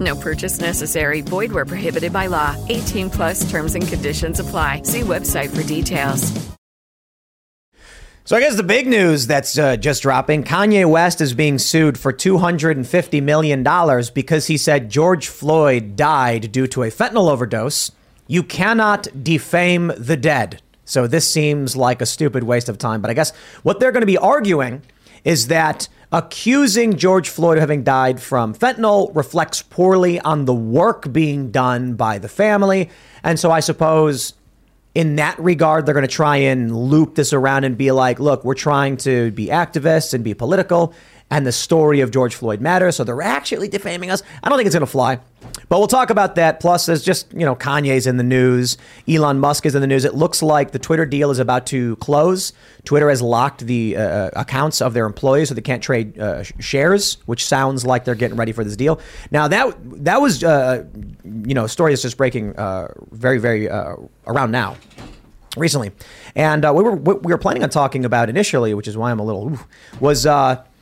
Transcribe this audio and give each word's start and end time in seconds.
No 0.00 0.16
purchase 0.16 0.58
necessary. 0.60 1.20
Void 1.20 1.52
where 1.52 1.66
prohibited 1.66 2.12
by 2.12 2.26
law. 2.26 2.56
18 2.68 3.10
plus 3.10 3.50
terms 3.50 3.74
and 3.74 3.86
conditions 3.86 4.40
apply. 4.40 4.82
See 4.82 5.02
website 5.02 5.54
for 5.54 5.62
details. 5.62 6.50
So 8.24 8.36
I 8.36 8.40
guess 8.40 8.54
the 8.54 8.62
big 8.62 8.86
news 8.86 9.26
that's 9.26 9.58
uh, 9.58 9.76
just 9.76 10.02
dropping: 10.02 10.44
Kanye 10.44 10.88
West 10.88 11.20
is 11.20 11.34
being 11.34 11.58
sued 11.58 11.98
for 11.98 12.12
two 12.12 12.38
hundred 12.38 12.76
and 12.76 12.86
fifty 12.86 13.20
million 13.20 13.64
dollars 13.64 14.08
because 14.08 14.46
he 14.46 14.56
said 14.56 14.88
George 14.88 15.26
Floyd 15.26 15.96
died 15.96 16.52
due 16.52 16.68
to 16.68 16.84
a 16.84 16.90
fentanyl 16.90 17.28
overdose. 17.28 17.90
You 18.28 18.44
cannot 18.44 19.08
defame 19.24 19.90
the 19.98 20.16
dead. 20.16 20.62
So 20.84 21.08
this 21.08 21.28
seems 21.32 21.76
like 21.76 22.00
a 22.00 22.06
stupid 22.06 22.44
waste 22.44 22.68
of 22.68 22.78
time. 22.78 23.00
But 23.00 23.10
I 23.10 23.14
guess 23.14 23.32
what 23.64 23.80
they're 23.80 23.90
going 23.90 24.02
to 24.02 24.06
be 24.06 24.18
arguing 24.18 24.82
is 25.24 25.48
that 25.48 25.88
accusing 26.12 26.96
George 26.96 27.28
Floyd 27.28 27.56
of 27.56 27.60
having 27.60 27.84
died 27.84 28.20
from 28.20 28.54
fentanyl 28.54 29.14
reflects 29.14 29.62
poorly 29.62 30.18
on 30.20 30.44
the 30.44 30.54
work 30.54 31.12
being 31.12 31.50
done 31.50 31.94
by 31.94 32.18
the 32.18 32.28
family. 32.28 32.90
And 33.22 33.38
so 33.38 33.50
I 33.50 33.60
suppose 33.60 34.34
in 34.94 35.16
that 35.16 35.38
regard, 35.38 35.86
they're 35.86 35.94
going 35.94 36.06
to 36.06 36.08
try 36.08 36.36
and 36.36 36.76
loop 36.76 37.14
this 37.14 37.32
around 37.32 37.64
and 37.64 37.78
be 37.78 37.92
like, 37.92 38.18
look, 38.18 38.44
we're 38.44 38.54
trying 38.54 38.96
to 38.98 39.30
be 39.30 39.46
activists 39.46 40.14
and 40.14 40.24
be 40.24 40.34
political, 40.34 40.94
and 41.30 41.46
the 41.46 41.52
story 41.52 42.00
of 42.00 42.10
George 42.10 42.34
Floyd 42.34 42.60
matters. 42.60 42.96
So 42.96 43.04
they're 43.04 43.22
actually 43.22 43.68
defaming 43.68 44.10
us. 44.10 44.22
I 44.42 44.48
don't 44.48 44.58
think 44.58 44.66
it's 44.66 44.74
going 44.74 44.80
to 44.80 44.90
fly. 44.90 45.20
But 45.68 45.78
we'll 45.78 45.86
talk 45.86 46.10
about 46.10 46.34
that. 46.34 46.60
Plus, 46.60 46.86
there's 46.86 47.02
just, 47.02 47.32
you 47.32 47.46
know, 47.46 47.54
Kanye's 47.54 48.06
in 48.06 48.16
the 48.16 48.24
news. 48.24 48.76
Elon 49.08 49.38
Musk 49.38 49.64
is 49.64 49.74
in 49.74 49.80
the 49.80 49.86
news. 49.86 50.04
It 50.04 50.14
looks 50.14 50.42
like 50.42 50.72
the 50.72 50.78
Twitter 50.78 51.06
deal 51.06 51.30
is 51.30 51.38
about 51.38 51.66
to 51.66 51.96
close. 51.96 52.52
Twitter 52.84 53.08
has 53.08 53.22
locked 53.22 53.60
the 53.60 53.96
uh, 53.96 54.30
accounts 54.34 54.82
of 54.82 54.92
their 54.92 55.06
employees 55.06 55.48
so 55.48 55.54
they 55.54 55.60
can't 55.60 55.82
trade 55.82 56.18
uh, 56.18 56.42
shares, 56.58 57.18
which 57.26 57.46
sounds 57.46 57.86
like 57.86 58.04
they're 58.04 58.14
getting 58.14 58.36
ready 58.36 58.52
for 58.52 58.64
this 58.64 58.76
deal. 58.76 59.00
Now, 59.30 59.48
that 59.48 59.76
that 60.04 60.20
was, 60.20 60.42
uh, 60.42 60.84
you 61.24 61.54
know, 61.54 61.64
a 61.64 61.68
story 61.68 61.92
that's 61.92 62.02
just 62.02 62.16
breaking 62.16 62.56
uh, 62.56 62.88
very, 63.12 63.38
very 63.38 63.70
uh, 63.70 63.96
around 64.26 64.50
now 64.50 64.76
recently. 65.56 65.92
And 66.34 66.64
uh, 66.64 66.72
we 66.74 66.82
were 66.82 66.96
we 66.96 67.32
were 67.32 67.38
planning 67.38 67.62
on 67.62 67.70
talking 67.70 68.04
about 68.04 68.28
initially, 68.28 68.74
which 68.74 68.88
is 68.88 68.96
why 68.96 69.10
I'm 69.10 69.20
a 69.20 69.24
little, 69.24 69.52
ooh, 69.52 69.60
was 70.00 70.26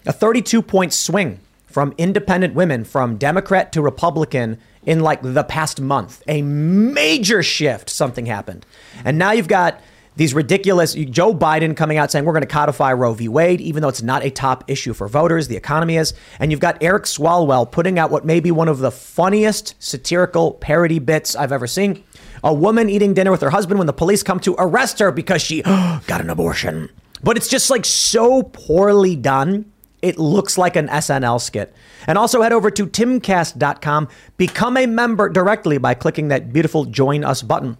a 0.08 0.12
32 0.12 0.62
point 0.62 0.92
swing 0.92 1.38
from 1.66 1.94
independent 1.98 2.54
women 2.54 2.82
from 2.82 3.18
Democrat 3.18 3.72
to 3.72 3.82
Republican 3.82 4.58
in 4.84 5.00
like 5.00 5.20
the 5.22 5.44
past 5.44 5.80
month. 5.80 6.22
A 6.26 6.40
major 6.40 7.42
shift, 7.42 7.90
something 7.90 8.24
happened. 8.24 8.64
And 9.04 9.18
now 9.18 9.32
you've 9.32 9.48
got 9.48 9.80
these 10.16 10.32
ridiculous 10.32 10.94
Joe 10.94 11.34
Biden 11.34 11.76
coming 11.76 11.98
out 11.98 12.10
saying 12.10 12.24
we're 12.24 12.32
going 12.32 12.40
to 12.40 12.48
codify 12.48 12.92
Roe 12.94 13.12
v. 13.12 13.28
Wade, 13.28 13.60
even 13.60 13.82
though 13.82 13.88
it's 13.88 14.02
not 14.02 14.24
a 14.24 14.30
top 14.30 14.64
issue 14.66 14.94
for 14.94 15.08
voters. 15.08 15.46
The 15.46 15.56
economy 15.56 15.96
is. 15.96 16.14
And 16.40 16.50
you've 16.50 16.58
got 16.58 16.82
Eric 16.82 17.04
Swalwell 17.04 17.70
putting 17.70 17.98
out 17.98 18.10
what 18.10 18.24
may 18.24 18.40
be 18.40 18.50
one 18.50 18.68
of 18.68 18.78
the 18.78 18.90
funniest 18.90 19.74
satirical 19.78 20.52
parody 20.54 20.98
bits 20.98 21.36
I've 21.36 21.52
ever 21.52 21.66
seen. 21.66 22.02
A 22.42 22.52
woman 22.52 22.88
eating 22.88 23.12
dinner 23.12 23.30
with 23.30 23.42
her 23.42 23.50
husband 23.50 23.78
when 23.78 23.86
the 23.86 23.92
police 23.92 24.22
come 24.22 24.40
to 24.40 24.56
arrest 24.58 25.00
her 25.00 25.12
because 25.12 25.42
she 25.42 25.62
got 25.62 26.20
an 26.22 26.30
abortion. 26.30 26.88
But 27.22 27.36
it's 27.36 27.48
just 27.48 27.68
like 27.68 27.84
so 27.84 28.42
poorly 28.42 29.14
done 29.14 29.70
it 30.02 30.18
looks 30.18 30.56
like 30.56 30.76
an 30.76 30.88
SNL 30.88 31.40
skit. 31.40 31.74
And 32.06 32.16
also 32.16 32.42
head 32.42 32.52
over 32.52 32.70
to 32.70 32.86
timcast.com. 32.86 34.08
Become 34.36 34.76
a 34.76 34.86
member 34.86 35.28
directly 35.28 35.78
by 35.78 35.94
clicking 35.94 36.28
that 36.28 36.52
beautiful 36.52 36.84
join 36.84 37.24
us 37.24 37.42
button 37.42 37.76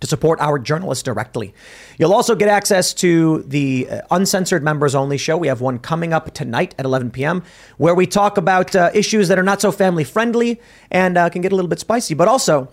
to 0.00 0.06
support 0.06 0.40
our 0.40 0.58
journalists 0.58 1.02
directly. 1.02 1.54
You'll 1.98 2.12
also 2.12 2.34
get 2.34 2.48
access 2.48 2.92
to 2.94 3.42
the 3.46 3.88
uh, 3.88 4.00
uncensored 4.10 4.62
members 4.62 4.94
only 4.94 5.16
show. 5.16 5.36
We 5.36 5.48
have 5.48 5.60
one 5.60 5.78
coming 5.78 6.12
up 6.12 6.32
tonight 6.34 6.74
at 6.78 6.84
11 6.84 7.10
p.m. 7.10 7.42
where 7.78 7.94
we 7.94 8.06
talk 8.06 8.36
about 8.36 8.74
uh, 8.76 8.90
issues 8.92 9.28
that 9.28 9.38
are 9.38 9.42
not 9.44 9.60
so 9.60 9.72
family 9.72 10.04
friendly 10.04 10.60
and 10.90 11.16
uh, 11.16 11.30
can 11.30 11.42
get 11.42 11.52
a 11.52 11.56
little 11.56 11.68
bit 11.68 11.80
spicy. 11.80 12.14
But 12.14 12.28
also, 12.28 12.68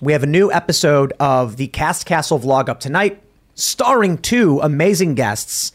we 0.00 0.12
have 0.12 0.22
a 0.22 0.28
new 0.28 0.52
episode 0.52 1.12
of 1.18 1.56
the 1.56 1.68
Cast 1.68 2.06
Castle 2.06 2.38
vlog 2.38 2.68
up 2.68 2.78
tonight, 2.78 3.22
starring 3.54 4.18
two 4.18 4.60
amazing 4.60 5.14
guests, 5.14 5.72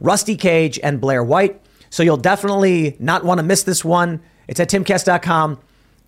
Rusty 0.00 0.36
Cage 0.36 0.78
and 0.82 1.00
Blair 1.00 1.24
White. 1.24 1.60
So 1.90 2.02
you'll 2.02 2.16
definitely 2.16 2.96
not 2.98 3.24
want 3.24 3.38
to 3.38 3.42
miss 3.42 3.64
this 3.64 3.84
one. 3.84 4.20
It's 4.48 4.60
at 4.60 4.70
timcast.com. 4.70 5.58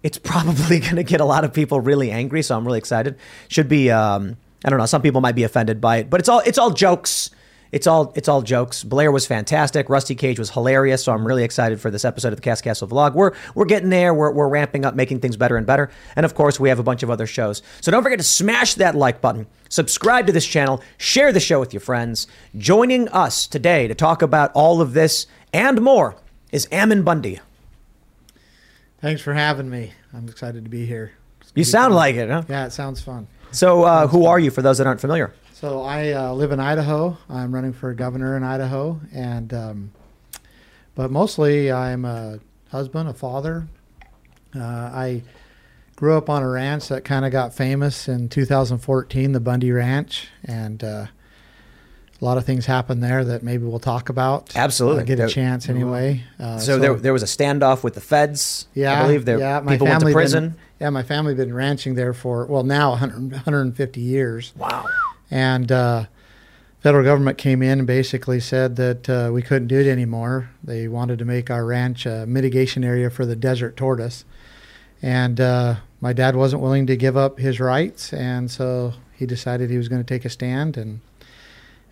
It's 0.03 0.19
probably 0.19 0.81
going 0.81 0.97
to 0.97 1.05
get 1.05 1.21
a 1.21 1.25
lot 1.25 1.45
of 1.45 1.53
people 1.53 1.81
really 1.81 2.11
angry, 2.11 2.43
so 2.43 2.57
I'm 2.57 2.65
really 2.65 2.79
excited. 2.79 3.17
Should 3.49 3.69
be 3.69 3.91
um, 3.91 4.37
I 4.65 4.71
don't 4.71 4.79
know, 4.79 4.87
some 4.87 5.03
people 5.03 5.21
might 5.21 5.35
be 5.35 5.45
offended 5.45 5.81
by 5.81 5.99
it, 5.99 6.11
but 6.11 6.21
it's 6.21 6.29
all 6.29 6.41
it's 6.41 6.59
all 6.59 6.71
jokes. 6.71 7.31
It's 7.73 7.87
all 7.87 8.13
it's 8.15 8.29
all 8.29 8.43
jokes. 8.43 8.85
Blair 8.85 9.11
was 9.11 9.27
fantastic. 9.27 9.89
Rusty 9.89 10.15
Cage 10.15 10.39
was 10.39 10.51
hilarious. 10.51 11.05
So 11.05 11.13
I'm 11.13 11.27
really 11.27 11.43
excited 11.43 11.81
for 11.81 11.91
this 11.91 12.05
episode 12.05 12.29
of 12.29 12.37
the 12.37 12.43
Cast 12.43 12.63
Castle 12.63 12.87
vlog. 12.87 13.15
We're 13.15 13.33
we're 13.55 13.65
getting 13.65 13.89
there. 13.89 14.13
We're, 14.13 14.31
we're 14.31 14.49
ramping 14.49 14.85
up, 14.85 14.95
making 14.95 15.21
things 15.21 15.39
better 15.39 15.57
and 15.57 15.67
better. 15.67 15.91
And 16.15 16.27
of 16.27 16.35
course, 16.35 16.61
we 16.61 16.69
have 16.69 16.79
a 16.79 16.83
bunch 16.83 17.03
of 17.03 17.09
other 17.09 17.27
shows. 17.27 17.63
So 17.81 17.91
don't 17.91 18.03
forget 18.03 18.19
to 18.19 18.25
smash 18.25 18.75
that 18.75 18.95
like 18.95 19.23
button, 19.23 19.47
subscribe 19.71 20.27
to 20.27 20.33
this 20.33 20.47
channel, 20.47 20.83
share 20.99 21.33
the 21.33 21.41
show 21.41 21.59
with 21.61 21.73
your 21.73 21.81
friends. 21.81 22.27
Joining 22.59 23.09
us 23.09 23.47
today 23.47 23.89
to 23.89 23.95
talk 23.95 24.21
about 24.21 24.53
all 24.53 24.83
of 24.83 24.93
this 24.93 25.27
and 25.53 25.81
more 25.81 26.17
is 26.51 26.69
Ammon 26.73 27.03
Bundy. 27.03 27.41
Thanks 29.01 29.21
for 29.21 29.35
having 29.35 29.69
me. 29.69 29.93
I'm 30.15 30.29
excited 30.29 30.65
to 30.65 30.71
be 30.71 30.87
here. 30.87 31.13
You 31.55 31.65
sound 31.65 31.95
like 31.95 32.15
it, 32.17 32.31
huh? 32.31 32.43
Yeah, 32.49 32.67
it 32.67 32.73
sounds 32.73 33.01
fun. 33.01 33.27
So, 33.51 33.83
uh, 33.83 34.07
who 34.07 34.25
are 34.27 34.39
you 34.39 34.51
for 34.51 34.63
those 34.63 34.79
that 34.79 34.87
aren't 34.87 35.01
familiar? 35.01 35.35
So, 35.53 35.83
I 35.83 36.13
uh, 36.13 36.33
live 36.33 36.53
in 36.53 36.61
Idaho. 36.61 37.19
I'm 37.29 37.55
running 37.55 37.73
for 37.73 37.93
governor 37.95 38.37
in 38.37 38.43
Idaho, 38.43 39.01
and 39.13 39.53
um, 39.53 39.93
but 40.95 41.11
mostly 41.11 41.71
I'm 41.71 42.05
a 42.05 42.39
husband, 42.71 43.09
a 43.09 43.13
father. 43.13 43.69
Uh, 44.55 44.61
I 44.63 45.23
grew 45.97 46.17
up 46.17 46.31
on 46.31 46.43
a 46.43 46.49
ranch 46.49 46.89
that 46.89 47.05
kind 47.05 47.25
of 47.25 47.33
got 47.33 47.55
famous 47.55 48.09
in 48.09 48.29
2014, 48.29 49.33
the 49.33 49.41
Bundy 49.41 49.71
Ranch, 49.73 50.29
and 50.45 50.83
uh, 50.83 51.07
a 52.23 52.25
lot 52.25 52.39
of 52.39 52.45
things 52.47 52.67
happened 52.67 53.03
there 53.03 53.25
that 53.25 53.43
maybe 53.43 53.65
we'll 53.65 53.81
talk 53.81 54.09
about. 54.09 54.55
Absolutely, 54.55 55.03
uh, 55.03 55.07
get 55.07 55.19
a 55.19 55.29
chance 55.29 55.69
anyway. 55.69 56.23
Uh, 56.39 56.57
so, 56.59 56.75
so, 56.75 56.79
there, 56.79 56.95
there 56.95 57.13
was 57.13 57.25
a 57.25 57.27
standoff 57.27 57.83
with 57.83 57.95
the 57.95 58.01
feds. 58.01 58.69
Yeah, 58.75 59.01
I 59.01 59.03
believe 59.03 59.25
there 59.25 59.41
yeah, 59.41 59.59
people 59.61 59.89
went 59.89 60.01
to 60.01 60.13
prison. 60.13 60.51
Been, 60.51 60.59
yeah, 60.81 60.91
my 60.91 61.03
family 61.03 61.33
had 61.33 61.39
been 61.39 61.53
ranching 61.53 61.97
there 61.97 62.13
for 62.13 62.47
well 62.47 62.63
now 62.63 62.91
100, 62.91 63.33
150 63.33 64.01
years. 64.01 64.53
Wow. 64.57 64.87
And 65.33 65.73
uh, 65.73 66.05
federal 66.79 67.03
government 67.05 67.39
came 67.39 67.61
in 67.61 67.81
and 67.81 67.87
basically 67.89 68.39
said 68.39 68.77
that 68.77 69.11
uh, 69.11 69.31
we 69.33 69.43
couldn't 69.43 69.69
do 69.69 69.81
it 69.81 69.89
anymore. 69.89 70.51
They 70.63 70.87
wanted 70.87 71.19
to 71.19 71.25
make 71.25 71.51
our 71.51 71.65
ranch 71.65 72.07
a 72.07 72.25
mitigation 72.27 72.85
area 72.85 73.11
for 73.11 73.27
the 73.27 73.35
desert 73.35 73.77
tortoise, 73.77 74.25
and 75.03 75.41
uh, 75.41 75.77
my 76.01 76.13
dad 76.13 76.37
wasn't 76.37 76.63
willing 76.63 76.87
to 76.87 76.97
give 76.97 77.17
up 77.17 77.41
his 77.41 77.59
rights, 77.59 78.13
and 78.13 78.49
so 78.49 78.95
he 79.13 79.27
decided 79.27 79.71
he 79.71 79.77
was 79.77 79.89
going 79.89 80.03
to 80.03 80.07
take 80.07 80.25
a 80.25 80.31
stand 80.31 80.77
and 80.77 81.01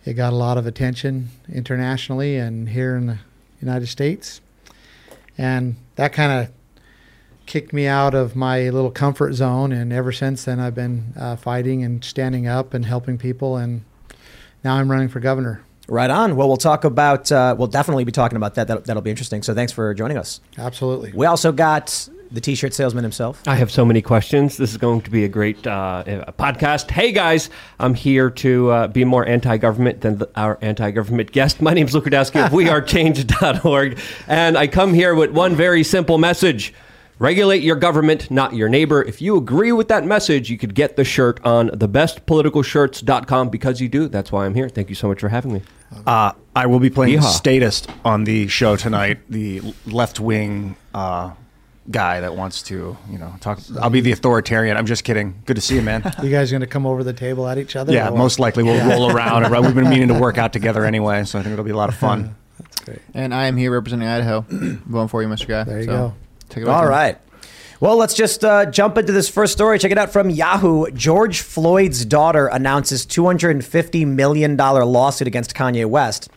it 0.05 0.13
got 0.13 0.33
a 0.33 0.35
lot 0.35 0.57
of 0.57 0.65
attention 0.65 1.29
internationally 1.51 2.37
and 2.37 2.69
here 2.69 2.95
in 2.95 3.07
the 3.07 3.19
United 3.59 3.87
States. 3.87 4.41
And 5.37 5.75
that 5.95 6.13
kind 6.13 6.31
of 6.31 6.51
kicked 7.45 7.73
me 7.73 7.87
out 7.87 8.13
of 8.13 8.35
my 8.35 8.69
little 8.69 8.91
comfort 8.91 9.33
zone. 9.33 9.71
And 9.71 9.91
ever 9.93 10.11
since 10.11 10.45
then, 10.45 10.59
I've 10.59 10.75
been 10.75 11.13
uh, 11.17 11.35
fighting 11.35 11.83
and 11.83 12.03
standing 12.03 12.47
up 12.47 12.73
and 12.73 12.85
helping 12.85 13.17
people. 13.17 13.57
And 13.57 13.83
now 14.63 14.75
I'm 14.75 14.89
running 14.89 15.09
for 15.09 15.19
governor. 15.19 15.63
Right 15.91 16.09
on. 16.09 16.37
Well, 16.37 16.47
we'll 16.47 16.55
talk 16.55 16.85
about, 16.85 17.29
uh, 17.33 17.53
we'll 17.57 17.67
definitely 17.67 18.05
be 18.05 18.13
talking 18.13 18.37
about 18.37 18.55
that. 18.55 18.69
That'll, 18.69 18.81
that'll 18.81 19.01
be 19.01 19.09
interesting. 19.09 19.43
So 19.43 19.53
thanks 19.53 19.73
for 19.73 19.93
joining 19.93 20.15
us. 20.15 20.39
Absolutely. 20.57 21.11
We 21.11 21.25
also 21.25 21.51
got 21.51 22.07
the 22.31 22.39
t-shirt 22.39 22.73
salesman 22.73 23.03
himself. 23.03 23.45
I 23.45 23.55
have 23.55 23.69
so 23.69 23.83
many 23.83 24.01
questions. 24.01 24.55
This 24.55 24.71
is 24.71 24.77
going 24.77 25.01
to 25.01 25.09
be 25.09 25.25
a 25.25 25.27
great 25.27 25.67
uh, 25.67 26.31
podcast. 26.39 26.89
Hey 26.89 27.11
guys, 27.11 27.49
I'm 27.77 27.93
here 27.93 28.29
to 28.29 28.71
uh, 28.71 28.87
be 28.87 29.03
more 29.03 29.25
anti-government 29.25 29.99
than 29.99 30.19
the, 30.19 30.29
our 30.33 30.57
anti-government 30.61 31.33
guest. 31.33 31.61
My 31.61 31.73
name 31.73 31.87
is 31.87 31.93
Luke 31.93 32.05
Rudkowski 32.05 32.45
of 32.45 32.53
WeAreChange.org, 32.53 33.99
and 34.29 34.57
I 34.57 34.67
come 34.67 34.93
here 34.93 35.13
with 35.13 35.31
one 35.31 35.57
very 35.57 35.83
simple 35.83 36.17
message. 36.17 36.73
Regulate 37.19 37.63
your 37.63 37.75
government, 37.75 38.31
not 38.31 38.55
your 38.55 38.69
neighbor. 38.69 39.03
If 39.03 39.21
you 39.21 39.35
agree 39.35 39.73
with 39.73 39.89
that 39.89 40.05
message, 40.05 40.49
you 40.49 40.57
could 40.57 40.73
get 40.73 40.95
the 40.95 41.03
shirt 41.03 41.45
on 41.45 41.69
thebestpoliticalshirts.com 41.69 43.49
because 43.49 43.81
you 43.81 43.89
do. 43.89 44.07
That's 44.07 44.31
why 44.31 44.45
I'm 44.45 44.55
here. 44.55 44.69
Thank 44.69 44.87
you 44.87 44.95
so 44.95 45.09
much 45.09 45.19
for 45.19 45.27
having 45.27 45.51
me. 45.51 45.61
Uh, 46.05 46.31
I 46.55 46.65
will 46.67 46.79
be 46.79 46.89
playing 46.89 47.19
Yeehaw. 47.19 47.23
statist 47.31 47.89
on 48.05 48.23
the 48.23 48.47
show 48.47 48.75
tonight, 48.75 49.19
the 49.29 49.61
left 49.85 50.19
wing 50.19 50.75
uh, 50.93 51.31
guy 51.89 52.19
that 52.21 52.35
wants 52.35 52.61
to, 52.63 52.97
you 53.09 53.17
know, 53.17 53.33
talk. 53.41 53.59
I'll 53.81 53.89
be 53.89 54.01
the 54.01 54.11
authoritarian. 54.11 54.77
I'm 54.77 54.85
just 54.85 55.03
kidding. 55.03 55.41
Good 55.45 55.55
to 55.55 55.61
see 55.61 55.75
you, 55.75 55.81
man. 55.81 56.03
You 56.23 56.29
guys 56.29 56.49
going 56.51 56.61
to 56.61 56.67
come 56.67 56.85
over 56.85 57.03
the 57.03 57.13
table 57.13 57.47
at 57.47 57.57
each 57.57 57.75
other? 57.75 57.93
yeah, 57.93 58.09
or 58.09 58.17
most 58.17 58.39
likely 58.39 58.63
we'll 58.63 58.85
roll 58.89 59.11
around. 59.11 59.45
and 59.45 59.65
We've 59.65 59.75
been 59.75 59.89
meaning 59.89 60.07
to 60.09 60.19
work 60.19 60.37
out 60.37 60.53
together 60.53 60.85
anyway, 60.85 61.23
so 61.25 61.39
I 61.39 61.43
think 61.43 61.53
it'll 61.53 61.65
be 61.65 61.71
a 61.71 61.75
lot 61.77 61.89
of 61.89 61.95
fun. 61.95 62.35
That's 62.59 62.79
great. 62.81 62.99
And 63.13 63.33
I 63.33 63.45
am 63.45 63.57
here 63.57 63.71
representing 63.71 64.07
Idaho. 64.07 64.41
Voting 64.49 65.07
for 65.07 65.21
you, 65.21 65.27
Mr. 65.29 65.47
Guy. 65.47 65.63
There 65.63 65.79
you 65.79 65.85
So, 65.85 65.91
go. 65.91 66.13
Take 66.49 66.57
it 66.59 66.63
away. 66.67 66.73
All 66.75 66.81
Tim. 66.81 66.89
right. 66.89 67.17
Well, 67.81 67.97
let's 67.97 68.13
just 68.13 68.45
uh, 68.45 68.67
jump 68.67 68.99
into 68.99 69.11
this 69.11 69.27
first 69.27 69.53
story. 69.53 69.79
Check 69.79 69.91
it 69.91 69.97
out 69.97 70.13
from 70.13 70.29
Yahoo. 70.29 70.91
George 70.91 71.41
Floyd's 71.41 72.05
daughter 72.05 72.45
announces 72.45 73.07
$250 73.07 74.05
million 74.05 74.55
lawsuit 74.55 75.27
against 75.27 75.55
Kanye 75.55 75.87
West. 75.87 76.29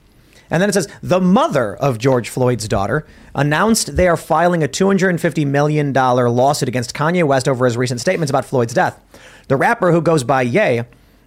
And 0.51 0.63
then 0.63 0.71
it 0.71 0.73
says 0.73 0.89
the 1.03 1.21
mother 1.21 1.77
of 1.77 1.99
George 1.99 2.31
Floyd's 2.31 2.67
daughter 2.67 3.07
announced 3.35 3.95
they 3.95 4.09
are 4.09 4.17
filing 4.17 4.63
a 4.63 4.69
$250 4.69 5.47
million 5.47 5.93
lawsuit 5.93 6.67
against 6.67 6.95
Kanye 6.95 7.25
West 7.25 7.47
over 7.47 7.67
his 7.67 7.77
recent 7.77 8.01
statements 8.01 8.31
about 8.31 8.47
Floyd's 8.47 8.73
death. 8.73 8.99
The 9.49 9.57
rapper, 9.57 9.93
who 9.93 10.01
goes 10.01 10.25
by 10.25 10.41
Ye, 10.41 10.85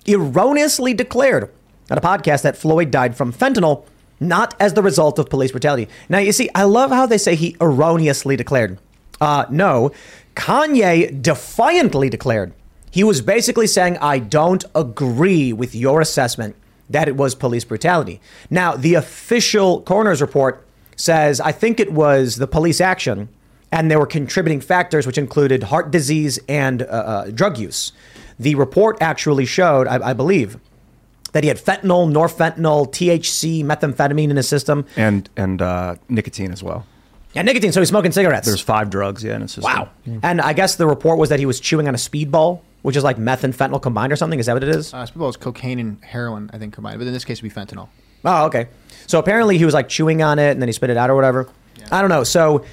erroneously 0.07 0.95
declared 0.95 1.51
on 1.91 1.99
a 1.99 2.01
podcast 2.01 2.41
that 2.41 2.57
Floyd 2.57 2.89
died 2.89 3.15
from 3.15 3.31
fentanyl, 3.31 3.85
not 4.19 4.55
as 4.59 4.73
the 4.73 4.81
result 4.81 5.19
of 5.19 5.29
police 5.29 5.51
brutality. 5.51 5.87
Now, 6.09 6.17
you 6.17 6.31
see, 6.31 6.49
I 6.55 6.63
love 6.63 6.89
how 6.89 7.05
they 7.05 7.19
say 7.19 7.35
he 7.35 7.55
erroneously 7.61 8.35
declared. 8.35 8.79
Uh, 9.19 9.45
no, 9.49 9.91
Kanye 10.35 11.21
defiantly 11.21 12.09
declared. 12.09 12.53
He 12.91 13.03
was 13.03 13.21
basically 13.21 13.67
saying, 13.67 13.97
I 13.97 14.19
don't 14.19 14.63
agree 14.73 15.51
with 15.53 15.75
your 15.75 16.01
assessment 16.01 16.55
that 16.89 17.07
it 17.07 17.15
was 17.15 17.35
police 17.35 17.65
brutality. 17.65 18.21
Now, 18.49 18.75
the 18.75 18.93
official 18.93 19.81
coroner's 19.81 20.21
report 20.21 20.65
says, 20.95 21.39
I 21.39 21.51
think 21.51 21.79
it 21.79 21.91
was 21.91 22.37
the 22.37 22.47
police 22.47 22.79
action, 22.79 23.29
and 23.71 23.91
there 23.91 23.99
were 23.99 24.07
contributing 24.07 24.61
factors, 24.61 25.05
which 25.05 25.17
included 25.17 25.63
heart 25.63 25.91
disease 25.91 26.39
and 26.47 26.81
uh, 26.83 26.85
uh, 26.85 27.31
drug 27.31 27.57
use. 27.57 27.91
The 28.39 28.55
report 28.55 28.97
actually 29.01 29.45
showed, 29.45 29.87
I, 29.87 30.09
I 30.09 30.13
believe, 30.13 30.57
that 31.33 31.43
he 31.43 31.49
had 31.49 31.57
fentanyl, 31.57 32.11
norfentanyl, 32.11 32.89
THC, 32.91 33.63
methamphetamine 33.63 34.29
in 34.29 34.37
his 34.37 34.47
system, 34.47 34.85
And 34.95 35.29
and 35.35 35.61
uh, 35.61 35.95
nicotine 36.07 36.51
as 36.51 36.63
well. 36.63 36.85
And 37.37 37.45
nicotine. 37.45 37.71
So 37.71 37.81
he's 37.81 37.89
smoking 37.89 38.11
cigarettes. 38.11 38.45
There's 38.47 38.61
five 38.61 38.89
drugs, 38.89 39.23
yeah, 39.23 39.35
in 39.35 39.41
his 39.41 39.51
system. 39.51 39.73
Wow. 39.73 39.89
And 40.23 40.41
I 40.41 40.53
guess 40.53 40.75
the 40.75 40.87
report 40.87 41.17
was 41.19 41.29
that 41.29 41.39
he 41.39 41.45
was 41.45 41.59
chewing 41.59 41.87
on 41.87 41.93
a 41.95 41.97
speedball, 41.97 42.61
which 42.81 42.95
is 42.95 43.03
like 43.03 43.17
meth 43.17 43.43
and 43.43 43.53
fentanyl 43.53 43.81
combined 43.81 44.11
or 44.11 44.15
something. 44.15 44.39
Is 44.39 44.45
that 44.47 44.53
what 44.53 44.63
it 44.63 44.69
is? 44.69 44.93
Uh, 44.93 45.05
Speedball 45.05 45.29
is 45.29 45.37
cocaine 45.37 45.79
and 45.79 46.03
heroin, 46.03 46.49
I 46.53 46.57
think, 46.57 46.73
combined. 46.73 46.99
But 46.99 47.07
in 47.07 47.13
this 47.13 47.25
case, 47.25 47.39
it'd 47.39 47.53
be 47.53 47.61
fentanyl. 47.61 47.89
Oh, 48.25 48.45
okay. 48.45 48.67
So 49.07 49.19
apparently 49.19 49.57
he 49.57 49.65
was 49.65 49.73
like 49.73 49.87
chewing 49.89 50.21
on 50.21 50.39
it 50.39 50.51
and 50.51 50.61
then 50.61 50.67
he 50.67 50.73
spit 50.73 50.89
it 50.89 50.97
out 50.97 51.09
or 51.09 51.15
whatever. 51.15 51.49
I 51.91 52.01
don't 52.01 52.09
know. 52.09 52.23
So 52.23 52.65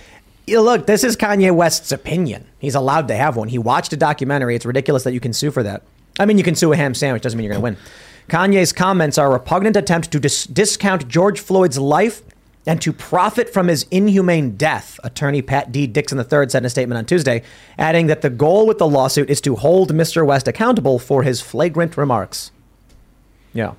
you 0.46 0.60
look, 0.60 0.86
this 0.86 1.04
is 1.04 1.16
Kanye 1.16 1.54
West's 1.54 1.92
opinion. 1.92 2.46
He's 2.58 2.74
allowed 2.74 3.08
to 3.08 3.14
have 3.14 3.36
one. 3.36 3.48
He 3.48 3.58
watched 3.58 3.92
a 3.92 3.96
documentary. 3.96 4.56
It's 4.56 4.66
ridiculous 4.66 5.04
that 5.04 5.12
you 5.12 5.20
can 5.20 5.32
sue 5.32 5.50
for 5.50 5.62
that. 5.62 5.82
I 6.18 6.26
mean, 6.26 6.38
you 6.38 6.44
can 6.44 6.54
sue 6.54 6.72
a 6.72 6.76
ham 6.76 6.94
sandwich. 6.94 7.22
Doesn't 7.22 7.36
mean 7.36 7.44
you're 7.44 7.54
going 7.54 7.76
to 7.76 7.80
win. 7.80 7.90
Kanye's 8.28 8.72
comments 8.72 9.18
are 9.18 9.26
a 9.26 9.30
repugnant 9.30 9.76
attempt 9.76 10.10
to 10.12 10.20
dis- 10.20 10.46
discount 10.46 11.08
George 11.08 11.40
Floyd's 11.40 11.78
life 11.78 12.22
and 12.66 12.80
to 12.82 12.92
profit 12.92 13.52
from 13.52 13.68
his 13.68 13.86
inhumane 13.90 14.56
death, 14.56 14.98
attorney 15.04 15.42
Pat 15.42 15.70
D. 15.70 15.86
Dixon 15.86 16.18
III 16.18 16.48
said 16.48 16.62
in 16.62 16.64
a 16.64 16.70
statement 16.70 16.98
on 16.98 17.04
Tuesday, 17.04 17.42
adding 17.78 18.06
that 18.06 18.22
the 18.22 18.30
goal 18.30 18.66
with 18.66 18.78
the 18.78 18.88
lawsuit 18.88 19.28
is 19.28 19.40
to 19.42 19.56
hold 19.56 19.92
Mr. 19.92 20.24
West 20.26 20.48
accountable 20.48 20.98
for 20.98 21.22
his 21.22 21.40
flagrant 21.40 21.96
remarks. 21.96 22.50
Yeah. 23.52 23.74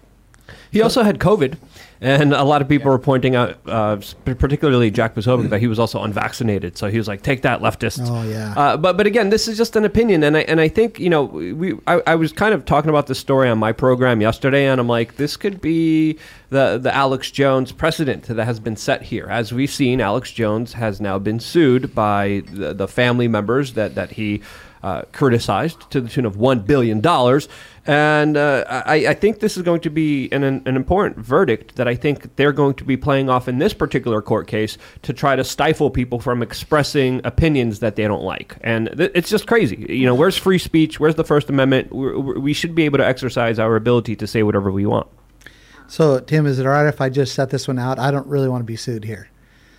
He 0.71 0.81
also 0.81 1.03
had 1.03 1.19
COVID, 1.19 1.57
and 2.01 2.33
a 2.33 2.43
lot 2.43 2.61
of 2.61 2.67
people 2.67 2.91
were 2.91 2.99
pointing 2.99 3.35
out, 3.35 3.57
uh, 3.67 3.97
particularly 4.25 4.91
Jack 4.91 5.15
Posobiec, 5.15 5.49
that 5.49 5.59
he 5.59 5.67
was 5.67 5.79
also 5.79 6.03
unvaccinated. 6.03 6.77
So 6.77 6.89
he 6.89 6.97
was 6.97 7.07
like, 7.07 7.21
"Take 7.21 7.43
that, 7.43 7.61
leftists." 7.61 8.07
Oh, 8.09 8.23
yeah. 8.29 8.53
Uh, 8.55 8.77
but 8.77 8.97
but 8.97 9.07
again, 9.07 9.29
this 9.29 9.47
is 9.47 9.57
just 9.57 9.75
an 9.75 9.85
opinion, 9.85 10.23
and 10.23 10.35
I 10.37 10.41
and 10.41 10.59
I 10.59 10.67
think 10.67 10.99
you 10.99 11.09
know 11.09 11.23
we 11.23 11.77
I, 11.87 12.01
I 12.07 12.15
was 12.15 12.33
kind 12.33 12.53
of 12.53 12.65
talking 12.65 12.89
about 12.89 13.07
this 13.07 13.19
story 13.19 13.49
on 13.49 13.57
my 13.57 13.71
program 13.71 14.21
yesterday, 14.21 14.67
and 14.67 14.79
I'm 14.79 14.87
like, 14.87 15.15
this 15.15 15.37
could 15.37 15.61
be 15.61 16.17
the 16.49 16.77
the 16.81 16.93
Alex 16.93 17.31
Jones 17.31 17.71
precedent 17.71 18.23
that 18.23 18.43
has 18.43 18.59
been 18.59 18.75
set 18.75 19.03
here. 19.03 19.27
As 19.29 19.53
we've 19.53 19.71
seen, 19.71 20.01
Alex 20.01 20.31
Jones 20.31 20.73
has 20.73 20.99
now 20.99 21.17
been 21.17 21.39
sued 21.39 21.95
by 21.95 22.43
the, 22.51 22.73
the 22.73 22.87
family 22.87 23.27
members 23.27 23.73
that 23.73 23.95
that 23.95 24.11
he. 24.11 24.41
Uh, 24.83 25.01
criticized 25.13 25.89
to 25.89 25.99
the 25.99 26.07
tune 26.07 26.27
of 26.27 26.37
one 26.37 26.59
billion 26.59 27.01
dollars, 27.01 27.49
and 27.87 28.35
uh, 28.37 28.63
I, 28.67 29.07
I 29.07 29.13
think 29.13 29.39
this 29.39 29.57
is 29.57 29.63
going 29.63 29.81
to 29.81 29.89
be 29.89 30.29
an, 30.31 30.43
an 30.43 30.75
important 30.75 31.17
verdict 31.17 31.75
that 31.75 31.87
I 31.87 31.95
think 31.95 32.35
they're 32.35 32.51
going 32.51 32.73
to 32.75 32.83
be 32.83 32.97
playing 32.97 33.29
off 33.29 33.47
in 33.47 33.59
this 33.59 33.73
particular 33.73 34.21
court 34.21 34.47
case 34.47 34.77
to 35.03 35.13
try 35.13 35.35
to 35.35 35.43
stifle 35.43 35.89
people 35.91 36.19
from 36.19 36.41
expressing 36.41 37.21
opinions 37.23 37.79
that 37.79 37.95
they 37.95 38.03
don't 38.07 38.23
like, 38.23 38.55
and 38.61 38.89
th- 38.97 39.11
it's 39.13 39.29
just 39.29 39.45
crazy. 39.47 39.85
You 39.89 40.05
know, 40.05 40.15
where's 40.15 40.37
free 40.37 40.57
speech? 40.57 40.99
Where's 40.99 41.15
the 41.15 41.23
First 41.23 41.49
Amendment? 41.49 41.93
We're, 41.93 42.17
we're- 42.19 42.53
should 42.53 42.73
be 42.73 42.83
able 42.85 42.97
to 42.99 43.05
exercise 43.05 43.59
our 43.59 43.75
ability 43.75 44.15
to 44.15 44.25
say 44.27 44.41
whatever 44.41 44.71
we 44.71 44.85
want. 44.85 45.07
So, 45.87 46.19
Tim, 46.21 46.45
is 46.47 46.57
it 46.57 46.65
all 46.65 46.71
right 46.71 46.87
if 46.87 47.01
I 47.01 47.09
just 47.09 47.35
set 47.35 47.49
this 47.49 47.67
one 47.67 47.77
out? 47.77 47.99
I 47.99 48.09
don't 48.11 48.25
really 48.27 48.47
want 48.47 48.61
to 48.61 48.65
be 48.65 48.77
sued 48.77 49.03
here. 49.03 49.27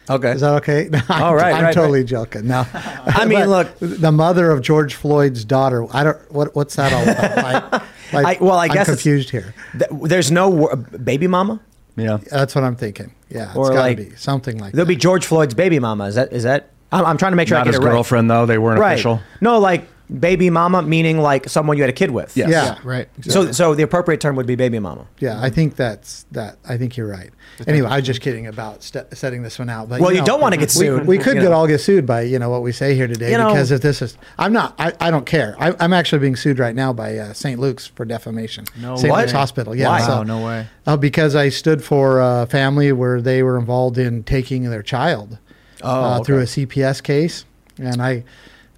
Okay. 0.08 0.30
Is 0.32 0.42
that 0.42 0.54
okay? 0.62 0.88
No, 0.92 1.00
All 1.08 1.34
right, 1.34 1.52
I'm 1.54 1.64
right, 1.64 1.74
totally 1.74 2.00
right. 2.00 2.06
joking. 2.08 2.46
No, 2.46 2.64
I 2.74 3.24
mean, 3.24 3.46
look- 3.46 3.76
the 3.80 4.12
mother 4.12 4.50
of 4.50 4.60
George 4.62 4.94
Floyd's 4.94 5.44
daughter. 5.44 5.86
I 5.92 6.04
don't. 6.04 6.32
What, 6.32 6.54
what's 6.54 6.76
that 6.76 6.92
all 6.92 7.02
about? 7.02 7.82
Like, 8.16 8.24
like, 8.24 8.42
I- 8.42 8.44
well, 8.44 8.58
I 8.58 8.64
I'm 8.64 8.68
guess 8.72 8.88
it's- 8.88 9.02
confused 9.02 9.30
here. 9.30 9.54
Th- 9.78 9.90
There's 10.02 10.30
no 10.30 10.48
wor- 10.50 10.76
baby 10.76 11.26
mama. 11.28 11.60
Yeah. 11.96 12.18
That's 12.30 12.54
what 12.54 12.64
I'm 12.64 12.76
thinking. 12.76 13.12
Yeah, 13.30 13.48
it's 13.48 13.56
Or 13.56 13.68
got 13.70 13.74
to 13.74 13.80
like- 13.80 13.96
be 13.96 14.10
something 14.16 14.58
like 14.58 14.72
that. 14.72 14.76
There'll 14.76 14.86
that. 14.86 14.92
be 14.92 14.96
George 14.96 15.24
Floyd's 15.26 15.54
baby 15.54 15.78
mama. 15.78 16.04
Is 16.04 16.14
that 16.16 16.32
is 16.32 16.42
that? 16.42 16.70
I'm, 16.92 17.04
I'm 17.04 17.16
trying 17.16 17.32
to 17.32 17.36
make 17.36 17.48
sure 17.48 17.56
Not 17.56 17.62
I 17.62 17.64
get 17.64 17.74
his 17.74 17.80
it 17.80 17.84
right. 17.84 17.92
girlfriend 17.92 18.30
though. 18.30 18.46
They 18.46 18.58
weren't 18.58 18.78
Right. 18.80 18.92
official. 18.92 19.20
No, 19.40 19.58
like 19.58 19.88
baby 20.20 20.50
mama, 20.50 20.82
meaning 20.82 21.18
like 21.18 21.48
someone 21.48 21.76
you 21.76 21.82
had 21.82 21.90
a 21.90 21.92
kid 21.94 22.10
with. 22.10 22.36
Yes. 22.36 22.48
Yeah. 22.50 22.78
Right. 22.84 23.08
So 23.22 23.52
so 23.52 23.74
the 23.74 23.82
appropriate 23.82 24.20
term 24.20 24.36
would 24.36 24.46
be 24.46 24.54
baby 24.54 24.78
mama. 24.78 25.06
Yeah, 25.18 25.40
I 25.40 25.50
think 25.50 25.76
that's 25.76 26.24
that. 26.32 26.58
I 26.68 26.76
think 26.76 26.96
you're 26.96 27.08
right. 27.08 27.30
Anyway, 27.66 27.88
I 27.88 27.96
was 27.96 28.06
just 28.06 28.20
kidding 28.20 28.46
about 28.46 28.82
st- 28.82 29.16
setting 29.16 29.42
this 29.42 29.58
one 29.58 29.68
out. 29.70 29.88
But 29.88 30.00
Well, 30.00 30.12
you 30.12 30.20
know, 30.20 30.26
don't 30.26 30.40
wanna 30.40 30.56
get 30.58 30.70
sued, 30.70 31.06
We, 31.06 31.18
could 31.18 31.34
get 31.34 31.44
know. 31.44 31.52
all 31.52 31.66
get 31.66 31.80
sued 31.80 32.06
by 32.06 32.22
you 32.22 32.38
know 32.38 32.50
what 32.50 32.62
we 32.62 32.70
say 32.72 32.94
here 32.94 33.06
today 33.06 33.30
You 33.32 33.38
know- 33.38 33.48
because 33.48 33.70
if 33.70 33.80
this 33.82 34.02
is, 34.02 34.16
I'm 34.38 34.52
not. 34.52 34.74
I, 34.78 34.92
I 35.00 35.10
don't 35.10 35.26
care. 35.26 35.56
I, 35.58 35.74
I'm 35.80 35.92
actually 35.92 36.18
being 36.20 36.36
sued 36.36 36.58
right 36.58 36.74
now 36.74 36.92
by 36.92 37.16
uh, 37.18 37.32
St. 37.32 37.58
Luke's 37.58 37.86
for 37.86 38.04
defamation. 38.04 38.64
No 38.80 38.96
St. 38.96 39.12
way. 39.12 39.20
Luke's 39.20 39.32
Hospital. 39.32 39.74
Yeah. 39.74 39.88
Why? 39.88 40.00
so- 40.02 40.08
Wow, 40.16 40.22
no 40.22 40.44
way. 40.44 40.66
Uh, 40.86 40.96
because 40.96 41.34
I 41.34 41.48
stood 41.48 41.82
for 41.82 42.20
a 42.20 42.46
family 42.46 42.92
where 42.92 43.20
they 43.20 43.42
were 43.42 43.58
involved 43.58 43.98
in 43.98 44.22
taking 44.22 44.70
their 44.70 44.82
child 44.82 45.38
Oh, 45.82 45.88
uh, 45.90 46.14
okay. 46.16 46.24
through 46.24 46.38
a 46.40 46.44
CPS 46.46 47.02
case, 47.02 47.44
and 47.78 48.00
I, 48.00 48.24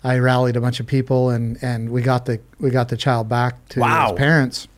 I 0.08 0.18
rallied 0.18 0.56
a 0.56 0.60
bunch 0.60 0.80
of 0.80 0.86
people, 0.86 1.30
and, 1.30 1.58
and 1.62 1.90
we 1.90 2.02
got 2.02 2.24
the 2.26 2.40
we 2.60 2.70
got 2.70 2.88
the 2.88 2.96
child 2.96 3.28
back 3.28 3.68
to 3.70 3.80
Wow. 3.80 4.10
his 4.10 4.18
parents, 4.18 4.68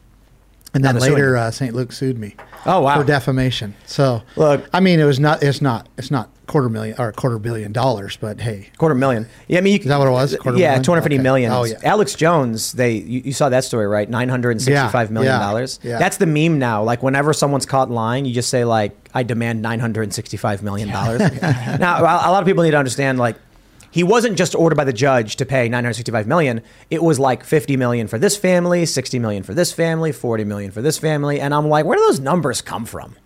and 0.75 0.85
then 0.85 0.95
Now 0.95 1.01
they're 1.01 1.09
suing 1.09 1.15
later 1.23 1.37
uh, 1.37 1.51
St. 1.51 1.75
Luke 1.75 1.93
sued 1.93 2.19
me. 2.19 2.35
Oh, 2.67 2.81
wow. 2.83 2.99
For 3.01 3.05
defamation. 3.07 3.75
So 3.87 4.23
Look- 4.37 4.69
I 4.75 4.81
mean, 4.81 5.01
it 5.01 5.05
was 5.05 5.19
not. 5.19 5.43
It's 5.43 5.63
not. 5.63 5.89
It's 5.97 6.11
not 6.11 6.29
quarter 6.47 6.69
million 6.69 6.97
or 6.99 7.13
quarter 7.13 7.39
billion 7.39 7.73
dollars, 7.73 8.19
but 8.21 8.41
hey, 8.41 8.69
Quarter 8.77 8.97
million. 8.97 9.29
Yeah, 9.49 9.59
I 9.59 9.61
mean, 9.63 9.75
you, 9.75 9.79
Is 9.79 9.87
that 9.87 9.99
what 9.99 10.09
it 10.09 10.11
was? 10.11 10.37
Quarter 10.37 10.59
yeah, 10.59 10.79
two 10.81 10.91
hundred 10.91 11.03
fifty 11.03 11.15
Okay. 11.17 11.23
million. 11.23 11.53
Oh, 11.53 11.65
yeah. 11.65 11.77
Alex 11.85 12.15
Jones, 12.15 12.73
they 12.73 12.95
you, 12.97 13.23
you 13.27 13.33
saw 13.33 13.49
that 13.49 13.65
story, 13.65 13.87
right? 13.87 14.11
Nine 14.11 14.29
hundred 14.29 14.51
and 14.51 14.61
sixty-five 14.63 15.09
Yeah, 15.09 15.15
million 15.15 15.33
yeah, 15.33 15.39
dollars. 15.39 15.81
yeah. 15.83 15.99
That's 15.99 16.17
the 16.19 16.27
meme 16.27 16.59
now. 16.59 16.83
Like 16.83 17.03
whenever 17.03 17.33
someone's 17.33 17.67
caught 17.67 17.89
in 17.89 17.95
line, 17.95 18.25
you 18.27 18.35
just 18.35 18.51
say 18.51 18.65
like, 18.65 18.95
"I 19.15 19.23
demand 19.23 19.63
nine 19.63 19.81
hundred 19.81 20.03
and 20.03 20.13
sixty-five 20.15 20.63
million 20.63 20.89
dollars." 20.91 21.21
now, 21.79 22.01
a 22.01 22.31
lot 22.31 22.43
of 22.43 22.47
people 22.47 22.63
need 22.65 22.73
to 22.73 22.79
understand 22.79 23.19
like. 23.19 23.37
He 23.91 24.05
wasn't 24.05 24.39
just 24.39 24.55
ordered 24.55 24.77
by 24.77 24.85
the 24.85 24.93
judge 24.93 25.37
to 25.37 25.47
pay 25.47 25.65
965 25.65 26.27
million. 26.27 26.63
It 26.91 27.03
was 27.03 27.19
like 27.19 27.43
50 27.43 27.77
million 27.77 28.07
for 28.07 28.19
this 28.19 28.37
family, 28.37 28.87
60 28.87 29.19
million 29.19 29.43
for 29.43 29.53
this 29.53 29.73
family, 29.73 30.13
40 30.13 30.45
million 30.45 30.71
for 30.71 30.81
this 30.81 30.99
family, 30.99 31.41
and 31.41 31.53
I'm 31.53 31.69
like, 31.69 31.85
where 31.85 31.99
do 31.99 32.07
those 32.07 32.21
numbers 32.21 32.63
come 32.63 32.85
from? 32.85 33.17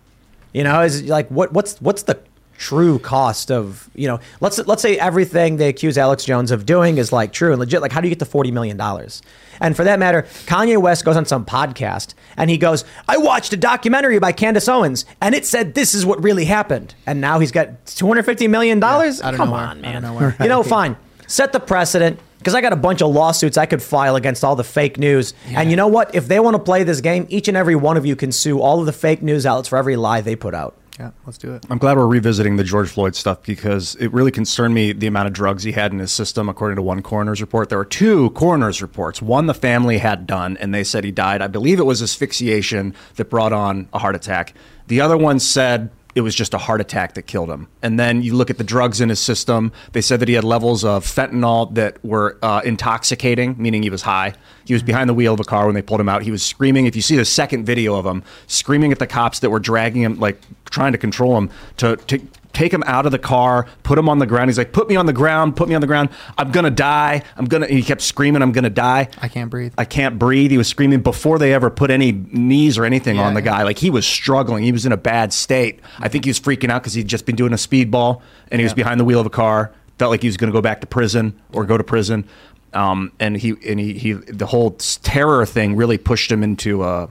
You 0.53 0.63
know, 0.63 0.81
is 0.81 1.03
like 1.03 1.29
what 1.29 1.53
what's 1.53 1.79
what's 1.81 2.03
the 2.03 2.19
true 2.57 2.99
cost 2.99 3.51
of 3.51 3.89
you 3.95 4.07
know? 4.07 4.19
Let's 4.41 4.57
let's 4.67 4.81
say 4.81 4.97
everything 4.97 5.57
they 5.57 5.69
accuse 5.69 5.97
Alex 5.97 6.25
Jones 6.25 6.51
of 6.51 6.65
doing 6.65 6.97
is 6.97 7.11
like 7.11 7.31
true 7.33 7.51
and 7.51 7.59
legit. 7.59 7.81
Like, 7.81 7.91
how 7.91 8.01
do 8.01 8.07
you 8.07 8.11
get 8.11 8.19
the 8.19 8.25
forty 8.25 8.51
million 8.51 8.77
dollars? 8.77 9.21
And 9.61 9.75
for 9.75 9.83
that 9.85 9.99
matter, 9.99 10.23
Kanye 10.47 10.77
West 10.77 11.05
goes 11.05 11.15
on 11.15 11.25
some 11.25 11.45
podcast 11.45 12.13
and 12.37 12.49
he 12.49 12.57
goes, 12.57 12.83
"I 13.07 13.17
watched 13.17 13.53
a 13.53 13.57
documentary 13.57 14.19
by 14.19 14.31
Candace 14.31 14.67
Owens 14.67 15.05
and 15.21 15.33
it 15.33 15.45
said 15.45 15.73
this 15.75 15.93
is 15.93 16.05
what 16.05 16.21
really 16.23 16.45
happened." 16.45 16.95
And 17.05 17.21
now 17.21 17.39
he's 17.39 17.51
got 17.51 17.85
two 17.85 18.07
hundred 18.07 18.23
fifty 18.25 18.47
million 18.47 18.79
dollars. 18.79 19.21
I 19.21 19.31
don't 19.31 19.37
Come 19.37 19.53
on, 19.53 19.81
man. 19.81 20.01
know. 20.01 20.33
You 20.39 20.47
know, 20.49 20.63
fine. 20.77 20.97
Set 21.27 21.53
the 21.53 21.59
precedent 21.59 22.19
because 22.37 22.53
I 22.53 22.61
got 22.61 22.73
a 22.73 22.75
bunch 22.77 23.01
of 23.01 23.09
lawsuits 23.11 23.57
I 23.57 23.65
could 23.65 23.81
file 23.81 24.15
against 24.15 24.43
all 24.43 24.55
the 24.55 24.63
fake 24.63 24.99
news. 24.99 25.33
And 25.47 25.71
you 25.71 25.75
know 25.75 25.87
what? 25.87 26.13
If 26.13 26.27
they 26.27 26.39
want 26.39 26.55
to 26.55 26.61
play 26.61 26.83
this 26.83 27.01
game, 27.01 27.25
each 27.29 27.47
and 27.47 27.57
every 27.57 27.75
one 27.75 27.97
of 27.97 28.05
you 28.05 28.15
can 28.15 28.31
sue 28.31 28.61
all 28.61 28.79
of 28.79 28.85
the 28.85 28.93
fake 28.93 29.23
news 29.23 29.45
outlets 29.47 29.69
for 29.69 29.77
every 29.77 29.95
lie 29.95 30.21
they 30.21 30.35
put 30.35 30.53
out. 30.53 30.75
Yeah, 30.99 31.11
let's 31.25 31.37
do 31.37 31.53
it. 31.53 31.65
I'm 31.69 31.77
glad 31.77 31.97
we're 31.97 32.07
revisiting 32.07 32.55
the 32.55 32.63
George 32.63 32.89
Floyd 32.89 33.15
stuff 33.15 33.43
because 33.43 33.95
it 33.95 34.13
really 34.13 34.31
concerned 34.31 34.73
me 34.73 34.93
the 34.93 35.07
amount 35.07 35.27
of 35.27 35.33
drugs 35.33 35.63
he 35.63 35.73
had 35.73 35.91
in 35.91 35.99
his 35.99 36.11
system. 36.11 36.47
According 36.47 36.77
to 36.77 36.81
one 36.81 37.01
coroner's 37.01 37.41
report, 37.41 37.67
there 37.67 37.77
were 37.77 37.85
two 37.85 38.29
coroner's 38.31 38.81
reports. 38.81 39.21
One 39.21 39.47
the 39.47 39.53
family 39.53 39.97
had 39.97 40.25
done, 40.25 40.55
and 40.57 40.73
they 40.73 40.85
said 40.85 41.03
he 41.03 41.11
died. 41.11 41.41
I 41.41 41.47
believe 41.47 41.79
it 41.79 41.85
was 41.85 42.01
asphyxiation 42.01 42.95
that 43.15 43.29
brought 43.29 43.51
on 43.51 43.89
a 43.91 43.99
heart 43.99 44.15
attack. 44.15 44.53
The 44.87 45.01
other 45.01 45.17
one 45.17 45.39
said 45.39 45.89
it 46.15 46.21
was 46.21 46.33
just 46.33 46.53
a 46.53 46.57
heart 46.57 46.79
attack 46.79 47.13
that 47.15 47.23
killed 47.23 47.49
him. 47.49 47.67
And 47.81 47.99
then 47.99 48.23
you 48.23 48.33
look 48.35 48.49
at 48.49 48.57
the 48.57 48.63
drugs 48.63 49.01
in 49.01 49.09
his 49.09 49.19
system. 49.19 49.73
They 49.91 50.01
said 50.01 50.21
that 50.21 50.29
he 50.29 50.35
had 50.35 50.45
levels 50.45 50.85
of 50.85 51.05
fentanyl 51.05 51.73
that 51.75 52.03
were 52.05 52.37
uh, 52.41 52.61
intoxicating, 52.63 53.55
meaning 53.57 53.83
he 53.83 53.89
was 53.89 54.01
high. 54.01 54.33
He 54.63 54.73
was 54.73 54.81
behind 54.81 55.09
the 55.09 55.13
wheel 55.13 55.33
of 55.33 55.41
a 55.41 55.43
car 55.43 55.65
when 55.65 55.75
they 55.75 55.81
pulled 55.81 55.99
him 55.99 56.07
out. 56.07 56.23
He 56.23 56.31
was 56.31 56.41
screaming. 56.41 56.85
If 56.85 56.95
you 56.95 57.01
see 57.01 57.17
the 57.17 57.25
second 57.25 57.65
video 57.65 57.95
of 57.95 58.05
him, 58.05 58.23
screaming 58.47 58.93
at 58.93 58.99
the 58.99 59.07
cops 59.07 59.39
that 59.39 59.49
were 59.49 59.59
dragging 59.59 60.03
him, 60.03 60.17
like 60.17 60.41
trying 60.69 60.93
to 60.93 60.97
control 60.97 61.37
him, 61.37 61.49
to, 61.77 61.97
to 61.97 62.21
take 62.55 62.73
him 62.73 62.81
out 62.87 63.05
of 63.05 63.11
the 63.11 63.19
car, 63.19 63.67
put 63.83 63.99
him 63.99 64.09
on 64.09 64.17
the 64.17 64.25
ground. 64.25 64.49
He's 64.49 64.57
like, 64.57 64.71
"Put 64.73 64.89
me 64.89 64.95
on 64.95 65.05
the 65.05 65.13
ground, 65.13 65.55
put 65.55 65.69
me 65.69 65.75
on 65.75 65.81
the 65.81 65.87
ground. 65.87 66.09
I'm 66.37 66.51
gonna 66.51 66.71
die. 66.71 67.21
I'm 67.37 67.45
gonna." 67.45 67.67
He 67.67 67.83
kept 67.83 68.01
screaming, 68.01 68.41
"I'm 68.41 68.51
gonna 68.51 68.69
die." 68.71 69.09
I 69.21 69.27
can't 69.27 69.49
breathe. 69.51 69.73
I 69.77 69.85
can't 69.85 70.17
breathe. 70.17 70.49
He 70.51 70.57
was 70.57 70.67
screaming 70.67 71.01
before 71.01 71.37
they 71.37 71.53
ever 71.53 71.69
put 71.69 71.91
any 71.91 72.11
knees 72.11 72.77
or 72.77 72.85
anything 72.85 73.17
Yeah, 73.17 73.27
on 73.27 73.33
the 73.35 73.41
yeah. 73.41 73.51
guy. 73.51 73.63
Like 73.63 73.77
he 73.77 73.89
was 73.91 74.07
struggling. 74.07 74.63
He 74.63 74.71
was 74.71 74.85
in 74.85 74.91
a 74.91 74.97
bad 74.97 75.33
state. 75.33 75.79
I 75.99 76.07
think 76.07 76.25
he 76.25 76.29
was 76.29 76.39
freaking 76.39 76.69
out 76.71 76.81
because 76.81 76.93
he'd 76.93 77.07
just 77.07 77.25
been 77.25 77.35
doing 77.35 77.53
a 77.53 77.57
speedball 77.57 78.21
and 78.51 78.59
he 78.59 78.63
was 78.63 78.73
behind 78.73 78.99
the 78.99 79.05
wheel 79.05 79.19
of 79.19 79.25
a 79.25 79.29
car. 79.29 79.71
Felt 79.99 80.11
like 80.11 80.21
he 80.21 80.27
was 80.27 80.37
going 80.37 80.51
to 80.51 80.53
go 80.57 80.61
back 80.61 80.81
to 80.81 80.87
prison 80.87 81.39
or 81.53 81.65
go 81.65 81.77
to 81.77 81.83
prison. 81.83 82.25
Um, 82.73 83.11
and 83.19 83.37
he 83.37 83.53
and 83.67 83.79
he, 83.79 83.93
he 83.97 84.11
the 84.13 84.45
whole 84.45 84.71
terror 84.71 85.45
thing 85.45 85.75
really 85.75 85.97
pushed 85.97 86.31
him 86.31 86.43
into. 86.43 86.81
Uh, 86.81 87.07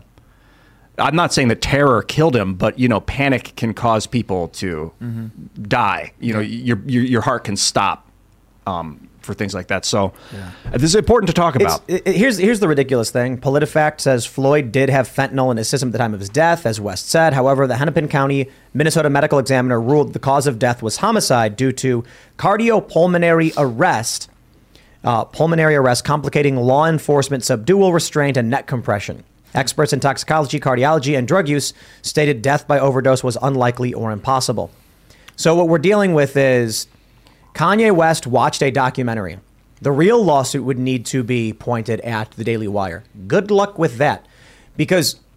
I'm 0.98 1.16
not 1.16 1.32
saying 1.32 1.48
that 1.48 1.60
terror 1.60 2.02
killed 2.02 2.36
him, 2.36 2.54
but 2.54 2.78
you 2.78 2.88
know, 2.88 3.00
panic 3.00 3.54
can 3.56 3.74
cause 3.74 4.06
people 4.06 4.48
to 4.48 4.92
die. 5.60 6.12
You 6.20 6.34
know, 6.34 6.40
your, 6.40 6.78
your 6.86 7.02
your 7.02 7.20
heart 7.22 7.44
can 7.44 7.56
stop 7.56 8.08
um, 8.66 9.08
for 9.20 9.34
things 9.34 9.54
like 9.54 9.68
that. 9.68 9.84
So, 9.84 10.12
uh, 10.66 10.70
this 10.72 10.84
is 10.84 10.94
important 10.94 11.28
to 11.28 11.32
talk 11.34 11.56
about. 11.56 11.82
it- 11.88 12.06
here's 12.06 12.38
here's 12.38 12.60
the 12.60 12.68
ridiculous 12.68 13.10
thing. 13.10 13.38
PolitiFact 13.38 14.00
says 14.00 14.24
Floyd 14.26 14.70
did 14.70 14.88
have 14.90 15.08
fentanyl 15.08 15.50
in 15.50 15.56
his 15.56 15.68
system 15.68 15.88
at 15.88 15.92
the 15.92 15.98
time 15.98 16.14
of 16.14 16.20
his 16.20 16.28
death, 16.28 16.64
as 16.66 16.80
West 16.80 17.08
said. 17.08 17.32
However, 17.32 17.66
the 17.66 17.76
Hennepin 17.76 18.06
County 18.08 18.48
Minnesota 18.72 19.10
medical 19.10 19.38
examiner 19.38 19.80
ruled 19.80 20.12
the 20.12 20.18
cause 20.20 20.46
of 20.46 20.58
death 20.58 20.82
was 20.82 20.98
homicide 20.98 21.56
due 21.56 21.72
to 21.72 22.04
cardiopulmonary 22.38 23.52
arrest, 23.56 24.30
uh, 25.02 25.24
pulmonary 25.24 25.74
arrest 25.74 26.04
complicating 26.04 26.56
law 26.56 26.86
enforcement 26.86 27.44
subdual 27.44 27.92
restraint 27.92 28.36
and 28.36 28.48
neck 28.50 28.66
compression. 28.66 29.24
Experts 29.54 29.92
in 29.92 30.00
toxicology, 30.00 30.58
cardiology, 30.58 31.16
and 31.16 31.28
drug 31.28 31.48
use 31.48 31.72
stated 32.02 32.42
death 32.42 32.66
by 32.66 32.78
overdose 32.78 33.22
was 33.22 33.38
unlikely 33.40 33.94
or 33.94 34.10
impossible. 34.10 34.70
So 35.36 35.54
what 35.54 35.68
we're 35.68 35.78
dealing 35.78 36.14
with 36.14 36.36
is 36.36 36.86
Kanye 37.54 37.94
West 37.94 38.26
watched 38.26 38.62
a 38.62 38.70
documentary. 38.70 39.38
The 39.80 39.92
real 39.92 40.22
lawsuit 40.22 40.64
would 40.64 40.78
need 40.78 41.06
to 41.06 41.22
be 41.22 41.52
pointed 41.52 42.00
at 42.00 42.30
the 42.32 42.44
Daily 42.44 42.68
Wire. 42.68 43.04
Good 43.26 43.50
luck 43.50 43.78
with 43.78 43.98
that. 43.98 44.26
Because 44.76 45.20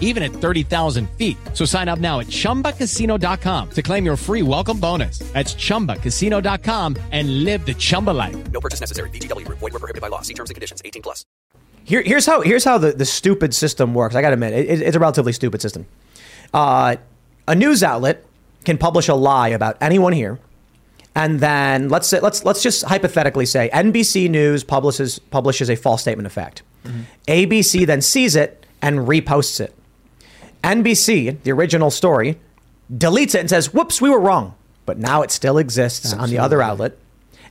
even 0.00 0.22
at 0.24 0.32
30,000 0.32 1.08
feet. 1.10 1.36
So 1.54 1.64
sign 1.64 1.88
up 1.88 2.00
now 2.00 2.18
at 2.20 2.26
chumbacasino.com 2.26 3.70
to 3.70 3.82
claim 3.82 4.04
your 4.04 4.16
free 4.16 4.42
welcome 4.42 4.80
bonus. 4.80 5.20
That's 5.32 5.54
chumbacasino.com 5.54 6.96
and 7.12 7.44
live 7.44 7.64
the 7.64 7.74
Chumba 7.74 8.10
life. 8.10 8.50
No 8.50 8.60
purchase 8.60 8.80
necessary. 8.80 9.08
VGW 9.10 9.46
Group. 9.46 9.58
Void 9.60 9.72
were 9.72 9.78
prohibited 9.78 10.02
by 10.02 10.08
law. 10.08 10.22
See 10.22 10.34
terms 10.34 10.50
and 10.50 10.56
conditions. 10.56 10.82
18 10.84 11.02
plus. 11.02 11.24
here, 11.84 12.02
here's 12.02 12.26
how 12.26 12.40
here's 12.40 12.64
how 12.64 12.78
the, 12.78 12.92
the 12.92 13.04
stupid 13.04 13.54
system 13.54 13.94
works. 13.94 14.14
I 14.14 14.22
got 14.22 14.30
to 14.30 14.34
admit, 14.34 14.52
it, 14.52 14.80
it's 14.82 14.96
a 14.96 15.00
relatively 15.00 15.32
stupid 15.32 15.60
system. 15.60 15.86
Uh, 16.54 16.96
a 17.48 17.54
news 17.54 17.82
outlet 17.82 18.24
can 18.64 18.78
publish 18.78 19.08
a 19.08 19.14
lie 19.14 19.48
about 19.48 19.76
anyone 19.80 20.12
here, 20.12 20.38
and 21.14 21.40
then 21.40 21.88
let's 21.88 22.06
say 22.06 22.20
let's 22.20 22.44
let's 22.44 22.62
just 22.62 22.84
hypothetically 22.84 23.46
say 23.46 23.70
NBC 23.72 24.30
News 24.30 24.62
publishes 24.62 25.18
publishes 25.18 25.68
a 25.68 25.76
false 25.76 26.00
statement 26.00 26.26
of 26.26 26.32
fact. 26.32 26.62
ABC 27.28 27.86
then 27.86 28.00
sees 28.00 28.36
it 28.36 28.64
and 28.80 29.00
reposts 29.00 29.60
it. 29.60 29.74
NBC, 30.62 31.42
the 31.42 31.52
original 31.52 31.90
story, 31.90 32.38
deletes 32.92 33.34
it 33.34 33.40
and 33.40 33.50
says, 33.50 33.72
"Whoops, 33.72 34.00
we 34.00 34.10
were 34.10 34.20
wrong." 34.20 34.54
But 34.86 34.98
now 34.98 35.22
it 35.22 35.30
still 35.30 35.58
exists 35.58 36.12
on 36.12 36.30
the 36.30 36.38
other 36.38 36.60
outlet. 36.62 36.96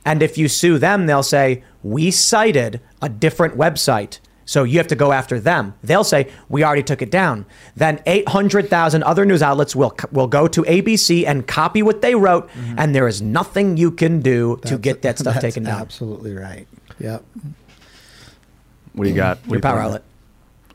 And 0.04 0.22
if 0.22 0.36
you 0.38 0.48
sue 0.48 0.78
them, 0.78 1.06
they'll 1.06 1.22
say, 1.22 1.62
"We 1.82 2.10
cited 2.10 2.80
a 3.00 3.08
different 3.08 3.56
website." 3.56 4.18
So 4.44 4.64
you 4.64 4.78
have 4.78 4.88
to 4.88 4.96
go 4.96 5.12
after 5.12 5.38
them. 5.38 5.74
They'll 5.82 6.02
say, 6.04 6.26
"We 6.48 6.64
already 6.64 6.82
took 6.82 7.02
it 7.02 7.10
down." 7.10 7.46
Then 7.76 8.00
800,000 8.04 9.02
other 9.04 9.24
news 9.24 9.42
outlets 9.42 9.76
will 9.76 9.94
will 10.10 10.26
go 10.26 10.48
to 10.48 10.64
ABC 10.64 11.24
and 11.24 11.46
copy 11.46 11.82
what 11.82 12.02
they 12.02 12.14
wrote, 12.14 12.48
and 12.76 12.94
there 12.94 13.06
is 13.06 13.22
nothing 13.22 13.76
you 13.76 13.90
can 13.90 14.20
do 14.20 14.58
to 14.66 14.76
get 14.76 15.02
that 15.02 15.18
stuff 15.18 15.40
taken 15.46 15.62
down. 15.64 15.80
Absolutely 15.80 16.34
right. 16.34 16.66
Yep. 16.98 17.24
what 18.92 19.04
do 19.04 19.10
you 19.10 19.16
got? 19.16 19.38
What 19.38 19.44
do 19.44 19.50
Your 19.50 19.56
you 19.58 19.62
power 19.62 19.78
outlet. 19.80 20.02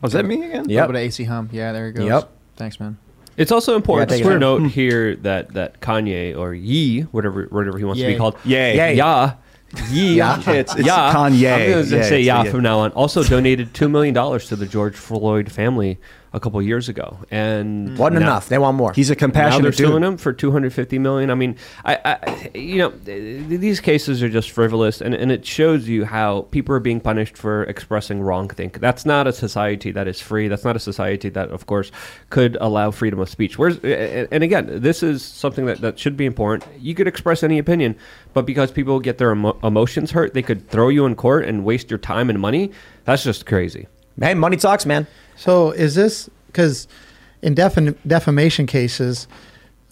Was 0.06 0.14
that 0.14 0.26
me 0.26 0.44
again? 0.46 0.70
Yep. 0.70 0.82
Oh, 0.82 0.84
Over 0.86 0.94
to 0.94 1.00
AC 1.00 1.24
Hum. 1.26 1.50
Yeah, 1.52 1.72
there 1.72 1.88
it 1.90 1.94
goes. 1.94 2.08
Yep. 2.08 2.32
Thanks, 2.56 2.80
man. 2.80 2.98
It's 3.38 3.52
also 3.52 3.76
important 3.76 4.10
Yeah, 4.12 4.18
take 4.18 4.26
to 4.26 4.36
it 4.36 4.40
note 4.40 4.62
hmm. 4.62 4.68
here 4.68 5.16
that 5.18 5.54
that 5.54 5.82
Kanye 5.82 6.38
or 6.38 6.54
Ye, 6.54 7.02
whatever 7.02 7.48
whatever 7.50 7.78
he 7.78 7.84
wants 7.84 8.02
to 8.02 8.08
be 8.08 8.16
called, 8.16 8.38
Yay. 8.46 8.78
Yay. 8.78 8.94
yeah, 8.96 9.36
Ye, 9.92 10.16
Yeah. 10.16 10.40
It's- 10.40 10.76
it's 10.76 10.88
yeah. 10.88 11.14
Kanye. 11.14 11.54
I'm 11.54 11.70
going 11.72 11.86
to 11.86 11.98
Yeah, 11.98 12.04
say 12.04 12.20
it's 12.20 12.26
yeah 12.28 12.44
from 12.46 12.64
now 12.64 12.80
on. 12.80 12.92
Also 12.92 13.24
donated 13.24 13.74
two 13.74 13.90
million 13.90 14.14
dollars 14.14 14.48
to 14.48 14.56
the 14.56 14.66
George 14.66 14.96
Floyd 14.96 15.52
family 15.52 15.98
a 16.36 16.40
couple 16.40 16.62
years 16.62 16.90
ago, 16.90 17.18
and 17.32 17.90
mm. 17.90 17.98
Wasn't 17.98 18.20
now- 18.20 18.28
enough. 18.28 18.50
They 18.50 18.58
want 18.58 18.76
more. 18.76 18.92
He's 18.92 19.10
a 19.10 19.14
now 19.14 19.16
they're 19.16 19.28
compassionate 19.30 19.76
suing 19.76 20.04
him 20.04 20.18
for 20.18 20.34
250 20.34 21.00
million. 21.00 21.32
I 21.32 21.36
mean, 21.36 21.56
I, 21.86 21.98
I 22.04 22.52
you 22.54 22.78
know, 22.78 22.90
these 22.90 23.80
cases 23.80 24.22
are 24.22 24.28
just 24.28 24.52
frivolous, 24.52 25.00
and, 25.00 25.16
and 25.16 25.32
it 25.32 25.46
shows 25.46 25.88
you 25.88 26.04
how 26.04 26.42
people 26.52 26.76
are 26.76 26.82
being 26.82 27.00
punished 27.00 27.38
for 27.38 27.64
expressing 27.64 28.22
wrong 28.22 28.50
think. 28.50 28.80
That's 28.80 29.06
not 29.06 29.28
a 29.28 29.34
society 29.34 29.92
that 29.92 30.10
is 30.10 30.20
free. 30.20 30.50
That's 30.50 30.66
not 30.66 30.76
a 30.76 30.80
society 30.80 31.30
that, 31.30 31.50
of 31.50 31.66
course, 31.68 31.90
could 32.30 32.58
allow 32.60 32.92
freedom 32.92 33.20
of 33.20 33.30
speech. 33.30 33.58
Where's 33.58 33.78
and 33.80 34.28
and 34.30 34.44
again, 34.44 34.82
this 34.82 35.02
is 35.02 35.24
something 35.24 35.66
that, 35.68 35.80
that 35.80 35.98
should 35.98 36.18
be 36.18 36.26
important. 36.26 36.70
You 36.82 36.94
could 36.94 37.08
express 37.08 37.44
any 37.44 37.60
opinion, 37.60 37.96
but 38.34 38.46
because 38.46 38.72
people 38.72 39.00
get 39.00 39.18
their 39.18 39.32
emo- 39.32 39.58
emotions 39.64 40.12
hurt, 40.12 40.34
they 40.34 40.42
could 40.42 40.70
throw 40.70 40.90
you 40.90 41.06
in 41.06 41.16
court 41.16 41.46
and 41.46 41.64
waste 41.64 41.90
your 41.90 42.00
time 42.00 42.30
and 42.30 42.42
money. 42.42 42.72
That's 43.06 43.24
just 43.24 43.46
crazy. 43.46 43.88
Hey, 44.20 44.34
money 44.34 44.58
talks, 44.58 44.86
man. 44.86 45.08
So 45.36 45.72
is 45.72 45.96
this 45.96 46.30
because 46.48 46.88
in 47.42 47.56
defam- 47.56 47.96
defamation 48.08 48.66
cases, 48.68 49.28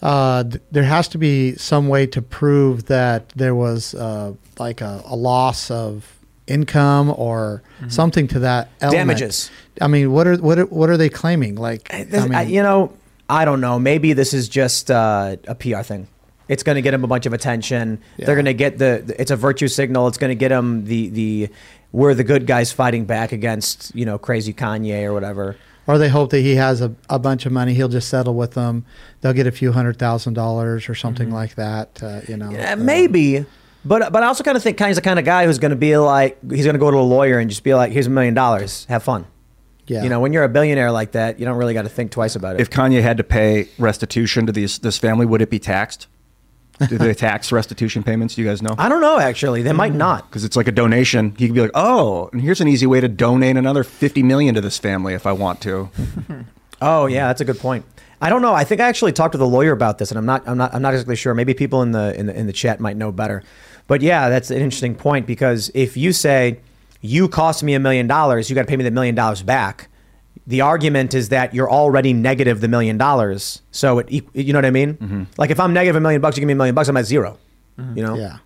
uh, 0.02 0.44
th- 0.44 0.62
there 0.70 0.84
has 0.84 1.08
to 1.08 1.18
be 1.18 1.54
some 1.56 1.88
way 1.88 2.06
to 2.08 2.20
prove 2.22 2.86
that 2.86 3.28
there 3.30 3.54
was 3.54 3.94
uh, 3.94 4.32
like 4.58 4.80
a, 4.80 5.02
a 5.06 5.16
loss 5.16 5.70
of 5.70 6.10
income 6.46 7.12
or 7.16 7.62
something 7.88 8.26
to 8.28 8.38
that 8.40 8.68
element. 8.80 9.08
Damages. 9.08 9.50
I 9.80 9.86
mean, 9.88 10.12
what 10.12 10.26
are 10.26 10.36
what 10.36 10.58
are, 10.58 10.66
what 10.66 10.90
are 10.90 10.96
they 10.96 11.08
claiming? 11.08 11.54
Like, 11.54 11.92
I 11.92 12.04
mean, 12.04 12.34
I- 12.34 12.42
you 12.42 12.62
know, 12.62 12.92
I 13.28 13.44
don't 13.44 13.60
know. 13.60 13.78
Maybe 13.78 14.12
this 14.12 14.34
is 14.34 14.48
just 14.48 14.90
uh, 14.90 15.36
a 15.48 15.54
PR 15.54 15.80
thing. 15.82 16.08
It's 16.46 16.62
going 16.62 16.76
to 16.76 16.82
get 16.82 16.92
him 16.92 17.02
a 17.04 17.06
bunch 17.06 17.24
of 17.24 17.32
attention. 17.32 18.02
Yeah. 18.18 18.26
They're 18.26 18.34
going 18.34 18.44
to 18.44 18.52
get 18.54 18.76
the. 18.76 19.14
It's 19.18 19.30
a 19.30 19.36
virtue 19.36 19.66
signal. 19.68 20.08
It's 20.08 20.18
going 20.18 20.28
to 20.30 20.34
get 20.34 20.52
him 20.52 20.84
the 20.84 21.08
the. 21.08 21.48
We're 21.94 22.14
the 22.14 22.24
good 22.24 22.44
guys 22.48 22.72
fighting 22.72 23.04
back 23.04 23.30
against 23.30 23.94
you 23.94 24.04
know 24.04 24.18
crazy 24.18 24.52
Kanye 24.52 25.04
or 25.04 25.12
whatever. 25.12 25.56
or 25.86 25.96
they 25.96 26.08
hope 26.08 26.30
that 26.30 26.40
he 26.40 26.56
has 26.56 26.80
a, 26.80 26.92
a 27.08 27.20
bunch 27.20 27.46
of 27.46 27.52
money. 27.52 27.72
He'll 27.74 27.88
just 27.88 28.08
settle 28.08 28.34
with 28.34 28.54
them. 28.54 28.84
They'll 29.20 29.32
get 29.32 29.46
a 29.46 29.52
few 29.52 29.70
hundred 29.70 29.96
thousand 29.96 30.34
dollars 30.34 30.88
or 30.88 30.96
something 30.96 31.30
like 31.30 31.54
that. 31.54 32.02
Uh, 32.02 32.20
you 32.26 32.36
know, 32.36 32.50
Yeah, 32.50 32.72
uh, 32.72 32.76
maybe. 32.76 33.46
But 33.84 34.12
but 34.12 34.24
I 34.24 34.26
also 34.26 34.42
kind 34.42 34.56
of 34.56 34.62
think 34.62 34.76
Kanye's 34.76 34.96
the 34.96 35.02
kind 35.02 35.20
of 35.20 35.24
guy 35.24 35.46
who's 35.46 35.60
going 35.60 35.70
to 35.70 35.76
be 35.76 35.96
like 35.96 36.36
he's 36.50 36.64
going 36.64 36.74
to 36.74 36.80
go 36.80 36.90
to 36.90 36.96
a 36.96 37.08
lawyer 37.16 37.38
and 37.38 37.48
just 37.48 37.62
be 37.62 37.74
like, 37.74 37.92
"Here's 37.92 38.08
a 38.08 38.10
million 38.10 38.34
dollars. 38.34 38.86
Have 38.86 39.04
fun." 39.04 39.26
Yeah. 39.86 40.02
You 40.02 40.08
know, 40.08 40.18
when 40.18 40.32
you're 40.32 40.44
a 40.44 40.48
billionaire 40.48 40.90
like 40.90 41.12
that, 41.12 41.38
you 41.38 41.44
don't 41.44 41.58
really 41.58 41.74
got 41.74 41.82
to 41.82 41.90
think 41.90 42.10
twice 42.10 42.34
about 42.34 42.56
it. 42.56 42.60
If 42.60 42.70
Kanye 42.70 43.02
had 43.02 43.18
to 43.18 43.24
pay 43.24 43.68
restitution 43.78 44.46
to 44.46 44.52
these 44.52 44.78
this 44.80 44.98
family, 44.98 45.26
would 45.26 45.42
it 45.42 45.50
be 45.50 45.60
taxed? 45.60 46.08
Do 46.88 46.98
they 46.98 47.14
tax 47.14 47.52
restitution 47.52 48.02
payments? 48.02 48.34
Do 48.34 48.42
you 48.42 48.48
guys 48.48 48.60
know? 48.62 48.74
I 48.78 48.88
don't 48.88 49.00
know. 49.00 49.18
Actually, 49.18 49.62
they 49.62 49.72
might 49.72 49.94
not. 49.94 50.24
Mm. 50.24 50.28
Because 50.28 50.44
it's 50.44 50.56
like 50.56 50.68
a 50.68 50.72
donation. 50.72 51.34
He 51.38 51.46
could 51.46 51.54
be 51.54 51.60
like, 51.60 51.70
"Oh, 51.74 52.28
and 52.32 52.42
here's 52.42 52.60
an 52.60 52.68
easy 52.68 52.86
way 52.86 53.00
to 53.00 53.08
donate 53.08 53.56
another 53.56 53.84
fifty 53.84 54.22
million 54.22 54.54
to 54.56 54.60
this 54.60 54.78
family 54.78 55.14
if 55.14 55.26
I 55.26 55.32
want 55.32 55.60
to." 55.62 55.90
Oh 56.82 57.06
yeah, 57.06 57.28
that's 57.28 57.40
a 57.40 57.44
good 57.46 57.58
point. 57.58 57.84
I 58.20 58.28
don't 58.28 58.42
know. 58.42 58.52
I 58.52 58.64
think 58.64 58.80
I 58.80 58.88
actually 58.88 59.12
talked 59.12 59.32
to 59.32 59.38
the 59.38 59.46
lawyer 59.46 59.72
about 59.72 59.98
this, 59.98 60.10
and 60.10 60.18
I'm 60.18 60.26
not. 60.26 60.46
I'm 60.46 60.58
not. 60.58 60.74
I'm 60.74 60.82
not 60.82 60.92
exactly 60.92 61.16
sure. 61.16 61.32
Maybe 61.32 61.54
people 61.54 61.82
in 61.82 61.92
the 61.92 62.18
in 62.18 62.26
the 62.26 62.38
in 62.38 62.46
the 62.46 62.52
chat 62.52 62.80
might 62.80 62.96
know 62.96 63.10
better. 63.10 63.42
But 63.86 64.02
yeah, 64.02 64.28
that's 64.28 64.50
an 64.50 64.58
interesting 64.58 64.94
point 64.94 65.26
because 65.26 65.70
if 65.74 65.96
you 65.96 66.12
say 66.12 66.60
you 67.00 67.28
cost 67.28 67.62
me 67.62 67.74
a 67.74 67.80
million 67.80 68.06
dollars, 68.06 68.50
you 68.50 68.54
got 68.54 68.62
to 68.62 68.68
pay 68.68 68.76
me 68.76 68.84
the 68.84 68.90
million 68.90 69.14
dollars 69.14 69.42
back. 69.42 69.88
The 70.46 70.60
argument 70.60 71.14
is 71.14 71.30
that 71.30 71.54
you're 71.54 71.70
already 71.70 72.12
negative 72.12 72.60
the 72.60 72.68
million 72.68 72.98
dollars, 72.98 73.62
so 73.70 73.98
it. 74.00 74.10
You 74.34 74.52
know 74.52 74.58
what 74.58 74.66
I 74.66 74.70
mean? 74.70 75.26
Like 75.38 75.50
if 75.50 75.58
I'm 75.58 75.72
negative 75.72 75.96
a 75.96 76.00
million 76.00 76.20
bucks, 76.20 76.36
you 76.36 76.40
give 76.42 76.46
me 76.48 76.52
a 76.52 76.56
million 76.56 76.74
bucks, 76.74 76.88
I'm 76.88 76.96
at 76.98 77.06
0 77.06 77.38
You 77.94 78.02
know? 78.02 78.14
yeah. 78.14 78.38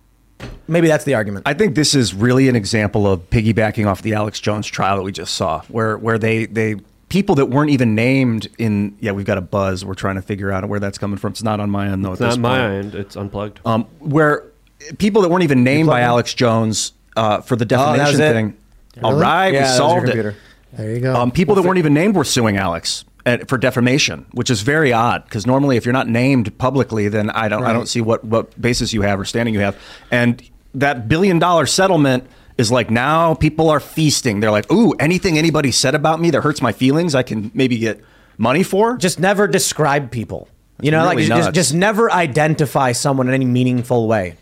Maybe 0.67 0.87
that's 0.87 1.03
the 1.03 1.15
argument. 1.15 1.45
I 1.47 1.53
think 1.53 1.75
this 1.75 1.93
is 1.95 2.13
really 2.13 2.47
an 2.47 2.55
example 2.55 3.05
of 3.11 3.29
piggybacking 3.29 3.85
off 3.85 4.01
the 4.01 4.13
Alex 4.13 4.39
Jones 4.39 4.65
trial 4.67 4.95
that 4.97 5.03
we 5.03 5.11
just 5.11 5.33
saw, 5.33 5.61
where 5.67 5.97
where 5.97 6.17
they 6.17 6.45
they 6.45 6.75
people 7.09 7.35
that 7.35 7.47
weren't 7.47 7.71
even 7.71 7.95
named 7.95 8.47
in. 8.57 8.95
Yeah, 9.01 9.11
we've 9.11 9.25
got 9.25 9.37
a 9.37 9.41
buzz. 9.41 9.83
We're 9.83 9.95
trying 9.95 10.15
to 10.15 10.21
figure 10.21 10.51
out 10.51 10.67
where 10.69 10.79
that's 10.79 10.97
coming 10.97 11.17
from. 11.17 11.31
It's 11.31 11.43
not 11.43 11.59
on 11.59 11.69
my 11.69 11.87
end 11.89 12.05
though. 12.05 12.13
It's 12.13 12.21
at 12.21 12.25
not 12.25 12.29
this 12.31 12.37
my 12.37 12.75
end. 12.75 12.95
It's 12.95 13.17
unplugged. 13.17 13.59
Um, 13.65 13.83
where 13.99 14.45
people 14.99 15.23
that 15.23 15.29
weren't 15.29 15.43
even 15.43 15.63
named 15.65 15.89
by? 15.89 16.01
Alex 16.01 16.33
Jones 16.33 16.93
uh, 17.17 17.41
for 17.41 17.57
the 17.57 17.65
Oh, 17.65 17.67
that 17.97 18.07
was 18.07 18.17
defamation 18.17 18.21
it? 18.21 18.33
thing. 18.33 18.57
All 19.03 19.11
Really? 19.11 19.21
right, 19.23 19.53
Yeah, 19.53 19.59
we 19.59 19.59
that 19.59 19.61
was 19.63 19.69
your 19.71 19.77
solved 19.89 20.09
it. 20.09 20.35
Computer. 20.69 20.83
There 20.83 20.95
you 20.95 21.01
go. 21.01 21.15
Um, 21.15 21.31
people 21.31 21.55
that 21.55 21.63
weren't 21.63 21.77
even 21.77 21.93
named 21.93 22.15
were 22.15 22.23
suing 22.23 22.57
Alex 22.57 23.05
uh, 23.25 23.37
for 23.47 23.57
defamation, 23.57 24.25
which 24.31 24.49
is 24.49 24.61
very 24.61 24.93
odd 24.93 25.23
because 25.25 25.45
normally 25.45 25.77
if 25.77 25.85
you're 25.85 25.93
not 25.93 26.07
named 26.07 26.57
publicly, 26.57 27.07
then 27.07 27.29
I 27.29 27.47
don't 27.47 27.63
I 27.63 27.73
don't 27.73 27.87
see 27.87 28.01
what 28.01 28.23
what 28.23 28.59
basis 28.59 28.93
you 28.93 29.01
have 29.01 29.19
or 29.19 29.25
standing 29.25 29.53
you 29.53 29.61
have. 29.61 29.77
And 30.11 30.41
that 30.73 31.07
billion 31.07 31.39
dollar 31.39 31.65
settlement 31.65 32.27
is 32.57 32.71
like 32.71 32.89
now 32.89 33.33
people 33.35 33.69
are 33.69 33.79
feasting. 33.79 34.39
They're 34.39 34.51
like, 34.51 34.71
ooh, 34.71 34.93
anything 34.93 35.37
anybody 35.37 35.71
said 35.71 35.95
about 35.95 36.19
me 36.19 36.29
that 36.31 36.41
hurts 36.41 36.61
my 36.61 36.71
feelings, 36.71 37.15
I 37.15 37.23
can 37.23 37.51
maybe 37.53 37.77
get 37.77 38.01
money 38.37 38.63
for. 38.63 38.97
just 38.97 39.19
never 39.19 39.47
describe 39.47 40.11
people. 40.11 40.47
You 40.81 40.91
know, 40.91 41.03
really 41.03 41.27
like 41.27 41.43
just, 41.43 41.53
just 41.53 41.73
never 41.73 42.09
identify 42.09 42.93
someone 42.93 43.27
in 43.27 43.33
any 43.33 43.45
meaningful 43.45 44.07
way. 44.07 44.37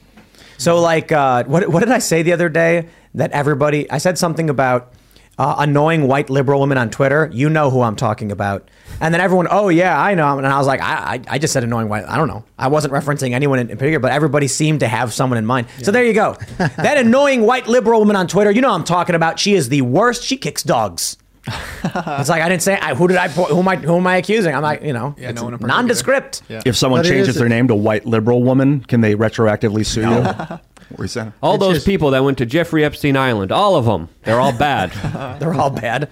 So, 0.59 0.79
like, 0.81 1.11
uh, 1.11 1.43
what 1.45 1.67
what 1.69 1.79
did 1.79 1.91
I 1.91 1.99
say 1.99 2.21
the 2.21 2.33
other 2.33 2.49
day? 2.49 2.89
That 3.15 3.31
everybody, 3.31 3.89
I 3.89 3.97
said 3.97 4.17
something 4.19 4.49
about 4.49 4.93
uh, 5.37 5.55
annoying 5.59 6.07
white 6.07 6.29
liberal 6.29 6.59
women 6.61 6.77
on 6.77 6.89
Twitter. 6.89 7.29
You 7.31 7.49
know 7.49 7.69
who 7.69 7.81
I'm 7.81 7.95
talking 7.95 8.31
about. 8.31 8.69
And 8.99 9.13
then 9.13 9.21
everyone, 9.21 9.47
oh 9.51 9.69
yeah, 9.69 9.99
I 10.01 10.15
know. 10.15 10.37
And 10.37 10.47
I 10.47 10.57
was 10.57 10.65
like, 10.65 10.81
I, 10.81 11.15
I, 11.15 11.21
I 11.35 11.37
just 11.37 11.53
said 11.53 11.63
annoying 11.63 11.89
white. 11.89 12.05
I 12.05 12.17
don't 12.17 12.27
know. 12.27 12.43
I 12.57 12.67
wasn't 12.67 12.93
referencing 12.93 13.31
anyone 13.33 13.59
in, 13.59 13.69
in 13.69 13.77
particular, 13.77 13.99
but 13.99 14.11
everybody 14.11 14.47
seemed 14.47 14.79
to 14.79 14.87
have 14.87 15.13
someone 15.13 15.37
in 15.37 15.45
mind. 15.45 15.67
So 15.83 15.91
there 15.91 16.03
you 16.05 16.13
go. 16.13 16.35
that 16.57 16.97
annoying 16.97 17.41
white 17.43 17.67
liberal 17.67 17.99
woman 17.99 18.15
on 18.15 18.27
Twitter. 18.27 18.49
You 18.51 18.61
know 18.61 18.69
who 18.69 18.75
I'm 18.75 18.83
talking 18.83 19.13
about. 19.15 19.37
She 19.39 19.53
is 19.53 19.69
the 19.69 19.81
worst. 19.83 20.23
She 20.23 20.37
kicks 20.37 20.63
dogs. 20.63 21.17
it's 21.83 22.27
like 22.27 22.41
I 22.41 22.49
didn't 22.49 22.61
say 22.63 22.77
I, 22.77 22.93
who 22.93 23.07
did 23.07 23.15
I 23.15 23.29
po- 23.29 23.45
who 23.45 23.59
am 23.59 23.67
I 23.69 23.77
who 23.77 23.95
am 23.95 24.05
I 24.05 24.17
accusing? 24.17 24.53
I'm 24.53 24.61
like 24.61 24.81
you 24.81 24.91
know 24.91 25.15
Yeah, 25.17 25.29
it's 25.29 25.37
no 25.37 25.45
one 25.45 25.53
in 25.53 25.59
particular. 25.59 25.81
nondescript. 25.81 26.41
Yeah. 26.49 26.61
if 26.65 26.75
someone 26.75 27.03
But 27.03 27.07
changes 27.07 27.29
is- 27.29 27.35
their 27.35 27.47
name 27.47 27.69
to 27.69 27.75
white 27.75 28.05
liberal 28.05 28.43
woman, 28.43 28.81
can 28.81 28.99
they 28.99 29.15
retroactively 29.15 29.85
sue 29.85 30.01
you? 30.01 30.59
What 30.89 30.99
were 30.99 31.05
you 31.05 31.09
saying? 31.09 31.33
all 31.41 31.55
It's 31.55 31.63
those 31.63 31.73
just- 31.75 31.85
people 31.85 32.11
that 32.11 32.23
went 32.23 32.37
to 32.39 32.45
Jeffrey 32.45 32.83
Epstein 32.83 33.17
Island, 33.17 33.51
all 33.51 33.75
of 33.75 33.85
them, 33.85 34.09
they're 34.23 34.39
all 34.39 34.53
bad. 34.53 34.91
They're 35.39 35.53
all 35.53 35.69
bad. 35.69 36.09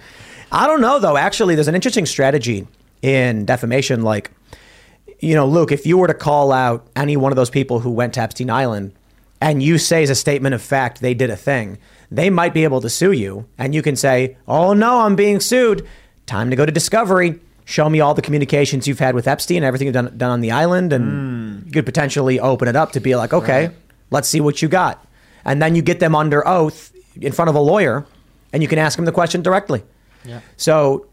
I 0.52 0.66
don't 0.66 0.80
know 0.80 0.98
though. 0.98 1.16
Actually, 1.16 1.54
there's 1.54 1.68
an 1.68 1.74
interesting 1.74 2.06
strategy 2.06 2.66
in 3.02 3.44
defamation. 3.44 4.02
Like, 4.02 4.30
you 5.20 5.34
know, 5.34 5.46
Luke, 5.46 5.72
if 5.72 5.86
you 5.86 5.98
were 5.98 6.06
to 6.06 6.14
call 6.14 6.52
out 6.52 6.86
any 6.94 7.16
one 7.16 7.32
of 7.32 7.36
those 7.36 7.50
people 7.50 7.80
who 7.80 7.90
went 7.90 8.14
to 8.14 8.20
Epstein 8.20 8.50
Island, 8.50 8.92
and 9.40 9.62
you 9.62 9.78
say 9.78 10.02
as 10.02 10.10
a 10.10 10.14
statement 10.14 10.54
of 10.54 10.62
fact 10.62 11.00
they 11.00 11.14
did 11.14 11.30
a 11.30 11.36
thing, 11.36 11.78
they 12.10 12.30
might 12.30 12.54
be 12.54 12.64
able 12.64 12.80
to 12.80 12.88
sue 12.88 13.12
you, 13.12 13.46
and 13.58 13.74
you 13.74 13.82
can 13.82 13.96
say, 13.96 14.36
"Oh 14.46 14.72
no, 14.72 15.00
I'm 15.00 15.16
being 15.16 15.40
sued. 15.40 15.86
Time 16.26 16.50
to 16.50 16.56
go 16.56 16.66
to 16.66 16.72
discovery." 16.72 17.40
Show 17.68 17.90
me 17.90 17.98
all 17.98 18.14
the 18.14 18.22
communications 18.22 18.86
you've 18.86 19.00
had 19.00 19.16
with 19.16 19.26
Epstein, 19.26 19.56
and 19.56 19.64
everything 19.64 19.86
you've 19.86 19.94
done, 19.94 20.16
done 20.16 20.30
on 20.30 20.40
the 20.40 20.52
island, 20.52 20.92
and 20.92 21.62
hmm. 21.62 21.66
you 21.66 21.72
could 21.72 21.86
potentially 21.86 22.38
open 22.38 22.68
it 22.68 22.76
up 22.76 22.92
to 22.92 23.00
be 23.00 23.16
like, 23.16 23.32
okay, 23.32 23.70
let's 24.10 24.28
see 24.28 24.40
what 24.40 24.62
you 24.62 24.68
got. 24.68 25.04
And 25.44 25.62
then 25.62 25.74
you 25.74 25.82
get 25.82 26.00
them 26.00 26.14
under 26.14 26.46
oath 26.46 26.92
in 27.20 27.32
front 27.32 27.48
of 27.48 27.54
a 27.54 27.60
lawyer, 27.60 28.06
and 28.52 28.62
you 28.62 28.68
can 28.68 28.78
ask 28.78 28.96
them 28.96 29.04
the 29.04 29.12
question 29.12 29.42
directly. 29.42 29.82
Yeah. 30.24 30.40
So, 30.56 31.06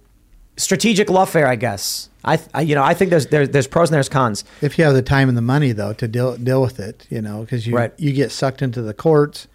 strategic 0.58 1.08
lawfare, 1.08 1.46
I 1.46 1.56
guess. 1.56 2.10
I, 2.26 2.40
I 2.54 2.62
you 2.62 2.76
know, 2.76 2.84
I 2.84 2.94
think 2.94 3.10
there's 3.10 3.28
there's 3.28 3.50
there's 3.50 3.68
pros 3.68 3.90
and 3.90 3.96
there's 3.96 4.10
cons. 4.10 4.44
if 4.62 4.78
you 4.78 4.86
have 4.86 4.94
the 4.94 5.02
time 5.02 5.30
and 5.30 5.38
the 5.38 5.42
money 5.42 5.72
though 5.72 5.94
to 5.94 6.08
deal 6.08 6.38
deal 6.38 6.62
with 6.62 6.80
it, 6.80 7.06
you 7.10 7.22
know, 7.22 7.42
because 7.42 7.68
you 7.68 7.76
Right. 7.76 7.94
you 7.98 8.14
get 8.14 8.32
sucked 8.32 8.62
into 8.62 8.82
the 8.82 8.94
courts, 8.94 9.48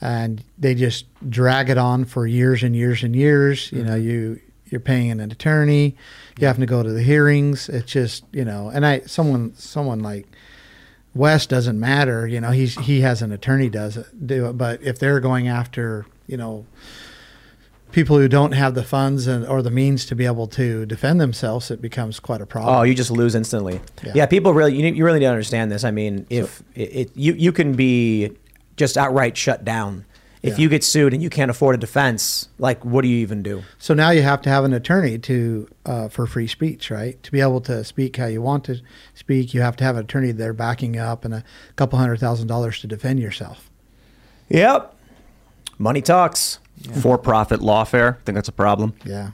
and 0.00 0.42
they 0.58 0.74
just 0.74 1.06
drag 1.30 1.70
it 1.70 1.78
on 1.78 2.04
for 2.04 2.26
years 2.26 2.62
and 2.62 2.74
years 2.74 3.02
and 3.02 3.14
years. 3.14 3.70
You 3.72 3.84
know, 3.84 3.92
mm-hmm. 3.92 4.08
you 4.08 4.40
you're 4.66 4.80
paying 4.80 5.12
an 5.12 5.20
attorney, 5.20 5.96
you 6.38 6.46
having 6.46 6.62
to 6.62 6.66
go 6.66 6.82
to 6.82 6.90
the 6.90 7.02
hearings. 7.02 7.68
It's 7.68 7.92
just 7.92 8.24
you 8.32 8.44
know, 8.44 8.70
and 8.74 8.84
I 8.84 9.00
someone 9.00 9.54
someone 9.54 10.00
like 10.00 10.26
West 11.14 11.48
doesn't 11.48 11.78
matter. 11.78 12.26
You 12.26 12.40
know, 12.40 12.50
he's 12.50 12.74
he 12.80 13.00
has 13.02 13.22
an 13.22 13.30
attorney 13.32 13.68
does 13.68 13.96
it 13.96 14.26
do 14.26 14.46
it, 14.48 14.54
but 14.54 14.82
if 14.82 14.98
they're 14.98 15.20
going 15.20 15.48
after 15.48 16.06
you 16.26 16.36
know 16.36 16.66
people 17.92 18.18
who 18.18 18.26
don't 18.26 18.52
have 18.52 18.74
the 18.74 18.82
funds 18.82 19.26
and 19.28 19.46
or 19.46 19.62
the 19.62 19.70
means 19.70 20.04
to 20.06 20.16
be 20.16 20.26
able 20.26 20.48
to 20.48 20.84
defend 20.86 21.20
themselves, 21.20 21.70
it 21.70 21.80
becomes 21.80 22.18
quite 22.18 22.40
a 22.40 22.46
problem. 22.46 22.74
Oh, 22.74 22.82
you 22.82 22.94
just 22.94 23.10
lose 23.10 23.34
instantly. 23.36 23.80
Yeah, 24.02 24.12
Yeah. 24.16 24.26
people 24.26 24.52
really 24.52 24.74
you, 24.74 24.82
need- 24.82 24.96
you 24.96 25.04
really 25.04 25.20
need 25.20 25.26
to 25.26 25.30
understand 25.30 25.70
this. 25.70 25.84
I 25.84 25.90
mean, 25.92 26.26
if 26.30 26.62
it, 26.74 26.80
it 26.96 27.10
you 27.14 27.34
you 27.34 27.52
can 27.52 27.74
be 27.74 28.32
just 28.76 28.96
outright 28.96 29.36
shut 29.36 29.64
down 29.64 30.04
if 30.44 30.58
Yeah. 30.58 30.62
you 30.62 30.68
get 30.68 30.84
sued 30.84 31.14
and 31.14 31.22
you 31.22 31.30
can't 31.30 31.50
afford 31.50 31.74
a 31.74 31.78
defense. 31.78 32.48
Like, 32.58 32.84
what 32.84 33.02
do 33.02 33.08
you 33.08 33.16
even 33.18 33.42
do? 33.42 33.62
So 33.78 33.94
now 33.94 34.10
you 34.10 34.22
have 34.22 34.42
to 34.42 34.50
have 34.50 34.64
an 34.64 34.72
attorney 34.74 35.18
to 35.20 35.66
uh, 35.86 36.08
for 36.08 36.26
free 36.26 36.46
speech, 36.46 36.90
right? 36.90 37.20
To 37.22 37.32
be 37.32 37.40
able 37.40 37.60
to 37.62 37.82
speak 37.84 38.16
how 38.16 38.26
you 38.26 38.42
want 38.42 38.64
to 38.64 38.80
speak, 39.14 39.54
you 39.54 39.62
have 39.62 39.76
to 39.76 39.84
have 39.84 39.96
an 39.96 40.04
attorney 40.04 40.32
there 40.32 40.52
backing 40.52 40.94
you 40.94 41.00
up 41.00 41.24
and 41.24 41.32
a 41.34 41.44
couple 41.76 41.98
hundred 41.98 42.20
thousand 42.20 42.46
dollars 42.48 42.80
to 42.80 42.86
defend 42.86 43.20
yourself. 43.20 43.70
Yep, 44.50 44.94
money 45.78 46.02
talks. 46.02 46.58
For 47.00 47.16
profit 47.16 47.60
lawfare. 47.60 48.16
I 48.16 48.20
think 48.24 48.34
that's 48.34 48.48
a 48.48 48.52
problem. 48.52 48.94
Yeah. 49.04 49.30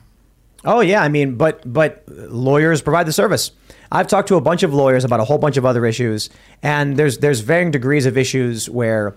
Oh 0.63 0.79
yeah, 0.79 1.01
I 1.01 1.09
mean, 1.09 1.35
but 1.35 1.61
but 1.65 2.03
lawyers 2.07 2.81
provide 2.83 3.07
the 3.07 3.11
service. 3.13 3.51
I've 3.91 4.07
talked 4.07 4.27
to 4.29 4.35
a 4.35 4.41
bunch 4.41 4.61
of 4.63 4.73
lawyers 4.73 5.03
about 5.03 5.19
a 5.19 5.25
whole 5.25 5.39
bunch 5.39 5.57
of 5.57 5.65
other 5.65 5.85
issues, 5.85 6.29
and 6.61 6.95
there's 6.97 7.17
there's 7.17 7.39
varying 7.41 7.71
degrees 7.71 8.05
of 8.05 8.15
issues 8.17 8.69
where, 8.69 9.15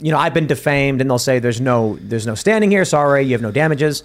you 0.00 0.10
know, 0.12 0.18
I've 0.18 0.34
been 0.34 0.46
defamed, 0.46 1.00
and 1.00 1.10
they'll 1.10 1.18
say 1.18 1.38
there's 1.38 1.60
no 1.60 1.96
there's 2.00 2.26
no 2.26 2.34
standing 2.34 2.70
here. 2.70 2.84
Sorry, 2.84 3.22
you 3.24 3.32
have 3.32 3.42
no 3.42 3.50
damages, 3.52 4.02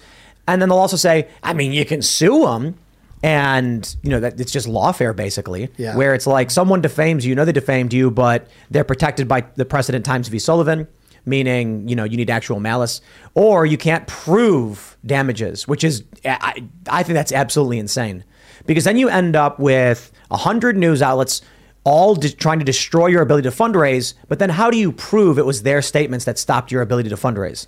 and 0.48 0.60
then 0.60 0.68
they'll 0.68 0.78
also 0.78 0.96
say, 0.96 1.28
I 1.42 1.52
mean, 1.52 1.72
you 1.72 1.84
can 1.84 2.02
sue 2.02 2.44
them, 2.46 2.76
and 3.22 3.96
you 4.02 4.10
know 4.10 4.20
that 4.20 4.40
it's 4.40 4.52
just 4.52 4.66
lawfare 4.66 5.14
basically, 5.14 5.68
Yeah. 5.76 5.96
where 5.96 6.14
it's 6.14 6.26
like 6.26 6.50
someone 6.50 6.80
defames 6.80 7.24
you, 7.24 7.30
you 7.30 7.34
know 7.34 7.44
they 7.44 7.52
defamed 7.52 7.92
you, 7.92 8.10
but 8.10 8.48
they're 8.70 8.84
protected 8.84 9.28
by 9.28 9.44
the 9.56 9.64
precedent 9.64 10.04
Times 10.04 10.28
v. 10.28 10.38
Sullivan 10.38 10.86
meaning 11.26 11.86
you 11.86 11.94
know 11.94 12.02
you 12.04 12.16
need 12.16 12.30
actual 12.30 12.60
malice 12.60 13.02
or 13.34 13.66
you 13.66 13.76
can't 13.76 14.06
prove 14.06 14.96
damages 15.04 15.68
which 15.68 15.84
is 15.84 16.02
i, 16.24 16.66
I 16.88 17.02
think 17.02 17.12
that's 17.14 17.30
absolutely 17.30 17.78
insane 17.78 18.24
because 18.64 18.84
then 18.84 18.96
you 18.96 19.10
end 19.10 19.36
up 19.36 19.60
with 19.60 20.10
100 20.28 20.78
news 20.78 21.02
outlets 21.02 21.42
all 21.84 22.14
de- 22.14 22.30
trying 22.30 22.58
to 22.58 22.64
destroy 22.64 23.06
your 23.06 23.22
ability 23.22 23.48
to 23.48 23.54
fundraise 23.54 24.14
but 24.28 24.38
then 24.38 24.50
how 24.50 24.70
do 24.70 24.76
you 24.76 24.92
prove 24.92 25.38
it 25.38 25.46
was 25.46 25.62
their 25.62 25.80
statements 25.80 26.24
that 26.24 26.38
stopped 26.38 26.70
your 26.70 26.82
ability 26.82 27.08
to 27.08 27.16
fundraise 27.16 27.66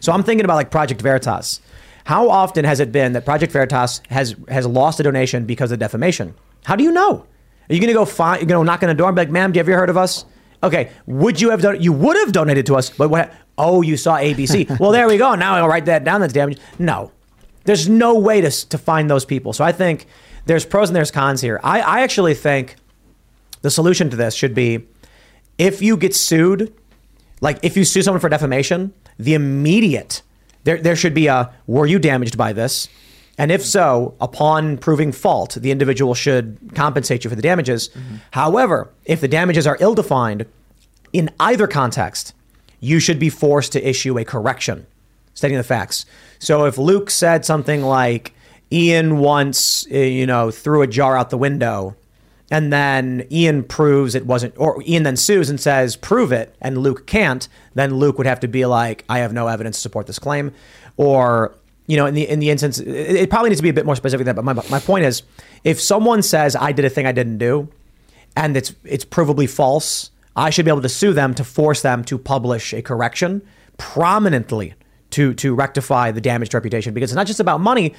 so 0.00 0.12
i'm 0.12 0.22
thinking 0.22 0.44
about 0.44 0.56
like 0.56 0.70
project 0.70 1.00
veritas 1.00 1.60
how 2.04 2.28
often 2.28 2.64
has 2.64 2.80
it 2.80 2.92
been 2.92 3.12
that 3.14 3.24
project 3.24 3.52
veritas 3.52 4.02
has 4.10 4.36
has 4.48 4.66
lost 4.66 5.00
a 5.00 5.02
donation 5.02 5.46
because 5.46 5.72
of 5.72 5.78
defamation 5.78 6.34
how 6.64 6.76
do 6.76 6.84
you 6.84 6.92
know 6.92 7.26
are 7.70 7.74
you 7.74 7.80
going 7.80 7.88
to 7.88 7.94
go 7.94 8.04
find 8.04 8.40
you're 8.40 8.48
going 8.48 8.62
to 8.62 8.66
knock 8.66 8.82
on 8.82 8.88
the 8.88 8.94
door 8.94 9.08
and 9.08 9.16
be 9.16 9.22
like 9.22 9.30
ma'am 9.30 9.52
do 9.52 9.58
you 9.58 9.60
ever 9.60 9.72
heard 9.72 9.90
of 9.90 9.96
us 9.96 10.26
Okay, 10.64 10.90
would 11.04 11.40
you 11.42 11.50
have 11.50 11.60
done? 11.60 11.80
You 11.80 11.92
would 11.92 12.16
have 12.16 12.32
donated 12.32 12.64
to 12.66 12.76
us, 12.76 12.88
but 12.88 13.10
what? 13.10 13.32
Oh, 13.58 13.82
you 13.82 13.98
saw 13.98 14.16
ABC. 14.16 14.78
well, 14.80 14.90
there 14.90 15.06
we 15.06 15.18
go. 15.18 15.34
Now 15.34 15.56
I'll 15.56 15.68
write 15.68 15.84
that 15.84 16.04
down. 16.04 16.22
That's 16.22 16.32
damage. 16.32 16.58
No, 16.78 17.12
there's 17.64 17.86
no 17.88 18.18
way 18.18 18.40
to 18.40 18.50
to 18.70 18.78
find 18.78 19.10
those 19.10 19.26
people. 19.26 19.52
So 19.52 19.62
I 19.62 19.72
think 19.72 20.06
there's 20.46 20.64
pros 20.64 20.88
and 20.88 20.96
there's 20.96 21.10
cons 21.10 21.42
here. 21.42 21.60
I 21.62 21.80
I 21.80 22.00
actually 22.00 22.34
think 22.34 22.76
the 23.64 23.70
solution 23.70 24.10
to 24.10 24.16
this 24.16 24.34
should 24.34 24.54
be 24.54 24.86
if 25.56 25.80
you 25.80 25.96
get 25.96 26.14
sued, 26.14 26.70
like 27.40 27.58
if 27.62 27.78
you 27.78 27.84
sue 27.86 28.02
someone 28.02 28.20
for 28.20 28.28
defamation, 28.28 28.92
the 29.18 29.32
immediate 29.32 30.20
there 30.64 30.76
there 30.76 30.94
should 30.94 31.14
be 31.14 31.28
a 31.28 31.50
were 31.66 31.86
you 31.86 31.98
damaged 31.98 32.36
by 32.36 32.52
this? 32.52 32.88
And 33.38 33.50
if 33.50 33.64
so, 33.64 34.14
upon 34.20 34.76
proving 34.76 35.12
fault, 35.12 35.54
the 35.54 35.70
individual 35.70 36.14
should 36.14 36.58
compensate 36.74 37.24
you 37.24 37.30
for 37.30 37.36
the 37.36 37.42
damages. 37.42 37.88
However, 38.32 38.90
if 39.06 39.22
the 39.22 39.28
damages 39.28 39.66
are 39.66 39.78
ill 39.80 39.94
defined, 39.94 40.44
in 41.14 41.30
either 41.40 41.66
context, 41.66 42.34
you 42.80 43.00
should 43.00 43.18
be 43.18 43.30
forced 43.30 43.72
to 43.72 43.88
issue 43.88 44.18
a 44.18 44.24
correction 44.24 44.86
stating 45.32 45.56
the 45.56 45.64
facts. 45.64 46.04
So 46.38 46.66
if 46.66 46.76
Luke 46.76 47.10
said 47.10 47.46
something 47.46 47.82
like, 47.82 48.34
Ian 48.70 49.18
once, 49.18 49.86
uh, 49.90 49.96
you 49.96 50.26
know, 50.26 50.50
threw 50.50 50.82
a 50.82 50.86
jar 50.86 51.16
out 51.16 51.30
the 51.30 51.38
window, 51.38 51.96
and 52.50 52.72
then 52.72 53.26
Ian 53.30 53.64
proves 53.64 54.14
it 54.14 54.26
wasn't, 54.26 54.54
or 54.58 54.82
Ian 54.86 55.02
then 55.02 55.16
sues 55.16 55.48
and 55.48 55.58
says, 55.58 55.96
prove 55.96 56.30
it, 56.30 56.54
and 56.60 56.78
Luke 56.78 57.06
can't, 57.06 57.48
then 57.74 57.94
Luke 57.94 58.18
would 58.18 58.26
have 58.26 58.40
to 58.40 58.48
be 58.48 58.66
like, 58.66 59.04
I 59.08 59.20
have 59.20 59.32
no 59.32 59.48
evidence 59.48 59.76
to 59.76 59.82
support 59.82 60.06
this 60.06 60.18
claim. 60.18 60.52
Or, 60.96 61.54
you 61.86 61.96
know, 61.96 62.06
in 62.06 62.14
the 62.14 62.28
in 62.28 62.40
the 62.40 62.50
instance, 62.50 62.78
it, 62.78 62.88
it 62.88 63.30
probably 63.30 63.50
needs 63.50 63.60
to 63.60 63.64
be 63.64 63.70
a 63.70 63.74
bit 63.74 63.86
more 63.86 63.96
specific 63.96 64.26
than 64.26 64.36
that. 64.36 64.42
But 64.42 64.56
my, 64.56 64.78
my 64.78 64.80
point 64.80 65.04
is, 65.04 65.22
if 65.64 65.80
someone 65.80 66.22
says 66.22 66.54
I 66.54 66.72
did 66.72 66.84
a 66.84 66.90
thing 66.90 67.06
I 67.06 67.12
didn't 67.12 67.38
do, 67.38 67.68
and 68.36 68.56
it's 68.56 68.74
it's 68.84 69.04
provably 69.04 69.48
false, 69.48 70.10
I 70.36 70.50
should 70.50 70.64
be 70.64 70.70
able 70.70 70.82
to 70.82 70.88
sue 70.88 71.12
them 71.12 71.34
to 71.34 71.44
force 71.44 71.82
them 71.82 72.04
to 72.04 72.18
publish 72.18 72.72
a 72.74 72.82
correction 72.82 73.42
prominently 73.78 74.74
to 75.10 75.34
to 75.34 75.54
rectify 75.54 76.10
the 76.10 76.20
damaged 76.20 76.54
reputation 76.54 76.94
because 76.94 77.10
it's 77.10 77.16
not 77.16 77.26
just 77.26 77.40
about 77.40 77.60
money, 77.60 77.94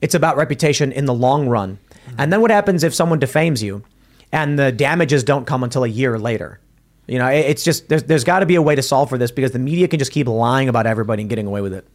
it's 0.00 0.14
about 0.14 0.36
reputation 0.36 0.90
in 0.90 1.04
the 1.04 1.14
long 1.14 1.48
run. 1.48 1.78
And 2.18 2.32
then 2.32 2.40
what 2.40 2.50
happens 2.50 2.82
if 2.82 2.94
someone 2.94 3.18
defames 3.18 3.62
you 3.62 3.84
and 4.32 4.58
the 4.58 4.72
damages 4.72 5.24
don't 5.24 5.46
come 5.46 5.62
until 5.64 5.84
a 5.84 5.88
year 5.88 6.18
later? 6.18 6.60
You 7.06 7.18
know, 7.18 7.26
it- 7.28 7.46
it's 7.46 7.64
just 7.64 7.88
there's 7.88 8.04
there's 8.04 8.24
got 8.24 8.40
to 8.40 8.46
be 8.46 8.54
a 8.54 8.62
way 8.62 8.74
to 8.74 8.82
solve 8.82 9.08
for 9.08 9.18
this 9.18 9.30
because 9.30 9.50
the 9.52 9.58
media 9.58 9.88
can 9.88 9.98
just 9.98 10.12
keep 10.12 10.26
lying 10.28 10.68
about 10.68 10.86
everybody 10.86 11.22
and 11.22 11.28
getting 11.30 11.46
away 11.46 11.60
with 11.60 11.72
it. 11.74 11.86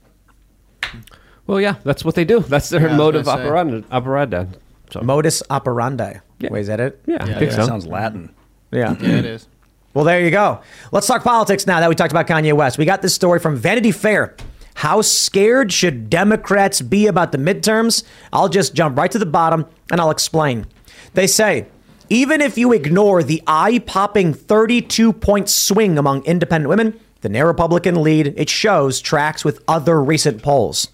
Well, 1.48 1.62
yeah, 1.62 1.76
that's 1.84 2.04
what 2.04 2.16
they 2.16 2.26
do. 2.26 2.40
That's 2.40 2.70
their 2.70 2.88
Yeah, 2.90 2.98
mode 2.98 3.16
of 3.16 3.28
operandi. 3.28 3.84
operandi. 3.92 4.46
So, 4.92 5.02
Modus 5.02 5.44
operandi. 5.50 6.16
Yeah. 6.40 6.50
Wait, 6.52 6.62
is 6.62 6.68
that 6.68 6.80
it? 6.80 7.02
yeah, 7.06 7.18
I 7.22 7.28
Yeah, 7.30 7.40
think 7.40 7.52
yeah. 7.52 7.58
so. 7.58 7.66
Sounds 7.66 7.86
Latin. 7.88 8.34
Yeah. 8.72 8.96
Yeah, 9.00 9.10
it 9.20 9.26
is. 9.26 9.48
Well, 9.94 10.04
there 10.06 10.20
you 10.22 10.32
go. 10.32 10.60
Let's 10.92 11.08
talk 11.08 11.24
politics 11.24 11.66
now 11.66 11.80
that 11.80 11.88
we 11.90 11.96
talked 11.96 12.12
about 12.12 12.28
Kanye 12.28 12.54
West. 12.54 12.78
We 12.78 12.86
got 12.86 13.02
this 13.02 13.14
story 13.14 13.40
from 13.40 13.56
Vanity 13.56 13.92
Fair. 13.92 14.36
How 14.76 15.02
scared 15.02 15.72
should 15.72 16.10
Democrats 16.10 16.82
be 16.82 17.08
about 17.08 17.32
the 17.32 17.38
midterms? 17.38 18.04
I'll 18.34 18.50
just 18.50 18.74
jump 18.74 18.98
right 18.98 19.10
to 19.12 19.18
the 19.20 19.26
bottom 19.26 19.66
and 19.92 20.02
I'll 20.02 20.12
explain. 20.12 20.66
They 21.14 21.28
say, 21.28 21.68
even 22.10 22.42
if 22.42 22.58
you 22.58 22.72
ignore 22.72 23.24
the 23.24 23.42
eye 23.48 23.80
popping 23.80 24.34
32 24.34 25.14
point 25.14 25.50
swing 25.50 25.98
among 25.98 26.24
independent 26.26 26.70
women, 26.70 27.00
the 27.22 27.30
near 27.30 27.48
Republican 27.48 28.02
lead 28.04 28.34
it 28.38 28.50
shows 28.50 29.02
tracks 29.02 29.44
with 29.44 29.64
other 29.68 30.02
recent 30.04 30.44
polls. 30.44 30.90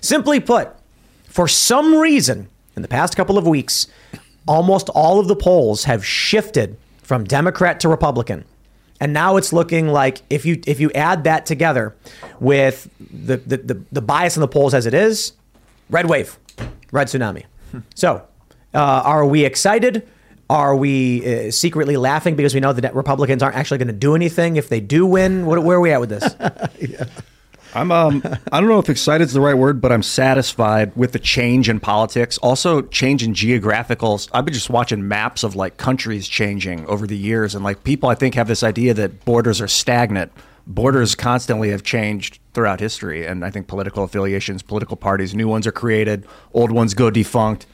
Simply 0.00 0.40
put, 0.40 0.70
for 1.24 1.48
some 1.48 1.94
reason, 1.96 2.48
in 2.76 2.82
the 2.82 2.88
past 2.88 3.16
couple 3.16 3.38
of 3.38 3.46
weeks, 3.46 3.86
almost 4.46 4.88
all 4.90 5.20
of 5.20 5.28
the 5.28 5.36
polls 5.36 5.84
have 5.84 6.04
shifted 6.04 6.76
from 7.02 7.24
Democrat 7.24 7.80
to 7.80 7.88
Republican. 7.88 8.44
And 9.00 9.12
now 9.12 9.36
it's 9.36 9.52
looking 9.52 9.88
like 9.88 10.22
if 10.28 10.44
you 10.44 10.60
if 10.66 10.80
you 10.80 10.90
add 10.92 11.24
that 11.24 11.46
together 11.46 11.94
with 12.40 12.90
the 12.98 13.36
the, 13.36 13.56
the, 13.58 13.82
the 13.92 14.02
bias 14.02 14.36
in 14.36 14.40
the 14.40 14.48
polls 14.48 14.74
as 14.74 14.86
it 14.86 14.94
is, 14.94 15.32
red 15.88 16.06
wave, 16.06 16.36
red 16.90 17.06
tsunami. 17.06 17.44
So, 17.94 18.26
uh, 18.74 18.78
are 19.04 19.26
we 19.26 19.44
excited? 19.44 20.08
Are 20.50 20.74
we 20.74 21.48
uh, 21.48 21.50
secretly 21.50 21.96
laughing 21.96 22.34
because 22.34 22.54
we 22.54 22.60
know 22.60 22.72
that 22.72 22.94
Republicans 22.94 23.42
aren't 23.42 23.56
actually 23.56 23.78
going 23.78 23.88
to 23.88 23.94
do 23.94 24.14
anything 24.14 24.56
if 24.56 24.68
they 24.68 24.80
do 24.80 25.04
win? 25.04 25.44
What, 25.44 25.62
where 25.62 25.76
are 25.76 25.80
we 25.80 25.92
at 25.92 26.00
with 26.00 26.08
this? 26.08 26.34
I'm 27.74 27.92
um 27.92 28.22
I 28.50 28.60
don't 28.60 28.68
know 28.68 28.78
if 28.78 28.88
excited 28.88 29.24
is 29.24 29.34
the 29.34 29.40
right 29.40 29.56
word, 29.56 29.80
but 29.80 29.92
I'm 29.92 30.02
satisfied 30.02 30.96
with 30.96 31.12
the 31.12 31.18
change 31.18 31.68
in 31.68 31.80
politics. 31.80 32.38
Also, 32.38 32.82
change 32.82 33.22
in 33.22 33.34
geographical. 33.34 34.20
I've 34.32 34.44
been 34.44 34.54
just 34.54 34.70
watching 34.70 35.06
maps 35.06 35.42
of 35.42 35.54
like 35.54 35.76
countries 35.76 36.26
changing 36.28 36.86
over 36.86 37.06
the 37.06 37.16
years, 37.16 37.54
and 37.54 37.62
like 37.62 37.84
people 37.84 38.08
I 38.08 38.14
think 38.14 38.34
have 38.36 38.48
this 38.48 38.62
idea 38.62 38.94
that 38.94 39.24
borders 39.24 39.60
are 39.60 39.68
stagnant. 39.68 40.32
Borders 40.66 41.14
constantly 41.14 41.70
have 41.70 41.82
changed 41.82 42.40
throughout 42.52 42.80
history, 42.80 43.26
and 43.26 43.44
I 43.44 43.50
think 43.50 43.68
political 43.68 44.04
affiliations, 44.04 44.62
political 44.62 44.96
parties, 44.96 45.34
new 45.34 45.48
ones 45.48 45.66
are 45.66 45.72
created, 45.72 46.26
old 46.52 46.70
ones 46.70 46.94
go 46.94 47.10
defunct. 47.10 47.66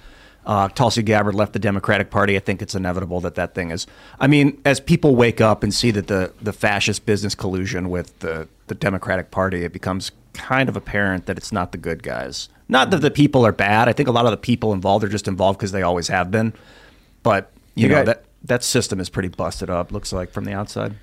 Uh, 0.47 0.69
Tulsi 0.69 1.03
Gabbard 1.03 1.35
left 1.35 1.53
the 1.55 1.59
Democratic 1.59 2.11
Party. 2.11 2.37
I 2.37 2.39
think 2.41 2.61
it's 2.61 2.75
inevitable 2.75 3.21
that 3.23 3.35
that 3.37 3.55
thing 3.55 3.71
is. 3.71 3.87
I 4.21 4.27
mean, 4.27 4.61
as 4.65 4.79
people 4.79 5.17
wake 5.17 5.41
up 5.41 5.63
and 5.63 5.73
see 5.73 5.91
that 5.93 6.07
the 6.09 6.33
the 6.43 6.53
fascist 6.53 7.07
business 7.07 7.35
collusion 7.35 7.89
with 7.91 8.19
the 8.21 8.47
the 8.67 8.75
Democratic 8.75 9.31
Party, 9.31 9.65
it 9.65 9.73
becomes 9.73 10.11
kind 10.35 10.69
of 10.69 10.77
apparent 10.77 11.27
that 11.27 11.39
it's 11.39 11.53
not 11.53 11.73
the 11.73 11.79
good 11.79 12.03
guys. 12.03 12.49
Not 12.69 12.91
that 12.91 12.99
the 13.03 13.11
people 13.11 13.47
are 13.47 13.53
bad. 13.53 13.89
I 13.89 13.93
think 13.93 14.09
a 14.09 14.13
lot 14.13 14.25
of 14.25 14.31
the 14.33 14.37
people 14.37 14.73
involved 14.73 15.05
are 15.05 15.09
just 15.09 15.29
involved 15.29 15.59
because 15.59 15.73
they 15.73 15.83
always 15.83 16.09
have 16.09 16.31
been. 16.31 16.53
But 17.23 17.51
you, 17.75 17.85
You 17.85 17.89
know 17.89 17.95
got- 18.01 18.07
that 18.07 18.25
that 18.45 18.63
system 18.65 19.01
is 19.01 19.09
pretty 19.09 19.29
busted 19.29 19.71
up. 19.71 19.93
Looks 19.93 20.13
like 20.13 20.31
from 20.31 20.45
the 20.45 20.53
outside. 20.53 20.95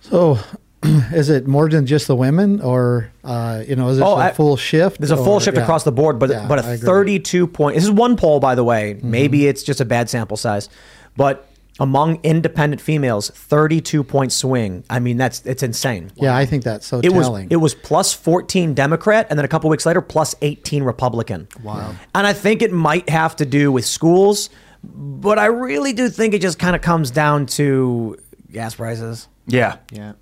So, 0.00 0.38
is 1.12 1.28
it 1.28 1.46
more 1.46 1.68
than 1.68 1.84
just 1.86 2.06
the 2.06 2.16
women, 2.16 2.60
or 2.60 3.10
uh, 3.24 3.62
you 3.66 3.76
know, 3.76 3.88
is 3.88 3.98
it 3.98 4.02
Oh, 4.02 4.14
a 4.14 4.28
I- 4.28 4.32
full 4.32 4.56
shift? 4.56 4.98
There's 4.98 5.10
a 5.10 5.16
full 5.16 5.34
or- 5.34 5.40
shift 5.40 5.56
yeah. 5.56 5.62
across 5.62 5.84
the 5.84 5.92
board, 5.92 6.18
but 6.18 6.30
Yeah, 6.30 6.46
but 6.48 6.64
I 6.64 6.70
a 6.70 6.74
agree. 6.74 6.86
32 6.86 7.46
point. 7.46 7.74
This 7.74 7.84
is 7.84 7.90
one 7.90 8.16
poll, 8.16 8.40
by 8.40 8.54
the 8.54 8.64
way. 8.64 8.94
Mm-hmm. 8.94 9.10
Maybe 9.10 9.46
it's 9.46 9.62
just 9.62 9.80
a 9.80 9.84
bad 9.84 10.08
sample 10.08 10.36
size, 10.36 10.68
but 11.16 11.46
among 11.78 12.18
independent 12.22 12.80
females, 12.82 13.30
32 13.30 14.04
point 14.04 14.32
swing. 14.32 14.84
I 14.90 15.00
mean, 15.00 15.16
that's 15.16 15.44
it's 15.46 15.62
insane. 15.62 16.10
Yeah, 16.16 16.36
I 16.36 16.44
think 16.46 16.62
that's 16.64 16.86
so 16.86 17.00
It 17.02 17.12
was 17.12 17.28
it 17.50 17.56
was 17.56 17.74
plus 17.74 18.12
14 18.12 18.74
Democrat, 18.74 19.26
and 19.30 19.38
then 19.38 19.44
a 19.44 19.48
couple 19.48 19.68
weeks 19.70 19.84
later, 19.86 20.00
plus 20.00 20.34
18 20.42 20.82
Republican. 20.82 21.48
Wow. 21.62 21.94
And 22.14 22.26
I 22.26 22.32
think 22.32 22.62
it 22.62 22.72
might 22.72 23.08
have 23.08 23.36
to 23.36 23.46
do 23.46 23.70
with 23.72 23.84
schools, 23.86 24.50
but 24.84 25.38
I 25.38 25.46
really 25.46 25.92
do 25.92 26.08
think 26.10 26.32
it 26.34 26.40
just 26.42 26.58
kind 26.58 26.74
of 26.76 26.82
comes 26.82 27.10
down 27.10 27.46
to 27.46 28.16
gas 28.52 28.74
prices. 28.74 29.28
Yeah. 29.46 29.76
Yeah. 29.90 30.12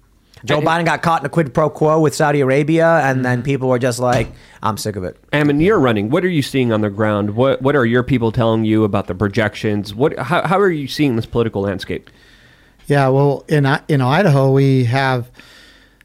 Joe 0.45 0.61
Biden 0.61 0.85
got 0.85 1.03
caught 1.03 1.23
in 1.23 1.27
a 1.27 1.29
quid 1.29 1.53
pro 1.53 1.71
quo 1.71 2.01
with 2.01 2.15
Saudi 2.15 2.41
Arabia, 2.41 3.01
and 3.05 3.25
then 3.25 3.39
mm-hmm. 3.39 3.45
people 3.45 3.69
were 3.69 3.79
just 3.79 3.99
like, 3.99 4.29
"I'm 4.63 4.77
sick 4.77 4.97
of 4.97 5.05
it." 5.05 5.17
Ammon, 5.33 5.61
you're 5.61 5.79
running. 5.79 6.11
What 6.11 6.25
are 6.25 6.29
you 6.29 6.43
seeing 6.43 6.73
on 6.73 6.81
the 6.81 6.91
ground? 6.91 7.35
What 7.35 7.63
What 7.63 7.77
are 7.77 7.87
your 7.87 8.03
people 8.03 8.33
telling 8.33 8.65
you 8.65 8.85
about 8.85 9.07
the 9.07 9.15
projections? 9.15 9.95
What 9.95 10.19
How, 10.19 10.47
how 10.47 10.59
are 10.59 10.71
you 10.71 10.89
seeing 10.89 11.17
this 11.17 11.27
political 11.27 11.63
landscape? 11.63 12.11
Yeah, 12.87 13.09
well, 13.09 13.45
in 13.49 13.67
in 13.89 14.01
Idaho, 14.01 14.53
we 14.53 14.85
have 14.85 15.31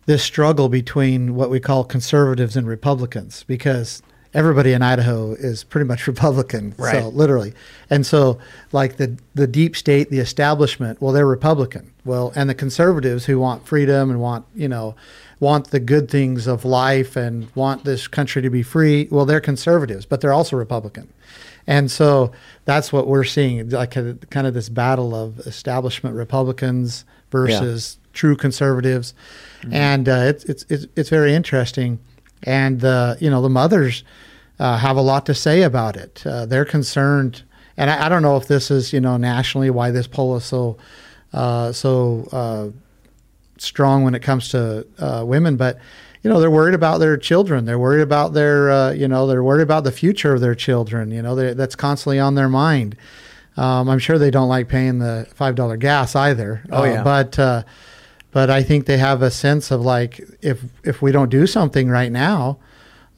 this 0.06 0.24
struggle 0.24 0.70
between 0.70 1.36
what 1.36 1.50
we 1.50 1.60
call 1.60 1.84
conservatives 1.84 2.58
and 2.58 2.68
Republicans 2.68 3.44
because 3.44 4.02
everybody 4.34 4.74
in 4.74 4.82
Idaho 4.82 5.34
is 5.34 5.64
pretty 5.64 5.86
much 5.86 6.08
Republican, 6.14 6.74
so 6.78 6.84
Right. 6.84 7.04
literally. 7.06 7.54
And 7.90 8.06
so, 8.06 8.40
like 8.72 8.98
the 8.98 9.18
the 9.36 9.48
deep 9.48 9.76
state, 9.76 10.10
the 10.10 10.20
establishment, 10.20 11.02
well, 11.02 11.14
they're 11.14 11.26
Republican. 11.26 11.92
Well, 12.06 12.34
and 12.36 12.50
the 12.50 12.56
conservatives 12.56 13.26
who 13.26 13.40
want 13.40 13.66
freedom 13.68 14.10
and 14.10 14.20
want 14.20 14.46
you 14.56 14.68
know 14.68 14.96
want 15.40 15.72
the 15.72 15.80
good 15.80 16.10
things 16.10 16.48
of 16.48 16.64
life 16.64 17.16
and 17.18 17.54
want 17.54 17.84
this 17.84 18.08
country 18.08 18.42
to 18.42 18.50
be 18.50 18.64
free, 18.64 19.08
well, 19.12 19.26
they're 19.26 19.42
conservatives, 19.42 20.06
but 20.06 20.22
they're 20.22 20.32
also 20.32 20.56
Republican. 20.56 21.10
And 21.68 21.92
so 21.92 22.32
that's 22.66 22.94
what 22.94 23.08
we're 23.08 23.24
seeing, 23.26 23.70
like 23.70 23.96
a, 23.96 24.16
kind 24.30 24.48
of 24.48 24.54
this 24.54 24.70
battle 24.70 25.14
of 25.16 25.40
establishment 25.40 26.16
Republicans 26.16 27.04
versus 27.32 27.98
true 28.14 28.36
conservatives, 28.36 29.14
and 29.72 30.08
uh, 30.08 30.24
it's, 30.28 30.44
it's 30.46 30.66
it's 30.70 30.88
it's 30.96 31.10
very 31.10 31.34
interesting. 31.34 32.00
And 32.44 32.84
uh, 32.84 33.16
you 33.20 33.30
know 33.30 33.42
the 33.42 33.50
mothers 33.50 34.04
uh, 34.60 34.78
have 34.78 34.98
a 34.98 35.02
lot 35.02 35.26
to 35.28 35.34
say 35.34 35.62
about 35.64 35.96
it. 35.98 36.22
Uh, 36.26 36.46
they're 36.46 36.66
concerned, 36.66 37.44
and 37.78 37.90
I, 37.90 38.06
I 38.06 38.10
don't 38.10 38.22
know 38.22 38.38
if 38.38 38.48
this 38.48 38.70
is 38.72 38.94
you 38.94 39.00
know 39.02 39.18
nationally 39.18 39.70
why 39.70 39.92
this 39.92 40.08
poll 40.08 40.36
is 40.36 40.44
so 40.46 40.78
uh, 41.34 41.72
so 41.72 42.28
uh, 42.32 42.68
strong 43.58 44.04
when 44.04 44.16
it 44.16 44.22
comes 44.22 44.50
to 44.50 44.86
uh, 45.00 45.24
women, 45.26 45.56
but 45.56 45.78
you 46.22 46.30
know 46.30 46.40
they're 46.40 46.52
worried 46.52 46.76
about 46.76 47.00
their 47.00 47.18
children. 47.18 47.66
They're 47.66 47.80
worried 47.80 48.02
about 48.02 48.34
their 48.34 48.70
uh, 48.72 48.92
you 48.92 49.08
know 49.08 49.28
they're 49.28 49.44
worried 49.44 49.64
about 49.64 49.84
the 49.84 49.92
future 49.92 50.34
of 50.34 50.42
their 50.42 50.56
children. 50.56 51.12
You 51.12 51.22
know 51.22 51.36
they- 51.36 51.54
that's 51.54 51.76
constantly 51.76 52.20
on 52.20 52.36
their 52.36 52.50
mind. 52.50 52.96
Um, 53.56 53.88
I'm 53.88 54.00
sure 54.00 54.18
they 54.18 54.32
don't 54.32 54.50
like 54.50 54.68
paying 54.68 54.98
the 55.00 55.28
five 55.36 55.56
dollar 55.56 55.78
gas 55.78 56.16
either. 56.16 56.64
Oh, 56.72 56.84
yeah. 56.86 57.04
but 57.04 57.38
uh, 57.38 57.64
but 58.34 58.50
I 58.50 58.64
think 58.64 58.88
they 58.88 58.98
have 58.98 59.22
a 59.22 59.32
sense 59.32 59.72
of 59.72 59.82
like 59.82 60.20
if 60.42 60.62
if 60.84 61.02
we 61.02 61.12
don't 61.12 61.30
do 61.30 61.48
something 61.48 61.88
right 61.88 62.12
now, 62.12 62.58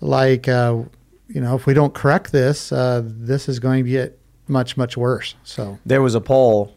like 0.01 0.47
uh, 0.47 0.83
you 1.27 1.41
know 1.41 1.55
if 1.55 1.65
we 1.65 1.73
don't 1.73 1.93
correct 1.93 2.31
this, 2.31 2.71
uh, 2.71 3.01
this 3.03 3.49
is 3.49 3.59
going 3.59 3.85
to 3.85 3.89
get 3.89 4.19
much 4.47 4.77
much 4.77 4.95
worse. 4.97 5.33
So 5.43 5.79
there 5.85 6.01
was 6.01 6.13
a 6.13 6.21
poll 6.21 6.75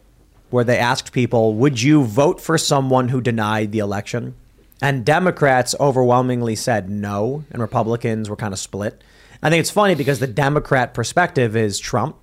where 0.49 0.63
they 0.63 0.79
asked 0.79 1.11
people, 1.11 1.53
would 1.53 1.79
you 1.79 2.03
vote 2.03 2.41
for 2.41 2.57
someone 2.57 3.09
who 3.09 3.21
denied 3.21 3.71
the 3.71 3.79
election? 3.79 4.33
And 4.81 5.05
Democrats 5.05 5.75
overwhelmingly 5.79 6.55
said 6.55 6.89
no, 6.89 7.43
and 7.51 7.61
Republicans 7.61 8.29
were 8.29 8.35
kind 8.35 8.53
of 8.53 8.59
split. 8.59 9.03
I 9.43 9.49
think 9.49 9.59
it's 9.59 9.69
funny 9.69 9.93
because 9.93 10.19
the 10.19 10.27
Democrat 10.27 10.93
perspective 10.93 11.55
is 11.55 11.77
Trump. 11.77 12.15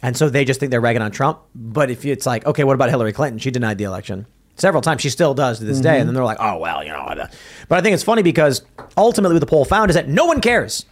And 0.00 0.16
so 0.16 0.28
they 0.28 0.44
just 0.44 0.60
think 0.60 0.70
they're 0.70 0.80
ragging 0.80 1.02
on 1.02 1.10
Trump. 1.10 1.40
But 1.54 1.90
if 1.90 2.04
it's 2.04 2.26
like, 2.26 2.44
okay, 2.46 2.64
what 2.64 2.74
about 2.74 2.90
Hillary 2.90 3.12
Clinton? 3.12 3.38
She 3.38 3.50
denied 3.50 3.78
the 3.78 3.84
election 3.84 4.26
several 4.56 4.82
times. 4.82 5.02
She 5.02 5.10
still 5.10 5.34
does 5.34 5.58
to 5.58 5.64
this 5.64 5.80
day. 5.80 5.98
And 5.98 6.08
then 6.08 6.14
they're 6.14 6.24
like, 6.24 6.38
oh, 6.40 6.58
well, 6.58 6.82
you 6.84 6.90
know. 6.90 7.26
But 7.68 7.78
I 7.78 7.80
think 7.80 7.94
it's 7.94 8.02
funny 8.02 8.22
because 8.22 8.62
ultimately 8.96 9.34
what 9.34 9.40
the 9.40 9.46
poll 9.46 9.64
found 9.64 9.90
is 9.90 9.94
that 9.94 10.08
no 10.08 10.26
one 10.26 10.40
cares. 10.40 10.84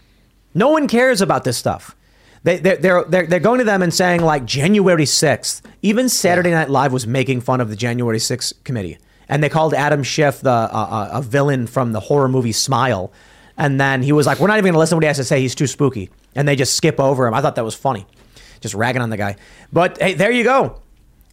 No 0.55 0.71
one 0.71 0.89
cares 0.89 1.21
about 1.21 1.45
this 1.45 1.57
stuff. 1.57 1.95
They, 2.43 2.59
they're, 2.59 2.77
they're, 2.77 3.05
they're, 3.05 3.27
they're 3.27 3.41
going 3.41 3.59
to 3.59 3.65
them 3.65 3.83
and 3.83 3.93
saying, 3.93 4.23
like, 4.23 4.45
January 4.47 5.05
6th. 5.05 5.63
Even 5.83 6.09
Saturday 6.09 6.51
Night 6.51 6.71
Live 6.71 6.93
was 6.93 7.07
making 7.07 7.43
fun 7.43 7.61
of 7.61 7.69
the 7.69 7.77
January 7.77 8.19
6th 8.19 8.65
committee. 8.65 8.99
And 9.29 9.43
they 9.45 9.49
called 9.49 9.75
Adam 9.75 10.03
Schiff 10.03 10.41
the, 10.41 10.51
uh, 10.51 10.69
uh, 10.73 11.11
a 11.13 11.23
villain 11.23 11.67
from 11.67 11.93
the 11.93 12.01
horror 12.01 12.29
movie 12.29 12.53
Smile. 12.53 13.13
And 13.57 13.79
then 13.79 14.03
he 14.03 14.13
was 14.13 14.27
like, 14.27 14.41
we're 14.41 14.49
not 14.49 14.55
even 14.55 14.65
going 14.65 14.73
to 14.73 14.79
listen 14.79 14.93
to 14.93 14.97
what 14.97 15.05
he 15.05 15.09
has 15.09 15.19
to 15.19 15.25
say. 15.25 15.41
He's 15.41 15.55
too 15.55 15.67
spooky. 15.67 16.11
And 16.35 16.49
they 16.49 16.57
just 16.57 16.75
skip 16.77 16.99
over 16.99 17.27
him. 17.27 17.35
I 17.35 17.43
thought 17.43 17.57
that 17.57 17.65
was 17.65 17.75
funny. 17.75 18.07
Just 18.61 18.75
ragging 18.75 19.03
on 19.03 19.11
the 19.11 19.17
guy. 19.17 19.37
But 19.73 19.99
hey, 20.01 20.15
there 20.15 20.31
you 20.31 20.45
go. 20.45 20.81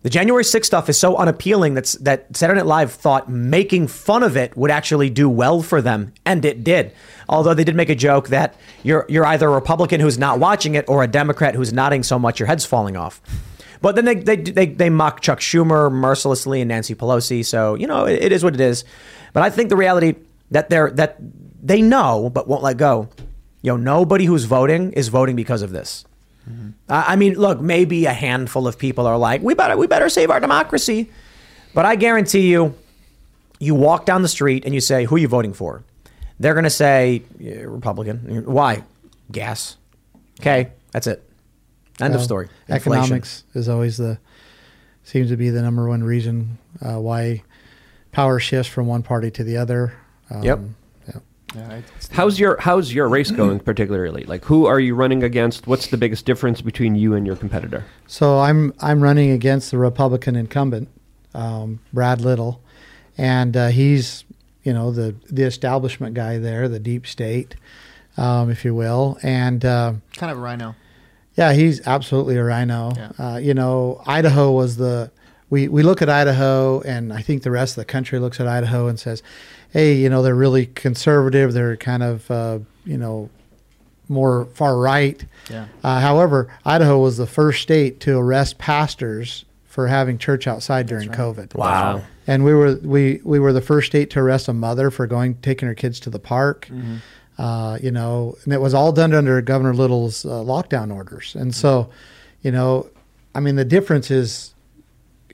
The 0.03 0.11
January 0.11 0.43
6th 0.43 0.65
stuff 0.65 0.89
is 0.89 0.97
so 0.97 1.17
unappealing 1.17 1.73
that's, 1.73 1.93
that 1.93 2.37
Saturday 2.37 2.59
Night 2.59 2.67
Live 2.67 2.91
thought 2.91 3.29
making 3.29 3.87
fun 3.87 4.21
of 4.21 4.37
it 4.37 4.55
would 4.55 4.69
actually 4.69 5.09
do 5.09 5.27
well 5.27 5.63
for 5.63 5.81
them, 5.81 6.13
and 6.23 6.45
it 6.45 6.63
did. 6.63 6.93
Although 7.27 7.55
they 7.55 7.63
did 7.63 7.75
make 7.75 7.89
a 7.89 7.95
joke 7.95 8.29
that 8.29 8.55
you're, 8.83 9.05
you're 9.09 9.25
either 9.25 9.47
a 9.47 9.51
Republican 9.51 9.99
who's 9.99 10.19
not 10.19 10.39
watching 10.39 10.75
it 10.75 10.85
or 10.87 11.03
a 11.03 11.07
Democrat 11.07 11.55
who's 11.55 11.73
nodding 11.73 12.03
so 12.03 12.19
much 12.19 12.39
your 12.39 12.47
head's 12.47 12.63
falling 12.63 12.95
off. 12.95 13.21
But 13.81 13.95
then 13.95 14.05
they, 14.05 14.15
they, 14.15 14.35
they, 14.37 14.65
they 14.67 14.89
mock 14.89 15.21
Chuck 15.21 15.39
Schumer 15.39 15.91
mercilessly 15.91 16.61
and 16.61 16.69
Nancy 16.69 16.95
Pelosi. 16.95 17.43
So, 17.43 17.75
you 17.75 17.87
know, 17.87 18.05
it, 18.05 18.21
it 18.23 18.31
is 18.31 18.43
what 18.43 18.53
it 18.53 18.61
is. 18.61 18.85
But 19.33 19.43
I 19.43 19.49
think 19.49 19.69
the 19.69 19.75
reality 19.75 20.15
that 20.51 20.69
they're, 20.69 20.91
that 20.91 21.17
they 21.61 21.81
know 21.81 22.29
but 22.29 22.47
won't 22.47 22.63
let 22.63 22.77
go, 22.77 23.09
you 23.61 23.71
know, 23.71 23.77
nobody 23.77 24.25
who's 24.25 24.45
voting 24.45 24.93
is 24.93 25.07
voting 25.09 25.35
because 25.35 25.61
of 25.61 25.71
this. 25.71 26.05
I 26.89 27.13
I 27.13 27.15
mean, 27.15 27.33
look, 27.35 27.59
maybe 27.59 28.05
a 28.05 28.13
handful 28.13 28.67
of 28.67 28.77
people 28.77 29.05
are 29.07 29.17
like, 29.17 29.41
we 29.41 29.53
better, 29.53 29.77
we 29.77 29.87
better 29.87 30.09
save 30.09 30.29
our 30.31 30.39
democracy. 30.39 31.09
But 31.73 31.85
I 31.85 31.95
guarantee 31.95 32.49
you, 32.51 32.73
you 33.59 33.75
walk 33.75 34.05
down 34.05 34.21
the 34.21 34.27
street 34.27 34.65
and 34.65 34.73
you 34.73 34.81
say, 34.81 35.05
who 35.05 35.15
are 35.15 35.19
you 35.19 35.27
voting 35.27 35.53
for? 35.53 35.83
They're 36.39 36.53
going 36.53 36.63
to 36.65 36.69
say, 36.69 37.23
"Yeah, 37.39 37.61
Republican. 37.65 38.45
Why? 38.45 38.83
gas. 39.31 39.75
Okay, 40.39 40.69
that's 40.91 41.07
it. 41.07 41.23
End 41.99 42.13
of 42.15 42.21
story. 42.21 42.47
Inflation. 42.67 42.93
Economics 43.03 43.43
is 43.55 43.67
always 43.67 43.97
the 43.97 44.19
seems 45.03 45.29
to 45.29 45.37
be 45.37 45.49
the 45.49 45.61
number 45.61 45.87
one 45.87 46.03
reason 46.03 46.57
uh, 46.81 46.99
why 46.99 47.41
power 48.11 48.39
shifts 48.39 48.71
from 48.71 48.87
one 48.87 49.01
party 49.03 49.31
to 49.31 49.43
the 49.43 49.57
other. 49.57 49.93
Um, 50.29 50.43
Yep. 50.43 50.59
Yeah. 51.57 51.77
Yeah, 51.77 51.81
How's 52.11 52.39
your 52.39 52.57
How's 52.59 52.93
your 52.93 53.09
race 53.09 53.31
going 53.31 53.59
particularly? 53.59 54.23
Like, 54.23 54.45
who 54.45 54.65
are 54.65 54.79
you 54.79 54.95
running 54.95 55.23
against? 55.23 55.67
What's 55.67 55.87
the 55.87 55.97
biggest 55.97 56.25
difference 56.25 56.61
between 56.61 56.95
you 56.95 57.13
and 57.13 57.25
your 57.25 57.35
competitor? 57.35 57.85
So 58.07 58.39
I'm 58.39 58.73
I'm 58.79 59.01
running 59.01 59.31
against 59.31 59.71
the 59.71 59.77
Republican 59.77 60.35
incumbent, 60.35 60.89
um, 61.33 61.79
Brad 61.93 62.21
Little, 62.21 62.61
and 63.17 63.55
uh, 63.55 63.67
he's 63.69 64.23
you 64.63 64.73
know 64.73 64.91
the 64.91 65.15
the 65.29 65.43
establishment 65.43 66.13
guy 66.13 66.37
there, 66.37 66.67
the 66.67 66.79
deep 66.79 67.07
state, 67.07 67.55
um, 68.17 68.49
if 68.49 68.63
you 68.63 68.73
will, 68.75 69.17
and. 69.23 69.63
Uh, 69.65 69.93
kind 70.15 70.31
of 70.31 70.37
a 70.37 70.41
rhino. 70.41 70.75
Yeah, 71.35 71.53
he's 71.53 71.85
absolutely 71.85 72.35
a 72.35 72.43
rhino. 72.43 72.93
Yeah. 72.95 73.11
Uh, 73.19 73.37
you 73.37 73.53
know, 73.53 74.01
Idaho 74.07 74.51
was 74.51 74.77
the 74.77 75.11
we 75.49 75.67
we 75.67 75.83
look 75.83 76.01
at 76.01 76.09
Idaho, 76.09 76.81
and 76.81 77.13
I 77.13 77.21
think 77.21 77.43
the 77.43 77.51
rest 77.51 77.77
of 77.77 77.81
the 77.81 77.85
country 77.85 78.19
looks 78.19 78.39
at 78.39 78.47
Idaho 78.47 78.87
and 78.87 78.99
says, 78.99 79.23
"Hey, 79.71 79.93
you 79.95 80.09
know, 80.09 80.21
they're 80.21 80.35
really 80.35 80.67
conservative. 80.67 81.53
They're 81.53 81.77
kind 81.77 82.03
of 82.03 82.29
uh, 82.31 82.59
you 82.85 82.97
know 82.97 83.29
more 84.09 84.45
far 84.53 84.77
right." 84.77 85.23
Yeah. 85.49 85.65
Uh, 85.83 85.99
however, 85.99 86.53
Idaho 86.65 86.99
was 86.99 87.17
the 87.17 87.27
first 87.27 87.61
state 87.61 87.99
to 88.01 88.17
arrest 88.17 88.57
pastors 88.57 89.45
for 89.65 89.87
having 89.87 90.17
church 90.17 90.47
outside 90.47 90.87
during 90.87 91.09
COVID. 91.09 91.53
Wow. 91.53 92.01
And 92.25 92.43
we 92.43 92.53
were 92.53 92.75
we 92.81 93.21
we 93.23 93.39
were 93.39 93.53
the 93.53 93.61
first 93.61 93.87
state 93.87 94.09
to 94.11 94.19
arrest 94.19 94.47
a 94.47 94.53
mother 94.53 94.89
for 94.89 95.05
going 95.05 95.35
taking 95.35 95.67
her 95.67 95.75
kids 95.75 95.99
to 96.01 96.09
the 96.09 96.19
park. 96.19 96.67
Uh, 97.37 97.77
you 97.81 97.91
know, 97.91 98.35
and 98.43 98.53
it 98.53 98.59
was 98.59 98.73
all 98.73 98.91
done 98.91 99.13
under 99.13 99.39
Governor 99.43 99.75
Little's 99.75 100.25
uh, 100.25 100.29
lockdown 100.29 100.91
orders. 100.91 101.35
And 101.35 101.53
so, 101.53 101.91
you 102.41 102.49
know, 102.51 102.89
I 103.35 103.39
mean, 103.39 103.55
the 103.55 103.65
difference 103.65 104.09
is, 104.09 104.55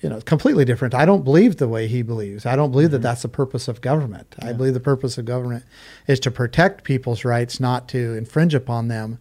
you 0.03 0.09
know, 0.09 0.19
completely 0.21 0.65
different. 0.65 0.93
I 0.93 1.05
don't 1.05 1.23
believe 1.23 1.57
the 1.57 1.67
way 1.67 1.87
he 1.87 2.01
believes. 2.01 2.45
I 2.45 2.55
don't 2.57 2.71
believe 2.71 2.91
that 2.91 3.01
that's 3.01 3.21
the 3.21 3.29
purpose 3.29 3.69
of 3.69 3.79
government. 3.79 4.35
I 4.39 4.51
believe 4.51 4.73
the 4.73 4.81
purpose 4.81 5.17
of 5.17 5.23
government 5.25 5.63
is 6.07 6.19
to 6.21 6.29
protect 6.31 6.83
people's 6.83 7.23
rights, 7.23 7.59
not 7.61 7.87
to 7.89 8.13
infringe 8.15 8.53
upon 8.53 8.89
them. 8.89 9.17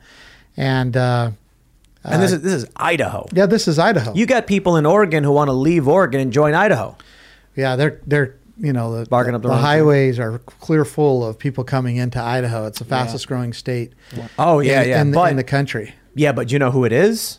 And 0.57 0.97
uh, 0.97 1.31
And 2.05 2.21
this 2.23 2.33
is 2.33 2.42
this 2.42 2.53
is 2.53 2.66
Idaho. 2.77 3.27
yeah, 3.33 3.47
this 3.47 3.68
is 3.68 3.79
Idaho. 3.79 4.12
You 4.14 4.27
got 4.27 4.47
people 4.49 4.77
in 4.77 4.85
Oregon 4.85 5.23
who 5.25 5.31
want 5.33 5.49
to 5.49 5.53
leave 5.53 5.87
Oregon 5.87 6.21
and 6.21 6.33
join 6.33 6.53
Idaho. 6.53 6.97
Yeah, 7.55 7.77
they're 7.77 8.01
they're 8.07 8.35
you 8.59 8.73
know 8.73 8.99
the 8.99 9.07
Barking 9.07 9.35
up 9.37 9.42
the 9.42 9.49
the, 9.49 9.57
highways 9.57 10.18
are 10.18 10.38
clear 10.40 10.85
full 10.85 11.25
of 11.25 11.38
people 11.38 11.62
coming 11.64 11.97
into 11.97 12.21
Idaho. 12.21 12.66
It's 12.66 12.81
the 12.81 12.85
fastest 12.85 13.29
growing 13.29 13.53
state. 13.53 13.92
Oh 14.38 14.59
yeah, 14.61 14.83
in, 14.83 14.88
yeah. 14.88 15.01
in, 15.01 15.11
the- 15.12 15.14
but 15.14 15.31
in 15.31 15.37
the 15.37 15.45
country. 15.45 15.95
yeah, 16.14 16.33
but 16.33 16.51
you 16.51 16.59
know 16.59 16.71
who 16.73 16.85
it 16.85 16.92
is? 16.92 17.38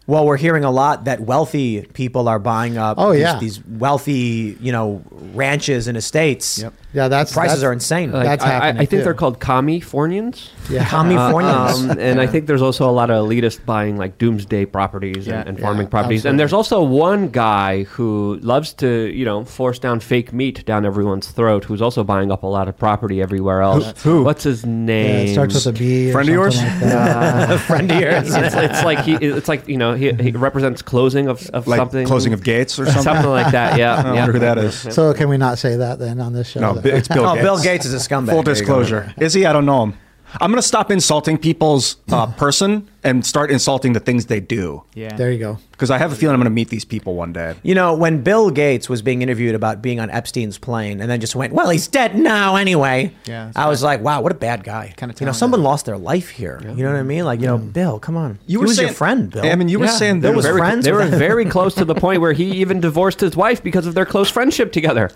Well, 0.11 0.25
we're 0.25 0.35
hearing 0.35 0.65
a 0.65 0.71
lot 0.71 1.05
that 1.05 1.21
wealthy 1.21 1.83
people 1.93 2.27
are 2.27 2.37
buying 2.37 2.77
up. 2.77 2.97
Oh, 2.99 3.13
these, 3.13 3.21
yeah. 3.21 3.39
these 3.39 3.65
wealthy, 3.65 4.57
you 4.59 4.73
know, 4.73 5.01
ranches 5.33 5.87
and 5.87 5.95
estates. 5.97 6.59
Yep. 6.59 6.73
Yeah, 6.93 7.07
that's 7.07 7.31
Prices 7.31 7.59
that's- 7.61 7.69
are 7.69 7.71
insane. 7.71 8.11
Like, 8.11 8.25
That's 8.25 8.43
I- 8.43 8.47
I, 8.47 8.51
happening, 8.51 8.75
I 8.81 8.85
think 8.85 8.89
too. 8.99 9.03
they're 9.05 9.13
called 9.13 9.39
Californians. 9.39 10.49
Yeah. 10.69 10.83
Californians. 10.89 11.89
Um, 11.91 11.97
and 11.97 12.19
I 12.19 12.27
think 12.27 12.47
there's 12.47 12.61
also 12.61 12.89
a 12.89 12.91
lot 12.91 13.09
of 13.09 13.25
elitists 13.25 13.65
buying 13.65 13.95
like 13.95 14.17
doomsday 14.17 14.65
properties 14.65 15.25
Yeah. 15.27 15.39
and, 15.39 15.47
and 15.49 15.57
Yeah, 15.57 15.63
farming 15.65 15.87
properties. 15.87 16.25
And 16.25 16.37
there's 16.37 16.51
also 16.51 16.83
one 16.83 17.29
guy 17.29 17.83
who 17.83 18.37
loves 18.41 18.73
to, 18.73 19.09
you 19.15 19.23
know, 19.23 19.45
force 19.45 19.79
down 19.79 20.01
fake 20.01 20.33
meat 20.33 20.65
down 20.65 20.85
everyone's 20.85 21.29
throat, 21.31 21.63
who's 21.63 21.81
also 21.81 22.03
buying 22.03 22.29
up 22.29 22.43
a 22.43 22.47
lot 22.47 22.67
of 22.67 22.77
property 22.77 23.21
everywhere 23.21 23.61
else. 23.61 23.93
Who? 24.03 24.25
What's 24.25 24.43
his 24.43 24.65
Yeah, 24.65 24.69
name? 24.71 25.27
it 25.27 25.31
starts 25.31 25.53
with 25.55 25.67
a 25.67 25.71
B. 25.79 26.11
Friend 26.15 26.27
of 26.27 26.33
yours? 26.33 26.57
Like 26.61 26.79
that. 26.81 27.59
friend 27.61 27.89
of 27.89 28.01
yours. 28.01 28.35
it's, 28.35 28.53
it's 28.55 28.83
like 28.83 28.99
he, 28.99 29.13
it's 29.15 29.47
like 29.47 29.69
you 29.69 29.77
know, 29.77 29.93
he, 30.01 30.13
he 30.23 30.31
represents 30.31 30.81
closing 30.81 31.27
of, 31.27 31.47
of 31.51 31.67
Like 31.67 31.77
something, 31.77 32.07
closing 32.07 32.33
of 32.33 32.43
gates 32.43 32.79
or 32.79 32.85
something. 32.85 33.03
something 33.03 33.29
like 33.29 33.51
that. 33.51 33.77
Yeah, 33.77 33.95
I 34.05 34.13
yeah. 34.13 34.13
wonder 34.13 34.33
who 34.33 34.39
that 34.39 34.57
is. 34.57 34.75
so 34.93 35.13
can 35.13 35.29
we 35.29 35.37
not 35.37 35.57
say 35.57 35.77
that 35.77 35.99
then 35.99 36.19
on 36.19 36.33
this 36.33 36.49
show? 36.49 36.59
No, 36.59 36.73
then? 36.73 36.97
it's 36.97 37.07
Bill 37.07 37.25
oh, 37.25 37.33
Gates. 37.35 37.43
Bill 37.43 37.61
Gates 37.61 37.85
is 37.85 37.93
a 37.93 37.97
scumbag. 37.97 38.29
Full 38.31 38.43
There 38.43 38.55
you 38.55 38.65
go. 38.65 38.79
disclosure. 38.81 39.13
Is 39.17 39.33
he? 39.33 39.45
I 39.45 39.53
don't 39.53 39.65
know 39.65 39.83
him. 39.83 39.93
I'm 40.39 40.51
going 40.51 40.61
to 40.61 40.67
stop 40.67 40.91
insulting 40.91 41.37
people's 41.37 41.97
uh, 42.11 42.27
person 42.37 42.89
and 43.03 43.25
start 43.25 43.49
insulting 43.51 43.93
the 43.93 43.99
things 43.99 44.27
they 44.27 44.39
do. 44.39 44.83
Yeah. 44.93 45.15
there 45.15 45.31
you 45.31 45.39
go. 45.39 45.57
Because 45.71 45.89
I 45.89 45.97
have 45.97 46.11
a 46.11 46.15
feeling 46.15 46.35
I'm 46.35 46.39
going 46.39 46.45
to 46.45 46.51
meet 46.51 46.69
these 46.69 46.85
people 46.85 47.15
one 47.15 47.33
day. 47.33 47.55
You 47.63 47.73
know, 47.73 47.95
when 47.95 48.21
Bill 48.21 48.51
Gates 48.51 48.87
was 48.87 49.01
being 49.01 49.23
interviewed 49.23 49.55
about 49.55 49.81
being 49.81 49.99
on 49.99 50.11
Epstein's 50.11 50.59
plane 50.59 51.01
and 51.01 51.09
then 51.09 51.19
just 51.19 51.35
went, 51.35 51.53
well, 51.53 51.69
he's 51.71 51.87
dead 51.87 52.15
now 52.15 52.55
anyway. 52.55 53.15
Yeah, 53.25 53.45
that's 53.45 53.57
I 53.57 53.67
was 53.67 53.81
like, 53.81 54.01
wow, 54.01 54.21
what 54.21 54.31
a 54.31 54.35
bad 54.35 54.63
guy. 54.63 54.93
Kinda 54.95 55.15
you 55.19 55.25
know, 55.25 55.31
someone 55.31 55.61
that. 55.61 55.67
lost 55.67 55.87
their 55.87 55.97
life 55.97 56.29
here. 56.29 56.61
You 56.63 56.83
know 56.83 56.91
what 56.91 56.99
I 56.99 57.03
mean? 57.03 57.25
Like, 57.25 57.39
you 57.41 57.47
know, 57.47 57.57
mm. 57.57 57.73
Bill, 57.73 57.97
come 57.99 58.15
on. 58.15 58.37
You 58.45 58.53
he 58.53 58.57
were 58.57 58.63
was 58.67 58.75
saying- 58.75 58.89
your 58.89 58.93
friend, 58.95 59.31
Bill. 59.31 59.43
I 59.43 59.55
mean, 59.55 59.69
you 59.69 59.79
were 59.79 59.87
saying 59.87 60.19
Bill 60.21 60.29
they 60.31 60.35
was 60.35 60.45
were 60.45 60.51
very- 60.51 60.61
friends 60.61 60.85
They 60.85 60.91
were 60.91 61.05
very 61.07 61.45
close 61.55 61.73
to 61.75 61.85
the 61.85 61.95
point 61.95 62.21
where 62.21 62.33
he 62.33 62.51
even 62.61 62.79
divorced 62.79 63.19
his 63.19 63.35
wife 63.35 63.63
because 63.63 63.87
of 63.87 63.95
their 63.95 64.05
close 64.05 64.29
friendship 64.29 64.71
together. 64.71 65.09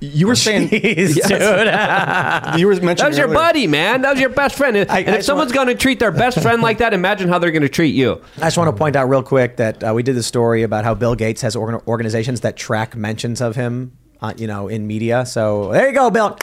You 0.00 0.26
were 0.26 0.34
saying 0.34 0.68
Jeez, 0.70 1.14
dude. 1.14 2.60
you 2.60 2.66
were 2.66 2.72
mentioning 2.74 2.96
That 2.96 3.08
was 3.08 3.16
your 3.16 3.26
earlier- 3.28 3.34
buddy, 3.38 3.66
man. 3.66 4.02
That 4.02 4.10
was 4.12 4.20
your 4.20 4.28
best 4.30 4.56
friend. 4.56 4.76
and 4.76 4.90
I 4.90 4.98
if 5.00 5.06
just 5.06 5.26
someone's 5.26 5.52
going 5.52 5.68
to 5.68 5.74
treat 5.74 5.98
their 5.98 6.12
best 6.12 6.42
friend 6.42 6.60
like 6.60 6.78
that, 6.78 6.92
imagine 6.92 7.29
how 7.30 7.38
they're 7.38 7.50
going 7.50 7.62
to 7.62 7.68
treat 7.68 7.94
you. 7.94 8.20
I 8.38 8.40
just 8.46 8.58
want 8.58 8.68
to 8.68 8.76
point 8.78 8.96
out 8.96 9.08
real 9.08 9.22
quick 9.22 9.56
that 9.56 9.82
uh, 9.82 9.92
we 9.94 10.02
did 10.02 10.16
the 10.16 10.22
story 10.22 10.62
about 10.62 10.84
how 10.84 10.94
Bill 10.94 11.14
Gates 11.14 11.40
has 11.42 11.56
organ- 11.56 11.80
organizations 11.86 12.40
that 12.42 12.56
track 12.56 12.94
mentions 12.96 13.40
of 13.40 13.56
him, 13.56 13.92
uh, 14.20 14.34
you 14.36 14.46
know, 14.46 14.68
in 14.68 14.86
media. 14.86 15.24
So 15.26 15.72
there 15.72 15.88
you 15.88 15.94
go, 15.94 16.10
Bill. 16.10 16.36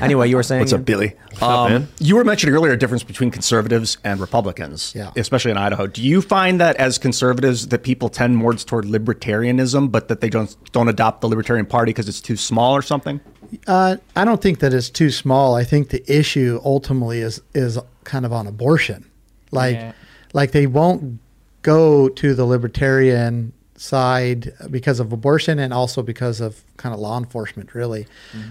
Anyway, 0.00 0.28
you 0.28 0.36
were 0.36 0.42
saying 0.42 0.60
What's 0.60 0.74
up, 0.74 0.84
Billy? 0.84 1.14
Um, 1.40 1.72
man? 1.72 1.88
You 1.98 2.16
were 2.16 2.24
mentioning 2.24 2.54
earlier 2.54 2.72
a 2.72 2.76
difference 2.78 3.02
between 3.04 3.30
conservatives 3.30 3.96
and 4.04 4.20
Republicans, 4.20 4.92
Yeah. 4.94 5.12
especially 5.16 5.50
in 5.50 5.56
Idaho. 5.56 5.86
Do 5.86 6.02
you 6.02 6.20
find 6.20 6.60
that 6.60 6.76
as 6.76 6.98
conservatives 6.98 7.68
that 7.68 7.82
people 7.82 8.10
tend 8.10 8.36
more 8.36 8.52
toward 8.52 8.84
libertarianism, 8.84 9.90
but 9.90 10.08
that 10.08 10.20
they 10.20 10.28
don't 10.28 10.54
don't 10.72 10.88
adopt 10.88 11.22
the 11.22 11.28
Libertarian 11.28 11.64
Party 11.64 11.90
because 11.90 12.06
it's 12.06 12.20
too 12.20 12.36
small 12.36 12.74
or 12.76 12.82
something? 12.82 13.20
Uh, 13.66 13.96
I 14.14 14.26
don't 14.26 14.42
think 14.42 14.58
that 14.60 14.74
it's 14.74 14.90
too 14.90 15.10
small. 15.10 15.54
I 15.54 15.64
think 15.64 15.88
the 15.88 16.02
issue 16.10 16.60
ultimately 16.64 17.20
is 17.20 17.40
is 17.54 17.78
kind 18.04 18.26
of 18.26 18.32
on 18.32 18.46
abortion. 18.46 19.10
Like 19.52 19.76
Yeah. 19.76 19.92
Like 20.32 20.52
they 20.52 20.66
won't 20.66 21.18
go 21.62 22.08
to 22.08 22.34
the 22.34 22.44
libertarian 22.44 23.52
side 23.76 24.52
because 24.70 25.00
of 25.00 25.12
abortion 25.12 25.58
and 25.58 25.72
also 25.72 26.02
because 26.02 26.40
of 26.40 26.62
kind 26.76 26.94
of 26.94 27.00
law 27.00 27.18
enforcement 27.18 27.74
really. 27.74 28.06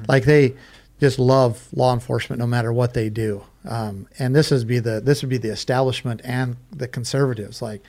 Like 0.07 0.25
they 0.25 0.55
just 0.99 1.19
love 1.19 1.67
law 1.73 1.93
enforcement 1.93 2.39
no 2.39 2.47
matter 2.47 2.71
what 2.71 2.93
they 2.93 3.09
do. 3.09 3.43
Um, 3.67 4.07
and 4.19 4.35
this 4.35 4.51
is 4.51 4.63
be 4.63 4.79
the 4.79 5.01
this 5.01 5.21
would 5.21 5.29
be 5.29 5.37
the 5.37 5.51
establishment 5.51 6.21
and 6.23 6.57
the 6.71 6.87
conservatives 6.87 7.61
like 7.61 7.81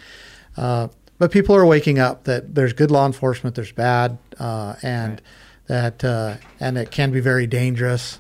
uh, 0.57 0.89
but 1.19 1.31
people 1.31 1.55
are 1.55 1.65
waking 1.65 1.99
up 2.01 2.25
that 2.25 2.55
there's 2.57 2.73
good 2.73 2.91
law 2.91 3.07
enforcement, 3.07 3.55
there's 3.55 3.71
bad, 3.71 4.19
uh, 4.41 4.75
and 4.83 5.23
that 5.69 6.03
uh, 6.03 6.37
and 6.59 6.77
it 6.77 6.91
can 6.91 7.13
be 7.13 7.21
very 7.21 7.47
dangerous. 7.47 8.19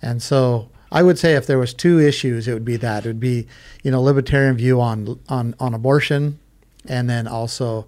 And 0.00 0.22
so 0.22 0.68
I 0.94 1.02
would 1.02 1.18
say 1.18 1.34
if 1.34 1.46
there 1.46 1.58
was 1.58 1.74
two 1.74 1.98
issues, 1.98 2.48
it 2.48 2.54
would 2.54 2.64
be 2.64 2.76
that 2.76 3.04
it 3.04 3.08
would 3.08 3.20
be 3.20 3.46
you 3.82 3.90
know 3.90 4.00
libertarian 4.00 4.56
view 4.56 4.80
on 4.80 5.18
on 5.28 5.54
on 5.60 5.74
abortion, 5.74 6.38
and 6.88 7.10
then 7.10 7.26
also 7.26 7.86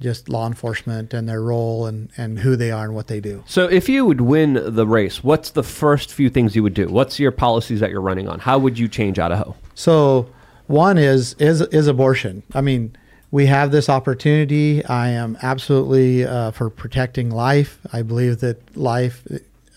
just 0.00 0.28
law 0.28 0.46
enforcement 0.46 1.14
and 1.14 1.28
their 1.28 1.40
role 1.40 1.86
and 1.86 2.10
and 2.16 2.40
who 2.40 2.56
they 2.56 2.70
are 2.70 2.84
and 2.84 2.94
what 2.94 3.06
they 3.06 3.20
do. 3.20 3.44
So, 3.46 3.68
if 3.68 3.88
you 3.88 4.04
would 4.04 4.20
win 4.20 4.60
the 4.74 4.86
race, 4.86 5.22
what's 5.24 5.50
the 5.50 5.62
first 5.62 6.12
few 6.12 6.28
things 6.28 6.54
you 6.56 6.62
would 6.62 6.74
do? 6.74 6.88
What's 6.88 7.18
your 7.18 7.30
policies 7.30 7.80
that 7.80 7.90
you're 7.90 8.00
running 8.00 8.28
on? 8.28 8.40
How 8.40 8.58
would 8.58 8.78
you 8.78 8.88
change 8.88 9.18
Idaho? 9.18 9.54
So 9.74 10.28
one 10.66 10.98
is 10.98 11.34
is 11.34 11.60
is 11.60 11.86
abortion. 11.86 12.42
I 12.54 12.60
mean, 12.60 12.96
we 13.30 13.46
have 13.46 13.70
this 13.70 13.88
opportunity. 13.88 14.84
I 14.84 15.08
am 15.08 15.38
absolutely 15.42 16.24
uh, 16.24 16.50
for 16.50 16.70
protecting 16.70 17.30
life. 17.30 17.78
I 17.92 18.02
believe 18.02 18.40
that 18.40 18.76
life 18.76 19.26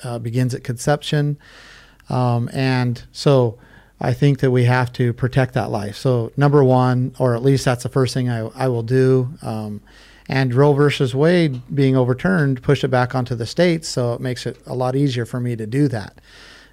uh, 0.04 0.19
begins 0.19 0.54
at 0.54 0.63
conception, 0.63 1.38
um, 2.10 2.50
and 2.54 3.04
so 3.12 3.58
I 4.00 4.13
think 4.13 4.39
that 4.39 4.52
we 4.52 4.65
have 4.65 4.91
to 4.94 5.13
protect 5.13 5.54
that 5.54 5.72
life. 5.72 5.96
So 5.96 6.32
number 6.36 6.63
one, 6.63 7.15
or 7.20 7.36
at 7.36 7.44
least 7.44 7.65
that's 7.65 7.84
the 7.84 7.89
first 7.89 8.13
thing 8.13 8.30
I, 8.30 8.48
I 8.56 8.68
will 8.68 8.84
do. 8.84 9.30
Um, 9.41 9.82
and 10.28 10.54
Roe 10.54 10.74
versus 10.74 11.13
Wade 11.13 11.62
being 11.74 11.96
overturned 11.96 12.63
pushed 12.63 12.84
it 12.84 12.89
back 12.89 13.13
onto 13.15 13.36
the 13.36 13.46
states, 13.46 13.88
so 13.88 14.13
it 14.13 14.22
makes 14.22 14.46
it 14.46 14.58
a 14.65 14.74
lot 14.74 14.96
easier 14.96 15.26
for 15.26 15.39
me 15.39 15.56
to 15.56 15.68
do 15.68 15.88
that. 15.88 16.20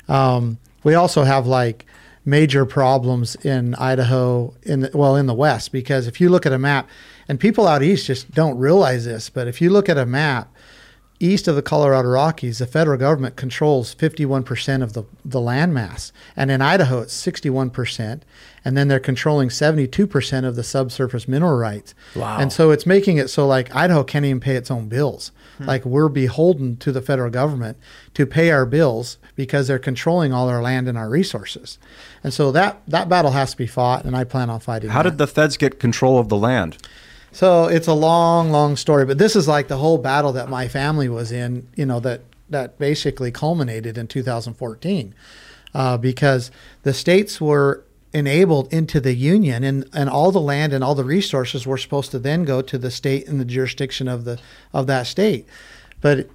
Um, 0.09 0.59
we 0.83 0.95
also 0.95 1.23
have 1.23 1.47
like 1.47 1.87
major 2.25 2.65
problems 2.65 3.37
in 3.45 3.75
Idaho 3.75 4.55
in 4.63 4.81
the, 4.81 4.91
well 4.95 5.17
in 5.17 5.27
the 5.27 5.35
west 5.35 5.73
because 5.73 6.07
if 6.07 6.21
you 6.21 6.29
look 6.29 6.47
at 6.47 6.53
a 6.53 6.59
map 6.59 6.89
and 7.29 7.39
people 7.41 7.67
out 7.67 7.83
east 7.83 8.07
just 8.07 8.31
don't 8.31 8.57
realize 8.59 9.05
this 9.05 9.29
but 9.29 9.49
if 9.49 9.61
you 9.61 9.71
look 9.71 9.89
at 9.89 9.99
a 9.99 10.07
map 10.07 10.52
east 11.23 11.47
of 11.49 11.55
the 11.55 11.63
Colorado 11.63 12.09
Rockies 12.09 12.59
the 12.59 12.67
federal 12.67 12.99
government 12.99 13.37
controls 13.37 13.95
51% 13.95 14.83
of 14.83 14.93
the 14.93 15.05
the 15.25 15.41
land 15.41 15.73
mass 15.73 16.13
and 16.37 16.51
in 16.51 16.61
Idaho 16.61 17.01
it's 17.01 17.15
61% 17.27 18.21
and 18.65 18.77
then 18.77 18.89
they're 18.89 19.01
controlling 19.01 19.49
72% 19.49 20.45
of 20.45 20.57
the 20.57 20.63
subsurface 20.65 21.27
mineral 21.29 21.57
rights 21.57 21.95
Wow. 22.17 22.39
and 22.39 22.53
so 22.53 22.71
it's 22.71 22.87
making 22.87 23.17
it 23.19 23.29
so 23.29 23.47
like 23.47 23.75
Idaho 23.75 24.05
can't 24.05 24.25
even 24.25 24.41
pay 24.41 24.57
its 24.57 24.71
own 24.71 24.89
bills 24.89 25.33
Hmm. 25.59 25.67
like 25.67 25.85
we're 25.85 26.09
beholden 26.09 26.79
to 26.79 26.93
the 26.93 27.03
federal 27.03 27.31
government 27.31 27.77
to 28.15 28.25
pay 28.25 28.51
our 28.51 28.65
bills 28.65 29.19
because 29.37 29.69
they're 29.69 29.79
controlling 29.79 30.33
all 30.33 30.49
our 30.49 30.63
land 30.63 30.89
and 30.89 30.97
our 30.97 31.11
resources. 31.11 31.79
And 32.25 32.33
so 32.33 32.51
that 32.53 32.81
that 32.89 33.11
battle 33.11 33.33
has 33.33 33.51
to 33.51 33.59
be 33.59 33.67
fought 33.67 34.07
and 34.07 34.17
I 34.17 34.25
plan 34.25 34.49
on 34.49 34.61
fighting. 34.61 34.89
How 34.89 35.03
that. 35.03 35.11
did 35.11 35.19
the 35.19 35.27
feds 35.27 35.59
get 35.59 35.79
control 35.79 36.19
of 36.19 36.31
the 36.31 36.39
land? 36.39 36.79
So 37.33 37.65
it's 37.65 37.89
a 37.89 37.95
long, 37.95 38.51
long 38.51 38.77
story, 38.77 39.07
but 39.07 39.17
this 39.17 39.35
is 39.35 39.49
like 39.49 39.69
the 39.69 39.79
whole 39.79 39.97
battle 39.97 40.33
that 40.33 40.51
my 40.51 40.69
family 40.69 41.09
was 41.09 41.33
in, 41.33 41.67
you 41.75 41.87
know, 41.87 41.99
that 42.01 42.21
that 42.51 42.79
basically 42.79 43.31
culminated 43.31 43.97
in 43.97 44.07
2014, 44.07 45.15
uh, 45.75 45.97
because 45.97 46.51
the 46.83 46.93
states 46.93 47.41
were 47.41 47.83
enabled 48.13 48.71
into 48.71 49.01
the 49.01 49.15
union, 49.15 49.65
and, 49.65 49.89
and 49.95 50.11
all 50.11 50.31
the 50.31 50.41
land 50.41 50.75
and 50.75 50.85
all 50.85 50.95
the 50.95 51.05
resources 51.05 51.67
were 51.67 51.79
supposed 51.79 52.11
to 52.11 52.19
then 52.19 52.45
go 52.45 52.61
to 52.61 52.77
the 52.77 52.91
state 52.91 53.27
and 53.27 53.41
the 53.41 53.45
jurisdiction 53.47 54.07
of 54.07 54.27
the 54.27 54.39
of 54.75 54.87
that 54.87 55.07
state, 55.07 55.49
but 56.03 56.29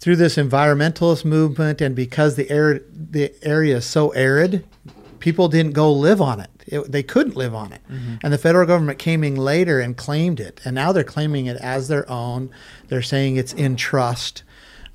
through 0.00 0.16
this 0.16 0.36
environmentalist 0.36 1.24
movement 1.24 1.80
and 1.82 1.94
because 1.94 2.36
the 2.36 2.50
air 2.50 2.80
the 2.90 3.32
area 3.42 3.76
is 3.76 3.84
so 3.84 4.10
arid, 4.10 4.64
people 5.18 5.48
didn't 5.48 5.72
go 5.72 5.92
live 5.92 6.22
on 6.22 6.40
it. 6.40 6.55
It- 6.66 6.90
they 6.90 7.02
couldn't 7.02 7.36
live 7.36 7.54
on 7.54 7.72
it, 7.72 7.80
and 8.22 8.32
the 8.32 8.38
federal 8.38 8.66
government 8.66 8.98
came 8.98 9.22
in 9.24 9.36
later 9.36 9.80
and 9.80 9.96
claimed 9.96 10.40
it, 10.40 10.60
and 10.64 10.74
now 10.74 10.92
they're 10.92 11.04
claiming 11.04 11.46
it 11.46 11.56
as 11.58 11.88
their 11.88 12.08
own. 12.10 12.50
They're 12.88 13.02
saying 13.02 13.36
it's 13.36 13.52
in 13.52 13.76
trust, 13.76 14.42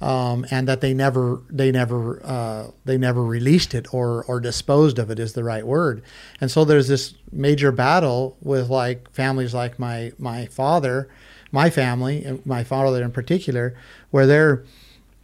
um, 0.01 0.45
and 0.51 0.67
that 0.67 0.81
they 0.81 0.93
never 0.93 1.41
they 1.49 1.71
never 1.71 2.21
uh, 2.25 2.67
they 2.85 2.97
never 2.97 3.23
released 3.23 3.73
it 3.73 3.93
or 3.93 4.23
or 4.25 4.39
disposed 4.39 4.99
of 4.99 5.09
it 5.11 5.19
is 5.19 5.33
the 5.33 5.43
right 5.43 5.65
word. 5.65 6.01
And 6.41 6.49
so 6.51 6.65
there's 6.65 6.87
this 6.87 7.13
major 7.31 7.71
battle 7.71 8.35
with 8.41 8.69
like 8.69 9.09
families 9.11 9.53
like 9.53 9.77
my 9.79 10.11
my 10.17 10.47
father, 10.47 11.07
my 11.51 11.69
family, 11.69 12.23
and 12.25 12.45
my 12.45 12.63
father 12.63 13.01
in 13.03 13.11
particular, 13.11 13.75
where 14.09 14.25
they're 14.27 14.63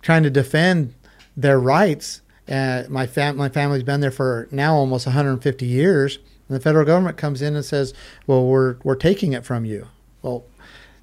trying 0.02 0.24
to 0.24 0.30
defend 0.30 0.94
their 1.36 1.60
rights. 1.60 2.22
Uh, 2.50 2.84
my 2.88 3.06
fam- 3.06 3.36
my 3.36 3.50
family's 3.50 3.84
been 3.84 4.00
there 4.00 4.12
for 4.12 4.48
now 4.52 4.74
almost 4.76 5.06
150 5.06 5.66
years, 5.66 6.20
and 6.48 6.56
the 6.56 6.60
federal 6.62 6.86
government 6.86 7.18
comes 7.18 7.42
in 7.42 7.56
and 7.56 7.64
says, 7.66 7.94
"Well, 8.26 8.46
we're 8.46 8.78
we're 8.84 8.96
taking 8.96 9.34
it 9.34 9.46
from 9.46 9.66
you." 9.66 9.88
Well, 10.22 10.46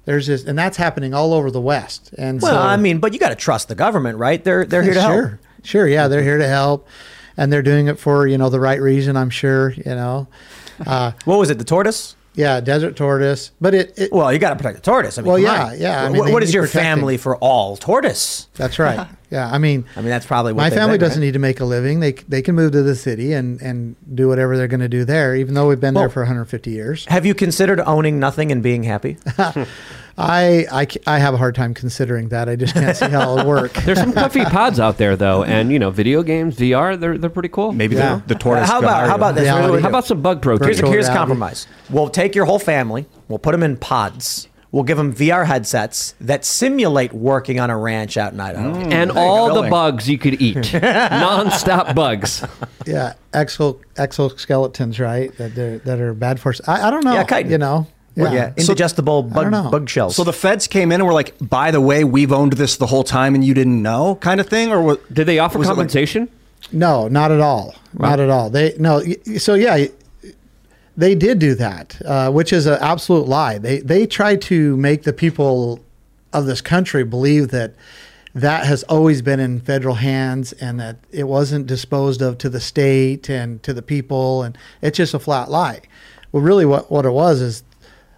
there's 0.05 0.27
this, 0.27 0.43
and 0.43 0.57
that's 0.57 0.77
happening 0.77 1.13
all 1.13 1.33
over 1.33 1.49
the 1.49 1.61
West. 1.61 2.13
And 2.17 2.41
Well, 2.41 2.53
so, 2.53 2.59
I 2.59 2.77
mean, 2.77 2.99
but 2.99 3.13
you 3.13 3.19
got 3.19 3.29
to 3.29 3.35
trust 3.35 3.67
the 3.67 3.75
government, 3.75 4.17
right? 4.17 4.43
They're 4.43 4.65
they're 4.65 4.83
here 4.83 4.93
to 4.93 5.01
help. 5.01 5.13
sure, 5.13 5.27
help. 5.27 5.39
Sure, 5.63 5.87
yeah, 5.87 6.07
they're 6.07 6.23
here 6.23 6.37
to 6.37 6.47
help, 6.47 6.87
and 7.37 7.51
they're 7.51 7.63
doing 7.63 7.87
it 7.87 7.99
for 7.99 8.27
you 8.27 8.37
know 8.37 8.49
the 8.49 8.59
right 8.59 8.79
reason. 8.81 9.17
I'm 9.17 9.29
sure, 9.29 9.71
you 9.71 9.83
know. 9.85 10.27
Uh, 10.85 11.13
what 11.23 11.39
was 11.39 11.49
it? 11.49 11.57
The 11.57 11.63
tortoise? 11.63 12.14
Yeah, 12.35 12.59
desert 12.59 12.95
tortoise. 12.95 13.51
But 13.59 13.73
it. 13.73 13.93
it 13.97 14.11
well, 14.11 14.31
you 14.31 14.39
got 14.39 14.49
to 14.49 14.55
protect 14.55 14.77
the 14.77 14.81
tortoise. 14.81 15.17
I 15.17 15.21
mean, 15.21 15.29
well, 15.29 15.39
yeah, 15.39 15.67
on. 15.67 15.79
yeah. 15.79 16.03
I 16.03 16.09
mean, 16.09 16.31
what 16.31 16.43
is 16.43 16.53
your 16.53 16.63
protecting. 16.63 16.81
family 16.81 17.17
for 17.17 17.37
all 17.37 17.77
tortoise? 17.77 18.47
That's 18.55 18.79
right. 18.79 19.07
Yeah, 19.31 19.49
I 19.51 19.57
mean, 19.57 19.85
I 19.97 20.01
mean 20.01 20.09
that's 20.09 20.25
probably 20.25 20.53
what 20.53 20.61
my 20.61 20.69
family 20.69 20.93
been, 20.97 21.07
doesn't 21.07 21.19
right? 21.19 21.25
need 21.25 21.33
to 21.33 21.39
make 21.39 21.59
a 21.59 21.65
living. 21.65 21.99
They 21.99 22.13
they 22.13 22.43
can 22.43 22.53
move 22.55 22.71
to 22.73 22.83
the 22.83 22.95
city 22.95 23.33
and 23.33 23.59
and 23.59 23.95
do 24.15 24.27
whatever 24.27 24.55
they're 24.55 24.67
going 24.67 24.81
to 24.81 24.87
do 24.87 25.03
there, 25.03 25.35
even 25.35 25.55
though 25.55 25.67
we've 25.67 25.79
been 25.79 25.95
Well- 25.95 26.03
there 26.03 26.09
for 26.09 26.21
150 26.21 26.69
years. 26.69 27.05
Have 27.05 27.25
you 27.25 27.33
considered 27.33 27.81
owning 27.81 28.19
nothing 28.19 28.51
and 28.51 28.61
being 28.61 28.83
happy? 28.83 29.17
I, 30.17 30.65
I 30.71 30.87
I 31.15 31.19
have 31.19 31.33
a 31.33 31.37
hard 31.37 31.55
time 31.55 31.73
considering 31.73 32.29
that. 32.29 32.47
I 32.47 32.55
just 32.55 32.73
can't 32.73 32.95
see 32.95 33.09
how 33.09 33.33
it'll 33.37 33.47
work. 33.49 33.73
There's 33.85 33.99
some 33.99 34.13
comfy 34.13 34.45
pods 34.45 34.79
out 34.79 34.97
there 34.97 35.15
though, 35.17 35.43
and 35.43 35.71
you 35.71 35.79
know, 35.79 35.91
video 35.91 36.23
games, 36.23 36.55
VR, 36.55 36.97
they're 36.97 37.17
they're 37.17 37.29
pretty 37.29 37.49
cool. 37.49 37.73
Maybe 37.73 37.95
Yeah. 37.97 38.21
the, 38.25 38.33
the 38.33 38.39
tortoise. 38.39 38.69
how 38.69 38.79
about 38.79 39.07
how 39.09 39.15
about 39.15 39.35
this? 39.35 39.43
Reality. 39.43 39.61
What 39.63 39.67
do 39.67 39.73
we 39.73 39.81
How 39.81 39.89
about 39.89 40.05
some 40.05 40.21
bug 40.21 40.41
protein? 40.41 40.65
Here's, 40.67 40.77
Virtual 40.77 40.91
here's 40.91 41.05
reality. 41.05 41.17
compromise. 41.19 41.67
We'll 41.89 42.09
take 42.09 42.33
your 42.33 42.45
whole 42.45 42.59
family. 42.59 43.05
We'll 43.27 43.39
put 43.39 43.51
them 43.51 43.63
in 43.63 43.75
pods. 43.75 44.47
We'll 44.71 44.83
give 44.83 44.97
them 44.97 45.13
VR 45.13 45.45
headsets 45.45 46.15
that 46.19 46.43
simulate 46.43 47.13
working 47.13 47.61
on 47.61 47.69
a 47.69 47.77
ranch 47.77 48.17
out 48.17 48.33
in 48.33 48.39
Idaho. 48.41 48.73
Mm. 48.73 48.91
and 48.91 49.11
all 49.11 49.61
the 49.61 49.69
bugs 49.69 50.09
you 50.09 50.17
could 50.17 50.41
eat, 50.41 50.73
non-stop 50.81 51.95
bugs. 51.95 52.43
Yeah, 52.85 53.13
exo 53.31 53.79
exoskeletons, 53.95 54.99
right? 54.99 55.35
That 55.37 55.55
they're, 55.55 55.77
that 55.79 55.99
are 56.01 56.13
bad 56.13 56.39
for 56.41 56.49
us. 56.49 56.59
I, 56.67 56.87
I 56.87 56.91
don't 56.91 57.05
know. 57.05 57.13
Yeah, 57.13 57.23
chitin. 57.23 57.51
You 57.51 57.57
know. 57.57 57.87
Yeah, 58.15 58.53
indigestible 58.55 59.23
bug, 59.23 59.51
bug 59.71 59.89
shells. 59.89 60.15
So 60.15 60.23
the 60.23 60.31
feds 60.33 60.67
came 60.67 60.91
in 60.91 61.01
and 61.01 61.05
were 61.07 61.13
like, 61.13 61.33
"By 61.41 61.71
the 61.71 61.81
way, 61.81 62.03
we've 62.03 62.31
owned 62.31 62.53
this 62.53 62.77
the 62.77 62.85
whole 62.87 63.03
time, 63.03 63.35
and 63.35 63.43
you 63.43 63.53
didn't 63.53 63.81
know," 63.81 64.15
kind 64.15 64.39
of 64.39 64.47
thing, 64.47 64.71
or 64.71 64.81
what? 64.81 65.13
Did 65.13 65.25
they 65.27 65.37
offer 65.39 65.57
Was 65.59 65.67
it 65.67 65.71
like- 65.71 65.75
compensation? 65.77 66.29
No, 66.71 67.07
not 67.07 67.31
at 67.31 67.41
all. 67.41 67.75
Not 67.93 68.19
at 68.19 68.29
all. 68.29 68.49
They 68.49 68.73
no. 68.79 69.01
So 69.37 69.53
yeah, 69.53 69.85
they 70.97 71.13
did 71.15 71.39
do 71.39 71.55
that, 71.55 72.01
uh, 72.05 72.31
which 72.31 72.53
is 72.53 72.65
an 72.65 72.77
absolute 72.81 73.27
lie. 73.27 73.57
They 73.57 73.79
they 73.79 74.05
tried 74.05 74.41
to 74.43 74.77
make 74.77 75.03
the 75.03 75.13
people 75.13 75.81
of 76.33 76.45
this 76.45 76.61
country 76.61 77.03
believe 77.03 77.49
that 77.49 77.73
that 78.33 78.65
has 78.65 78.83
always 78.83 79.21
been 79.21 79.39
in 79.39 79.61
federal 79.61 79.95
hands 79.95 80.51
and 80.53 80.79
that 80.79 80.97
it 81.11 81.25
wasn't 81.25 81.67
disposed 81.67 82.21
of 82.21 82.37
to 82.39 82.49
the 82.49 82.59
state 82.59 83.29
and 83.29 83.61
to 83.63 83.73
the 83.73 83.81
people, 83.81 84.43
and 84.43 84.57
it's 84.81 84.97
just 84.97 85.13
a 85.13 85.19
flat 85.19 85.49
lie. 85.49 85.81
Well, 86.31 86.43
really, 86.43 86.65
what 86.65 86.89
what 86.91 87.05
it 87.05 87.11
was 87.11 87.41
is 87.41 87.63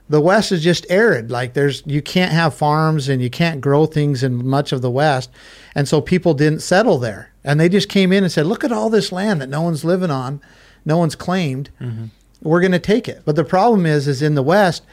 the 0.10 0.22
west 0.22 0.52
is 0.52 0.64
just 0.64 0.86
arid. 0.90 1.30
Like 1.32 1.54
there's 1.54 1.84
you 1.86 2.02
can't 2.02 2.32
have 2.32 2.54
farms 2.54 3.10
and 3.10 3.22
you 3.22 3.30
can't 3.30 3.62
grow 3.62 3.86
things 3.86 4.24
in 4.24 4.46
much 4.48 4.72
of 4.72 4.82
the 4.82 4.92
west. 4.92 5.30
And 5.76 5.88
so 5.88 6.02
people 6.02 6.34
didn't 6.34 6.62
settle 6.62 6.98
there. 6.98 7.32
And 7.44 7.60
they 7.60 7.70
just 7.70 7.90
came 7.90 8.12
in 8.12 8.24
and 8.24 8.32
said 8.32 8.46
look 8.46 8.64
at 8.64 8.72
all 8.72 8.90
this 8.90 9.12
land 9.12 9.42
that 9.42 9.50
no 9.50 9.62
one's 9.62 9.84
living 9.84 10.12
on 10.12 10.42
no 10.88 10.98
one's 10.98 11.16
claimed. 11.16 11.70
Mm-hmm. 11.82 12.06
We're 12.42 12.62
going 12.62 12.72
to 12.72 12.80
take 12.80 13.10
it. 13.10 13.24
But 13.26 13.36
the 13.36 13.44
problem 13.44 13.86
is 13.86 14.08
is 14.08 14.22
in 14.22 14.36
the 14.36 14.42
west 14.42 14.84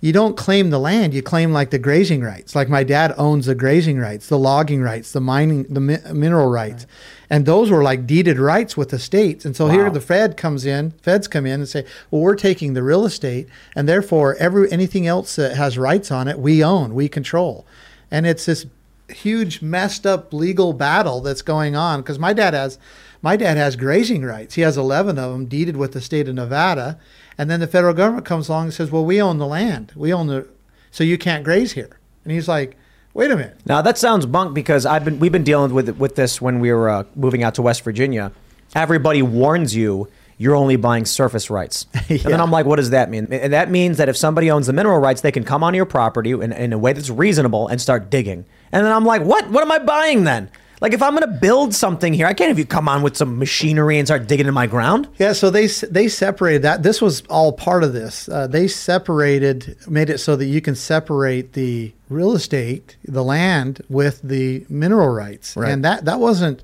you 0.00 0.12
don't 0.12 0.36
claim 0.36 0.70
the 0.70 0.78
land 0.78 1.12
you 1.12 1.22
claim 1.22 1.52
like 1.52 1.70
the 1.70 1.78
grazing 1.78 2.20
rights. 2.20 2.54
Like 2.54 2.68
my 2.68 2.84
dad 2.84 3.12
owns 3.16 3.46
the 3.46 3.54
grazing 3.54 3.98
rights 3.98 4.28
the 4.28 4.38
logging 4.38 4.82
rights 4.82 5.12
the 5.12 5.20
mining 5.20 5.64
the 5.64 5.80
mi- 5.80 6.12
mineral 6.12 6.48
rights. 6.48 6.86
And 7.30 7.44
those 7.44 7.70
were 7.70 7.82
like 7.82 8.06
deeded 8.06 8.38
rights 8.38 8.76
with 8.76 8.90
the 8.90 8.98
states. 8.98 9.44
And 9.44 9.54
so 9.56 9.68
here 9.68 9.90
the 9.90 10.00
fed 10.00 10.36
comes 10.36 10.64
in 10.64 10.92
feds 11.02 11.28
come 11.28 11.46
in 11.46 11.60
and 11.60 11.68
say 11.68 11.84
well 12.10 12.22
we're 12.22 12.36
taking 12.36 12.74
the 12.74 12.82
real 12.82 13.04
estate 13.04 13.48
and 13.74 13.88
therefore 13.88 14.36
every 14.36 14.70
anything 14.70 15.06
else 15.06 15.36
that 15.36 15.56
has 15.56 15.76
rights 15.76 16.10
on 16.10 16.28
it 16.28 16.38
we 16.38 16.62
own 16.62 16.94
we 16.94 17.08
control. 17.08 17.66
And 18.10 18.26
it's 18.26 18.46
this 18.46 18.66
huge 19.08 19.62
messed 19.62 20.06
up 20.06 20.32
legal 20.32 20.72
battle 20.72 21.20
that's 21.20 21.42
going 21.42 21.74
on 21.74 22.00
because 22.00 22.18
my 22.18 22.32
dad 22.32 22.54
has 22.54 22.78
my 23.20 23.36
dad 23.36 23.56
has 23.56 23.74
grazing 23.74 24.24
rights. 24.24 24.54
He 24.54 24.62
has 24.62 24.76
11 24.76 25.18
of 25.18 25.32
them 25.32 25.46
deeded 25.46 25.76
with 25.76 25.92
the 25.92 26.00
state 26.00 26.28
of 26.28 26.36
nevada 26.36 26.98
and 27.38 27.48
then 27.48 27.60
the 27.60 27.66
federal 27.66 27.94
government 27.94 28.26
comes 28.26 28.48
along 28.48 28.64
and 28.64 28.74
says 28.74 28.90
well 28.90 29.04
we 29.04 29.22
own 29.22 29.38
the 29.38 29.46
land 29.46 29.92
we 29.96 30.12
own 30.12 30.26
the 30.26 30.46
so 30.90 31.04
you 31.04 31.16
can't 31.16 31.44
graze 31.44 31.72
here 31.72 31.98
and 32.24 32.32
he's 32.32 32.48
like 32.48 32.76
wait 33.14 33.30
a 33.30 33.36
minute 33.36 33.56
Now 33.64 33.80
that 33.80 33.96
sounds 33.96 34.26
bunk 34.26 34.54
because 34.54 34.84
I've 34.84 35.04
been 35.04 35.18
we've 35.18 35.32
been 35.32 35.44
dealing 35.44 35.72
with 35.72 35.88
with 35.96 36.16
this 36.16 36.40
when 36.40 36.60
we 36.60 36.72
were 36.72 36.90
uh, 36.90 37.04
moving 37.14 37.42
out 37.42 37.54
to 37.54 37.62
West 37.62 37.82
Virginia. 37.82 38.32
Everybody 38.74 39.22
warns 39.22 39.74
you 39.74 40.08
you're 40.40 40.54
only 40.54 40.76
buying 40.76 41.04
surface 41.04 41.50
rights, 41.50 41.86
and 42.08 42.20
then 42.20 42.40
I'm 42.40 42.52
like, 42.52 42.64
what 42.64 42.76
does 42.76 42.90
that 42.90 43.10
mean? 43.10 43.26
And 43.32 43.52
that 43.52 43.70
means 43.70 43.96
that 43.96 44.08
if 44.08 44.16
somebody 44.16 44.52
owns 44.52 44.68
the 44.68 44.72
mineral 44.72 45.00
rights, 45.00 45.20
they 45.20 45.32
can 45.32 45.42
come 45.42 45.64
onto 45.64 45.76
your 45.76 45.84
property 45.84 46.30
in, 46.30 46.52
in 46.52 46.72
a 46.72 46.78
way 46.78 46.92
that's 46.92 47.10
reasonable 47.10 47.66
and 47.66 47.80
start 47.80 48.08
digging. 48.08 48.44
And 48.70 48.86
then 48.86 48.92
I'm 48.92 49.04
like, 49.04 49.22
what? 49.22 49.50
What 49.50 49.62
am 49.62 49.72
I 49.72 49.80
buying 49.80 50.22
then? 50.24 50.48
Like 50.80 50.92
if 50.92 51.02
I'm 51.02 51.16
going 51.16 51.30
to 51.30 51.38
build 51.40 51.74
something 51.74 52.12
here, 52.14 52.26
I 52.26 52.34
can't 52.34 52.48
have 52.48 52.58
you 52.58 52.64
come 52.64 52.88
on 52.88 53.02
with 53.02 53.16
some 53.16 53.38
machinery 53.38 53.98
and 53.98 54.06
start 54.06 54.28
digging 54.28 54.46
in 54.46 54.54
my 54.54 54.66
ground. 54.66 55.08
Yeah, 55.18 55.32
so 55.32 55.50
they 55.50 55.66
they 55.66 56.08
separated 56.08 56.62
that. 56.62 56.82
This 56.82 57.02
was 57.02 57.22
all 57.28 57.52
part 57.52 57.82
of 57.82 57.92
this. 57.92 58.28
Uh, 58.28 58.46
they 58.46 58.68
separated, 58.68 59.76
made 59.88 60.10
it 60.10 60.18
so 60.18 60.36
that 60.36 60.46
you 60.46 60.60
can 60.60 60.74
separate 60.74 61.54
the 61.54 61.92
real 62.08 62.32
estate, 62.32 62.96
the 63.04 63.24
land, 63.24 63.80
with 63.88 64.20
the 64.22 64.64
mineral 64.68 65.08
rights, 65.08 65.56
Right. 65.56 65.70
and 65.72 65.84
that 65.84 66.04
that 66.04 66.20
wasn't 66.20 66.62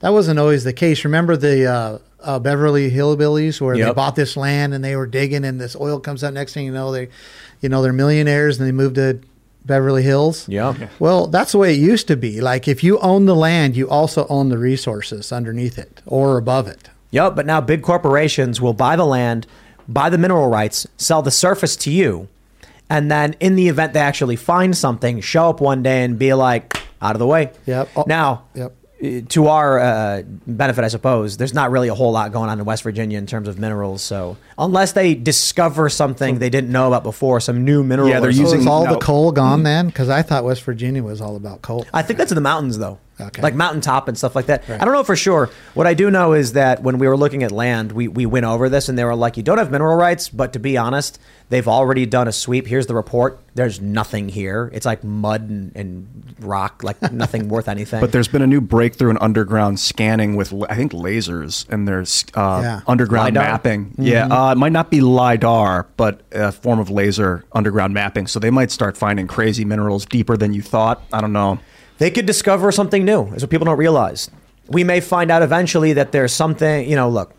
that 0.00 0.10
wasn't 0.10 0.38
always 0.38 0.62
the 0.64 0.72
case. 0.72 1.04
Remember 1.04 1.36
the 1.36 1.66
uh, 1.66 1.98
uh, 2.22 2.38
Beverly 2.38 2.90
Hillbillies, 2.90 3.60
where 3.60 3.76
they 3.76 3.92
bought 3.92 4.14
this 4.16 4.36
land 4.36 4.74
and 4.74 4.84
they 4.84 4.94
were 4.96 5.06
digging, 5.06 5.44
and 5.44 5.60
this 5.60 5.74
oil 5.74 5.98
comes 6.00 6.22
out. 6.22 6.32
Next 6.34 6.54
thing 6.54 6.66
you 6.66 6.72
know, 6.72 6.92
they, 6.92 7.08
you 7.60 7.68
know, 7.68 7.82
they're 7.82 7.92
millionaires 7.92 8.58
and 8.58 8.68
they 8.68 8.72
moved 8.72 8.96
to 8.96 9.20
Beverly 9.66 10.02
Hills. 10.02 10.48
Yeah. 10.48 10.88
Well, 10.98 11.26
that's 11.26 11.52
the 11.52 11.58
way 11.58 11.74
it 11.74 11.80
used 11.80 12.06
to 12.08 12.16
be. 12.16 12.40
Like 12.40 12.68
if 12.68 12.84
you 12.84 12.98
own 13.00 13.26
the 13.26 13.34
land, 13.34 13.76
you 13.76 13.88
also 13.88 14.26
own 14.28 14.48
the 14.48 14.58
resources 14.58 15.32
underneath 15.32 15.78
it 15.78 16.00
or 16.06 16.38
above 16.38 16.68
it. 16.68 16.88
Yep, 17.10 17.34
but 17.36 17.46
now 17.46 17.60
big 17.60 17.82
corporations 17.82 18.60
will 18.60 18.72
buy 18.74 18.96
the 18.96 19.06
land, 19.06 19.46
buy 19.88 20.08
the 20.10 20.18
mineral 20.18 20.48
rights, 20.48 20.86
sell 20.96 21.22
the 21.22 21.30
surface 21.30 21.76
to 21.76 21.90
you, 21.90 22.28
and 22.90 23.10
then 23.10 23.34
in 23.40 23.56
the 23.56 23.68
event 23.68 23.92
they 23.92 24.00
actually 24.00 24.36
find 24.36 24.76
something, 24.76 25.20
show 25.20 25.50
up 25.50 25.60
one 25.60 25.82
day 25.82 26.04
and 26.04 26.18
be 26.18 26.32
like, 26.34 26.76
out 27.02 27.14
of 27.14 27.18
the 27.18 27.26
way. 27.26 27.52
Yep. 27.66 27.88
Oh, 27.96 28.04
Now, 28.06 28.44
Yep. 28.54 28.74
To 29.28 29.46
our 29.48 29.78
uh, 29.78 30.22
benefit, 30.46 30.82
I 30.84 30.88
suppose, 30.88 31.36
there's 31.36 31.52
not 31.52 31.70
really 31.70 31.88
a 31.88 31.94
whole 31.94 32.12
lot 32.12 32.32
going 32.32 32.48
on 32.48 32.58
in 32.58 32.64
West 32.64 32.82
Virginia 32.82 33.18
in 33.18 33.26
terms 33.26 33.46
of 33.46 33.58
minerals. 33.58 34.02
So 34.02 34.38
unless 34.58 34.92
they 34.92 35.14
discover 35.14 35.88
something 35.88 36.38
they 36.38 36.48
didn't 36.50 36.72
know 36.72 36.86
about 36.86 37.02
before, 37.02 37.40
some 37.40 37.64
new 37.64 37.82
mineral, 37.82 38.08
Yeah, 38.08 38.20
they're 38.20 38.30
using 38.30 38.46
So 38.46 38.56
is 38.60 38.66
all 38.66 38.84
no. 38.86 38.94
the 38.94 38.98
coal 38.98 39.32
gone 39.32 39.64
then? 39.64 39.88
Because 39.88 40.08
I 40.08 40.22
thought 40.22 40.44
West 40.44 40.62
Virginia 40.62 41.02
was 41.02 41.20
all 41.20 41.36
about 41.36 41.60
coal. 41.62 41.84
I 41.92 42.02
think 42.02 42.18
that's 42.18 42.32
in 42.32 42.36
the 42.36 42.40
mountains, 42.40 42.78
though. 42.78 42.98
Okay. 43.18 43.40
Like 43.40 43.54
mountaintop 43.54 44.08
and 44.08 44.18
stuff 44.18 44.36
like 44.36 44.46
that. 44.46 44.68
I 44.68 44.84
don't 44.84 44.92
know 44.92 45.02
for 45.02 45.16
sure. 45.16 45.48
What 45.72 45.86
I 45.86 45.94
do 45.94 46.10
know 46.10 46.34
is 46.34 46.52
that 46.52 46.82
when 46.82 46.98
we 46.98 47.08
were 47.08 47.16
looking 47.16 47.42
at 47.42 47.50
land, 47.50 47.92
we, 47.92 48.08
we 48.08 48.26
went 48.26 48.44
over 48.44 48.68
this 48.68 48.90
and 48.90 48.98
they 48.98 49.04
were 49.04 49.14
like, 49.14 49.38
you 49.38 49.42
don't 49.42 49.56
have 49.56 49.70
mineral 49.70 49.96
rights, 49.96 50.28
but 50.28 50.52
to 50.52 50.58
be 50.58 50.76
honest, 50.76 51.18
they've 51.48 51.66
already 51.66 52.04
done 52.04 52.28
a 52.28 52.32
sweep. 52.32 52.66
Here's 52.66 52.86
the 52.88 52.94
report. 52.94 53.40
There's 53.54 53.80
nothing 53.80 54.28
here. 54.28 54.70
It's 54.74 54.84
like 54.84 55.02
mud 55.02 55.48
and, 55.48 55.74
and 55.74 56.34
rock, 56.40 56.82
like 56.84 57.00
nothing 57.12 57.48
worth 57.48 57.68
anything. 57.68 58.00
But 58.02 58.12
there's 58.12 58.28
been 58.28 58.42
a 58.42 58.46
new 58.46 58.60
breakthrough 58.60 59.08
in 59.08 59.18
underground 59.18 59.80
scanning 59.80 60.36
with, 60.36 60.52
I 60.68 60.74
think, 60.76 60.92
lasers 60.92 61.66
and 61.70 61.88
there's 61.88 62.26
uh, 62.34 62.60
Yeah. 62.62 62.80
underground 62.86 63.34
LiDAR? 63.36 63.42
mapping. 63.44 63.94
Yeah, 63.96 64.26
uh, 64.26 64.52
it 64.52 64.58
might 64.58 64.72
not 64.72 64.90
be 64.90 65.00
LIDAR, 65.00 65.86
but 65.96 66.20
a 66.32 66.52
form 66.52 66.78
of 66.78 66.90
laser 66.90 67.44
underground 67.52 67.94
mapping. 67.94 68.26
So 68.26 68.38
they 68.38 68.50
might 68.50 68.70
start 68.70 68.94
finding 68.98 69.26
crazy 69.26 69.64
minerals 69.64 70.04
deeper 70.04 70.36
than 70.36 70.52
you 70.52 70.60
thought. 70.60 71.02
I 71.14 71.22
don't 71.22 71.32
know. 71.32 71.58
They 71.98 72.10
could 72.10 72.26
discover 72.26 72.72
something 72.72 73.04
new. 73.04 73.26
Is 73.34 73.42
what 73.42 73.50
people 73.50 73.64
don't 73.64 73.78
realize. 73.78 74.30
We 74.68 74.84
may 74.84 75.00
find 75.00 75.30
out 75.30 75.42
eventually 75.42 75.92
that 75.94 76.12
there's 76.12 76.32
something. 76.32 76.88
You 76.88 76.96
know, 76.96 77.08
look, 77.08 77.34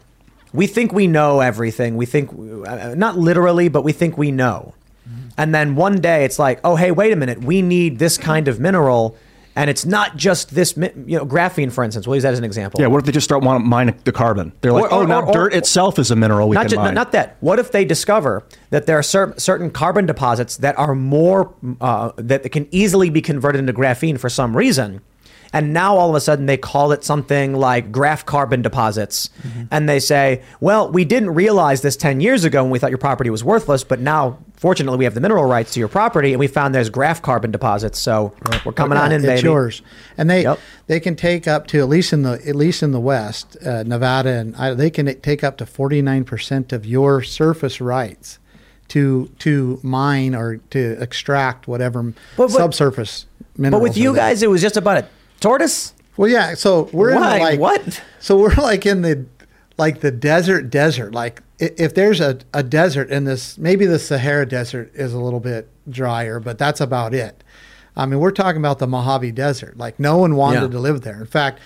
we 0.54 0.68
think 0.68 0.94
we 0.94 1.08
know 1.08 1.40
everything. 1.42 1.98
We 1.98 2.06
think, 2.06 2.32
uh, 2.32 2.96
not 2.96 3.18
literally, 3.18 3.68
but 3.70 3.84
we 3.84 3.92
think 3.92 4.18
we 4.18 4.32
know. 4.32 4.74
And 5.38 5.54
then 5.54 5.76
one 5.76 6.02
day 6.02 6.26
it's 6.26 6.40
like, 6.40 6.60
oh, 6.64 6.76
hey, 6.76 6.92
wait 6.92 7.14
a 7.14 7.16
minute. 7.16 7.44
We 7.44 7.62
need 7.62 8.00
this 8.00 8.18
kind 8.18 8.48
of 8.48 8.60
mineral, 8.60 9.16
and 9.58 9.70
it's 9.70 9.86
not 9.86 10.16
just 10.16 10.54
this. 10.56 10.78
You 10.78 11.18
know, 11.18 11.26
graphene, 11.26 11.72
for 11.72 11.84
instance. 11.84 12.08
We'll 12.08 12.16
use 12.16 12.24
that 12.24 12.32
as 12.34 12.40
an 12.40 12.46
example. 12.46 12.80
Yeah, 12.80 12.88
what 12.88 13.00
if 13.00 13.06
they 13.06 13.12
just 13.12 13.26
start 13.26 13.44
want 13.44 13.62
to 13.64 13.68
mine 13.68 13.94
the 14.06 14.12
carbon? 14.12 14.54
They're 14.62 14.72
like, 14.72 14.84
Or- 14.86 14.94
or- 14.94 15.04
oh, 15.04 15.06
now 15.06 15.22
or- 15.22 15.28
or- 15.28 15.34
dirt 15.34 15.54
itself 15.54 16.00
is 16.00 16.12
a 16.12 16.16
mineral 16.16 16.48
we 16.48 16.54
not 16.56 16.62
can 16.62 16.70
ju- 16.70 16.76
mine. 16.78 16.94
not 16.94 17.12
that. 17.12 17.36
What 17.42 17.60
if 17.60 17.72
they 17.72 17.84
discover 17.84 18.44
that 18.70 18.86
there 18.86 18.98
are 18.98 19.04
cer- 19.04 19.34
certain 19.38 19.70
carbon 19.72 20.06
deposits 20.06 20.58
that 20.58 20.78
are 20.78 20.96
more 20.96 21.54
uh, 21.82 22.12
that 22.18 22.50
can 22.52 22.68
easily 22.72 23.10
be 23.10 23.22
converted 23.22 23.60
into 23.60 23.74
graphene 23.74 24.20
for 24.20 24.30
some 24.30 24.56
reason, 24.56 25.02
and 25.54 25.74
now 25.74 25.96
all 25.98 26.10
of 26.10 26.16
a 26.16 26.22
sudden 26.22 26.46
they 26.46 26.58
call 26.58 26.92
it 26.92 27.04
something 27.04 27.54
like 27.56 27.92
graph 27.92 28.26
carbon 28.26 28.62
deposits, 28.62 29.30
and 29.72 29.88
they 29.88 30.00
say, 30.00 30.42
"Well, 30.60 30.92
we 30.92 31.06
didn't 31.06 31.34
realize 31.34 31.82
this 31.82 31.96
ten 31.98 32.22
years 32.22 32.44
ago 32.46 32.64
when 32.64 32.72
we 32.72 32.80
thought 32.80 32.92
your 32.92 32.98
property 32.98 33.30
was 33.30 33.44
worthless, 33.44 33.84
but 33.84 34.00
now." 34.00 34.38
Fortunately, 34.58 34.98
we 34.98 35.04
have 35.04 35.14
the 35.14 35.22
mineral 35.22 35.44
rights 35.46 35.74
to 35.76 35.80
your 35.80 35.88
property, 35.88 36.34
and 36.34 36.40
we 36.40 36.48
found 36.48 36.74
there's 36.74 36.90
graph 36.90 37.22
carbon 37.22 37.52
deposits. 37.52 38.00
So 38.00 38.34
we're 38.66 38.72
coming 38.72 38.98
on 38.98 39.12
in, 39.12 39.18
it's 39.18 39.28
baby. 39.28 39.42
yours, 39.44 39.84
and 40.18 40.28
they 40.28 40.42
Yep. 40.42 40.60
they 40.88 41.00
can 41.00 41.16
take 41.16 41.48
up 41.48 41.68
to 41.68 41.78
at 41.80 41.88
least 41.88 42.12
in 42.12 42.24
the 42.24 42.42
at 42.44 42.56
least 42.56 42.82
in 42.82 42.92
the 42.92 43.00
West, 43.00 43.56
uh, 43.64 43.84
Nevada, 43.84 44.32
and 44.32 44.56
I, 44.56 44.74
they 44.74 44.90
can 44.90 45.06
take 45.22 45.44
up 45.44 45.58
to 45.58 45.68
forty 45.68 46.02
nine 46.02 46.24
percent 46.24 46.74
of 46.74 46.88
your 46.88 47.22
surface 47.22 47.80
rights 47.80 48.40
to 48.88 49.30
to 49.40 49.80
mine 49.84 50.34
or 50.34 50.58
to 50.72 50.98
extract 51.00 51.68
whatever 51.68 52.02
But- 52.02 52.14
but- 52.48 52.50
subsurface 52.52 53.28
minerals. 53.58 53.80
But 53.80 53.84
with 53.90 53.96
you 53.98 54.16
guys, 54.16 54.42
it 54.42 54.50
was 54.50 54.62
just 54.64 54.76
about 54.76 54.98
a 54.98 55.06
tortoise. 55.40 55.94
Well, 56.16 56.30
yeah. 56.30 56.54
So 56.56 56.90
we're 56.94 57.10
in 57.12 57.22
the, 57.22 57.28
like 57.28 57.60
What? 57.60 58.02
So 58.20 58.38
we're 58.38 58.54
like 58.56 58.86
in 58.86 59.02
the 59.02 59.26
like 59.78 60.02
the 60.02 60.12
desert, 60.12 60.70
desert. 60.70 61.14
Like 61.14 61.42
if 61.60 61.94
there's 61.94 62.20
a, 62.20 62.40
a 62.54 62.64
desert 62.64 63.10
in 63.12 63.26
this, 63.26 63.58
maybe 63.58 63.86
the 63.86 64.00
Sahara 64.00 64.46
Desert 64.48 64.92
is 64.96 65.14
a 65.14 65.20
little 65.20 65.40
bit 65.40 65.70
drier, 65.90 66.40
but 66.40 66.58
that's 66.58 66.82
about 66.82 67.14
it. 67.14 67.44
I 67.96 68.06
mean, 68.06 68.20
we're 68.20 68.32
talking 68.32 68.58
about 68.62 68.80
the 68.80 68.88
Mojave 68.88 69.32
Desert. 69.32 69.78
Like 69.78 70.00
no 70.00 70.18
one 70.18 70.36
wanted 70.36 70.62
Yeah. 70.64 70.68
to 70.70 70.80
live 70.80 71.02
there. 71.02 71.20
In 71.20 71.26
fact, 71.26 71.60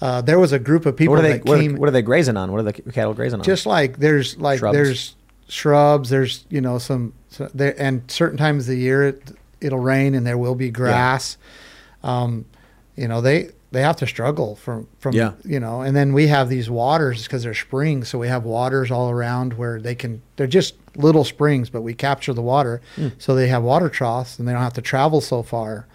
uh, 0.00 0.20
there 0.22 0.38
was 0.38 0.52
a 0.52 0.58
group 0.58 0.86
of 0.86 0.96
people 0.96 1.14
What 1.16 1.24
are 1.24 1.28
they? 1.28 1.38
that 1.38 1.44
What 1.44 1.60
are, 1.60 1.72
what 1.74 1.88
are 1.88 1.92
they 1.92 2.02
grazing 2.02 2.36
on? 2.36 2.52
What 2.52 2.60
are 2.60 2.70
the 2.70 2.72
cattle 2.72 3.14
grazing 3.14 3.40
on? 3.40 3.44
just 3.44 3.66
like 3.66 3.98
there's 3.98 4.36
like 4.38 4.58
Shrubs. 4.60 4.76
there's 4.76 5.14
shrubs 5.50 6.10
there's 6.10 6.44
you 6.50 6.60
know 6.60 6.76
some 6.78 7.14
so 7.30 7.50
there 7.54 7.74
and 7.80 8.08
certain 8.10 8.36
times 8.36 8.64
of 8.64 8.74
the 8.74 8.76
year 8.80 9.08
it, 9.08 9.30
it'll 9.62 9.78
rain 9.78 10.14
and 10.14 10.26
there 10.26 10.36
will 10.36 10.54
be 10.54 10.70
grass 10.70 11.38
um 12.04 12.44
you 12.98 13.08
know 13.08 13.20
they 13.20 13.50
they 13.70 13.82
have 13.82 13.96
to 13.96 14.06
struggle 14.06 14.56
from 14.56 14.86
from 14.98 15.14
Yeah. 15.14 15.32
you 15.44 15.60
know 15.60 15.82
and 15.82 15.94
then 15.94 16.12
we 16.12 16.26
have 16.28 16.48
these 16.48 16.68
waters 16.70 17.22
because 17.24 17.42
they're 17.44 17.54
springs 17.54 18.08
so 18.08 18.18
we 18.18 18.28
have 18.28 18.44
waters 18.44 18.90
all 18.90 19.08
around 19.10 19.54
where 19.54 19.80
they 19.80 19.94
can 19.94 20.20
they're 20.36 20.46
just 20.46 20.74
little 20.96 21.24
springs 21.24 21.70
but 21.70 21.82
we 21.82 21.94
capture 21.94 22.32
the 22.34 22.42
water 22.42 22.80
Hmm. 22.96 23.08
so 23.18 23.34
they 23.34 23.48
have 23.48 23.62
water 23.62 23.88
troughs 23.88 24.38
and 24.38 24.48
they 24.48 24.52
don't 24.52 24.62
have 24.62 24.72
to 24.74 24.82
travel 24.82 25.20
so 25.20 25.42
far 25.42 25.86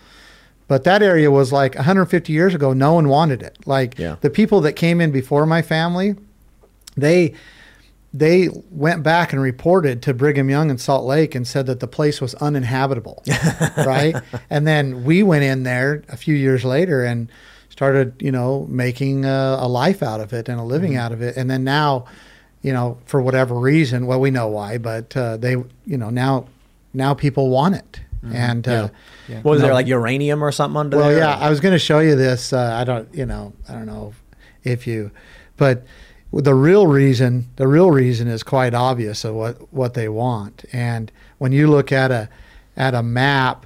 but 0.67 0.83
that 0.85 1.01
area 1.03 1.29
was 1.29 1.51
like 1.51 1.75
150 1.75 2.31
years 2.31 2.55
ago 2.55 2.73
no 2.73 2.93
one 2.93 3.07
wanted 3.09 3.41
it 3.43 3.57
like 3.65 3.97
Yeah. 3.99 4.15
the 4.21 4.29
people 4.29 4.61
that 4.61 4.73
came 4.73 5.01
in 5.01 5.11
before 5.11 5.45
my 5.45 5.61
family 5.61 6.15
they 6.95 7.33
they 8.13 8.49
went 8.69 9.01
back 9.01 9.33
and 9.33 9.41
reported 9.41 10.03
to 10.03 10.13
Brigham 10.13 10.49
Young 10.49 10.69
in 10.69 10.77
Salt 10.77 11.05
Lake 11.05 11.33
and 11.33 11.47
said 11.47 11.65
that 11.65 11.79
the 11.79 11.87
place 11.87 12.21
was 12.21 12.35
uninhabitable, 12.35 13.23
right? 13.77 14.15
And 14.49 14.67
then 14.67 15.03
we 15.03 15.23
went 15.23 15.43
in 15.43 15.63
there 15.63 16.03
a 16.09 16.15
few 16.17 16.35
years 16.35 16.63
later 16.63 17.03
and 17.03 17.31
started, 17.69 18.13
you 18.21 18.31
know, 18.31 18.67
making 18.69 19.25
a, 19.25 19.57
a 19.59 19.67
life 19.67 20.03
out 20.03 20.19
of 20.21 20.31
it 20.31 20.47
and 20.47 20.59
a 20.59 20.63
living 20.63 20.91
Mm-hmm. 20.91 20.99
out 20.99 21.11
of 21.11 21.23
it. 21.23 21.37
And 21.37 21.49
then 21.49 21.63
now, 21.63 22.05
you 22.61 22.71
know, 22.71 22.99
for 23.05 23.19
whatever 23.19 23.55
reason, 23.55 24.05
well, 24.05 24.19
we 24.19 24.29
know 24.29 24.47
why, 24.47 24.77
but 24.77 25.17
uh, 25.17 25.37
they, 25.37 25.51
you 25.51 25.97
know, 25.97 26.11
now 26.11 26.45
now 26.93 27.15
people 27.15 27.49
want 27.49 27.75
it. 27.75 27.99
And 28.31 28.65
uh, 28.67 28.89
What 29.41 29.43
was 29.51 29.59
no. 29.61 29.65
there 29.65 29.73
like 29.73 29.87
uranium 29.87 30.41
or 30.43 30.51
something 30.51 30.77
under 30.77 30.97
well, 30.97 31.09
there? 31.09 31.19
Well, 31.19 31.37
yeah, 31.39 31.45
I 31.45 31.49
was 31.49 31.59
going 31.59 31.73
to 31.73 31.79
show 31.79 31.99
you 31.99 32.15
this. 32.15 32.53
Uh, 32.53 32.77
I 32.79 32.83
don't, 32.85 33.13
you 33.13 33.25
know, 33.25 33.51
I 33.67 33.73
don't 33.73 33.85
know 33.85 34.13
if 34.63 34.87
you, 34.87 35.11
but 35.57 35.83
the 36.41 36.55
real 36.55 36.87
reason, 36.87 37.47
the 37.57 37.67
real 37.67 37.91
reason 37.91 38.27
is 38.27 38.43
quite 38.43 38.73
obvious 38.73 39.23
of 39.23 39.35
what 39.35 39.73
what 39.73 39.93
they 39.93 40.09
want. 40.09 40.65
And 40.73 41.11
when 41.37 41.51
you 41.51 41.67
look 41.69 41.91
at 41.91 42.11
a 42.11 42.29
at 42.75 42.95
a 42.95 43.03
map 43.03 43.65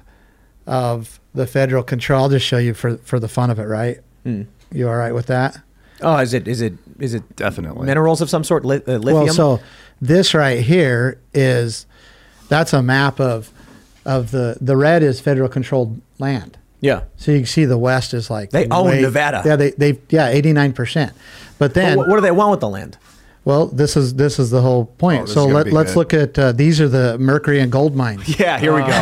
of 0.66 1.18
the 1.34 1.46
federal 1.46 1.82
control, 1.82 2.24
I'll 2.24 2.28
just 2.28 2.46
show 2.46 2.58
you 2.58 2.74
for 2.74 2.96
for 2.98 3.18
the 3.18 3.28
fun 3.28 3.50
of 3.50 3.58
it, 3.58 3.64
right? 3.64 3.98
Hmm. 4.24 4.42
You 4.72 4.88
all 4.88 4.96
right 4.96 5.12
with 5.14 5.26
that? 5.26 5.58
Oh, 6.02 6.16
is 6.18 6.34
it 6.34 6.46
is 6.46 6.60
it 6.60 6.74
is 6.98 7.14
it 7.14 7.36
Definitely. 7.36 7.86
minerals 7.86 8.20
of 8.20 8.28
some 8.30 8.44
sort? 8.44 8.64
Li- 8.64 8.82
uh, 8.86 8.98
lithium. 8.98 9.24
Well, 9.26 9.34
so 9.34 9.60
this 10.00 10.34
right 10.34 10.60
here 10.60 11.18
is 11.32 11.86
that's 12.48 12.72
a 12.72 12.82
map 12.82 13.18
of 13.18 13.50
of 14.04 14.30
the 14.30 14.56
the 14.60 14.76
red 14.76 15.02
is 15.02 15.20
federal 15.20 15.48
controlled 15.48 16.00
land. 16.18 16.58
yeah. 16.80 17.02
So 17.16 17.32
you 17.32 17.38
can 17.38 17.46
see 17.46 17.64
the 17.64 17.78
West 17.78 18.14
is 18.14 18.30
like 18.30 18.50
They 18.50 18.68
own 18.68 19.00
Nevada. 19.02 19.42
Yeah, 19.44 19.56
they 19.56 19.70
they 19.72 19.98
yeah 20.10 20.28
eighty 20.28 20.52
nine 20.52 20.72
percent. 20.72 21.12
But 21.58 21.74
But 21.74 21.74
then, 21.74 21.96
what, 21.98 22.08
what 22.08 22.14
do 22.16 22.20
they 22.20 22.30
want 22.30 22.52
with 22.52 22.60
the 22.60 22.68
land? 22.68 22.98
well, 23.44 23.66
this 23.66 23.96
is 23.96 24.14
this 24.14 24.38
is 24.38 24.50
the 24.50 24.60
whole 24.60 24.84
point. 24.84 25.22
Oh, 25.22 25.26
so 25.26 25.46
let, 25.46 25.72
let's 25.72 25.92
good. 25.92 25.98
look 25.98 26.14
at 26.14 26.38
uh, 26.38 26.52
these 26.52 26.82
are 26.82 26.88
the 26.88 27.16
mercury 27.18 27.60
and 27.60 27.72
gold 27.72 27.96
mines. 27.96 28.28
Yeah, 28.38 28.58
here 28.58 28.74
we 28.74 28.80
go. 28.80 28.88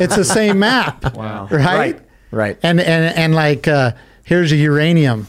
it's 0.00 0.16
the 0.16 0.24
same 0.24 0.58
map. 0.58 1.14
Wow. 1.14 1.46
Right. 1.50 1.62
Right. 1.62 2.00
Right. 2.32 2.58
And 2.62 2.80
and 2.80 3.16
and 3.16 3.34
like 3.34 3.68
uh, 3.68 3.92
here's 4.24 4.50
a 4.50 4.56
uranium. 4.56 5.28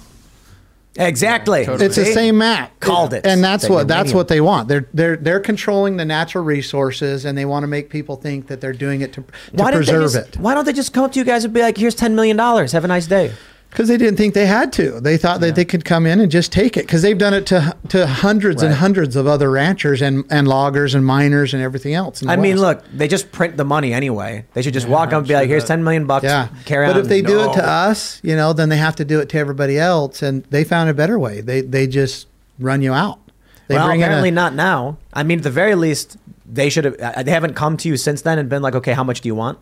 Exactly. 0.97 1.65
Totally. 1.65 1.85
It's 1.85 1.95
the 1.95 2.05
same 2.05 2.39
map. 2.39 2.79
Called 2.79 3.13
it. 3.13 3.25
And 3.25 3.43
that's 3.43 3.67
The 3.67 3.73
what 3.73 3.87
that's 3.87 4.13
what 4.13 4.27
they 4.27 4.41
want. 4.41 4.67
They're 4.67 4.89
they're 4.93 5.15
they're 5.15 5.39
controlling 5.39 5.97
the 5.97 6.05
natural 6.05 6.43
resources, 6.43 7.25
and 7.25 7.37
they 7.37 7.45
want 7.45 7.63
to 7.63 7.67
make 7.67 7.89
people 7.89 8.15
think 8.15 8.47
that 8.47 8.59
they're 8.61 8.73
doing 8.73 9.01
it 9.01 9.13
to, 9.13 9.21
to 9.21 9.27
Why 9.51 9.71
preserve 9.71 10.11
just, 10.11 10.15
it. 10.15 10.37
Why 10.37 10.55
don't 10.55 10.65
they 10.65 10.73
just 10.73 10.93
come 10.93 11.03
up 11.03 11.11
to 11.11 11.19
you 11.19 11.25
guys 11.25 11.45
and 11.45 11.53
be 11.53 11.61
like, 11.61 11.77
"Here's 11.77 11.95
ten 11.95 12.15
million 12.15 12.35
dollars. 12.35 12.71
Have 12.71 12.83
a 12.83 12.87
nice 12.87 13.05
day." 13.05 13.33
Because 13.69 13.89
they 13.89 13.97
didn't 13.97 14.17
think 14.17 14.33
they 14.33 14.45
had 14.45 14.73
to. 14.73 14.99
They 15.01 15.17
thought 15.17 15.39
that 15.41 15.55
they 15.55 15.65
could 15.65 15.85
come 15.85 16.05
in 16.05 16.19
and 16.19 16.31
just 16.31 16.51
take 16.51 16.77
it. 16.77 16.85
Because 16.85 17.01
they've 17.01 17.17
done 17.17 17.33
it 17.33 17.45
to 17.47 17.75
to 17.89 18.07
hundreds 18.07 18.63
and 18.63 18.73
hundreds 18.73 19.15
of 19.15 19.27
other 19.27 19.51
ranchers 19.51 20.01
and, 20.01 20.25
and 20.31 20.47
loggers 20.47 20.95
and 20.95 21.05
miners 21.05 21.53
and 21.53 21.61
everything 21.61 21.93
else. 21.93 22.23
I 22.25 22.37
mean, 22.37 22.59
look, 22.59 22.83
they 22.93 23.07
just 23.07 23.31
print 23.31 23.57
the 23.57 23.65
money 23.65 23.93
anyway. 23.93 24.45
They 24.53 24.61
should 24.61 24.73
just 24.73 24.87
walk 24.87 25.09
up 25.09 25.19
and 25.19 25.27
be 25.27 25.33
like, 25.33 25.47
"Here's 25.47 25.65
ten 25.65 25.83
million 25.83 26.07
bucks. 26.07 26.23
yeah. 26.23 26.47
Carry 26.65 26.87
but 26.87 26.95
on." 26.95 27.01
if 27.01 27.07
they 27.07 27.21
do 27.21 27.41
it 27.41 27.53
to 27.53 27.67
us, 27.67 28.19
you 28.23 28.35
know, 28.35 28.53
then 28.53 28.69
they 28.69 28.77
have 28.77 28.95
to 28.95 29.05
do 29.05 29.19
it 29.19 29.29
to 29.29 29.37
everybody 29.37 29.77
else. 29.77 30.21
And 30.21 30.43
they 30.45 30.63
found 30.63 30.89
a 30.89 30.93
better 30.93 31.19
way. 31.19 31.41
They 31.41 31.61
they 31.61 31.87
just 31.87 32.27
run 32.59 32.81
you 32.81 32.93
out. 32.93 33.19
They 33.67 33.75
well, 33.75 33.87
bring 33.87 33.99
in 33.99 34.03
a- 34.03 34.07
apparently 34.07 34.31
not 34.31 34.55
now. 34.55 34.97
I 35.13 35.23
mean, 35.23 35.39
at 35.39 35.43
the 35.43 35.51
very 35.51 35.75
least, 35.75 36.17
they 36.45 36.69
should 36.69 36.85
have. 36.85 36.95
uh, 36.99 37.21
They 37.21 37.31
haven't 37.31 37.53
come 37.53 37.75
to 37.77 37.89
you 37.89 37.97
since 37.97 38.21
then 38.21 38.39
and 38.39 38.47
been 38.49 38.61
like, 38.61 38.75
"Okay, 38.75 38.93
how 38.93 39.03
much 39.03 39.21
do 39.21 39.27
you 39.27 39.35
want?" 39.35 39.59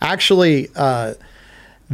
actually 0.00 0.68
uh, 0.76 1.14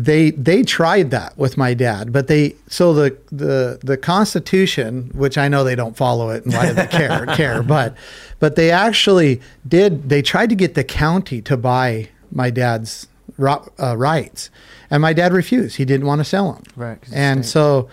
they 0.04 0.30
they 0.32 0.62
tried 0.62 1.10
that 1.10 1.36
with 1.36 1.56
my 1.56 1.74
dad 1.74 2.12
but 2.12 2.26
they 2.26 2.54
so 2.68 2.94
the 2.94 3.16
the 3.32 3.78
the 3.82 3.96
constitution 3.96 5.10
which 5.14 5.36
i 5.36 5.48
know 5.48 5.64
they 5.64 5.74
don't 5.74 5.96
follow 5.96 6.30
it 6.30 6.44
and 6.44 6.54
why 6.54 6.66
do 6.66 6.74
they 6.74 6.86
care 6.98 7.26
care 7.34 7.62
but 7.62 7.96
but 8.38 8.56
they 8.56 8.70
actually 8.70 9.40
did 9.66 10.08
they 10.08 10.22
tried 10.22 10.48
to 10.48 10.54
get 10.54 10.74
the 10.74 10.84
county 10.84 11.42
to 11.42 11.56
buy 11.56 12.08
my 12.32 12.50
dad's 12.50 13.08
uh, 13.38 13.96
rights. 13.96 14.50
And 14.90 15.02
my 15.02 15.12
dad 15.12 15.32
refused. 15.32 15.76
He 15.76 15.84
didn't 15.84 16.06
want 16.06 16.20
to 16.20 16.24
sell 16.24 16.52
them. 16.52 16.62
Right. 16.76 16.98
and 17.12 17.46
so 17.46 17.88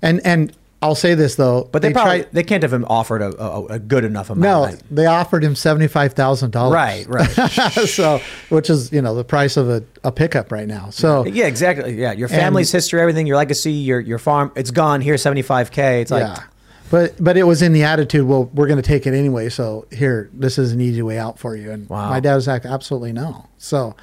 and 0.00 0.20
and 0.24 0.52
I'll 0.82 0.94
say 0.96 1.14
this 1.14 1.36
though, 1.36 1.68
But 1.70 1.80
they, 1.80 1.92
probably 1.92 2.22
tried- 2.24 2.32
they 2.32 2.42
can't 2.42 2.62
have 2.64 2.72
him 2.72 2.84
offered 2.90 3.22
a, 3.22 3.40
a, 3.42 3.64
a 3.66 3.78
good 3.78 4.04
enough 4.04 4.30
amount. 4.30 4.72
no, 4.72 4.78
they 4.90 5.06
offered 5.06 5.44
him 5.44 5.54
seventy 5.54 5.86
five 5.86 6.12
thousand 6.14 6.50
dollars. 6.50 6.74
Right, 6.74 7.06
right. 7.08 7.30
so, 7.88 8.20
which 8.48 8.68
is 8.68 8.92
you 8.92 9.00
know 9.00 9.14
the 9.14 9.24
price 9.24 9.56
of 9.56 9.70
a, 9.70 9.84
a 10.04 10.10
pickup 10.12 10.50
right 10.52 10.66
now. 10.66 10.90
So 10.90 11.24
yeah, 11.24 11.46
exactly. 11.46 11.94
Yeah, 12.00 12.12
your 12.12 12.28
family's 12.28 12.72
history, 12.72 13.00
everything, 13.00 13.26
your 13.26 13.36
legacy, 13.36 13.72
your 13.72 14.00
your 14.00 14.18
farm, 14.18 14.50
it's 14.56 14.70
gone. 14.72 15.00
Here, 15.00 15.16
seventy 15.16 15.42
five 15.42 15.70
k. 15.70 16.02
It's 16.02 16.10
like 16.10 16.22
yeah, 16.22 16.42
but 16.90 17.14
but 17.22 17.36
it 17.36 17.44
was 17.44 17.62
in 17.62 17.72
the 17.72 17.84
attitude. 17.84 18.26
Well, 18.26 18.50
we're 18.52 18.66
going 18.66 18.82
to 18.82 18.86
take 18.86 19.06
it 19.06 19.14
anyway. 19.14 19.48
So 19.50 19.86
here, 19.92 20.28
this 20.34 20.58
is 20.58 20.72
an 20.72 20.80
easy 20.80 21.02
way 21.02 21.18
out 21.18 21.38
for 21.38 21.54
you. 21.56 21.70
And 21.70 21.88
Wow. 21.88 22.10
my 22.10 22.20
dad 22.20 22.34
was 22.34 22.46
like, 22.48 22.64
absolutely 22.64 23.12
no. 23.12 23.46
So 23.58 23.94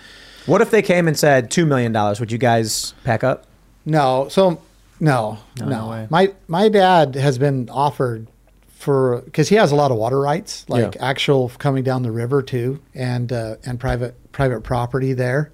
what 0.45 0.61
if 0.61 0.71
they 0.71 0.81
came 0.81 1.07
and 1.07 1.17
said 1.17 1.51
two 1.51 1.65
million 1.65 1.91
dollars? 1.91 2.19
Would 2.21 2.31
you 2.31 2.37
guys 2.37 2.93
pack 3.03 3.23
up? 3.23 3.45
no, 3.85 4.27
so 4.29 4.61
no, 4.99 5.37
no. 5.59 5.65
No. 5.65 6.07
My 6.09 6.33
my 6.47 6.69
dad 6.69 7.15
has 7.15 7.37
been 7.37 7.69
offered 7.69 8.27
for 8.69 9.21
because 9.21 9.49
he 9.49 9.55
has 9.55 9.71
a 9.71 9.75
lot 9.75 9.91
of 9.91 9.97
water 9.97 10.19
rights, 10.19 10.65
like 10.69 10.95
Yeah. 10.95 11.01
actual 11.05 11.49
coming 11.57 11.83
down 11.83 12.03
the 12.03 12.11
river 12.11 12.41
too, 12.41 12.79
and 12.93 13.31
uh, 13.31 13.55
and 13.65 13.79
private 13.79 14.15
private 14.31 14.61
property 14.61 15.13
there, 15.13 15.51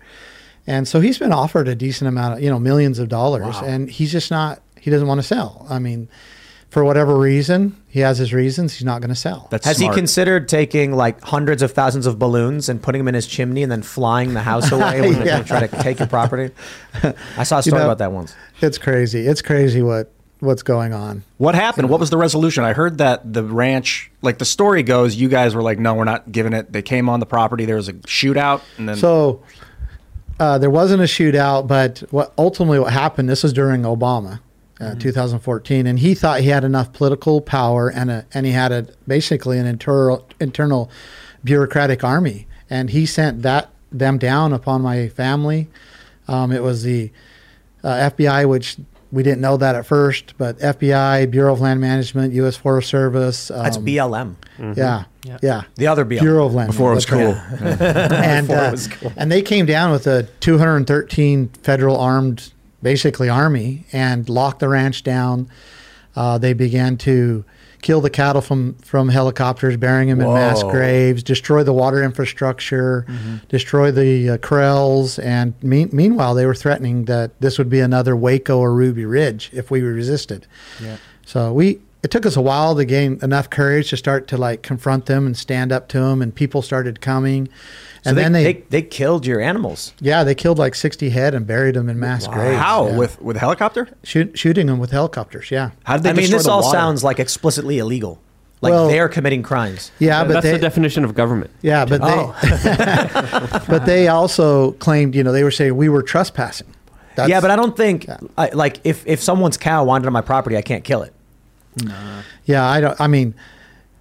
and 0.68 0.88
so 0.88 1.00
he's 1.02 1.18
been 1.18 1.34
offered 1.34 1.68
a 1.68 1.76
decent 1.76 2.08
amount 2.08 2.36
of 2.36 2.44
you 2.44 2.50
know 2.50 2.60
millions 2.60 3.00
of 3.00 3.10
dollars, 3.10 3.56
and 3.64 3.90
he's 3.90 4.12
just 4.12 4.30
not. 4.32 4.62
He 4.80 4.92
doesn't 4.92 5.08
want 5.08 5.20
to 5.20 5.24
sell. 5.28 5.66
I 5.70 5.80
mean, 5.80 6.08
for 6.76 6.84
whatever 6.84 7.18
reason, 7.18 7.74
he 7.88 8.02
has 8.02 8.18
his 8.18 8.34
reasons. 8.34 8.74
He's 8.74 8.84
not 8.84 9.00
going 9.00 9.08
to 9.08 9.16
sell. 9.16 9.48
That's 9.50 9.66
Has 9.66 9.78
smart. 9.78 9.94
he 9.96 9.98
considered 9.98 10.50
taking 10.50 10.92
like 10.92 11.22
hundreds 11.22 11.62
of 11.62 11.72
thousands 11.72 12.06
of 12.06 12.20
balloons 12.20 12.68
and 12.68 12.84
putting 12.84 13.00
them 13.00 13.08
in 13.08 13.16
his 13.16 13.28
chimney 13.28 13.64
and 13.64 13.72
then 13.72 13.82
flying 13.82 14.34
the 14.34 14.42
house 14.42 14.74
away 14.74 15.00
when 15.00 15.22
Yeah. 15.26 15.40
they 15.40 15.48
try 15.48 15.66
to 15.66 15.82
take 15.82 16.00
your 16.00 16.10
property? 16.10 16.54
I 17.38 17.44
saw 17.46 17.56
a 17.56 17.58
You 17.60 17.62
story 17.62 17.80
know- 17.80 17.86
about 17.86 18.00
that 18.00 18.12
once. 18.12 18.36
It's 18.62 18.78
crazy. 18.78 19.26
It's 19.26 19.42
crazy 19.42 19.82
what 19.82 20.12
what's 20.42 20.64
going 20.64 20.92
on. 20.92 21.24
What 21.38 21.56
happened? 21.56 21.90
What 21.90 22.02
was 22.02 22.10
the 22.10 22.18
resolution? 22.18 22.66
I 22.66 22.74
heard 22.74 22.98
that 22.98 23.32
the 23.32 23.42
ranch, 23.46 24.12
like 24.22 24.38
the 24.38 24.44
story 24.44 24.84
goes, 24.84 25.16
you 25.16 25.30
guys 25.30 25.56
were 25.56 25.64
like, 25.64 25.80
no, 25.80 25.94
we're 25.96 26.04
not 26.04 26.30
giving 26.30 26.52
it. 26.52 26.74
They 26.74 26.82
came 26.82 27.08
on 27.08 27.22
the 27.22 27.26
property. 27.26 27.64
There 27.64 27.78
was 27.78 27.88
a 27.88 27.94
shootout, 27.94 28.64
and 28.78 28.90
then 28.90 28.98
So 28.98 29.44
uh, 30.42 30.58
there 30.58 30.70
wasn't 30.70 31.02
a 31.02 31.06
shootout, 31.06 31.68
but 31.68 32.00
what 32.12 32.34
ultimately 32.38 32.80
what 32.80 32.92
happened? 32.92 33.30
This 33.30 33.44
was 33.44 33.54
during 33.54 33.84
Obama, 33.84 34.42
uh, 34.80 34.96
2014, 34.96 35.88
and 35.88 36.00
he 36.00 36.14
thought 36.14 36.42
he 36.42 36.50
had 36.50 36.64
enough 36.64 36.92
political 36.94 37.42
power 37.42 37.90
and 37.90 38.12
a, 38.12 38.26
and 38.34 38.46
he 38.46 38.52
had 38.52 38.72
a 38.72 38.88
basically 39.08 39.58
an 39.58 39.66
internal 39.66 40.28
internal 40.40 40.90
bureaucratic 41.44 42.04
army, 42.04 42.48
and 42.70 42.90
he 42.90 43.06
sent 43.06 43.42
that 43.44 43.70
them 43.92 44.18
down 44.18 44.52
upon 44.54 44.82
my 44.82 45.08
family. 45.08 45.68
Um, 46.28 46.52
it 46.52 46.64
was 46.64 46.84
the 46.84 47.12
uh, 47.84 48.10
FBI, 48.12 48.50
which 48.50 48.78
we 49.12 49.24
didn't 49.24 49.40
know 49.40 49.56
that 49.56 49.76
at 49.76 49.86
first, 49.86 50.34
but 50.38 50.58
FBI, 50.60 51.30
Bureau 51.32 51.54
of 51.54 51.62
Land 51.62 51.80
Management, 51.80 52.34
U.S. 52.34 52.58
Forest 52.58 52.90
Service. 52.90 53.50
Um, 53.50 53.64
That's 53.64 53.78
BLM. 53.78 54.36
Yeah, 54.76 55.06
yeah. 55.42 55.64
The 55.76 55.88
other 55.88 56.04
BLM. 56.04 56.20
Bureau 56.20 56.46
of 56.48 56.54
Land 56.54 56.72
before 56.72 56.92
it 56.92 56.96
was 56.96 57.06
cool. 57.06 57.20
Management. 57.34 57.82
and 57.82 58.48
Before 58.48 58.64
it 58.64 58.68
uh, 58.68 58.72
was 58.72 58.88
cool. 58.88 59.14
and 59.16 59.32
they 59.32 59.42
came 59.42 59.66
down 59.66 59.92
with 59.92 60.08
a 60.08 60.24
213 60.42 61.48
federal 61.64 61.98
armed, 61.98 62.52
basically 62.90 63.28
army, 63.28 63.84
and 63.92 64.30
locked 64.30 64.60
the 64.60 64.70
ranch 64.70 65.02
down. 65.04 65.50
Uh, 66.16 66.38
they 66.38 66.54
began 66.54 66.96
to 66.96 67.44
kill 67.82 68.00
the 68.00 68.10
cattle 68.12 68.42
from 68.42 68.76
from 68.76 69.10
helicopters, 69.10 69.76
burying 69.76 70.10
them 70.10 70.22
in 70.22 70.28
mass 70.34 70.62
graves, 70.64 71.24
destroy 71.24 71.64
the 71.64 71.74
water 71.74 72.04
infrastructure, 72.04 73.06
Mm-hmm. 73.10 73.36
destroy 73.50 73.92
the 73.92 74.30
uh, 74.30 74.38
corrals, 74.38 75.20
and 75.20 75.54
mean, 75.64 75.90
meanwhile 75.92 76.34
they 76.36 76.46
were 76.46 76.56
threatening 76.56 77.06
that 77.06 77.30
this 77.42 77.58
would 77.58 77.70
be 77.70 77.80
another 77.82 78.16
Waco 78.16 78.60
or 78.60 78.72
Ruby 78.74 79.06
Ridge 79.06 79.50
if 79.52 79.72
we 79.72 79.82
resisted. 79.82 80.46
Yeah. 80.82 80.98
So 81.26 81.52
we 81.52 81.80
it 82.04 82.12
took 82.12 82.26
us 82.28 82.38
a 82.38 82.42
while 82.42 82.76
to 82.76 82.86
gain 82.86 83.18
enough 83.24 83.50
courage 83.50 83.90
to 83.90 83.98
start 83.98 84.28
to 84.28 84.38
like 84.38 84.62
confront 84.62 85.08
them 85.08 85.26
and 85.26 85.36
stand 85.36 85.72
up 85.72 85.88
to 85.90 86.00
them, 86.00 86.22
and 86.22 86.34
people 86.34 86.62
started 86.62 87.02
coming. 87.02 87.50
So 88.06 88.10
And 88.12 88.18
they, 88.20 88.22
then 88.24 88.32
they, 88.34 88.44
they 88.44 88.64
they 88.70 88.82
killed 88.84 89.26
your 89.26 89.42
animals. 89.42 89.92
yeah 90.00 90.24
they 90.24 90.36
killed 90.36 90.60
like 90.60 90.76
sixty 90.76 91.10
head 91.10 91.34
and 91.34 91.48
buried 91.48 91.74
them 91.76 91.90
in 91.90 92.00
mass 92.00 92.28
graves. 92.28 92.58
how 92.60 92.86
Yeah. 92.88 92.98
with 92.98 93.20
with 93.20 93.36
a 93.36 93.40
helicopter? 93.40 93.90
Shoot, 94.04 94.38
shooting 94.38 94.68
them 94.68 94.78
with 94.78 94.92
helicopters? 94.92 95.50
Yeah, 95.50 95.72
How 95.86 95.96
did 95.98 96.04
they? 96.04 96.10
I 96.12 96.14
mean, 96.14 96.30
this 96.30 96.44
the 96.46 96.52
all 96.52 96.62
water? 96.62 96.78
sounds 96.78 97.04
like 97.04 97.20
explicitly 97.20 97.80
illegal. 97.80 98.20
Like 98.62 98.72
Well- 98.74 98.88
they're 98.90 99.10
committing 99.10 99.42
crimes. 99.42 99.92
yeah, 99.98 100.24
but 100.24 100.34
That's 100.34 100.44
they 100.46 100.52
the 100.52 100.60
definition 100.60 101.04
of 101.04 101.16
government. 101.16 101.50
yeah, 101.64 101.84
but 101.86 102.00
Oh. 102.04 102.36
they 102.44 103.60
but 103.68 103.86
they 103.88 104.08
also 104.08 104.74
claimed 104.74 105.16
you 105.16 105.24
know 105.24 105.32
they 105.32 105.44
were 105.44 105.50
saying 105.52 105.76
we 105.76 105.90
were 105.90 106.04
trespassing. 106.04 106.68
That's, 107.16 107.28
yeah, 107.30 107.42
but 107.42 107.50
I 107.50 107.56
don't 107.56 107.76
think 107.76 108.06
I, 108.38 108.50
like 108.50 108.82
if 108.84 109.04
if 109.08 109.20
someone's 109.20 109.58
cow 109.58 109.84
wandered 109.84 110.08
on 110.08 110.14
my 110.14 110.22
property, 110.22 110.58
I 110.58 110.62
can't 110.62 110.84
kill 110.84 111.02
it. 111.02 111.14
yeah 112.46 112.64
I 112.70 112.82
don't. 112.82 113.02
I 113.02 113.08
mean, 113.08 113.34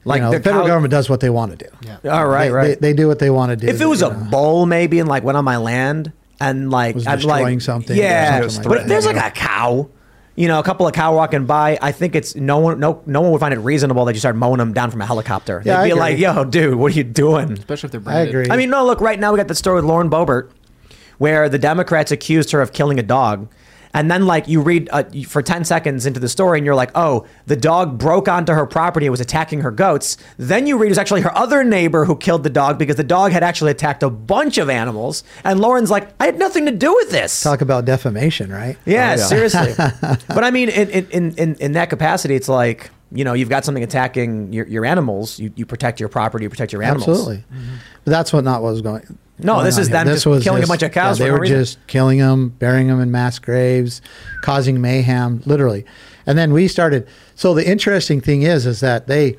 Like 0.05 0.07
like 0.07 0.19
you 0.19 0.23
know, 0.23 0.31
the 0.33 0.39
the 0.39 0.45
federal 0.45 0.63
cow- 0.65 0.69
government 0.69 0.91
does 0.91 1.09
what 1.09 1.21
they 1.21 1.31
want 1.31 1.59
to 1.59 1.69
do. 1.69 1.71
Yeah. 2.05 2.13
All 2.13 2.27
right, 2.27 2.47
they, 2.47 2.53
right. 2.53 2.81
They, 2.81 2.91
they 2.91 2.93
do 2.93 3.09
what 3.09 3.19
they 3.19 3.31
want 3.31 3.51
to 3.51 3.57
do. 3.57 3.67
if 3.67 3.81
it 3.81 3.87
was 3.87 4.03
a 4.03 4.11
know. 4.11 4.31
bull, 4.31 4.67
maybe, 4.67 4.99
and 4.99 5.09
like 5.09 5.25
went 5.25 5.39
on 5.39 5.45
my 5.45 5.57
land 5.57 6.13
and 6.41 6.71
like 6.71 6.95
Was 6.95 7.07
I'd 7.07 7.17
destroying 7.17 7.45
like 7.45 7.61
something 7.63 7.97
yeah. 7.97 8.41
something 8.43 8.57
like 8.59 8.69
but 8.69 8.79
if 8.83 8.87
there's 8.87 9.07
like 9.07 9.17
a 9.17 9.31
cow, 9.31 9.89
you 10.37 10.49
know, 10.49 10.59
a 10.59 10.63
couple 10.63 10.87
of 10.87 10.93
cow 10.93 11.15
walking 11.15 11.47
by, 11.47 11.79
I 11.81 11.93
think 11.93 12.15
it's 12.15 12.35
no 12.35 12.59
one, 12.59 12.81
no, 12.81 13.03
no 13.07 13.21
one 13.21 13.31
would 13.33 13.41
find 13.41 13.55
it 13.55 13.61
reasonable 13.61 14.05
that 14.07 14.15
you 14.15 14.21
start 14.21 14.37
mowing 14.37 14.59
them 14.59 14.73
down 14.73 14.91
from 14.91 15.01
a 15.01 15.07
helicopter. 15.07 15.63
Yeah, 15.65 15.77
They'd 15.83 15.93
I 15.93 15.95
be 15.95 16.01
like, 16.01 16.19
"Yo, 16.19 16.45
dude, 16.45 16.75
what 16.75 16.93
are 16.93 16.97
you 16.97 17.05
doing?" 17.05 17.53
Especially 17.53 17.87
if 17.87 17.93
they're 17.93 18.01
branded. 18.01 18.27
I 18.35 18.41
agree. 18.41 18.51
I 18.51 18.57
mean, 18.57 18.71
no, 18.71 18.85
look, 18.85 19.01
right 19.01 19.19
now 19.19 19.33
we 19.33 19.37
got 19.39 19.49
the 19.49 19.55
story 19.55 19.77
with 19.77 19.85
Lauren 19.85 20.11
Boebert, 20.11 20.51
where 21.19 21.49
the 21.49 21.59
Democrats 21.59 22.11
accused 22.11 22.51
her 22.51 22.61
of 22.61 22.73
killing 22.73 22.99
a 22.99 23.03
dog. 23.03 23.49
And 23.95 24.11
then, 24.11 24.27
like, 24.27 24.49
you 24.49 24.61
read 24.61 24.89
uh, 24.93 25.05
for 25.27 25.41
10 25.41 25.65
seconds 25.65 26.05
into 26.05 26.21
the 26.21 26.29
story, 26.29 26.59
and 26.59 26.67
you're 26.67 26.75
like, 26.75 26.91
oh, 26.95 27.27
the 27.47 27.57
dog 27.57 27.97
broke 27.97 28.29
onto 28.29 28.53
her 28.53 28.67
property 28.67 29.07
and 29.07 29.13
was 29.13 29.21
attacking 29.21 29.61
her 29.61 29.71
goats. 29.71 30.17
Then 30.37 30.67
you 30.67 30.77
read 30.77 30.91
it's 30.91 30.99
actually 30.99 31.23
her 31.23 31.37
other 31.37 31.63
neighbor 31.63 32.05
who 32.05 32.17
killed 32.17 32.43
the 32.43 32.51
dog 32.51 32.79
because 32.79 32.97
the 32.97 33.05
dog 33.05 33.31
had 33.33 33.45
actually 33.45 33.71
attacked 33.71 34.03
a 34.03 34.11
bunch 34.11 34.59
of 34.59 34.69
animals. 34.69 35.23
And 35.45 35.61
Lauren's 35.61 35.91
like, 35.91 36.11
I 36.21 36.27
had 36.27 36.39
nothing 36.39 36.67
to 36.67 36.73
do 36.73 36.93
with 36.95 37.11
this. 37.11 37.43
talk 37.43 37.61
about 37.61 37.85
defamation, 37.85 38.53
right? 38.53 38.77
Yeah, 38.85 39.17
seriously. 39.17 39.75
but 39.79 40.45
I 40.45 40.51
mean, 40.51 40.69
in, 40.69 40.91
in, 40.91 41.35
in, 41.37 41.55
in 41.55 41.73
that 41.73 41.89
capacity, 41.89 42.35
it's 42.35 42.49
like, 42.49 42.91
you 43.13 43.25
know, 43.25 43.33
you've 43.33 43.49
got 43.49 43.65
something 43.65 43.85
attacking 43.85 44.53
your, 44.53 44.67
your 44.67 44.85
animals. 44.85 45.39
You, 45.39 45.53
you 45.55 45.67
protect 45.67 46.01
your 46.01 46.09
property, 46.09 46.43
you 46.43 46.51
protect 46.51 46.73
your 46.73 46.83
animals. 46.83 47.09
Absolutely. 47.09 47.45
But 48.05 48.11
that's 48.11 48.33
what 48.33 48.43
not 48.43 48.61
what 48.61 48.73
was 48.73 48.83
going. 48.83 49.19
No, 49.39 49.65
this 49.65 49.79
is 49.79 49.89
them 49.89 50.07
just 50.07 50.25
killing 50.25 50.63
a 50.63 50.67
bunch 50.67 50.83
of 50.83 50.93
cows 50.93 51.19
yeah, 51.19 51.25
they 51.27 51.31
no 51.31 51.35
were 51.35 51.41
reason. 51.43 51.59
just 51.59 51.87
killing 51.87 52.19
them, 52.19 52.51
burying 52.51 52.87
them 52.87 53.01
in 53.01 53.11
mass 53.11 53.39
graves, 53.39 54.01
causing 54.43 54.81
mayhem, 54.81 55.43
literally. 55.45 55.85
And 56.27 56.39
then 56.39 56.53
we 56.53 56.69
started. 56.69 57.07
So 57.35 57.53
the 57.53 57.69
interesting 57.69 58.21
thing 58.21 58.43
is, 58.43 58.65
is 58.65 58.81
that 58.81 59.07
they 59.09 59.37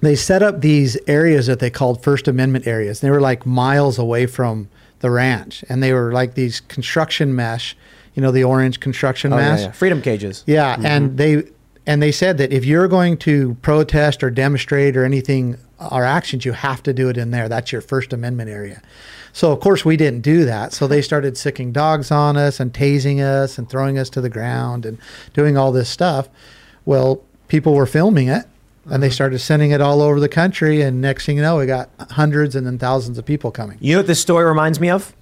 they 0.00 0.16
set 0.16 0.42
up 0.42 0.62
these 0.62 0.96
areas 1.06 1.46
that 1.46 1.58
they 1.58 1.70
called 1.70 2.02
First 2.02 2.26
Amendment 2.26 2.66
areas. 2.66 3.00
They 3.00 3.10
were 3.10 3.20
like 3.20 3.44
miles 3.44 3.98
away 3.98 4.26
from 4.26 4.68
the 5.00 5.10
ranch, 5.10 5.62
and 5.68 5.82
they 5.82 5.92
were 5.92 6.12
like 6.12 6.34
these 6.34 6.60
construction 6.60 7.34
mesh. 7.34 7.76
You 8.14 8.22
know, 8.22 8.32
the 8.32 8.44
orange 8.44 8.80
construction 8.80 9.32
Oh, 9.32 9.36
mesh. 9.36 9.60
yeah. 9.60 9.70
Freedom 9.72 10.02
cages. 10.02 10.42
Yeah, 10.46 10.76
and 10.82 11.10
mm-hmm. 11.10 11.16
they 11.16 11.44
and 11.86 12.02
they 12.02 12.12
said 12.12 12.38
that 12.38 12.52
if 12.52 12.64
you're 12.64 12.88
going 12.88 13.16
to 13.18 13.54
protest 13.62 14.22
or 14.22 14.30
demonstrate 14.30 14.96
or 14.96 15.04
anything 15.04 15.56
our 15.78 16.04
actions, 16.04 16.44
you 16.44 16.52
have 16.52 16.82
to 16.82 16.92
do 16.92 17.08
it 17.08 17.16
in 17.16 17.30
there. 17.30 17.48
That's 17.48 17.72
your 17.72 17.80
First 17.80 18.12
Amendment 18.12 18.50
area. 18.50 18.82
So 19.32 19.52
of 19.52 19.60
course 19.60 19.84
we 19.84 19.96
didn't 19.96 20.20
do 20.20 20.44
that. 20.44 20.72
So 20.72 20.86
they 20.86 21.00
started 21.02 21.38
sicking 21.38 21.72
dogs 21.72 22.10
on 22.10 22.36
us 22.36 22.60
and 22.60 22.72
tasing 22.72 23.20
us 23.20 23.58
and 23.58 23.68
throwing 23.68 23.98
us 23.98 24.10
to 24.10 24.20
the 24.20 24.28
ground 24.28 24.84
and 24.84 24.98
doing 25.32 25.56
all 25.56 25.72
this 25.72 25.88
stuff. 25.88 26.28
Well, 26.84 27.22
people 27.48 27.74
were 27.74 27.86
filming 27.86 28.28
it 28.28 28.44
and 28.90 29.02
they 29.02 29.10
started 29.10 29.38
sending 29.38 29.70
it 29.70 29.80
all 29.80 30.02
over 30.02 30.20
the 30.20 30.28
country 30.28 30.82
and 30.82 31.00
next 31.00 31.26
thing 31.26 31.36
you 31.36 31.42
know 31.42 31.56
we 31.56 31.66
got 31.66 31.88
hundreds 32.10 32.56
and 32.56 32.66
then 32.66 32.78
thousands 32.78 33.18
of 33.18 33.24
people 33.24 33.50
coming. 33.50 33.78
You 33.80 33.94
know 33.94 34.00
what 34.00 34.06
this 34.06 34.20
story 34.20 34.44
reminds 34.44 34.80
me 34.80 34.90
of? 34.90 35.14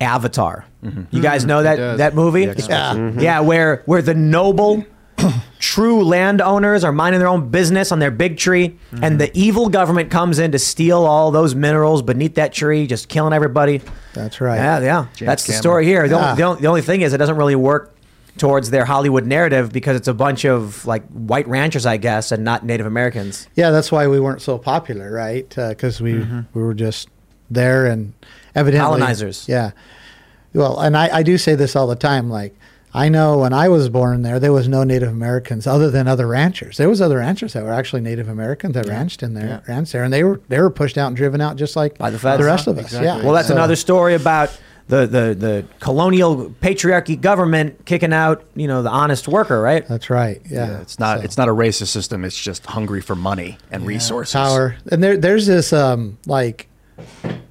Avatar. 0.00 0.64
You 1.10 1.20
guys 1.20 1.44
know 1.44 1.62
that 1.62 1.98
that 1.98 2.14
movie? 2.14 2.42
Yeah. 2.68 3.10
Yeah, 3.18 3.40
where 3.40 3.82
where 3.86 4.00
the 4.02 4.14
noble 4.14 4.84
true 5.58 6.04
landowners 6.04 6.84
are 6.84 6.92
minding 6.92 7.18
their 7.18 7.28
own 7.28 7.50
business 7.50 7.92
on 7.92 7.98
their 7.98 8.10
big 8.10 8.36
tree 8.36 8.78
and 9.02 9.20
the 9.20 9.26
mm-hmm. 9.26 9.38
evil 9.38 9.68
government 9.68 10.10
comes 10.10 10.38
in 10.38 10.52
to 10.52 10.58
steal 10.58 11.04
all 11.04 11.30
those 11.30 11.54
minerals 11.54 12.02
beneath 12.02 12.36
that 12.36 12.52
tree, 12.52 12.86
just 12.86 13.08
killing 13.08 13.32
everybody. 13.32 13.80
That's 14.14 14.40
right. 14.40 14.56
Yeah, 14.56 14.80
yeah. 14.80 15.06
That's 15.20 15.46
the 15.46 15.52
story 15.52 15.84
here. 15.84 16.08
The, 16.08 16.14
Yeah. 16.14 16.16
only, 16.16 16.28
ah. 16.28 16.34
the, 16.34 16.42
only, 16.42 16.60
the 16.62 16.68
only 16.68 16.82
thing 16.82 17.00
is 17.02 17.12
it 17.12 17.18
doesn't 17.18 17.36
really 17.36 17.56
work 17.56 17.94
towards 18.38 18.70
their 18.70 18.84
Hollywood 18.84 19.26
narrative 19.26 19.72
because 19.72 19.96
it's 19.96 20.08
a 20.08 20.14
bunch 20.14 20.44
of 20.44 20.86
like 20.86 21.06
white 21.08 21.46
ranchers, 21.48 21.84
I 21.84 21.96
guess, 21.96 22.32
and 22.32 22.44
not 22.44 22.64
Native 22.64 22.86
Americans. 22.86 23.48
Yeah, 23.54 23.70
that's 23.70 23.92
why 23.92 24.06
we 24.06 24.20
weren't 24.20 24.42
so 24.42 24.58
popular, 24.58 25.12
right? 25.12 25.58
Uh, 25.58 25.70
because 25.70 26.00
we 26.00 26.14
mm-hmm. 26.14 26.40
we 26.54 26.62
were 26.62 26.74
just 26.74 27.08
there 27.50 27.86
and 27.86 28.14
evidently 28.54 28.86
Colonizers. 28.86 29.48
Yeah. 29.48 29.72
Well, 30.54 30.80
and 30.80 30.96
I, 30.96 31.18
I 31.18 31.22
do 31.22 31.36
say 31.36 31.54
this 31.54 31.76
all 31.76 31.86
the 31.86 31.96
time. 31.96 32.30
Like 32.30 32.57
I 32.94 33.08
know 33.08 33.38
when 33.38 33.52
I 33.52 33.68
was 33.68 33.88
born 33.88 34.22
there, 34.22 34.40
there 34.40 34.52
was 34.52 34.66
no 34.68 34.82
Native 34.84 35.10
Americans 35.10 35.66
other 35.66 35.90
than 35.90 36.08
other 36.08 36.26
ranchers. 36.26 36.76
There 36.78 36.88
was 36.88 37.00
other 37.00 37.18
ranchers 37.18 37.52
that 37.52 37.62
were 37.64 37.72
actually 37.72 38.00
Native 38.02 38.28
Americans 38.28 38.74
that 38.74 38.86
ranched 38.86 39.22
in 39.22 39.34
there, 39.34 39.62
ranched 39.68 39.92
there, 39.92 40.04
and 40.04 40.12
they 40.12 40.24
were 40.24 40.40
they 40.48 40.58
were 40.60 40.70
pushed 40.70 40.96
out 40.98 41.08
and 41.08 41.16
driven 41.16 41.40
out 41.40 41.56
just 41.56 41.76
like 41.76 41.98
By 41.98 42.10
the 42.10 42.18
feds. 42.18 42.38
the 42.40 42.46
rest 42.46 42.66
of 42.66 42.78
us. 42.78 42.84
Exactly. 42.86 43.06
Yeah. 43.06 43.22
Well, 43.24 43.34
that's 43.34 43.48
So- 43.48 43.54
another 43.54 43.76
story 43.76 44.14
about 44.14 44.58
the, 44.88 45.06
the, 45.06 45.34
the 45.34 45.64
colonial 45.80 46.48
patriarchy 46.62 47.20
government 47.20 47.84
kicking 47.84 48.14
out, 48.14 48.42
you 48.54 48.66
know, 48.66 48.82
the 48.82 48.88
honest 48.88 49.28
worker, 49.28 49.60
right? 49.60 49.86
That's 49.86 50.08
right. 50.08 50.40
Yeah, 50.48 50.80
it's 50.80 50.98
not 50.98 51.22
it's 51.24 51.36
not 51.36 51.46
a 51.46 51.52
racist 51.52 51.88
system. 51.88 52.24
It's 52.24 52.40
just 52.42 52.64
hungry 52.64 53.02
for 53.02 53.14
money 53.14 53.58
and 53.70 53.84
resources. 53.86 54.32
power. 54.32 54.76
And 54.90 55.02
there, 55.04 55.18
there's 55.18 55.46
this 55.46 55.74
um, 55.74 56.16
like 56.24 56.67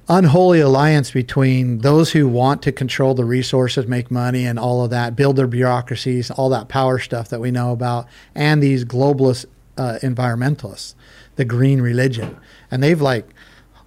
unholy 0.08 0.60
alliance 0.60 1.10
between 1.10 1.78
those 1.78 2.12
who 2.12 2.26
want 2.26 2.62
to 2.62 2.72
control 2.72 3.14
the 3.14 3.24
resources, 3.24 3.86
make 3.86 4.10
money, 4.10 4.46
and 4.46 4.58
all 4.58 4.82
of 4.82 4.90
that, 4.90 5.14
build 5.16 5.36
their 5.36 5.46
bureaucracies, 5.46 6.30
all 6.30 6.48
that 6.48 6.68
power 6.68 6.98
stuff 6.98 7.28
that 7.28 7.40
we 7.40 7.50
know 7.50 7.72
about, 7.72 8.06
and 8.34 8.62
these 8.62 8.84
globalist 8.84 9.46
uh, 9.76 9.98
environmentalists, 10.02 10.94
the 11.36 11.44
green 11.44 11.80
religion, 11.80 12.36
and 12.70 12.82
they've 12.82 13.00
like 13.00 13.26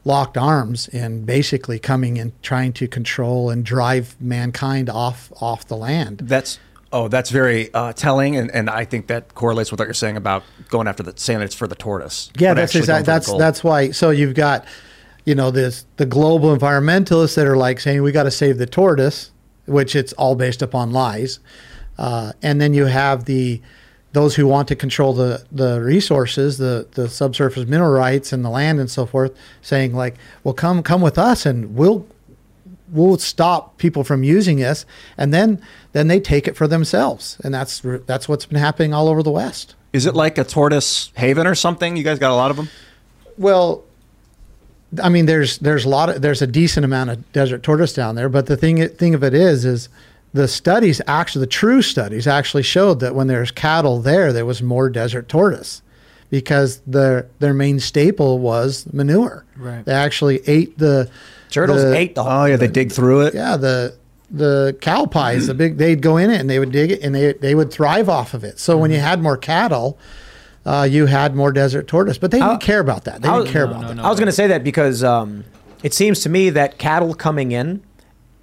locked 0.03 0.38
arms 0.38 0.88
in 0.88 1.26
basically 1.26 1.78
coming 1.78 2.18
and 2.18 2.32
trying 2.41 2.74
to 2.74 2.88
control 2.88 3.49
and 3.49 3.64
drive 3.64 4.16
mankind 4.20 4.89
off 4.89 5.32
off 5.41 5.68
the 5.68 5.78
land. 5.78 6.20
That's 6.24 6.59
oh, 6.93 7.07
that's 7.07 7.30
very 7.30 7.74
uh, 7.74 7.93
telling, 7.93 8.36
and, 8.36 8.51
and 8.51 8.70
I 8.70 8.86
think 8.86 9.07
that 9.07 9.34
correlates 9.36 9.72
with 9.72 9.80
what 9.80 9.88
you're 9.88 9.93
saying 9.93 10.18
about 10.18 10.43
going 10.70 10.88
after 10.88 11.03
the 11.03 11.14
saying 11.16 11.41
it's 11.41 11.55
for 11.55 11.68
the 11.68 11.76
tortoise. 11.76 12.32
Yeah, 12.38 12.53
that's 12.53 12.76
exactly 12.76 13.05
that's 13.05 13.32
that's 13.38 13.64
why. 13.64 13.91
So 13.91 14.09
you've 14.09 14.36
got, 14.36 14.66
you 15.26 15.36
know, 15.36 15.51
this 15.51 15.86
the 15.97 16.05
global 16.05 16.55
environmentalists 16.55 17.36
that 17.36 17.47
are 17.47 17.57
like 17.57 17.80
saying 17.80 18.01
we 18.01 18.11
got 18.11 18.24
to 18.24 18.32
save 18.32 18.57
the 18.57 18.65
tortoise, 18.65 19.32
which 19.65 19.95
it's 19.95 20.13
all 20.13 20.36
based 20.36 20.61
upon 20.61 20.91
lies, 20.91 21.39
uh, 21.97 22.34
and 22.41 22.59
then 22.59 22.74
you 22.74 22.86
have 22.86 23.26
the 23.26 23.61
those 24.13 24.36
who 24.36 24.45
want 24.45 24.67
to 24.67 24.76
control 24.76 25.13
the 25.13 25.45
the 25.51 25.82
resources, 25.82 26.57
the 26.57 26.88
the 26.91 27.07
subsurface 27.07 27.67
mineral 27.67 27.91
rights 27.91 28.34
and 28.34 28.43
the 28.43 28.49
land 28.49 28.80
and 28.80 28.89
so 28.89 29.05
forth, 29.05 29.36
saying 29.61 29.93
like, 29.93 30.15
well, 30.43 30.53
come 30.53 30.84
come 30.84 31.01
with 31.01 31.17
us 31.17 31.45
and 31.45 31.76
we'll 31.76 32.05
we'll 32.91 33.17
stop 33.17 33.78
people 33.78 34.03
from 34.03 34.24
using 34.24 34.63
us, 34.63 34.86
and 35.17 35.34
then 35.34 35.61
then 35.93 36.07
they 36.07 36.19
take 36.19 36.47
it 36.47 36.55
for 36.55 36.67
themselves, 36.67 37.38
and 37.43 37.53
that's 37.53 37.82
that's 38.05 38.28
what's 38.28 38.45
been 38.45 38.59
happening 38.59 38.93
all 38.93 39.07
over 39.07 39.24
the 39.24 39.32
West. 39.32 39.76
Is 39.93 40.05
it 40.05 40.15
like 40.15 40.38
a 40.38 40.43
tortoise 40.43 41.11
haven 41.15 41.45
or 41.45 41.55
something? 41.55 41.97
You 41.97 42.03
guys 42.03 42.19
got 42.19 42.32
a 42.32 42.36
lot 42.36 42.51
of 42.51 42.57
them. 42.57 42.69
Well, 43.38 43.84
I 45.02 45.10
mean, 45.10 45.26
there's 45.26 45.58
there's 45.60 45.86
a 45.86 45.89
lot 45.89 46.10
of 46.10 46.22
there's 46.22 46.42
a 46.42 46.48
decent 46.48 46.84
amount 46.86 47.10
of 47.12 47.32
desert 47.32 47.64
tortoise 47.64 47.94
down 47.94 48.16
there, 48.16 48.30
but 48.30 48.48
the 48.48 48.58
thing 48.58 48.88
thing 48.89 49.14
of 49.14 49.24
it 49.24 49.34
is, 49.34 49.64
is 49.66 49.89
the 50.34 50.48
studies 50.48 51.02
actually 51.08 51.42
the 51.46 51.52
true 51.52 51.82
studies 51.82 52.28
actually 52.28 52.64
showed 52.64 53.00
that 53.00 53.16
when 53.16 53.28
there's 53.28 53.52
cattle 53.52 54.00
there, 54.00 54.34
there 54.34 54.46
was 54.46 54.62
more 54.62 54.89
desert 54.89 55.30
tortoise 55.30 55.82
because 56.30 56.80
their 56.88 57.28
their 57.39 57.54
main 57.54 57.80
staple 57.80 58.39
was 58.39 58.86
manure. 58.94 59.46
Right. 59.58 59.86
They 59.86 59.94
actually 59.94 60.42
ate 60.48 60.78
the 60.78 61.10
Turtles 61.50 61.82
the- 61.84 61.96
ate 61.98 62.16
the 62.16 62.24
Oh 62.24 62.46
yeah, 62.46 62.56
they 62.58 62.68
dig 62.68 62.92
through 62.92 63.22
it. 63.28 63.34
yeah 63.34 63.58
the 63.58 63.96
the 64.30 64.78
cow 64.80 65.06
pies 65.06 65.48
the 65.48 65.54
big 65.54 65.78
they'd 65.78 66.02
go 66.02 66.16
in 66.16 66.30
it 66.30 66.39
and 66.39 66.50
they 66.50 66.58
would 66.60 66.72
dig 66.72 66.92
it 66.92 67.02
and 67.02 67.14
they 67.14 67.34
they 67.34 67.54
would 67.56 67.72
thrive 67.72 68.08
off 68.10 68.34
of 68.34 68.44
it. 68.46 68.60
So 68.60 68.78
when 68.78 68.92
you 68.92 68.98
Mm-hmm. 68.98 69.06
had 69.06 69.22
more 69.22 69.38
cattle. 69.38 69.98
Uh, 70.66 70.88
you 70.89 71.07
had 71.07 71.36
more 71.36 71.51
desert 71.51 71.88
tortoise, 71.88 72.18
but 72.18 72.30
they 72.32 72.39
didn't 72.39 72.62
care 72.62 72.80
about 72.80 73.05
that. 73.05 73.22
They 73.22 73.28
how- 73.28 73.39
didn't 73.39 73.51
care 73.51 73.64
about 73.66 73.88
that. 73.88 73.99
I 73.99 74.09
was 74.09 74.20
going 74.20 74.28
to 74.28 74.32
say 74.34 74.47
that 74.47 74.64
because 74.64 75.03
um, 75.03 75.43
it 75.82 75.93
seems 75.93 76.20
to 76.22 76.30
me 76.30 76.51
that 76.51 76.78
cattle 76.78 77.14
coming 77.16 77.51
in, 77.51 77.82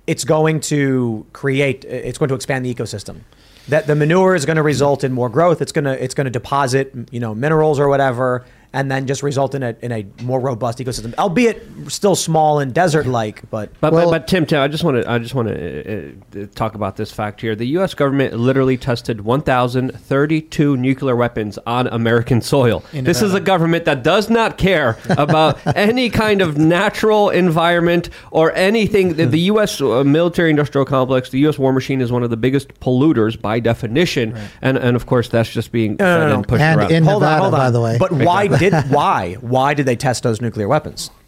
it's 0.06 0.24
going 0.24 0.60
to 0.60 1.26
create, 1.32 1.84
it's 1.84 2.18
going 2.18 2.28
to 2.30 2.34
expand 2.34 2.64
the 2.64 2.74
ecosystem. 2.74 3.20
That 3.68 3.86
the 3.86 3.94
manure 3.94 4.34
is 4.34 4.46
going 4.46 4.56
to 4.56 4.62
result 4.62 5.04
in 5.04 5.12
more 5.12 5.28
growth. 5.28 5.60
It's 5.60 5.72
going 5.72 5.84
to 5.84 6.02
it's 6.02 6.14
going 6.14 6.24
to 6.24 6.30
deposit 6.30 6.90
you 7.10 7.20
know 7.20 7.34
minerals 7.34 7.78
or 7.78 7.88
whatever, 7.88 8.46
and 8.72 8.90
then 8.90 9.06
just 9.06 9.22
result 9.22 9.54
in 9.54 9.62
a 9.62 9.74
in 9.82 9.92
a 9.92 10.06
more 10.22 10.40
robust 10.40 10.78
ecosystem, 10.78 11.14
albeit 11.18 11.62
still 11.88 12.14
small 12.16 12.58
and 12.60 12.74
desert 12.74 13.06
like. 13.06 13.42
But 13.50 13.70
But, 13.80 13.92
Well- 13.92 14.06
but, 14.10 14.20
but 14.20 14.28
Tim, 14.28 14.44
Tim, 14.46 14.60
I 14.60 14.68
just 14.68 14.84
want 14.84 15.02
to 15.02 15.10
I 15.10 15.18
just 15.18 15.34
want 15.34 15.48
to 15.48 15.54
uh, 16.36 16.42
uh, 16.42 16.46
talk 16.54 16.74
about 16.74 16.96
this 16.96 17.10
fact 17.12 17.40
here. 17.40 17.54
The 17.56 17.66
U.S. 17.78 17.94
government 17.94 18.34
literally 18.34 18.76
tested 18.76 19.22
1,032 19.22 20.76
nuclear 20.76 21.16
weapons 21.16 21.58
on 21.66 21.86
American 21.88 22.40
soil. 22.40 22.82
This 22.92 23.22
is 23.22 23.34
a 23.34 23.40
government 23.40 23.84
that 23.86 24.02
does 24.02 24.28
not 24.30 24.58
care 24.58 24.98
about 25.10 25.58
any 25.76 26.10
kind 26.10 26.40
of 26.42 26.58
natural 26.58 27.30
environment 27.30 28.10
or 28.30 28.52
anything. 28.54 29.14
The, 29.14 29.26
the 29.26 29.40
U.S. 29.52 29.80
uh, 29.80 30.04
military-industrial 30.04 30.84
complex, 30.86 31.30
the 31.30 31.38
U.S. 31.40 31.58
war 31.58 31.72
machine, 31.72 32.00
is 32.00 32.12
one 32.12 32.22
of 32.22 32.30
the 32.30 32.36
biggest 32.36 32.68
polluters 32.80 33.40
by 33.40 33.60
definition, 33.60 34.36
and 34.62 34.76
and 34.78 34.96
of 34.96 35.06
course 35.06 35.28
that's 35.28 35.50
just 35.50 35.72
being 35.72 35.96
No, 35.98 36.18
no, 36.18 36.18
fed 36.18 36.28
no. 36.28 36.34
and 36.36 36.48
pushed 36.48 36.62
And 36.62 36.80
around. 36.80 36.90
in 36.92 37.04
hold 37.04 37.22
on, 37.22 37.28
Nevada, 37.30 37.42
hold 37.42 37.54
on. 37.54 37.60
by 37.60 37.70
the 37.70 37.80
way. 37.80 37.96
But 37.98 38.12
why 38.12 38.48
did 38.58 38.74
why 38.90 39.34
why 39.40 39.74
did 39.74 39.86
they 39.86 39.96
test 39.96 40.22
those 40.22 40.40
nuclear 40.40 40.68
weapons? 40.68 41.10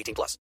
18 0.00 0.14
plus. 0.14 0.38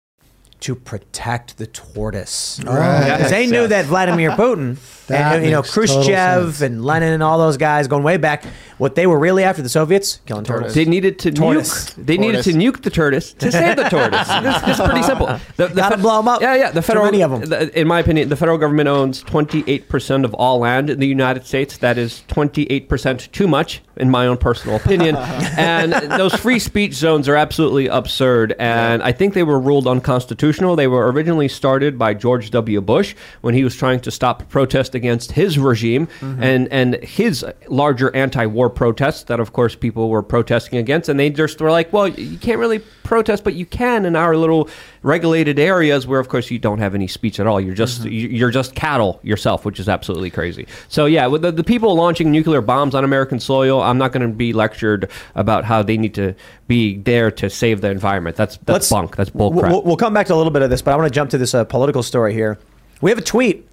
to 0.61 0.73
protect 0.75 1.57
the 1.57 1.67
tortoise. 1.67 2.61
Right. 2.65 3.17
Because 3.17 3.29
they 3.31 3.45
knew 3.45 3.67
that 3.67 3.85
Vladimir 3.85 4.31
Putin 4.41 4.77
That 5.07 5.35
and 5.35 5.45
you 5.45 5.51
know 5.51 5.61
Khrushchev 5.61 6.61
and 6.61 6.83
Lenin 6.83 7.13
and 7.13 7.21
all 7.21 7.37
those 7.37 7.57
guys 7.57 7.87
going 7.87 8.03
way 8.03 8.17
back, 8.17 8.43
what 8.77 8.95
they 8.95 9.07
were 9.07 9.17
really 9.19 9.43
after 9.43 9.61
the 9.61 9.69
Soviets 9.69 10.19
killing 10.25 10.43
turtles. 10.43 10.73
They 10.73 10.85
needed 10.85 11.19
to 11.19 11.31
Tortoise. 11.31 11.91
nuke. 11.91 12.05
They 12.05 12.17
needed 12.17 12.43
to 12.43 12.51
nuke 12.51 12.81
the 12.83 12.89
tortoise 12.89 13.33
to 13.33 13.51
save 13.51 13.75
the 13.77 13.83
tortoise. 13.89 14.27
It's, 14.45 14.67
it's 14.79 14.81
pretty 14.81 15.03
simple. 15.03 15.27
The, 15.57 15.67
the 15.67 15.75
Gotta 15.75 15.97
blow 15.97 16.19
'em 16.19 16.27
up. 16.27 16.41
Yeah, 16.41 16.55
yeah. 16.55 16.71
The 16.71 16.81
Too 16.81 16.87
federal, 16.87 17.05
many 17.05 17.21
of 17.23 17.31
'em. 17.33 17.41
the- 17.49 17.79
in 17.79 17.87
my 17.87 17.99
opinion, 17.99 18.29
the 18.29 18.35
federal 18.35 18.57
government 18.57 18.87
owns 18.89 19.21
28 19.23 19.87
percent 19.89 20.25
of 20.25 20.33
all 20.33 20.59
land 20.59 20.89
in 20.89 20.99
the 20.99 21.07
United 21.07 21.45
States. 21.45 21.77
That 21.77 21.97
is 21.97 22.23
28 22.27 22.89
percent 22.89 23.31
too 23.31 23.47
much, 23.47 23.81
in 23.97 24.09
my 24.09 24.27
own 24.27 24.37
personal 24.37 24.75
opinion. 24.77 25.15
and 25.57 25.93
those 25.93 26.33
free 26.35 26.59
speech 26.59 26.93
zones 26.93 27.27
are 27.29 27.35
absolutely 27.35 27.87
absurd. 27.87 28.55
And 28.59 29.01
I 29.03 29.11
think 29.11 29.33
they 29.33 29.43
were 29.43 29.59
ruled 29.59 29.87
unconstitutional. 29.87 30.75
They 30.75 30.87
were 30.87 31.11
originally 31.11 31.47
started 31.47 31.97
by 31.97 32.13
George 32.13 32.51
W. 32.51 32.81
Bush 32.81 33.15
when 33.41 33.53
he 33.53 33.63
was 33.63 33.75
trying 33.75 33.99
to 34.01 34.11
stop 34.11 34.47
protest 34.49 34.95
against 34.95 35.31
his 35.31 35.57
regime 35.57 36.07
Mm-hmm. 36.19 36.43
and 36.43 36.67
and 36.71 36.95
his 37.03 37.45
larger 37.67 38.13
anti-war 38.15 38.64
protests 38.69 39.23
that, 39.23 39.39
of 39.39 39.53
course, 39.53 39.75
people 39.75 40.09
were 40.09 40.23
protesting 40.23 40.77
against. 40.79 41.09
And 41.09 41.19
they 41.19 41.29
just 41.29 41.59
were 41.61 41.71
like, 41.71 41.91
well, 41.93 42.07
you 42.07 42.37
can't 42.37 42.59
really 42.59 42.79
protest, 43.03 43.43
but 43.43 43.53
you 43.53 43.65
can 43.65 44.05
in 44.05 44.15
our 44.15 44.35
little 44.35 44.69
regulated 45.03 45.59
areas 45.59 46.07
where, 46.07 46.19
of 46.19 46.27
course, 46.29 46.49
you 46.49 46.57
don't 46.59 46.79
have 46.79 46.95
any 46.95 47.07
speech 47.07 47.39
at 47.39 47.47
all. 47.47 47.61
You're 47.61 47.75
just 47.75 48.01
Mm-hmm. 48.01 48.07
you- 48.11 48.29
you're 48.29 48.51
just 48.51 48.75
cattle 48.75 49.19
yourself, 49.23 49.63
which 49.65 49.79
is 49.79 49.87
absolutely 49.87 50.29
crazy. 50.31 50.67
So 50.89 51.05
yeah, 51.05 51.27
with 51.27 51.41
the, 51.43 51.51
the 51.51 51.63
people 51.63 51.95
launching 51.95 52.31
nuclear 52.31 52.61
bombs 52.61 52.95
on 52.95 53.03
American 53.03 53.39
soil, 53.39 53.81
I'm 53.81 53.97
not 53.97 54.11
going 54.11 54.27
to 54.27 54.33
be 54.35 54.51
lectured 54.53 55.09
about 55.35 55.63
how 55.65 55.83
they 55.83 55.97
need 55.97 56.13
to 56.15 56.33
be 56.67 56.97
there 56.97 57.29
to 57.31 57.49
save 57.49 57.81
the 57.81 57.89
environment. 57.91 58.35
That's 58.35 58.57
that's 58.57 58.69
Let's- 58.69 58.89
bunk. 58.89 59.15
That's 59.15 59.29
bull 59.29 59.51
We'll- 59.51 59.59
crap. 59.61 59.71
We'll, 59.71 59.83
we'll 59.83 59.97
come 59.97 60.13
back 60.13 60.25
to 60.27 60.33
a 60.33 60.37
little 60.37 60.51
bit 60.51 60.61
of 60.63 60.69
this, 60.69 60.81
but 60.81 60.91
I 60.93 60.97
want 60.97 61.07
to 61.07 61.13
jump 61.13 61.29
to 61.31 61.37
this 61.37 61.53
uh, 61.53 61.63
political 61.63 62.01
story 62.03 62.33
here. 62.33 62.57
We 63.01 63.11
have 63.11 63.17
a 63.17 63.21
tweet 63.23 63.67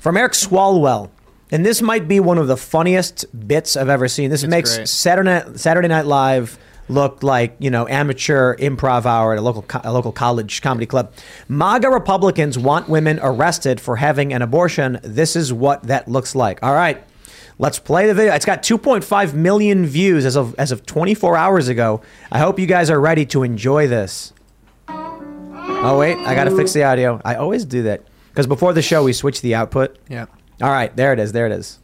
from 0.00 0.16
Eric 0.16 0.32
Swalwell, 0.32 1.08
and 1.54 1.64
this 1.64 1.80
might 1.80 2.08
be 2.08 2.18
one 2.18 2.36
of 2.36 2.48
the 2.48 2.56
funniest 2.56 3.26
bits 3.46 3.76
I've 3.76 3.88
ever 3.88 4.08
seen. 4.08 4.28
This 4.28 4.44
makes 4.44 4.74
great. 4.76 4.88
Saturday 4.88 5.30
Night, 5.30 5.60
Saturday 5.60 5.86
Night 5.86 6.04
Live 6.04 6.58
look 6.88 7.22
like 7.22 7.54
you 7.60 7.70
know 7.70 7.86
amateur 7.86 8.56
improv 8.56 9.06
hour 9.06 9.32
at 9.32 9.38
a 9.38 9.40
local 9.40 9.62
co- 9.62 9.80
a 9.84 9.92
local 9.92 10.10
college 10.10 10.62
comedy 10.62 10.84
club. 10.84 11.12
MAGA 11.48 11.88
Republicans 11.90 12.58
want 12.58 12.88
women 12.88 13.20
arrested 13.22 13.80
for 13.80 13.94
having 13.94 14.32
an 14.32 14.42
abortion. 14.42 14.98
This 15.04 15.36
is 15.36 15.52
what 15.52 15.84
that 15.84 16.08
looks 16.08 16.34
like. 16.34 16.60
All 16.60 16.74
right. 16.74 17.00
Let's 17.56 17.78
play 17.78 18.08
the 18.08 18.14
video. 18.14 18.34
It's 18.34 18.44
got 18.44 18.64
2.5 18.64 19.34
million 19.34 19.86
views 19.86 20.24
as 20.24 20.36
of 20.36 20.56
as 20.58 20.72
of 20.72 20.84
24 20.84 21.36
hours 21.36 21.68
ago. 21.68 22.02
I 22.32 22.40
hope 22.40 22.58
you 22.58 22.66
guys 22.66 22.90
are 22.90 23.00
ready 23.00 23.24
to 23.26 23.44
enjoy 23.44 23.86
this. 23.86 24.32
Oh 24.88 25.98
wait, 26.00 26.16
I 26.16 26.34
gotta 26.34 26.50
fix 26.50 26.72
the 26.72 26.82
audio. 26.82 27.20
I 27.24 27.36
always 27.36 27.64
do 27.64 27.84
that 27.84 28.02
because 28.30 28.48
before 28.48 28.72
the 28.72 28.82
show 28.82 29.04
we 29.04 29.12
switch 29.12 29.40
the 29.40 29.54
output. 29.54 29.96
Yeah. 30.08 30.26
All 30.62 30.70
right, 30.70 30.94
there 30.96 31.12
it 31.12 31.18
is. 31.18 31.32
There 31.32 31.46
it 31.46 31.52
is. 31.52 31.78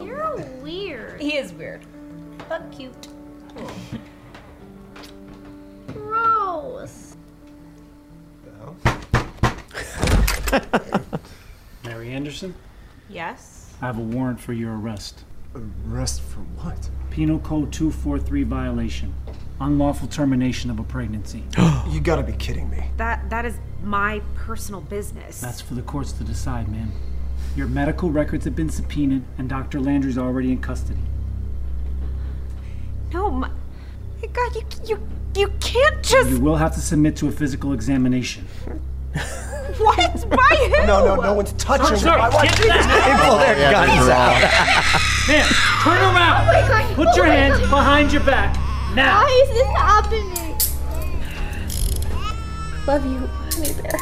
You're 0.00 0.46
weird. 0.62 1.20
He 1.20 1.36
is 1.36 1.52
weird, 1.52 1.82
but 2.48 2.70
cute. 2.72 3.08
Gross. 5.88 7.16
Mary 11.84 12.10
Anderson, 12.12 12.54
Yes. 13.08 13.72
I 13.82 13.86
have 13.86 13.98
a 13.98 14.02
warrant 14.02 14.40
for 14.40 14.52
your 14.52 14.78
arrest. 14.78 15.24
Arrest 15.86 16.22
for 16.22 16.40
what? 16.62 16.88
Penal 17.10 17.38
Code 17.40 17.72
243 17.72 18.44
violation. 18.44 19.12
Unlawful 19.60 20.08
termination 20.08 20.70
of 20.70 20.78
a 20.78 20.82
pregnancy. 20.82 21.42
you 21.88 22.00
gotta 22.00 22.22
be 22.22 22.32
kidding 22.32 22.68
me. 22.70 22.84
That 22.96 23.28
that 23.30 23.44
is 23.44 23.56
my 23.82 24.20
personal 24.34 24.80
business. 24.80 25.40
That's 25.40 25.60
for 25.60 25.74
the 25.74 25.82
courts 25.82 26.12
to 26.12 26.24
decide, 26.24 26.68
ma'am. 26.70 26.92
Your 27.56 27.66
medical 27.68 28.10
records 28.10 28.44
have 28.46 28.56
been 28.56 28.68
subpoenaed, 28.70 29.22
and 29.38 29.48
Dr. 29.48 29.80
Landry's 29.80 30.18
already 30.18 30.50
in 30.52 30.60
custody. 30.60 31.00
no, 33.12 33.30
my, 33.30 33.48
my 34.20 34.28
God, 34.28 34.54
you 34.56 34.62
you 34.86 35.08
you 35.36 35.48
can't 35.60 36.02
just. 36.02 36.30
You 36.30 36.40
will 36.40 36.56
have 36.56 36.74
to 36.74 36.80
submit 36.80 37.16
to 37.16 37.28
a 37.28 37.32
physical 37.32 37.72
examination. 37.72 38.46
What? 39.78 40.30
By 40.30 40.36
who? 40.70 40.86
No, 40.86 41.04
no, 41.04 41.14
no 41.16 41.32
one's 41.34 41.52
touching 41.54 41.96
Sir, 41.96 42.16
my 42.16 42.28
wife. 42.28 42.48
get 42.58 42.68
that- 42.68 42.86
They 43.18 43.26
pull 43.26 43.38
their 43.38 43.58
Yeah, 43.58 43.72
guns 43.72 44.06
that's 44.06 45.00
out. 45.26 45.28
Ma'am, 45.28 45.48
turn 45.82 46.00
around. 46.14 46.90
Oh. 46.90 46.94
Put 46.94 47.08
Oh 47.08 47.16
your 47.16 47.24
hands 47.24 47.58
God. 47.60 47.70
behind 47.70 48.12
your 48.12 48.22
back. 48.22 48.54
Now. 48.94 49.24
Why 49.24 49.42
is 49.42 49.48
this 49.50 49.66
happening? 49.76 50.54
Love 52.86 53.04
you, 53.04 53.26
honey 53.50 53.72
bear. 53.82 53.98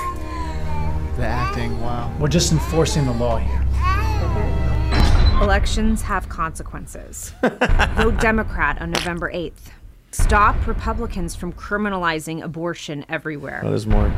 The 1.16 1.24
acting, 1.24 1.80
wow. 1.80 2.14
We're 2.18 2.28
just 2.28 2.52
enforcing 2.52 3.06
the 3.06 3.12
law 3.12 3.38
here. 3.38 3.64
Elections 5.42 6.02
have 6.02 6.28
consequences. 6.28 7.32
Vote 7.96 8.20
Democrat 8.20 8.82
on 8.82 8.90
November 8.90 9.32
8th. 9.32 9.70
Stop 10.10 10.66
Republicans 10.66 11.34
from 11.34 11.54
criminalizing 11.54 12.42
abortion 12.42 13.06
everywhere. 13.08 13.62
Oh, 13.64 13.70
there's 13.70 13.86
more. 13.86 14.12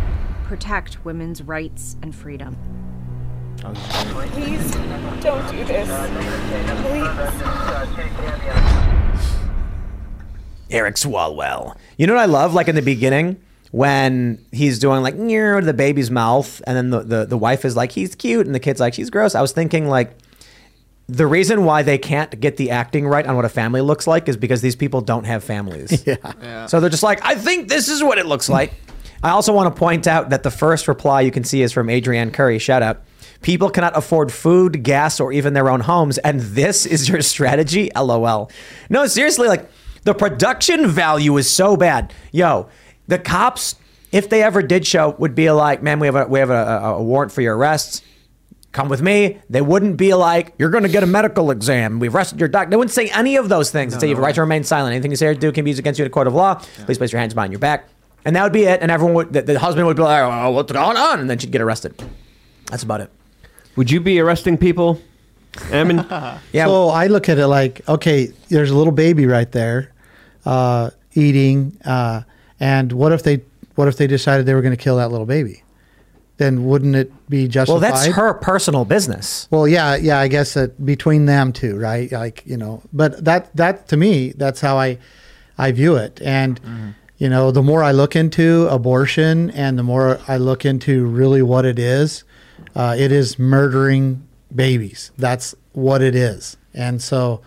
Protect 0.45 1.05
women's 1.05 1.41
rights 1.41 1.97
and 2.03 2.13
freedom. 2.13 2.57
Please 3.63 4.73
don't 5.23 5.51
do 5.53 5.65
this. 5.65 5.89
Eric 10.75 10.97
Swalwell. 10.97 11.77
You 11.97 12.07
know 12.07 12.15
what 12.15 12.23
I 12.23 12.27
love? 12.27 12.53
Like 12.53 12.69
in 12.69 12.75
the 12.75 12.83
beginning, 12.83 13.41
when 13.71 14.45
he's 14.53 14.79
doing 14.79 15.03
like 15.03 15.15
near 15.15 15.61
the 15.61 15.73
baby's 15.73 16.11
mouth, 16.11 16.61
and 16.67 16.77
then 16.77 16.91
the, 16.91 17.01
the, 17.01 17.25
the 17.27 17.39
wife 17.39 17.65
is 17.65 17.77
like, 17.77 17.93
he's 17.93 18.15
cute, 18.15 18.45
and 18.47 18.55
the 18.55 18.61
kid's 18.61 18.81
like, 18.81 18.95
she's 18.95 19.09
gross. 19.09 19.35
I 19.35 19.41
was 19.41 19.53
thinking 19.53 19.89
like 19.89 20.17
the 21.07 21.27
reason 21.27 21.65
why 21.65 21.83
they 21.83 21.99
can't 21.99 22.39
get 22.41 22.57
the 22.57 22.71
acting 22.71 23.07
right 23.07 23.27
on 23.27 23.37
what 23.37 23.45
a 23.45 23.49
family 23.49 23.81
looks 23.81 24.07
like 24.07 24.29
is 24.29 24.37
because 24.37 24.63
these 24.63 24.77
people 24.77 25.01
don't 25.01 25.25
have 25.25 25.45
families. 25.45 26.05
Yeah. 26.43 26.67
So 26.67 26.81
they're 26.81 26.91
just 26.91 27.03
like, 27.03 27.25
I 27.25 27.35
think 27.35 27.69
this 27.69 27.89
is 27.89 28.03
what 28.03 28.19
it 28.19 28.27
looks 28.27 28.49
like. 28.49 28.73
I 29.23 29.31
also 29.31 29.53
want 29.53 29.75
to 29.75 29.79
point 29.79 30.07
out 30.07 30.31
that 30.31 30.43
the 30.43 30.51
first 30.51 30.87
reply 30.89 31.23
you 31.23 31.31
can 31.31 31.45
see 31.45 31.63
is 31.63 31.73
from 31.73 31.89
Adrienne 31.89 32.31
Curry. 32.31 32.59
Shout 32.59 32.83
out. 32.83 33.03
People 33.43 33.71
cannot 33.71 33.97
afford 33.97 34.33
food, 34.33 34.83
gas, 34.83 35.21
or 35.21 35.33
even 35.33 35.53
their 35.53 35.71
own 35.71 35.81
homes, 35.81 36.19
and 36.19 36.41
this 36.41 36.87
is 36.87 37.09
your 37.09 37.21
strategy? 37.23 37.91
LOL. 37.97 38.51
No, 38.89 39.07
seriously, 39.07 39.49
like 39.49 39.69
the 40.05 40.15
production 40.15 40.87
value 40.89 41.37
is 41.37 41.51
so 41.51 41.77
bad. 41.77 42.13
Yo, 42.33 42.69
the 43.09 43.19
cops, 43.19 43.77
if 44.13 44.29
they 44.29 44.43
ever 44.43 44.63
did 44.63 44.87
show, 44.87 45.15
would 45.19 45.35
be 45.35 45.51
like, 45.51 45.83
man, 45.83 45.99
we 45.99 46.07
have 46.07 46.17
a 46.17 46.27
we 46.27 46.39
have 46.39 46.51
a, 46.51 46.55
a, 46.55 46.95
a 46.97 47.03
warrant 47.03 47.33
for 47.33 47.43
your 47.43 47.57
arrests. 47.57 48.03
Come 48.73 48.89
with 48.89 49.03
me. 49.03 49.39
They 49.49 49.61
wouldn't 49.63 49.97
be 49.97 50.15
like, 50.15 50.53
you're 50.59 50.71
going 50.71 50.83
to 50.83 50.89
get 50.89 51.05
a 51.05 51.07
medical 51.07 51.53
exam. 51.53 52.01
We've 52.01 52.13
arrested 52.13 52.41
your 52.41 52.49
doctor. 52.49 52.71
They 52.71 52.77
wouldn't 52.77 52.91
say 52.93 53.09
any 53.11 53.37
of 53.37 53.49
those 53.49 53.71
things. 53.71 53.93
They'd 53.93 54.01
say 54.01 54.09
you 54.09 54.15
have 54.17 54.19
a 54.19 54.27
right 54.27 54.35
to 54.35 54.41
remain 54.41 54.65
silent. 54.65 54.95
Anything 54.95 55.13
you 55.13 55.17
say 55.17 55.29
or 55.29 55.35
do 55.35 55.53
can 55.53 55.65
be 55.65 55.71
used 55.71 55.79
against 55.79 55.99
you 56.01 56.05
in 56.05 56.11
a 56.11 56.13
court 56.13 56.27
of 56.27 56.35
law. 56.35 56.55
Please 56.85 56.99
place 56.99 57.13
your 57.13 57.21
hands 57.21 57.35
behind 57.35 57.53
your 57.53 57.61
back. 57.61 57.89
And 58.25 58.35
that 58.35 58.43
would 58.43 58.53
be 58.53 58.65
it. 58.65 58.83
And 58.83 58.91
everyone 58.91 59.15
would, 59.15 59.33
the, 59.33 59.43
the 59.43 59.61
husband 59.61 59.87
would 59.87 59.97
be 59.97 60.03
like, 60.03 60.21
oh, 60.23 60.51
what's 60.51 60.73
going 60.73 60.97
on? 60.97 61.21
And 61.21 61.31
then 61.31 61.39
she'd 61.39 61.53
get 61.53 61.61
arrested. 61.61 62.03
That's 62.67 62.83
about 62.83 63.01
it. 63.01 63.11
Would 63.77 63.93
you 63.93 64.01
be 64.01 64.19
arresting 64.19 64.59
people? 64.59 65.01
I 65.71 65.85
mean, 65.85 65.99
Yeah. 66.53 66.67
So 66.67 66.89
I 66.89 67.07
look 67.07 67.29
at 67.29 67.39
it 67.39 67.47
like, 67.47 67.89
okay, 67.89 68.33
there's 68.49 68.71
a 68.71 68.77
little 68.77 68.93
baby 68.93 69.27
right 69.27 69.51
there, 69.53 69.93
uh, 70.45 70.91
eating, 71.15 71.79
uh, 71.85 72.23
and 72.61 72.93
what 72.93 73.13
if 73.13 73.23
they 73.23 73.43
what 73.75 73.89
if 73.89 73.97
they 73.97 74.07
decided 74.07 74.47
they 74.47 74.55
were 74.55 74.63
going 74.63 74.77
to 74.77 74.83
kill 74.83 74.97
that 74.97 75.11
little 75.11 75.27
baby? 75.27 75.63
Then 76.37 76.65
wouldn't 76.65 76.97
it 76.97 77.13
be 77.29 77.47
justified? 77.47 77.81
Well, 77.81 77.93
that's 77.93 78.07
her 78.07 78.35
personal 78.35 78.85
business. 78.85 79.47
Well, 79.51 79.69
yeah, 79.69 79.95
yeah, 79.95 80.19
I 80.19 80.27
guess 80.29 80.55
that 80.55 80.85
between 80.85 81.27
them 81.27 81.53
two, 81.53 81.79
right? 81.79 82.11
Like, 82.11 82.43
you 82.45 82.57
know, 82.57 82.83
but 82.93 83.25
that 83.25 83.55
that 83.57 83.87
to 83.89 83.97
me, 83.97 84.33
that's 84.33 84.61
how 84.61 84.77
I 84.77 84.99
I 85.57 85.71
view 85.73 85.97
it. 85.97 86.21
And 86.23 86.61
you 87.19 87.29
know, 87.29 87.51
the 87.51 87.63
more 87.63 87.83
I 87.83 87.93
look 87.93 88.17
into 88.17 88.67
abortion 88.69 89.51
and 89.51 89.79
the 89.79 89.83
more 89.85 90.19
I 90.27 90.37
look 90.37 90.65
into 90.65 91.07
really 91.07 91.43
what 91.43 91.65
it 91.65 91.79
is, 91.79 92.25
uh, 92.75 92.97
it 92.99 93.13
is 93.13 93.39
murdering 93.39 94.27
babies. 94.55 95.13
That's 95.17 95.55
what 95.73 96.03
it 96.03 96.15
is. 96.15 96.57
And 96.73 97.01
so, 97.01 97.41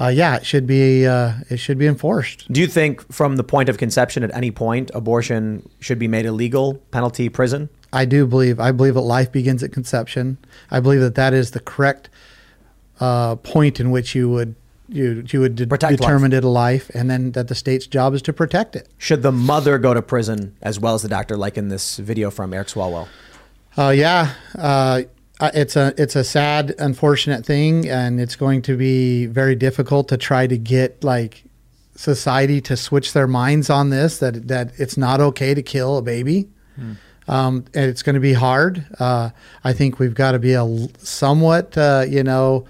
uh, 0.00 0.08
yeah, 0.08 0.36
it 0.36 0.46
should 0.46 0.66
be 0.66 1.06
uh, 1.06 1.34
it 1.50 1.58
should 1.58 1.76
be 1.76 1.86
enforced. 1.86 2.50
Do 2.50 2.60
you 2.60 2.66
think 2.66 3.12
from 3.12 3.36
the 3.36 3.44
point 3.44 3.68
of 3.68 3.76
conception 3.76 4.22
at 4.22 4.34
any 4.34 4.50
point, 4.50 4.90
abortion 4.94 5.68
should 5.80 5.98
be 5.98 6.08
made 6.08 6.24
illegal, 6.24 6.74
penalty, 6.90 7.28
prison? 7.28 7.68
I 7.92 8.06
do 8.06 8.26
believe. 8.26 8.58
I 8.58 8.72
believe 8.72 8.94
that 8.94 9.02
life 9.02 9.30
begins 9.30 9.62
at 9.62 9.72
conception. 9.72 10.38
I 10.70 10.80
believe 10.80 11.00
that 11.00 11.16
that 11.16 11.34
is 11.34 11.50
the 11.50 11.60
correct 11.60 12.08
uh, 12.98 13.36
point 13.36 13.78
in 13.78 13.90
which 13.90 14.14
you 14.14 14.30
would 14.30 14.54
you 14.88 15.22
you 15.28 15.40
would 15.40 15.56
de- 15.56 15.66
determine 15.66 16.32
it 16.32 16.44
a 16.44 16.48
life, 16.48 16.90
and 16.94 17.10
then 17.10 17.32
that 17.32 17.48
the 17.48 17.54
state's 17.54 17.86
job 17.86 18.14
is 18.14 18.22
to 18.22 18.32
protect 18.32 18.76
it. 18.76 18.88
Should 18.96 19.22
the 19.22 19.32
mother 19.32 19.76
go 19.76 19.92
to 19.92 20.00
prison 20.00 20.56
as 20.62 20.80
well 20.80 20.94
as 20.94 21.02
the 21.02 21.08
doctor, 21.08 21.36
like 21.36 21.58
in 21.58 21.68
this 21.68 21.98
video 21.98 22.30
from 22.30 22.54
Eric 22.54 22.68
Swalwell? 22.68 23.08
Uh, 23.76 23.90
yeah, 23.90 24.34
uh, 25.40 25.50
it's 25.54 25.74
a 25.74 25.94
it's 25.96 26.14
a 26.14 26.22
sad, 26.22 26.74
unfortunate 26.78 27.46
thing, 27.46 27.88
and 27.88 28.20
it's 28.20 28.36
going 28.36 28.60
to 28.62 28.76
be 28.76 29.26
very 29.26 29.54
difficult 29.54 30.08
to 30.08 30.18
try 30.18 30.46
to 30.46 30.58
get 30.58 31.02
like 31.02 31.44
society 31.96 32.60
to 32.60 32.76
switch 32.76 33.12
their 33.14 33.26
minds 33.26 33.70
on 33.70 33.90
this 33.90 34.18
that 34.18 34.48
that 34.48 34.72
it's 34.78 34.96
not 34.98 35.20
okay 35.20 35.54
to 35.54 35.62
kill 35.62 35.96
a 35.96 36.02
baby. 36.02 36.48
Um, 37.26 37.64
and 37.74 37.84
it's 37.84 38.02
going 38.02 38.14
to 38.14 38.20
be 38.20 38.32
hard. 38.32 38.84
Uh, 38.98 39.30
I 39.62 39.72
think 39.72 39.98
we've 39.98 40.14
got 40.14 40.32
to 40.32 40.38
be 40.38 40.54
a 40.54 40.88
somewhat, 40.98 41.78
uh, 41.78 42.04
you 42.08 42.24
know, 42.24 42.66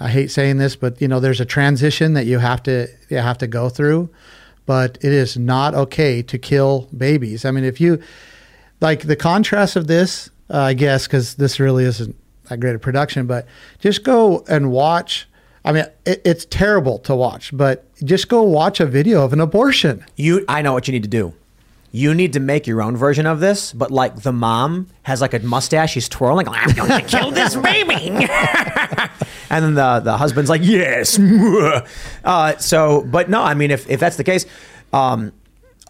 I 0.00 0.08
hate 0.08 0.30
saying 0.30 0.56
this, 0.56 0.74
but 0.74 1.00
you 1.00 1.06
know, 1.06 1.20
there's 1.20 1.40
a 1.40 1.44
transition 1.44 2.14
that 2.14 2.26
you 2.26 2.38
have 2.38 2.62
to 2.64 2.88
you 3.08 3.18
have 3.18 3.38
to 3.38 3.46
go 3.46 3.68
through. 3.68 4.10
But 4.66 4.98
it 5.00 5.12
is 5.12 5.36
not 5.36 5.74
okay 5.74 6.22
to 6.22 6.38
kill 6.38 6.88
babies. 6.96 7.44
I 7.44 7.50
mean, 7.52 7.64
if 7.64 7.80
you 7.80 8.02
like 8.80 9.02
the 9.02 9.16
contrast 9.16 9.76
of 9.76 9.86
this, 9.86 10.30
uh, 10.50 10.58
I 10.58 10.74
guess, 10.74 11.06
because 11.06 11.34
this 11.34 11.60
really 11.60 11.84
isn't 11.84 12.16
that 12.48 12.60
great 12.60 12.74
a 12.74 12.78
production, 12.78 13.26
but 13.26 13.46
just 13.78 14.04
go 14.04 14.44
and 14.48 14.70
watch. 14.70 15.28
I 15.64 15.72
mean, 15.72 15.84
it, 16.06 16.22
it's 16.24 16.44
terrible 16.46 16.98
to 17.00 17.14
watch, 17.14 17.54
but 17.56 17.84
just 18.04 18.28
go 18.28 18.42
watch 18.42 18.80
a 18.80 18.86
video 18.86 19.24
of 19.24 19.32
an 19.32 19.40
abortion. 19.40 20.04
You, 20.16 20.44
I 20.48 20.62
know 20.62 20.72
what 20.72 20.88
you 20.88 20.92
need 20.92 21.02
to 21.02 21.08
do. 21.08 21.34
You 21.90 22.14
need 22.14 22.34
to 22.34 22.40
make 22.40 22.66
your 22.66 22.82
own 22.82 22.96
version 22.96 23.26
of 23.26 23.40
this, 23.40 23.72
but 23.72 23.90
like 23.90 24.16
the 24.22 24.32
mom 24.32 24.88
has 25.04 25.20
like 25.20 25.32
a 25.34 25.38
mustache, 25.40 25.92
she's 25.92 26.08
twirling, 26.08 26.46
like, 26.46 26.66
I'm 26.66 26.74
going 26.74 27.02
to 27.02 27.06
kill 27.06 27.30
this 27.30 27.56
baby. 27.56 28.08
and 29.50 29.64
then 29.64 29.74
the, 29.74 30.00
the 30.00 30.16
husband's 30.16 30.50
like, 30.50 30.60
yes. 30.64 31.18
uh, 32.24 32.56
so, 32.58 33.02
but 33.02 33.30
no, 33.30 33.42
I 33.42 33.54
mean, 33.54 33.70
if, 33.70 33.88
if 33.88 34.00
that's 34.00 34.16
the 34.16 34.24
case, 34.24 34.44
um, 34.92 35.32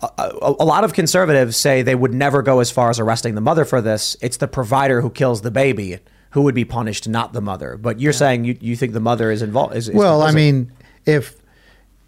a, 0.03 0.11
a, 0.19 0.55
a 0.61 0.65
lot 0.65 0.85
of 0.85 0.93
conservatives 0.93 1.57
say 1.57 1.83
they 1.83 1.95
would 1.95 2.15
never 2.15 2.43
go 2.43 2.61
as 2.61 2.71
far 2.71 2.91
as 2.91 2.99
arresting 2.99 3.35
the 3.35 3.41
mother 3.41 3.65
for 3.65 3.81
this. 3.81 4.17
It's 4.21 4.37
the 4.37 4.49
provider 4.49 5.01
who 5.01 5.11
kills 5.11 5.43
the 5.43 5.51
baby 5.51 5.99
who 6.31 6.43
would 6.43 6.55
be 6.55 6.65
punished, 6.65 7.09
not 7.09 7.33
the 7.33 7.41
mother. 7.41 7.77
But 7.77 8.01
you're 8.01 8.13
saying 8.13 8.45
you, 8.45 8.57
you 8.61 8.77
think 8.77 8.93
the 8.93 9.01
mother 9.01 9.31
is 9.31 9.43
involved? 9.43 9.75
Is, 9.75 9.89
is 9.89 9.95
well, 9.95 10.23
I 10.23 10.31
mean, 10.31 10.73
if 11.07 11.37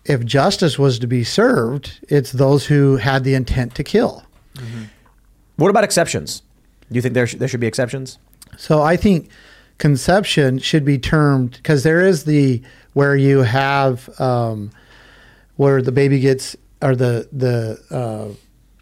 if 0.04 0.24
justice 0.24 0.78
was 0.78 0.98
to 0.98 1.06
be 1.06 1.24
served, 1.24 1.98
it's 2.08 2.32
those 2.32 2.66
who 2.66 2.96
had 2.96 3.24
the 3.24 3.34
intent 3.34 3.74
to 3.76 3.84
kill. 3.84 4.24
what 5.56 5.68
about 5.68 5.84
exceptions? 5.84 6.42
Do 6.90 6.96
you 6.96 7.02
think 7.02 7.14
there, 7.14 7.26
sh- 7.26 7.36
there 7.36 7.48
should 7.48 7.60
be 7.60 7.66
exceptions? 7.66 8.18
So 8.56 8.82
I 8.82 8.96
think 8.96 9.30
conception 9.78 10.58
should 10.58 10.84
be 10.84 10.98
termed 10.98 11.52
because 11.52 11.82
there 11.82 12.04
is 12.04 12.24
the 12.24 12.62
where 12.94 13.14
you 13.14 13.40
have 13.42 14.08
um, 14.20 14.70
where 15.56 15.80
the 15.82 15.92
baby 15.92 16.18
gets 16.18 16.56
or 16.82 16.96
the 16.96 17.28
the 17.32 17.80
uh, 17.90 18.34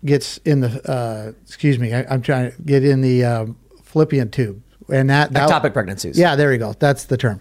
gets 0.04 0.38
in 0.38 0.60
the 0.60 0.90
uh, 0.90 1.32
excuse 1.42 1.78
me 1.78 1.92
I, 1.94 2.06
I'm 2.08 2.22
trying 2.22 2.52
to 2.52 2.62
get 2.62 2.84
in 2.84 3.00
the 3.00 3.24
um, 3.24 3.56
fallopian 3.82 4.30
tube 4.30 4.62
and 4.90 5.10
that, 5.10 5.32
that 5.32 5.48
Ectopic 5.48 5.72
pregnancies. 5.72 6.18
Yeah, 6.18 6.36
there 6.36 6.52
you 6.52 6.58
go. 6.58 6.74
That's 6.78 7.04
the 7.04 7.16
term. 7.16 7.40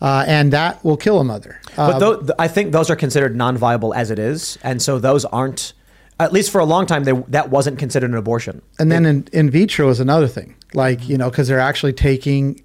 Uh, 0.00 0.24
and 0.26 0.52
that 0.52 0.82
will 0.84 0.96
kill 0.96 1.18
a 1.20 1.24
mother. 1.24 1.60
But 1.76 1.98
th- 2.20 2.30
I 2.38 2.46
think 2.48 2.72
those 2.72 2.88
are 2.88 2.96
considered 2.96 3.34
non-viable 3.34 3.94
as 3.94 4.10
it 4.10 4.18
is, 4.18 4.58
and 4.62 4.80
so 4.80 4.98
those 4.98 5.24
aren't. 5.24 5.72
At 6.20 6.32
least 6.32 6.50
for 6.50 6.60
a 6.60 6.64
long 6.64 6.86
time, 6.86 7.04
they, 7.04 7.12
that 7.28 7.50
wasn't 7.50 7.78
considered 7.78 8.10
an 8.10 8.16
abortion. 8.16 8.60
And 8.80 8.90
then 8.90 9.06
in, 9.06 9.28
in 9.32 9.50
vitro 9.50 9.88
is 9.88 10.00
another 10.00 10.26
thing, 10.26 10.56
like 10.74 11.08
you 11.08 11.16
know, 11.16 11.30
because 11.30 11.48
they're 11.48 11.60
actually 11.60 11.92
taking 11.92 12.60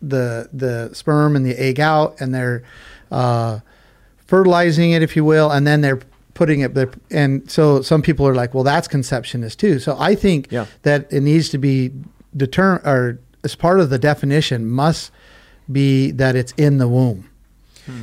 the 0.00 0.48
the 0.52 0.90
sperm 0.92 1.36
and 1.36 1.46
the 1.46 1.54
egg 1.58 1.80
out, 1.80 2.20
and 2.20 2.34
they're 2.34 2.62
uh, 3.10 3.60
fertilizing 4.26 4.90
it, 4.92 5.02
if 5.02 5.14
you 5.16 5.24
will, 5.24 5.50
and 5.50 5.66
then 5.66 5.80
they're 5.80 6.00
putting 6.34 6.60
it. 6.60 6.74
there- 6.74 6.90
And 7.10 7.50
so 7.50 7.82
some 7.82 8.02
people 8.02 8.26
are 8.26 8.34
like, 8.34 8.54
well, 8.54 8.64
that's 8.64 8.88
conceptionist 8.88 9.58
too. 9.60 9.78
So 9.78 9.96
I 9.98 10.14
think 10.14 10.48
Yeah. 10.50 10.66
that 10.82 11.12
it 11.12 11.22
needs 11.22 11.48
to 11.50 11.58
be 11.58 11.92
determined, 12.36 12.86
or 12.86 13.18
as 13.44 13.54
part 13.54 13.80
of 13.80 13.90
the 13.90 13.98
definition, 13.98 14.68
must 14.68 15.10
be 15.70 16.10
that 16.12 16.34
it's 16.36 16.52
in 16.56 16.78
the 16.78 16.88
womb. 16.88 17.28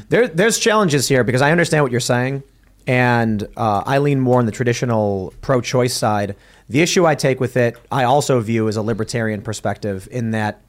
There, 0.09 0.27
there's 0.27 0.59
challenges 0.59 1.07
here 1.07 1.23
because 1.23 1.41
I 1.41 1.51
understand 1.51 1.83
what 1.83 1.91
you're 1.91 2.01
saying, 2.01 2.43
and 2.85 3.47
uh, 3.55 3.81
I 3.85 3.97
lean 3.99 4.19
more 4.19 4.39
on 4.39 4.45
the 4.45 4.51
traditional 4.51 5.33
pro-choice 5.41 5.93
side. 5.93 6.35
The 6.67 6.81
issue 6.81 7.05
I 7.05 7.15
take 7.15 7.39
with 7.39 7.55
it, 7.55 7.77
I 7.91 8.03
also 8.03 8.39
view 8.41 8.67
as 8.67 8.75
a 8.75 8.81
libertarian 8.81 9.41
perspective, 9.41 10.07
in 10.11 10.31
that 10.31 10.61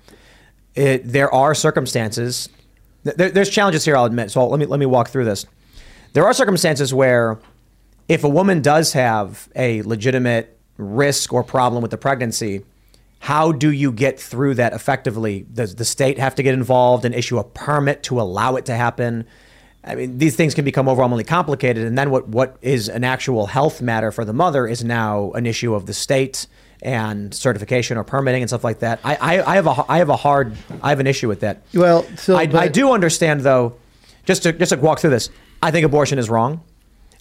it, 0.77 1.03
there 1.05 1.33
are 1.35 1.55
circumstances. 1.55 2.49
There, 3.03 3.31
there's 3.31 3.51
challenges 3.51 3.85
here, 3.85 3.97
I'll 3.97 4.05
admit. 4.05 4.31
So 4.31 4.47
let 4.47 4.61
me 4.61 4.67
let 4.67 4.79
me 4.79 4.87
walk 4.87 5.09
through 5.09 5.25
this. 5.25 5.45
There 6.13 6.25
are 6.27 6.33
circumstances 6.33 6.93
where, 6.93 7.39
if 8.09 8.25
a 8.25 8.29
woman 8.29 8.63
does 8.63 8.93
have 8.95 9.49
a 9.55 9.83
legitimate 9.83 10.59
risk 10.77 11.33
or 11.33 11.45
problem 11.45 11.83
with 11.83 11.91
the 11.91 11.99
pregnancy, 11.99 12.65
how 13.21 13.53
do 13.53 13.71
you 13.71 13.93
get 13.93 14.19
through 14.19 14.55
that 14.55 14.73
effectively? 14.73 15.47
Does 15.53 15.75
the 15.75 15.85
state 15.85 16.19
have 16.19 16.35
to 16.37 16.43
get 16.43 16.55
involved 16.55 17.05
and 17.05 17.15
issue 17.15 17.39
a 17.39 17.45
permit 17.45 18.03
to 18.05 18.21
allow 18.21 18.57
it 18.57 18.65
to 18.67 18.75
happen? 18.75 19.27
I 19.85 19.95
mean, 19.95 20.19
these 20.19 20.37
things 20.37 20.55
can 20.55 20.65
become 20.65 20.89
overwhelmingly 20.89 21.25
complicated. 21.25 21.87
And 21.87 21.97
then 21.97 22.11
what, 22.11 22.29
what 22.29 22.57
is 22.61 22.89
an 22.89 23.05
actual 23.05 23.47
health 23.47 23.81
matter 23.81 24.11
for 24.11 24.25
the 24.25 24.33
mother 24.33 24.67
is 24.67 24.83
now 24.83 25.31
an 25.33 25.47
issue 25.47 25.75
of 25.75 25.87
the 25.87 25.95
state 25.95 26.47
and 26.83 27.33
certification 27.35 27.97
or 27.99 28.05
permitting 28.05 28.43
and 28.43 28.51
stuff 28.51 28.65
like 28.65 28.81
that. 28.81 29.01
I, 29.05 29.17
I, 29.17 29.53
I 29.53 29.55
have 29.57 29.67
a 29.67 29.85
I 29.87 29.99
have 29.99 30.09
a 30.09 30.17
hard 30.17 30.57
I 30.83 30.89
have 30.89 30.99
an 31.01 31.07
issue 31.07 31.29
with 31.29 31.41
that. 31.41 31.63
Well, 31.75 32.05
so 32.17 32.37
I, 32.37 32.47
but- 32.47 32.57
I 32.61 32.69
do 32.69 32.93
understand 32.93 33.43
though. 33.43 33.77
Just 34.25 34.43
to 34.45 34.53
just 34.53 34.71
to 34.71 34.79
walk 34.79 34.99
through 35.01 35.11
this, 35.11 35.29
I 35.63 35.71
think 35.71 35.85
abortion 35.85 36.19
is 36.19 36.31
wrong. 36.31 36.63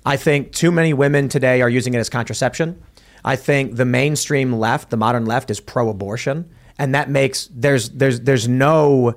I 0.06 0.18
think 0.18 0.54
too 0.54 0.72
many 0.72 0.94
women 0.94 1.30
today 1.30 1.62
are 1.62 1.70
using 1.70 1.94
it 1.94 1.98
as 1.98 2.10
contraception. 2.10 2.82
I 3.24 3.36
think 3.36 3.76
the 3.76 3.86
mainstream 3.86 4.54
left, 4.54 4.90
the 4.90 4.98
modern 4.98 5.26
left, 5.26 5.52
is 5.52 5.60
pro-abortion, 5.60 6.50
and 6.78 6.96
that 6.96 7.10
makes 7.10 7.50
there's 7.54 7.90
there's 7.90 8.22
there's 8.22 8.48
no 8.48 9.14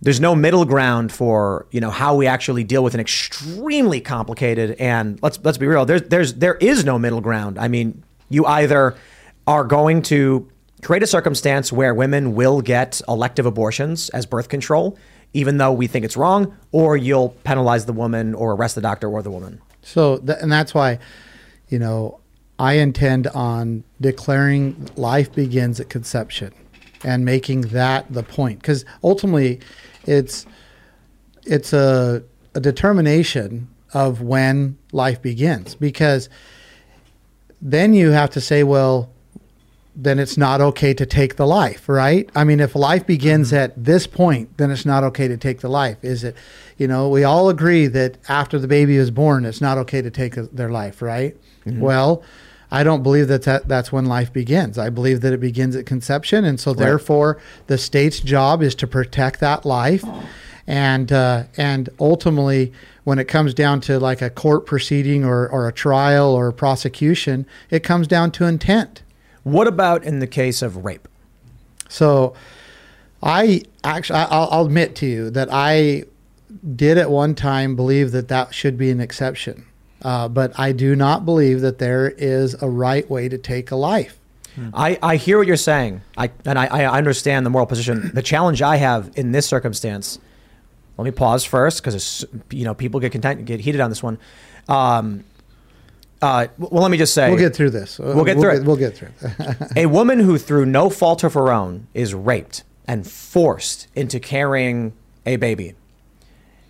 there's 0.00 0.20
no 0.20 0.34
middle 0.34 0.64
ground 0.64 1.12
for 1.12 1.66
you 1.70 1.80
know 1.80 1.90
how 1.90 2.16
we 2.16 2.26
actually 2.26 2.64
deal 2.64 2.82
with 2.82 2.94
an 2.94 3.00
extremely 3.00 4.00
complicated 4.00 4.76
and 4.78 5.22
let's 5.22 5.38
let's 5.42 5.58
be 5.58 5.66
real 5.66 5.84
there's 5.84 6.02
there's 6.02 6.34
there 6.34 6.54
is 6.56 6.84
no 6.84 6.98
middle 6.98 7.20
ground. 7.20 7.58
I 7.58 7.68
mean, 7.68 8.02
you 8.30 8.46
either 8.46 8.96
are 9.46 9.64
going 9.64 10.00
to 10.02 10.48
create 10.82 11.02
a 11.02 11.06
circumstance 11.06 11.72
where 11.72 11.94
women 11.94 12.34
will 12.34 12.60
get 12.60 13.00
elective 13.08 13.46
abortions 13.46 14.08
as 14.10 14.26
birth 14.26 14.48
control, 14.48 14.98
even 15.34 15.58
though 15.58 15.72
we 15.72 15.86
think 15.86 16.04
it's 16.04 16.16
wrong, 16.16 16.56
or 16.72 16.96
you'll 16.96 17.30
penalize 17.44 17.84
the 17.84 17.92
woman 17.92 18.34
or 18.34 18.54
arrest 18.54 18.76
the 18.76 18.80
doctor 18.80 19.08
or 19.08 19.20
the 19.22 19.30
woman. 19.30 19.60
So, 19.82 20.18
th- 20.18 20.38
and 20.40 20.50
that's 20.50 20.72
why, 20.72 20.98
you 21.68 21.78
know, 21.78 22.20
I 22.58 22.74
intend 22.74 23.26
on 23.26 23.84
declaring 24.00 24.88
life 24.96 25.32
begins 25.34 25.80
at 25.80 25.90
conception 25.90 26.54
and 27.04 27.24
making 27.24 27.62
that 27.62 28.10
the 28.10 28.22
point. 28.22 28.60
Because 28.60 28.84
ultimately, 29.02 29.60
it's 30.06 30.46
it's 31.44 31.72
a, 31.72 32.22
a 32.54 32.60
determination 32.60 33.68
of 33.92 34.22
when 34.22 34.78
life 34.92 35.20
begins. 35.20 35.74
Because 35.74 36.28
then 37.60 37.92
you 37.92 38.10
have 38.10 38.30
to 38.30 38.40
say, 38.40 38.62
well, 38.62 39.10
then 39.96 40.18
it's 40.18 40.36
not 40.36 40.60
okay 40.60 40.92
to 40.94 41.06
take 41.06 41.36
the 41.36 41.46
life, 41.46 41.88
right? 41.88 42.28
I 42.34 42.42
mean, 42.44 42.58
if 42.60 42.74
life 42.74 43.06
begins 43.06 43.52
at 43.52 43.72
this 43.82 44.06
point, 44.06 44.56
then 44.56 44.70
it's 44.70 44.84
not 44.84 45.04
okay 45.04 45.28
to 45.28 45.36
take 45.36 45.60
the 45.60 45.68
life. 45.68 45.98
Is 46.02 46.24
it, 46.24 46.36
you 46.76 46.88
know, 46.88 47.08
we 47.08 47.22
all 47.22 47.48
agree 47.48 47.86
that 47.86 48.18
after 48.28 48.58
the 48.58 48.66
baby 48.66 48.96
is 48.96 49.10
born, 49.12 49.44
it's 49.44 49.60
not 49.60 49.78
okay 49.78 50.02
to 50.02 50.10
take 50.10 50.36
a, 50.36 50.42
their 50.44 50.70
life, 50.70 51.00
right? 51.00 51.36
Mhm. 51.64 51.78
Well, 51.78 52.22
I 52.72 52.82
don't 52.82 53.04
believe 53.04 53.28
that, 53.28 53.42
that 53.44 53.68
that's 53.68 53.92
when 53.92 54.06
life 54.06 54.32
begins. 54.32 54.78
I 54.78 54.90
believe 54.90 55.20
that 55.20 55.32
it 55.32 55.38
begins 55.40 55.76
at 55.76 55.86
conception. 55.86 56.44
And 56.44 56.58
so, 56.58 56.72
Right. 56.72 56.78
therefore, 56.80 57.38
the 57.68 57.78
state's 57.78 58.18
job 58.18 58.62
is 58.62 58.74
to 58.76 58.88
protect 58.88 59.38
that 59.40 59.64
life. 59.64 60.04
And, 60.66 61.12
uh, 61.12 61.44
and 61.56 61.88
ultimately, 62.00 62.72
when 63.04 63.20
it 63.20 63.26
comes 63.28 63.54
down 63.54 63.80
to 63.82 64.00
like 64.00 64.22
a 64.22 64.30
court 64.30 64.66
proceeding 64.66 65.24
or, 65.24 65.46
or 65.46 65.68
a 65.68 65.72
trial 65.72 66.30
or 66.32 66.50
prosecution, 66.50 67.46
it 67.70 67.84
comes 67.84 68.08
down 68.08 68.32
to 68.32 68.44
intent. 68.46 69.02
What 69.44 69.68
about 69.68 70.04
in 70.04 70.18
the 70.18 70.26
case 70.26 70.60
of 70.62 70.84
rape? 70.84 71.08
So, 71.88 72.34
I 73.22 73.62
actually, 73.82 74.18
I'll, 74.18 74.48
I'll 74.50 74.66
admit 74.66 74.96
to 74.96 75.06
you 75.06 75.30
that 75.30 75.48
I 75.50 76.04
did 76.76 76.98
at 76.98 77.10
one 77.10 77.34
time 77.34 77.76
believe 77.76 78.12
that 78.12 78.28
that 78.28 78.54
should 78.54 78.76
be 78.76 78.90
an 78.90 79.00
exception. 79.00 79.66
Uh, 80.02 80.28
but 80.28 80.58
I 80.58 80.72
do 80.72 80.94
not 80.94 81.24
believe 81.24 81.62
that 81.62 81.78
there 81.78 82.10
is 82.10 82.60
a 82.62 82.68
right 82.68 83.08
way 83.08 83.28
to 83.28 83.38
take 83.38 83.70
a 83.70 83.76
life. 83.76 84.18
I, 84.72 84.98
I 85.02 85.16
hear 85.16 85.38
what 85.38 85.46
you're 85.46 85.56
saying. 85.56 86.02
I 86.16 86.30
and 86.44 86.58
I, 86.58 86.66
I 86.66 86.98
understand 86.98 87.44
the 87.44 87.50
moral 87.50 87.66
position. 87.66 88.12
The 88.14 88.22
challenge 88.22 88.62
I 88.62 88.76
have 88.76 89.10
in 89.16 89.32
this 89.32 89.46
circumstance. 89.46 90.18
Let 90.96 91.04
me 91.04 91.10
pause 91.10 91.44
first 91.44 91.82
because 91.82 92.24
you 92.50 92.64
know 92.64 92.74
people 92.74 93.00
get 93.00 93.10
content, 93.10 93.44
get 93.46 93.60
heated 93.60 93.80
on 93.80 93.90
this 93.90 94.02
one. 94.02 94.18
Um, 94.68 95.24
uh, 96.22 96.46
well, 96.58 96.82
let 96.82 96.90
me 96.90 96.96
just 96.98 97.12
say 97.14 97.28
We'll 97.28 97.38
get 97.38 97.54
through 97.54 97.70
this. 97.70 97.98
We'll 97.98 98.24
get 98.24 98.36
We'll 98.36 98.42
through 98.44 98.52
get- 98.52 98.62
it. 98.62 98.66
we'll 98.66 98.76
get 98.76 98.96
through 98.96 99.08
it. 99.20 99.72
a 99.76 99.86
woman 99.86 100.20
who, 100.20 100.38
through 100.38 100.66
no 100.66 100.88
fault 100.90 101.22
of 101.24 101.34
her 101.34 101.52
own, 101.52 101.86
is 101.94 102.14
raped 102.14 102.62
and 102.86 103.06
forced 103.06 103.88
into 103.94 104.18
carrying 104.20 104.92
a 105.26 105.36
baby. 105.36 105.74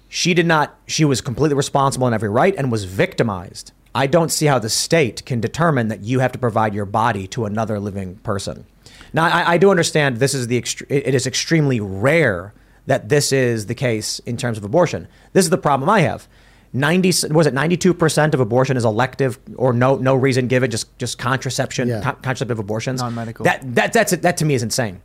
She 0.09 0.35
did 0.35 0.47
not. 0.47 0.77
She 0.87 1.05
was 1.05 1.21
completely 1.21 1.57
responsible 1.57 2.07
in 2.07 2.15
every 2.15 2.29
right 2.29 2.55
and 2.57 2.71
was 2.71 2.85
victimized. 2.85 3.73
I 3.95 4.07
don't 4.07 4.31
see 4.31 4.47
how 4.47 4.59
the 4.59 4.69
state 4.69 5.25
can 5.25 5.41
determine 5.41 5.89
that 5.89 6.01
you 6.03 6.19
have 6.21 6.33
to 6.33 6.39
provide 6.39 6.75
your 6.75 6.85
body 6.85 7.27
to 7.29 7.45
another 7.45 7.79
living 7.79 8.17
person. 8.17 8.65
Now, 9.13 9.25
I, 9.25 9.53
I 9.55 9.59
do 9.59 9.71
understand 9.71 10.17
this 10.19 10.35
is 10.35 10.49
the 10.49 10.61
ext- 10.61 10.85
it 10.89 11.15
is 11.15 11.27
extremely 11.27 11.79
rare 11.81 12.53
that 12.87 13.09
this 13.09 13.33
is 13.33 13.67
the 13.67 13.75
case 13.75 14.19
in 14.21 14.37
terms 14.37 14.59
of 14.59 14.65
abortion. 14.65 15.07
This 15.33 15.45
is 15.45 15.51
the 15.51 15.59
problem 15.59 15.89
I 15.89 16.01
have. 16.01 16.27
90 16.75 17.09
was 17.31 17.47
it 17.47 17.55
92% 17.55 18.35
of 18.35 18.41
abortion 18.41 18.77
is 18.77 18.85
elective 18.85 19.39
or 19.57 19.73
no 19.73 19.97
no 19.97 20.15
reason 20.15 20.49
given 20.49 20.71
just 20.71 20.97
just 20.99 21.19
contraception 21.19 21.89
Yeah. 21.89 22.01
con- 22.03 22.17
contraceptive 22.17 22.59
abortions 22.59 23.01
Non-medical. 23.01 23.45
that 23.45 23.63
that 23.77 23.93
that's 23.93 24.15
that 24.17 24.37
to 24.39 24.45
me 24.45 24.55
is 24.55 24.63
insane 24.63 25.01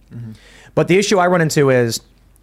but 0.75 0.87
the 0.87 0.97
issue 0.97 1.17
I 1.19 1.27
run 1.27 1.41
into 1.41 1.69
is 1.69 2.01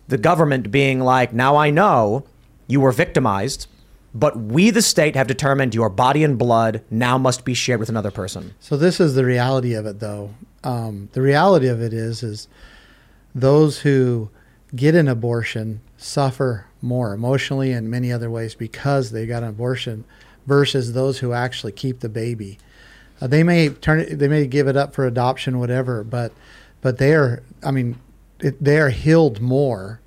the 0.09 0.17
government 0.19 0.71
being 0.71 1.01
like 1.01 1.33
now 1.33 1.57
I 1.57 1.71
know 1.71 2.25
you 2.69 2.81
were 2.81 2.93
victimized 2.93 3.67
but 4.15 4.39
we 4.39 4.71
the 4.71 4.81
state 4.81 5.17
have 5.17 5.27
determined 5.27 5.75
your 5.75 5.91
body 5.91 6.23
and 6.25 6.39
blood 6.39 6.83
now 6.91 7.19
must 7.19 7.45
be 7.45 7.53
shared 7.53 7.81
with 7.81 7.89
another 7.89 8.11
person 8.13 8.55
So 8.61 8.77
this 8.77 9.01
is 9.01 9.15
the 9.15 9.25
reality 9.25 9.75
of 9.75 9.85
it, 9.87 9.99
though. 10.01 10.31
Um, 10.65 11.11
the 11.13 11.21
reality 11.21 11.67
of 11.69 11.83
it 11.83 11.93
is, 11.93 12.23
is 12.23 12.49
those 13.35 13.81
who 13.81 14.31
get 14.75 14.95
an 14.95 15.07
abortion 15.07 15.81
suffer 15.99 16.65
more 16.87 17.13
emotionally 17.13 17.73
and 17.73 17.91
many 17.91 18.13
other 18.13 18.31
ways 18.31 18.55
because 18.55 19.11
they 19.11 19.27
got 19.27 19.43
an 19.43 19.51
abortion, 19.51 20.05
versus 20.47 20.93
those 20.93 21.19
who 21.19 21.33
actually 21.33 21.73
keep 21.73 22.01
the 22.01 22.09
baby. 22.09 22.59
Uh, 23.21 23.27
they 23.27 23.43
may 23.43 23.69
turn 23.69 24.01
it, 24.01 24.19
they 24.19 24.29
may 24.29 24.47
give 24.47 24.69
it 24.69 24.77
up 24.77 24.95
for 24.95 25.07
adoption, 25.07 25.59
whatever, 25.59 26.05
but 26.05 26.33
but 26.81 26.99
they 26.99 27.15
are, 27.15 27.43
I 27.65 27.71
mean, 27.71 27.99
it, 28.41 28.63
they 28.63 28.79
are 28.79 28.91
healed 28.91 29.41
more 29.41 30.01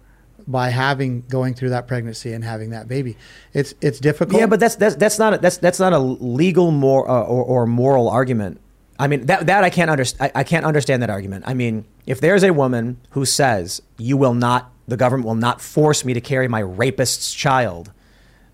by 0.47 0.69
having 0.69 1.21
going 1.21 1.53
through 1.53 1.69
that 1.69 1.87
pregnancy 1.87 2.31
and 2.31 2.43
having 2.43 2.69
that 2.69 2.87
baby. 2.87 3.17
It's 3.53 3.73
it's 3.81 3.99
difficult. 3.99 4.39
Yeah, 4.39 4.47
but 4.47 4.59
that's 4.59 4.75
that's 4.75 4.95
that's 4.95 5.19
not 5.19 5.33
a, 5.33 5.37
that's 5.37 5.57
that's 5.57 5.79
not 5.79 5.93
a 5.93 5.99
legal 5.99 6.71
more 6.71 7.09
uh, 7.09 7.21
or, 7.21 7.43
or 7.43 7.65
moral 7.65 8.09
argument. 8.09 8.61
I 8.99 9.07
mean 9.07 9.25
that 9.27 9.47
that 9.47 9.63
I 9.63 9.69
can't 9.69 9.89
understand. 9.89 10.31
I, 10.35 10.41
I 10.41 10.43
can't 10.43 10.65
understand 10.65 11.01
that 11.01 11.09
argument. 11.09 11.45
I 11.47 11.53
mean, 11.53 11.85
if 12.05 12.19
there's 12.21 12.43
a 12.43 12.51
woman 12.53 12.97
who 13.11 13.25
says 13.25 13.81
you 13.97 14.17
will 14.17 14.33
not, 14.33 14.71
the 14.87 14.97
government 14.97 15.25
will 15.25 15.35
not 15.35 15.61
force 15.61 16.03
me 16.03 16.13
to 16.13 16.21
carry 16.21 16.47
my 16.49 16.59
rapist's 16.61 17.33
child, 17.33 17.91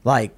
like 0.03 0.31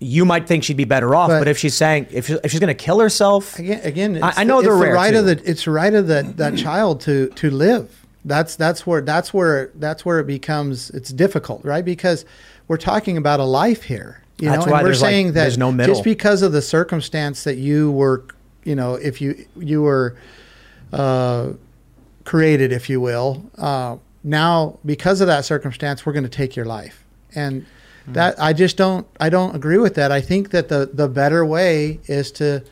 you 0.00 0.24
might 0.24 0.46
think 0.48 0.64
she'd 0.64 0.76
be 0.76 0.84
better 0.84 1.14
off. 1.14 1.28
But, 1.28 1.40
But- 1.40 1.48
if 1.48 1.58
she's 1.58 1.74
saying 1.74 2.08
if, 2.10 2.26
she, 2.26 2.32
if 2.42 2.50
she's 2.50 2.60
going 2.60 2.68
to 2.76 2.84
kill 2.84 2.98
herself, 3.00 3.58
again, 3.58 3.80
again, 3.84 4.22
I, 4.22 4.30
it's 4.30 4.38
I 4.38 4.44
know 4.44 4.62
the, 4.62 4.68
they're 4.68 4.76
rare 4.76 4.90
the 4.90 4.94
right 4.94 5.12
too. 5.12 5.18
of 5.20 5.26
the 5.26 5.42
it's 5.50 5.64
the 5.64 5.70
right 5.70 5.94
of 5.94 6.06
that 6.08 6.36
that 6.38 6.56
child 6.56 7.00
to 7.02 7.28
to 7.28 7.50
live. 7.50 8.04
That's 8.24 8.56
that's 8.56 8.86
where 8.86 9.00
that's 9.00 9.32
where 9.32 9.70
that's 9.76 10.04
where 10.04 10.18
it 10.18 10.26
becomes 10.26 10.90
it's 10.90 11.10
difficult, 11.10 11.64
right? 11.64 11.84
Because 11.84 12.24
we're 12.66 12.76
talking 12.78 13.16
about 13.16 13.40
a 13.40 13.44
life 13.44 13.82
here, 13.84 14.22
you 14.38 14.48
That's 14.48 14.66
know, 14.66 14.72
why 14.72 14.78
and 14.78 14.84
we're 14.84 14.88
there's, 14.90 15.02
like, 15.02 15.10
saying 15.10 15.26
that 15.28 15.32
there's 15.42 15.58
no 15.58 15.70
middle. 15.72 15.94
just 15.94 16.04
because 16.04 16.42
of 16.42 16.52
the 16.52 16.62
circumstance 16.62 17.44
that 17.44 17.56
you 17.56 17.90
were, 17.92 18.24
you 18.64 18.74
know, 18.74 18.94
if 18.94 19.20
you 19.20 19.46
you 19.56 19.82
were 19.82 20.16
uh, 20.92 21.52
created, 22.24 22.72
if 22.72 22.90
you 22.90 23.00
will, 23.00 23.42
uh, 23.58 23.96
now 24.22 24.78
because 24.84 25.20
of 25.20 25.26
that 25.26 25.44
circumstance, 25.44 26.04
we're 26.04 26.12
going 26.12 26.24
to 26.24 26.28
take 26.28 26.56
your 26.56 26.66
life, 26.66 27.04
and 27.34 27.66
Hmm. 28.04 28.12
that 28.14 28.40
I 28.40 28.52
just 28.52 28.76
don't 28.76 29.06
I 29.18 29.28
don't 29.28 29.54
agree 29.54 29.78
with 29.78 29.94
that. 29.94 30.12
I 30.12 30.20
think 30.20 30.50
that 30.50 30.68
the 30.68 30.90
the 30.92 31.08
better 31.08 31.44
way 31.44 32.00
is 32.06 32.32
to 32.32 32.62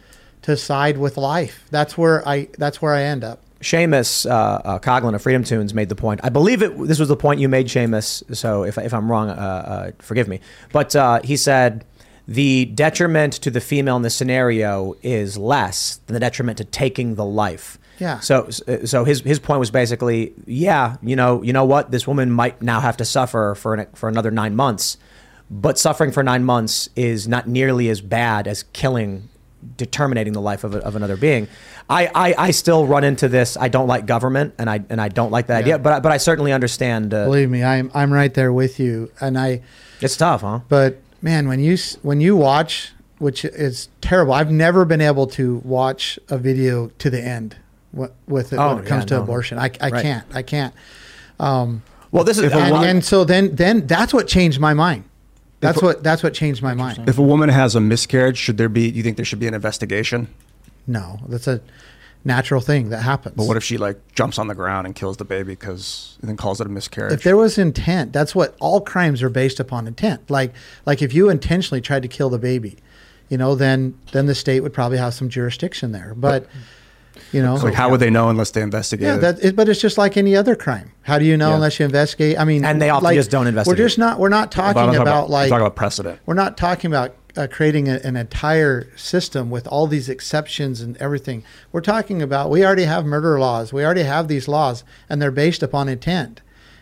to 0.43 0.57
side 0.57 0.99
with 0.99 1.17
life. 1.17 1.65
That's 1.71 1.99
where 1.99 2.27
I 2.27 2.49
that's 2.59 2.81
where 2.81 2.95
I 2.95 3.03
end 3.03 3.25
up. 3.25 3.41
Seamus 3.61 4.31
uh, 4.31 4.35
uh, 4.35 4.79
Coughlin 4.79 5.15
of 5.15 5.23
FreedomToons 5.23 5.75
made 5.75 5.89
the 5.89 5.97
point. 5.97 6.21
I 6.23 6.29
believe 6.29 6.63
it. 6.63 6.79
This 6.87 7.01
was 7.01 7.09
the 7.09 7.17
point 7.17 7.41
you 7.41 7.49
made, 7.49 7.67
Seamus. 7.67 8.23
So 8.37 8.63
if, 8.63 8.79
if 8.79 8.95
I'm 8.95 9.11
wrong, 9.11 9.31
uh, 9.31 9.33
uh, 9.33 9.91
forgive 9.99 10.29
me. 10.29 10.41
But 10.73 10.95
uh, 10.95 11.21
he 11.25 11.37
said 11.37 11.85
the 12.31 12.67
detriment 12.67 13.33
to 13.33 13.51
the 13.51 13.61
female 13.61 13.97
in 13.97 14.03
this 14.03 14.15
scenario 14.15 14.95
is 15.03 15.39
less 15.39 15.97
than 16.07 16.15
the 16.15 16.21
detriment 16.21 16.59
to 16.59 16.65
taking 16.65 17.15
the 17.15 17.25
life. 17.25 17.79
Yeah. 17.99 18.21
So 18.21 18.51
so 18.51 19.05
his 19.05 19.23
his 19.23 19.39
point 19.41 19.59
was 19.61 19.71
basically, 19.71 20.35
yeah, 20.47 20.99
you 21.03 21.17
know, 21.17 21.43
you 21.43 21.53
know 21.55 21.65
what, 21.65 21.91
this 21.91 22.07
woman 22.07 22.31
might 22.31 22.61
now 22.63 22.81
have 22.81 22.97
to 22.99 23.05
suffer 23.05 23.55
for 23.57 23.75
an, 23.75 23.87
for 23.95 24.09
another 24.09 24.31
nine 24.31 24.55
months, 24.55 24.99
but 25.51 25.79
suffering 25.79 26.13
for 26.13 26.23
nine 26.23 26.45
months 26.45 26.89
is 26.95 27.27
not 27.27 27.49
nearly 27.49 27.89
as 27.89 28.01
bad 28.03 28.47
as 28.47 28.63
killing, 28.75 29.29
determining 29.77 30.33
the 30.33 30.41
life 30.41 30.63
of, 30.65 30.75
a, 30.75 30.79
of 30.85 30.95
another 30.97 31.17
being. 31.17 31.49
I, 31.91 32.07
I, 32.15 32.35
I 32.47 32.51
still 32.53 32.87
run 32.87 33.03
into 33.03 33.29
this. 33.29 33.57
I 33.57 33.69
don't 33.69 33.89
like 33.89 34.05
government, 34.07 34.55
and 34.59 34.69
I 34.69 34.85
and 34.91 35.01
I 35.01 35.09
don't 35.09 35.31
like 35.33 35.47
that 35.47 35.61
idea. 35.63 35.79
But 35.79 35.93
I- 35.95 36.01
but 36.01 36.13
I 36.13 36.19
certainly 36.19 36.53
understand. 36.53 37.15
Uh, 37.15 37.25
Believe 37.25 37.49
me, 37.51 37.65
I'm 37.65 37.91
I'm 37.95 38.13
right 38.13 38.33
there 38.35 38.53
with 38.53 38.79
you, 38.79 39.11
and 39.21 39.39
I. 39.39 39.63
It's 40.01 40.17
tough, 40.17 40.43
huh? 40.43 40.61
But 40.69 40.99
man, 41.23 41.49
when 41.49 41.61
you 41.61 41.77
when 42.03 42.21
you 42.21 42.37
watch, 42.37 42.93
which 43.19 43.45
is 43.45 43.89
terrible, 44.01 44.33
I've 44.33 44.51
never 44.51 44.85
been 44.85 45.01
able 45.01 45.27
to 45.29 45.57
watch 45.65 46.19
a 46.29 46.39
video 46.39 46.89
to 46.99 47.11
the 47.11 47.21
end 47.23 47.57
with 47.93 48.53
it 48.53 48.57
Oh, 48.59 48.75
when 48.77 48.85
it 48.85 48.89
comes 48.89 49.03
yeah, 49.03 49.07
to 49.09 49.15
no. 49.17 49.23
abortion. 49.23 49.59
I, 49.59 49.71
I 49.81 49.89
Right. 49.91 50.03
can't. 50.03 50.27
I 50.35 50.43
can't. 50.43 50.75
Um, 51.41 51.83
well, 52.11 52.25
this 52.25 52.39
is 52.39 52.53
a 52.53 52.57
and, 52.57 52.75
and 52.85 53.05
so 53.05 53.25
then 53.25 53.55
then 53.55 53.87
that's 53.87 54.13
what 54.15 54.29
changed 54.29 54.61
my 54.61 54.75
mind. 54.75 55.05
That's 55.61 55.83
what 55.83 56.03
that's 56.05 56.23
what 56.23 56.35
changed 56.35 56.63
my 56.63 56.75
mind. 56.75 57.09
If 57.09 57.19
a 57.19 57.23
woman 57.23 57.49
has 57.49 57.75
a 57.75 57.81
miscarriage, 57.81 58.39
should 58.39 58.59
there 58.59 58.69
be? 58.69 58.91
Do 58.91 58.97
you 58.97 59.03
think 59.03 59.17
there 59.17 59.25
should 59.27 59.41
be 59.41 59.49
an 59.49 59.55
investigation? 59.55 60.29
No, 60.87 61.19
that's 61.29 61.47
a 61.49 61.61
natural 62.25 62.61
thing 62.61 62.91
that 62.91 63.03
happens. 63.03 63.35
But 63.37 63.47
what 63.47 63.57
if 63.57 63.65
she 63.65 63.79
like 63.79 63.97
jumps 64.15 64.39
on 64.39 64.49
the 64.49 64.55
ground 64.55 64.87
and 64.87 64.95
kills 64.95 65.17
the 65.17 65.25
baby 65.25 65.53
because 65.53 66.17
and 66.21 66.29
then 66.29 66.37
calls 66.37 66.61
it 66.61 66.67
a 66.67 66.71
miscarriage? 66.71 67.13
if 67.15 67.23
there 67.23 67.37
was 67.37 67.59
intent, 67.59 68.13
that's 68.13 68.35
what 68.35 68.57
all 68.61 68.81
crimes 68.81 69.23
are 69.23 69.31
based 69.31 69.61
upon 69.61 69.87
intent. 69.87 70.29
Like 70.31 70.53
like 70.87 71.01
if 71.03 71.13
you 71.15 71.31
intentionally 71.31 71.81
tried 71.81 72.03
to 72.03 72.09
kill 72.09 72.29
the 72.31 72.39
baby, 72.39 72.77
you 73.29 73.39
know, 73.39 73.55
then 73.55 73.99
then 74.13 74.27
the 74.27 74.35
state 74.35 74.61
would 74.61 74.73
probably 74.73 74.99
have 74.99 75.15
some 75.15 75.29
jurisdiction 75.29 75.93
there. 75.93 76.15
But 76.17 76.47
you 77.33 77.43
know, 77.43 77.57
like, 77.57 77.75
how 77.75 77.91
would 77.91 78.01
they 78.01 78.11
know 78.11 78.29
unless 78.29 78.53
they 78.53 78.63
investigate? 78.63 79.07
Yeah, 79.07 79.17
that 79.17 79.43
it, 79.43 79.57
but 79.57 79.69
it's 79.69 79.81
just 79.81 79.99
like 79.99 80.17
any 80.17 80.37
other 80.37 80.55
crime. 80.55 80.93
How 81.03 81.19
do 81.19 81.25
you 81.25 81.37
know 81.37 81.49
Yeah. 81.51 81.55
unless 81.57 81.79
you 81.81 81.85
investigate? 81.85 82.39
I 82.39 82.45
mean, 82.45 82.65
And 82.65 82.81
they 82.81 82.91
often 82.91 83.05
like, 83.05 83.17
just 83.17 83.31
don't 83.31 83.47
investigate. 83.47 83.79
We're 83.79 83.85
just 83.85 83.99
not. 83.99 84.19
We're 84.19 84.29
not 84.29 84.51
But 84.51 84.63
talking 84.63 84.75
talking 84.83 85.01
about, 85.01 85.25
I'm 85.27 85.31
like 85.31 85.49
talking 85.49 85.63
about 85.67 85.77
precedent. 85.77 86.21
we're 86.27 86.35
not 86.35 86.57
talking 86.57 86.91
about 86.91 87.15
uh, 87.39 87.47
creating 87.47 87.89
a, 87.89 88.01
an 88.03 88.17
entire 88.17 88.89
system 88.97 89.49
with 89.49 89.67
all 89.69 89.87
these 89.87 90.09
exceptions 90.09 90.81
and 90.81 90.97
everything. 90.97 91.45
We're 91.71 91.81
talking 91.81 92.21
about 92.21 92.51
we 92.51 92.65
already 92.65 92.85
have 92.85 93.07
murder 93.07 93.39
laws. 93.39 93.73
We 93.73 93.85
already 93.85 94.03
have 94.03 94.27
these 94.27 94.49
laws, 94.49 94.83
and 95.09 95.23
they're 95.23 95.31
based 95.31 95.63
upon 95.63 95.89
intent, 95.89 96.41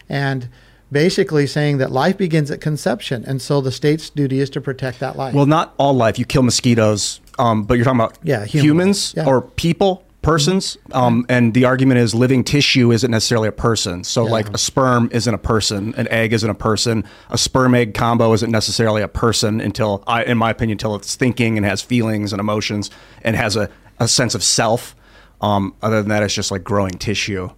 and 0.09 0.49
basically 0.91 1.47
saying 1.47 1.77
that 1.79 1.93
life 1.93 2.17
begins 2.17 2.51
at 2.51 2.61
conception, 2.63 3.23
and 3.27 3.43
so 3.43 3.61
the 3.61 3.73
state's 3.73 4.09
duty 4.09 4.41
is 4.41 4.49
to 4.51 4.61
protect 4.61 4.99
that 5.01 5.17
life. 5.17 5.35
Well, 5.35 5.47
not 5.47 5.75
all 5.77 5.93
life. 5.93 6.19
You 6.19 6.25
kill 6.25 6.43
mosquitoes, 6.43 7.21
um, 7.39 7.65
but 7.65 7.75
you're 7.75 7.85
talking 7.85 8.01
about 8.01 8.17
Yeah, 8.23 8.47
human 8.47 8.65
humans. 8.65 9.15
Yeah. 9.15 9.27
or 9.27 9.43
people, 9.43 10.05
persons. 10.27 10.77
Um, 10.93 11.25
and 11.29 11.55
the 11.55 11.65
argument 11.65 12.01
is 12.01 12.15
living 12.15 12.43
tissue 12.43 12.91
isn't 12.91 13.11
necessarily 13.11 13.49
a 13.49 13.53
person. 13.53 14.03
So, 14.03 14.25
like 14.25 14.49
a 14.53 14.59
sperm 14.59 15.09
isn't 15.13 15.33
a 15.33 15.39
person, 15.39 15.95
an 15.97 16.09
egg 16.09 16.33
isn't 16.33 16.51
a 16.51 16.55
person, 16.55 17.05
a 17.31 17.39
sperm 17.39 17.75
egg 17.77 17.95
combo 17.95 18.33
isn't 18.33 18.51
necessarily 18.51 19.03
a 19.03 19.09
person 19.09 19.61
until, 19.61 20.03
I, 20.07 20.25
in 20.25 20.37
my 20.37 20.51
opinion, 20.51 20.75
until 20.75 20.97
it's 20.97 21.15
thinking 21.15 21.57
and 21.57 21.65
has 21.65 21.81
feelings 21.81 22.33
and 22.33 22.41
emotions 22.41 22.91
and 23.23 23.37
has 23.37 23.55
a, 23.55 23.71
a 24.01 24.09
sense 24.09 24.35
of 24.35 24.43
self. 24.43 24.97
Um, 25.41 25.75
other 25.81 26.03
than 26.03 26.09
that, 26.09 26.23
it's 26.25 26.35
just 26.35 26.51
like 26.51 26.65
growing 26.65 26.93
tissue. 26.93 27.51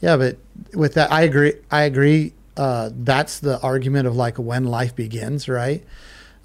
Yeah, 0.00 0.16
but 0.16 0.38
with 0.72 0.94
that, 0.94 1.12
I 1.12 1.22
agree. 1.22 1.54
I 1.70 1.82
agree. 1.82 2.32
Uh, 2.56 2.90
that's 2.94 3.40
the 3.40 3.60
argument 3.60 4.06
of 4.06 4.16
like 4.16 4.38
when 4.38 4.64
life 4.64 4.96
begins, 4.96 5.48
right? 5.48 5.84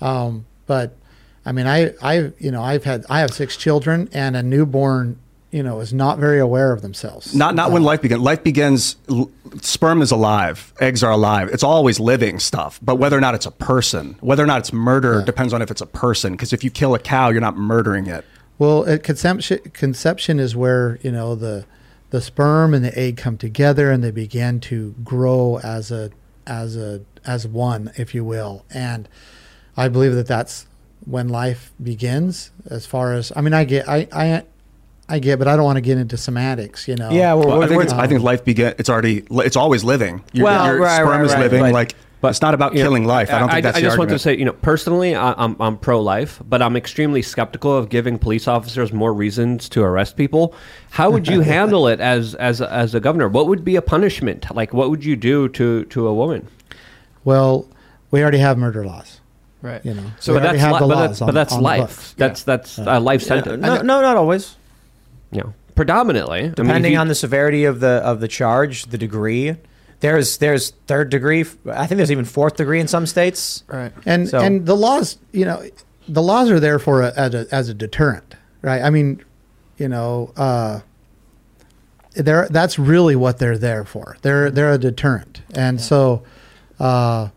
Um, 0.01 0.45
but 0.65 0.97
I 1.45 1.53
mean, 1.53 1.67
I, 1.67 1.93
I, 2.01 2.33
you 2.37 2.51
know, 2.51 2.61
I've 2.61 2.83
had, 2.83 3.05
I 3.09 3.19
have 3.19 3.31
six 3.31 3.55
children, 3.55 4.09
and 4.11 4.35
a 4.35 4.43
newborn, 4.43 5.19
you 5.51 5.63
know, 5.63 5.79
is 5.79 5.93
not 5.93 6.19
very 6.19 6.39
aware 6.39 6.71
of 6.71 6.81
themselves. 6.81 7.33
Not 7.33 7.55
not 7.55 7.71
when 7.71 7.83
life 7.83 8.01
begins. 8.01 8.21
Life 8.21 8.43
begins. 8.43 8.95
l- 9.09 9.31
Sperm 9.61 10.01
is 10.03 10.11
alive. 10.11 10.73
Eggs 10.79 11.03
are 11.03 11.11
alive. 11.11 11.49
It's 11.51 11.63
always 11.63 11.99
living 11.99 12.37
stuff. 12.39 12.79
But 12.83 12.97
whether 12.97 13.17
or 13.17 13.21
not 13.21 13.33
it's 13.33 13.47
a 13.47 13.51
person, 13.51 14.15
whether 14.21 14.43
or 14.43 14.45
not 14.47 14.59
it's 14.59 14.71
murder, 14.71 15.23
depends 15.23 15.53
on 15.53 15.61
if 15.63 15.71
it's 15.71 15.81
a 15.81 15.87
person. 15.87 16.33
Because 16.33 16.53
if 16.53 16.63
you 16.63 16.69
kill 16.69 16.93
a 16.93 16.99
cow, 16.99 17.29
you're 17.29 17.41
not 17.41 17.57
murdering 17.57 18.05
it. 18.05 18.25
Well, 18.59 18.87
uh, 18.87 18.97
conception, 18.99 19.59
conception 19.73 20.39
is 20.39 20.55
where 20.55 20.99
you 21.01 21.11
know 21.11 21.33
the 21.33 21.65
the 22.11 22.21
sperm 22.21 22.73
and 22.73 22.85
the 22.85 22.97
egg 22.97 23.17
come 23.17 23.37
together, 23.37 23.91
and 23.91 24.03
they 24.03 24.11
begin 24.11 24.59
to 24.61 24.93
grow 25.03 25.59
as 25.63 25.91
a 25.91 26.11
as 26.45 26.75
a 26.77 27.01
as 27.25 27.47
one, 27.47 27.91
if 27.97 28.13
you 28.13 28.23
will. 28.23 28.65
And 28.71 29.09
I 29.75 29.87
believe 29.87 30.13
that 30.13 30.27
that's 30.27 30.67
when 31.05 31.27
life 31.29 31.71
begins. 31.81 32.51
As 32.69 32.85
far 32.85 33.13
as 33.13 33.31
I 33.35 33.41
mean, 33.41 33.53
I 33.53 33.63
get 33.63 33.89
I 33.89 34.07
I 34.11 34.43
I 35.09 35.19
get, 35.19 35.39
but 35.39 35.47
I 35.47 35.55
don't 35.55 35.65
want 35.65 35.77
to 35.77 35.81
get 35.81 35.97
into 35.97 36.15
semantics. 36.17 36.87
You 36.87 36.95
know. 36.95 37.09
Yeah, 37.11 37.33
Well, 37.33 37.61
I 37.61 37.67
think 37.67 37.83
it's, 37.83 37.93
I 37.93 38.07
think 38.07 38.21
life 38.21 38.45
begin. 38.45 38.75
It's 38.77 38.89
already. 38.89 39.25
It's 39.31 39.55
always 39.57 39.83
living. 39.83 40.23
Your, 40.33 40.45
Well, 40.45 40.65
your 40.67 40.79
right, 40.81 40.95
sperm 40.95 41.09
right, 41.09 41.25
is 41.25 41.33
right, 41.33 41.39
living. 41.41 41.61
but- 41.61 41.73
like, 41.73 41.95
it's 42.21 42.41
not 42.41 42.53
about 42.53 42.73
you 42.73 42.79
know, 42.79 42.85
killing 42.85 43.05
life. 43.05 43.31
I 43.31 43.39
don't 43.39 43.49
think 43.49 43.63
that's 43.63 43.77
I 43.77 43.79
the 43.79 43.87
just 43.87 43.97
want 43.97 44.09
to 44.09 44.19
say, 44.19 44.37
you 44.37 44.43
know, 44.43 44.51
personally, 44.51 45.15
I, 45.15 45.33
I'm 45.37 45.55
I'm 45.61 45.77
pro-life, 45.77 46.41
but 46.49 46.61
I'm 46.61 46.75
extremely 46.75 47.21
skeptical 47.21 47.75
of 47.77 47.87
giving 47.87 48.19
police 48.19 48.45
officers 48.45 48.91
more 48.91 49.13
reasons 49.13 49.69
to 49.69 49.83
arrest 49.83 50.17
people. 50.17 50.53
How 50.91 51.09
would 51.11 51.29
you 51.29 51.39
handle 51.55 51.87
it 51.87 52.01
as 52.01 52.35
as 52.35 52.59
a, 52.59 52.69
as 52.73 52.93
a 52.93 52.99
governor? 52.99 53.29
What 53.29 53.47
would 53.47 53.63
be 53.63 53.77
a 53.77 53.81
punishment? 53.81 54.53
Like, 54.53 54.73
what 54.73 54.89
would 54.89 55.05
you 55.05 55.15
do 55.15 55.47
to 55.49 55.85
to 55.85 56.07
a 56.07 56.13
woman? 56.13 56.45
Well, 57.23 57.67
we 58.11 58.21
already 58.21 58.39
have 58.39 58.57
murder 58.57 58.85
laws. 58.85 59.21
Right. 59.61 59.83
You 59.85 59.93
know. 59.93 60.03
So 60.19 60.33
we 60.33 60.39
already 60.39 60.57
that's 60.57 60.61
have 60.61 60.73
li- 60.73 60.79
but 60.79 60.87
laws 60.89 61.09
that's, 61.09 61.21
on- 61.21 61.27
but 61.27 61.35
that's 61.35 61.53
on 61.53 61.61
life. 61.61 61.79
books. 61.87 62.13
That's 62.17 62.43
that's 62.43 62.77
a 62.79 62.99
life 62.99 63.21
sentence. 63.21 63.61
No, 63.61 63.81
no, 63.81 64.01
not 64.01 64.17
always. 64.17 64.55
Yeah, 65.31 65.43
predominantly. 65.75 66.39
I 66.39 66.43
mean, 66.43 66.53
Depending 66.55 66.93
you- 66.93 66.99
on 66.99 67.07
the 67.07 67.15
severity 67.15 67.65
of 67.65 67.79
the 67.79 68.01
of 68.03 68.19
the 68.19 68.27
charge, 68.27 68.85
the 68.85 68.97
degree. 68.97 69.55
There's 70.01 70.37
there's 70.37 70.71
third 70.87 71.09
degree. 71.09 71.41
I 71.69 71.85
think 71.87 71.97
there's 71.97 72.11
even 72.11 72.25
fourth 72.25 72.55
degree 72.55 72.79
in 72.79 72.87
some 72.87 73.05
states. 73.05 73.63
Right. 73.67 73.91
And 74.05 74.29
So- 74.29 74.39
and 74.39 74.65
the 74.65 74.75
laws, 74.75 75.17
you 75.31 75.45
know, 75.45 75.61
the 76.07 76.21
laws 76.23 76.49
are 76.49 76.59
there 76.59 76.79
for 76.79 77.01
a, 77.01 77.13
as 77.15 77.33
a 77.35 77.47
as 77.51 77.69
a 77.69 77.73
deterrent, 77.73 78.35
right? 78.61 78.81
I 78.81 78.89
mean, 78.89 79.21
you 79.77 79.87
know, 79.89 80.31
uh, 80.37 80.79
they're 82.13 82.47
that's 82.49 82.79
really 82.79 83.15
what 83.15 83.37
they're 83.39 83.57
there 83.57 83.83
for. 83.85 84.17
They're 84.21 84.49
they're 84.49 84.71
a 84.73 84.77
deterrent, 84.77 85.41
and 85.53 85.79
so 85.79 86.23
uh, 86.79 87.29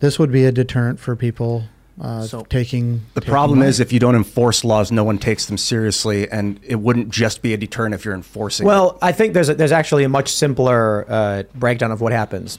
this 0.00 0.18
would 0.18 0.32
be 0.32 0.44
a 0.44 0.52
deterrent 0.52 0.98
for 0.98 1.14
people 1.16 1.64
uh, 2.00 2.26
taking. 2.48 3.02
The 3.14 3.20
taking 3.20 3.32
problem 3.32 3.58
money. 3.60 3.68
is 3.68 3.80
if 3.80 3.92
you 3.92 3.98
don't 3.98 4.14
enforce 4.14 4.64
laws, 4.64 4.92
no 4.92 5.04
one 5.04 5.18
takes 5.18 5.46
them 5.46 5.56
seriously, 5.58 6.28
and 6.30 6.60
it 6.62 6.76
wouldn't 6.76 7.10
just 7.10 7.42
be 7.42 7.54
a 7.54 7.56
deterrent 7.56 7.94
if 7.94 8.04
you're 8.04 8.14
enforcing. 8.14 8.66
it. 8.66 8.68
Well, 8.68 8.98
I 9.00 9.12
think 9.12 9.34
there's 9.34 9.48
a, 9.48 9.54
there's 9.54 9.72
actually 9.72 10.04
a 10.04 10.08
much 10.08 10.32
simpler 10.32 11.06
uh, 11.08 11.42
breakdown 11.54 11.90
of 11.92 12.00
what 12.00 12.12
happens. 12.12 12.58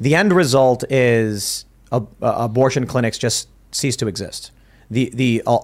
The 0.00 0.14
end 0.14 0.32
result 0.32 0.84
is 0.90 1.64
a, 1.90 2.02
a- 2.22 2.26
abortion 2.44 2.86
clinics 2.86 3.18
just 3.18 3.48
cease 3.72 3.96
to 3.96 4.06
exist. 4.06 4.52
The 4.90 5.10
the 5.12 5.42
uh, 5.46 5.58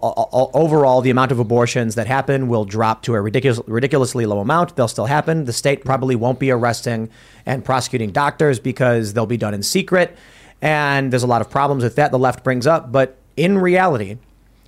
overall 0.52 1.00
the 1.00 1.08
amount 1.08 1.32
of 1.32 1.38
abortions 1.38 1.94
that 1.94 2.06
happen 2.06 2.46
will 2.48 2.66
drop 2.66 3.02
to 3.04 3.14
a 3.14 3.20
ridiculous, 3.22 3.58
ridiculously 3.66 4.26
low 4.26 4.40
amount. 4.40 4.76
They'll 4.76 4.86
still 4.86 5.06
happen. 5.06 5.46
The 5.46 5.52
state 5.54 5.82
probably 5.82 6.14
won't 6.14 6.38
be 6.38 6.50
arresting 6.50 7.08
and 7.46 7.64
prosecuting 7.64 8.10
doctors 8.10 8.58
because 8.58 9.14
they'll 9.14 9.24
be 9.24 9.38
done 9.38 9.54
in 9.54 9.62
secret. 9.62 10.14
And 10.64 11.12
there's 11.12 11.22
a 11.22 11.26
lot 11.26 11.42
of 11.42 11.50
problems 11.50 11.84
with 11.84 11.96
that 11.96 12.10
the 12.10 12.18
left 12.18 12.42
brings 12.42 12.66
up. 12.66 12.90
But 12.90 13.18
in 13.36 13.58
reality, 13.58 14.16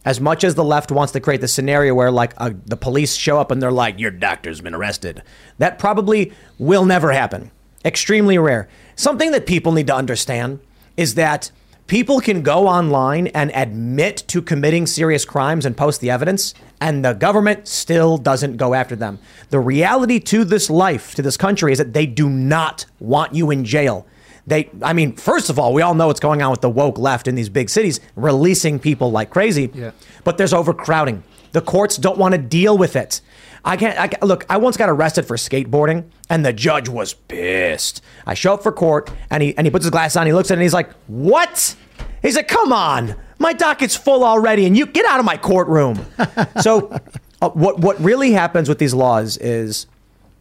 as 0.05 0.21
much 0.21 0.45
as 0.45 0.55
the 0.55 0.63
left 0.63 0.93
wants 0.93 1.15
to 1.15 1.21
create 1.21 1.41
the 1.41 1.49
scenario 1.49 1.95
where 1.95 2.11
like 2.11 2.35
uh, 2.37 2.51
the 2.67 2.77
police 2.77 3.17
show 3.17 3.41
up 3.41 3.51
and 3.51 3.63
they're 3.63 3.73
like 3.73 3.99
your 3.99 4.11
doctor's 4.11 4.61
been 4.61 4.75
arrested 4.75 5.23
that 5.59 5.79
probably 5.79 6.33
will 6.59 6.85
never 6.85 7.13
happen. 7.13 7.51
Extremely 7.85 8.37
rare. 8.37 8.69
Something 8.95 9.31
that 9.33 9.47
people 9.47 9.73
need 9.73 9.87
to 9.87 9.95
understand 9.95 10.61
is 10.99 11.15
that 11.15 11.51
people 11.87 12.21
can 12.21 12.43
go 12.43 12.69
online 12.69 13.29
and 13.29 13.51
admit 13.55 14.19
to 14.29 14.43
committing 14.43 14.87
serious 14.87 15.25
crimes 15.25 15.65
and 15.65 15.77
post 15.77 16.01
the 16.03 16.11
evidence 16.11 16.53
and 16.79 17.05
the 17.05 17.15
government 17.15 17.67
still 17.67 18.19
doesn't 18.19 18.59
go 18.59 18.75
after 18.75 18.97
them. 18.97 19.19
The 19.49 19.61
reality 19.61 20.21
to 20.21 20.45
this 20.45 20.69
life 20.69 21.15
to 21.15 21.23
this 21.23 21.39
country 21.39 21.73
is 21.73 21.79
that 21.79 21.95
they 21.95 22.07
do 22.07 22.29
not 22.29 22.85
want 23.01 23.35
you 23.35 23.51
in 23.51 23.65
jail 23.65 24.07
they, 24.47 24.71
I 24.83 24.93
mean, 24.93 25.17
first 25.17 25.51
of 25.51 25.59
all, 25.59 25.73
we 25.75 25.83
all 25.83 25.95
know 25.95 26.07
what's 26.07 26.21
going 26.21 26.41
on 26.41 26.51
with 26.51 26.61
the 26.61 26.71
woke 26.71 26.99
left 26.99 27.27
in 27.27 27.35
these 27.35 27.49
big 27.49 27.69
cities, 27.69 28.01
releasing 28.15 28.79
people 28.79 29.11
like 29.11 29.31
crazy. 29.31 29.71
Yeah. 29.75 29.91
But 30.25 30.39
there's 30.39 30.53
overcrowding. 30.53 31.25
The 31.53 31.61
courts 31.61 31.97
don't 31.97 32.19
want 32.19 32.33
to 32.33 32.39
deal 32.39 32.79
with 32.79 32.97
it. 32.97 33.21
I 33.65 33.77
can't. 33.77 33.99
I, 33.99 34.25
look, 34.25 34.47
I 34.49 34.59
once 34.59 34.77
got 34.77 34.89
arrested 34.89 35.27
for 35.27 35.37
skateboarding, 35.37 36.05
and 36.31 36.47
the 36.47 36.53
judge 36.53 36.89
was 36.89 37.15
pissed. 37.15 38.01
I 38.25 38.35
show 38.35 38.55
up 38.55 38.63
for 38.63 38.71
court, 38.71 39.11
and 39.29 39.43
he 39.43 39.57
and 39.57 39.67
he 39.67 39.71
puts 39.73 39.85
his 39.85 39.91
glass 39.91 40.15
on. 40.15 40.27
He 40.27 40.33
looks 40.33 40.51
at 40.51 40.55
it, 40.55 40.59
and 40.59 40.63
he's 40.63 40.73
like, 40.73 40.93
"What?" 41.09 41.75
He's 42.23 42.37
like, 42.37 42.47
"Come 42.47 42.73
on, 42.73 43.17
my 43.39 43.53
docket's 43.53 43.97
full 43.97 44.23
already, 44.23 44.67
and 44.67 44.77
you 44.77 44.87
get 44.87 45.05
out 45.07 45.19
of 45.19 45.27
my 45.27 45.37
courtroom." 45.37 46.07
so, 46.61 46.97
uh, 47.43 47.49
what 47.51 47.81
what 47.81 47.99
really 48.01 48.31
happens 48.31 48.69
with 48.69 48.79
these 48.79 48.95
laws 48.95 49.37
is 49.39 49.89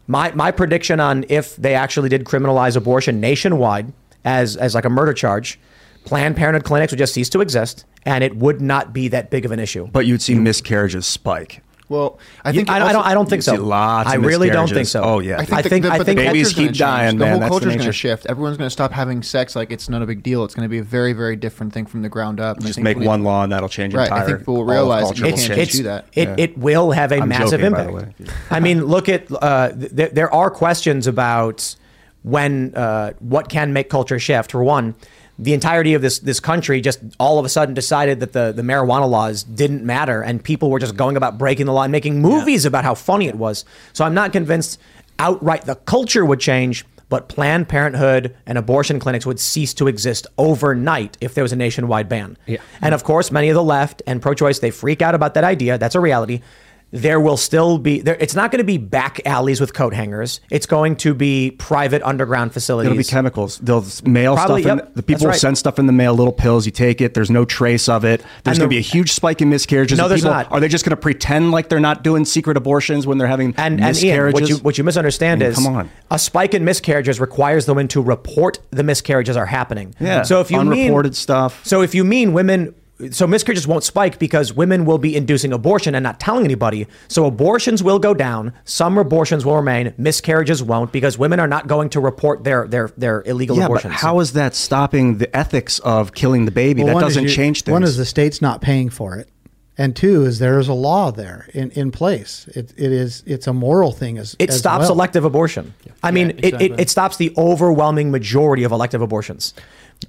my 0.08 0.32
my 0.34 0.52
prediction 0.52 1.00
on 1.00 1.26
if 1.30 1.56
they 1.56 1.76
actually 1.76 2.10
did 2.10 2.26
criminalize 2.26 2.76
abortion 2.76 3.20
nationwide 3.20 3.92
as 4.24 4.56
as 4.58 4.76
like 4.76 4.86
a 4.86 4.90
murder 4.90 5.14
charge, 5.14 5.60
Planned 6.06 6.36
Parenthood 6.36 6.64
clinics 6.64 6.92
would 6.92 7.00
just 7.00 7.14
cease 7.14 7.30
to 7.30 7.42
exist, 7.42 7.86
and 8.04 8.24
it 8.24 8.36
would 8.38 8.62
not 8.62 8.94
be 8.94 9.08
that 9.10 9.30
big 9.30 9.46
of 9.46 9.52
an 9.52 9.60
issue. 9.60 9.88
but 9.92 10.06
you'd 10.06 10.22
see 10.22 10.36
miscarriages 10.36 11.06
spike. 11.06 11.62
Well, 11.88 12.18
I 12.44 12.50
You- 12.50 12.56
think 12.62 12.70
I, 12.72 12.78
I 12.88 12.92
don't. 12.94 13.06
I 13.06 13.14
don't 13.14 13.30
think 13.30 13.40
You 13.46 13.52
see 13.52 13.58
so. 13.58 13.64
lots 13.64 14.10
I 14.10 14.16
of 14.16 14.24
really 14.26 14.50
don't 14.50 14.68
think 14.68 14.88
so. 14.88 15.04
Oh, 15.04 15.20
yeah. 15.20 15.38
I 15.38 15.46
think, 15.46 15.54
I 15.54 15.62
think. 15.62 15.84
the, 15.86 15.92
I 15.92 15.98
but 16.00 16.06
think 16.08 16.18
the 16.20 16.26
Babies 16.26 16.50
keep 16.54 16.66
gonna 16.70 16.72
dying, 16.78 17.18
The 17.20 17.26
man. 17.26 17.32
whole 17.34 17.40
That's 17.42 17.46
the 17.48 17.50
culture's 17.60 17.76
going 17.76 17.86
to 17.86 17.94
shift. 17.94 18.26
Everyone's 18.26 18.58
going 18.58 18.66
to 18.66 18.72
stop 18.72 18.92
having 18.92 19.22
sex 19.22 19.56
like 19.56 19.70
it's 19.72 19.88
not 19.88 20.02
a 20.02 20.08
big 20.08 20.24
deal. 20.24 20.44
It's 20.46 20.56
going 20.56 20.66
to 20.66 20.70
be 20.70 20.80
a 20.80 20.84
very, 20.84 21.14
very 21.14 21.36
different 21.36 21.74
thing 21.74 21.86
from 21.86 22.02
the 22.02 22.10
ground 22.10 22.40
up. 22.40 22.58
And 22.58 22.66
Just 22.66 22.80
make 22.80 22.98
one 22.98 23.24
law 23.24 23.44
and 23.44 23.52
that'll 23.52 23.70
change 23.70 23.94
Right, 23.94 24.06
entire. 24.08 24.24
I 24.24 24.26
think 24.26 24.40
people 24.40 24.56
will 24.56 24.66
realize 24.66 25.04
culture 25.06 25.28
you 25.28 25.34
can't 25.36 25.42
change. 25.58 25.72
do 25.74 25.84
that. 25.84 26.08
It, 26.14 26.28
Yeah. 26.30 26.36
it 26.40 26.58
will 26.58 26.90
have 26.92 27.12
a 27.12 27.20
I'm 27.22 27.30
massive 27.30 27.60
joking, 27.60 27.74
by 27.74 27.84
the 27.84 27.90
impact. 27.90 28.20
way. 28.20 28.26
I 28.50 28.60
mean, 28.60 28.84
look 28.86 29.08
at 29.08 29.28
uh, 29.32 29.72
th- 29.74 30.12
there 30.12 30.34
are 30.34 30.50
questions 30.50 31.06
about 31.06 31.76
when 32.24 32.74
uh, 32.76 33.14
what 33.20 33.48
can 33.50 33.74
make 33.74 33.90
culture 33.92 34.18
shift. 34.18 34.52
For 34.52 34.64
one, 34.64 34.96
the 35.38 35.54
entirety 35.54 35.94
of 35.94 36.02
this 36.02 36.20
this 36.20 36.40
country 36.40 36.82
just 36.82 37.00
all 37.20 37.40
of 37.40 37.46
a 37.46 37.50
sudden 37.50 37.74
decided 37.74 38.20
that 38.22 38.34
the 38.34 38.54
the 38.54 38.62
marijuana 38.62 39.10
laws 39.10 39.44
didn't 39.44 39.84
matter, 39.84 40.22
and 40.22 40.44
people 40.44 40.70
were 40.70 40.80
just 40.80 40.96
going 40.96 41.18
about 41.18 41.38
breaking 41.38 41.66
the 41.66 41.74
law 41.74 41.84
and 41.84 41.92
making 41.92 42.22
movies 42.22 42.66
about 42.66 42.84
how 42.84 42.96
funny 42.96 43.28
it 43.28 43.36
was. 43.36 43.66
So 43.94 44.06
I'm 44.06 44.14
not 44.14 44.32
convinced 44.32 44.80
outright 45.20 45.66
the 45.66 45.76
culture 45.76 46.26
would 46.26 46.40
change. 46.40 46.86
But 47.08 47.30
Planned 47.30 47.70
Parenthood 47.70 48.36
and 48.48 48.58
abortion 48.58 49.00
clinics 49.00 49.28
would 49.28 49.40
cease 49.40 49.76
to 49.76 49.88
exist 49.88 50.26
overnight 50.40 51.20
if 51.22 51.36
there 51.36 51.44
was 51.44 51.54
a 51.54 51.56
nationwide 51.56 52.10
ban. 52.10 52.36
Yeah. 52.48 52.58
And 52.82 52.96
of 52.96 53.04
course, 53.04 53.32
many 53.32 53.48
of 53.50 53.54
the 53.54 53.64
left 53.64 54.02
and 54.08 54.24
pro-choice 54.24 54.58
they 54.58 54.72
freak 54.72 55.04
out 55.04 55.14
about 55.14 55.36
that 55.36 55.44
idea. 55.44 55.78
That's 55.78 55.94
a 55.94 56.00
reality. 56.00 56.42
There 56.96 57.20
will 57.20 57.38
still 57.38 57.78
be 57.78 58.00
there. 58.00 58.16
It's 58.20 58.36
not 58.36 58.52
going 58.52 58.60
to 58.60 58.66
be 58.66 58.78
back 58.78 59.20
alleys 59.26 59.60
with 59.60 59.74
coat 59.74 59.94
hangers. 59.94 60.40
It's 60.50 60.66
going 60.66 60.96
to 60.98 61.14
be 61.14 61.52
private 61.52 62.02
underground 62.04 62.54
facilities. 62.54 62.90
It'll 62.90 62.98
be 62.98 63.04
chemicals. 63.04 63.58
They'll 63.60 63.86
mail 64.06 64.36
Probably, 64.36 64.62
stuff. 64.62 64.80
In, 64.80 64.86
yep. 64.86 64.96
the 64.96 65.04
people 65.04 65.26
That's 65.26 65.36
will 65.36 65.40
send 65.40 65.58
stuff 65.58 65.78
in 65.78 65.88
the 65.88 65.94
mail, 65.94 66.14
little 66.14 66.32
pills. 66.34 66.66
You 66.66 66.72
take 66.72 67.02
it. 67.02 67.14
There's 67.14 67.30
no 67.30 67.44
trace 67.44 67.90
of 67.90 68.06
it. 68.06 68.24
There's 68.44 68.58
going 68.58 68.70
to 68.70 68.74
be 68.74 68.78
a 68.78 68.82
huge 68.82 69.12
spike 69.12 69.42
in 69.42 69.50
miscarriages. 69.50 69.98
No, 69.98 70.08
there's 70.08 70.22
people, 70.22 70.34
not. 70.34 70.52
Are 70.52 70.60
they 70.60 70.70
just 70.70 70.86
going 70.86 70.92
to 70.92 71.02
pretend 71.02 71.52
like 71.52 71.68
they're 71.68 71.80
not 71.80 72.04
doing 72.04 72.24
secret 72.24 72.56
abortions 72.56 73.06
when 73.06 73.18
they're 73.18 73.28
having 73.28 73.54
And, 73.58 73.84
and 73.84 74.04
Ian, 74.04 74.32
what 74.32 74.48
you 74.48 74.58
what 74.58 74.78
you 74.78 74.84
misunderstand 74.84 75.44
I 75.44 75.46
mean, 75.46 75.52
is 75.52 75.56
come 75.58 75.76
on. 75.76 75.90
a 76.12 76.18
spike 76.18 76.54
in 76.54 76.64
miscarriages 76.64 77.20
requires 77.20 77.66
the 77.66 77.74
women 77.74 77.90
to 77.90 78.02
report 78.02 78.60
the 78.72 78.84
miscarriages 78.84 79.36
are 79.36 79.46
happening. 79.46 79.96
Yeah, 80.00 80.24
So 80.24 80.40
if 80.40 80.50
you 80.50 80.64
mean 80.64 80.84
unreported 80.84 81.16
stuff. 81.16 81.66
So 81.66 81.82
if 81.82 81.94
you 81.94 82.04
mean 82.04 82.34
women, 82.34 82.74
so 83.12 83.28
miscarriages 83.28 83.68
won't 83.68 83.84
spike 83.84 84.20
because 84.20 84.54
women 84.54 84.86
will 84.86 84.98
be 84.98 85.16
inducing 85.16 85.52
abortion 85.52 85.96
and 85.96 86.04
not 86.04 86.20
telling 86.20 86.46
anybody. 86.46 86.88
So 87.08 87.26
abortions 87.26 87.84
will 87.84 88.00
go 88.00 88.14
down. 88.14 88.54
Some 88.64 88.98
abortions 88.98 89.46
will 89.46 89.58
remain. 89.58 89.94
Miscarriages 89.98 90.64
won't 90.64 90.92
because 90.92 91.18
women 91.18 91.40
are 91.40 91.48
not 91.48 91.68
going 91.68 91.90
to 91.90 92.00
report 92.00 92.44
their 92.44 92.68
their 92.68 92.90
their 92.98 93.22
illegal 93.26 93.58
yeah, 93.58 93.66
abortions. 93.66 93.94
but 93.94 94.00
how 94.00 94.20
is 94.20 94.34
that 94.34 94.56
stopping 94.56 95.18
the 95.18 95.36
ethics 95.36 95.80
of 95.80 96.14
killing 96.14 96.46
the 96.46 96.52
baby? 96.52 96.84
Well, 96.84 96.96
that 96.96 97.02
doesn't 97.02 97.24
you- 97.24 97.30
change 97.30 97.64
things. 97.64 97.74
One 97.74 97.84
is 97.84 97.98
the 97.98 98.06
state's 98.06 98.42
not 98.42 98.62
paying 98.62 98.90
for 98.90 99.18
it, 99.18 99.30
and 99.78 99.94
two 99.94 100.24
is 100.24 100.40
there 100.40 100.58
is 100.58 100.70
a 100.70 100.74
law 100.74 101.12
there 101.12 101.50
in, 101.54 101.72
in 101.72 101.92
place. 101.92 102.48
It, 102.56 102.74
it 102.78 102.92
is 102.94 103.24
it's 103.26 103.48
a 103.48 103.54
moral 103.54 103.92
thing 103.92 104.18
as 104.18 104.36
it 104.40 104.50
as 104.50 104.58
stops 104.58 104.84
well. 104.84 104.94
elective 104.94 105.26
abortion. 105.26 105.74
I 106.02 106.12
mean, 106.12 106.30
it, 106.30 106.46
exactly. 106.46 106.66
it, 106.72 106.80
it 106.80 106.90
stops 106.90 107.18
the 107.18 107.34
overwhelming 107.38 108.10
majority 108.10 108.64
of 108.64 108.72
elective 108.72 109.02
abortions. 109.02 109.54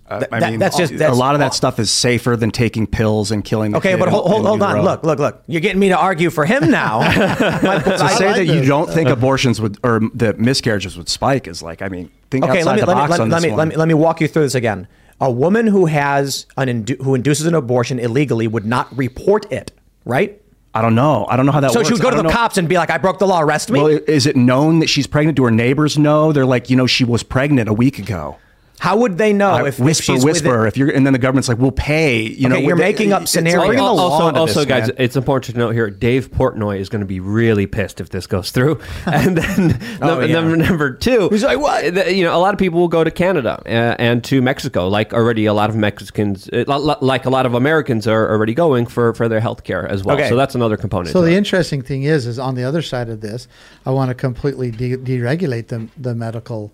Uh, 0.08 0.20
Th- 0.20 0.28
I 0.32 0.38
that- 0.40 0.50
mean, 0.50 0.60
that's 0.60 0.76
just 0.76 0.92
a 0.92 1.12
lot 1.12 1.34
of 1.34 1.40
that 1.40 1.52
stuff 1.54 1.78
is 1.80 1.90
safer 1.90 2.36
than 2.36 2.50
taking 2.52 2.86
pills 2.86 3.30
and 3.32 3.44
killing. 3.44 3.72
The 3.72 3.78
Okay, 3.78 3.92
kid 3.92 3.98
but 3.98 4.08
hold, 4.08 4.28
hold, 4.30 4.46
hold 4.46 4.62
on. 4.62 4.82
Look, 4.82 5.02
look, 5.02 5.18
look. 5.18 5.42
You're 5.48 5.60
getting 5.60 5.80
me 5.80 5.88
to 5.88 5.96
argue 5.98 6.30
for 6.30 6.44
him 6.46 6.70
now. 6.70 7.00
My- 7.00 7.78
To 7.80 7.94
I- 8.04 8.14
say 8.14 8.28
I- 8.28 8.32
that 8.38 8.46
you 8.46 8.64
don't 8.64 8.88
think 8.88 9.08
abortions 9.08 9.60
would 9.60 9.78
or 9.82 10.00
that 10.14 10.38
miscarriages 10.38 10.96
would 10.96 11.08
spike 11.08 11.48
is 11.48 11.62
like, 11.62 11.82
I 11.82 11.88
mean, 11.88 12.10
think 12.30 12.44
okay, 12.44 12.58
outside 12.60 12.64
let 12.66 12.74
me 12.76 12.80
the 12.82 12.86
let 12.86 12.94
me 12.94 13.00
box 13.00 13.10
let, 13.10 13.20
on 13.20 13.28
let 13.30 13.36
this 13.38 13.44
me 13.44 13.50
one. 13.50 13.58
let 13.58 13.68
me 13.68 13.76
let 13.76 13.88
me 13.88 13.94
walk 13.94 14.20
you 14.20 14.28
through 14.28 14.42
this 14.42 14.54
again. 14.54 14.86
A 15.20 15.30
woman 15.30 15.66
who 15.66 15.86
has 15.86 16.46
an 16.56 16.68
indu- 16.68 17.00
who 17.02 17.14
induces 17.14 17.46
an 17.46 17.54
abortion 17.54 17.98
illegally 17.98 18.46
would 18.46 18.66
not 18.66 18.94
report 18.96 19.50
it, 19.50 19.72
right? 20.04 20.40
I 20.74 20.82
don't 20.82 20.94
know. 20.94 21.24
I 21.30 21.36
don't 21.36 21.46
know 21.46 21.52
how 21.52 21.60
that 21.60 21.70
so 21.72 21.78
works. 21.80 21.88
she 21.88 21.94
would 21.94 22.02
go 22.02 22.10
to 22.10 22.16
the 22.18 22.22
know- 22.24 22.28
cops 22.28 22.58
and 22.58 22.68
be 22.68 22.76
like, 22.76 22.90
"I 22.90 22.98
broke 22.98 23.18
the 23.18 23.26
law. 23.26 23.40
Arrest 23.40 23.70
me." 23.70 23.80
Well, 23.80 23.98
is 24.06 24.26
it 24.26 24.36
known 24.36 24.80
that 24.80 24.88
she's 24.88 25.06
pregnant? 25.06 25.36
Do 25.36 25.44
her 25.44 25.50
neighbors 25.50 25.96
know? 25.98 26.32
They're 26.32 26.44
like, 26.44 26.68
you 26.68 26.76
know, 26.76 26.86
she 26.86 27.02
was 27.02 27.22
pregnant 27.22 27.68
a 27.68 27.72
week 27.72 27.98
ago. 27.98 28.36
How 28.78 28.96
would 28.98 29.16
they 29.16 29.32
know 29.32 29.50
I- 29.52 29.68
if, 29.68 29.78
if 29.78 29.84
whisper, 29.84 30.02
she's 30.12 30.24
whisper. 30.24 30.50
within- 30.50 30.66
If 30.68 30.76
you're, 30.76 30.90
and 30.90 31.06
then 31.06 31.12
the 31.14 31.18
government's 31.18 31.48
like, 31.48 31.58
we'll 31.58 31.70
pay. 31.72 32.20
You 32.22 32.48
know, 32.48 32.56
Okay, 32.56 32.66
you're 32.66 32.76
with- 32.76 32.84
making 32.84 33.12
up 33.12 33.22
it's 33.22 33.30
scenarios. 33.32 33.66
bringing 33.68 33.84
the 33.84 33.92
law 33.92 34.08
also, 34.10 34.36
also 34.38 34.60
this, 34.60 34.68
guys, 34.68 34.88
man. 34.88 34.96
it's 34.98 35.16
important 35.16 35.54
to 35.54 35.58
note 35.58 35.70
here: 35.70 35.88
Dave 35.90 36.30
Portnoy 36.30 36.78
is 36.78 36.88
going 36.90 37.00
to 37.00 37.06
be 37.06 37.18
really 37.18 37.66
pissed 37.66 38.00
if 38.00 38.10
this 38.10 38.26
goes 38.26 38.50
through. 38.50 38.78
And 39.06 39.36
then 39.38 39.78
Oh, 40.02 40.06
number, 40.08 40.26
yeah. 40.26 40.34
number 40.34 40.56
number 40.56 40.90
two, 40.92 41.28
He's 41.30 41.42
like, 41.42 41.58
"What?" 41.58 41.84
You 42.14 42.24
know, 42.24 42.36
a 42.36 42.38
lot 42.38 42.52
of 42.52 42.58
people 42.58 42.78
will 42.80 42.88
go 42.88 43.02
to 43.02 43.10
Canada 43.10 43.62
uh, 43.66 43.96
and 43.98 44.22
to 44.24 44.42
Mexico. 44.42 44.88
Like 44.88 45.12
already, 45.14 45.46
a 45.46 45.54
lot 45.54 45.70
of 45.70 45.76
Mexicans, 45.76 46.48
uh, 46.52 46.64
li- 46.66 46.74
li- 46.76 46.94
like 47.00 47.24
a 47.24 47.30
lot 47.30 47.46
of 47.46 47.54
Americans, 47.54 48.06
are 48.06 48.30
already 48.30 48.52
going 48.54 48.84
for 48.86 49.14
for 49.14 49.26
their 49.28 49.40
health 49.40 49.64
care 49.64 49.86
as 49.90 50.04
well. 50.04 50.16
Okay. 50.16 50.28
So 50.28 50.36
that's 50.36 50.54
another 50.54 50.76
component. 50.76 51.12
So 51.12 51.22
the 51.22 51.32
it. 51.32 51.36
interesting 51.38 51.80
thing 51.82 52.02
is, 52.02 52.26
is 52.26 52.38
on 52.38 52.54
the 52.56 52.64
other 52.64 52.82
side 52.82 53.08
of 53.08 53.20
this, 53.22 53.48
I 53.86 53.90
want 53.90 54.10
to 54.10 54.14
completely 54.14 54.70
de- 54.70 54.98
deregulate 54.98 55.68
the 55.68 55.88
the 55.96 56.14
medical 56.14 56.72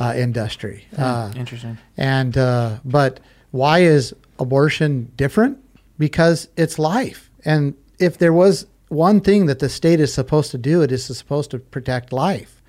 uh, 0.00 0.14
industry. 0.16 0.84
Uh, 0.96 1.30
Interesting. 1.36 1.76
And 1.96 2.36
uh, 2.36 2.78
but 2.84 3.20
why 3.52 3.80
is 3.80 4.14
abortion 4.38 5.12
different? 5.16 5.58
Because 5.98 6.48
it's 6.56 6.78
life, 6.78 7.30
and 7.44 7.74
if 7.98 8.16
there 8.18 8.32
was 8.32 8.66
one 8.88 9.20
thing 9.20 9.46
that 9.46 9.58
the 9.58 9.68
state 9.68 10.00
is 10.00 10.12
supposed 10.12 10.50
to 10.52 10.58
do, 10.58 10.82
it 10.82 10.90
is 10.90 11.04
supposed 11.04 11.50
to 11.52 11.58
protect 11.58 12.12
life. 12.12 12.60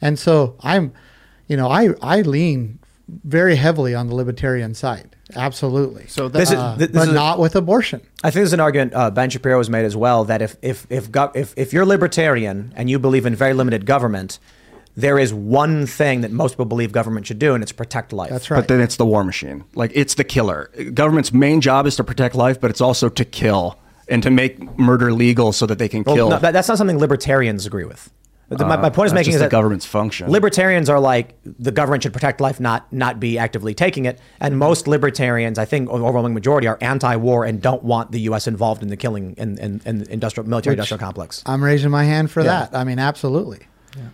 And 0.00 0.18
so 0.18 0.56
I'm, 0.60 0.92
you 1.46 1.56
know, 1.56 1.68
I 1.70 1.90
I 2.02 2.22
lean 2.22 2.78
very 3.24 3.56
heavily 3.56 3.94
on 3.94 4.08
the 4.08 4.14
libertarian 4.14 4.74
side, 4.74 5.14
absolutely. 5.36 6.06
So 6.08 6.28
This 6.28 6.48
that, 6.48 6.54
is- 6.54 6.60
Uh, 6.60 6.74
this 6.76 6.90
but 6.90 7.08
is- 7.08 7.14
not 7.14 7.38
with 7.38 7.54
abortion. 7.56 8.00
I 8.24 8.30
think 8.30 8.40
there's 8.42 8.52
an 8.52 8.60
argument 8.60 8.92
uh, 8.94 9.10
Ben 9.10 9.30
Shapiro 9.30 9.58
has 9.58 9.70
made 9.70 9.84
as 9.84 9.94
well 9.96 10.24
that 10.24 10.42
if 10.42 10.56
if 10.62 10.86
if, 10.90 11.10
gov- 11.12 11.36
if 11.36 11.54
if 11.56 11.72
you're 11.72 11.86
libertarian 11.86 12.72
and 12.76 12.90
you 12.90 12.98
believe 12.98 13.26
in 13.26 13.34
very 13.36 13.54
limited 13.54 13.86
government, 13.86 14.38
there 14.96 15.18
is 15.18 15.32
one 15.32 15.86
thing 15.86 16.20
that 16.20 16.30
most 16.30 16.52
people 16.52 16.66
believe 16.66 16.92
government 16.92 17.26
should 17.26 17.38
do, 17.38 17.54
and 17.54 17.62
it's 17.62 17.72
protect 17.72 18.12
life. 18.12 18.30
That's 18.30 18.50
right. 18.50 18.58
But 18.58 18.68
then 18.68 18.80
it's 18.80 18.96
the 18.96 19.06
war 19.06 19.24
machine. 19.24 19.64
Like 19.74 19.90
it's 19.94 20.14
the 20.14 20.24
killer. 20.24 20.70
Government's 20.92 21.32
main 21.32 21.60
job 21.60 21.86
is 21.86 21.96
to 21.96 22.04
protect 22.04 22.34
life, 22.34 22.60
but 22.60 22.70
it's 22.70 22.80
also 22.80 23.08
to 23.08 23.24
kill 23.24 23.78
and 24.08 24.22
to 24.22 24.30
make 24.30 24.78
murder 24.78 25.12
legal 25.12 25.52
so 25.52 25.64
that 25.66 25.78
they 25.78 25.88
can 25.88 26.02
Well, 26.04 26.14
kill. 26.16 26.28
no, 26.30 26.38
that, 26.38 26.52
that's 26.52 26.68
not 26.68 26.76
something 26.76 26.98
libertarians 26.98 27.64
agree 27.66 27.84
with. 27.84 28.10
The- 28.48 28.66
my, 28.66 28.74
Uh, 28.74 28.82
my 28.82 28.90
point 28.90 29.06
is 29.06 29.12
making 29.14 29.30
just 29.30 29.36
is 29.36 29.40
the 29.40 29.44
that 29.46 29.50
government's 29.50 29.86
function. 29.86 30.28
Libertarians 30.30 30.90
are 30.90 31.00
like 31.00 31.36
the 31.44 31.72
government 31.72 32.02
should 32.02 32.12
protect 32.12 32.38
life, 32.38 32.60
not 32.60 32.92
not 32.92 33.18
be 33.18 33.38
actively 33.38 33.72
taking 33.72 34.04
it. 34.04 34.18
And 34.40 34.58
most 34.58 34.86
libertarians, 34.86 35.58
I 35.58 35.64
think, 35.64 35.88
overwhelming 35.88 36.34
majority, 36.34 36.66
are 36.66 36.76
anti-war 36.82 37.46
and 37.46 37.62
don't 37.62 37.82
want 37.82 38.12
the 38.12 38.20
U.S. 38.22 38.46
involved 38.46 38.82
in 38.82 38.88
the 38.90 38.96
killing 38.98 39.34
and 39.38 39.58
in, 39.58 39.80
in, 39.86 40.02
in 40.02 40.10
industrial 40.10 40.46
military 40.50 40.72
Which- 40.72 40.80
industrial 40.80 40.98
complex. 40.98 41.42
I'm 41.46 41.64
raising 41.64 41.90
my 41.90 42.04
hand 42.04 42.30
for 42.30 42.42
Yeah. 42.42 42.66
that. 42.70 42.76
I 42.76 42.84
mean, 42.84 42.98
absolutely. 42.98 43.60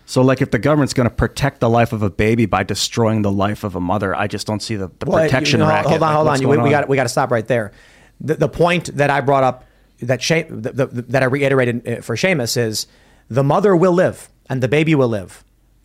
So, 0.07 0.23
like, 0.23 0.43
if 0.43 0.51
the 0.51 0.59
government's 0.59 0.95
going 0.95 1.09
to 1.09 1.15
protect 1.15 1.61
the 1.61 1.69
life 1.71 1.93
of 1.93 2.03
a 2.03 2.11
baby 2.11 2.47
by 2.47 2.63
destroying 2.63 3.23
the 3.23 3.31
life 3.31 3.63
of 3.65 3.75
a 3.77 3.81
mother, 3.81 4.15
I 4.15 4.27
just 4.27 4.47
don't 4.47 4.61
see 4.61 4.77
the, 4.77 4.91
the 4.99 5.07
Well, 5.11 5.23
protection 5.25 5.61
you 5.61 5.67
know, 5.67 5.71
racket. 5.73 5.91
Hold 5.91 6.03
on, 6.03 6.15
hold 6.15 6.27
what's 6.27 6.43
on. 6.43 6.49
We, 6.49 6.57
we 6.59 6.71
got 6.71 6.89
we 6.89 6.97
got 6.97 7.05
to 7.05 7.09
stop 7.09 7.31
right 7.31 7.47
there. 7.47 7.73
The, 8.21 8.35
the 8.35 8.49
point 8.49 8.97
that 8.97 9.11
I 9.11 9.21
brought 9.21 9.45
up 9.45 9.65
that 10.01 10.21
Sha- 10.23 10.45
the, 10.49 10.73
the, 10.73 10.87
that 10.87 11.23
I 11.23 11.27
reiterated 11.27 11.89
uh, 11.89 12.01
for 12.03 12.17
Seamus 12.17 12.57
is 12.57 12.87
the 13.29 13.45
mother 13.45 13.77
will 13.77 13.93
live 13.93 14.29
and 14.49 14.63
the 14.63 14.69
baby 14.69 14.95
will 14.95 15.09
live, 15.09 15.45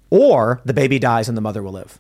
or 0.09 0.61
the 0.65 0.73
baby 0.73 0.97
dies 0.99 1.27
and 1.27 1.37
the 1.37 1.41
mother 1.41 1.61
will 1.61 1.73
live. 1.73 1.99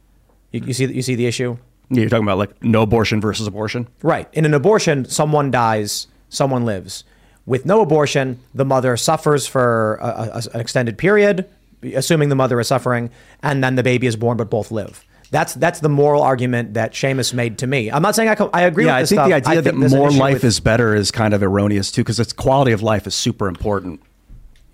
You, 0.51 0.61
you 0.61 0.73
see 0.73 0.85
you 0.85 1.01
see 1.01 1.15
the 1.15 1.25
issue. 1.27 1.57
Yeah, 1.89 2.01
you're 2.01 2.09
talking 2.09 2.23
about 2.25 2.37
like 2.39 2.63
no 2.63 2.81
abortion 2.83 3.21
versus 3.21 3.45
abortion. 3.45 3.87
Right. 4.01 4.27
In 4.33 4.45
an 4.45 4.53
abortion, 4.53 5.05
someone 5.05 5.51
dies, 5.51 6.07
someone 6.29 6.65
lives. 6.65 7.03
With 7.45 7.65
no 7.65 7.81
abortion, 7.81 8.39
the 8.55 8.63
mother 8.65 8.95
suffers 8.97 9.45
for 9.45 9.95
a, 10.01 10.39
a- 10.39 10.55
an 10.55 10.61
extended 10.61 10.97
period, 10.97 11.47
assuming 11.83 12.29
the 12.29 12.35
mother 12.35 12.59
is 12.59 12.67
suffering, 12.67 13.09
and 13.41 13.63
then 13.63 13.75
the 13.75 13.83
baby 13.83 14.07
is 14.07 14.15
born, 14.15 14.37
but 14.37 14.49
both 14.49 14.71
live. 14.71 15.05
That's 15.31 15.55
that's 15.55 15.79
the 15.79 15.89
moral 15.89 16.21
argument 16.21 16.75
that 16.75 16.93
Seamus 16.93 17.33
made 17.33 17.57
to 17.57 17.67
me. 17.67 17.91
I'm 17.91 18.03
not 18.03 18.13
saying 18.15 18.29
I, 18.29 18.35
co- 18.35 18.51
I 18.53 18.61
agree 18.61 18.85
yeah, 18.85 18.99
with 18.99 19.05
I 19.05 19.07
think 19.07 19.17
stuff. 19.17 19.27
the 19.29 19.33
idea 19.33 19.61
that 19.61 19.69
think 19.71 19.79
there's 19.79 19.93
an 19.93 19.99
more 19.99 20.11
life 20.11 20.35
with- 20.35 20.43
is 20.43 20.59
better 20.59 20.93
is 20.93 21.09
kind 21.09 21.33
of 21.33 21.41
erroneous 21.41 21.91
too, 21.91 22.01
because 22.01 22.19
its 22.19 22.33
quality 22.33 22.71
of 22.71 22.83
life 22.83 23.07
is 23.07 23.15
super 23.15 23.47
important. 23.47 23.99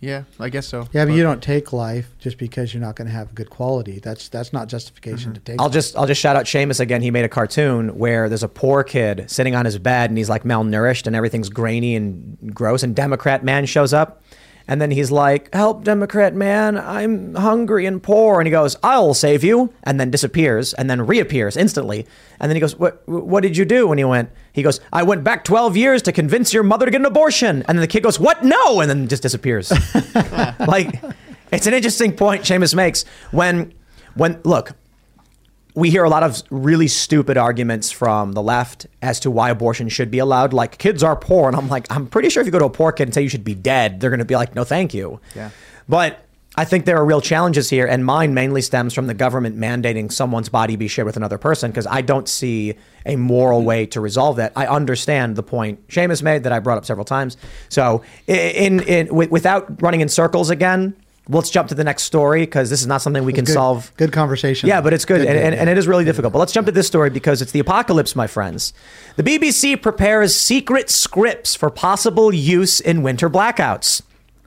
yeah, 0.01 0.23
I 0.39 0.49
guess 0.49 0.67
so. 0.67 0.87
Yeah, 0.93 1.05
but 1.05 1.13
you 1.13 1.23
don't 1.23 1.41
take 1.43 1.71
life 1.73 2.09
just 2.19 2.37
because 2.37 2.73
you're 2.73 2.81
not 2.81 2.95
going 2.95 3.07
to 3.07 3.13
have 3.13 3.35
good 3.35 3.49
quality. 3.49 3.99
That's 3.99 4.29
that's 4.29 4.51
not 4.51 4.67
justification 4.67 5.33
to 5.33 5.39
mm-hmm. 5.39 5.51
take. 5.53 5.61
I'll 5.61 5.67
it. 5.67 5.73
just 5.73 5.97
I'll 5.97 6.07
just 6.07 6.19
shout 6.21 6.35
out 6.35 6.45
Seamus 6.45 6.79
again. 6.79 7.01
He 7.01 7.11
made 7.11 7.25
a 7.25 7.29
cartoon 7.29 7.97
where 7.97 8.27
there's 8.27 8.43
a 8.43 8.49
poor 8.49 8.83
kid 8.83 9.29
sitting 9.29 9.55
on 9.55 9.65
his 9.65 9.77
bed 9.77 10.09
and 10.09 10.17
he's 10.17 10.29
like 10.29 10.43
malnourished 10.43 11.07
and 11.07 11.15
everything's 11.15 11.49
grainy 11.49 11.95
and 11.95 12.53
gross. 12.53 12.83
And 12.83 12.95
Democrat 12.95 13.43
man 13.43 13.65
shows 13.65 13.93
up, 13.93 14.23
and 14.69 14.79
then 14.79 14.91
he's 14.91 15.09
like, 15.09 15.51
"Help, 15.51 15.83
Democrat 15.83 16.35
man! 16.35 16.77
I'm 16.77 17.33
hungry 17.33 17.87
and 17.87 18.01
poor." 18.01 18.39
And 18.39 18.45
he 18.45 18.51
goes, 18.51 18.77
"I'll 18.83 19.15
save 19.15 19.43
you," 19.43 19.73
and 19.83 19.99
then 19.99 20.11
disappears 20.11 20.75
and 20.75 20.87
then 20.87 21.07
reappears 21.07 21.57
instantly. 21.57 22.05
And 22.39 22.49
then 22.49 22.55
he 22.55 22.59
goes, 22.61 22.77
"What 22.77 23.01
What 23.07 23.41
did 23.41 23.57
you 23.57 23.65
do?" 23.65 23.91
And 23.91 23.97
he 23.97 24.05
went, 24.05 24.29
"He 24.53 24.61
goes, 24.61 24.79
I 24.93 25.01
went 25.01 25.23
back 25.23 25.43
12 25.43 25.75
years 25.75 26.03
to 26.03 26.11
convince 26.11 26.53
your 26.53 26.61
mother 26.61 26.85
to 26.85 26.91
get 26.91 27.01
an 27.01 27.07
abortion." 27.07 27.63
And 27.67 27.77
then 27.77 27.81
the 27.81 27.87
kid 27.87 28.03
goes, 28.03 28.19
"What? 28.19 28.45
No!" 28.45 28.79
And 28.79 28.87
then 28.87 29.07
just 29.07 29.23
disappears. 29.23 29.71
like, 30.67 31.01
it's 31.51 31.65
an 31.65 31.73
interesting 31.73 32.15
point 32.15 32.43
Seamus 32.43 32.75
makes 32.75 33.05
when 33.31 33.73
when 34.13 34.39
look 34.43 34.73
we 35.75 35.89
hear 35.89 36.03
a 36.03 36.09
lot 36.09 36.23
of 36.23 36.41
really 36.49 36.87
stupid 36.87 37.37
arguments 37.37 37.91
from 37.91 38.33
the 38.33 38.41
left 38.41 38.87
as 39.01 39.19
to 39.21 39.31
why 39.31 39.49
abortion 39.49 39.89
should 39.89 40.11
be 40.11 40.19
allowed. 40.19 40.53
Like 40.53 40.77
kids 40.77 41.03
are 41.03 41.15
poor, 41.15 41.47
and 41.47 41.55
I'm 41.55 41.69
like, 41.69 41.85
I'm 41.91 42.07
pretty 42.07 42.29
sure 42.29 42.41
if 42.41 42.47
you 42.47 42.51
go 42.51 42.59
to 42.59 42.65
a 42.65 42.69
poor 42.69 42.91
kid 42.91 43.03
and 43.03 43.13
say 43.13 43.21
you 43.21 43.29
should 43.29 43.43
be 43.43 43.55
dead, 43.55 43.99
they're 43.99 44.09
going 44.09 44.19
to 44.19 44.25
be 44.25 44.35
like, 44.35 44.55
no, 44.55 44.63
thank 44.63 44.93
you. 44.93 45.19
Yeah. 45.35 45.51
But 45.87 46.25
I 46.55 46.65
think 46.65 46.85
there 46.85 46.97
are 46.97 47.05
real 47.05 47.21
challenges 47.21 47.69
here, 47.69 47.85
and 47.85 48.03
mine 48.03 48.33
mainly 48.33 48.61
stems 48.61 48.93
from 48.93 49.07
the 49.07 49.13
government 49.13 49.57
mandating 49.57 50.11
someone's 50.11 50.49
body 50.49 50.75
be 50.75 50.87
shared 50.87 51.05
with 51.05 51.15
another 51.15 51.37
person 51.37 51.71
because 51.71 51.87
I 51.87 52.01
don't 52.01 52.27
see 52.27 52.73
a 53.05 53.15
moral 53.15 53.63
way 53.63 53.85
to 53.87 54.01
resolve 54.01 54.37
that. 54.37 54.51
I 54.55 54.65
understand 54.67 55.35
the 55.35 55.43
point 55.43 55.87
Seamus 55.87 56.21
made 56.21 56.43
that 56.43 56.51
I 56.51 56.59
brought 56.59 56.77
up 56.77 56.85
several 56.85 57.05
times. 57.05 57.37
So, 57.69 58.03
in, 58.27 58.35
in, 58.35 58.79
in 58.81 59.05
wi- 59.07 59.29
without 59.29 59.81
running 59.81 60.01
in 60.01 60.09
circles 60.09 60.49
again, 60.49 60.95
let's 61.29 61.49
jump 61.49 61.69
to 61.69 61.75
the 61.75 61.83
next 61.83 62.03
story 62.03 62.41
because 62.41 62.69
this 62.69 62.81
is 62.81 62.87
not 62.87 63.01
something 63.01 63.23
we 63.23 63.33
can 63.33 63.45
good, 63.45 63.53
solve. 63.53 63.91
Good 63.97 64.11
conversation. 64.11 64.67
Yeah, 64.67 64.81
but 64.81 64.93
it's 64.93 65.05
good, 65.05 65.19
Good, 65.19 65.27
and, 65.27 65.37
and, 65.37 65.55
and 65.55 65.69
it 65.69 65.77
is 65.77 65.87
really 65.87 66.03
difficult. 66.03 66.33
But 66.33 66.39
let's 66.39 66.51
jump 66.51 66.65
to 66.65 66.71
this 66.71 66.87
story 66.87 67.09
because 67.09 67.41
it's 67.41 67.51
the 67.51 67.59
apocalypse, 67.59 68.15
my 68.15 68.27
friends. 68.27 68.73
The 69.15 69.23
BBC 69.23 69.81
prepares 69.81 70.35
secret 70.35 70.89
scripts 70.89 71.55
for 71.55 71.69
possible 71.69 72.33
use 72.33 72.81
in 72.81 73.03
winter 73.03 73.29
blackouts. 73.29 74.01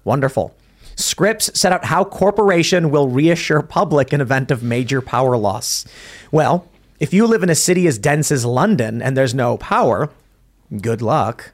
Wonderful. 0.04 0.54
Scripts 0.96 1.58
set 1.58 1.72
out 1.72 1.86
how 1.86 2.04
corporation 2.04 2.90
will 2.90 3.08
reassure 3.08 3.62
public 3.62 4.12
in 4.12 4.20
event 4.20 4.50
of 4.50 4.62
major 4.62 5.00
power 5.00 5.36
loss. 5.36 5.86
Well, 6.30 6.68
if 7.00 7.14
you 7.14 7.26
live 7.26 7.42
in 7.42 7.50
a 7.50 7.54
city 7.54 7.86
as 7.86 7.98
dense 7.98 8.30
as 8.30 8.44
London 8.44 9.00
and 9.00 9.16
there's 9.16 9.34
no 9.34 9.56
power, 9.56 10.10
good 10.80 11.00
luck. 11.00 11.52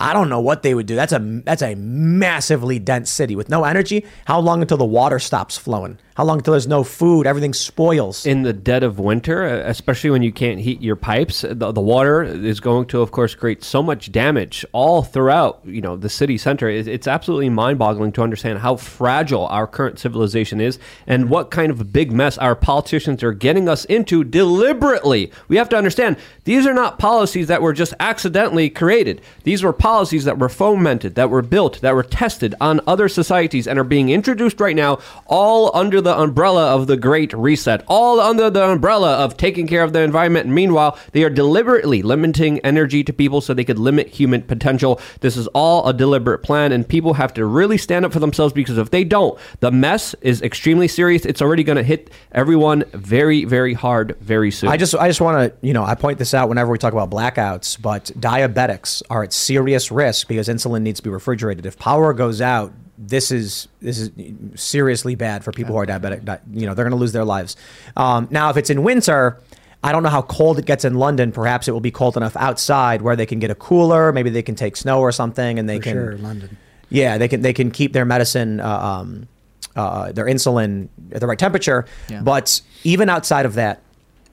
I 0.00 0.14
don't 0.14 0.30
know 0.30 0.40
what 0.40 0.62
they 0.62 0.74
would 0.74 0.86
do. 0.86 0.96
That's 0.96 1.12
a 1.12 1.18
that's 1.44 1.62
a 1.62 1.74
massively 1.74 2.78
dense 2.78 3.10
city 3.10 3.36
with 3.36 3.50
no 3.50 3.64
energy. 3.64 4.06
How 4.24 4.40
long 4.40 4.62
until 4.62 4.78
the 4.78 4.84
water 4.84 5.18
stops 5.18 5.58
flowing? 5.58 5.98
How 6.20 6.26
long 6.26 6.36
until 6.36 6.52
there's 6.52 6.68
no 6.68 6.84
food? 6.84 7.26
Everything 7.26 7.54
spoils. 7.54 8.26
in 8.26 8.42
the 8.42 8.52
dead 8.52 8.82
of 8.82 8.98
winter, 8.98 9.42
uh, 9.42 9.70
especially 9.70 10.10
when 10.10 10.20
you 10.20 10.30
can't 10.30 10.60
heat 10.60 10.82
your 10.82 10.94
pipes, 10.94 11.46
the, 11.48 11.72
the 11.72 11.80
water 11.80 12.22
is 12.22 12.60
going 12.60 12.88
to, 12.88 13.00
of 13.00 13.10
course, 13.10 13.34
create 13.34 13.64
so 13.64 13.82
much 13.82 14.12
damage 14.12 14.62
all 14.72 15.02
throughout. 15.02 15.62
You 15.64 15.80
know, 15.80 15.96
the 15.96 16.10
city 16.10 16.36
center. 16.36 16.68
It, 16.68 16.86
it's 16.86 17.06
absolutely 17.06 17.48
mind-boggling 17.48 18.12
to 18.12 18.22
understand 18.22 18.58
how 18.58 18.76
fragile 18.76 19.46
our 19.46 19.66
current 19.66 19.98
civilization 19.98 20.60
is 20.60 20.78
and 21.06 21.30
what 21.30 21.50
kind 21.50 21.72
of 21.72 21.80
a 21.80 21.84
big 21.84 22.12
mess 22.12 22.36
our 22.36 22.54
politicians 22.54 23.22
are 23.22 23.32
getting 23.32 23.66
us 23.66 23.86
into 23.86 24.22
deliberately. 24.22 25.32
We 25.48 25.56
have 25.56 25.70
to 25.70 25.78
understand 25.78 26.18
these 26.44 26.66
are 26.66 26.74
not 26.74 26.98
policies 26.98 27.46
that 27.46 27.62
were 27.62 27.72
just 27.72 27.94
accidentally 27.98 28.68
created. 28.68 29.22
These 29.44 29.62
were 29.62 29.72
policies 29.72 30.24
that 30.24 30.38
were 30.38 30.50
fomented, 30.50 31.14
that 31.14 31.30
were 31.30 31.40
built, 31.40 31.80
that 31.80 31.94
were 31.94 32.02
tested 32.02 32.54
on 32.60 32.82
other 32.86 33.08
societies, 33.08 33.66
and 33.66 33.78
are 33.78 33.84
being 33.84 34.10
introduced 34.10 34.60
right 34.60 34.76
now, 34.76 34.98
all 35.24 35.74
under 35.74 36.02
the 36.02 36.09
umbrella 36.18 36.74
of 36.74 36.86
the 36.86 36.96
Great 36.96 37.32
Reset, 37.32 37.82
all 37.86 38.20
under 38.20 38.50
the 38.50 38.64
umbrella 38.64 39.16
of 39.16 39.36
taking 39.36 39.66
care 39.66 39.82
of 39.82 39.92
the 39.92 40.00
environment. 40.00 40.48
Meanwhile, 40.48 40.98
they 41.12 41.24
are 41.24 41.30
deliberately 41.30 42.02
limiting 42.02 42.58
energy 42.60 43.04
to 43.04 43.12
people 43.12 43.40
so 43.40 43.54
they 43.54 43.64
could 43.64 43.78
limit 43.78 44.08
human 44.08 44.42
potential. 44.42 45.00
This 45.20 45.36
is 45.36 45.46
all 45.48 45.86
a 45.88 45.92
deliberate 45.92 46.40
plan, 46.40 46.72
and 46.72 46.88
people 46.88 47.14
have 47.14 47.34
to 47.34 47.44
really 47.44 47.78
stand 47.78 48.04
up 48.04 48.12
for 48.12 48.20
themselves 48.20 48.52
because 48.52 48.78
if 48.78 48.90
they 48.90 49.04
don't, 49.04 49.38
the 49.60 49.70
mess 49.70 50.14
is 50.20 50.42
extremely 50.42 50.88
serious. 50.88 51.24
It's 51.24 51.42
already 51.42 51.64
going 51.64 51.76
to 51.76 51.82
hit 51.82 52.10
everyone 52.32 52.84
very, 52.92 53.44
very 53.44 53.74
hard 53.74 54.16
very 54.20 54.50
soon. 54.50 54.70
I 54.70 54.76
just 54.76 54.94
I 54.94 55.08
just 55.08 55.20
want 55.20 55.52
to 55.52 55.66
you 55.66 55.72
know 55.72 55.84
I 55.84 55.94
point 55.94 56.18
this 56.18 56.34
out 56.34 56.48
whenever 56.48 56.70
we 56.70 56.78
talk 56.78 56.92
about 56.92 57.10
blackouts, 57.10 57.80
but 57.80 58.06
diabetics 58.18 59.02
are 59.10 59.22
at 59.22 59.32
serious 59.32 59.90
risk 59.90 60.28
because 60.28 60.48
insulin 60.48 60.82
needs 60.82 61.00
to 61.00 61.04
be 61.04 61.10
refrigerated. 61.10 61.66
If 61.66 61.78
power 61.78 62.12
goes 62.12 62.40
out, 62.40 62.72
this 63.02 63.30
is 63.32 63.66
this 63.80 63.98
is 63.98 64.10
seriously 64.54 65.14
bad 65.14 65.42
for 65.42 65.52
people 65.52 65.74
who 65.74 65.80
are 65.80 65.86
diabetic. 65.86 66.40
You 66.52 66.66
know 66.66 66.74
they're 66.74 66.84
going 66.84 66.90
to 66.92 67.00
lose 67.00 67.12
their 67.12 67.24
lives. 67.24 67.56
Um, 67.96 68.28
now, 68.30 68.50
if 68.50 68.56
it's 68.56 68.70
in 68.70 68.82
winter. 68.82 69.38
I 69.82 69.92
don't 69.92 70.02
know 70.02 70.10
how 70.10 70.20
cold 70.20 70.58
it 70.58 70.66
gets 70.66 70.84
in 70.84 70.92
London. 70.96 71.32
Perhaps 71.32 71.66
it 71.66 71.70
will 71.72 71.80
be 71.80 71.90
cold 71.90 72.14
enough 72.18 72.36
outside 72.36 73.00
where 73.00 73.16
they 73.16 73.24
can 73.24 73.38
get 73.38 73.50
a 73.50 73.54
cooler. 73.54 74.12
Maybe 74.12 74.28
they 74.28 74.42
can 74.42 74.54
take 74.54 74.76
snow 74.76 75.00
or 75.00 75.10
something, 75.10 75.58
and 75.58 75.66
they 75.66 75.78
For 75.78 75.82
can. 75.84 75.92
sure, 75.94 76.18
London. 76.18 76.58
Yeah, 76.90 77.16
they 77.16 77.28
can 77.28 77.40
they 77.40 77.54
can 77.54 77.70
keep 77.70 77.94
their 77.94 78.04
medicine, 78.04 78.60
uh, 78.60 78.68
um, 78.68 79.26
uh, 79.74 80.12
their 80.12 80.26
insulin 80.26 80.88
at 81.12 81.20
the 81.22 81.26
right 81.26 81.38
temperature. 81.38 81.86
Yeah. 82.10 82.20
But 82.20 82.60
even 82.84 83.08
outside 83.08 83.46
of 83.46 83.54
that, 83.54 83.80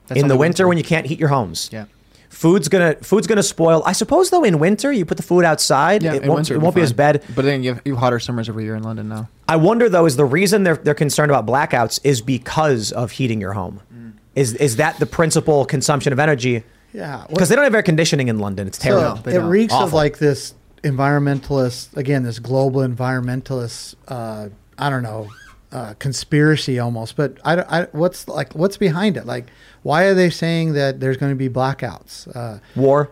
That's 0.08 0.20
in 0.20 0.28
the 0.28 0.36
winter 0.36 0.64
winter. 0.64 0.68
when 0.68 0.76
you 0.76 0.84
can't 0.84 1.06
heat 1.06 1.18
your 1.18 1.30
homes, 1.30 1.70
Yeah. 1.72 1.86
Food's 2.28 2.68
gonna 2.68 2.94
food's 2.96 3.26
gonna 3.26 3.42
spoil. 3.42 3.82
I 3.84 3.92
suppose 3.92 4.30
though 4.30 4.44
in 4.44 4.58
winter 4.58 4.92
you 4.92 5.04
put 5.04 5.16
the 5.16 5.22
food 5.22 5.44
outside, 5.44 6.02
Yeah, 6.02 6.14
it 6.14 6.22
in 6.22 6.28
won't, 6.28 6.38
winter 6.38 6.54
it 6.54 6.56
it'll 6.56 6.64
won't 6.64 6.76
be 6.76 6.82
as 6.82 6.92
bad. 6.92 7.22
But 7.34 7.44
then 7.44 7.62
you 7.62 7.74
have, 7.74 7.82
you 7.84 7.94
have 7.94 8.00
hotter 8.00 8.18
summers 8.18 8.48
every 8.48 8.64
year 8.64 8.76
in 8.76 8.82
London 8.82 9.08
now. 9.08 9.28
I 9.48 9.56
wonder 9.56 9.88
though, 9.88 10.06
is 10.06 10.16
the 10.16 10.24
reason 10.24 10.62
they're 10.64 10.76
they're 10.76 10.94
concerned 10.94 11.30
about 11.30 11.46
blackouts 11.46 12.00
is 12.04 12.20
because 12.20 12.92
of 12.92 13.10
heating 13.12 13.40
your 13.40 13.52
home? 13.52 13.80
Mm. 13.94 14.12
Is 14.34 14.54
is 14.54 14.76
that 14.76 14.98
the 14.98 15.06
principal 15.06 15.64
consumption 15.64 16.12
of 16.12 16.18
energy? 16.18 16.64
Yeah, 16.92 17.26
because 17.28 17.48
they 17.48 17.54
don't 17.54 17.64
have 17.64 17.74
air 17.74 17.82
conditioning 17.82 18.28
in 18.28 18.38
London. 18.38 18.66
It's 18.66 18.78
terrible. 18.78 19.22
So 19.22 19.30
it 19.30 19.38
reeks 19.40 19.74
of 19.74 19.92
like 19.92 20.18
this 20.18 20.54
environmentalist, 20.82 21.96
again, 21.96 22.22
this 22.22 22.38
global 22.38 22.80
environmentalist, 22.80 23.94
uh, 24.06 24.48
I 24.78 24.90
don't 24.90 25.02
know, 25.02 25.28
uh, 25.72 25.94
conspiracy 25.98 26.78
almost. 26.78 27.16
But 27.16 27.38
I, 27.44 27.56
don't- 27.56 27.70
I, 27.72 27.84
what's 27.92 28.26
like, 28.28 28.54
what's 28.54 28.76
behind 28.76 29.16
it? 29.16 29.26
Like, 29.26 29.46
why 29.82 30.04
are 30.04 30.14
they 30.14 30.30
saying 30.30 30.72
that 30.74 31.00
there's 31.00 31.16
going 31.16 31.32
to 31.32 31.36
be 31.36 31.48
blackouts? 31.48 32.34
Uh, 32.34 32.58
War. 32.76 33.10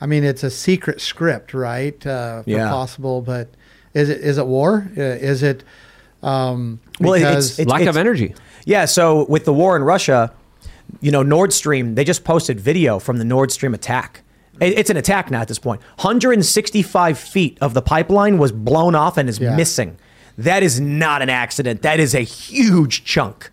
I 0.00 0.06
mean, 0.06 0.22
it's 0.22 0.44
a 0.44 0.50
secret 0.50 1.00
script, 1.00 1.54
right? 1.54 2.04
Uh, 2.06 2.42
Yeah. 2.46 2.68
possible, 2.68 3.20
but 3.22 3.48
is 3.94 4.08
it 4.08 4.20
is 4.20 4.38
it 4.38 4.46
war? 4.46 4.88
Uh, 4.96 5.00
is 5.02 5.42
it? 5.42 5.64
Um, 6.22 6.80
Well, 7.00 7.14
it- 7.14 7.20
because 7.20 7.46
it's, 7.50 7.58
it's, 7.60 7.72
it's- 7.72 8.38
Yeah. 8.64 8.84
So 8.84 9.24
with 9.28 9.44
the 9.44 9.52
war 9.52 9.76
in 9.76 9.82
Russia, 9.82 10.32
you 11.00 11.10
know, 11.10 11.22
Nord 11.22 11.52
Stream, 11.52 11.94
they 11.94 12.04
just 12.04 12.22
posted 12.24 12.60
video 12.60 12.98
from 12.98 13.16
the 13.18 13.24
Nord 13.24 13.50
Stream 13.50 13.74
attack. 13.74 14.22
It- 14.60 14.78
It's 14.78 14.90
an 14.90 14.96
attack 14.96 15.30
now 15.30 15.40
at 15.40 15.48
this 15.48 15.58
point. 15.58 15.80
165 15.98 17.18
feet 17.18 17.58
of 17.60 17.74
the 17.74 17.82
pipeline 17.82 18.38
was 18.38 18.52
blown 18.52 18.94
off 18.94 19.16
and 19.16 19.28
is 19.28 19.38
Yeah. 19.38 19.56
missing. 19.56 19.96
That 20.38 20.62
is 20.62 20.80
not 20.80 21.20
an 21.22 21.28
accident. 21.28 21.82
That 21.82 22.00
is 22.00 22.14
a 22.14 22.20
huge 22.20 23.04
chunk. 23.04 23.50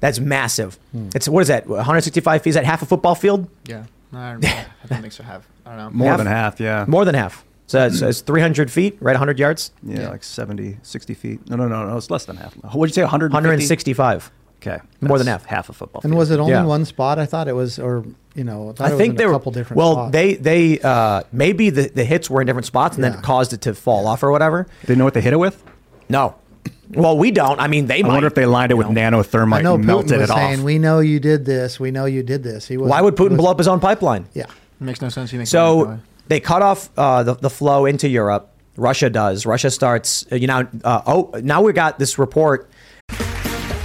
That's 0.00 0.18
massive. 0.20 0.78
Hmm. 0.92 1.08
It's 1.14 1.28
what 1.28 1.40
is 1.40 1.48
that? 1.48 1.66
165 1.66 2.42
feet? 2.42 2.50
Is 2.50 2.54
that 2.56 2.64
half 2.66 2.82
a 2.82 2.86
football 2.86 3.14
field? 3.14 3.48
Yeah. 3.66 3.84
No, 4.12 4.18
I, 4.18 4.32
don't, 4.32 4.44
I 4.44 4.66
don't 4.88 5.00
think 5.00 5.12
so. 5.12 5.22
Have 5.22 5.46
I 5.64 5.76
don't 5.76 5.78
know. 5.96 6.04
More 6.04 6.16
than 6.16 6.26
half, 6.26 6.60
yeah. 6.60 6.84
More 6.86 7.04
than 7.04 7.14
half. 7.14 7.44
So 7.66 7.86
it's, 7.86 8.02
it's 8.02 8.20
300 8.20 8.70
feet, 8.70 8.98
right? 9.00 9.12
100 9.14 9.38
yards. 9.38 9.72
Yeah, 9.82 10.10
like 10.10 10.22
70, 10.22 10.76
60 10.82 11.14
feet. 11.14 11.48
No, 11.48 11.56
no, 11.56 11.66
no, 11.66 11.88
no. 11.88 11.96
It's 11.96 12.10
less 12.10 12.26
than 12.26 12.36
half. 12.36 12.52
What'd 12.54 12.90
you 12.94 13.00
say? 13.00 13.02
150? 13.02 13.34
165. 13.34 14.30
Okay. 14.60 14.80
More 15.00 15.16
than 15.18 15.26
half. 15.26 15.44
Half 15.46 15.68
a 15.70 15.72
football 15.72 16.00
and 16.04 16.14
was 16.14 16.30
it 16.30 16.40
only 16.40 16.52
Yeah. 16.52 16.64
one 16.64 16.84
spot? 16.84 17.18
I 17.18 17.26
thought 17.26 17.48
it 17.48 17.52
was, 17.54 17.78
or 17.78 18.04
you 18.34 18.44
know, 18.44 18.70
I, 18.70 18.72
thought 18.72 18.84
I 18.84 18.88
it 18.88 18.92
was 18.92 18.98
think 18.98 19.16
there 19.18 19.28
were 19.28 19.34
a 19.34 19.38
couple 19.38 19.52
different. 19.52 19.76
well. 19.78 19.92
spots. 19.94 20.12
They 20.12 20.34
they 20.34 20.80
uh, 20.80 21.22
maybe 21.32 21.70
the, 21.70 21.88
the 21.88 22.04
hits 22.04 22.28
were 22.30 22.40
in 22.40 22.46
different 22.46 22.66
spots 22.66 22.96
and 22.96 23.04
then 23.04 23.12
Yeah. 23.12 23.18
it 23.18 23.24
caused 23.24 23.52
it 23.52 23.60
to 23.62 23.74
fall 23.74 24.06
off 24.06 24.22
or 24.22 24.30
whatever. 24.30 24.66
They 24.84 24.94
know 24.94 25.04
what 25.04 25.14
they 25.14 25.20
hit 25.20 25.32
it 25.32 25.38
with? 25.38 25.62
No. 26.08 26.34
Well, 26.90 27.16
we 27.18 27.30
don't. 27.30 27.58
I 27.58 27.66
mean, 27.66 27.86
they 27.86 28.00
I 28.00 28.02
might. 28.02 28.08
wonder 28.12 28.26
if 28.26 28.34
they 28.34 28.46
lined 28.46 28.70
it 28.70 28.74
with 28.76 28.86
I 28.86 28.90
nanothermite 28.90 29.62
know 29.62 29.74
and 29.74 29.84
Putin 29.84 29.86
melted 29.86 30.20
was 30.20 30.30
it 30.30 30.32
saying, 30.32 30.58
off. 30.60 30.64
"We 30.64 30.78
know 30.78 31.00
you 31.00 31.18
did 31.18 31.44
this. 31.44 31.80
We 31.80 31.90
know 31.90 32.04
you 32.04 32.22
did 32.22 32.42
this." 32.42 32.68
He 32.68 32.76
Why 32.76 33.00
would 33.00 33.16
Putin 33.16 33.30
was- 33.30 33.38
blow 33.38 33.50
up 33.50 33.58
his 33.58 33.66
own 33.68 33.80
pipeline? 33.80 34.26
Yeah. 34.34 34.46
makes 34.80 35.00
no 35.00 35.08
sense. 35.08 35.30
He 35.30 35.38
makes 35.38 35.52
money 35.52 35.78
that 35.80 35.84
So 35.96 36.00
they 36.28 36.40
cut 36.40 36.62
off 36.62 36.90
uh, 36.96 37.22
the, 37.22 37.34
the 37.34 37.50
flow 37.50 37.86
into 37.86 38.08
Europe. 38.08 38.50
Russia 38.76 39.08
does. 39.10 39.46
Russia 39.46 39.70
starts. 39.70 40.26
Uh, 40.30 40.36
you 40.36 40.46
know. 40.46 40.68
Uh, 40.84 41.00
oh, 41.06 41.30
now 41.42 41.62
we 41.62 41.72
got 41.72 41.98
this 41.98 42.18
report. 42.18 42.68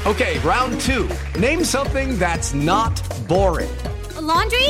Okay, 0.06 0.38
round 0.40 0.80
two. 0.82 1.10
Name 1.40 1.64
something 1.64 2.18
that's 2.20 2.54
not 2.54 3.02
boring. 3.28 3.70
A 4.18 4.22
laundry? 4.22 4.70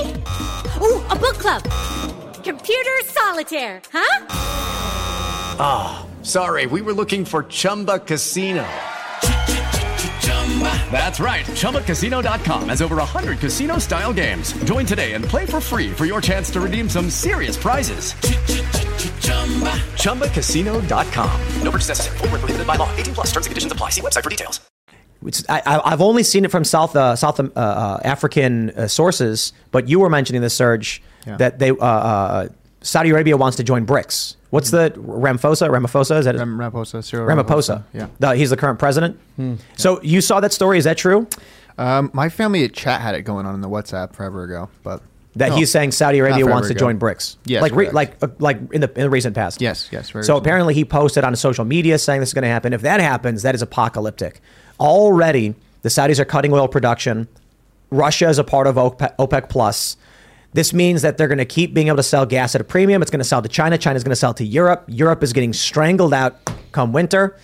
Ooh, 0.82 1.04
a 1.10 1.16
book 1.18 1.36
club. 1.36 1.64
Computer 2.44 2.92
solitaire, 3.06 3.82
huh? 3.92 4.26
Ah, 5.62 6.06
sorry, 6.30 6.66
we 6.68 6.82
were 6.82 6.94
looking 6.94 7.26
for 7.26 7.44
Chumba 7.44 8.00
Casino. 8.00 8.66
That's 10.92 11.20
right. 11.20 11.46
ChumbaCasino.com 11.46 12.70
has 12.70 12.82
over 12.82 12.98
100 12.98 13.40
casino 13.40 13.78
style 13.78 14.12
games. 14.14 14.52
Join 14.66 14.86
today 14.86 15.14
and 15.14 15.24
play 15.24 15.46
for 15.46 15.62
free 15.62 15.92
for 15.92 16.06
your 16.06 16.20
chance 16.20 16.50
to 16.52 16.60
redeem 16.60 16.90
some 16.90 17.10
serious 17.10 17.56
prizes. 17.56 18.14
ChumbaCasino.com. 20.04 21.42
No 21.64 21.72
purchase 21.72 21.88
necessary. 21.90 22.18
Void 22.18 22.30
where 22.32 22.40
prohibited 22.40 22.68
by 22.68 22.76
law. 22.76 22.94
18 22.98 23.14
plus 23.14 23.28
terms 23.28 23.46
and 23.46 23.52
conditions 23.52 23.72
apply. 23.72 23.90
See 23.92 24.02
website 24.02 24.24
for 24.24 24.30
details. 24.30 24.60
It's, 25.26 25.44
I, 25.50 25.62
I- 25.66 25.92
I've 25.94 26.02
only 26.02 26.24
seen 26.24 26.44
it 26.46 26.52
from 26.52 26.64
South 26.64 26.96
uh, 26.96 27.16
South 27.16 27.40
uh, 27.40 27.50
uh, 27.56 28.00
African 28.04 28.70
uh, 28.72 28.88
sources, 28.88 29.54
but 29.72 29.88
you 29.90 30.00
were 30.00 30.10
mentioning 30.10 30.42
this, 30.42 30.54
Serge, 30.54 31.02
Yeah. 31.28 31.38
that 31.38 31.60
they 31.60 31.70
uh, 31.72 31.76
uh, 31.76 32.48
Saudi 32.82 33.10
Arabia 33.10 33.36
wants 33.38 33.58
to 33.58 33.64
join 33.64 33.86
BRICS. 33.86 34.36
What's 34.52 34.72
the 34.72 34.92
Ramaphosa? 34.96 35.70
Ramaphosa 35.70 36.20
is 36.20 36.26
that? 36.26 36.36
Ram- 36.36 36.58
Ramaphosa, 36.58 37.04
Cyril 37.04 37.28
Ramaphosa. 37.28 37.84
Yeah. 37.94 38.08
The- 38.20 38.36
he's 38.36 38.50
the 38.50 38.58
current 38.58 38.80
president. 38.80 39.20
So 39.78 40.02
you 40.02 40.22
saw 40.22 40.40
that 40.40 40.54
story? 40.54 40.78
Is 40.78 40.86
that 40.86 40.98
true? 40.98 41.28
Um, 41.78 42.10
my 42.14 42.30
family 42.30 42.64
at 42.66 42.74
chat 42.74 43.00
had 43.02 43.16
it 43.16 43.22
going 43.22 43.46
on 43.46 43.56
in 43.56 43.62
the 43.62 43.70
WhatsApp 43.70 44.14
forever 44.14 44.44
ago, 44.44 44.70
but 44.84 45.02
That 45.36 45.50
No, 45.50 45.56
he's 45.58 45.72
saying 45.72 45.92
Saudi 45.92 46.18
Arabia 46.20 46.46
wants 46.46 46.68
to 46.70 46.74
ago. 46.74 46.80
join 46.80 47.00
BRICS. 47.00 47.38
Yes, 47.46 47.62
like 47.62 47.74
re, 47.74 47.90
like 47.92 48.16
uh, 48.22 48.28
like 48.40 48.58
in 48.74 48.82
the 48.82 48.88
in 48.96 49.02
the 49.04 49.10
recent 49.10 49.36
past. 49.36 49.62
Yes, 49.62 49.88
yes, 49.92 50.12
so 50.24 50.36
apparently 50.36 50.74
he 50.74 50.84
posted 50.84 51.24
on 51.24 51.36
social 51.36 51.64
media 51.66 51.98
saying 52.00 52.20
this 52.20 52.30
is 52.30 52.34
going 52.34 52.42
to 52.44 52.50
happen. 52.50 52.74
If 52.74 52.82
that 52.82 53.00
happens, 53.00 53.44
that 53.44 53.54
is 53.56 53.62
apocalyptic. 53.62 54.42
Already, 54.80 55.54
the 55.84 55.90
Saudis 55.90 56.20
are 56.20 56.26
cutting 56.26 56.52
oil 56.52 56.68
production. 56.68 57.28
Russia 57.92 58.28
is 58.28 58.40
a 58.40 58.44
part 58.44 58.66
of 58.68 58.76
OPEC, 58.76 59.16
OPEC 59.18 59.50
Plus. 59.50 59.98
This 60.54 60.74
means 60.74 61.04
that 61.04 61.18
they're 61.18 61.28
going 61.28 61.38
to 61.38 61.46
keep 61.46 61.74
being 61.74 61.88
able 61.88 61.98
to 61.98 62.04
sell 62.04 62.26
gas 62.26 62.56
at 62.56 62.62
a 62.62 62.64
premium. 62.64 63.02
It's 63.02 63.12
going 63.12 63.20
to 63.20 63.24
sell 63.28 63.42
to 63.42 63.50
China. 63.50 63.78
China's 63.78 64.04
going 64.04 64.12
to 64.12 64.16
sell 64.16 64.34
to 64.34 64.44
Europe. 64.44 64.84
Europe 64.88 65.22
is 65.24 65.32
getting 65.34 65.54
strangled 65.54 66.14
out 66.14 66.38
come 66.72 66.92
winter. 66.92 67.38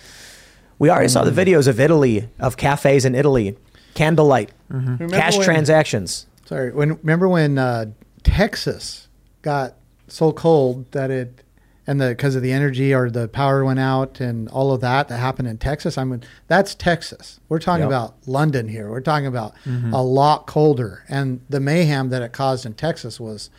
We 0.78 0.90
already 0.90 1.08
saw 1.08 1.24
the 1.24 1.30
videos 1.30 1.68
of 1.68 1.80
Italy, 1.80 2.28
of 2.38 2.56
cafes 2.56 3.04
in 3.04 3.14
Italy, 3.14 3.56
candlelight, 3.94 4.50
Remember 4.68 5.08
cash 5.08 5.36
when- 5.36 5.44
transactions. 5.44 6.26
Sorry, 6.44 6.70
when 6.70 6.90
remember 7.02 7.28
when 7.28 7.58
uh, 7.58 7.86
Texas 8.22 9.08
got 9.42 9.74
so 10.08 10.32
cold 10.32 10.90
that 10.92 11.10
it 11.10 11.42
and 11.86 12.00
the 12.00 12.08
because 12.08 12.34
of 12.34 12.42
the 12.42 12.52
energy 12.52 12.92
or 12.94 13.10
the 13.10 13.28
power 13.28 13.64
went 13.64 13.78
out 13.78 14.20
and 14.20 14.48
all 14.48 14.72
of 14.72 14.80
that 14.80 15.08
that 15.08 15.18
happened 15.18 15.48
in 15.48 15.58
Texas. 15.58 15.96
I 15.96 16.04
mean, 16.04 16.22
that's 16.48 16.74
Texas. 16.74 17.38
We're 17.48 17.58
talking 17.60 17.82
Yep. 17.82 17.88
about 17.88 18.14
London 18.26 18.68
here. 18.68 18.90
We're 18.90 19.00
talking 19.00 19.26
about 19.26 19.54
Mhm. 19.66 19.92
a 19.92 20.02
lot 20.02 20.46
colder, 20.46 21.04
and 21.08 21.40
the 21.48 21.60
mayhem 21.60 22.10
that 22.10 22.22
it 22.22 22.32
caused 22.32 22.66
in 22.66 22.74
Texas 22.74 23.20
was, 23.20 23.50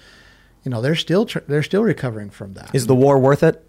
you 0.64 0.70
know, 0.72 0.82
they're 0.82 0.96
still 0.96 1.26
tr- 1.26 1.40
they're 1.48 1.64
still 1.64 1.84
recovering 1.84 2.30
from 2.30 2.54
that. 2.54 2.70
Is 2.74 2.88
the 2.88 2.96
war 2.96 3.18
worth 3.18 3.44
it? 3.44 3.64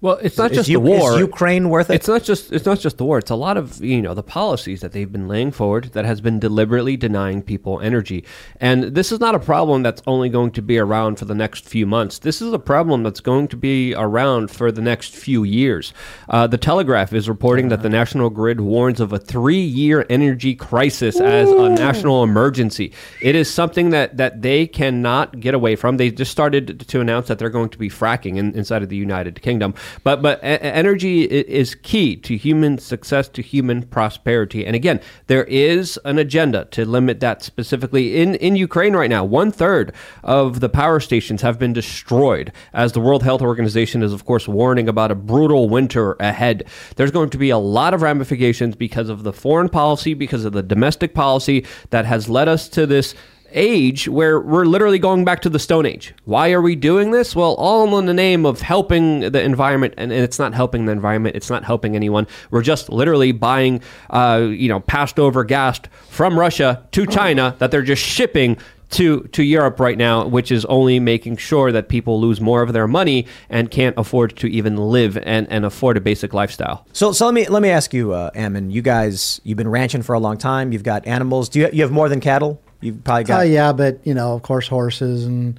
Well, 0.00 0.18
it's 0.22 0.38
not 0.38 0.52
Is 0.52 0.58
just 0.58 0.68
the 0.68 0.78
war. 0.78 1.14
Is 1.14 1.18
Ukraine 1.18 1.70
worth 1.70 1.90
it? 1.90 1.94
It's 1.94 2.06
not 2.06 2.22
just 2.22 2.52
it's 2.52 2.64
not 2.64 2.78
just 2.78 2.98
the 2.98 3.04
war. 3.04 3.18
It's 3.18 3.32
a 3.32 3.34
lot 3.34 3.56
of 3.56 3.82
you 3.82 4.00
know 4.00 4.14
the 4.14 4.22
policies 4.22 4.80
that 4.80 4.92
they've 4.92 5.10
been 5.10 5.26
laying 5.26 5.50
forward 5.50 5.86
that 5.92 6.04
has 6.04 6.20
been 6.20 6.38
deliberately 6.38 6.96
denying 6.96 7.42
people 7.42 7.80
energy. 7.80 8.24
And 8.60 8.84
this 8.94 9.10
is 9.10 9.18
not 9.18 9.34
a 9.34 9.40
problem 9.40 9.82
that's 9.82 10.00
only 10.06 10.28
going 10.28 10.52
to 10.52 10.62
be 10.62 10.78
around 10.78 11.18
for 11.18 11.24
the 11.24 11.34
next 11.34 11.68
few 11.68 11.84
months. 11.84 12.20
This 12.20 12.40
is 12.40 12.52
a 12.52 12.60
problem 12.60 13.02
that's 13.02 13.18
going 13.18 13.48
to 13.48 13.56
be 13.56 13.92
around 13.94 14.52
for 14.52 14.70
the 14.70 14.80
next 14.80 15.16
few 15.16 15.42
years. 15.42 15.92
Uh, 16.28 16.46
the 16.46 16.58
Telegraph 16.58 17.12
is 17.12 17.28
reporting 17.28 17.68
that 17.70 17.82
the 17.82 17.88
National 17.88 18.30
Grid 18.30 18.60
warns 18.60 19.00
of 19.00 19.12
a 19.12 19.18
three-year 19.18 20.06
energy 20.08 20.54
crisis 20.54 21.18
as 21.18 21.50
a 21.50 21.70
national 21.70 22.22
emergency. 22.22 22.92
It 23.20 23.34
is 23.34 23.52
something 23.52 23.90
that 23.90 24.16
that 24.16 24.42
they 24.42 24.68
cannot 24.68 25.40
get 25.40 25.54
away 25.54 25.74
from. 25.74 25.96
They 25.96 26.12
just 26.12 26.30
started 26.30 26.86
to 26.86 27.00
announce 27.00 27.26
that 27.26 27.40
they're 27.40 27.50
going 27.50 27.70
to 27.70 27.78
be 27.78 27.90
fracking 27.90 28.36
in, 28.36 28.54
inside 28.54 28.84
of 28.84 28.90
the 28.90 28.96
United 28.96 29.42
Kingdom. 29.42 29.74
But 30.04 30.22
but 30.22 30.40
energy 30.42 31.22
is 31.24 31.74
key 31.74 32.16
to 32.16 32.36
human 32.36 32.78
success, 32.78 33.28
to 33.30 33.42
human 33.42 33.82
prosperity. 33.82 34.64
And 34.66 34.74
again, 34.74 35.00
there 35.26 35.44
is 35.44 35.98
an 36.04 36.18
agenda 36.18 36.66
to 36.66 36.84
limit 36.84 37.20
that 37.20 37.42
specifically 37.42 38.20
in 38.20 38.34
in 38.36 38.56
Ukraine 38.56 38.94
right 38.94 39.10
now. 39.10 39.24
One 39.24 39.50
third 39.50 39.92
of 40.22 40.60
the 40.60 40.68
power 40.68 41.00
stations 41.00 41.42
have 41.42 41.58
been 41.58 41.72
destroyed, 41.72 42.52
as 42.72 42.92
the 42.92 43.00
World 43.00 43.22
Health 43.22 43.42
Organization 43.42 44.02
is 44.02 44.12
of 44.12 44.24
course 44.24 44.48
warning 44.48 44.88
about 44.88 45.10
a 45.10 45.14
brutal 45.14 45.68
winter 45.68 46.16
ahead. 46.20 46.64
There's 46.96 47.10
going 47.10 47.30
to 47.30 47.38
be 47.38 47.50
a 47.50 47.58
lot 47.58 47.94
of 47.94 48.02
ramifications 48.02 48.76
because 48.76 49.08
of 49.08 49.22
the 49.22 49.32
foreign 49.32 49.68
policy, 49.68 50.14
because 50.14 50.44
of 50.44 50.52
the 50.52 50.62
domestic 50.62 51.14
policy 51.14 51.66
that 51.90 52.04
has 52.04 52.28
led 52.28 52.48
us 52.48 52.68
to 52.70 52.86
this 52.86 53.14
age 53.52 54.08
where 54.08 54.40
we're 54.40 54.64
literally 54.64 54.98
going 54.98 55.24
back 55.24 55.40
to 55.42 55.48
the 55.48 55.58
Stone 55.58 55.86
Age. 55.86 56.14
Why 56.24 56.52
are 56.52 56.62
we 56.62 56.76
doing 56.76 57.10
this? 57.10 57.34
Well, 57.34 57.54
all 57.54 57.98
in 57.98 58.06
the 58.06 58.14
name 58.14 58.44
of 58.44 58.60
helping 58.60 59.20
the 59.20 59.42
environment, 59.42 59.94
and 59.96 60.12
it's 60.12 60.38
not 60.38 60.54
helping 60.54 60.86
the 60.86 60.92
environment. 60.92 61.36
It's 61.36 61.50
not 61.50 61.64
helping 61.64 61.96
anyone. 61.96 62.26
We're 62.50 62.62
just 62.62 62.88
literally 62.90 63.32
buying, 63.32 63.80
uh, 64.10 64.46
you 64.50 64.68
know, 64.68 64.80
passed 64.80 65.18
over 65.18 65.44
gas 65.44 65.80
from 66.08 66.38
Russia 66.38 66.86
to 66.92 67.06
China 67.06 67.56
that 67.58 67.70
they're 67.70 67.82
just 67.82 68.02
shipping. 68.02 68.58
To, 68.92 69.24
to 69.32 69.42
Europe 69.42 69.80
right 69.80 69.98
now, 69.98 70.26
which 70.26 70.50
is 70.50 70.64
only 70.64 70.98
making 70.98 71.36
sure 71.36 71.70
that 71.72 71.90
people 71.90 72.22
lose 72.22 72.40
more 72.40 72.62
of 72.62 72.72
their 72.72 72.88
money 72.88 73.26
and 73.50 73.70
can't 73.70 73.94
afford 73.98 74.34
to 74.38 74.46
even 74.46 74.78
live 74.78 75.18
and, 75.18 75.46
and 75.50 75.66
afford 75.66 75.98
a 75.98 76.00
basic 76.00 76.32
lifestyle. 76.32 76.86
So, 76.94 77.12
so 77.12 77.26
let 77.26 77.34
me 77.34 77.46
let 77.48 77.60
me 77.60 77.68
ask 77.68 77.92
you, 77.92 78.14
uh, 78.14 78.30
Ammon. 78.34 78.70
You 78.70 78.80
guys, 78.80 79.42
you've 79.44 79.58
been 79.58 79.68
ranching 79.68 80.00
for 80.00 80.14
a 80.14 80.18
long 80.18 80.38
time. 80.38 80.72
You've 80.72 80.84
got 80.84 81.06
animals. 81.06 81.50
Do 81.50 81.60
you 81.60 81.68
you 81.70 81.82
have 81.82 81.92
more 81.92 82.08
than 82.08 82.20
cattle? 82.20 82.62
You've 82.80 83.02
probably 83.04 83.24
got. 83.24 83.40
Uh, 83.40 83.42
yeah, 83.44 83.72
but 83.72 84.00
you 84.06 84.14
know, 84.14 84.34
of 84.34 84.42
course, 84.42 84.68
horses 84.68 85.24
and 85.26 85.58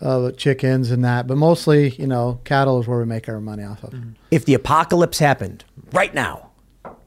uh, 0.00 0.30
chickens 0.32 0.90
and 0.90 1.04
that. 1.04 1.26
But 1.26 1.36
mostly, 1.36 1.90
you 1.90 2.06
know, 2.06 2.40
cattle 2.44 2.80
is 2.80 2.86
where 2.86 2.98
we 2.98 3.04
make 3.04 3.28
our 3.28 3.40
money 3.40 3.62
off 3.64 3.84
of. 3.84 3.94
If 4.30 4.44
the 4.44 4.54
apocalypse 4.54 5.18
happened 5.18 5.64
right 5.92 6.12
now, 6.14 6.50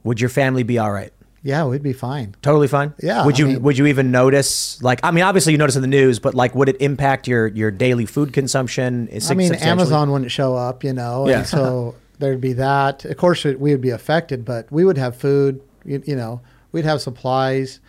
would 0.03 0.21
your 0.21 0.29
family 0.29 0.63
be 0.63 0.77
all 0.77 0.91
right? 0.91 1.11
Yeah, 1.43 1.65
we'd 1.65 1.83
be 1.83 1.93
fine. 1.93 2.35
Totally 2.41 2.67
fine. 2.67 2.93
Yeah, 3.01 3.25
Would 3.25 3.35
I 3.35 3.37
you 3.37 3.45
mean- 3.47 3.61
Would 3.61 3.77
you 3.77 3.85
even 3.85 4.11
notice? 4.11 4.81
Like, 4.81 4.99
I 5.03 5.11
mean, 5.11 5.23
obviously 5.23 5.53
you 5.53 5.57
notice 5.57 5.75
in 5.77 5.81
the 5.81 5.87
news, 5.87 6.19
but 6.19 6.33
like, 6.35 6.53
would 6.55 6.67
it 6.67 6.77
impact 6.81 7.27
your 7.27 7.47
your 7.47 7.71
daily 7.71 8.05
food 8.05 8.33
consumption? 8.33 9.07
I 9.29 9.33
mean, 9.33 9.53
Amazon 9.55 10.11
wouldn't 10.11 10.31
show 10.31 10.55
up, 10.55 10.83
you 10.83 10.93
know, 10.93 11.27
Yeah. 11.29 11.39
and 11.39 11.47
so 11.47 11.95
there'd 12.19 12.41
be 12.41 12.53
that. 12.53 13.05
Of 13.05 13.15
course, 13.17 13.43
we 13.45 13.53
would 13.71 13.81
be 13.81 13.91
affected, 13.91 14.43
but 14.45 14.69
we 14.71 14.83
would 14.83 14.97
have 14.97 15.15
food. 15.15 15.61
You, 15.85 16.01
you 16.05 16.15
know, 16.17 16.41
we'd 16.73 16.85
have 16.85 17.01
supplies. 17.01 17.79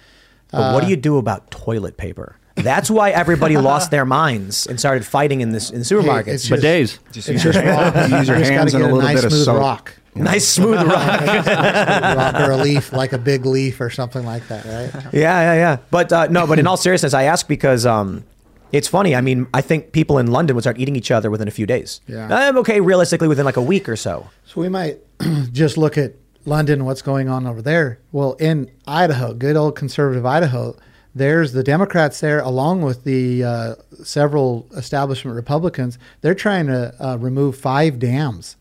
But 0.51 0.75
what 0.75 0.83
Uh, 0.83 0.87
do 0.87 0.91
you 0.91 0.97
do 0.97 1.19
about 1.19 1.51
toilet 1.51 1.97
paper? 1.97 2.37
That's 2.57 2.91
why 2.91 3.11
everybody 3.11 3.57
lost 3.71 3.91
their 3.91 4.05
minds 4.05 4.67
and 4.67 4.79
started 4.79 5.05
fighting 5.07 5.41
in 5.43 5.51
this 5.53 5.71
in 5.71 5.81
supermarkets. 5.83 6.25
Hey, 6.27 6.33
it's 6.33 6.47
just- 6.49 6.63
Bidets. 6.63 6.99
Just, 7.13 7.29
it's 7.29 7.43
just 7.49 7.59
rock. 7.59 7.95
You 7.95 8.25
just 8.25 8.51
gotta 8.51 8.71
get 8.71 8.81
a 8.81 8.89
nice 8.99 9.21
smooth 9.21 9.49
rock. 9.49 9.95
Nice 10.15 10.49
smooth 10.49 10.83
rock. 10.87 11.21
rock 11.21 12.35
or 12.49 12.51
a 12.51 12.57
leaf, 12.57 12.93
like 12.93 13.13
a 13.13 13.19
big 13.19 13.47
leaf 13.47 13.81
or 13.81 13.91
something 13.91 14.25
like 14.25 14.49
that, 14.49 14.65
right? 14.65 15.05
Yeah, 15.13 15.41
yeah, 15.41 15.55
yeah. 15.55 15.77
But 15.91 16.13
uh, 16.13 16.27
no, 16.27 16.47
but 16.47 16.59
in 16.59 16.67
all 16.67 16.77
seriousness, 16.77 17.15
I 17.15 17.25
ask 17.25 17.47
because 17.47 17.87
um, 17.87 18.25
it's 18.73 18.89
funny. 18.89 19.15
I 19.15 19.21
mean, 19.21 19.47
I 19.55 19.61
think 19.61 19.93
people 19.93 20.19
in 20.19 20.27
London 20.33 20.57
would 20.57 20.63
start 20.65 20.79
eating 20.79 20.97
each 20.97 21.11
other 21.13 21.31
within 21.31 21.47
a 21.47 21.53
few 21.53 21.67
days. 21.67 22.01
Yeah. 22.09 22.27
I'm 22.35 22.59
okay, 22.59 22.81
realistically, 22.81 23.29
within 23.29 23.45
like 23.45 23.57
a 23.57 23.63
week 23.63 23.89
or 23.89 23.95
so. 23.97 24.29
So 24.47 24.61
we 24.61 24.69
might 24.69 24.99
just 25.53 25.77
look 25.79 25.97
at 25.97 26.15
London, 26.49 26.85
what's 26.85 27.03
going 27.03 27.29
on 27.29 27.47
over 27.47 27.61
there. 27.61 28.01
Well, 28.11 28.33
in 28.35 28.71
Idaho, 28.87 29.35
good 29.35 29.55
old 29.55 29.77
conservative 29.77 30.25
Idaho, 30.25 30.77
there's 31.15 31.53
the 31.53 31.63
Democrats 31.63 32.21
there, 32.21 32.41
along 32.41 32.83
with 32.83 33.05
the 33.05 33.45
uh, 33.45 33.75
several 34.03 34.67
establishment 34.75 35.37
Republicans. 35.37 35.99
They're 36.23 36.35
trying 36.35 36.67
to 36.69 36.95
uh, 37.05 37.17
remove 37.19 37.57
five 37.57 37.99
dams. 37.99 38.57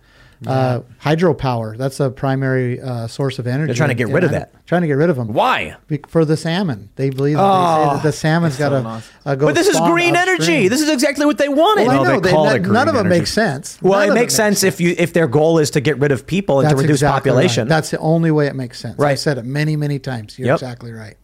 Uh, 0.46 0.82
hydropower, 1.04 1.76
that's 1.78 2.00
a 2.00 2.12
primary 2.12 2.80
uh, 2.80 3.08
source 3.08 3.40
of 3.40 3.48
energy. 3.48 3.68
They're 3.68 3.76
trying 3.76 3.90
to 3.90 3.96
get 3.96 4.10
rid 4.10 4.24
of 4.24 4.32
that. 4.32 4.52
Trying 4.68 4.82
to 4.82 4.88
get 4.88 4.94
rid 4.94 5.10
of 5.10 5.16
them. 5.16 5.30
Why? 5.34 5.76
Be- 5.88 6.00
For 6.08 6.26
the 6.26 6.38
salmon. 6.38 6.90
They 6.96 7.10
believe 7.10 7.38
that, 7.38 7.42
they 7.42 7.48
Oh. 7.50 7.88
say 7.90 7.94
that 7.96 8.04
the 8.04 8.12
salmon's 8.12 8.58
got 8.58 8.70
to 8.70 9.02
uh, 9.26 9.36
go 9.36 9.48
But 9.48 9.56
this 9.56 9.68
is 9.68 9.78
spawn 9.78 9.92
green 9.92 10.16
energy. 10.16 10.68
This 10.68 10.82
is 10.82 10.90
exactly 10.90 11.26
what 11.26 11.38
they 11.40 11.50
wanted. 11.50 11.88
Well, 11.88 12.02
I 12.02 12.14
know. 12.14 12.20
They- 12.20 12.32
none- 12.34 12.72
none 12.72 12.88
of 12.90 12.96
it 12.96 13.06
makes 13.06 13.32
sense. 13.32 13.80
Well, 13.82 13.94
None 14.00 14.10
it 14.10 14.12
of 14.12 14.16
makes 14.16 14.36
sense 14.36 14.64
if 14.64 14.80
you 14.80 14.94
if 14.98 15.14
their 15.14 15.28
goal 15.28 15.58
is 15.58 15.72
to 15.72 15.80
get 15.82 15.98
rid 16.00 16.12
of 16.12 16.28
people 16.28 16.60
and 16.60 16.70
to 16.70 16.76
reduce 16.76 16.98
exactly 16.98 17.32
right. 17.32 17.36
population. 17.36 17.68
That's 17.68 17.90
the 17.90 17.98
only 18.00 18.30
way 18.30 18.48
it 18.48 18.56
makes 18.56 18.80
sense. 18.80 19.00
Right. 19.00 19.12
I've 19.14 19.20
said 19.20 19.38
it 19.40 19.46
many, 19.46 19.76
many 19.76 19.98
times. 19.98 20.38
You're 20.38 20.48
Yep. 20.50 20.56
exactly 20.56 20.92
right. 20.92 21.18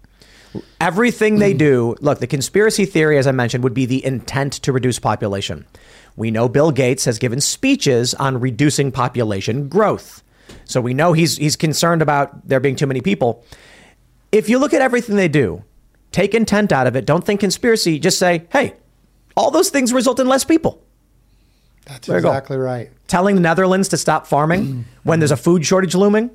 Everything 0.79 1.39
they 1.39 1.53
do, 1.53 1.95
look, 2.01 2.19
the 2.19 2.27
conspiracy 2.27 2.85
theory, 2.85 3.17
as 3.17 3.25
I 3.25 3.31
mentioned, 3.31 3.63
would 3.63 3.73
be 3.73 3.85
the 3.87 4.05
intent 4.05 4.53
to 4.53 4.71
reduce 4.71 4.99
population. 4.99 5.65
We 6.15 6.31
know 6.31 6.47
Bill 6.47 6.71
Gates 6.71 7.05
has 7.05 7.17
given 7.17 7.41
speeches 7.41 8.13
on 8.13 8.39
reducing 8.39 8.91
population 8.91 9.67
growth. 9.67 10.23
So 10.65 10.81
we 10.81 10.93
know 10.93 11.13
he's 11.13 11.37
he's 11.37 11.55
concerned 11.55 12.01
about 12.01 12.47
there 12.47 12.59
being 12.59 12.75
too 12.75 12.87
many 12.87 13.01
people. 13.01 13.43
If 14.31 14.49
you 14.49 14.59
look 14.59 14.73
at 14.73 14.81
everything 14.81 15.15
they 15.15 15.27
do, 15.27 15.63
take 16.11 16.33
intent 16.33 16.71
out 16.71 16.87
of 16.87 16.95
it, 16.95 17.05
don't 17.05 17.23
think 17.23 17.39
conspiracy, 17.39 17.99
just 17.99 18.17
say, 18.17 18.45
hey, 18.51 18.73
all 19.35 19.51
those 19.51 19.69
things 19.69 19.93
result 19.93 20.19
in 20.19 20.27
less 20.27 20.43
people. 20.43 20.81
That's 21.85 22.07
exactly 22.07 22.57
right. 22.57 22.89
Telling 23.07 23.35
the 23.35 23.41
Netherlands 23.41 23.89
to 23.89 23.97
stop 23.97 24.25
farming 24.25 24.85
when 25.03 25.19
there's 25.19 25.31
a 25.31 25.37
food 25.37 25.65
shortage 25.65 25.95
looming, 25.95 26.29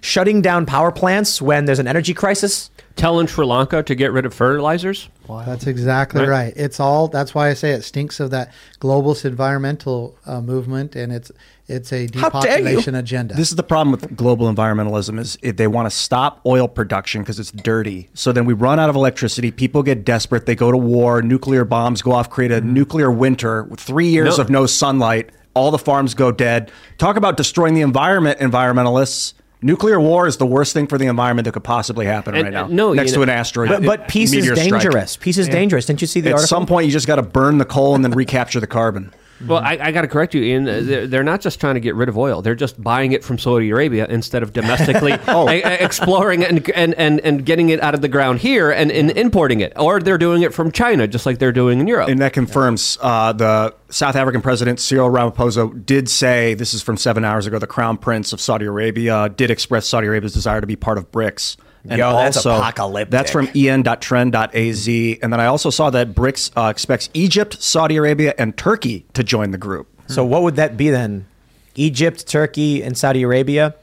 shutting 0.00 0.40
down 0.42 0.66
power 0.66 0.92
plants 0.92 1.42
when 1.42 1.64
there's 1.64 1.78
an 1.78 1.86
energy 1.88 2.14
crisis. 2.14 2.70
Telling 2.96 3.26
Sri 3.26 3.44
Lanka 3.44 3.82
to 3.82 3.94
get 3.96 4.12
rid 4.12 4.24
of 4.24 4.32
fertilizers. 4.32 5.08
Wow. 5.26 5.42
That's 5.44 5.66
exactly 5.66 6.20
Right. 6.20 6.28
right. 6.28 6.52
It's 6.54 6.78
all. 6.78 7.08
That's 7.08 7.34
why 7.34 7.48
I 7.48 7.54
say 7.54 7.72
it 7.72 7.82
stinks 7.82 8.20
of 8.20 8.30
that 8.30 8.52
globalist 8.80 9.24
environmental 9.24 10.16
uh, 10.26 10.40
movement, 10.40 10.94
and 10.94 11.12
it's 11.12 11.32
it's 11.66 11.92
a 11.92 12.06
depopulation 12.06 12.94
agenda. 12.94 13.34
This 13.34 13.50
is 13.50 13.56
the 13.56 13.64
problem 13.64 13.90
with 13.90 14.16
global 14.16 14.52
environmentalism 14.52 15.18
is 15.18 15.36
if 15.42 15.56
they 15.56 15.66
want 15.66 15.90
to 15.90 15.96
stop 15.96 16.40
oil 16.46 16.68
production 16.68 17.22
because 17.22 17.40
it's 17.40 17.50
dirty. 17.50 18.10
So 18.14 18.30
then 18.30 18.44
we 18.44 18.52
run 18.54 18.78
out 18.78 18.90
of 18.90 18.94
electricity. 18.94 19.50
People 19.50 19.82
get 19.82 20.04
desperate. 20.04 20.46
They 20.46 20.54
go 20.54 20.70
to 20.70 20.76
war. 20.76 21.20
Nuclear 21.20 21.64
bombs 21.64 22.00
go 22.00 22.12
off, 22.12 22.30
create 22.30 22.52
a 22.52 22.60
nuclear 22.60 23.10
winter 23.10 23.64
with 23.64 23.80
three 23.80 24.06
years 24.08 24.36
No. 24.38 24.44
of 24.44 24.50
no 24.50 24.66
sunlight. 24.66 25.30
All 25.54 25.72
the 25.72 25.78
farms 25.78 26.14
go 26.14 26.30
dead. 26.30 26.70
Talk 26.98 27.16
about 27.16 27.36
destroying 27.36 27.74
the 27.74 27.80
environment, 27.80 28.38
environmentalists. 28.40 29.32
Nuclear 29.64 29.98
war 29.98 30.26
is 30.26 30.36
the 30.36 30.44
worst 30.44 30.74
thing 30.74 30.86
for 30.86 30.98
the 30.98 31.06
environment 31.06 31.46
that 31.46 31.52
could 31.52 31.64
possibly 31.64 32.04
happen 32.04 32.34
And- 32.34 32.44
right 32.44 32.52
now. 32.52 32.64
uh, 32.66 32.68
no, 32.68 32.92
next 32.92 33.12
you 33.12 33.16
to 33.16 33.22
an 33.22 33.30
asteroid. 33.30 33.70
But, 33.70 33.82
but 33.82 34.08
peace 34.08 34.28
is 34.34 34.36
meteor 34.46 34.56
strike. 34.56 34.82
dangerous. 34.82 35.16
Peace 35.16 35.38
is 35.38 35.46
Yeah. 35.48 35.54
dangerous. 35.54 35.86
Didn't 35.86 36.02
you 36.02 36.06
see 36.06 36.20
the 36.20 36.28
At 36.28 36.34
article? 36.34 36.48
some 36.48 36.66
point, 36.66 36.84
you 36.84 36.92
just 36.92 37.06
got 37.06 37.16
to 37.16 37.22
burn 37.22 37.56
the 37.56 37.64
coal 37.64 37.94
and 37.94 38.04
then 38.04 38.12
recapture 38.24 38.60
the 38.60 38.66
carbon. 38.66 39.10
Well, 39.46 39.58
I, 39.62 39.78
I 39.80 39.92
got 39.92 40.02
to 40.02 40.08
correct 40.08 40.34
you, 40.34 40.42
Ian. 40.42 40.68
Uh, 40.68 40.80
They're, 40.82 41.06
they're 41.06 41.22
not 41.24 41.40
just 41.40 41.60
trying 41.60 41.74
to 41.74 41.80
get 41.80 41.94
rid 41.94 42.08
of 42.08 42.16
oil; 42.18 42.42
they're 42.42 42.54
just 42.54 42.82
buying 42.82 43.12
it 43.12 43.22
from 43.24 43.38
Saudi 43.38 43.70
Arabia 43.70 44.06
instead 44.08 44.42
of 44.42 44.52
domestically 44.52 45.12
Oh. 45.28 45.50
e- 45.50 45.56
e- 45.58 45.62
exploring 45.64 46.42
it 46.42 46.50
and, 46.50 46.70
and, 46.70 46.94
and, 46.94 47.20
and 47.20 47.44
getting 47.46 47.68
it 47.70 47.82
out 47.82 47.94
of 47.94 48.00
the 48.00 48.08
ground 48.08 48.40
here 48.40 48.70
and, 48.70 48.90
and 48.92 49.10
importing 49.12 49.60
it. 49.60 49.72
Or 49.76 50.00
they're 50.00 50.18
doing 50.18 50.42
it 50.42 50.54
from 50.54 50.72
China, 50.72 51.06
just 51.06 51.26
like 51.26 51.38
they're 51.38 51.52
doing 51.52 51.80
in 51.80 51.86
Europe. 51.86 52.08
And 52.08 52.20
that 52.20 52.32
confirms 52.32 52.98
uh, 53.00 53.32
the 53.32 53.74
South 53.90 54.16
African 54.16 54.42
president 54.42 54.80
Cyril 54.80 55.10
Ramaphosa 55.10 55.84
did 55.86 56.08
say 56.08 56.54
this 56.54 56.74
is 56.74 56.82
from 56.82 56.96
seven 56.96 57.24
hours 57.24 57.46
ago. 57.46 57.58
The 57.58 57.66
Crown 57.66 57.96
Prince 57.98 58.32
of 58.32 58.40
Saudi 58.40 58.66
Arabia 58.66 59.28
did 59.28 59.50
express 59.50 59.86
Saudi 59.86 60.06
Arabia's 60.06 60.32
desire 60.34 60.60
to 60.60 60.66
be 60.66 60.76
part 60.76 60.98
of 60.98 61.10
BRICS 61.12 61.56
And 61.88 61.98
Yo, 61.98 62.12
that's 62.12 62.38
also, 62.38 62.56
apocalyptic. 62.56 63.10
That's 63.10 63.30
from 63.30 63.48
en.trend.az. 63.54 64.88
And 64.88 65.32
then 65.32 65.40
I 65.40 65.46
also 65.46 65.70
saw 65.70 65.90
that 65.90 66.14
BRICS 66.14 66.50
uh, 66.56 66.70
expects 66.70 67.10
Egypt, 67.12 67.62
Saudi 67.62 67.96
Arabia, 67.96 68.34
and 68.38 68.56
Turkey 68.56 69.04
to 69.12 69.22
join 69.22 69.50
the 69.50 69.58
group. 69.58 69.88
So 70.06 70.24
what 70.24 70.42
would 70.42 70.56
that 70.56 70.76
be 70.76 70.90
then? 70.90 71.26
Egypt, 71.74 72.26
Turkey, 72.26 72.82
and 72.82 72.96
Saudi 72.96 73.22
Arabia. 73.22 73.74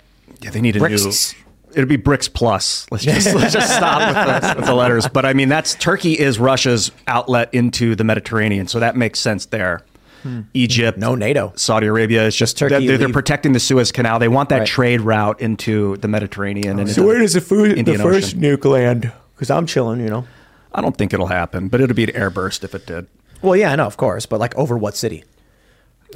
Yeah, 0.41 0.49
they 0.49 0.61
need 0.61 0.75
a 0.75 0.79
BRICS. 0.79 1.35
new. 1.35 1.41
It'd 1.73 1.89
be 1.89 1.97
BRICS 1.97 2.33
plus. 2.33 2.87
Let's 2.91 3.03
just 3.03 3.33
let's 3.35 3.53
just 3.53 3.75
stop 3.75 3.99
with 4.07 4.43
the, 4.43 4.55
with 4.57 4.65
the 4.65 4.73
letters. 4.73 5.07
But 5.07 5.25
I 5.25 5.33
mean, 5.33 5.49
that's 5.49 5.75
Turkey 5.75 6.17
is 6.17 6.39
Russia's 6.39 6.91
outlet 7.07 7.53
into 7.53 7.95
the 7.95 8.03
Mediterranean, 8.03 8.67
so 8.67 8.79
that 8.79 8.95
makes 8.95 9.19
sense 9.19 9.45
there. 9.45 9.83
Hmm. 10.23 10.41
Egypt, 10.53 10.97
no 10.97 11.15
NATO. 11.15 11.53
Saudi 11.55 11.87
Arabia 11.87 12.25
is 12.27 12.35
just 12.35 12.57
Turkey 12.57 12.85
They're, 12.85 12.97
they're 12.97 13.09
protecting 13.09 13.53
the 13.53 13.59
Suez 13.59 13.91
Canal. 13.91 14.19
They 14.19 14.27
want 14.27 14.49
that 14.49 14.59
Right. 14.59 14.67
trade 14.67 15.01
route 15.01 15.41
into 15.41 15.97
the 15.97 16.07
Mediterranean. 16.07 16.79
and 16.79 16.89
So 16.89 17.01
into 17.01 17.07
where 17.07 17.19
does 17.19 17.33
the, 17.33 17.41
food, 17.41 17.71
the 17.71 17.77
Indian 17.79 17.99
first 18.01 18.35
Ocean. 18.35 18.41
nuke 18.41 18.65
land? 18.65 19.11
Because 19.35 19.49
I'm 19.49 19.65
chilling, 19.65 19.99
you 20.01 20.09
know. 20.09 20.25
I 20.73 20.81
don't 20.81 20.95
think 20.95 21.13
it'll 21.13 21.27
happen, 21.27 21.67
but 21.67 21.81
it'll 21.81 21.95
be 21.95 22.03
an 22.03 22.11
airburst 22.11 22.63
if 22.63 22.73
it 22.75 22.85
did. 22.85 23.07
Well, 23.41 23.55
yeah, 23.55 23.71
I 23.71 23.75
know, 23.75 23.85
of 23.87 23.97
course, 23.97 24.25
but 24.25 24.39
like 24.39 24.55
over 24.55 24.77
what 24.77 24.95
city? 24.95 25.23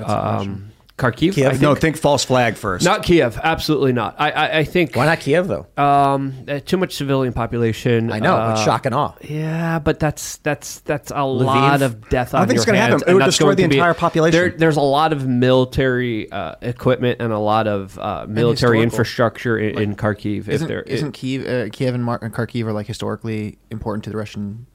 Um, 0.04 0.72
Kharkiv. 0.98 1.34
Think. 1.34 1.60
No, 1.62 1.76
think 1.76 1.98
false 1.98 2.24
flag 2.24 2.56
first. 2.56 2.86
Not 2.86 3.04
Kiev. 3.04 3.38
Absolutely 3.44 3.92
not. 3.92 4.16
I, 4.18 4.32
I, 4.32 4.58
I 4.60 4.64
think. 4.64 4.96
Why 4.96 5.06
not 5.06 5.20
Kiev 5.20 5.46
though? 5.48 5.68
Um, 5.76 6.46
uh, 6.48 6.60
too 6.62 6.78
much 6.78 6.96
civilian 6.96 7.34
population. 7.34 8.14
I 8.14 8.20
know, 8.20 8.52
it's 8.52 8.62
Uh, 8.62 8.66
shock 8.66 8.86
and 8.86 8.96
awe. 8.96 9.14
Yeah, 9.22 9.80
but 9.80 10.00
that's 10.00 10.38
that's 10.38 10.80
that's 10.80 11.12
a 11.14 11.24
lot 11.24 11.82
of 11.82 12.08
death 12.08 12.34
I 12.34 12.38
don't 12.38 12.42
on 12.44 12.48
think 12.48 12.58
it's 12.58 12.66
gonna 12.66 12.78
happen. 12.78 13.02
It 13.08 13.14
would 13.14 13.26
destroy 13.26 13.56
the 13.56 13.64
to 13.64 13.68
be- 13.68 13.76
entire 13.76 13.94
population. 13.94 14.40
There, 14.40 14.50
there's 14.52 14.78
a 14.78 14.82
lot 14.82 15.12
of 15.12 15.28
military 15.28 16.32
uh, 16.32 16.56
equipment 16.62 17.20
and 17.22 17.34
a 17.34 17.40
lot 17.40 17.68
of 17.68 18.00
uh, 18.00 18.26
military 18.30 18.82
infrastructure 18.82 19.58
in, 19.58 19.78
in 19.78 19.96
Kharkiv. 19.98 20.42
if 20.42 20.50
Isn't, 20.50 20.68
there- 20.70 20.82
isn't 20.84 21.12
Kiev, 21.12 21.46
uh, 21.46 21.70
Kiev 21.74 21.94
and, 21.94 22.06
Mar- 22.06 22.20
and 22.22 22.34
Kharkiv 22.34 22.66
are 22.68 22.74
like 22.74 22.88
historically 22.88 23.58
important 23.70 24.06
to 24.06 24.10
the 24.12 24.18
Russian, 24.18 24.66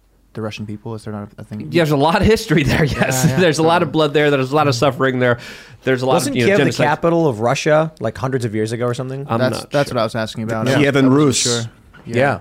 the 0.41 0.45
Russian 0.45 0.67
people? 0.67 0.95
Is 0.95 1.05
there 1.05 1.13
not 1.13 1.31
a 1.39 1.45
thing? 1.45 1.61
Yeah, 1.61 1.69
There's 1.81 1.91
a 1.91 1.97
lot 1.97 2.21
of 2.21 2.27
history 2.27 2.63
there. 2.63 2.85
Yes, 2.85 3.25
Yeah, 3.25 3.31
yeah. 3.33 3.37
there's 3.41 3.59
a 3.59 3.63
lot 3.63 3.83
of 3.83 3.93
blood 3.93 4.15
there. 4.15 4.31
There's 4.31 4.53
a 4.53 4.57
lot 4.57 4.69
of 4.69 4.75
suffering 4.75 5.19
there. 5.19 5.39
There's 5.85 6.03
a 6.03 6.07
lot 6.07 6.15
Wasn't 6.15 6.35
of 6.37 6.41
you 6.41 6.47
know, 6.49 6.57
Kiev 6.57 6.67
the 6.67 6.73
capital 6.73 7.27
of 7.27 7.41
Russia 7.41 7.93
like 8.01 8.17
hundreds 8.17 8.45
of 8.45 8.55
years 8.55 8.73
ago 8.73 8.87
or 8.87 8.95
something? 8.95 9.27
I'm 9.29 9.39
that's 9.39 9.61
not 9.61 9.71
that's 9.71 9.89
sure. 9.91 9.95
what 9.97 10.01
I 10.01 10.05
was 10.05 10.15
asking 10.15 10.45
about. 10.45 10.67
Kiev 10.67 10.97
and 10.97 11.09
I 11.09 11.15
Rus. 11.15 11.37
Sure. 11.37 11.63
yeah. 12.07 12.41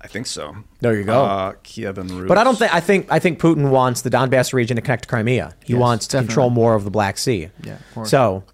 I 0.00 0.08
think 0.08 0.26
so. 0.28 0.54
There 0.80 0.94
you 0.96 1.02
go. 1.02 1.24
Uh, 1.24 1.52
Kievan 1.64 2.08
Rus. 2.16 2.28
But 2.28 2.38
I 2.38 2.44
don't 2.44 2.56
think 2.56 2.72
I 2.72 2.78
think 2.78 3.06
I 3.10 3.18
think 3.18 3.40
Putin 3.40 3.70
wants 3.70 4.02
the 4.02 4.10
Donbass 4.10 4.52
region 4.52 4.76
to 4.76 4.82
connect 4.82 5.02
to 5.02 5.08
Crimea. 5.08 5.54
He 5.64 5.72
Yes, 5.72 5.80
wants 5.80 6.06
to 6.08 6.12
definitely. 6.18 6.28
control 6.28 6.50
more 6.50 6.74
of 6.74 6.84
the 6.84 6.90
Black 6.90 7.18
Sea. 7.18 7.48
Yeah, 7.64 7.74
of 7.74 7.94
course. 7.94 8.10
So 8.10 8.44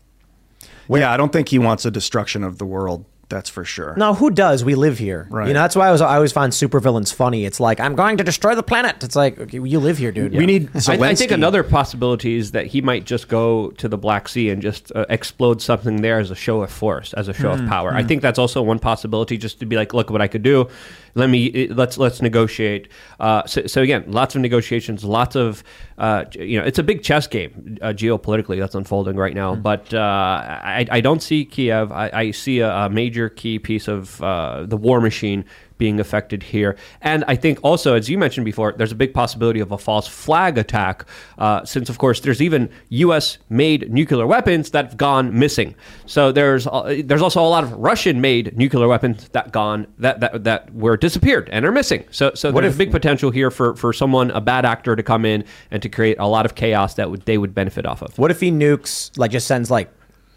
yeah, 0.89 1.13
I 1.13 1.17
don't 1.19 1.33
think 1.33 1.49
he 1.49 1.59
wants 1.59 1.85
a 1.85 1.91
destruction 1.91 2.43
of 2.43 2.57
the 2.59 2.65
world. 2.65 3.05
That's 3.33 3.49
for 3.51 3.65
sure. 3.65 3.95
no, 3.97 4.15
who 4.15 4.31
does? 4.31 4.63
We 4.65 4.75
live 4.75 4.99
here. 4.99 5.27
Right. 5.31 5.49
You 5.49 5.55
know, 5.55 5.61
that's 5.63 5.75
why 5.75 5.89
I 5.89 5.91
was 5.93 6.01
I 6.01 6.15
always 6.17 6.33
find 6.33 6.53
supervillains 6.53 7.13
funny. 7.13 7.45
It's 7.45 7.59
like 7.59 7.81
I'm 7.81 7.95
going 7.97 8.19
to 8.19 8.25
destroy 8.25 8.55
the 8.55 8.63
planet. 8.63 9.03
It's 9.03 9.17
like 9.17 9.39
okay, 9.39 9.59
you 9.59 9.81
live 9.81 9.99
here, 9.99 10.13
dude. 10.13 10.33
We 10.35 10.47
need 10.47 10.69
I, 10.89 10.95
I 10.99 11.15
think 11.15 11.31
another 11.31 11.63
possibility 11.63 12.37
is 12.37 12.53
that 12.53 12.67
he 12.67 12.81
might 12.83 13.05
just 13.07 13.29
go 13.29 13.71
to 13.73 13.89
the 13.89 13.99
Black 13.99 14.29
Sea 14.29 14.51
and 14.51 14.61
just 14.63 14.93
uh, 14.95 15.07
explode 15.09 15.63
something 15.63 16.03
there 16.03 16.19
as 16.19 16.31
a 16.31 16.35
show 16.37 16.63
of 16.63 16.71
force, 16.71 17.13
as 17.15 17.29
a 17.29 17.33
show 17.33 17.55
Hmm, 17.57 17.65
of 17.65 17.69
power. 17.69 17.93
I 17.95 18.03
think 18.03 18.23
that's 18.23 18.39
also 18.39 18.63
one 18.63 18.79
possibility, 18.79 19.37
just 19.39 19.59
to 19.61 19.67
be 19.67 19.77
like, 19.77 19.95
look 19.95 20.11
what 20.11 20.21
I 20.23 20.29
could 20.29 20.43
do. 20.43 20.69
Let 21.15 21.29
me 21.29 21.69
let's 21.69 21.99
let's 21.99 22.23
negotiate. 22.23 22.89
Uh, 23.21 23.47
so, 23.47 23.67
so 23.67 23.83
again, 23.83 24.05
lots 24.07 24.35
of 24.35 24.41
negotiations, 24.41 25.05
lots 25.05 25.37
of 25.37 25.63
uh, 25.99 26.25
you 26.35 26.59
know, 26.59 26.65
it's 26.65 26.79
a 26.79 26.83
big 26.83 27.03
chess 27.03 27.27
game 27.27 27.79
uh, 27.83 27.89
geopolitically 27.89 28.59
that's 28.59 28.75
unfolding 28.75 29.17
right 29.17 29.35
now. 29.35 29.55
Hmm. 29.55 29.63
But 29.63 29.93
uh, 29.93 29.99
I, 30.01 30.87
I 30.91 31.01
don't 31.01 31.23
see 31.23 31.45
Kiev. 31.45 31.93
I, 31.93 32.11
I 32.13 32.31
see 32.31 32.61
a, 32.61 32.75
a 32.75 32.91
major 32.91 33.29
key 33.29 33.59
piece 33.59 33.89
of 33.89 34.23
uh, 34.23 34.65
the 34.67 34.77
war 34.77 35.01
machine 35.01 35.45
being 35.79 36.01
affected 36.01 36.43
here. 36.43 36.77
And 37.01 37.25
I 37.29 37.37
think 37.37 37.59
also, 37.63 37.95
as 37.95 38.09
you 38.09 38.19
mentioned 38.19 38.45
before, 38.45 38.73
there's 38.77 38.93
a 38.93 38.97
big 38.97 39.15
possibility 39.15 39.61
of 39.61 39.73
a 39.73 39.79
false 39.79 40.07
flag 40.07 40.59
attack, 40.59 41.05
uh, 41.39 41.65
since, 41.65 41.89
of 41.89 41.99
course, 41.99 42.21
there's 42.21 42.41
even 42.43 42.69
U.S. 42.91 43.39
made 43.49 43.93
nuclear 43.93 44.27
weapons 44.27 44.71
that 44.71 44.85
have 44.87 44.97
gone 44.97 45.39
missing. 45.39 45.75
So 46.07 46.33
there's 46.33 46.67
uh, 46.67 47.03
there's 47.05 47.23
also 47.23 47.41
a 47.41 47.49
lot 47.49 47.65
of 47.65 47.73
Russian 47.73 48.21
made 48.21 48.57
nuclear 48.57 48.89
weapons 48.89 49.29
that 49.31 49.53
gone 49.53 49.87
that, 49.99 50.21
that 50.21 50.45
that 50.45 50.75
were 50.75 50.97
disappeared 50.97 51.49
and 51.53 51.65
are 51.65 51.73
missing. 51.73 52.05
So 52.11 52.33
so 52.35 52.51
What 52.53 52.63
there's 52.63 52.75
if- 52.75 52.79
big 52.79 52.91
potential 52.91 53.31
here 53.31 53.51
for 53.51 53.75
for 53.77 53.93
someone 53.93 54.31
a 54.31 54.41
bad 54.41 54.65
actor 54.65 54.97
to 54.97 55.03
come 55.03 55.25
in 55.25 55.45
and 55.71 55.83
to 55.83 55.89
create 55.89 56.17
a 56.19 56.27
lot 56.27 56.47
of 56.47 56.55
chaos 56.55 56.95
that 56.95 57.11
would 57.11 57.23
they 57.23 57.39
would 57.39 57.55
benefit 57.55 57.87
off 57.87 58.03
of. 58.03 58.19
What 58.19 58.31
if 58.31 58.41
he 58.41 58.51
nukes 58.51 59.11
like 59.17 59.31
just 59.31 59.47
sends 59.47 59.71
like 59.71 59.91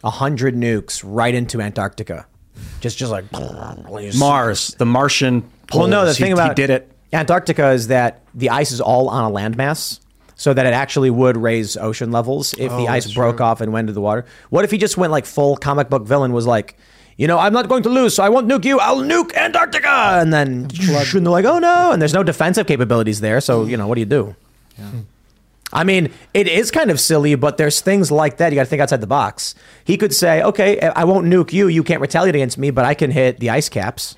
a 0.04 0.10
hundred 0.10 0.56
nukes 0.56 1.02
right 1.06 1.34
into 1.34 1.62
Antarctica? 1.62 2.26
Just 2.82 2.98
just 2.98 3.12
like 3.12 3.26
Mars, 4.18 4.76
the 4.78 4.86
Martian. 4.86 5.42
Poles. 5.68 5.80
Well, 5.82 5.88
no, 5.88 6.06
the 6.06 6.14
He- 6.14 6.24
thing 6.24 6.34
about 6.34 6.50
he 6.50 6.56
did 6.56 6.70
it. 6.70 6.92
Antarctica 7.14 7.72
is 7.72 7.88
that 7.88 8.22
the 8.34 8.50
ice 8.50 8.72
is 8.72 8.82
all 8.82 9.08
on 9.10 9.32
a 9.32 9.34
landmass, 9.34 10.00
so 10.36 10.54
that 10.54 10.66
it 10.66 10.74
actually 10.74 11.10
would 11.10 11.38
raise 11.38 11.78
ocean 11.78 12.12
levels 12.12 12.54
if 12.54 12.70
the 12.72 12.76
Oh, 12.76 12.88
ice 12.88 13.06
that's 13.06 13.16
broke 13.16 13.40
off 13.40 13.62
and 13.62 13.72
went 13.72 13.86
into 13.86 13.94
the 13.94 14.02
water. 14.02 14.26
What 14.50 14.66
if 14.66 14.72
he 14.72 14.78
just 14.78 14.98
went 14.98 15.12
like 15.12 15.26
full 15.26 15.56
comic 15.56 15.90
book 15.90 16.04
villain? 16.06 16.34
Was 16.34 16.46
like, 16.46 16.78
you 17.18 17.28
know, 17.28 17.40
I'm 17.40 17.54
not 17.54 17.70
going 17.70 17.84
to 17.84 17.90
lose, 17.90 18.14
so 18.16 18.24
I 18.24 18.30
won't 18.30 18.48
nuke 18.48 18.66
you. 18.66 18.80
I'll 18.80 18.98
nuke 19.02 19.34
Antarctica, 19.36 19.88
and 20.20 20.34
then 20.34 20.68
and 20.70 20.72
they're 20.72 21.22
like, 21.32 21.46
oh 21.46 21.60
no, 21.60 21.92
and 21.92 22.02
there's 22.02 22.14
no 22.14 22.24
defensive 22.24 22.68
capabilities 22.68 23.22
there. 23.22 23.40
So 23.40 23.64
you 23.66 23.78
know, 23.78 23.88
what 23.88 23.96
do 23.96 24.02
you 24.02 24.06
do? 24.08 24.36
I 25.76 25.84
mean, 25.84 26.12
it 26.34 26.48
is 26.48 26.72
kind 26.72 26.90
of 26.90 27.02
silly, 27.02 27.36
but 27.36 27.58
there's 27.58 27.82
things 27.82 28.10
like 28.10 28.38
that. 28.38 28.54
You 28.54 28.56
got 28.56 28.64
to 28.64 28.70
think 28.70 28.82
outside 28.82 29.02
the 29.02 29.08
box. 29.08 29.56
He 29.84 29.98
could 29.98 30.14
say, 30.14 30.42
okay, 30.42 30.80
I 30.80 31.04
won't 31.04 31.28
nuke 31.28 31.52
you. 31.52 31.68
You 31.68 31.84
can't 31.84 32.00
retaliate 32.00 32.34
against 32.34 32.58
me, 32.58 32.72
but 32.72 32.86
I 32.86 32.94
can 32.94 33.12
hit 33.12 33.42
the 33.42 33.50
ice 33.50 33.68
caps. 33.68 34.16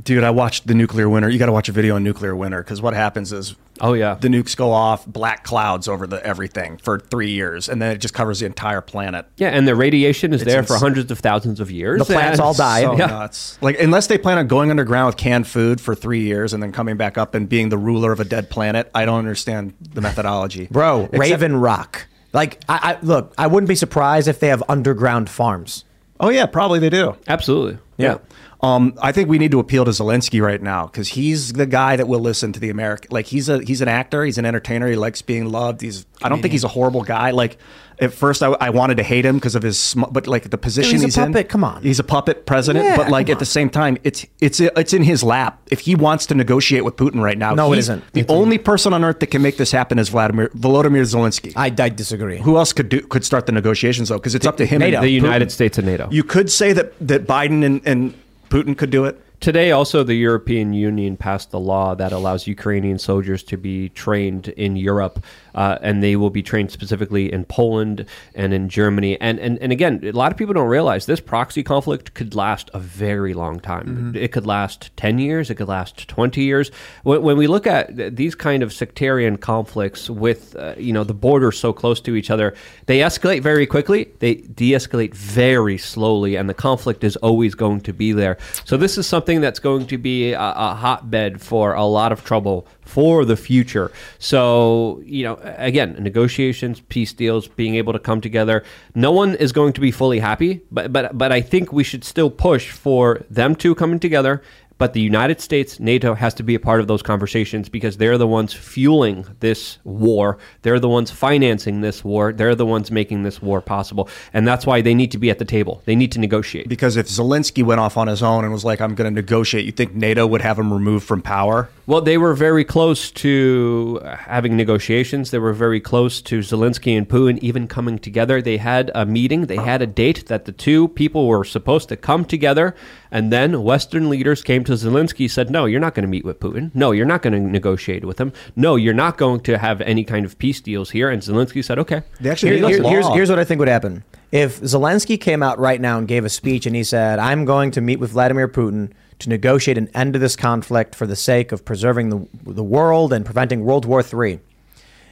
Dude, 0.00 0.22
I 0.22 0.30
watched 0.30 0.68
the 0.68 0.74
nuclear 0.74 1.08
winter. 1.08 1.28
You 1.28 1.40
got 1.40 1.46
to 1.46 1.52
watch 1.52 1.68
a 1.68 1.72
video 1.72 1.96
on 1.96 2.04
nuclear 2.04 2.36
winter 2.36 2.62
because 2.62 2.80
what 2.80 2.94
happens 2.94 3.32
is, 3.32 3.56
oh 3.82 3.92
yeah, 3.92 4.14
the 4.14 4.28
nukes 4.28 4.56
go 4.56 4.70
off, 4.72 5.04
black 5.06 5.44
clouds 5.44 5.88
over 5.88 6.06
the 6.06 6.24
everything 6.26 6.78
for 6.78 6.98
three 6.98 7.30
years, 7.32 7.68
and 7.68 7.82
then 7.82 7.90
it 7.94 7.98
just 7.98 8.14
covers 8.14 8.40
the 8.40 8.46
entire 8.46 8.80
planet. 8.80 9.26
Yeah, 9.36 9.48
and 9.50 9.68
the 9.68 9.74
radiation 9.74 10.32
is 10.32 10.40
It's 10.42 10.50
there 10.50 10.62
for 10.62 10.76
hundreds 10.78 11.10
of 11.10 11.18
thousands 11.18 11.60
of 11.60 11.70
years. 11.70 11.98
The 11.98 12.06
plants 12.06 12.38
all 12.40 12.54
die. 12.68 12.82
So 12.82 12.96
Yeah. 12.96 13.06
nuts. 13.06 13.58
Like 13.60 13.78
unless 13.80 14.06
they 14.06 14.16
plan 14.16 14.38
on 14.38 14.46
going 14.46 14.70
underground 14.70 15.06
with 15.08 15.16
canned 15.18 15.46
food 15.46 15.80
for 15.80 15.94
three 15.94 16.22
years 16.22 16.54
and 16.54 16.62
then 16.62 16.72
coming 16.72 16.96
back 16.96 17.18
up 17.18 17.34
and 17.34 17.48
being 17.48 17.68
the 17.68 17.78
ruler 17.78 18.12
of 18.12 18.20
a 18.20 18.24
dead 18.24 18.48
planet, 18.48 18.90
I 18.94 19.04
don't 19.04 19.18
understand 19.18 19.74
the 19.80 20.00
methodology, 20.00 20.68
Bro, 20.70 21.04
Except- 21.12 21.18
Raven 21.20 21.56
Rock. 21.56 22.06
Like, 22.32 22.62
I, 22.68 22.94
I 22.94 23.04
look, 23.04 23.34
I 23.36 23.46
wouldn't 23.46 23.68
be 23.68 23.74
surprised 23.74 24.26
if 24.28 24.40
they 24.40 24.48
have 24.48 24.62
underground 24.68 25.28
farms. 25.28 25.84
Oh 26.18 26.30
yeah, 26.30 26.46
probably 26.46 26.78
they 26.78 26.88
do. 26.88 27.16
Absolutely. 27.28 27.78
Yeah. 27.98 28.18
Um, 28.62 28.94
I 29.02 29.10
think 29.10 29.28
we 29.28 29.38
need 29.38 29.50
to 29.50 29.58
appeal 29.58 29.84
to 29.84 29.90
Zelensky 29.90 30.40
right 30.40 30.62
now 30.62 30.86
because 30.86 31.08
he's 31.08 31.52
the 31.54 31.66
guy 31.66 31.96
that 31.96 32.06
will 32.06 32.20
listen 32.20 32.52
to 32.52 32.60
the 32.60 32.70
American. 32.70 33.08
Like 33.10 33.26
he's 33.26 33.48
a 33.48 33.60
he's 33.62 33.80
an 33.80 33.88
actor, 33.88 34.24
he's 34.24 34.38
an 34.38 34.44
entertainer, 34.46 34.88
he 34.88 34.94
likes 34.94 35.20
being 35.20 35.50
loved. 35.50 35.80
He's 35.80 36.06
I 36.22 36.28
don't 36.28 36.40
think 36.42 36.52
he's 36.52 36.62
a 36.62 36.68
horrible 36.68 37.02
guy. 37.02 37.32
Like 37.32 37.58
at 37.98 38.12
first 38.14 38.40
I, 38.40 38.46
I 38.60 38.70
wanted 38.70 38.98
to 38.98 39.02
hate 39.02 39.24
him 39.26 39.34
because 39.34 39.56
of 39.56 39.62
his, 39.64 39.78
sm- 39.78 40.04
but 40.12 40.26
like 40.28 40.48
the 40.48 40.58
position 40.58 40.92
he's 40.92 41.02
a 41.02 41.06
he's, 41.06 41.18
in, 41.18 41.32
puppet, 41.32 41.48
come 41.48 41.64
on. 41.64 41.82
he's 41.82 41.98
a 41.98 42.04
puppet 42.04 42.46
president. 42.46 42.84
Yeah, 42.84 42.96
but 42.96 43.10
like 43.10 43.26
come 43.26 43.32
at 43.32 43.38
the 43.40 43.44
same 43.44 43.68
time, 43.68 43.98
it's 44.04 44.26
it's 44.40 44.60
it's 44.60 44.92
in 44.92 45.02
his 45.02 45.24
lap. 45.24 45.60
If 45.72 45.80
he 45.80 45.96
wants 45.96 46.26
to 46.26 46.36
negotiate 46.36 46.84
with 46.84 46.94
Putin 46.96 47.20
right 47.20 47.36
now, 47.36 47.54
No, 47.54 47.66
it 47.72 47.76
he's- 47.76 47.86
isn't. 47.86 48.12
The 48.12 48.24
only 48.28 48.58
person 48.58 48.92
on 48.94 49.02
earth 49.04 49.18
that 49.20 49.26
can 49.32 49.42
make 49.42 49.56
this 49.56 49.72
happen 49.72 49.98
is 49.98 50.08
Vladimir 50.08 50.50
Volodymyr 50.50 51.02
Zelensky. 51.02 51.52
I, 51.56 51.66
I 51.82 51.88
disagree. 51.88 52.38
Who 52.38 52.56
else 52.58 52.72
could 52.72 52.88
do 52.88 53.00
could 53.00 53.24
start 53.24 53.46
the 53.46 53.52
negotiations 53.52 54.08
though? 54.08 54.18
Because 54.18 54.36
it's 54.36 54.46
up 54.46 54.56
to 54.58 54.66
him. 54.66 54.78
NATO. 54.78 54.98
and 54.98 55.04
The 55.04 55.10
United 55.10 55.48
Putin. 55.48 55.52
States 55.52 55.78
and 55.78 55.86
NATO. 55.88 56.08
You 56.12 56.22
could 56.22 56.48
say 56.48 56.72
that 56.72 56.92
that 57.08 57.26
Biden 57.26 57.64
and, 57.64 57.80
and 57.84 58.14
Putin 58.52 58.76
could 58.76 58.90
do 58.90 59.06
it. 59.06 59.18
Today, 59.42 59.72
also, 59.72 60.04
the 60.04 60.14
European 60.14 60.72
Union 60.72 61.16
passed 61.16 61.52
a 61.52 61.58
law 61.58 61.96
that 61.96 62.12
allows 62.12 62.46
Ukrainian 62.46 62.96
soldiers 62.96 63.42
to 63.42 63.56
be 63.56 63.88
trained 63.88 64.46
in 64.46 64.76
Europe, 64.76 65.24
uh, 65.56 65.78
and 65.82 66.00
they 66.00 66.14
will 66.14 66.30
be 66.30 66.44
trained 66.44 66.70
specifically 66.70 67.32
in 67.32 67.44
Poland 67.46 68.06
and 68.36 68.54
in 68.54 68.68
Germany. 68.68 69.20
And, 69.20 69.40
and 69.40 69.58
and 69.58 69.72
again, 69.72 69.98
a 70.04 70.12
lot 70.12 70.30
of 70.30 70.38
people 70.38 70.54
don't 70.54 70.68
realize 70.68 71.06
this 71.06 71.18
proxy 71.18 71.64
conflict 71.64 72.14
could 72.14 72.36
last 72.36 72.70
a 72.72 72.78
very 72.78 73.34
long 73.34 73.58
time. 73.58 74.14
It 74.14 74.30
could 74.30 74.46
last 74.46 74.96
ten 74.96 75.18
years. 75.18 75.50
It 75.50 75.56
could 75.56 75.66
last 75.66 76.06
twenty 76.06 76.44
years. 76.44 76.70
When, 77.02 77.22
when 77.22 77.36
we 77.36 77.48
look 77.48 77.66
at 77.66 78.14
these 78.14 78.36
kind 78.36 78.62
of 78.62 78.72
sectarian 78.72 79.38
conflicts 79.38 80.08
with 80.08 80.54
uh, 80.54 80.76
you 80.78 80.92
know 80.92 81.02
the 81.02 81.14
borders 81.14 81.58
so 81.58 81.72
close 81.72 82.00
to 82.02 82.14
each 82.14 82.30
other, 82.30 82.54
they 82.86 83.00
escalate 83.00 83.42
very 83.42 83.66
quickly. 83.66 84.12
They 84.20 84.34
de-escalate 84.36 85.14
very 85.14 85.78
slowly, 85.78 86.36
and 86.36 86.48
the 86.48 86.54
conflict 86.54 87.02
is 87.02 87.16
always 87.16 87.56
going 87.56 87.80
to 87.80 87.92
be 87.92 88.12
there. 88.12 88.38
So 88.64 88.76
this 88.76 88.96
is 88.96 89.06
something 89.08 89.31
that's 89.40 89.58
going 89.58 89.86
to 89.86 89.98
be 89.98 90.32
a, 90.32 90.40
a 90.40 90.74
hotbed 90.74 91.40
for 91.40 91.74
a 91.74 91.84
lot 91.84 92.12
of 92.12 92.24
trouble 92.24 92.66
for 92.80 93.24
the 93.24 93.36
future. 93.36 93.90
So 94.18 95.02
you 95.04 95.24
know, 95.24 95.38
again, 95.42 95.96
negotiations, 96.00 96.80
peace 96.88 97.12
deals, 97.12 97.48
being 97.48 97.76
able 97.76 97.92
to 97.92 97.98
come 97.98 98.20
together. 98.20 98.64
No 98.94 99.12
one 99.12 99.34
is 99.34 99.52
going 99.52 99.72
to 99.74 99.80
be 99.80 99.90
fully 99.90 100.18
happy, 100.18 100.60
but 100.70 100.92
but 100.92 101.16
but 101.16 101.32
I 101.32 101.40
think 101.40 101.72
we 101.72 101.84
should 101.84 102.04
still 102.04 102.30
push 102.30 102.70
for 102.70 103.24
them 103.30 103.54
two 103.54 103.74
coming 103.74 103.98
together. 103.98 104.42
But 104.82 104.94
the 104.94 105.00
United 105.00 105.40
States, 105.40 105.78
NATO 105.78 106.12
has 106.12 106.34
to 106.34 106.42
be 106.42 106.56
a 106.56 106.58
part 106.58 106.80
of 106.80 106.88
those 106.88 107.02
conversations 107.02 107.68
because 107.68 107.98
they're 107.98 108.18
the 108.18 108.26
ones 108.26 108.52
fueling 108.52 109.24
this 109.38 109.78
war. 109.84 110.38
They're 110.62 110.80
the 110.80 110.88
ones 110.88 111.08
financing 111.08 111.82
this 111.82 112.02
war. 112.02 112.32
They're 112.32 112.56
the 112.56 112.66
ones 112.66 112.90
making 112.90 113.22
this 113.22 113.40
war 113.40 113.60
possible. 113.60 114.08
And 114.32 114.44
that's 114.44 114.66
why 114.66 114.80
they 114.80 114.92
need 114.92 115.12
to 115.12 115.18
be 115.18 115.30
at 115.30 115.38
the 115.38 115.44
table. 115.44 115.82
They 115.84 115.94
need 115.94 116.10
to 116.10 116.18
negotiate. 116.18 116.68
Because 116.68 116.96
if 116.96 117.06
Zelensky 117.06 117.62
went 117.62 117.78
off 117.78 117.96
on 117.96 118.08
his 118.08 118.24
own 118.24 118.42
and 118.42 118.52
was 118.52 118.64
like, 118.64 118.80
I'm 118.80 118.96
going 118.96 119.08
to 119.08 119.14
negotiate, 119.14 119.64
you 119.66 119.70
think 119.70 119.94
NATO 119.94 120.26
would 120.26 120.40
have 120.40 120.58
him 120.58 120.72
removed 120.72 121.06
from 121.06 121.22
power? 121.22 121.68
Well, 121.86 122.00
they 122.00 122.18
were 122.18 122.34
very 122.34 122.64
close 122.64 123.12
to 123.12 124.00
having 124.04 124.56
negotiations. 124.56 125.30
They 125.30 125.38
were 125.38 125.52
very 125.52 125.80
close 125.80 126.20
to 126.22 126.40
Zelensky 126.40 126.98
and 126.98 127.08
Putin 127.08 127.38
even 127.38 127.68
coming 127.68 128.00
together. 128.00 128.42
They 128.42 128.56
had 128.56 128.90
a 128.96 129.06
meeting, 129.06 129.46
they 129.46 129.56
had 129.56 129.80
a 129.80 129.86
date 129.86 130.26
that 130.26 130.44
the 130.44 130.52
two 130.52 130.88
people 130.88 131.28
were 131.28 131.44
supposed 131.44 131.88
to 131.90 131.96
come 131.96 132.24
together. 132.24 132.74
And 133.14 133.30
then 133.30 133.62
Western 133.62 134.08
leaders 134.08 134.42
came 134.42 134.64
to 134.64 134.72
Zelensky 134.72 135.30
said, 135.30 135.50
No, 135.50 135.66
you're 135.66 135.80
not 135.80 135.94
going 135.94 136.04
to 136.04 136.08
meet 136.08 136.24
with 136.24 136.40
Putin. 136.40 136.70
No, 136.74 136.92
you're 136.92 137.04
not 137.04 137.20
going 137.20 137.34
to 137.34 137.38
negotiate 137.40 138.06
with 138.06 138.18
him. 138.18 138.32
No, 138.56 138.76
you're 138.76 138.94
not 138.94 139.18
going 139.18 139.40
to 139.40 139.58
have 139.58 139.82
any 139.82 140.02
kind 140.02 140.24
of 140.24 140.38
peace 140.38 140.62
deals 140.62 140.90
here. 140.90 141.10
And 141.10 141.20
Zelensky 141.20 141.62
said, 141.62 141.78
Okay. 141.78 142.02
They 142.20 142.30
actually 142.30 142.58
Here- 142.58 142.68
here- 142.68 142.82
here's, 142.82 143.06
here's 143.08 143.28
what 143.30 143.38
I 143.38 143.44
think 143.44 143.58
would 143.58 143.68
happen. 143.68 144.02
If 144.32 144.62
Zelensky 144.62 145.20
came 145.20 145.42
out 145.42 145.58
right 145.58 145.78
now 145.78 145.98
and 145.98 146.08
gave 146.08 146.24
a 146.24 146.30
speech 146.30 146.64
and 146.64 146.74
he 146.74 146.84
said, 146.84 147.18
I'm 147.18 147.44
going 147.44 147.70
to 147.72 147.82
meet 147.82 148.00
with 148.00 148.12
Vladimir 148.12 148.48
Putin 148.48 148.92
to 149.18 149.28
negotiate 149.28 149.76
an 149.76 149.90
end 149.94 150.14
to 150.14 150.18
this 150.18 150.34
conflict 150.34 150.94
for 150.94 151.06
the 151.06 151.14
sake 151.14 151.52
of 151.52 151.66
preserving 151.66 152.08
the, 152.08 152.26
the 152.50 152.64
world 152.64 153.12
and 153.12 153.26
preventing 153.26 153.62
World 153.62 153.84
War 153.84 154.02
III. 154.02 154.40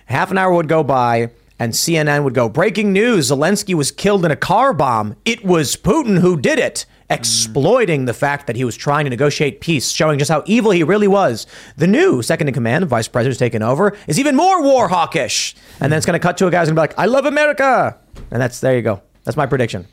Half 0.06 0.31
an 0.31 0.39
hour 0.39 0.55
would 0.55 0.68
go 0.68 0.82
by 0.82 1.31
and 1.59 1.74
CNN 1.74 2.24
would 2.24 2.32
go, 2.32 2.48
Breaking 2.48 2.94
news 2.94 3.31
Zelensky 3.31 3.74
was 3.74 3.93
killed 3.93 4.24
in 4.24 4.31
a 4.31 4.36
car 4.36 4.72
bomb. 4.72 5.16
It 5.27 5.44
was 5.44 5.77
Putin 5.77 6.20
who 6.20 6.40
did 6.40 6.59
it. 6.59 6.86
Exploiting 7.11 8.05
the 8.05 8.15
fact 8.15 8.47
that 8.47 8.55
he 8.57 8.65
was 8.65 8.77
trying 8.77 9.05
to 9.05 9.11
negotiate 9.11 9.61
peace, 9.61 9.91
showing 9.91 10.19
just 10.19 10.31
how 10.31 10.43
evil 10.47 10.70
he 10.70 10.82
really 10.85 11.09
was. 11.09 11.47
The 11.77 11.87
new 11.87 12.23
second 12.23 12.49
in 12.49 12.55
command, 12.55 12.87
vice 12.87 13.09
president 13.09 13.32
who's 13.32 13.39
taken 13.39 13.62
over, 13.62 13.97
is 14.07 14.19
even 14.20 14.37
more 14.37 14.62
war 14.62 14.89
hawkish. 14.89 15.57
And 15.81 15.91
then 15.93 15.97
it's 15.97 16.07
going 16.07 16.19
to 16.19 16.23
cut 16.23 16.39
to 16.39 16.47
a 16.47 16.51
guy 16.51 16.61
who's 16.61 16.69
going 16.69 16.77
to 16.77 16.81
be 16.81 16.82
like, 16.82 16.99
I 16.99 17.07
love 17.07 17.27
America. 17.27 17.99
And 18.31 18.41
that's, 18.41 18.61
there 18.61 18.77
you 18.77 18.82
go. 18.82 19.03
That's 19.24 19.37
my 19.37 19.47
prediction. 19.47 19.87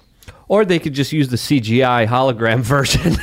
Or 0.49 0.63
they 0.63 0.79
could 0.79 0.93
just 0.93 1.11
use 1.11 1.27
the 1.27 1.35
CGI 1.37 2.07
hologram 2.07 2.59
version 2.61 3.13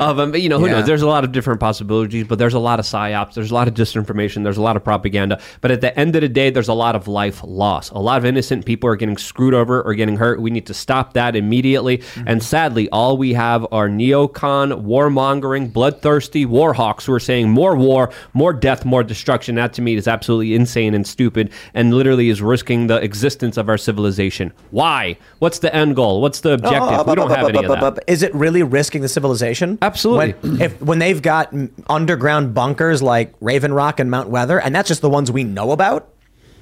of 0.00 0.16
them. 0.18 0.30
But, 0.32 0.42
you 0.42 0.48
know, 0.50 0.58
who 0.58 0.66
Yeah. 0.66 0.72
knows? 0.72 0.86
There's 0.86 1.02
a 1.02 1.06
lot 1.08 1.24
of 1.24 1.32
different 1.32 1.60
possibilities, 1.60 2.26
but 2.26 2.38
there's 2.38 2.52
a 2.54 2.58
lot 2.58 2.78
of 2.78 2.84
psyops. 2.84 3.34
There's 3.34 3.50
a 3.50 3.54
lot 3.54 3.68
of 3.68 3.74
disinformation. 3.74 4.42
There's 4.44 4.58
a 4.58 4.62
lot 4.62 4.76
of 4.76 4.84
propaganda. 4.84 5.40
But 5.62 5.70
at 5.70 5.80
the 5.80 5.98
end 5.98 6.14
of 6.14 6.20
the 6.20 6.28
day, 6.28 6.50
there's 6.50 6.68
a 6.68 6.74
lot 6.74 6.94
of 6.94 7.08
life 7.08 7.40
loss. 7.42 7.88
A 7.90 7.98
lot 7.98 8.18
of 8.18 8.24
innocent 8.26 8.66
people 8.66 8.88
are 8.90 8.96
getting 8.96 9.16
screwed 9.16 9.54
over 9.54 9.80
or 9.82 9.94
getting 9.94 10.16
hurt. 10.16 10.40
We 10.42 10.50
need 10.50 10.66
to 10.66 10.74
stop 10.74 11.14
that 11.14 11.34
immediately. 11.36 11.98
Mm-hmm. 11.98 12.24
And 12.28 12.42
sadly, 12.42 12.88
all 12.90 13.16
we 13.16 13.32
have 13.32 13.66
are 13.72 13.88
neocon, 13.88 14.84
warmongering, 14.84 15.72
bloodthirsty 15.72 16.44
war 16.44 16.74
hawks 16.74 17.06
who 17.06 17.12
are 17.14 17.20
saying 17.20 17.48
more 17.50 17.74
war, 17.76 18.10
more 18.34 18.52
death, 18.52 18.84
more 18.84 19.02
destruction. 19.02 19.54
That 19.54 19.72
to 19.74 19.82
me 19.82 19.94
is 19.94 20.06
absolutely 20.06 20.54
insane 20.54 20.94
and 20.94 21.06
stupid 21.06 21.50
and 21.72 21.94
literally 21.94 22.28
is 22.28 22.42
risking 22.42 22.88
the 22.88 22.96
existence 23.02 23.56
of 23.56 23.68
our 23.68 23.78
civilization. 23.78 24.52
Why? 24.70 25.16
What's 25.38 25.60
the 25.60 25.74
end 25.74 25.96
goal? 25.96 26.20
What's 26.20 26.40
the 26.40 26.52
objective? 26.52 26.73
We 27.06 27.14
don't 27.14 27.30
have 27.30 27.48
any 27.48 27.64
of 27.64 27.94
that. 27.94 28.04
Is 28.06 28.22
it 28.22 28.34
really 28.34 28.62
risking 28.62 29.02
the 29.02 29.08
civilization? 29.08 29.78
Absolutely. 29.82 30.32
When, 30.32 30.62
if, 30.62 30.80
when 30.82 30.98
they've 30.98 31.20
got 31.20 31.52
underground 31.88 32.54
bunkers 32.54 33.02
like 33.02 33.34
Raven 33.40 33.72
Rock 33.72 34.00
and 34.00 34.10
Mount 34.10 34.28
Weather, 34.30 34.60
and 34.60 34.74
that's 34.74 34.88
just 34.88 35.00
the 35.02 35.10
ones 35.10 35.30
we 35.30 35.44
know 35.44 35.72
about. 35.72 36.10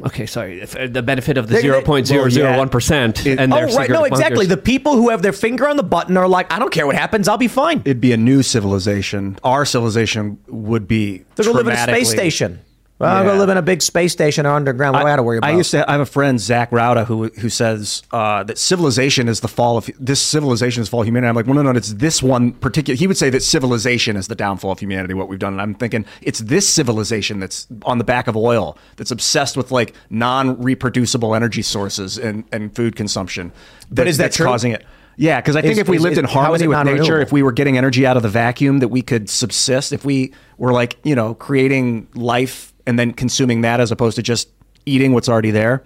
Okay, 0.04 0.26
sorry. 0.26 0.60
If, 0.60 0.74
uh, 0.74 0.88
The 0.88 1.02
benefit 1.02 1.38
of 1.38 1.46
the 1.46 1.52
They- 1.54 1.58
they- 1.58 1.68
zero 1.68 1.80
point 1.82 2.06
zero 2.08 2.28
zero 2.28 2.56
one 2.58 2.68
percent, 2.68 3.24
and 3.24 3.52
oh, 3.52 3.56
right. 3.62 3.70
secret 3.70 3.90
No, 3.90 4.02
exactly. 4.04 4.46
bunkers. 4.46 4.48
The 4.48 4.56
people 4.56 4.96
who 4.96 5.10
have 5.10 5.22
their 5.22 5.32
finger 5.32 5.68
on 5.68 5.76
the 5.76 5.84
button 5.84 6.16
are 6.16 6.26
like, 6.26 6.52
I 6.52 6.58
don't 6.58 6.72
care 6.72 6.86
what 6.86 6.96
happens. 6.96 7.28
I'll 7.28 7.38
be 7.38 7.46
fine. 7.46 7.82
It'd 7.84 8.00
be 8.00 8.10
a 8.12 8.16
new 8.16 8.42
civilization. 8.42 9.38
Our 9.44 9.64
civilization 9.64 10.38
would 10.48 10.88
be. 10.88 11.18
They're 11.36 11.44
going 11.44 11.56
to 11.58 11.62
live 11.64 11.68
in 11.68 11.74
a 11.74 11.82
space 11.82 12.10
station. 12.10 12.58
Well, 13.02 13.16
I'm 13.16 13.26
gonna 13.26 13.38
live 13.38 13.48
in 13.48 13.56
a 13.56 13.62
big 13.62 13.82
space 13.82 14.12
station 14.12 14.46
or 14.46 14.50
underground. 14.50 14.94
What 14.94 15.04
I 15.04 15.10
got 15.10 15.16
to 15.16 15.24
worry 15.24 15.38
about? 15.38 15.50
I 15.50 15.56
used 15.56 15.72
to 15.72 15.88
I 15.88 15.92
have 15.92 16.00
a 16.00 16.06
friend 16.06 16.38
Zach 16.38 16.70
Rauda 16.70 17.04
who 17.04 17.28
who 17.30 17.48
says 17.48 18.02
uh, 18.12 18.44
that 18.44 18.58
civilization 18.58 19.28
is 19.28 19.40
the 19.40 19.48
fall 19.48 19.76
of 19.76 19.90
this 19.98 20.22
civilization 20.22 20.82
is 20.82 20.88
fall 20.88 21.00
of 21.00 21.06
humanity. 21.08 21.28
I'm 21.28 21.34
like, 21.34 21.46
well, 21.46 21.56
no, 21.56 21.62
no, 21.62 21.70
it's 21.70 21.94
this 21.94 22.22
one 22.22 22.52
particular. 22.52 22.96
He 22.96 23.08
would 23.08 23.16
say 23.16 23.28
that 23.30 23.42
civilization 23.42 24.16
is 24.16 24.28
the 24.28 24.36
downfall 24.36 24.70
of 24.70 24.78
humanity. 24.78 25.14
What 25.14 25.28
we've 25.28 25.40
done, 25.40 25.54
and 25.54 25.60
I'm 25.60 25.74
thinking 25.74 26.04
it's 26.20 26.38
this 26.38 26.68
civilization 26.68 27.40
that's 27.40 27.66
on 27.82 27.98
the 27.98 28.04
back 28.04 28.28
of 28.28 28.36
oil 28.36 28.78
that's 28.96 29.10
obsessed 29.10 29.56
with 29.56 29.72
like 29.72 29.94
non-reproducible 30.10 31.34
energy 31.34 31.62
sources 31.62 32.18
and 32.18 32.44
and 32.52 32.74
food 32.74 32.94
consumption. 32.94 33.50
But 33.90 34.06
is 34.06 34.16
that 34.18 34.24
that's 34.24 34.36
true? 34.36 34.46
causing 34.46 34.70
it? 34.70 34.86
Yeah, 35.16 35.40
because 35.40 35.56
I 35.56 35.60
think 35.60 35.72
Is- 35.72 35.78
if 35.78 35.88
we 35.88 35.96
is- 35.96 36.02
lived 36.02 36.18
in 36.18 36.24
is- 36.24 36.30
is 36.30 36.34
harmony 36.34 36.68
with 36.68 36.84
nature, 36.84 37.20
if 37.20 37.32
we 37.32 37.42
were 37.42 37.52
getting 37.52 37.76
energy 37.76 38.06
out 38.06 38.16
of 38.16 38.22
the 38.22 38.28
vacuum, 38.28 38.78
that 38.78 38.88
we 38.88 39.02
could 39.02 39.28
subsist. 39.28 39.92
If 39.92 40.04
we 40.04 40.32
were 40.56 40.72
like 40.72 40.96
you 41.02 41.14
know 41.14 41.34
creating 41.34 42.06
life 42.14 42.71
and 42.86 42.98
then 42.98 43.12
consuming 43.12 43.62
that 43.62 43.80
as 43.80 43.90
opposed 43.90 44.16
to 44.16 44.22
just 44.22 44.48
eating 44.86 45.12
what's 45.12 45.28
already 45.28 45.50
there. 45.50 45.84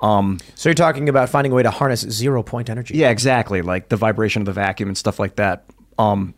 Um, 0.00 0.38
so 0.54 0.68
you're 0.68 0.74
talking 0.74 1.08
about 1.08 1.28
finding 1.28 1.52
a 1.52 1.54
way 1.54 1.62
to 1.62 1.70
harness 1.70 2.00
zero 2.00 2.42
point 2.42 2.70
energy. 2.70 2.96
yeah, 2.96 3.10
exactly. 3.10 3.62
Like 3.62 3.88
the 3.88 3.96
vibration 3.96 4.42
of 4.42 4.46
the 4.46 4.52
vacuum 4.52 4.88
and 4.88 4.96
stuff 4.96 5.18
like 5.18 5.36
that. 5.36 5.64
Um, 5.98 6.34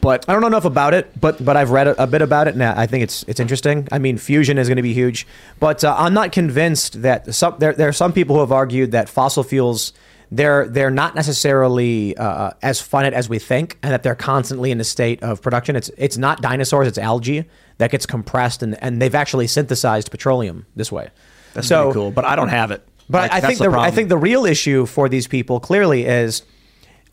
but 0.00 0.24
I 0.28 0.32
don't 0.32 0.40
know 0.40 0.46
enough 0.46 0.64
about 0.64 0.94
it, 0.94 1.20
but 1.20 1.44
but 1.44 1.56
I've 1.56 1.70
read 1.70 1.88
a, 1.88 2.02
a 2.02 2.06
bit 2.06 2.22
about 2.22 2.48
it, 2.48 2.54
and 2.54 2.62
I 2.62 2.86
think 2.86 3.04
it's 3.04 3.22
it's 3.24 3.38
interesting. 3.38 3.86
I 3.92 3.98
mean, 3.98 4.16
fusion 4.16 4.58
is 4.58 4.66
going 4.66 4.76
to 4.76 4.82
be 4.82 4.94
huge, 4.94 5.26
but 5.60 5.84
uh, 5.84 5.94
I'm 5.98 6.14
not 6.14 6.32
convinced 6.32 7.02
that 7.02 7.34
some 7.34 7.56
there 7.58 7.74
there 7.74 7.88
are 7.88 7.92
some 7.92 8.12
people 8.12 8.36
who 8.36 8.40
have 8.40 8.52
argued 8.52 8.92
that 8.92 9.08
fossil 9.08 9.44
fuels 9.44 9.92
they're 10.36 10.66
they're 10.68 10.90
not 10.90 11.14
necessarily 11.14 12.16
uh, 12.16 12.50
as 12.62 12.80
finite 12.80 13.12
as 13.12 13.28
we 13.28 13.38
think, 13.38 13.78
and 13.82 13.92
that 13.92 14.02
they're 14.02 14.14
constantly 14.14 14.70
in 14.70 14.80
a 14.80 14.84
state 14.84 15.22
of 15.22 15.40
production. 15.40 15.76
It's 15.76 15.90
it's 15.96 16.16
not 16.16 16.42
dinosaurs, 16.42 16.88
it's 16.88 16.98
algae 16.98 17.44
that 17.78 17.90
gets 17.90 18.06
compressed, 18.06 18.62
and 18.62 18.82
and 18.82 19.00
they've 19.00 19.14
actually 19.14 19.46
synthesized 19.46 20.10
petroleum 20.10 20.66
this 20.76 20.90
way. 20.90 21.10
That's 21.54 21.68
so 21.68 21.84
pretty 21.84 21.94
cool. 21.94 22.10
But 22.10 22.24
I 22.24 22.36
don't 22.36 22.48
have 22.48 22.70
it. 22.70 22.86
But 23.08 23.30
Like, 23.30 23.32
I 23.32 23.40
think 23.46 23.58
the 23.58 23.70
the, 23.70 23.78
I 23.78 23.90
think 23.90 24.08
the 24.08 24.18
real 24.18 24.44
issue 24.44 24.86
for 24.86 25.08
these 25.08 25.26
people 25.26 25.60
clearly 25.60 26.06
is 26.06 26.42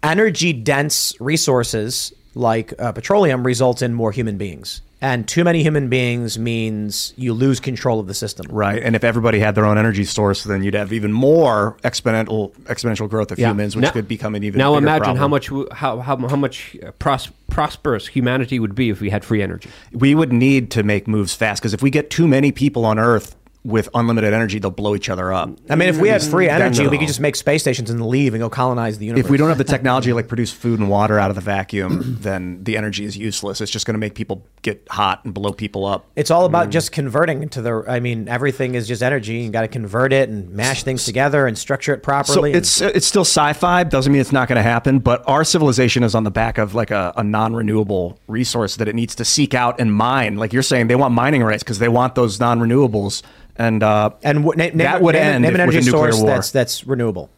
energy 0.03 0.53
dense 0.53 1.14
resources 1.19 2.14
like 2.34 2.73
uh, 2.80 2.91
petroleum 2.91 3.45
results 3.45 3.81
in 3.81 3.93
more 3.93 4.11
human 4.11 4.38
beings. 4.38 4.81
And 5.03 5.28
too 5.28 5.44
many 5.44 5.64
human 5.64 5.90
beings 5.90 6.38
means 6.38 7.14
you 7.18 7.34
lose 7.34 7.60
control 7.60 7.99
of 7.99 8.06
the 8.07 8.14
system. 8.14 8.45
Right, 8.52 8.82
and 8.84 8.95
if 8.95 9.03
everybody 9.03 9.40
had 9.40 9.56
their 9.56 9.65
own 9.65 9.80
energy 9.80 10.03
source, 10.06 10.44
then 10.44 10.61
you'd 10.64 10.76
have 10.76 10.94
even 10.94 11.11
more 11.11 11.76
exponential 11.84 12.52
exponential 12.65 13.10
growth 13.10 13.32
of 13.32 13.40
Yeah. 13.40 13.49
humans, 13.49 13.76
which 13.76 13.84
Now- 13.84 13.91
could 13.91 14.07
become 14.07 14.36
an 14.36 14.44
even 14.44 14.60
now 14.60 14.72
bigger 14.73 14.84
imagine 14.86 15.03
problem. 15.03 15.18
how 15.18 15.28
much 15.28 15.49
how 15.72 15.99
how, 15.99 16.18
how 16.28 16.36
much 16.36 16.78
uh, 16.86 16.91
pros- 16.99 17.32
prosperous 17.49 18.07
humanity 18.07 18.60
would 18.60 18.76
be 18.76 18.90
if 18.90 19.02
we 19.02 19.10
had 19.10 19.26
free 19.26 19.41
energy. 19.41 19.69
we 19.91 20.14
would 20.14 20.32
need 20.32 20.69
to 20.72 20.84
make 20.84 21.07
moves 21.07 21.34
fast 21.34 21.61
because 21.61 21.73
if 21.73 21.82
we 21.82 21.90
get 21.90 22.10
too 22.11 22.28
many 22.28 22.52
people 22.52 22.86
on 22.86 22.99
Earth 22.99 23.36
with 23.64 23.90
unlimited 23.94 24.34
energy, 24.34 24.58
they'll 24.58 24.72
blow 24.72 24.96
each 24.96 25.10
other 25.10 25.32
up. 25.32 25.50
I 25.70 25.76
mean, 25.76 25.90
if 25.90 26.00
we 26.00 26.10
had 26.10 26.22
mm-hmm. 26.22 26.32
free 26.32 26.50
energy, 26.50 26.88
we 26.88 26.98
could 26.98 27.08
just 27.08 27.20
make 27.20 27.36
space 27.36 27.62
stations 27.62 27.92
and 27.92 28.06
leave 28.06 28.34
and 28.34 28.42
go 28.42 28.50
colonize 28.50 28.98
the 28.98 29.06
universe. 29.06 29.26
If 29.26 29.32
we 29.32 29.38
don't 29.38 29.50
have 29.50 29.60
the 29.60 29.64
technology 29.64 30.10
to 30.10 30.16
like 30.16 30.28
produce 30.28 30.52
food 30.52 30.80
and 30.80 30.90
water 30.90 31.20
out 31.20 31.30
of 31.30 31.36
the 31.36 31.42
vacuum, 31.42 32.18
then 32.22 32.64
the 32.64 32.76
energy 32.76 33.06
is 33.06 33.16
useless. 33.18 33.62
It's 33.62 33.72
just 33.72 33.86
going 33.86 33.94
to 33.94 34.00
make 34.00 34.16
people 34.16 34.44
get 34.64 34.88
hot 34.90 35.24
and 35.26 35.34
blow 35.34 35.54
people 35.54 35.86
up. 35.86 36.08
It's 36.16 36.32
all 36.32 36.46
about 36.46 36.68
mm. 36.68 36.72
just 36.72 36.92
converting 36.92 37.44
into 37.44 37.62
the. 37.62 37.84
I 37.88 38.00
mean, 38.00 38.28
everything 38.28 38.74
is 38.74 38.88
just 38.88 39.04
energy. 39.04 39.36
You 39.36 39.52
got 39.52 39.62
to 39.62 39.68
convert 39.68 40.12
it 40.12 40.30
and 40.30 40.50
mash 40.50 40.84
things 40.84 41.06
together 41.06 41.46
and 41.46 41.56
structure 41.56 41.94
it 41.94 41.98
So 41.98 42.04
properly. 42.04 42.54
it's 42.54 42.82
it's 42.82 43.06
still 43.06 43.26
sci-fi. 43.26 43.84
Doesn't 43.84 44.12
mean 44.12 44.22
it's 44.22 44.32
not 44.32 44.48
going 44.48 44.58
to 44.58 44.64
happen. 44.64 45.00
But 45.00 45.24
our 45.28 45.44
civilization 45.44 46.04
is 46.04 46.16
on 46.16 46.24
the 46.24 46.32
back 46.32 46.58
of 46.58 46.74
like 46.74 46.90
a, 46.90 47.14
a 47.16 47.24
non-renewable 47.24 48.20
resource 48.28 48.76
that 48.78 48.88
it 48.88 48.96
needs 48.96 49.14
to 49.16 49.26
seek 49.26 49.54
out 49.54 49.80
and 49.80 49.94
mine. 49.94 50.38
Like 50.38 50.52
you're 50.52 50.64
saying, 50.64 50.88
they 50.88 50.96
want 50.96 51.14
mining 51.14 51.44
rights 51.44 51.62
because 51.64 51.80
they 51.80 51.90
want 51.90 52.16
those 52.16 52.40
non-renewables, 52.40 53.22
and 53.62 53.84
uh, 53.84 54.10
and 54.24 54.40
w- 54.40 54.58
name, 54.58 54.78
that 54.78 54.96
name, 54.96 55.04
would 55.04 55.14
name, 55.14 55.24
end 55.24 55.42
name 55.44 55.54
an 55.56 55.62
energy 55.62 55.82
source 55.84 56.18
war. 56.18 56.26
that's 56.28 56.52
that's 56.52 56.86
renewable. 56.88 57.30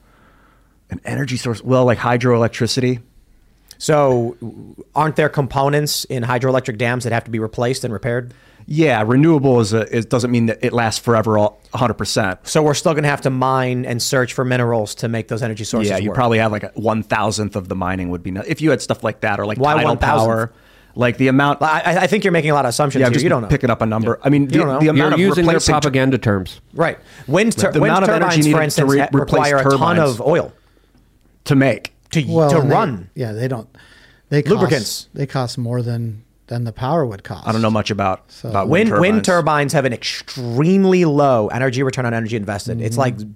An 0.90 1.02
energy 1.06 1.38
source, 1.38 1.62
well, 1.62 1.86
like 1.86 1.98
hydroelectricity. 1.98 3.02
So, 3.78 4.38
aren't 4.96 5.18
there 5.18 5.28
components 5.28 6.06
in 6.06 6.24
hydroelectric 6.24 6.78
dams 6.78 7.04
that 7.04 7.12
have 7.12 7.26
to 7.26 7.32
be 7.32 7.40
replaced 7.40 7.84
and 7.84 7.92
repaired? 7.92 8.34
Yeah, 8.66 9.04
renewable 9.06 9.60
is 9.60 9.74
a. 9.74 9.98
It 9.98 10.10
doesn't 10.10 10.32
mean 10.32 10.46
that 10.46 10.60
it 10.64 10.72
lasts 10.72 11.02
forever, 11.04 11.38
all 11.38 11.60
100. 11.72 11.96
percent 11.96 12.48
So 12.48 12.64
we're 12.64 12.76
still 12.76 12.94
going 12.94 13.04
to 13.04 13.10
have 13.10 13.22
to 13.22 13.30
mine 13.30 13.86
and 13.86 14.02
search 14.02 14.32
for 14.34 14.46
minerals 14.46 14.96
to 14.96 15.10
make 15.10 15.28
those 15.28 15.44
energy 15.44 15.66
sources. 15.66 15.90
Yeah, 15.90 15.98
you 15.98 16.10
work. 16.10 16.16
probably 16.16 16.38
have 16.38 16.54
like 16.54 16.64
a 16.64 16.72
one 16.76 17.04
thousandth 17.04 17.58
of 17.58 17.68
the 17.68 17.76
mining 17.76 18.10
would 18.10 18.24
be 18.24 18.32
if 18.48 18.62
you 18.62 18.70
had 18.70 18.82
stuff 18.82 19.04
like 19.04 19.20
that 19.22 19.40
or 19.42 19.46
like 19.46 19.58
Why 19.58 19.74
tidal 19.74 19.98
1,000th? 19.98 20.00
power, 20.00 20.54
like 20.96 21.18
the 21.18 21.28
amount. 21.28 21.62
I, 21.62 22.02
I 22.04 22.08
think 22.08 22.24
you're 22.24 22.32
making 22.34 22.52
a 22.52 22.54
lot 22.54 22.66
of 22.66 22.70
assumptions. 22.70 23.00
Yeah, 23.02 23.08
here. 23.08 23.14
just 23.14 23.24
you 23.24 23.30
don't 23.30 23.42
know. 23.44 23.48
picking 23.48 23.70
up 23.70 23.82
a 23.82 23.86
number. 23.86 24.20
I 24.24 24.30
mean, 24.30 24.44
You 24.44 24.48
the, 24.50 24.58
don't 24.60 24.68
know. 24.68 24.80
the 24.80 24.88
amount 24.90 25.18
You're 25.18 25.32
of 25.32 25.38
using 25.38 25.46
their 25.46 25.56
replacing 25.56 25.74
propaganda 25.74 26.18
terms. 26.18 26.62
Right. 26.74 26.98
Wind, 27.28 27.58
tur- 27.58 27.72
The 27.72 27.80
wind 27.82 27.92
amount 27.92 28.04
of 28.04 28.10
energy 28.10 28.22
turbines, 28.22 28.46
needed 28.46 28.52
for 28.54 28.60
to 28.60 28.64
instance, 28.64 28.92
re- 28.94 29.08
require 29.20 29.58
a 29.58 29.64
ton 29.78 30.00
of 30.00 30.22
oil 30.22 30.54
to 31.46 31.56
make. 31.56 31.94
to 32.12 32.24
Well, 32.28 32.50
to 32.52 32.60
and 32.60 32.70
they- 32.70 32.74
run. 32.76 33.10
yeah, 33.16 33.32
they 33.32 33.48
don't. 33.48 33.68
They 34.30 34.42
cost, 34.42 34.52
Lubricants. 34.52 35.10
They 35.14 35.26
cost 35.28 35.58
more 35.58 35.82
than 35.82 36.24
than 36.48 36.66
the 36.66 36.74
power 36.74 37.06
would 37.06 37.24
cost. 37.24 37.48
I 37.48 37.52
don't 37.54 37.62
know 37.62 37.72
much 37.72 37.90
about, 37.90 38.26
about 38.44 38.68
Wind, 38.68 38.90
wind, 38.92 39.02
wind 39.02 39.26
turbines. 39.26 39.72
turbines 39.72 39.74
have 39.74 39.86
an 39.86 39.94
extremely 39.94 41.06
low 41.06 41.48
energy 41.48 41.84
return 41.84 42.06
on 42.06 42.14
energy 42.14 42.36
invested. 42.36 42.82
It's 42.82 42.98
like 42.98 43.16
Mm-hmm. 43.16 43.34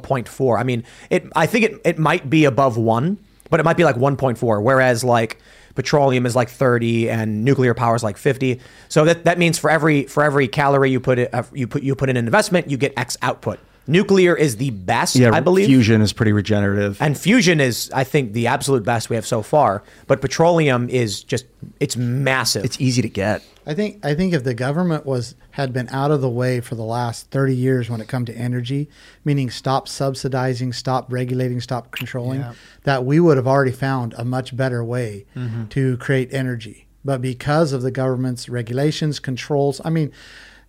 0.4. 0.00 0.58
I 0.58 0.62
mean, 0.62 0.84
it. 1.10 1.26
I 1.34 1.46
think 1.46 1.64
it, 1.64 1.80
it 1.84 1.98
might 1.98 2.30
be 2.30 2.44
above 2.44 2.76
one, 2.76 3.18
but 3.50 3.58
it 3.60 3.64
might 3.64 3.76
be 3.76 3.84
like 3.84 3.96
1.4, 3.96 4.62
whereas 4.62 5.02
like 5.02 5.38
petroleum 5.74 6.26
is 6.26 6.34
like 6.36 6.48
30 6.48 7.10
and 7.10 7.44
nuclear 7.44 7.74
power 7.74 7.94
is 7.96 8.02
like 8.02 8.16
50. 8.16 8.60
So 8.88 9.04
that, 9.04 9.24
that 9.24 9.38
means 9.38 9.58
for 9.58 9.70
every 9.70 10.04
for 10.04 10.22
every 10.22 10.48
calorie 10.48 10.90
you 10.90 11.00
put 11.00 11.18
it, 11.18 11.34
uh, 11.34 11.42
you 11.52 11.66
put 11.66 11.82
you 11.82 11.94
put 11.94 12.08
in 12.10 12.16
an 12.16 12.24
investment, 12.26 12.70
you 12.70 12.76
get 12.76 12.92
X 12.96 13.16
output. 13.22 13.58
Nuclear 13.86 14.34
is 14.34 14.56
the 14.56 14.70
best, 14.70 15.14
Yeah, 15.14 15.32
I 15.34 15.40
believe. 15.40 15.66
fusion 15.66 16.00
is 16.00 16.12
pretty 16.14 16.32
regenerative. 16.32 16.96
And 17.02 17.18
fusion 17.18 17.60
is, 17.60 17.90
I 17.92 18.02
think, 18.04 18.32
the 18.32 18.46
absolute 18.46 18.82
best 18.82 19.10
we 19.10 19.16
have 19.16 19.26
so 19.26 19.42
far. 19.42 19.82
But 20.06 20.22
petroleum 20.22 20.88
is 20.88 21.22
just, 21.22 21.44
it's 21.80 21.94
massive. 21.94 22.64
It's 22.64 22.80
easy 22.80 23.02
to 23.02 23.10
get. 23.10 23.42
I 23.66 23.74
think 23.74 24.04
I 24.04 24.14
think 24.14 24.34
if 24.34 24.44
the 24.44 24.54
government 24.54 25.06
was 25.06 25.34
had 25.52 25.72
been 25.72 25.88
out 25.88 26.10
of 26.10 26.20
the 26.20 26.28
way 26.28 26.60
for 26.60 26.74
the 26.74 26.82
last 26.84 27.30
30 27.30 27.54
years 27.56 27.88
when 27.88 28.00
it 28.00 28.08
come 28.08 28.24
to 28.26 28.34
energy, 28.36 28.88
meaning 29.24 29.50
stop 29.50 29.88
subsidizing, 29.88 30.72
stop 30.72 31.10
regulating, 31.12 31.60
stop 31.60 31.90
controlling, 31.90 32.40
Yeah. 32.40 32.52
that 32.84 33.04
we 33.06 33.20
would 33.20 33.36
have 33.36 33.46
already 33.48 33.72
found 33.72 34.14
a 34.18 34.24
much 34.24 34.56
better 34.56 34.84
way 34.84 35.24
Mhm. 35.36 35.68
to 35.70 35.96
create 35.96 36.28
energy. 36.32 36.86
But 37.04 37.22
because 37.22 37.72
of 37.72 37.82
the 37.82 37.90
government's 37.90 38.48
regulations, 38.48 39.18
controls, 39.18 39.80
I 39.84 39.90
mean, 39.90 40.10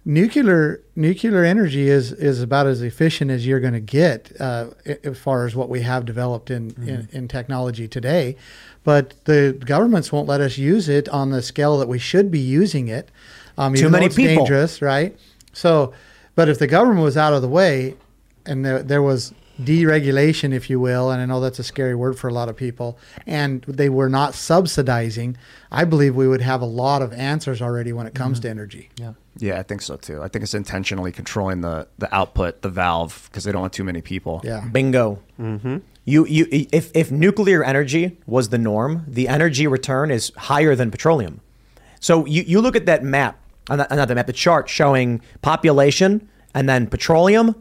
nuclear 0.08 0.82
nuclear 0.96 1.44
energy 1.44 1.90
is 1.90 2.12
is 2.12 2.42
about 2.42 2.68
as 2.68 2.82
efficient 2.82 3.32
as 3.32 3.46
you're 3.48 3.60
going 3.60 3.74
to 3.74 3.80
get 3.80 4.32
uh, 4.40 4.68
as 5.04 5.18
far 5.18 5.46
as 5.46 5.56
what 5.56 5.68
we 5.70 5.82
have 5.82 6.06
developed 6.06 6.52
in, 6.52 6.72
in 6.86 7.08
in 7.12 7.28
technology 7.28 7.88
today. 7.88 8.36
But 8.86 9.26
the 9.26 9.58
governments 9.66 10.12
won't 10.14 10.28
let 10.30 10.40
us 10.40 10.58
use 10.58 10.88
it 10.88 11.10
on 11.10 11.32
the 11.32 11.42
scale 11.42 11.78
that 11.80 11.90
we 11.90 12.00
should 12.00 12.32
be 12.32 12.40
using 12.40 12.88
it. 12.88 13.12
Um, 13.58 13.74
Too 13.74 13.90
many 13.90 14.06
it's 14.06 14.16
people. 14.16 14.46
dangerous, 14.46 14.82
right? 14.82 15.18
So, 15.52 15.94
but 16.36 16.48
if 16.48 16.60
the 16.60 16.68
government 16.68 17.04
was 17.04 17.18
out 17.18 17.34
of 17.34 17.42
the 17.42 17.48
way 17.50 17.96
and 18.46 18.64
there, 18.64 18.84
there 18.84 19.02
was 19.02 19.34
deregulation, 19.62 20.54
if 20.54 20.70
you 20.70 20.80
will, 20.80 21.12
and 21.12 21.22
I 21.22 21.26
know 21.26 21.40
that's 21.40 21.60
a 21.60 21.64
scary 21.64 21.96
word 21.96 22.18
for 22.20 22.28
a 22.28 22.34
lot 22.34 22.50
of 22.50 22.56
people, 22.58 22.98
and 23.26 23.62
they 23.64 23.90
were 23.90 24.10
not 24.10 24.34
subsidizing, 24.36 25.38
I 25.72 25.86
believe 25.86 26.16
we 26.16 26.28
would 26.28 26.42
have 26.42 26.62
a 26.62 26.66
lot 26.66 27.02
of 27.02 27.14
answers 27.14 27.62
already 27.62 27.94
when 27.94 28.06
it 28.06 28.14
comes 28.14 28.40
to 28.42 28.50
energy. 28.50 28.90
Yeah. 28.98 29.14
Yeah, 29.38 29.60
I 29.60 29.64
think 29.64 29.82
so 29.82 29.98
too. 29.98 30.22
I 30.22 30.28
think 30.30 30.44
it's 30.44 30.54
intentionally 30.54 31.12
controlling 31.12 31.62
the 31.62 31.88
the 31.98 32.14
output, 32.16 32.62
the 32.62 32.70
valve, 32.70 33.28
because 33.30 33.44
they 33.44 33.52
don't 33.52 33.62
want 33.62 33.74
too 33.74 33.84
many 33.84 34.02
people. 34.02 34.42
Yeah. 34.44 34.62
Bingo. 34.62 35.20
Mm-hmm. 35.40 35.78
You, 36.06 36.26
you, 36.28 36.48
if, 36.52 36.92
if 36.94 37.12
nuclear 37.12 37.64
energy 37.64 38.18
was 38.28 38.50
the 38.50 38.60
norm, 38.60 39.04
the 39.08 39.28
energy 39.28 39.66
return 39.66 40.12
is 40.12 40.32
higher 40.38 40.76
than 40.76 40.92
petroleum. 40.92 41.42
So 42.00 42.26
you, 42.26 42.44
you 42.44 42.62
look 42.62 42.76
at 42.76 42.86
that 42.86 43.04
map, 43.04 43.40
uh, 43.70 43.76
not 43.78 43.90
not 43.90 44.08
the 44.08 44.16
map, 44.16 44.28
the 44.28 44.34
chart 44.34 44.70
showing 44.70 45.22
population 45.42 46.30
and 46.54 46.70
then 46.70 46.86
petroleum 46.88 47.56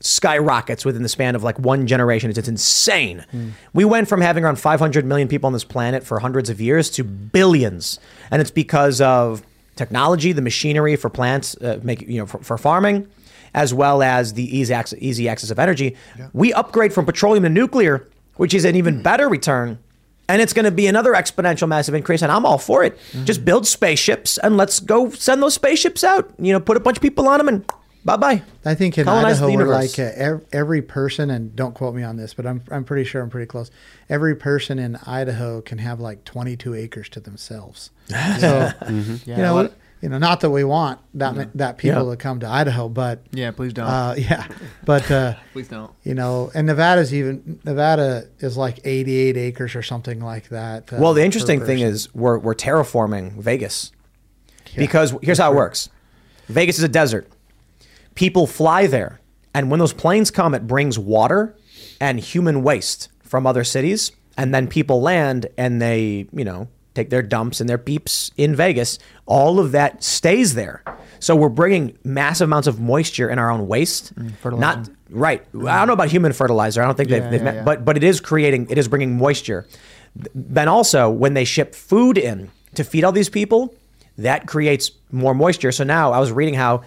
skyrockets 0.00 0.84
within 0.84 1.02
the 1.02 1.08
span 1.08 1.34
of 1.34 1.42
like 1.42 1.58
one 1.58 1.86
generation. 1.86 2.30
It's, 2.30 2.38
it's 2.38 2.48
insane. 2.48 3.24
We 3.72 3.84
went 3.84 4.08
from 4.08 4.20
having 4.20 4.44
around 4.44 4.60
500 4.60 5.04
million 5.04 5.26
people 5.26 5.48
on 5.48 5.52
this 5.52 5.64
planet 5.64 6.04
for 6.04 6.20
hundreds 6.20 6.50
of 6.50 6.60
years 6.60 6.90
to 6.90 7.04
billions. 7.04 7.98
And 8.30 8.40
it's 8.40 8.50
because 8.50 9.00
of 9.00 9.42
technology, 9.74 10.32
the 10.32 10.42
machinery 10.42 10.94
for 10.96 11.08
plants, 11.08 11.56
uh, 11.56 11.80
make, 11.82 12.02
you 12.02 12.18
know, 12.18 12.26
for, 12.26 12.38
for 12.38 12.58
farming, 12.58 13.08
as 13.54 13.72
well 13.74 14.02
as 14.02 14.34
the 14.34 14.56
easy 14.56 14.72
access, 14.74 14.98
easy 15.00 15.28
access 15.28 15.50
of 15.50 15.58
energy. 15.58 15.96
We 16.32 16.52
upgrade 16.52 16.92
from 16.92 17.06
petroleum 17.06 17.42
to 17.44 17.48
nuclear, 17.48 18.06
which 18.36 18.54
is 18.54 18.64
an 18.64 18.76
even 18.76 19.02
better 19.02 19.28
return. 19.28 19.78
And 20.30 20.42
it's 20.42 20.52
going 20.52 20.66
to 20.66 20.70
be 20.70 20.86
another 20.86 21.14
exponential 21.14 21.66
massive 21.68 21.94
increase. 21.94 22.20
And 22.20 22.30
I'm 22.30 22.44
all 22.44 22.58
for 22.58 22.84
it. 22.84 22.98
Just 23.24 23.44
build 23.46 23.66
spaceships 23.66 24.36
and 24.38 24.56
let's 24.58 24.78
go 24.78 25.08
send 25.10 25.42
those 25.42 25.54
spaceships 25.54 26.04
out. 26.04 26.30
You 26.38 26.52
know, 26.52 26.60
put 26.60 26.76
a 26.76 26.80
bunch 26.80 26.98
of 26.98 27.02
people 27.02 27.26
on 27.28 27.38
them 27.38 27.48
and 27.48 27.64
bye 28.04 28.16
bye. 28.18 28.42
I 28.64 28.74
think 28.74 28.98
in 28.98 29.06
Colonize 29.06 29.40
Idaho, 29.40 29.56
we're 29.56 29.66
like 29.66 29.98
uh, 29.98 30.38
every 30.52 30.82
person, 30.82 31.30
and 31.30 31.56
don't 31.56 31.74
quote 31.74 31.94
me 31.94 32.02
on 32.02 32.16
this, 32.18 32.34
but 32.34 32.46
I'm, 32.46 32.62
I'm 32.70 32.84
pretty 32.84 33.04
sure 33.04 33.22
I'm 33.22 33.30
pretty 33.30 33.46
close. 33.46 33.70
Every 34.10 34.36
person 34.36 34.78
in 34.78 34.96
Idaho 34.96 35.62
can 35.62 35.78
have 35.78 35.98
like 35.98 36.24
22 36.24 36.74
acres 36.74 37.08
to 37.10 37.20
themselves. 37.20 37.90
So, 38.08 38.70
Mhm. 38.82 39.26
you 39.26 39.36
know, 39.36 39.54
What- 39.54 39.74
you 40.00 40.08
know, 40.08 40.18
not 40.18 40.40
that 40.40 40.50
we 40.50 40.62
want 40.64 41.00
that 41.14 41.34
ma- 41.36 41.44
that 41.54 41.76
people 41.78 42.04
Yeah. 42.04 42.10
to 42.12 42.16
come 42.16 42.40
to 42.40 42.46
Idaho, 42.48 42.88
but 42.88 43.22
Yeah, 43.32 43.50
please 43.50 43.72
don't. 43.72 43.86
Uh, 43.86 44.14
yeah, 44.18 44.46
but 44.84 45.10
uh, 45.10 45.34
Please 45.52 45.68
don't. 45.68 45.90
You 46.04 46.14
know, 46.14 46.50
and 46.54 46.66
Nevada's 46.66 47.12
even 47.12 47.58
Nevada 47.64 48.28
is 48.38 48.56
like 48.56 48.80
88 48.84 49.36
acres 49.36 49.74
or 49.74 49.82
something 49.82 50.20
like 50.20 50.48
that. 50.50 50.92
uh, 50.92 50.96
Well, 51.00 51.14
the 51.14 51.24
interesting 51.24 51.64
thing 51.64 51.80
is 51.80 52.12
we're, 52.14 52.38
we're 52.38 52.54
terraforming 52.54 53.32
Vegas 53.42 53.90
because 54.76 55.14
here's 55.22 55.38
how 55.38 55.52
it 55.52 55.56
works 55.56 55.88
Vegas 56.48 56.78
is 56.78 56.84
a 56.84 56.88
desert. 56.88 57.28
People 58.14 58.46
fly 58.46 58.86
there, 58.86 59.20
and 59.54 59.70
when 59.70 59.78
those 59.80 59.92
planes 59.92 60.30
come, 60.30 60.54
it 60.54 60.66
brings 60.66 60.98
water 60.98 61.54
and 62.00 62.18
human 62.20 62.62
waste 62.62 63.08
from 63.22 63.46
other 63.46 63.64
cities. 63.64 64.12
And 64.36 64.54
then 64.54 64.68
people 64.68 65.00
land 65.02 65.46
and 65.56 65.82
they, 65.82 66.28
you 66.32 66.44
know, 66.44 66.68
take 66.94 67.10
their 67.10 67.22
dumps 67.22 67.60
and 67.60 67.68
their 67.68 67.78
beeps 67.78 68.30
in 68.36 68.54
Vegas. 68.54 68.98
All 69.26 69.60
of 69.60 69.72
that 69.72 70.02
stays 70.02 70.54
there. 70.54 70.82
So 71.20 71.34
we're 71.34 71.48
bringing 71.48 71.98
massive 72.04 72.48
amounts 72.48 72.68
of 72.68 72.80
moisture 72.80 73.28
in 73.28 73.38
our 73.38 73.50
own 73.50 73.66
waste. 73.66 74.14
Mm, 74.14 74.58
Not 74.58 74.88
right. 75.10 75.44
I 75.54 75.78
don't 75.78 75.86
know 75.88 75.92
about 75.92 76.10
human 76.10 76.32
fertilizer. 76.32 76.82
I 76.82 76.86
don't 76.86 76.96
think 76.96 77.08
they've, 77.08 77.22
they've 77.22 77.40
yeah, 77.40 77.44
met, 77.44 77.54
yeah. 77.56 77.64
but 77.64 77.84
but 77.84 77.96
it 77.96 78.04
is 78.04 78.20
creating. 78.20 78.68
It 78.70 78.78
is 78.78 78.88
bringing 78.88 79.18
moisture. 79.18 79.66
Then 80.34 80.68
also 80.68 81.10
when 81.10 81.34
they 81.34 81.44
ship 81.44 81.74
food 81.74 82.18
in 82.18 82.50
to 82.74 82.84
feed 82.84 83.04
all 83.04 83.12
these 83.12 83.28
people, 83.28 83.74
that 84.18 84.46
creates 84.46 84.90
more 85.12 85.34
moisture. 85.34 85.72
So 85.72 85.84
now 85.84 86.12
I 86.12 86.18
was 86.18 86.32
reading 86.32 86.54
how 86.54 86.82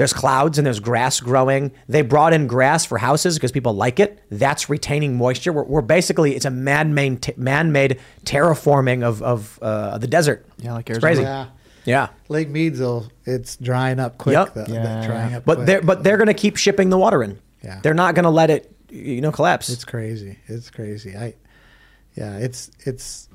there's 0.00 0.14
clouds 0.14 0.56
and 0.56 0.64
there's 0.66 0.80
grass 0.80 1.20
growing. 1.20 1.72
They 1.86 2.00
brought 2.00 2.32
in 2.32 2.46
grass 2.46 2.86
for 2.86 2.96
houses 2.96 3.34
because 3.36 3.52
people 3.52 3.74
like 3.74 4.00
it. 4.00 4.18
That's 4.30 4.70
retaining 4.70 5.18
moisture. 5.18 5.52
We're, 5.52 5.64
we're 5.64 5.82
basically 5.82 6.34
it's 6.34 6.46
a 6.46 6.50
man-made 6.50 7.36
man-made 7.36 8.00
terraforming 8.24 9.02
of 9.02 9.20
of 9.22 9.58
uh, 9.60 9.98
the 9.98 10.06
desert. 10.06 10.46
Yeah, 10.56 10.72
like 10.72 10.88
it's 10.88 11.04
Arizona. 11.04 11.14
crazy. 11.14 11.22
Yeah. 11.22 11.46
Yeah. 11.84 12.08
Lake 12.30 12.48
Meadsville, 12.48 13.10
it's 13.26 13.56
drying 13.56 14.00
up 14.00 14.16
quick. 14.16 14.32
Yep. 14.32 14.54
though, 14.54 14.64
that 14.64 15.06
drying 15.06 15.34
up 15.34 15.44
But 15.44 15.56
quick. 15.56 15.66
they're 15.66 15.82
but 15.82 16.02
they're 16.02 16.16
going 16.16 16.28
to 16.28 16.34
keep 16.34 16.56
shipping 16.56 16.88
the 16.88 16.96
water 16.98 17.22
in. 17.22 17.38
Yeah. 17.62 17.80
They're 17.82 17.92
not 17.92 18.14
going 18.14 18.24
to 18.24 18.30
let 18.30 18.48
it 18.48 18.74
you 18.88 19.20
know 19.20 19.32
collapse. 19.32 19.68
It's 19.68 19.84
crazy. 19.84 20.38
It's 20.46 20.70
crazy. 20.70 21.14
I, 21.14 21.34
yeah, 22.16 22.38
it's 22.38 22.70
it's 22.86 23.28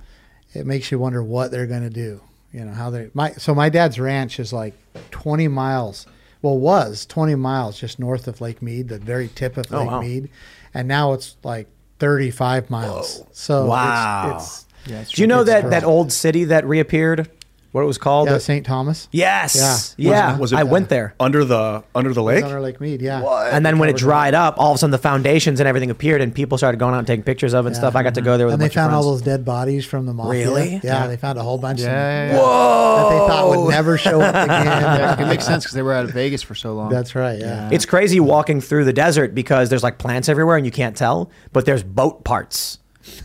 it 0.56 0.66
makes 0.66 0.92
you 0.92 0.98
wonder 0.98 1.24
what 1.24 1.52
they're 1.52 1.68
going 1.68 1.84
to 1.84 1.92
do. 1.92 2.22
You 2.52 2.66
know 2.66 2.74
how 2.74 2.90
they 2.90 3.12
my 3.14 3.34
so 3.34 3.54
my 3.54 3.70
dad's 3.70 4.00
ranch 4.00 4.40
is 4.40 4.52
like 4.52 4.74
20 5.12 5.48
miles. 5.48 6.08
Well, 6.46 6.60
was 6.60 7.08
20 7.08 7.34
miles 7.34 7.80
just 7.80 7.98
north 7.98 8.28
of 8.28 8.40
Lake 8.40 8.62
Mead, 8.62 8.90
the 8.90 9.00
very 9.00 9.30
tip 9.30 9.58
of 9.58 9.66
Oh, 9.74 9.80
Lake 9.80 9.88
wow. 9.90 10.02
Mead, 10.02 10.30
and 10.76 10.88
now 10.88 11.14
it's 11.14 11.38
like 11.44 11.68
35 11.98 12.70
miles. 12.70 13.24
So 13.32 13.64
it's- 13.64 13.70
wow. 13.72 14.34
it's, 14.86 15.12
Do 15.14 15.22
you 15.24 15.28
know 15.28 15.44
that 15.44 15.72
that 15.72 15.84
old 15.84 16.12
city 16.12 16.44
that 16.44 16.64
reappeared? 16.68 17.32
What 17.76 17.82
it 17.84 17.88
was 17.88 17.98
called? 17.98 18.30
Yeah, 18.30 18.38
St. 18.38 18.66
Thomas. 18.66 19.10
Yes. 19.12 19.96
Yeah. 19.98 20.10
Yeah. 20.10 20.28
Was 20.28 20.36
it- 20.38 20.40
was 20.40 20.54
it 20.54 20.60
I 20.60 20.64
went 20.64 20.88
there. 20.88 21.14
under 21.20 21.44
the 21.44 21.84
under 21.94 22.14
the 22.14 22.24
lake? 22.24 22.46
under 22.46 22.62
Lake 22.62 22.80
Mead. 22.80 23.02
Yeah. 23.02 23.50
And 23.52 23.66
then 23.66 23.80
when 23.80 23.90
it 23.90 23.98
dried 23.98 24.34
up, 24.34 24.56
all 24.58 24.72
of 24.72 24.76
a 24.76 24.78
sudden 24.78 24.92
the 24.92 24.98
foundations 24.98 25.60
and 25.60 25.68
everything 25.68 25.92
appeared, 25.92 26.22
and 26.22 26.34
people 26.34 26.58
started 26.58 26.78
going 26.78 26.94
out 26.94 27.00
and 27.00 27.08
taking 27.08 27.24
pictures 27.24 27.54
of 27.54 27.66
it 27.66 27.68
and 27.68 27.76
Yeah. 27.76 27.82
stuff. 27.82 27.98
I 27.98 28.04
got 28.04 28.14
to 28.14 28.22
go 28.22 28.38
there 28.38 28.46
with 28.46 28.54
and 28.54 28.62
a 28.62 28.64
they 28.64 28.68
bunch 28.70 28.78
of 28.78 28.82
found 28.84 28.96
all 28.96 29.04
those 29.04 29.22
dead 29.24 29.44
bodies 29.44 29.86
from 29.86 30.06
the 30.06 30.14
mafia. 30.14 30.32
Really? 30.48 30.72
Yeah, 30.76 30.80
Yeah. 31.02 31.08
they 31.08 31.18
found 31.18 31.38
a 31.38 31.44
whole 31.44 31.58
bunch. 31.58 31.82
Yeah, 31.82 31.88
of 31.88 31.92
yeah, 31.92 32.28
them 32.28 32.36
yeah. 32.38 32.40
That 32.42 33.10
they 33.10 33.28
thought 33.28 33.50
would 33.50 33.70
never 33.72 33.98
show 33.98 34.22
up 34.22 34.36
again. 34.46 34.66
Yeah, 34.68 35.22
it 35.22 35.28
makes 35.28 35.46
sense 35.46 35.66
because 35.66 35.76
they 35.76 35.82
were 35.82 35.92
out 35.92 36.06
of 36.06 36.12
Vegas 36.12 36.42
for 36.42 36.56
so 36.56 36.74
long. 36.76 36.90
That's 36.90 37.14
right. 37.14 37.38
Yeah. 37.38 37.68
It's 37.74 37.86
crazy 37.86 38.22
walking 38.22 38.62
through 38.62 38.86
the 38.86 38.94
desert 38.94 39.36
because 39.36 39.68
there's 39.68 39.84
like 39.84 39.98
plants 39.98 40.30
everywhere 40.30 40.56
and 40.56 40.66
you 40.66 40.72
can't 40.72 40.96
tell, 40.96 41.30
but 41.52 41.66
there's 41.66 41.84
boat 41.84 42.24
parts 42.24 42.80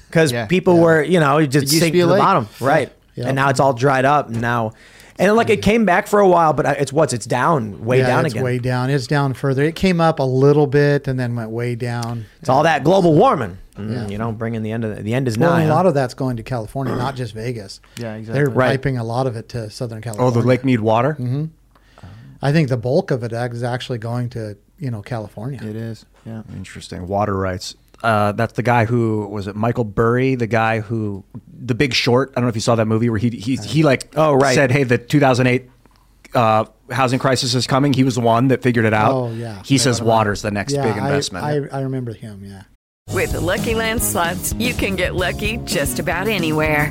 because 0.08 0.32
Yeah. 0.32 0.46
people 0.46 0.78
were, 0.80 1.02
you 1.04 1.20
know, 1.20 1.40
just 1.46 1.66
It 1.68 1.70
to 1.70 1.78
sink 1.78 1.92
to 1.94 2.00
the 2.00 2.06
lake. 2.14 2.18
bottom, 2.20 2.48
right? 2.58 2.90
Yeah. 3.20 3.26
And 3.28 3.36
now 3.36 3.48
it's 3.50 3.60
all 3.60 3.72
dried 3.72 4.04
up 4.04 4.28
and 4.28 4.40
now, 4.40 4.72
and 5.18 5.34
like 5.36 5.50
it 5.50 5.60
came 5.62 5.84
back 5.84 6.06
for 6.06 6.20
a 6.20 6.28
while, 6.28 6.52
but 6.52 6.64
it's 6.80 6.92
what's 6.92 7.12
it's 7.12 7.26
down, 7.26 7.84
way 7.84 7.98
yeah, 7.98 8.06
down 8.06 8.24
it's 8.26 8.34
again. 8.34 8.44
way 8.44 8.58
down. 8.58 8.88
It's 8.90 9.06
down 9.06 9.34
further. 9.34 9.62
It 9.62 9.74
came 9.74 10.00
up 10.00 10.18
a 10.18 10.22
little 10.24 10.66
bit 10.66 11.06
and 11.08 11.18
then 11.20 11.34
went 11.36 11.50
way 11.50 11.74
down. 11.74 12.24
it's 12.40 12.48
all 12.48 12.62
that 12.62 12.84
global 12.84 13.14
warming. 13.14 13.58
Mm, 13.76 13.92
Yeah. 13.92 14.08
You 14.08 14.18
know, 14.18 14.32
bringing 14.32 14.62
the 14.62 14.72
end 14.72 14.84
of 14.84 14.96
the, 14.96 15.02
the 15.02 15.14
end 15.14 15.28
is 15.28 15.36
Well, 15.38 15.50
nigh. 15.52 15.62
a 15.62 15.66
huh? 15.68 15.74
lot 15.74 15.86
of 15.86 15.94
that's 15.94 16.14
going 16.14 16.36
to 16.38 16.42
California, 16.42 16.94
not 16.96 17.16
just 17.16 17.34
Vegas. 17.34 17.80
Yeah, 17.98 18.14
exactly. 18.14 18.32
They're 18.44 18.50
Right. 18.50 18.70
piping 18.70 18.96
a 18.98 19.04
lot 19.04 19.26
of 19.26 19.36
it 19.36 19.48
to 19.50 19.68
Southern 19.70 20.00
California. 20.00 20.36
Oh, 20.36 20.40
the 20.40 20.46
Lake 20.46 20.64
Mead 20.64 20.80
water. 20.80 21.12
hmm 21.14 21.46
I 22.42 22.52
think 22.52 22.70
the 22.70 22.78
bulk 22.78 23.10
of 23.10 23.22
it 23.22 23.32
is 23.32 23.62
actually 23.62 23.98
going 23.98 24.30
to 24.30 24.56
you 24.78 24.90
know 24.90 25.02
California. 25.02 25.60
It 25.62 25.76
is. 25.76 26.06
Yeah. 26.24 26.42
Interesting. 26.56 27.06
Water 27.06 27.36
rights. 27.36 27.74
Uh, 28.02 28.32
that's 28.32 28.54
the 28.54 28.62
guy 28.62 28.84
who 28.86 29.26
was 29.26 29.46
it 29.46 29.54
Michael 29.56 29.84
Burry, 29.84 30.34
the 30.34 30.46
guy 30.46 30.80
who 30.80 31.24
The 31.52 31.74
Big 31.74 31.92
Short. 31.92 32.30
I 32.30 32.34
don't 32.36 32.44
know 32.44 32.48
if 32.48 32.54
you 32.54 32.60
saw 32.62 32.74
that 32.76 32.86
movie 32.86 33.10
where 33.10 33.18
he 33.18 33.30
he 33.30 33.56
he 33.56 33.82
like 33.82 34.12
Oh, 34.16 34.34
right. 34.34 34.54
said, 34.54 34.70
"Hey, 34.70 34.84
the 34.84 34.96
2008 34.98 35.68
uh, 36.34 36.64
housing 36.90 37.18
crisis 37.18 37.54
is 37.54 37.66
coming." 37.66 37.92
He 37.92 38.04
was 38.04 38.14
the 38.14 38.20
one 38.22 38.48
that 38.48 38.62
figured 38.62 38.84
it 38.86 38.94
out. 38.94 39.12
Oh, 39.12 39.30
yeah. 39.30 39.62
He 39.64 39.76
says 39.78 40.00
water's 40.00 40.42
the 40.42 40.50
next 40.50 40.72
yeah, 40.72 40.82
big 40.82 41.00
I- 41.02 41.06
investment. 41.08 41.44
I, 41.44 41.78
I 41.78 41.82
remember 41.82 42.12
him. 42.14 42.42
Yeah. 42.44 42.62
With 43.12 43.32
the 43.32 43.40
Lucky 43.40 43.74
Land 43.74 44.02
slots, 44.02 44.52
you 44.54 44.72
can 44.72 44.94
get 44.96 45.14
lucky 45.16 45.56
just 45.64 45.98
about 45.98 46.28
anywhere. 46.28 46.90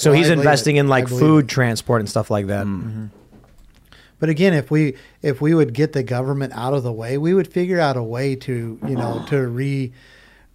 So 0.00 0.12
Well, 0.12 0.18
he's 0.18 0.30
I 0.30 0.32
investing 0.32 0.76
in 0.76 0.88
like 0.88 1.08
believe 1.08 1.20
food 1.20 1.48
transport 1.48 2.00
and 2.00 2.08
stuff 2.08 2.30
like 2.30 2.46
that. 2.46 2.66
But 4.18 4.30
again, 4.30 4.54
if 4.54 4.70
we 4.70 4.94
if 5.20 5.42
we 5.42 5.54
would 5.54 5.74
get 5.74 5.92
the 5.92 6.02
government 6.02 6.54
out 6.54 6.72
of 6.72 6.82
the 6.82 6.92
way, 6.92 7.18
we 7.18 7.34
would 7.34 7.46
figure 7.46 7.78
out 7.78 7.98
a 7.98 8.02
way 8.02 8.34
to 8.36 8.78
you 8.86 8.96
know 8.96 9.22
to 9.28 9.46
re 9.46 9.92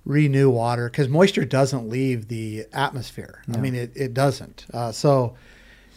renew 0.03 0.49
water 0.49 0.89
because 0.89 1.09
moisture 1.09 1.45
doesn't 1.45 1.87
leave 1.87 2.27
the 2.27 2.65
atmosphere. 2.73 3.43
I 3.53 3.57
mean, 3.57 3.75
it, 3.75 3.91
it 3.93 4.15
doesn't. 4.15 4.65
Uh, 4.73 4.91
so 4.91 5.35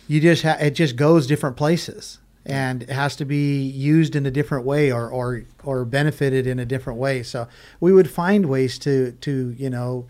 you 0.09 0.21
just 0.21 0.43
ha- 0.43 0.59
it 0.61 0.73
just 0.73 0.97
goes 0.97 1.27
different 1.27 1.57
places 1.57 2.19
and 2.45 2.83
it 2.83 2.91
has 2.91 3.17
to 3.17 3.25
be 3.25 3.63
used 3.63 4.15
in 4.15 4.27
a 4.27 4.31
different 4.31 4.67
way 4.67 4.93
or 4.93 5.09
or 5.09 5.45
or 5.65 5.87
benefited 5.87 6.47
in 6.47 6.59
a 6.59 6.67
different 6.67 6.99
way. 6.99 7.23
So 7.23 7.49
we 7.81 7.95
would 7.95 8.11
find 8.11 8.45
ways 8.47 8.79
to 8.81 9.13
to 9.13 9.55
you 9.57 9.71
know 9.71 10.07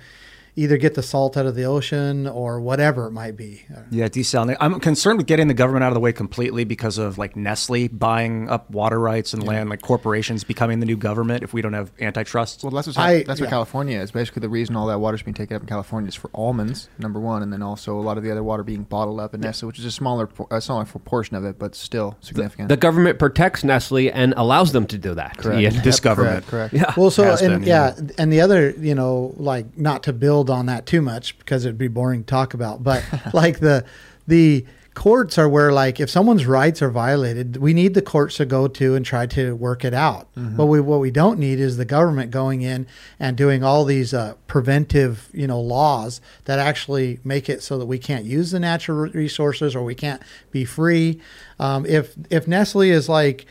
either 0.58 0.76
get 0.76 0.94
the 0.94 1.02
salt 1.02 1.36
out 1.36 1.46
of 1.46 1.54
the 1.54 1.62
ocean 1.64 2.26
or 2.26 2.60
whatever 2.60 3.06
it 3.06 3.12
might 3.12 3.36
be. 3.36 3.62
Yeah, 3.90 4.08
desalinate. 4.08 4.56
I'm 4.58 4.80
concerned 4.80 5.18
with 5.18 5.28
getting 5.28 5.46
the 5.46 5.54
government 5.54 5.84
out 5.84 5.88
of 5.88 5.94
the 5.94 6.00
way 6.00 6.12
completely 6.12 6.64
because 6.64 6.98
of 6.98 7.16
like 7.16 7.36
Nestle 7.36 7.86
buying 7.88 8.48
up 8.48 8.68
water 8.70 8.98
rights 8.98 9.32
and 9.32 9.44
land, 9.44 9.70
like 9.70 9.82
corporations 9.82 10.42
becoming 10.42 10.80
the 10.80 10.86
new 10.86 10.96
government 10.96 11.44
if 11.44 11.52
we 11.52 11.62
don't 11.62 11.74
have 11.74 11.92
antitrust. 12.00 12.64
Well, 12.64 12.72
that's 12.72 12.88
what's 12.88 12.98
I- 12.98 13.22
that's 13.22 13.40
what. 13.40 13.48
California 13.50 14.00
is. 14.00 14.10
Basically, 14.10 14.40
the 14.40 14.48
reason 14.48 14.74
all 14.74 14.88
that 14.88 14.98
water's 14.98 15.22
being 15.22 15.34
taken 15.34 15.54
up 15.56 15.62
in 15.62 15.68
California 15.68 16.08
is 16.08 16.14
for 16.16 16.28
almonds, 16.34 16.88
number 16.98 17.20
one, 17.20 17.42
and 17.42 17.52
then 17.52 17.62
also 17.62 17.96
a 17.98 18.02
lot 18.02 18.18
of 18.18 18.24
the 18.24 18.30
other 18.30 18.42
water 18.42 18.64
being 18.64 18.82
bottled 18.82 19.20
up 19.20 19.34
in 19.34 19.40
Nestle, 19.40 19.68
which 19.68 19.78
is 19.78 19.84
a 19.84 19.90
smaller 19.90 20.28
a 20.50 20.60
smaller 20.60 20.84
portion 20.84 21.36
of 21.36 21.44
it, 21.44 21.58
but 21.58 21.74
still 21.74 22.16
significant. 22.20 22.68
The 22.68 22.76
government 22.76 23.18
protects 23.18 23.62
Nestle 23.62 24.10
and 24.10 24.34
allows 24.36 24.72
them 24.72 24.86
to 24.88 24.98
do 24.98 25.14
that. 25.14 25.38
Correct. 25.38 25.60
Ian. 25.60 25.82
This 25.82 26.00
government. 26.00 26.46
correct. 26.46 26.74
Yeah. 26.74 26.92
Well, 26.96 27.10
so 27.10 27.24
and 27.24 27.38
been, 27.38 27.62
yeah. 27.62 27.94
yeah. 27.96 28.10
and 28.18 28.32
the 28.32 28.40
other, 28.40 28.70
you 28.70 28.94
know, 28.94 29.34
like 29.36 29.78
not 29.78 30.02
to 30.04 30.12
build 30.12 30.47
on 30.50 30.66
that 30.66 30.86
too 30.86 31.02
much 31.02 31.38
because 31.38 31.64
it'd 31.64 31.78
be 31.78 31.88
boring 31.88 32.22
to 32.22 32.26
talk 32.26 32.54
about, 32.54 32.82
but 32.82 33.04
like 33.32 33.60
the 33.60 33.84
the 34.26 34.66
courts 34.98 35.38
are 35.38 35.48
where 35.48 35.70
like 35.70 36.00
if 36.00 36.10
someone's 36.10 36.44
rights 36.44 36.82
are 36.82 36.90
violated, 36.90 37.56
we 37.58 37.72
need 37.72 37.94
the 37.94 38.02
courts 38.02 38.36
to 38.38 38.44
go 38.44 38.66
to 38.66 38.96
and 38.96 39.06
try 39.06 39.26
to 39.26 39.54
work 39.54 39.84
it 39.84 39.94
out. 39.94 40.28
But 40.34 40.66
we 40.66 40.80
what 40.80 40.98
we 40.98 41.12
don't 41.12 41.38
need 41.38 41.60
is 41.60 41.76
the 41.76 41.84
government 41.84 42.32
going 42.32 42.62
in 42.62 42.86
and 43.20 43.36
doing 43.36 43.62
all 43.62 43.84
these 43.84 44.12
uh, 44.12 44.34
preventive, 44.48 45.28
you 45.32 45.46
know, 45.46 45.60
laws 45.60 46.20
that 46.46 46.58
actually 46.58 47.20
make 47.22 47.48
it 47.48 47.62
so 47.62 47.78
that 47.78 47.86
we 47.86 47.98
can't 47.98 48.24
use 48.24 48.50
the 48.50 48.58
natural 48.58 48.98
resources 48.98 49.76
or 49.76 49.84
we 49.84 49.94
can't 49.94 50.20
be 50.50 50.64
free. 50.64 51.20
Um, 51.60 51.86
if 51.86 52.14
if 52.28 52.48
Nestle 52.48 52.90
is 52.90 53.08
like 53.08 53.46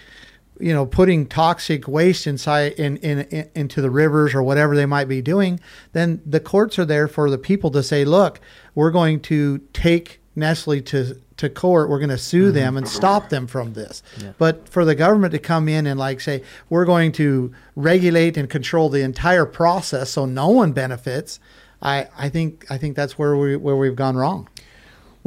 you 0.59 0.73
know 0.73 0.85
putting 0.85 1.25
toxic 1.25 1.87
waste 1.87 2.27
inside 2.27 2.73
in, 2.73 2.97
in, 2.97 3.21
in 3.21 3.49
into 3.55 3.81
the 3.81 3.89
rivers 3.89 4.33
or 4.33 4.43
whatever 4.43 4.75
they 4.75 4.85
might 4.85 5.07
be 5.07 5.21
doing 5.21 5.59
then 5.93 6.21
the 6.25 6.39
courts 6.39 6.77
are 6.79 6.85
there 6.85 7.07
for 7.07 7.29
the 7.29 7.37
people 7.37 7.71
to 7.71 7.83
say 7.83 8.03
look 8.05 8.39
we're 8.75 8.91
going 8.91 9.19
to 9.19 9.59
take 9.73 10.19
Nestle 10.35 10.81
to 10.81 11.19
to 11.37 11.49
court. 11.49 11.89
We're 11.89 11.99
going 11.99 12.09
to 12.09 12.17
sue 12.17 12.45
mm-hmm. 12.45 12.55
them 12.55 12.77
and 12.77 12.87
stop 12.87 13.29
them 13.29 13.47
from 13.47 13.73
this. 13.73 14.03
But 14.37 14.69
for 14.69 14.85
the 14.85 14.95
government 14.95 15.31
to 15.33 15.39
come 15.39 15.67
in 15.67 15.87
and 15.87 15.99
like 15.99 16.21
say 16.21 16.43
we're 16.69 16.85
going 16.85 17.11
to 17.13 17.53
regulate 17.75 18.37
and 18.37 18.49
control 18.49 18.89
the 18.89 19.01
entire 19.01 19.45
process 19.45 20.11
so 20.11 20.25
no 20.25 20.49
one 20.49 20.73
benefits 20.73 21.39
I, 21.81 22.07
I 22.17 22.29
think 22.29 22.65
I 22.69 22.77
think 22.77 22.95
that's 22.95 23.17
where 23.17 23.35
we 23.35 23.55
where 23.55 23.75
we've 23.75 23.95
gone 23.95 24.17
wrong. 24.17 24.47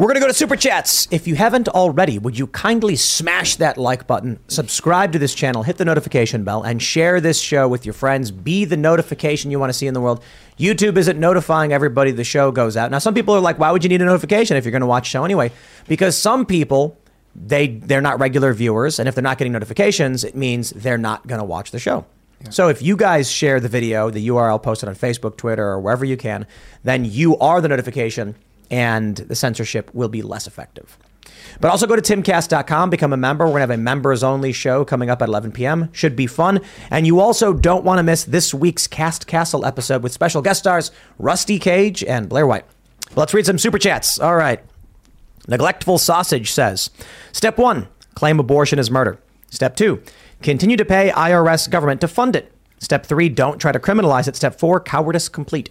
We're 0.00 0.06
going 0.06 0.14
to 0.14 0.20
go 0.20 0.28
to 0.28 0.32
Super 0.32 0.56
Chats. 0.56 1.08
If 1.10 1.28
you 1.28 1.34
haven't 1.34 1.68
already, 1.68 2.18
would 2.18 2.38
you 2.38 2.46
kindly 2.46 2.96
smash 2.96 3.56
that 3.56 3.76
like 3.76 4.06
button, 4.06 4.40
subscribe 4.48 5.12
to 5.12 5.18
this 5.18 5.34
channel, 5.34 5.62
hit 5.62 5.76
the 5.76 5.84
notification 5.84 6.42
bell, 6.42 6.62
and 6.62 6.80
share 6.80 7.20
this 7.20 7.38
show 7.38 7.68
with 7.68 7.84
your 7.84 7.92
friends? 7.92 8.30
Be 8.30 8.64
the 8.64 8.78
notification 8.78 9.50
you 9.50 9.60
want 9.60 9.68
to 9.68 9.78
see 9.78 9.86
in 9.86 9.92
the 9.92 10.00
world. 10.00 10.24
YouTube 10.58 10.96
isn't 10.96 11.20
notifying 11.20 11.74
everybody 11.74 12.12
the 12.12 12.24
show 12.24 12.50
goes 12.50 12.78
out. 12.78 12.90
Now, 12.90 12.98
some 12.98 13.12
people 13.12 13.34
are 13.34 13.40
like, 13.40 13.58
why 13.58 13.70
would 13.72 13.84
you 13.84 13.90
need 13.90 14.00
a 14.00 14.06
notification 14.06 14.56
if 14.56 14.64
you're 14.64 14.72
going 14.72 14.80
to 14.80 14.86
watch 14.86 15.06
show 15.06 15.22
anyway? 15.22 15.52
Because 15.86 16.16
some 16.16 16.46
people, 16.46 16.98
they, 17.36 17.66
they're 17.66 18.00
not 18.00 18.18
regular 18.18 18.54
viewers, 18.54 18.98
and 18.98 19.06
if 19.06 19.14
they're 19.14 19.20
not 19.20 19.36
getting 19.36 19.52
notifications, 19.52 20.24
it 20.24 20.34
means 20.34 20.70
they're 20.70 20.96
not 20.96 21.26
going 21.26 21.40
to 21.40 21.44
watch 21.44 21.72
the 21.72 21.78
show. 21.78 22.06
So 22.48 22.68
if 22.68 22.80
you 22.80 22.96
guys 22.96 23.30
share 23.30 23.60
the 23.60 23.68
video, 23.68 24.08
the 24.08 24.28
URL 24.28 24.62
posted 24.62 24.88
on 24.88 24.94
Facebook, 24.94 25.36
Twitter, 25.36 25.68
or 25.68 25.78
wherever 25.78 26.06
you 26.06 26.16
can, 26.16 26.46
then 26.84 27.04
you 27.04 27.36
are 27.36 27.60
the 27.60 27.68
notification 27.68 28.34
and 28.70 29.16
the 29.16 29.34
censorship 29.34 29.92
will 29.94 30.08
be 30.08 30.22
less 30.22 30.46
effective. 30.46 30.98
But 31.60 31.70
also 31.70 31.86
go 31.86 31.96
to 31.96 32.02
timcast.com, 32.02 32.90
become 32.90 33.12
a 33.12 33.16
member. 33.16 33.44
We're 33.44 33.52
going 33.52 33.66
to 33.66 33.72
have 33.72 33.78
a 33.78 33.78
members 33.78 34.22
only 34.22 34.52
show 34.52 34.84
coming 34.84 35.10
up 35.10 35.22
at 35.22 35.28
11 35.28 35.52
p.m. 35.52 35.90
Should 35.92 36.16
be 36.16 36.26
fun. 36.26 36.60
And 36.90 37.06
you 37.06 37.20
also 37.20 37.52
don't 37.52 37.84
want 37.84 37.98
to 37.98 38.02
miss 38.02 38.24
this 38.24 38.54
week's 38.54 38.86
Cast 38.86 39.26
Castle 39.26 39.64
episode 39.66 40.02
with 40.02 40.12
special 40.12 40.42
guest 40.42 40.60
stars 40.60 40.90
Rusty 41.18 41.58
Cage 41.58 42.04
and 42.04 42.28
Blair 42.28 42.46
White. 42.46 42.64
Let's 43.16 43.34
read 43.34 43.46
some 43.46 43.58
super 43.58 43.78
chats. 43.78 44.18
All 44.18 44.36
right. 44.36 44.62
Neglectful 45.48 45.98
Sausage 45.98 46.52
says 46.52 46.90
Step 47.32 47.58
one, 47.58 47.88
claim 48.14 48.38
abortion 48.38 48.78
is 48.78 48.90
murder. 48.90 49.18
Step 49.50 49.74
two, 49.74 50.02
continue 50.42 50.76
to 50.76 50.84
pay 50.84 51.10
IRS 51.10 51.68
government 51.68 52.00
to 52.02 52.08
fund 52.08 52.36
it. 52.36 52.52
Step 52.78 53.04
three, 53.04 53.28
don't 53.28 53.58
try 53.58 53.72
to 53.72 53.80
criminalize 53.80 54.28
it. 54.28 54.36
Step 54.36 54.58
four, 54.58 54.80
cowardice 54.80 55.28
complete. 55.28 55.70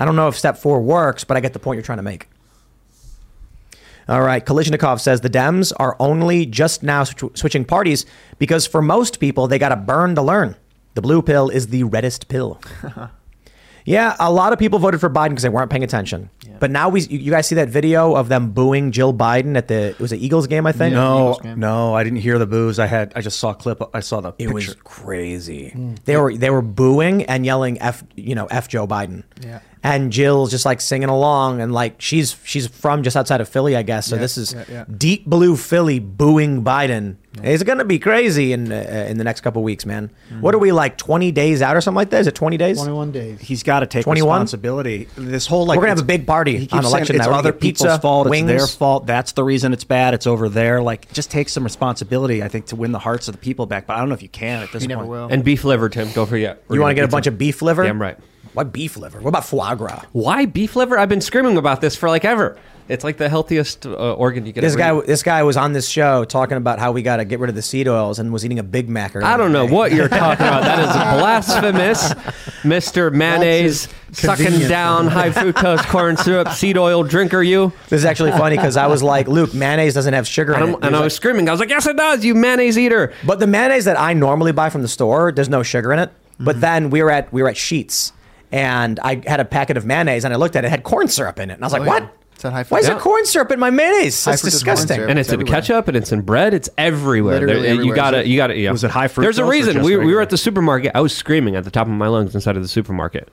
I 0.00 0.04
don't 0.04 0.16
know 0.16 0.28
if 0.28 0.36
step 0.36 0.56
four 0.58 0.80
works, 0.80 1.22
but 1.24 1.36
I 1.36 1.40
get 1.40 1.52
the 1.52 1.58
point 1.58 1.76
you're 1.76 1.84
trying 1.84 1.98
to 1.98 2.02
make. 2.02 2.26
All 4.08 4.22
right. 4.22 4.44
Kolishnikov 4.44 4.98
says 5.00 5.20
the 5.20 5.30
Dems 5.30 5.72
are 5.76 5.96
only 6.00 6.46
just 6.46 6.82
now 6.82 7.04
sw- 7.04 7.24
switching 7.34 7.64
parties 7.64 8.06
because 8.38 8.66
for 8.66 8.82
most 8.82 9.20
people, 9.20 9.46
they 9.46 9.58
got 9.58 9.68
to 9.68 9.76
burn 9.76 10.14
to 10.16 10.22
learn. 10.22 10.56
The 10.94 11.02
blue 11.02 11.22
pill 11.22 11.48
is 11.48 11.68
the 11.68 11.84
reddest 11.84 12.26
pill. 12.26 12.60
yeah, 13.84 14.16
a 14.18 14.32
lot 14.32 14.52
of 14.52 14.58
people 14.58 14.80
voted 14.80 15.00
for 15.00 15.08
Biden 15.08 15.28
because 15.30 15.42
they 15.44 15.48
weren't 15.48 15.70
paying 15.70 15.84
attention. 15.84 16.28
But 16.58 16.70
now 16.72 16.88
we, 16.88 17.02
you 17.02 17.18
you 17.18 17.30
guys 17.30 17.46
see 17.46 17.54
that 17.54 17.68
video 17.68 18.14
of 18.16 18.28
them 18.28 18.50
booing 18.50 18.90
Jill 18.90 19.14
Biden 19.14 19.56
at 19.56 19.68
the 19.68 19.90
it 19.90 19.98
was 20.00 20.10
the 20.10 20.22
Eagles 20.22 20.46
game, 20.46 20.66
I 20.66 20.72
think. 20.72 20.92
No, 20.92 21.38
no, 21.56 21.94
I 21.94 22.04
didn't 22.04 22.18
hear 22.18 22.38
the 22.38 22.46
booze. 22.46 22.78
I 22.78 22.86
had, 22.86 23.12
I 23.16 23.22
just 23.22 23.38
saw 23.38 23.50
a 23.50 23.54
clip. 23.54 23.80
I 23.94 24.00
saw 24.00 24.20
the 24.20 24.30
It 24.30 24.36
picture. 24.38 24.52
was 24.54 24.74
crazy. 24.84 25.72
Mm. 25.74 25.98
They 26.04 26.16
were 26.18 26.36
they 26.36 26.50
were 26.50 26.60
booing 26.60 27.22
and 27.24 27.46
yelling 27.46 27.80
f 27.80 28.02
you 28.16 28.34
know 28.34 28.46
f 28.46 28.68
Joe 28.68 28.86
Biden. 28.86 29.22
Yeah. 29.42 29.60
And 29.82 30.12
Jill's 30.12 30.50
just 30.50 30.66
like 30.66 30.78
singing 30.80 31.08
along 31.08 31.62
and 31.62 31.72
like 31.72 32.00
she's 32.02 32.36
she's 32.44 32.66
from 32.66 33.02
just 33.02 33.16
outside 33.16 33.40
of 33.40 33.48
Philly, 33.48 33.76
I 33.76 33.82
guess. 33.82 34.08
So 34.08 34.16
Yeah, 34.16 34.20
this 34.20 34.36
is 34.36 34.52
yeah, 34.52 34.64
yeah. 34.70 34.84
deep 34.94 35.24
blue 35.24 35.56
Philly 35.56 35.98
booing 35.98 36.62
Biden. 36.62 37.16
It's 37.42 37.62
gonna 37.62 37.84
be 37.86 37.98
crazy 37.98 38.52
in 38.52 38.70
uh, 38.72 39.06
in 39.08 39.16
the 39.16 39.24
next 39.24 39.40
couple 39.40 39.62
weeks, 39.62 39.86
man. 39.86 40.10
Mm-hmm. 40.30 40.42
What 40.42 40.54
are 40.54 40.58
we 40.58 40.72
like 40.72 40.98
twenty 40.98 41.32
days 41.32 41.62
out 41.62 41.76
or 41.76 41.80
something 41.80 41.96
like 41.96 42.10
that? 42.10 42.20
Is 42.20 42.26
it 42.26 42.34
twenty 42.34 42.58
days? 42.58 42.76
21 42.76 43.12
days. 43.12 43.40
He's 43.40 43.62
got 43.62 43.80
to 43.80 43.86
take 43.86 44.02
21? 44.04 44.28
responsibility. 44.28 45.08
This 45.16 45.46
whole 45.46 45.64
like 45.64 45.76
We're 45.78 45.84
gonna 45.84 45.92
have 45.92 46.00
a 46.00 46.04
big 46.04 46.26
party 46.26 46.58
he 46.58 46.66
keeps 46.66 46.74
on 46.74 46.82
saying 46.82 46.92
election 46.92 47.16
night. 47.16 47.28
We're 47.28 47.32
other 47.34 47.52
get 47.52 47.60
people's 47.62 47.86
pizza, 47.86 48.00
fault. 48.00 48.28
wings. 48.28 48.50
It's 48.50 48.60
their 48.60 48.66
fault. 48.78 49.06
That's 49.06 49.32
the 49.32 49.44
reason 49.44 49.72
it's 49.72 49.84
bad. 49.84 50.12
It's 50.12 50.26
over 50.26 50.48
there. 50.50 50.82
Like, 50.82 51.10
just 51.12 51.30
take 51.30 51.48
some 51.48 51.64
responsibility. 51.64 52.42
I 52.42 52.48
think 52.48 52.66
to 52.66 52.76
win 52.76 52.92
the 52.92 52.98
hearts 52.98 53.28
of 53.28 53.34
the 53.36 53.40
people 53.40 53.64
back. 53.64 53.86
But 53.86 53.94
I 53.96 54.00
don't 54.00 54.08
know 54.10 54.14
if 54.16 54.22
you 54.22 54.28
can 54.28 54.62
at 54.62 54.72
this 54.72 54.82
You 54.82 54.88
point. 54.88 54.98
never 55.00 55.10
will. 55.10 55.28
And 55.28 55.42
beef 55.44 55.64
liver, 55.64 55.88
Tim. 55.88 56.10
Don't 56.10 56.26
forget. 56.28 56.62
We're 56.68 56.76
You 56.76 56.80
want 56.82 56.88
gonna 56.90 56.94
to 56.96 57.00
get 57.02 57.04
a 57.08 57.12
bunch 57.12 57.26
of 57.28 57.38
beef 57.38 57.62
liver? 57.62 57.84
Damn 57.84 58.02
right. 58.02 58.18
Why 58.54 58.64
beef 58.64 58.96
liver? 58.96 59.20
What 59.20 59.28
about 59.28 59.44
foie 59.44 59.74
gras? 59.74 60.04
Why 60.12 60.46
beef 60.46 60.74
liver? 60.76 60.98
I've 60.98 61.08
been 61.08 61.20
screaming 61.20 61.56
about 61.56 61.80
this 61.80 61.94
for 61.96 62.08
like 62.08 62.24
ever. 62.24 62.58
It's 62.88 63.04
like 63.04 63.18
the 63.18 63.28
healthiest 63.28 63.86
uh, 63.86 64.14
organ 64.14 64.46
you 64.46 64.52
can 64.52 64.62
This 64.64 64.74
guy, 64.74 64.98
eat. 64.98 65.06
this 65.06 65.22
guy 65.22 65.44
was 65.44 65.56
on 65.56 65.72
this 65.72 65.88
show 65.88 66.24
talking 66.24 66.56
about 66.56 66.80
how 66.80 66.90
we 66.90 67.02
got 67.02 67.18
to 67.18 67.24
get 67.24 67.38
rid 67.38 67.48
of 67.48 67.54
the 67.54 67.62
seed 67.62 67.86
oils 67.86 68.18
and 68.18 68.32
was 68.32 68.44
eating 68.44 68.58
a 68.58 68.64
Big 68.64 68.88
Mac. 68.88 69.14
I 69.14 69.36
don't 69.36 69.52
know 69.52 69.64
what 69.64 69.92
you're 69.92 70.08
talking 70.24 70.44
about. 70.44 70.64
That 70.64 70.80
is 70.80 71.20
blasphemous, 71.20 72.12
Mister 72.64 73.12
Mayonnaise 73.12 73.88
sucking 74.10 74.66
down 74.68 75.06
high 75.06 75.30
fructose 75.30 75.86
corn 75.86 76.16
syrup, 76.16 76.48
seed 76.48 76.76
oil 76.76 77.04
drinker. 77.04 77.42
You. 77.44 77.72
This 77.88 78.00
is 78.00 78.04
actually 78.04 78.32
funny 78.32 78.56
because 78.56 78.76
I 78.76 78.88
was 78.88 79.04
like, 79.04 79.28
Luke, 79.28 79.54
mayonnaise 79.54 79.94
doesn't 79.94 80.14
have 80.14 80.26
sugar 80.26 80.54
in 80.54 80.62
And, 80.62 80.74
it. 80.74 80.78
And 80.82 80.96
I 80.96 81.00
was 81.00 81.14
screaming. 81.14 81.48
I 81.48 81.52
was 81.52 81.60
like, 81.60 81.70
"Yes, 81.70 81.86
it 81.86 81.96
does. 81.96 82.24
You 82.24 82.34
mayonnaise 82.34 82.76
eater." 82.76 83.12
But 83.24 83.38
the 83.38 83.46
mayonnaise 83.46 83.84
that 83.84 84.00
I 84.00 84.14
normally 84.14 84.50
buy 84.50 84.68
from 84.68 84.82
the 84.82 84.88
store, 84.88 85.30
there's 85.30 85.48
no 85.48 85.62
sugar 85.62 85.92
in 85.92 86.00
it. 86.00 86.08
Mm-hmm. 86.10 86.44
But 86.44 86.60
then 86.60 86.90
we 86.90 87.04
were 87.04 87.10
at 87.12 87.32
we 87.32 87.40
were 87.42 87.48
at 87.48 87.56
Sheets, 87.56 88.12
and 88.52 88.98
I 89.00 89.22
had 89.26 89.40
a 89.40 89.44
packet 89.44 89.76
of 89.76 89.84
mayonnaise, 89.86 90.24
and 90.24 90.32
I 90.34 90.36
looked 90.36 90.56
at 90.56 90.64
it, 90.64 90.68
it 90.68 90.70
had 90.70 90.82
corn 90.82 91.08
syrup 91.08 91.38
in 91.38 91.50
it, 91.50 91.54
and 91.54 91.62
I 91.62 91.66
was 91.66 91.72
like, 91.72 91.82
Oh, 91.82 91.84
yeah. 91.86 91.90
"What? 91.90 92.16
That 92.42 92.52
high 92.52 92.62
Why 92.64 92.78
is 92.78 92.86
fructose. 92.86 92.88
there 92.88 92.98
corn 93.00 93.26
syrup 93.26 93.50
in 93.52 93.60
my 93.60 93.68
mayonnaise? 93.70 94.24
High 94.24 94.30
That's 94.32 94.42
disgusting." 94.42 94.96
syrup. 94.96 95.10
and 95.10 95.18
It's 95.18 95.30
it's, 95.30 95.40
in 95.40 95.46
ketchup 95.46 95.88
and 95.88 95.96
it's 95.96 96.10
in 96.10 96.22
bread. 96.22 96.54
It's 96.54 96.70
everywhere. 96.78 97.38
Literally 97.40 97.62
There- 97.76 97.82
you 97.84 97.94
gotta, 97.94 98.20
it- 98.20 98.26
you 98.28 98.36
gotta. 98.38 98.56
Yeah. 98.56 98.70
was 98.72 98.82
it 98.82 98.90
high 98.90 99.08
fructose? 99.08 99.22
There's 99.22 99.38
a 99.38 99.44
reason. 99.44 99.82
We, 99.82 99.96
we 99.98 100.14
were 100.14 100.22
at 100.22 100.30
the 100.30 100.38
supermarket. 100.38 100.92
I 100.94 101.00
was 101.02 101.14
screaming 101.14 101.54
at 101.56 101.64
the 101.64 101.70
top 101.70 101.86
of 101.86 101.92
my 101.92 102.08
lungs 102.08 102.34
inside 102.34 102.56
of 102.56 102.62
the 102.62 102.68
supermarket. 102.68 103.28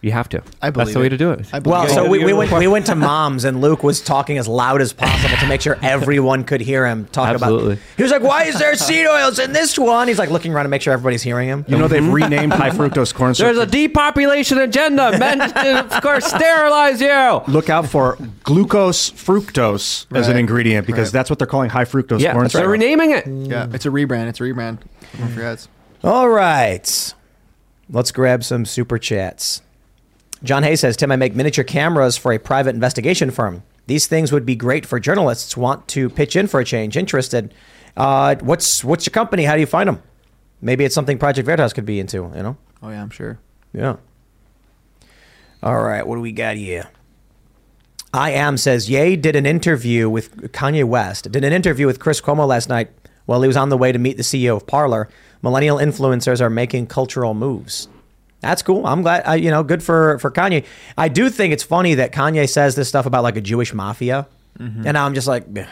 You 0.00 0.12
have 0.12 0.28
to. 0.28 0.38
I 0.38 0.40
believe 0.40 0.52
That's 0.60 0.74
believe 0.74 0.94
the 0.94 1.00
way 1.00 1.08
to 1.08 1.16
do 1.16 1.30
it. 1.32 1.66
Well, 1.66 1.84
it. 1.84 1.90
so 1.90 2.08
we, 2.08 2.24
we 2.24 2.32
went 2.32 2.52
we 2.52 2.68
went 2.68 2.86
to 2.86 2.94
mom's 2.94 3.44
and 3.44 3.60
Luke 3.60 3.82
was 3.82 4.00
talking 4.00 4.38
as 4.38 4.46
loud 4.46 4.80
as 4.80 4.92
possible 4.92 5.36
to 5.36 5.46
make 5.48 5.60
sure 5.60 5.76
everyone 5.82 6.44
could 6.44 6.60
hear 6.60 6.86
him 6.86 7.06
talk 7.06 7.28
Absolutely. 7.28 7.74
about. 7.74 7.84
He 7.96 8.02
was 8.04 8.12
like, 8.12 8.22
"Why 8.22 8.44
is 8.44 8.58
there 8.58 8.76
seed 8.76 9.06
oils 9.06 9.40
in 9.40 9.52
this 9.52 9.76
one?" 9.76 10.06
He's 10.06 10.18
like 10.18 10.30
looking 10.30 10.52
around 10.52 10.66
to 10.66 10.68
make 10.68 10.82
sure 10.82 10.92
everybody's 10.92 11.22
hearing 11.22 11.48
him. 11.48 11.64
You 11.66 11.76
know 11.76 11.88
they've 11.88 12.00
mm-hmm. 12.02 12.12
renamed 12.12 12.52
high 12.52 12.70
fructose 12.70 13.12
corn 13.12 13.34
syrup. 13.34 13.56
There's 13.56 13.66
a 13.66 13.70
depopulation 13.70 14.58
agenda 14.58 15.18
meant 15.18 15.54
to, 15.54 15.96
of 15.96 16.02
course, 16.02 16.26
sterilize 16.26 17.00
you. 17.00 17.40
Look 17.48 17.68
out 17.68 17.88
for 17.88 18.18
glucose 18.44 19.10
fructose 19.10 20.06
as 20.16 20.28
an 20.28 20.36
ingredient 20.36 20.86
because 20.86 21.08
Right. 21.08 21.12
that's 21.12 21.30
what 21.30 21.38
they're 21.38 21.46
calling 21.48 21.70
high 21.70 21.84
fructose 21.84 22.20
Yeah, 22.20 22.32
corn 22.32 22.48
they're 22.48 22.68
renaming 22.68 23.10
it. 23.12 23.26
Yeah, 23.26 23.68
it's 23.72 23.86
a 23.86 23.90
rebrand. 23.90 24.28
It's 24.28 24.40
a 24.40 24.44
rebrand. 24.44 24.78
Everyone 25.14 25.34
forgets. 25.34 25.68
All 26.04 26.28
right, 26.28 27.14
let's 27.90 28.12
grab 28.12 28.44
some 28.44 28.64
super 28.64 28.98
chats. 28.98 29.62
John 30.42 30.62
Hay 30.62 30.76
says, 30.76 30.96
"Tim, 30.96 31.10
I 31.10 31.16
make 31.16 31.34
miniature 31.34 31.64
cameras 31.64 32.16
for 32.16 32.32
a 32.32 32.38
private 32.38 32.74
investigation 32.74 33.30
firm. 33.30 33.62
These 33.86 34.06
things 34.06 34.32
would 34.32 34.46
be 34.46 34.54
great 34.54 34.86
for 34.86 35.00
journalists 35.00 35.56
want 35.56 35.88
to 35.88 36.08
pitch 36.10 36.36
in 36.36 36.46
for 36.46 36.60
a 36.60 36.64
change. 36.64 36.96
Interested? 36.96 37.52
Uh, 37.96 38.36
what's 38.40 38.84
what's 38.84 39.06
your 39.06 39.12
company? 39.12 39.44
How 39.44 39.54
do 39.54 39.60
you 39.60 39.66
find 39.66 39.88
them? 39.88 40.02
Maybe 40.60 40.84
it's 40.84 40.94
something 40.94 41.18
Project 41.18 41.46
Veritas 41.46 41.72
could 41.72 41.86
be 41.86 41.98
into. 41.98 42.30
You 42.34 42.42
know." 42.42 42.56
Oh 42.82 42.90
yeah, 42.90 43.02
I'm 43.02 43.10
sure. 43.10 43.38
Yeah. 43.72 43.96
All 45.62 45.82
right, 45.82 46.06
what 46.06 46.14
do 46.14 46.20
we 46.20 46.32
got 46.32 46.56
here? 46.56 46.88
I 48.14 48.30
am 48.30 48.56
says 48.56 48.88
Ye 48.88 49.16
did 49.16 49.36
an 49.36 49.44
interview 49.44 50.08
with 50.08 50.52
Kanye 50.52 50.84
West. 50.84 51.30
Did 51.30 51.44
an 51.44 51.52
interview 51.52 51.86
with 51.86 51.98
Chris 51.98 52.20
Cuomo 52.20 52.46
last 52.46 52.68
night 52.68 52.90
while 53.26 53.42
he 53.42 53.48
was 53.48 53.56
on 53.56 53.68
the 53.68 53.76
way 53.76 53.92
to 53.92 53.98
meet 53.98 54.16
the 54.16 54.22
CEO 54.22 54.56
of 54.56 54.66
Parler. 54.66 55.08
Millennial 55.42 55.76
influencers 55.76 56.40
are 56.40 56.48
making 56.48 56.86
cultural 56.86 57.34
moves. 57.34 57.88
That's 58.40 58.62
cool. 58.62 58.86
I'm 58.86 59.02
glad. 59.02 59.24
I, 59.26 59.34
you 59.36 59.50
know, 59.50 59.62
good 59.62 59.82
for 59.82 60.18
for 60.18 60.30
Kanye. 60.30 60.64
I 60.96 61.08
do 61.08 61.28
think 61.28 61.52
it's 61.52 61.64
funny 61.64 61.94
that 61.94 62.12
Kanye 62.12 62.48
says 62.48 62.76
this 62.76 62.88
stuff 62.88 63.06
about 63.06 63.22
like 63.22 63.36
a 63.36 63.40
Jewish 63.40 63.74
mafia, 63.74 64.28
mm-hmm. 64.58 64.86
and 64.86 64.96
I'm 64.96 65.14
just 65.14 65.26
like, 65.26 65.52
"Bleh." 65.52 65.68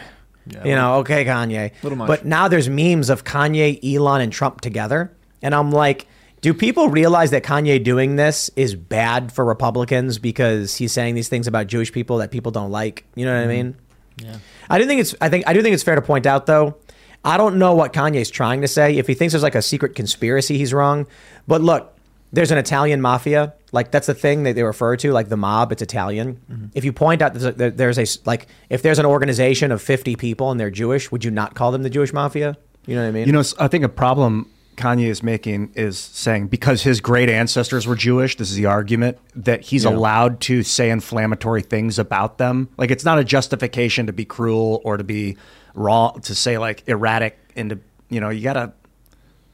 you 0.65 0.75
know, 0.75 0.95
okay, 0.95 1.25
Kanye. 1.25 1.71
Little 1.83 1.97
much. 1.97 2.07
But 2.07 2.25
now 2.25 2.47
there's 2.47 2.69
memes 2.69 3.09
of 3.09 3.23
Kanye, 3.23 3.79
Elon, 3.83 4.21
and 4.21 4.31
Trump 4.31 4.61
together, 4.61 5.11
and 5.41 5.53
I'm 5.53 5.71
like, 5.71 6.07
do 6.41 6.53
people 6.53 6.89
realize 6.89 7.31
that 7.31 7.43
Kanye 7.43 7.83
doing 7.83 8.15
this 8.15 8.49
is 8.55 8.75
bad 8.75 9.31
for 9.31 9.43
Republicans 9.43 10.19
because 10.19 10.75
he's 10.75 10.91
saying 10.91 11.15
these 11.15 11.29
things 11.29 11.47
about 11.47 11.67
Jewish 11.67 11.91
people 11.91 12.17
that 12.17 12.31
people 12.31 12.51
don't 12.51 12.71
like? 12.71 13.05
You 13.15 13.25
know 13.25 13.33
what 13.33 13.39
I 13.39 13.41
mm-hmm. 13.41 13.49
mean? 13.49 13.75
Yeah. 14.23 14.37
I 14.69 14.79
do 14.79 14.85
think 14.85 15.01
it's. 15.01 15.15
I 15.21 15.29
think 15.29 15.47
I 15.47 15.53
do 15.53 15.61
think 15.61 15.73
it's 15.73 15.83
fair 15.83 15.95
to 15.95 16.01
point 16.01 16.25
out 16.25 16.45
though. 16.45 16.77
I 17.25 17.37
don't 17.37 17.57
know 17.57 17.73
what 17.73 17.91
Kanye's 17.91 18.29
trying 18.29 18.61
to 18.61 18.67
say. 18.67 18.97
If 18.97 19.07
he 19.07 19.13
thinks 19.13 19.33
there's 19.33 19.43
like 19.43 19.55
a 19.55 19.61
secret 19.61 19.95
conspiracy, 19.95 20.57
he's 20.57 20.73
wrong. 20.73 21.07
But 21.47 21.61
look, 21.61 21.96
there's 22.31 22.51
an 22.51 22.57
Italian 22.57 23.01
mafia. 23.01 23.53
Like 23.71 23.91
that's 23.91 24.07
the 24.07 24.13
thing 24.13 24.43
that 24.43 24.55
they 24.55 24.63
refer 24.63 24.95
to, 24.97 25.11
like 25.11 25.29
the 25.29 25.37
mob. 25.37 25.71
It's 25.71 25.81
Italian. 25.81 26.39
Mm-hmm. 26.51 26.65
If 26.73 26.85
you 26.85 26.93
point 26.93 27.21
out 27.21 27.33
there's 27.33 27.45
a, 27.45 27.71
there's 27.71 27.99
a 27.99 28.05
like 28.25 28.47
if 28.69 28.81
there's 28.81 28.99
an 28.99 29.05
organization 29.05 29.71
of 29.71 29.81
50 29.81 30.15
people 30.15 30.51
and 30.51 30.59
they're 30.59 30.71
Jewish, 30.71 31.11
would 31.11 31.23
you 31.25 31.31
not 31.31 31.55
call 31.55 31.71
them 31.71 31.83
the 31.83 31.89
Jewish 31.89 32.13
mafia? 32.13 32.57
You 32.85 32.95
know 32.95 33.01
what 33.01 33.07
I 33.09 33.11
mean? 33.11 33.27
You 33.27 33.33
know, 33.33 33.43
I 33.59 33.67
think 33.67 33.83
a 33.83 33.89
problem 33.89 34.49
Kanye 34.77 35.07
is 35.07 35.23
making 35.23 35.71
is 35.75 35.97
saying 35.97 36.47
because 36.47 36.83
his 36.83 37.01
great 37.01 37.29
ancestors 37.29 37.87
were 37.87 37.95
Jewish, 37.95 38.37
this 38.37 38.49
is 38.49 38.55
the 38.55 38.67
argument 38.67 39.17
that 39.35 39.61
he's 39.61 39.83
Yeah. 39.83 39.89
allowed 39.91 40.39
to 40.41 40.63
say 40.63 40.89
inflammatory 40.89 41.63
things 41.63 41.97
about 41.99 42.37
them. 42.37 42.69
Like 42.77 42.91
it's 42.91 43.03
not 43.03 43.17
a 43.19 43.23
justification 43.23 44.05
to 44.07 44.13
be 44.13 44.23
cruel 44.23 44.81
or 44.85 44.97
to 44.97 45.03
be 45.03 45.35
wrong 45.73 46.21
to 46.21 46.33
say 46.35 46.57
like 46.57 46.83
erratic 46.87 47.37
and 47.55 47.71
to 47.71 47.79
you 48.09 48.21
know, 48.21 48.29
you 48.29 48.41
gotta 48.41 48.71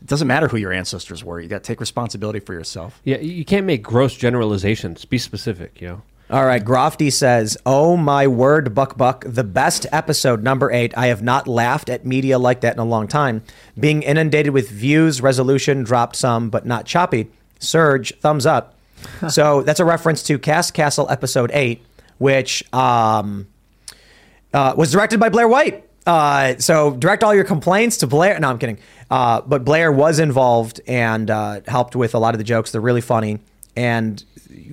it 0.03 0.07
doesn't 0.07 0.27
matter 0.27 0.49
who 0.49 0.57
your 0.57 0.73
ancestors 0.73 1.23
were. 1.23 1.39
You 1.39 1.47
gotta 1.47 1.63
take 1.63 1.79
responsibility 1.79 2.41
for 2.41 2.53
yourself. 2.53 2.99
Yeah, 3.05 3.19
you 3.19 3.45
can't 3.45 3.65
make 3.65 3.81
gross 3.81 4.15
generalizations. 4.15 5.05
Be 5.05 5.17
specific, 5.17 5.79
you 5.79 5.87
know. 5.87 6.01
All 6.29 6.45
right, 6.45 6.63
Grofty 6.63 7.09
says, 7.09 7.57
"Oh 7.65 7.95
my 7.95 8.27
word, 8.27 8.75
Buck 8.75 8.97
Buck, 8.97 9.23
the 9.25 9.45
best 9.45 9.85
episode 9.93 10.43
number 10.43 10.71
eight. 10.71 10.97
I 10.97 11.07
have 11.07 11.21
not 11.21 11.47
laughed 11.47 11.89
at 11.89 12.05
media 12.05 12.37
like 12.37 12.61
that 12.61 12.73
in 12.73 12.79
a 12.79 12.85
long 12.85 13.07
time. 13.07 13.43
Being 13.79 14.03
inundated 14.03 14.53
with 14.53 14.69
views, 14.69 15.21
resolution 15.21 15.83
dropped 15.83 16.17
some, 16.17 16.49
but 16.49 16.65
not 16.65 16.85
choppy. 16.85 17.29
Surge, 17.59 18.13
thumbs 18.19 18.45
up. 18.45 18.75
so 19.29 19.61
that's 19.61 19.79
a 19.79 19.85
reference 19.85 20.21
to 20.23 20.37
Cast 20.37 20.73
Castle 20.73 21.07
episode 21.09 21.51
eight, 21.53 21.85
which 22.17 22.63
um, 22.73 23.47
uh, 24.53 24.73
was 24.75 24.91
directed 24.91 25.19
by 25.19 25.29
Blair 25.29 25.47
White. 25.47 25.87
Uh, 26.05 26.57
so 26.57 26.91
direct 26.91 27.23
all 27.23 27.33
your 27.33 27.43
complaints 27.43 27.97
to 27.97 28.07
Blair. 28.07 28.39
No, 28.39 28.49
I'm 28.49 28.57
kidding. 28.59 28.77
Uh, 29.09 29.41
but 29.41 29.63
Blair 29.63 29.91
was 29.91 30.19
involved 30.19 30.81
and 30.87 31.29
uh, 31.29 31.61
helped 31.67 31.95
with 31.95 32.13
a 32.13 32.19
lot 32.19 32.33
of 32.33 32.39
the 32.39 32.43
jokes. 32.43 32.71
They're 32.71 32.81
really 32.81 33.01
funny. 33.01 33.39
And 33.75 34.23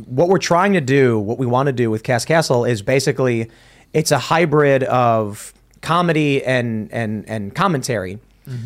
what 0.07 0.29
we're 0.29 0.39
trying 0.39 0.73
to 0.75 0.81
do, 0.81 1.19
what 1.19 1.39
we 1.39 1.47
want 1.47 1.67
to 1.69 1.73
do 1.73 1.91
with 1.91 2.03
Cast 2.03 2.27
Castle, 2.27 2.65
is 2.65 2.83
basically 2.83 3.51
it's 3.93 4.11
a 4.11 4.19
hybrid 4.19 4.83
of 4.85 5.55
comedy 5.81 6.45
and 6.45 6.93
and 6.93 7.29
and 7.29 7.55
commentary. 7.55 8.19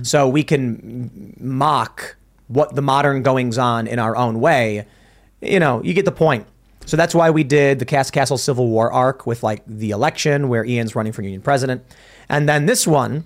So 0.02 0.26
we 0.26 0.42
can 0.44 1.34
mock 1.38 2.16
what 2.48 2.74
the 2.74 2.80
modern 2.80 3.22
goings 3.22 3.58
on 3.58 3.86
in 3.86 3.98
our 3.98 4.16
own 4.16 4.40
way. 4.40 4.86
You 5.42 5.60
know, 5.60 5.82
you 5.82 5.92
get 5.92 6.06
the 6.06 6.12
point. 6.12 6.46
So 6.86 6.96
that's 6.96 7.14
why 7.14 7.30
we 7.30 7.44
did 7.44 7.78
the 7.78 7.84
Cast 7.84 8.12
Castle 8.12 8.38
Civil 8.38 8.68
War 8.68 8.92
arc 8.92 9.26
with 9.26 9.42
like 9.42 9.62
the 9.66 9.90
election 9.90 10.48
where 10.48 10.64
Ian's 10.64 10.94
running 10.94 11.12
for 11.12 11.22
union 11.22 11.40
president. 11.40 11.82
And 12.28 12.48
then 12.48 12.66
this 12.66 12.86
one, 12.86 13.24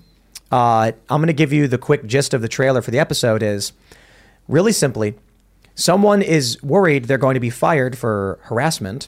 uh, 0.51 0.91
I'm 1.09 1.19
going 1.21 1.27
to 1.27 1.33
give 1.33 1.53
you 1.53 1.67
the 1.67 1.77
quick 1.77 2.05
gist 2.05 2.33
of 2.33 2.41
the 2.41 2.47
trailer 2.47 2.81
for 2.81 2.91
the 2.91 2.99
episode 2.99 3.43
is 3.43 3.73
really 4.47 4.71
simply 4.71 5.15
someone 5.75 6.21
is 6.21 6.61
worried 6.63 7.05
they're 7.05 7.17
going 7.17 7.35
to 7.35 7.39
be 7.39 7.49
fired 7.49 7.97
for 7.97 8.39
harassment. 8.43 9.07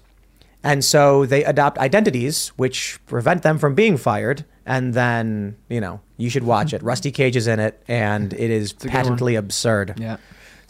And 0.63 0.85
so 0.85 1.25
they 1.25 1.43
adopt 1.43 1.77
identities 1.79 2.49
which 2.49 2.99
prevent 3.07 3.43
them 3.43 3.57
from 3.57 3.73
being 3.73 3.97
fired. 3.97 4.45
And 4.65 4.93
then, 4.93 5.57
you 5.69 5.81
know, 5.81 6.01
you 6.17 6.29
should 6.29 6.43
watch 6.43 6.73
it. 6.73 6.83
Rusty 6.83 7.11
Cage 7.11 7.35
is 7.35 7.47
in 7.47 7.59
it, 7.59 7.81
and 7.87 8.31
it 8.33 8.51
is 8.51 8.73
patently 8.73 9.35
absurd. 9.35 9.99
Yeah. 9.99 10.17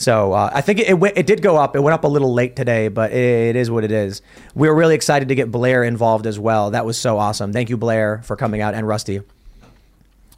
So 0.01 0.33
uh, 0.33 0.49
I 0.51 0.61
think 0.61 0.79
it, 0.79 0.89
it, 0.89 1.13
it 1.15 1.25
did 1.27 1.43
go 1.43 1.57
up. 1.57 1.75
It 1.75 1.79
went 1.79 1.93
up 1.93 2.03
a 2.03 2.07
little 2.07 2.33
late 2.33 2.55
today, 2.55 2.87
but 2.87 3.11
it 3.11 3.55
is 3.55 3.69
what 3.69 3.83
it 3.83 3.91
is. 3.91 4.23
We 4.55 4.67
were 4.67 4.73
really 4.73 4.95
excited 4.95 5.27
to 5.27 5.35
get 5.35 5.51
Blair 5.51 5.83
involved 5.83 6.25
as 6.25 6.39
well. 6.39 6.71
That 6.71 6.85
was 6.85 6.97
so 6.97 7.19
awesome. 7.19 7.53
Thank 7.53 7.69
you, 7.69 7.77
Blair, 7.77 8.19
for 8.23 8.35
coming 8.35 8.61
out, 8.61 8.73
and 8.73 8.87
Rusty. 8.87 9.21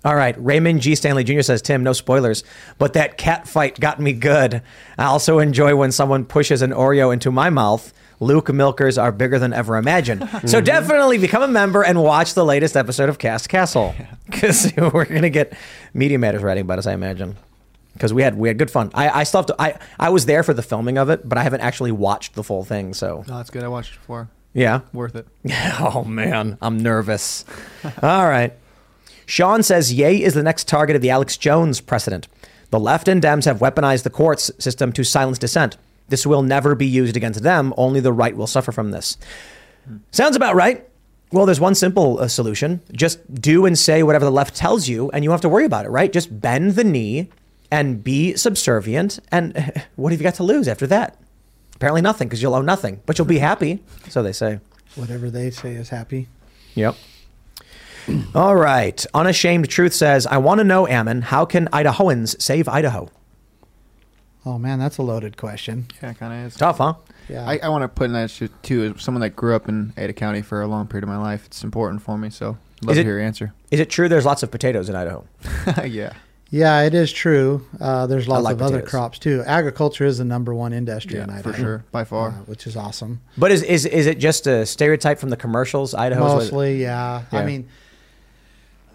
All 0.03 0.15
right, 0.15 0.35
Raymond 0.37 0.81
G. 0.81 0.95
Stanley 0.95 1.23
Jr. 1.23 1.43
says, 1.43 1.61
Tim, 1.61 1.81
no 1.81 1.93
spoilers, 1.93 2.43
but 2.77 2.91
that 2.93 3.17
cat 3.17 3.47
fight 3.47 3.79
got 3.79 4.01
me 4.01 4.11
good. 4.11 4.61
I 4.97 5.05
also 5.05 5.39
enjoy 5.39 5.77
when 5.77 5.93
someone 5.93 6.25
pushes 6.25 6.61
an 6.61 6.71
Oreo 6.71 7.13
into 7.13 7.31
my 7.31 7.49
mouth. 7.49 7.93
Luke 8.19 8.51
milkers 8.51 8.97
are 8.97 9.13
bigger 9.13 9.39
than 9.39 9.53
ever 9.53 9.77
imagined. 9.77 10.29
So 10.45 10.59
definitely 10.59 11.19
become 11.19 11.41
a 11.41 11.47
member 11.47 11.83
and 11.83 12.03
watch 12.03 12.33
the 12.33 12.43
latest 12.43 12.75
episode 12.75 13.07
of 13.07 13.17
Cast 13.17 13.47
Castle 13.47 13.95
because 14.25 14.73
we're 14.77 15.05
gonna 15.05 15.29
get 15.29 15.53
Media 15.93 16.19
Matters 16.19 16.43
writing 16.43 16.63
about 16.63 16.79
us, 16.79 16.85
I 16.85 16.91
imagine. 16.91 17.37
Because 17.93 18.13
we 18.13 18.23
had 18.23 18.35
we 18.37 18.47
had 18.47 18.57
good 18.57 18.71
fun. 18.71 18.89
I, 18.93 19.21
I 19.21 19.23
still 19.23 19.39
have 19.39 19.45
to. 19.47 19.55
I 19.59 19.77
I 19.99 20.09
was 20.09 20.25
there 20.25 20.43
for 20.43 20.53
the 20.53 20.63
filming 20.63 20.97
of 20.97 21.09
it, 21.09 21.27
but 21.27 21.37
I 21.37 21.43
haven't 21.43 21.61
actually 21.61 21.91
watched 21.91 22.33
the 22.35 22.43
full 22.43 22.63
thing. 22.63 22.93
So 22.93 23.23
No, 23.27 23.37
that's 23.37 23.49
good. 23.49 23.63
I 23.63 23.67
watched 23.67 23.93
it 23.93 23.99
before. 23.99 24.29
yeah, 24.53 24.81
Worth 24.93 25.15
it. 25.15 25.27
oh 25.79 26.03
man, 26.03 26.57
I'm 26.61 26.77
nervous. 26.79 27.45
All 28.01 28.27
right. 28.27 28.53
Sean 29.25 29.63
says 29.63 29.93
Ye 29.93 30.23
is 30.23 30.33
the 30.33 30.43
next 30.43 30.67
target 30.67 30.95
of 30.95 31.01
the 31.01 31.09
Alex 31.11 31.37
Jones 31.37 31.79
precedent. 31.81 32.27
The 32.71 32.79
left 32.79 33.07
and 33.07 33.21
Dems 33.21 33.45
have 33.45 33.59
weaponized 33.59 34.03
the 34.03 34.09
courts 34.09 34.49
system 34.57 34.91
to 34.93 35.03
silence 35.03 35.37
dissent. 35.37 35.77
This 36.09 36.25
will 36.25 36.41
never 36.41 36.73
be 36.75 36.87
used 36.87 37.15
against 37.15 37.43
them. 37.43 37.73
Only 37.77 37.99
the 37.99 38.11
right 38.11 38.35
will 38.35 38.47
suffer 38.47 38.71
from 38.71 38.91
this. 38.91 39.17
Sounds 40.11 40.35
about 40.35 40.55
right. 40.55 40.87
Well, 41.31 41.45
there's 41.45 41.59
one 41.59 41.75
simple 41.75 42.19
uh, 42.19 42.27
solution. 42.27 42.81
Just 42.91 43.19
do 43.33 43.65
and 43.65 43.77
say 43.77 44.03
whatever 44.03 44.25
the 44.25 44.31
left 44.31 44.55
tells 44.55 44.87
you, 44.87 45.09
and 45.11 45.23
you 45.23 45.29
don't 45.29 45.33
have 45.35 45.41
to 45.41 45.49
worry 45.49 45.65
about 45.65 45.85
it, 45.85 45.89
right? 45.89 46.11
Just 46.11 46.41
bend 46.41 46.71
the 46.71 46.83
knee 46.83 47.29
and 47.73 48.03
be 48.03 48.35
subservient. 48.35 49.19
And 49.31 49.83
what 49.95 50.11
have 50.11 50.21
you 50.21 50.23
got 50.23 50.35
to 50.35 50.43
lose 50.43 50.67
after 50.67 50.85
that? 50.87 51.17
Apparently 51.75 52.01
nothing, 52.01 52.27
because 52.27 52.39
you'll 52.41 52.53
owe 52.53 52.61
nothing, 52.61 53.01
but 53.07 53.17
you'll 53.17 53.25
be 53.27 53.39
happy. 53.39 53.81
So 54.09 54.21
they 54.21 54.31
say. 54.31 54.59
Whatever 54.95 55.31
they 55.31 55.49
say 55.49 55.73
is 55.73 55.89
happy. 55.89 56.27
Yep. 56.75 56.95
All 58.35 58.55
right. 58.55 59.03
Unashamed 59.15 59.69
Truth 59.69 59.93
says, 59.95 60.27
I 60.27 60.37
want 60.37 60.59
to 60.59 60.63
know, 60.63 60.87
Ammon, 60.87 61.23
how 61.23 61.45
can 61.45 61.67
Idahoans 61.69 62.39
save 62.39 62.67
Idaho? 62.69 63.09
Oh 64.45 64.59
man, 64.59 64.77
that's 64.77 64.97
a 64.97 65.01
loaded 65.01 65.35
question. 65.37 65.87
Yeah, 66.01 66.11
it 66.11 66.19
kind 66.19 66.33
of 66.33 66.47
is. 66.47 66.55
Tough, 66.55 66.77
huh? 66.77 66.95
Yeah. 67.29 67.47
I, 67.47 67.57
I 67.63 67.69
want 67.69 67.83
to 67.83 67.87
put 67.87 68.05
in 68.05 68.13
that 68.13 68.29
shit 68.29 68.51
too. 68.61 68.93
As 68.95 69.01
someone 69.01 69.21
that 69.21 69.31
grew 69.31 69.55
up 69.55 69.67
in 69.69 69.93
Ada 69.97 70.13
County 70.13 70.41
for 70.41 70.61
a 70.61 70.67
long 70.67 70.85
period 70.87 71.05
of 71.05 71.09
my 71.09 71.17
life, 71.17 71.45
it's 71.47 71.63
important 71.63 72.01
for 72.03 72.17
me. 72.17 72.29
So 72.29 72.57
love 72.83 72.91
Is 72.91 72.95
to 72.97 72.99
it- 72.99 73.03
hear 73.05 73.13
your 73.17 73.25
answer. 73.25 73.53
Is 73.71 73.79
it 73.79 73.89
true 73.89 74.09
there's 74.09 74.25
lots 74.25 74.43
of 74.43 74.51
potatoes 74.51 74.89
in 74.89 74.95
Idaho? 74.95 75.25
yeah. 75.85 76.13
Yeah, 76.53 76.83
it 76.83 76.93
is 76.93 77.11
true. 77.11 77.65
Uh, 77.81 78.05
there's 78.05 78.27
lots 78.27 78.43
like 78.43 78.53
of 78.53 78.61
other 78.61 78.83
crops 78.83 79.17
too. 79.17 79.41
Agriculture 79.43 80.05
is 80.05 80.19
the 80.19 80.23
number 80.23 80.53
one 80.53 80.71
industry 80.71 81.19
in 81.19 81.27
Idaho, 81.27 81.51
for 81.51 81.57
sure, 81.57 81.85
by 81.91 82.03
far. 82.03 82.29
uh, 82.29 82.31
which 82.45 82.67
is 82.67 82.77
awesome. 82.77 83.21
But 83.39 83.51
is, 83.51 83.63
is, 83.63 83.87
is 83.87 84.05
it 84.05 84.19
just 84.19 84.45
a 84.45 84.63
stereotype 84.63 85.17
from 85.17 85.31
the 85.31 85.35
commercials? 85.35 85.95
Idaho 85.95 86.35
Mostly, 86.35 86.79
yeah. 86.79 87.23
Yeah. 87.33 87.39
I 87.39 87.43
mean, 87.43 87.69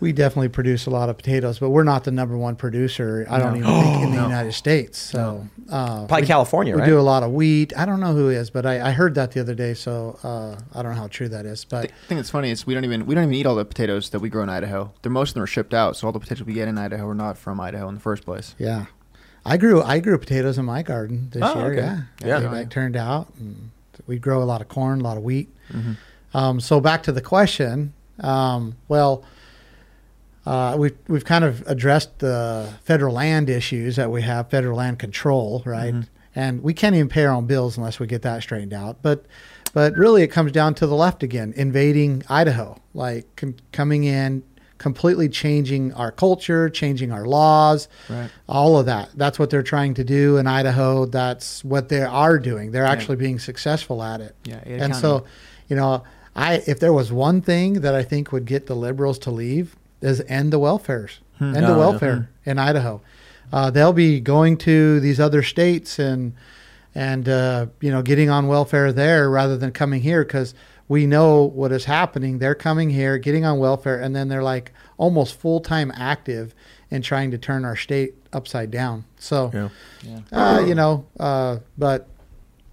we 0.01 0.13
definitely 0.13 0.49
produce 0.49 0.87
a 0.87 0.91
lot 0.91 1.09
of 1.09 1.17
potatoes, 1.17 1.59
but 1.59 1.71
we're 1.71 1.83
not 1.85 2.05
the 2.05 2.11
number 2.11 2.37
one 2.37 2.55
producer. 2.57 3.27
I 3.29 3.39
don't 3.39 3.57
even 3.57 3.69
think 3.69 4.03
in 4.05 4.11
the 4.13 4.17
No. 4.19 4.23
United 4.25 4.53
States. 4.53 4.99
So 4.99 5.47
uh, 5.71 6.07
Probably 6.07 6.23
we- 6.23 6.27
California, 6.27 6.75
We 6.75 6.81
right? 6.83 6.87
do 6.89 6.99
a 6.99 7.03
lot 7.03 7.23
of 7.23 7.33
wheat. 7.33 7.73
I 7.77 7.85
don't 7.85 8.01
know 8.01 8.13
who 8.15 8.29
is, 8.29 8.51
but 8.51 8.65
I, 8.65 8.89
I 8.89 8.91
heard 8.93 9.15
that 9.17 9.33
the 9.33 9.41
other 9.41 9.55
day. 9.55 9.75
So 9.75 10.19
uh, 10.23 10.57
I 10.79 10.83
don't 10.83 10.93
know 10.95 11.01
how 11.01 11.09
true 11.09 11.29
that 11.31 11.47
is. 11.47 11.65
But 11.65 11.87
I 11.87 12.07
think 12.09 12.21
it's 12.21 12.31
funny 12.31 12.51
is 12.51 12.67
we 12.67 12.75
don't 12.75 12.85
even 12.85 13.07
we 13.07 13.15
don't 13.15 13.25
even 13.25 13.35
eat 13.35 13.47
all 13.47 13.57
the 13.57 13.65
potatoes 13.65 14.11
that 14.11 14.21
we 14.21 14.29
grow 14.29 14.43
in 14.43 14.49
Idaho. 14.49 14.93
They're 15.03 15.11
most 15.13 15.31
of 15.31 15.35
them 15.35 15.43
are 15.43 15.47
shipped 15.49 15.75
out, 15.75 15.97
so 15.97 16.07
all 16.07 16.13
the 16.13 16.21
potatoes 16.21 16.45
we 16.47 16.53
get 16.55 16.69
in 16.69 16.79
Idaho 16.79 17.09
are 17.09 17.15
not 17.15 17.37
from 17.37 17.61
Idaho 17.61 17.89
in 17.89 17.95
the 17.95 18.01
first 18.01 18.25
place. 18.25 18.55
Yeah, 18.59 18.87
I 19.45 19.57
grew 19.57 19.83
I 19.83 19.99
grew 19.99 20.17
potatoes 20.19 20.59
in 20.59 20.65
my 20.65 20.83
garden 20.83 21.29
this 21.33 21.43
Oh, 21.45 21.59
year. 21.59 21.73
okay. 21.73 22.03
Yeah, 22.27 22.41
Yeah. 22.41 22.51
Oh, 22.61 22.65
turned 22.67 22.97
out. 22.97 23.33
We 24.07 24.19
grow 24.19 24.43
a 24.43 24.45
lot 24.45 24.61
of 24.61 24.69
corn, 24.69 25.01
a 25.01 25.05
lot 25.05 25.17
of 25.17 25.25
wheat. 25.25 25.49
Mhm. 25.73 25.97
Um, 26.35 26.61
so 26.61 26.81
back 26.81 27.03
to 27.05 27.13
the 27.13 27.21
question. 27.21 27.93
Um, 28.21 28.77
well, 28.89 29.25
uh, 30.49 30.77
we've 30.79 30.97
we've 31.09 31.25
kind 31.25 31.45
of 31.45 31.63
addressed 31.67 32.19
the 32.21 32.73
federal 32.85 33.15
land 33.15 33.51
issues 33.51 33.97
that 33.97 34.11
we 34.11 34.23
have, 34.23 34.49
federal 34.51 34.77
land 34.79 34.99
control, 34.99 35.63
right? 35.67 35.95
Mhm. 35.95 36.07
And 36.35 36.63
we 36.63 36.73
can't 36.73 36.95
even 36.95 37.09
pay 37.09 37.25
our 37.25 37.33
own 37.35 37.47
bills 37.47 37.77
unless 37.77 37.99
we 38.01 38.07
get 38.07 38.23
that 38.23 38.43
straightened 38.43 38.73
out. 38.73 38.99
But 39.03 39.27
but 39.75 39.95
really, 39.97 40.23
it 40.23 40.29
comes 40.29 40.53
down 40.53 40.75
to 40.75 40.87
the 40.87 40.95
left 40.95 41.23
again, 41.23 41.53
invading 41.57 42.23
Idaho, 42.29 42.79
like 42.95 43.27
com- 43.37 43.57
coming 43.73 44.05
in, 44.05 44.43
completely 44.79 45.29
changing 45.29 45.93
our 45.95 46.11
culture, 46.11 46.71
changing 46.71 47.11
our 47.13 47.27
laws, 47.27 47.89
Right. 48.09 48.31
all 48.49 48.79
of 48.79 48.87
that. 48.87 49.11
That's 49.17 49.39
what 49.39 49.51
they're 49.51 49.63
trying 49.75 49.95
to 49.95 50.05
do 50.05 50.37
in 50.39 50.47
Idaho. 50.47 51.05
That's 51.05 51.63
what 51.65 51.89
they 51.91 52.03
are 52.03 52.39
doing. 52.39 52.71
They're 52.71 52.87
actually 52.87 53.17
being 53.17 53.39
successful 53.39 54.03
at 54.03 54.21
it. 54.23 54.35
Yeah, 54.45 54.61
and 54.65 54.95
so, 54.97 55.25
you 55.69 55.77
know, 55.77 56.05
I 56.37 56.63
if 56.67 56.79
there 56.81 56.93
was 56.93 57.11
one 57.13 57.41
thing 57.43 57.81
that 57.81 57.95
I 57.95 58.03
think 58.05 58.31
would 58.33 58.47
get 58.47 58.67
the 58.67 58.77
liberals 58.77 59.19
to 59.21 59.31
leave 59.31 59.77
is 60.01 60.23
end 60.29 60.53
the 60.53 60.59
welfares, 60.61 61.19
Hmm. 61.39 61.55
end 61.57 61.67
Oh, 61.67 61.69
the 61.69 61.73
yeah. 61.75 61.77
welfare 61.77 62.29
in 62.45 62.59
Idaho. 62.59 63.01
Uh, 63.53 63.71
they'll 63.71 63.93
be 63.93 64.21
going 64.21 64.57
to 64.59 65.01
these 65.01 65.19
other 65.21 65.43
states 65.43 65.99
and 65.99 66.35
and 66.95 67.29
uh, 67.29 67.67
you 67.81 67.91
know 67.91 68.03
getting 68.03 68.29
on 68.31 68.47
welfare 68.49 68.93
there 68.93 69.31
rather 69.31 69.57
than 69.57 69.71
coming 69.73 70.01
here 70.03 70.25
because 70.25 70.55
we 70.89 71.07
know 71.07 71.43
what 71.45 71.71
is 71.73 71.85
happening. 71.85 72.39
They're 72.39 72.55
coming 72.55 72.91
here, 72.91 73.19
getting 73.19 73.45
on 73.45 73.59
welfare, 73.59 74.01
and 74.01 74.17
then 74.17 74.29
they're 74.29 74.43
like 74.43 74.73
almost 74.97 75.35
full 75.39 75.61
time 75.61 75.93
active 75.95 76.55
in 76.91 77.03
trying 77.03 77.31
to 77.31 77.39
turn 77.39 77.65
our 77.65 77.77
state 77.77 78.15
upside 78.33 78.71
down. 78.71 79.05
So, 79.19 79.51
Yeah. 80.03 80.21
Uh, 80.33 80.61
you 80.67 80.75
know, 80.75 81.05
uh, 81.21 81.59
but 81.77 82.09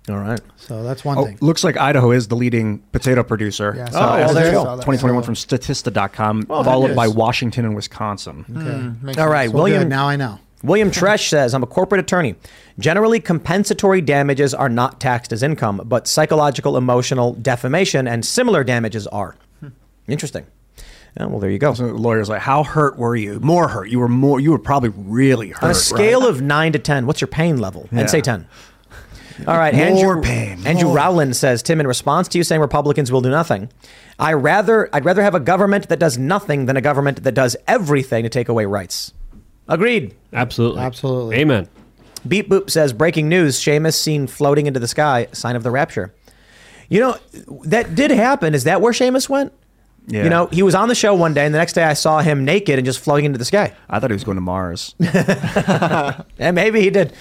all 0.10 0.18
right. 0.18 0.40
So 0.58 0.84
that's 0.84 1.04
one 1.04 1.18
Oh, 1.18 1.26
thing. 1.26 1.38
looks 1.42 1.64
like 1.64 1.78
Idaho 1.78 2.12
is 2.12 2.28
the 2.28 2.36
leading 2.36 2.80
potato 2.92 3.24
producer. 3.24 3.74
Yeah, 3.76 3.84
oh, 3.84 3.88
I 3.88 3.92
saw 3.92 4.16
that. 4.16 4.20
as 4.22 4.26
Oh, 4.26 4.30
of 4.30 4.36
there 4.36 4.46
you 4.46 4.52
go. 4.52 4.64
2021 4.76 5.24
from 5.24 5.34
Statista.com, 5.36 6.48
Oh, 6.50 6.64
followed 6.64 6.96
by 6.96 7.08
Washington 7.08 7.66
and 7.66 7.76
Wisconsin. 7.76 8.46
Okay. 8.50 9.14
Hmm. 9.14 9.20
All 9.20 9.30
right, 9.30 9.50
Well, 9.52 9.64
William. 9.64 9.84
good. 9.84 9.90
Now 9.90 10.08
I 10.08 10.16
know. 10.16 10.40
William 10.64 10.90
Tresh 10.90 11.30
says, 11.30 11.54
I'm 11.54 11.62
a 11.64 11.68
corporate 11.68 12.00
attorney. 12.00 12.36
Generally, 12.80 13.20
compensatory 13.20 14.02
damages 14.02 14.54
are 14.54 14.70
not 14.70 15.00
taxed 15.00 15.32
as 15.32 15.44
income, 15.44 15.82
but 15.86 16.08
psychological, 16.08 16.76
emotional, 16.76 17.34
defamation, 17.34 18.08
and 18.08 18.26
similar 18.26 18.64
damages 18.64 19.06
are. 19.08 19.36
Hmm. 19.60 19.68
Interesting. 20.08 20.46
Yeah, 21.18 21.28
well, 21.28 21.40
there 21.40 21.50
you 21.50 21.60
go. 21.60 21.74
So 21.74 21.88
the 21.88 21.94
lawyer's 21.94 22.28
like, 22.30 22.42
"How 22.42 22.64
hurt 22.64 22.98
were 22.98 23.16
you? 23.16 23.40
More 23.42 23.70
hurt. 23.70 23.90
You 23.90 24.00
were 24.00 24.10
more. 24.10 24.40
You 24.40 24.52
were 24.52 24.60
probably 24.60 24.90
really 24.90 25.50
hurt." 25.52 25.64
On 25.64 25.70
a 25.72 25.74
scale 25.76 26.22
right? 26.22 26.30
of 26.30 26.42
9 26.42 26.74
to 26.74 26.80
10, 26.80 27.06
what's 27.06 27.22
your 27.22 27.30
pain 27.30 27.58
level? 27.58 27.88
Yeah. 27.92 28.02
And 28.02 28.10
say 28.10 28.20
10. 28.20 28.46
All 29.48 29.58
right, 29.58 29.74
More 29.74 29.86
Andrew, 29.86 30.22
pain, 30.22 30.66
Andrew. 30.66 30.92
Rowland 30.92 31.36
says, 31.36 31.62
Tim, 31.62 31.80
in 31.80 31.88
response 31.88 32.28
to 32.30 32.38
you 32.38 32.44
saying 32.44 32.62
Republicans 32.62 33.12
will 33.12 33.22
do 33.22 33.30
nothing, 33.30 33.70
I 34.18 34.34
rather 34.34 34.90
I'd 34.94 35.06
rather 35.06 35.22
have 35.24 35.36
a 35.36 35.40
government 35.40 35.90
that 35.90 36.00
does 36.00 36.18
nothing 36.18 36.68
than 36.68 36.78
a 36.78 36.82
government 36.82 37.24
that 37.24 37.34
does 37.34 37.56
everything 37.68 38.24
to 38.24 38.30
take 38.30 38.48
away 38.48 38.66
rights. 38.66 39.14
Agreed. 39.68 40.16
Absolutely. 40.32 40.82
Absolutely. 40.82 41.38
Amen. 41.38 41.68
Beep 42.28 42.50
Boop 42.50 42.70
says, 42.70 42.94
breaking 42.94 43.30
news, 43.30 43.60
Seamus 43.60 43.96
seen 43.96 44.28
floating 44.28 44.68
into 44.68 44.80
the 44.80 44.88
sky, 44.88 45.28
sign 45.32 45.56
of 45.56 45.64
the 45.64 45.72
rapture. 45.72 46.14
You 46.90 47.00
know, 47.02 47.18
that 47.66 47.96
did 47.96 48.12
happen. 48.12 48.54
Is 48.54 48.64
that 48.64 48.82
where 48.82 48.94
Seamus 48.94 49.30
went? 49.30 49.54
Yeah. 50.08 50.24
You 50.24 50.30
know, 50.30 50.48
he 50.48 50.62
was 50.62 50.76
on 50.76 50.88
the 50.88 50.96
show 50.96 51.16
one 51.16 51.34
day, 51.34 51.46
and 51.46 51.54
the 51.54 51.58
next 51.58 51.74
day 51.74 51.84
I 51.84 51.94
saw 51.94 52.20
him 52.20 52.46
naked 52.46 52.78
and 52.78 52.86
just 52.86 53.00
floating 53.00 53.26
into 53.26 53.40
the 53.40 53.46
sky. 53.46 53.74
I 53.90 54.00
thought 54.00 54.12
he 54.12 54.14
was 54.14 54.24
going 54.24 54.36
to 54.36 54.42
Mars. 54.42 54.94
and 56.40 56.56
maybe 56.56 56.82
he 56.82 56.92
did. 56.92 57.14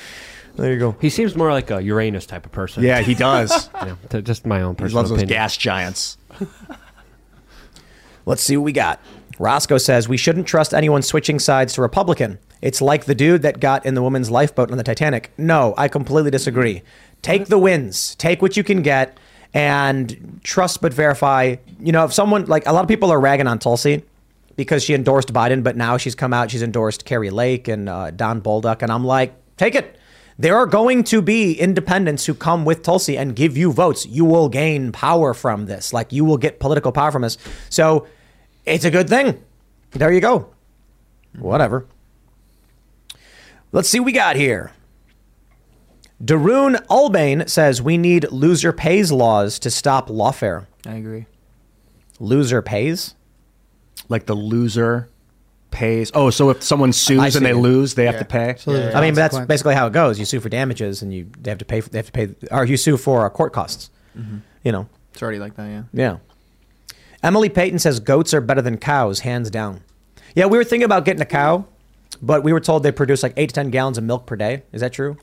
There 0.57 0.73
you 0.73 0.79
go. 0.79 0.97
He 1.01 1.11
seems 1.11 1.35
more 1.37 1.51
like 1.51 1.71
a 1.71 1.83
Uranus 1.83 2.27
type 2.27 2.47
of 2.47 2.53
person. 2.53 2.83
Yeah, 2.83 3.01
he 3.01 3.15
does. 3.15 3.69
yeah, 3.75 3.97
just 4.21 4.47
my 4.47 4.63
own 4.63 4.75
He 4.75 4.83
personal 4.83 5.01
loves 5.03 5.11
those 5.11 5.19
opinion. 5.19 5.37
gas 5.37 5.57
giants. 5.57 6.17
Let's 8.27 8.43
see 8.43 8.57
what 8.57 8.65
we 8.65 8.73
got. 8.73 9.01
Roscoe 9.39 9.79
says 9.79 10.09
we 10.09 10.17
shouldn't 10.17 10.47
trust 10.47 10.73
anyone 10.73 11.03
switching 11.03 11.39
sides 11.39 11.75
to 11.75 11.83
Republican. 11.83 12.39
It's 12.63 12.81
like 12.81 13.05
the 13.05 13.15
dude 13.15 13.43
that 13.43 13.61
got 13.61 13.85
in 13.85 13.95
the 13.95 14.03
woman's 14.03 14.31
lifeboat 14.31 14.71
on 14.71 14.79
the 14.79 14.85
Titanic. 14.85 15.33
No, 15.37 15.75
I 15.77 15.89
completely 15.89 16.31
disagree. 16.31 16.83
Take 17.21 17.47
the 17.47 17.59
wins, 17.59 18.15
take 18.15 18.41
what 18.41 18.57
you 18.57 18.63
can 18.65 18.81
get, 18.83 19.19
and 19.53 20.41
trust 20.45 20.81
but 20.81 20.95
verify. 20.95 21.57
You 21.81 21.93
know, 21.93 22.05
if 22.05 22.13
someone 22.15 22.47
like 22.47 22.67
a 22.67 22.73
lot 22.73 22.83
of 22.83 22.89
people 22.89 23.11
are 23.11 23.21
ragging 23.21 23.47
on 23.47 23.59
Tulsi 23.59 24.05
because 24.57 24.85
she 24.85 24.95
endorsed 24.95 25.33
Biden, 25.33 25.63
but 25.65 25.77
now 25.77 25.97
she's 25.97 26.15
come 26.15 26.33
out, 26.33 26.51
she's 26.51 26.63
endorsed 26.63 27.05
Kari 27.05 27.31
Lake 27.31 27.67
and 27.69 27.89
uh, 27.89 28.13
Don 28.13 28.41
Bolduc, 28.41 28.83
and 28.83 28.93
I'm 28.93 29.05
like, 29.05 29.35
take 29.57 29.75
it. 29.75 29.99
There 30.39 30.57
are 30.57 30.67
going 30.67 31.05
to 31.05 31.23
be 31.23 31.55
independents 31.55 32.27
who 32.27 32.35
come 32.35 32.65
with 32.65 32.83
Tulsi 32.83 33.17
and 33.17 33.37
give 33.37 33.57
you 33.57 33.73
votes. 33.73 34.05
You 34.05 34.25
will 34.25 34.49
gain 34.49 34.91
power 34.91 35.33
from 35.33 35.67
this. 35.67 35.93
Like 35.93 36.13
you 36.13 36.25
will 36.25 36.39
get 36.39 36.59
political 36.59 36.91
power 36.91 37.13
from 37.13 37.23
this. 37.23 37.39
So 37.71 38.07
it's 38.65 38.85
a 38.85 38.91
good 38.91 39.09
thing. 39.09 39.43
There 39.93 40.13
you 40.13 40.21
go. 40.21 40.51
Whatever. 41.39 41.87
Let's 43.71 43.89
see 43.89 44.01
what 44.01 44.07
we 44.07 44.13
got 44.13 44.37
here. 44.37 44.73
Daroon 46.23 46.85
Ulbane 46.87 47.49
says 47.49 47.83
we 47.83 47.99
need 47.99 48.31
loser 48.31 48.73
pays 48.73 49.13
laws 49.13 49.59
to 49.61 49.71
stop 49.71 50.09
lawfare. 50.09 50.67
I 50.87 50.95
agree. 50.95 51.27
Loser 52.19 52.63
pays? 52.63 53.15
Like 54.09 54.27
the 54.27 54.35
loser 54.35 55.09
pays. 55.75 56.11
Oh, 56.15 56.31
so 56.31 56.49
if 56.51 56.63
someone 56.63 56.93
sues 56.93 57.37
and 57.37 57.45
they 57.45 57.53
lose, 57.53 57.95
they 57.95 58.07
have 58.07 58.19
to 58.19 58.25
pay. 58.25 58.57
I 58.95 59.01
mean, 59.03 59.13
that's 59.15 59.39
basically 59.41 59.75
how 59.75 59.87
it 59.87 59.93
goes. 59.93 60.19
You 60.19 60.25
sue 60.25 60.41
for 60.41 60.49
damages, 60.49 61.03
and 61.03 61.13
you 61.13 61.27
they 61.41 61.51
have 61.51 61.59
to 61.59 61.65
pay. 61.67 61.81
For, 61.83 61.91
they 61.91 61.99
have 61.99 62.07
to 62.07 62.13
pay, 62.13 62.35
or 62.51 62.65
you 62.65 62.77
sue 62.79 62.97
for 62.97 63.27
uh, 63.27 63.29
court 63.29 63.53
costs. 63.53 63.91
Mhm. 64.19 64.41
You 64.63 64.73
know. 64.73 64.89
It's 65.13 65.23
already 65.23 65.39
like 65.39 65.55
that, 65.57 65.67
yeah. 65.67 65.83
Yeah. 65.93 66.17
Emily 67.23 67.49
Payton 67.49 67.79
says 67.79 68.01
goats 68.01 68.35
are 68.35 68.41
better 68.41 68.63
than 68.63 68.79
cows, 68.79 69.21
hands 69.21 69.51
down. 69.51 69.81
Yeah, 70.35 70.47
we 70.47 70.59
were 70.59 70.65
thinking 70.65 70.85
about 70.85 71.05
getting 71.05 71.23
a 71.23 71.27
cow, 71.27 71.67
but 72.21 72.43
we 72.43 72.53
were 72.53 72.61
told 72.61 72.83
they 72.83 72.93
produce 72.93 73.23
like 73.23 73.33
eight 73.37 73.49
to 73.51 73.55
ten 73.55 73.71
gallons 73.71 73.99
of 73.99 74.05
milk 74.05 74.27
per 74.27 74.37
day. 74.37 74.63
Is 74.73 74.81
that 74.81 74.93
true? 74.93 75.17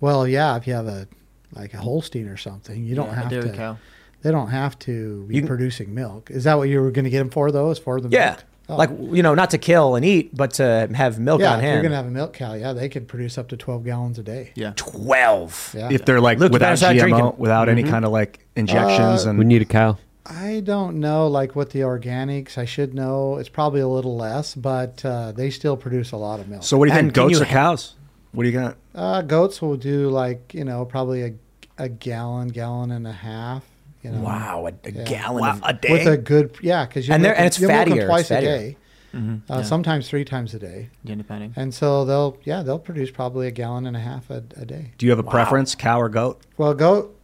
Well, 0.00 0.26
yeah, 0.26 0.56
if 0.56 0.66
you 0.66 0.74
have 0.74 0.86
a 0.88 1.06
like 1.54 1.74
a 1.74 1.78
Holstein 1.78 2.28
or 2.28 2.36
something, 2.36 2.84
you 2.84 2.94
don't 2.94 3.06
Yeah, 3.08 3.12
a 3.12 3.16
have 3.16 3.28
dairy 3.30 3.50
to. 3.50 3.56
cow. 3.56 3.76
They 4.22 4.30
don't 4.30 4.48
have 4.48 4.78
to 4.80 5.24
be 5.24 5.34
You 5.36 5.40
can- 5.42 5.48
producing 5.48 5.94
milk. 5.94 6.30
Is 6.30 6.44
that 6.44 6.56
what 6.56 6.68
you 6.68 6.80
were 6.80 6.90
going 6.90 7.04
to 7.04 7.10
get 7.10 7.18
them 7.18 7.30
for? 7.30 7.50
Though, 7.50 7.70
is 7.70 7.78
for 7.78 8.00
the 8.00 8.08
Yeah. 8.08 8.30
milk? 8.30 8.44
Oh. 8.72 8.76
Like 8.76 8.90
you 8.90 9.22
know, 9.22 9.34
not 9.34 9.50
to 9.50 9.58
kill 9.58 9.94
and 9.96 10.04
eat, 10.04 10.36
but 10.36 10.52
to 10.54 10.88
have 10.94 11.18
milk 11.18 11.40
yeah, 11.40 11.52
on 11.54 11.58
if 11.60 11.64
you're 11.64 11.80
going 11.82 11.90
to 11.90 11.96
have 11.96 12.06
a 12.06 12.10
milk 12.10 12.32
cow, 12.32 12.54
yeah, 12.54 12.72
they 12.72 12.88
could 12.88 13.06
produce 13.08 13.38
up 13.38 13.48
to 13.48 13.56
twelve 13.56 13.84
gallons 13.84 14.18
a 14.18 14.22
day. 14.22 14.52
Yeah, 14.54 14.72
twelve. 14.76 15.74
Yeah. 15.76 15.88
If 15.90 16.04
they're 16.04 16.20
like 16.20 16.38
Look, 16.38 16.50
you 16.50 16.54
without 16.54 16.80
better 16.80 16.98
GMO, 16.98 17.00
drinking. 17.00 17.32
without 17.38 17.68
any 17.68 17.82
Mhm. 17.84 17.90
kind 17.90 18.04
of 18.04 18.12
like 18.12 18.46
injections, 18.56 19.26
Uh, 19.26 19.30
and 19.30 19.38
We 19.38 19.44
need 19.44 19.62
a 19.62 19.66
cow. 19.66 19.98
I 20.24 20.60
don't 20.64 21.00
know, 21.00 21.26
like 21.26 21.56
what 21.56 21.70
the 21.70 21.80
organics. 21.80 22.56
I 22.56 22.64
should 22.64 22.94
know. 22.94 23.36
It's 23.38 23.48
probably 23.48 23.80
a 23.80 23.88
little 23.88 24.16
less, 24.16 24.54
but 24.54 25.04
uh, 25.04 25.32
they 25.32 25.50
still 25.50 25.76
produce 25.76 26.12
a 26.12 26.16
lot 26.16 26.38
of 26.38 26.48
milk. 26.48 26.62
so 26.62 26.78
what 26.78 26.86
do 26.86 26.92
you 26.92 26.98
And 26.98 27.08
think? 27.08 27.14
Goats 27.14 27.36
you 27.38 27.42
or 27.42 27.46
cows? 27.46 27.94
What 28.32 28.44
do 28.44 28.48
you 28.48 28.58
got? 28.58 28.76
Uh, 28.94 29.22
goats 29.22 29.60
will 29.60 29.76
do 29.76 30.08
like 30.10 30.54
you 30.54 30.64
know 30.64 30.84
probably 30.84 31.22
a, 31.22 31.32
a 31.78 31.88
gallon, 31.88 32.48
gallon 32.48 32.90
and 32.92 33.06
a 33.06 33.12
half. 33.12 33.64
You 34.02 34.10
know, 34.10 34.20
Wow, 34.20 34.66
a, 34.66 34.88
a 34.88 34.92
Yeah. 34.92 35.04
gallon 35.04 35.42
Wow, 35.42 35.50
of, 35.52 35.60
a 35.64 35.72
day. 35.74 35.92
with 35.92 36.06
a 36.06 36.16
good 36.16 36.56
yeah, 36.60 36.84
because 36.86 37.06
you 37.06 37.14
And 37.14 37.24
they're- 37.24 37.34
and 37.36 37.46
it's 37.46 37.58
fattier, 37.58 38.06
twice 38.06 38.22
it's 38.22 38.30
a 38.30 38.34
fattier. 38.34 38.40
day, 38.58 38.76
Mhm. 39.14 39.40
uh, 39.48 39.56
Yeah. 39.58 39.62
sometimes 39.62 40.08
three 40.08 40.24
times 40.24 40.54
a 40.54 40.58
day, 40.58 40.88
Yeah, 41.04 41.14
depending. 41.14 41.52
and 41.56 41.72
so 41.72 42.04
they'll 42.04 42.36
yeah 42.44 42.62
they'll 42.62 42.78
produce 42.80 43.10
probably 43.10 43.46
a 43.46 43.50
gallon 43.52 43.86
and 43.86 43.96
a 43.96 44.00
half 44.00 44.28
a, 44.30 44.42
a 44.56 44.64
day. 44.66 44.92
Do 44.98 45.06
you 45.06 45.10
have 45.12 45.18
a 45.18 45.22
preference, 45.22 45.74
cow 45.76 46.00
or 46.00 46.08
goat? 46.08 46.40
Well, 46.56 46.74
goat 46.74 47.16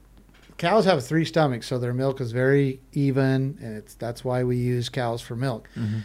cows 0.56 0.84
have 0.84 1.05
three 1.05 1.24
stomachs, 1.24 1.66
so 1.66 1.78
their 1.78 1.94
milk 1.94 2.20
is 2.20 2.32
very 2.32 2.80
even, 2.92 3.59
and 3.62 3.76
it's 3.76 3.94
that's 3.94 4.24
why 4.24 4.44
we 4.44 4.56
use 4.56 4.88
cows 4.88 5.20
for 5.20 5.34
milk. 5.36 5.68
Mm-hmm. 5.76 5.98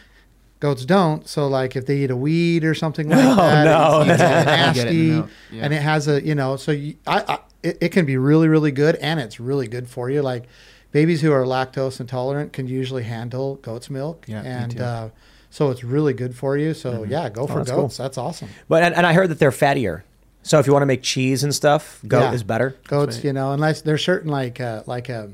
Goats 0.60 0.86
don't. 0.86 1.28
So, 1.28 1.46
like, 1.48 1.76
if 1.76 1.86
they 1.88 1.98
eat 1.98 2.10
a 2.12 2.16
weed 2.16 2.64
or 2.64 2.74
something 2.74 3.10
like 3.10 3.20
Oh, 3.22 3.36
that, 3.36 3.64
no. 3.66 4.02
it's, 4.02 4.12
it's 4.12 4.78
You 4.78 4.84
get 4.84 4.88
it 4.88 4.96
in 4.96 5.18
nasty, 5.20 5.34
yeah. 5.52 5.64
and 5.66 5.74
it 5.74 5.82
has 5.82 6.08
a 6.08 6.24
you 6.26 6.36
know. 6.36 6.56
So, 6.56 6.72
you, 6.72 6.96
I, 7.06 7.24
I 7.28 7.40
it, 7.64 7.78
it 7.82 7.90
can 7.90 8.06
be 8.06 8.18
really, 8.18 8.48
really 8.48 8.72
good, 8.72 8.96
and 8.98 9.20
it's 9.20 9.40
really 9.40 9.68
good 9.68 9.88
for 9.88 10.10
you. 10.10 10.22
Like, 10.22 10.44
babies 10.92 11.22
who 11.22 11.32
are 11.32 11.44
lactose 11.46 12.00
intolerant 12.00 12.54
can 12.54 12.68
usually 12.68 13.04
handle 13.04 13.56
goat's 13.56 13.90
milk, 13.90 14.26
Yeah, 14.28 14.42
and 14.44 14.80
uh, 14.80 15.10
so 15.50 15.72
it's 15.72 15.84
really 15.84 16.14
good 16.14 16.36
for 16.36 16.58
you. 16.58 16.74
So, 16.74 17.04
yeah, 17.04 17.30
go 17.30 17.48
for 17.48 17.60
that's 17.60 17.72
cool. 17.72 17.84
goats. 17.84 17.98
That's 17.98 18.18
awesome. 18.18 18.50
But 18.68 18.84
and, 18.84 18.94
and 18.96 19.06
I 19.06 19.14
heard 19.14 19.30
that 19.30 19.40
they're 19.40 19.52
fattier. 19.52 20.04
So 20.46 20.60
if 20.60 20.68
you 20.68 20.74
want 20.74 20.82
to 20.84 20.88
make 20.88 21.02
cheese 21.04 21.44
and 21.46 21.56
stuff, 21.56 22.02
goat 22.06 22.20
Yeah. 22.24 22.34
is 22.34 22.44
better. 22.44 22.76
Goats, 22.88 23.16
right. 23.18 23.24
you 23.26 23.34
know, 23.34 23.54
unless 23.54 23.82
there's 23.82 24.04
certain 24.04 24.30
like 24.30 24.60
uh, 24.60 24.84
like 24.86 25.08
a 25.08 25.32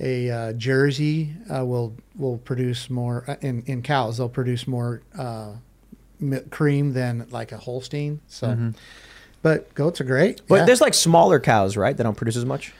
a 0.00 0.30
uh, 0.30 0.52
Jersey 0.52 1.32
uh, 1.50 1.64
will 1.64 1.96
will 2.14 2.36
produce 2.38 2.90
more 2.90 3.24
uh, 3.26 3.36
in 3.40 3.62
in 3.66 3.80
cows. 3.82 4.18
They'll 4.18 4.28
produce 4.28 4.66
more 4.68 5.00
uh, 5.18 5.52
cream 6.50 6.92
than 6.92 7.26
like 7.30 7.52
a 7.52 7.56
Holstein. 7.56 8.20
So, 8.26 8.48
Mhm. 8.48 8.74
But 9.42 9.74
goats 9.74 10.00
are 10.00 10.04
great. 10.04 10.42
But 10.48 10.56
yeah. 10.56 10.64
there's 10.64 10.80
like 10.80 10.94
smaller 10.94 11.40
cows, 11.40 11.76
right? 11.76 11.96
That 11.96 12.02
don't 12.04 12.16
produce 12.16 12.36
as 12.36 12.44
much. 12.44 12.72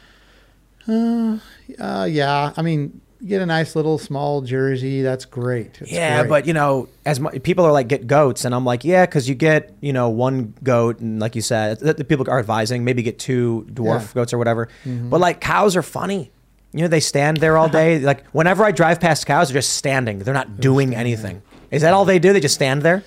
Uh, 0.87 1.39
uh, 1.79 2.07
yeah. 2.11 2.53
I 2.57 2.63
mean, 2.63 3.01
get 3.27 3.43
a 3.43 3.47
nice 3.47 3.77
little 3.77 3.99
small 3.99 4.41
Jersey. 4.43 5.03
That's 5.03 5.25
great. 5.25 5.79
It's 5.81 5.93
yeah, 5.93 6.21
great. 6.21 6.29
but 6.29 6.47
you 6.47 6.53
know, 6.55 6.89
as 7.05 7.21
mu- 7.21 7.31
people 7.41 7.65
are 7.65 7.73
like, 7.73 7.89
get 7.89 8.07
goats, 8.07 8.45
and 8.45 8.55
I'm 8.55 8.65
like, 8.65 8.85
yeah, 8.85 9.05
because 9.07 9.29
you 9.29 9.35
get 9.35 9.75
you 9.81 9.93
know 9.93 10.09
one 10.09 10.55
goat, 10.63 11.01
and 11.01 11.21
like 11.21 11.37
you 11.37 11.43
said, 11.43 11.81
the, 11.81 11.95
the 11.95 12.05
people 12.05 12.29
are 12.31 12.39
advising 12.39 12.85
maybe 12.85 13.03
get 13.03 13.19
two 13.19 13.67
dwarf 13.71 14.01
Yeah. 14.01 14.15
goats 14.15 14.33
or 14.33 14.39
whatever. 14.39 14.69
Mhm. 14.85 15.11
But 15.11 15.21
like 15.21 15.41
cows 15.41 15.77
are 15.77 15.83
funny. 15.83 16.31
You 16.73 16.83
know, 16.83 16.89
they 16.89 17.01
stand 17.01 17.39
there 17.39 17.57
all 17.57 17.69
day. 17.69 17.99
like 18.11 18.27
whenever 18.29 18.65
I 18.65 18.73
drive 18.73 19.01
past 19.01 19.27
cows, 19.27 19.49
they're 19.49 19.55
just 19.61 19.75
standing. 19.75 20.21
They're 20.21 20.35
not 20.35 20.61
doing 20.61 20.95
anything. 20.95 21.43
Is 21.71 21.83
that 21.83 21.93
all 21.93 22.05
they 22.05 22.19
do? 22.19 22.33
They 22.33 22.41
just 22.41 22.55
stand 22.55 22.83
there? 22.83 23.03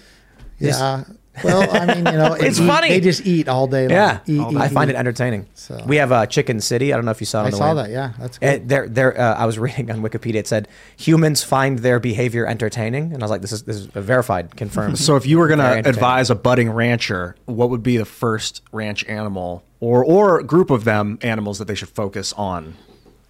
Just- 0.60 0.80
yeah. 0.80 1.04
Well, 1.44 1.70
I 1.76 1.86
mean, 1.86 1.98
you 2.06 2.12
know, 2.14 2.34
It's 2.40 2.60
eat- 2.60 2.68
funny. 2.68 2.90
They 2.90 3.00
just 3.00 3.26
eat 3.26 3.48
all 3.48 3.68
day. 3.68 3.84
long. 3.84 3.92
Yeah, 3.92 4.20
Eat, 4.26 4.42
eat, 4.52 4.58
I 4.58 4.68
find 4.68 4.90
eat. 4.90 4.94
it 4.96 4.98
entertaining. 4.98 5.48
So- 5.54 5.84
We 5.86 5.98
have 5.98 6.12
uh, 6.12 6.26
Chicken 6.26 6.60
City. 6.62 6.92
I 6.94 6.96
don't 6.96 7.06
know 7.06 7.12
if 7.12 7.20
you 7.22 7.26
saw 7.26 7.44
it. 7.44 7.48
I 7.48 7.50
the 7.52 7.58
saw 7.58 7.70
way. 7.70 7.84
that, 7.84 7.90
yeah, 7.92 8.14
that's 8.20 8.38
good. 8.38 8.68
they're, 8.70 8.88
they're, 8.90 9.20
uh, 9.20 9.36
I 9.36 9.46
was 9.46 9.58
reading 9.66 9.92
on 9.92 10.02
Wikipedia. 10.02 10.36
It 10.36 10.48
said 10.48 10.68
humans 10.98 11.44
find 11.44 11.80
their 11.80 12.00
behavior 12.00 12.46
entertaining, 12.48 13.14
and 13.14 13.22
I 13.22 13.26
was 13.26 13.32
like, 13.32 13.42
this 13.42 13.52
is 13.52 13.64
this 13.64 13.76
is 13.78 13.86
verified, 13.88 14.56
confirmed. 14.56 14.98
So 15.12 15.16
if 15.16 15.26
you 15.26 15.38
were 15.40 15.48
gonna 15.48 15.82
advise 15.86 16.30
a 16.30 16.36
budding 16.36 16.70
rancher, 16.70 17.36
what 17.46 17.70
would 17.70 17.84
be 17.84 17.98
the 17.98 18.06
first 18.06 18.62
ranch 18.72 19.04
animal 19.06 19.64
or 19.80 20.04
or 20.06 20.42
group 20.44 20.70
of 20.70 20.84
them 20.84 21.18
animals 21.22 21.58
that 21.60 21.66
they 21.68 21.76
should 21.76 21.90
focus 21.90 22.34
on? 22.34 22.76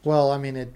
Well, 0.03 0.31
I 0.31 0.38
mean, 0.38 0.55
it. 0.57 0.73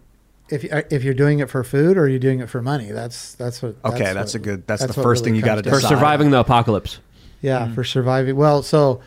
If 0.48 0.64
you, 0.64 0.70
if 0.92 1.04
you're 1.04 1.16
doing 1.16 1.40
it 1.40 1.50
for 1.50 1.64
food 1.64 1.98
or 1.98 2.08
you're 2.08 2.20
doing 2.20 2.40
it 2.40 2.50
for 2.52 2.62
money, 2.62 2.92
that's 2.92 3.34
that's 3.34 3.64
what. 3.64 3.76
Okay, 3.84 4.14
that's 4.14 4.36
a 4.36 4.40
good- 4.40 4.68
that's 4.68 4.84
the 4.86 4.94
what 4.94 5.04
first 5.04 5.24
thing 5.24 5.34
you 5.34 5.42
comes 5.42 5.50
gotta 5.50 5.62
down 5.64 5.74
For 5.74 5.80
surviving 5.82 6.30
the 6.30 6.40
apocalypse. 6.40 7.00
Yeah, 7.46 7.74
for 7.74 7.84
surviving. 7.84 8.36
Well, 8.36 8.64
so 8.64 9.02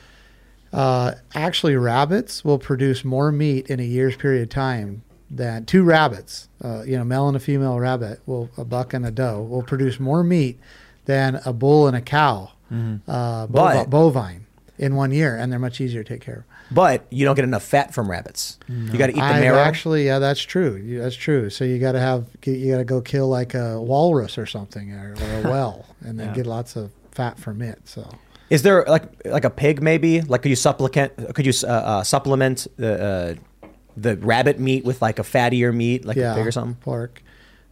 uh, 0.73 1.12
actually, 1.35 1.77
rabbits 1.77 2.44
will 2.44 2.59
produce 2.59 3.05
more 3.05 3.32
meat 3.32 3.69
in 3.69 3.81
a 3.81 3.85
year's 3.85 4.16
period 4.16 4.43
of 4.43 4.48
time 4.51 5.02
than 5.31 5.65
two 5.65 5.82
rabbits. 5.82 6.48
Uh, 6.62 6.82
you 6.86 6.97
know, 6.97 7.05
male 7.05 7.28
and 7.28 7.36
a 7.36 7.40
female 7.40 7.78
rabbit 7.78 8.20
will 8.27 8.51
a 8.56 8.65
buck 8.65 8.93
and 8.94 9.05
a 9.06 9.10
doe 9.10 9.43
will 9.43 9.62
produce 9.62 9.98
more 10.01 10.23
meat 10.24 10.59
than 11.06 11.40
a 11.44 11.52
bull 11.52 11.86
and 11.86 11.97
a 11.97 12.01
cow, 12.01 12.51
Mhm. 12.73 13.01
uh, 13.09 13.47
bovine, 13.86 14.44
in 14.78 14.94
one 14.94 15.10
year, 15.10 15.35
and 15.36 15.51
they're 15.51 15.59
much 15.59 15.81
easier 15.81 16.02
to 16.05 16.09
take 16.15 16.20
care 16.20 16.36
of. 16.39 16.44
But 16.70 17.06
you 17.10 17.24
don't 17.24 17.35
get 17.35 17.44
enough 17.44 17.62
fat 17.65 17.94
from 17.94 18.10
rabbits. 18.10 18.59
You 18.69 18.98
got 18.98 19.06
to 19.06 19.12
eat 19.12 19.16
the 19.16 19.23
I've 19.23 19.40
marrow. 19.40 19.56
Actually, 19.59 20.05
yeah, 20.05 20.19
that's 20.19 20.40
true. 20.43 20.98
That's 21.01 21.16
true. 21.16 21.48
So 21.48 21.65
you 21.65 21.78
got 21.78 21.93
to 21.93 22.01
have 22.01 22.27
you 22.44 22.70
got 22.73 22.78
to 22.78 22.85
go 22.85 23.01
kill 23.01 23.27
like 23.28 23.55
a 23.55 23.81
walrus 23.81 24.36
or 24.36 24.44
something 24.44 24.93
or, 24.93 25.15
or 25.19 25.48
a 25.48 25.51
whale, 25.51 25.86
and 26.05 26.20
then 26.20 26.28
Yeah. 26.28 26.35
get 26.35 26.47
lots 26.47 26.77
of 26.77 26.90
fat 27.10 27.39
from 27.39 27.62
it. 27.62 27.78
So 27.86 28.06
Is 28.51 28.62
there 28.62 28.85
like 28.89 29.05
like 29.27 29.45
a 29.45 29.51
pig 29.51 29.83
maybe? 29.83 30.20
Like 30.23 30.43
could 30.43 30.49
you 30.51 30.57
supplicant? 30.57 31.35
Could 31.35 31.47
you 31.47 31.53
uh, 31.65 31.66
uh, 31.70 32.03
supplement 32.03 32.66
the 32.77 33.37
uh, 33.62 33.69
the 33.97 34.16
rabbit 34.16 34.59
meat 34.59 34.85
with 34.85 35.03
like 35.03 35.19
a 35.19 35.23
fattier 35.23 35.75
meat, 35.75 36.05
like 36.05 36.16
yeah, 36.16 36.33
a 36.33 36.37
pig 36.37 36.47
or 36.47 36.51
something? 36.53 36.77
pork. 36.77 37.23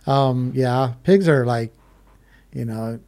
Um, 0.07 0.53
yeah, 0.55 0.95
pigs 1.03 1.29
are 1.29 1.45
like, 1.47 1.73
you 2.53 2.65
know, 2.65 3.01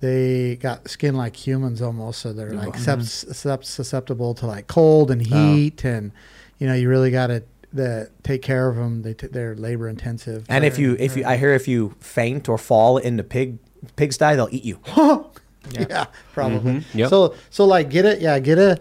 they 0.00 0.56
got 0.56 0.88
skin 0.90 1.14
like 1.14 1.36
humans 1.36 1.80
almost, 1.82 2.20
so 2.20 2.32
they're 2.32 2.52
like 2.52 2.74
Mhm. 2.74 3.02
sep- 3.34 3.64
susceptible 3.64 4.34
to 4.34 4.46
like 4.46 4.66
cold 4.66 5.10
and 5.10 5.22
Oh. 5.32 5.54
heat, 5.54 5.84
and 5.84 6.12
you 6.58 6.66
know, 6.66 6.74
you 6.74 6.88
really 6.88 7.10
got 7.10 7.28
to 7.28 7.42
the 7.72 8.08
take 8.22 8.40
care 8.42 8.68
of 8.68 8.76
them. 8.76 9.02
They 9.02 9.12
t- 9.14 9.26
they're 9.26 9.54
labor 9.54 9.88
intensive. 9.88 10.46
And 10.48 10.64
if 10.64 10.78
you 10.78 10.96
if 10.98 11.16
you 11.16 11.24
I 11.26 11.36
hear 11.36 11.52
if 11.52 11.68
you 11.68 11.94
faint 12.00 12.48
or 12.48 12.56
fall 12.58 12.96
into 12.96 13.22
pig 13.22 13.58
pigsty, 13.96 14.34
they'll 14.34 14.48
eat 14.50 14.64
you. 14.64 14.78
yeah. 15.90 16.06
probably. 16.32 16.58
Mhm. 16.80 16.84
Yep. 16.94 17.10
So 17.10 17.34
so 17.50 17.64
like 17.64 17.90
get 17.90 18.04
it, 18.04 18.20
yeah, 18.20 18.38
get 18.38 18.58
a. 18.58 18.78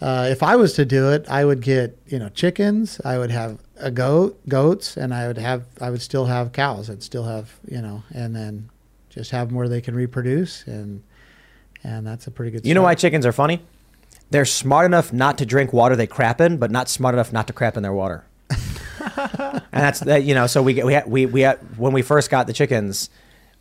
Uh, 0.00 0.26
if 0.30 0.42
I 0.42 0.56
was 0.56 0.72
to 0.74 0.84
do 0.84 1.12
it, 1.12 1.24
I 1.28 1.44
would 1.44 1.60
get 1.60 1.96
you 2.06 2.18
know 2.18 2.28
chickens. 2.30 3.00
I 3.04 3.18
would 3.18 3.30
have 3.30 3.58
a 3.76 3.90
goat, 3.90 4.40
goats, 4.48 4.96
and 4.96 5.14
I 5.14 5.28
would 5.28 5.38
have 5.38 5.64
I 5.80 5.90
would 5.90 6.02
still 6.02 6.26
have 6.26 6.52
cows. 6.52 6.90
I'd 6.90 7.02
still 7.04 7.24
have 7.24 7.54
you 7.68 7.80
know, 7.80 8.02
and 8.12 8.34
then 8.34 8.68
just 9.10 9.30
have 9.30 9.48
them 9.48 9.56
where 9.56 9.68
they 9.68 9.80
can 9.80 9.94
reproduce, 9.94 10.64
and 10.66 11.02
and 11.84 12.04
that's 12.06 12.26
a 12.26 12.30
pretty 12.32 12.50
good. 12.50 12.66
You 12.66 12.74
know 12.74 12.82
why 12.82 12.94
chickens 12.96 13.24
are 13.26 13.32
funny? 13.32 13.60
They're 14.30 14.44
smart 14.44 14.86
enough 14.86 15.12
not 15.12 15.38
to 15.38 15.46
drink 15.46 15.72
water 15.72 15.94
they 15.94 16.06
crap 16.06 16.40
in, 16.40 16.56
but 16.56 16.70
not 16.70 16.88
smart 16.88 17.14
enough 17.14 17.32
not 17.32 17.46
to 17.48 17.52
crap 17.52 17.76
in 17.76 17.82
their 17.82 17.92
water. 17.92 18.24
and 18.50 19.60
that's 19.72 20.00
that. 20.00 20.24
You 20.24 20.34
know, 20.34 20.46
so 20.46 20.62
we 20.62 20.74
get- 20.74 20.86
we 20.86 20.94
had, 20.94 21.06
we 21.10 21.26
we 21.26 21.42
had, 21.42 21.58
when 21.78 21.92
we 21.92 22.02
first 22.02 22.30
got 22.30 22.46
the 22.46 22.52
chickens, 22.52 23.10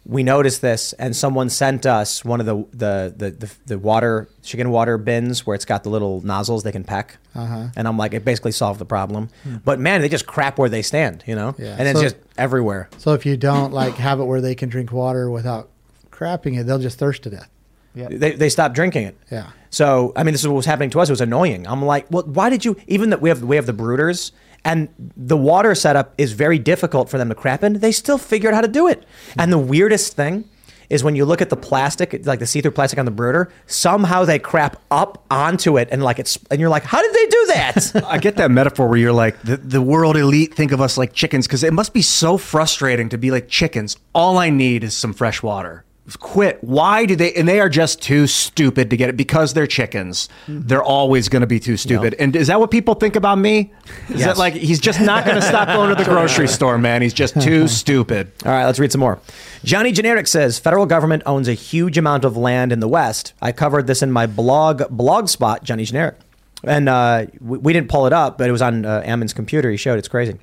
we 0.05 0.23
noticed 0.23 0.61
this, 0.61 0.93
and 0.93 1.15
someone 1.15 1.49
sent 1.49 1.85
us 1.85 2.25
one 2.25 2.39
of 2.39 2.45
the 2.47 2.65
the 2.71 3.13
the 3.15 3.31
the, 3.31 3.51
the 3.67 3.77
water 3.79 4.27
chicken 4.41 4.71
water 4.71 4.97
bins 4.97 5.45
where 5.45 5.53
it's 5.55 5.65
got 5.65 5.83
the 5.83 5.89
little 5.89 6.21
nozzles 6.21 6.63
they 6.63 6.71
can 6.71 6.83
peck. 6.83 7.17
Uh-huh. 7.35 7.67
And 7.75 7.87
I'm 7.87 7.97
like, 7.97 8.13
it 8.13 8.25
basically 8.25 8.51
solved 8.51 8.79
the 8.79 8.85
problem. 8.85 9.29
Hmm. 9.43 9.57
But 9.63 9.79
man, 9.79 10.01
they 10.01 10.09
just 10.09 10.25
crap 10.27 10.57
where 10.57 10.69
they 10.69 10.81
stand, 10.81 11.23
you 11.27 11.35
know, 11.35 11.55
Yeah. 11.57 11.75
and 11.77 11.87
it's 11.87 11.99
So- 11.99 12.03
just 12.03 12.15
everywhere. 12.37 12.89
So 12.97 13.13
if 13.13 13.25
you 13.25 13.37
don't 13.37 13.71
like 13.73 13.95
have 13.95 14.19
it 14.19 14.23
where 14.25 14.41
they 14.41 14.55
can 14.55 14.69
drink 14.69 14.91
water 14.91 15.29
without 15.29 15.69
crapping 16.11 16.59
it, 16.59 16.63
they'll 16.65 16.79
just 16.79 16.97
thirst 16.97 17.23
to 17.23 17.29
death. 17.29 17.49
yeah 17.95 18.07
They, 18.09 18.31
they 18.33 18.49
stopped 18.49 18.73
drinking 18.75 19.03
it. 19.05 19.17
Yeah. 19.31 19.51
So 19.69 20.11
I 20.15 20.23
mean, 20.23 20.33
this 20.33 20.41
is 20.41 20.47
what 20.47 20.55
was 20.55 20.65
happening 20.65 20.89
to 20.89 20.99
us. 20.99 21.09
It 21.09 21.13
was 21.13 21.21
annoying. 21.21 21.67
I'm 21.67 21.85
like, 21.85 22.07
well, 22.09 22.23
why 22.23 22.49
did 22.49 22.65
you? 22.65 22.75
Even 22.87 23.11
that 23.11 23.21
we 23.21 23.29
have 23.29 23.43
we 23.43 23.55
have 23.55 23.65
the 23.67 23.73
brooders, 23.73 24.31
and 24.63 24.89
the 25.17 25.38
water 25.38 25.73
setup 25.75 26.13
is 26.17 26.33
very 26.33 26.59
difficult 26.59 27.09
for 27.09 27.17
them 27.17 27.29
to 27.29 27.35
crap 27.35 27.63
in. 27.63 27.79
They 27.79 27.91
still 27.91 28.17
figured 28.17 28.53
out 28.53 28.57
how 28.57 28.61
to 28.61 28.67
do 28.67 28.88
it. 28.88 29.03
And 29.38 29.51
the 29.51 29.57
weirdest 29.57 30.15
thing 30.15 30.45
is 30.91 31.05
when 31.05 31.15
you 31.15 31.23
look 31.23 31.41
at 31.41 31.49
the 31.49 31.55
plastic, 31.55 32.25
like 32.25 32.39
the 32.39 32.45
see-through 32.45 32.71
plastic 32.71 32.99
on 32.99 33.05
the 33.05 33.11
brooder, 33.11 33.51
somehow 33.65 34.25
they 34.25 34.38
crap 34.38 34.75
up 34.91 35.25
onto 35.31 35.77
it, 35.77 35.88
and 35.89 36.03
like 36.03 36.19
it's, 36.19 36.38
and 36.51 36.59
you're 36.59 36.69
like, 36.69 36.83
how 36.83 37.01
did 37.01 37.13
they 37.13 37.25
do 37.27 37.45
that? 37.47 38.05
I 38.07 38.17
get 38.17 38.35
that 38.35 38.51
metaphor 38.51 38.89
where 38.89 38.97
you're 38.97 39.13
like 39.13 39.41
the, 39.41 39.55
the 39.55 39.81
world 39.81 40.17
elite 40.17 40.53
think 40.53 40.73
of 40.73 40.81
us 40.81 40.97
like 40.97 41.13
chickens 41.13 41.47
because 41.47 41.63
it 41.63 41.73
must 41.73 41.93
be 41.93 42.01
so 42.01 42.38
frustrating 42.38 43.07
to 43.09 43.17
be 43.17 43.31
like 43.31 43.47
chickens. 43.47 43.95
All 44.13 44.38
I 44.38 44.49
need 44.49 44.83
is 44.83 44.95
some 44.95 45.13
fresh 45.13 45.41
water. 45.41 45.85
Quit. 46.19 46.57
Why 46.63 47.05
do 47.05 47.15
they? 47.15 47.31
And 47.33 47.47
they 47.47 47.59
are 47.59 47.69
just 47.69 48.01
too 48.01 48.25
stupid 48.25 48.89
to 48.89 48.97
get 48.97 49.09
it 49.09 49.15
because 49.15 49.53
they're 49.53 49.67
chickens. 49.67 50.27
They're 50.47 50.81
always 50.83 51.29
going 51.29 51.41
to 51.41 51.47
be 51.47 51.59
too 51.59 51.77
stupid. 51.77 52.15
And 52.17 52.35
is 52.35 52.47
that 52.47 52.59
what 52.59 52.71
people 52.71 52.95
think 52.95 53.15
about 53.15 53.37
me? 53.37 53.71
Is 54.09 54.19
Yes. 54.19 54.25
that 54.25 54.37
like 54.37 54.55
he's 54.55 54.79
just 54.79 54.99
not 54.99 55.25
going 55.25 55.35
to 55.35 55.41
stop 55.43 55.67
going 55.67 55.89
to 55.89 55.95
the 55.95 56.03
grocery 56.09 56.47
store, 56.47 56.77
man? 56.79 57.01
He's 57.03 57.13
just 57.13 57.39
too 57.39 57.67
stupid. 57.69 58.31
All 58.45 58.51
right, 58.51 58.65
let's 58.65 58.79
read 58.79 58.91
some 58.91 58.99
more. 58.99 59.19
Johnny 59.63 59.91
Generic 59.91 60.25
says 60.27 60.57
federal 60.57 60.87
government 60.87 61.21
owns 61.27 61.47
a 61.47 61.53
huge 61.53 61.97
amount 61.99 62.25
of 62.25 62.35
land 62.35 62.71
in 62.71 62.79
the 62.79 62.87
West. 62.87 63.33
I 63.41 63.51
covered 63.51 63.85
this 63.85 64.01
in 64.01 64.11
my 64.11 64.25
blog 64.25 64.83
blog 64.89 65.29
spot, 65.29 65.63
Johnny 65.63 65.85
Generic, 65.85 66.17
and 66.63 66.89
uh, 66.89 67.27
we, 67.39 67.59
we 67.59 67.73
didn't 67.73 67.89
pull 67.89 68.07
it 68.07 68.11
up, 68.13 68.39
but 68.39 68.49
it 68.49 68.51
was 68.51 68.63
on 68.63 68.85
uh, 68.85 69.03
Ammon's 69.05 69.33
computer. 69.33 69.69
He 69.69 69.77
showed 69.77 69.99
it's 69.99 70.07
crazy. 70.07 70.39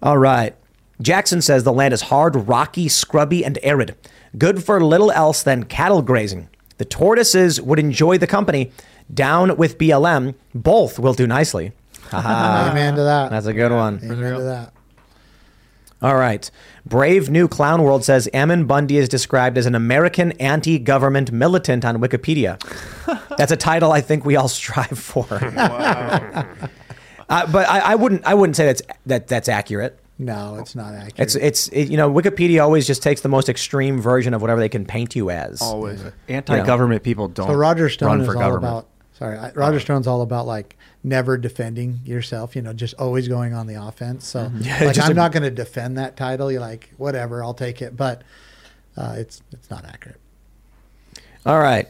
All 0.00 0.16
right, 0.16 0.54
Jackson 1.00 1.40
says 1.40 1.64
the 1.64 1.72
land 1.72 1.94
is 1.94 2.02
hard, 2.02 2.48
rocky, 2.48 2.88
scrubby, 2.88 3.44
and 3.44 3.58
arid, 3.62 3.96
good 4.36 4.64
for 4.64 4.82
little 4.82 5.12
else 5.12 5.42
than 5.42 5.64
cattle 5.64 6.02
grazing. 6.02 6.48
The 6.78 6.84
tortoises 6.84 7.60
would 7.60 7.78
enjoy 7.78 8.18
the 8.18 8.26
company. 8.26 8.72
Down 9.12 9.56
with 9.56 9.78
BLM, 9.78 10.34
both 10.54 10.98
will 10.98 11.14
do 11.14 11.26
nicely. 11.26 11.72
Haha. 12.10 12.70
Amen 12.70 12.94
to 12.94 13.02
that. 13.02 13.30
That's 13.30 13.46
a 13.46 13.54
good 13.54 13.72
one. 13.72 14.00
Amen 14.02 14.34
to 14.34 14.42
that. 14.42 14.72
All 16.00 16.14
right. 16.14 16.48
Brave 16.86 17.28
New 17.28 17.48
Clown 17.48 17.82
World 17.82 18.04
says 18.04 18.28
Ammon 18.32 18.66
Bundy 18.66 18.98
is 18.98 19.08
described 19.08 19.58
as 19.58 19.66
an 19.66 19.74
American 19.74 20.32
anti 20.32 20.78
government 20.78 21.32
militant 21.32 21.84
on 21.84 21.98
Wikipedia. 21.98 22.58
That's 23.36 23.50
a 23.50 23.56
title 23.56 23.90
I 23.92 24.00
think 24.00 24.24
we 24.24 24.36
all 24.36 24.48
strive 24.48 24.98
for. 24.98 25.26
uh, 25.32 26.44
but 27.28 27.68
I, 27.68 27.80
I 27.80 27.94
wouldn't 27.96 28.24
I 28.24 28.34
wouldn't 28.34 28.56
say 28.56 28.66
that's 28.66 28.82
that 29.06 29.28
that's 29.28 29.48
accurate. 29.48 29.98
No, 30.20 30.56
it's 30.58 30.74
not 30.74 30.94
accurate. 30.94 31.14
It's 31.18 31.34
it's 31.36 31.68
it, 31.68 31.90
you 31.90 31.96
know 31.96 32.10
Wikipedia 32.12 32.60
always 32.62 32.86
just 32.86 33.02
takes 33.02 33.20
the 33.20 33.28
most 33.28 33.48
extreme 33.48 34.00
version 34.00 34.34
of 34.34 34.40
whatever 34.40 34.58
they 34.60 34.68
can 34.68 34.84
paint 34.84 35.14
you 35.14 35.30
as. 35.30 35.62
Always. 35.62 36.00
You 36.00 36.06
know? 36.06 36.12
Anti-government 36.28 37.04
people 37.04 37.28
don't 37.28 37.46
So 37.46 37.54
Roger 37.54 37.88
Stone 37.88 38.08
run 38.08 38.20
is 38.22 38.26
for 38.26 38.34
all 38.36 38.40
government. 38.42 38.72
about. 38.72 38.88
Sorry, 39.12 39.38
I- 39.38 39.52
Roger 39.52 39.78
Stone's 39.80 40.06
all 40.08 40.22
about 40.22 40.46
like 40.46 40.76
never 41.04 41.38
defending 41.38 42.00
yourself. 42.04 42.56
You 42.56 42.62
know, 42.62 42.72
just 42.72 42.94
always 42.94 43.28
going 43.28 43.54
on 43.54 43.66
the 43.68 43.74
offense. 43.74 44.26
So 44.26 44.46
Mhm. 44.46 44.64
Yeah, 44.64 44.84
like, 44.86 44.98
I'm 44.98 45.12
a- 45.12 45.14
not 45.14 45.30
going 45.32 45.44
to 45.44 45.50
defend 45.50 45.98
that 45.98 46.16
title. 46.16 46.50
You're 46.50 46.60
like, 46.60 46.90
whatever, 46.96 47.42
I'll 47.44 47.54
take 47.54 47.80
it. 47.80 47.96
But 47.96 48.22
uh, 48.96 49.14
it's 49.18 49.40
it's 49.52 49.70
not 49.70 49.84
accurate. 49.84 50.18
All 51.46 51.60
right. 51.60 51.88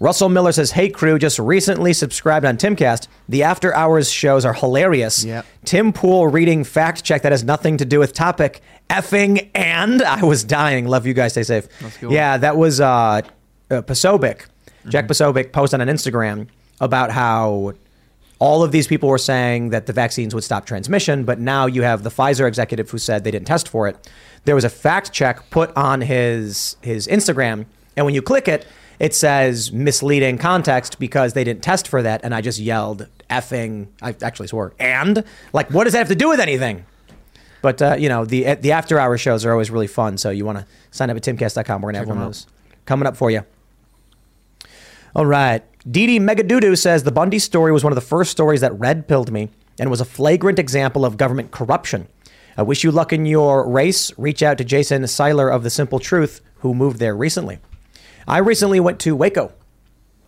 Russell 0.00 0.30
Miller 0.30 0.50
says, 0.50 0.72
Hey 0.72 0.88
crew, 0.88 1.18
just 1.18 1.38
recently 1.38 1.92
subscribed 1.92 2.46
on 2.46 2.56
Timcast. 2.56 3.06
The 3.28 3.42
after 3.42 3.74
hours 3.74 4.10
shows 4.10 4.46
are 4.46 4.54
hilarious. 4.54 5.24
Yep. 5.24 5.46
Tim 5.66 5.92
Pool 5.92 6.26
reading 6.26 6.64
fact 6.64 7.04
check 7.04 7.20
that 7.22 7.32
has 7.32 7.44
nothing 7.44 7.76
to 7.76 7.84
do 7.84 7.98
with 7.98 8.14
topic. 8.14 8.62
Effing 8.88 9.50
and 9.54 10.02
I 10.02 10.24
was 10.24 10.42
dying. 10.42 10.88
Love 10.88 11.06
you 11.06 11.12
guys. 11.12 11.32
Stay 11.32 11.42
safe. 11.42 11.68
Yeah, 12.02 12.38
that 12.38 12.56
was 12.56 12.80
uh, 12.80 13.20
uh 13.70 13.82
Posobiec. 13.82 14.46
Jack 14.88 15.06
Posobiec 15.06 15.52
posted 15.52 15.82
on 15.82 15.86
an 15.86 15.94
Instagram 15.94 16.48
about 16.80 17.10
how 17.10 17.74
all 18.38 18.62
of 18.62 18.72
these 18.72 18.86
people 18.86 19.10
were 19.10 19.18
saying 19.18 19.68
that 19.68 19.84
the 19.84 19.92
vaccines 19.92 20.34
would 20.34 20.42
stop 20.42 20.64
transmission, 20.64 21.24
but 21.24 21.38
now 21.38 21.66
you 21.66 21.82
have 21.82 22.02
the 22.02 22.10
Pfizer 22.10 22.48
executive 22.48 22.88
who 22.88 22.96
said 22.96 23.22
they 23.22 23.30
didn't 23.30 23.46
test 23.46 23.68
for 23.68 23.86
it. 23.86 24.10
There 24.46 24.54
was 24.54 24.64
a 24.64 24.70
fact 24.70 25.12
check 25.12 25.50
put 25.50 25.76
on 25.76 26.00
his 26.00 26.76
his 26.80 27.06
Instagram, 27.06 27.66
and 27.96 28.06
when 28.06 28.14
you 28.14 28.22
click 28.22 28.48
it, 28.48 28.66
it 29.00 29.14
says 29.14 29.72
misleading 29.72 30.38
context 30.38 31.00
because 31.00 31.32
they 31.32 31.42
didn't 31.42 31.62
test 31.62 31.88
for 31.88 32.02
that, 32.02 32.20
and 32.22 32.34
I 32.34 32.42
just 32.42 32.60
yelled 32.60 33.08
effing. 33.28 33.88
I 34.00 34.14
actually 34.22 34.46
swore 34.48 34.74
and 34.78 35.24
like, 35.52 35.70
what 35.70 35.84
does 35.84 35.94
that 35.94 36.00
have 36.00 36.08
to 36.08 36.14
do 36.14 36.28
with 36.28 36.38
anything? 36.38 36.84
But 37.62 37.82
uh, 37.82 37.96
you 37.98 38.08
know, 38.08 38.24
the 38.24 38.54
the 38.54 38.72
after 38.72 38.98
hour 38.98 39.18
shows 39.18 39.44
are 39.44 39.52
always 39.52 39.70
really 39.70 39.86
fun. 39.86 40.18
So 40.18 40.30
you 40.30 40.44
want 40.44 40.58
to 40.58 40.66
sign 40.90 41.10
up 41.10 41.16
at 41.16 41.22
timcast.com. 41.22 41.82
We're 41.82 41.88
gonna 41.88 41.98
have 41.98 42.08
one 42.08 42.18
of 42.18 42.24
those 42.24 42.46
coming 42.84 43.06
up 43.06 43.16
for 43.16 43.30
you. 43.30 43.44
All 45.16 45.26
right. 45.26 45.62
Didi 45.90 46.20
Megadoodoo 46.20 46.78
says 46.78 47.02
the 47.02 47.10
Bundy 47.10 47.38
story 47.38 47.72
was 47.72 47.82
one 47.82 47.92
of 47.92 47.96
the 47.96 48.02
first 48.02 48.30
stories 48.30 48.60
that 48.60 48.78
red 48.78 49.08
pilled 49.08 49.32
me 49.32 49.48
and 49.78 49.90
was 49.90 50.00
a 50.00 50.04
flagrant 50.04 50.58
example 50.58 51.04
of 51.04 51.16
government 51.16 51.50
corruption. 51.50 52.06
I 52.56 52.62
wish 52.62 52.84
you 52.84 52.90
luck 52.90 53.12
in 53.12 53.24
your 53.24 53.66
race. 53.66 54.16
Reach 54.18 54.42
out 54.42 54.58
to 54.58 54.64
Jason 54.64 55.06
Seiler 55.06 55.48
of 55.48 55.62
The 55.62 55.70
Simple 55.70 55.98
Truth, 55.98 56.42
who 56.58 56.74
moved 56.74 56.98
there 56.98 57.16
recently. 57.16 57.58
I 58.30 58.38
recently 58.38 58.78
went 58.78 59.00
to 59.00 59.16
Waco. 59.16 59.52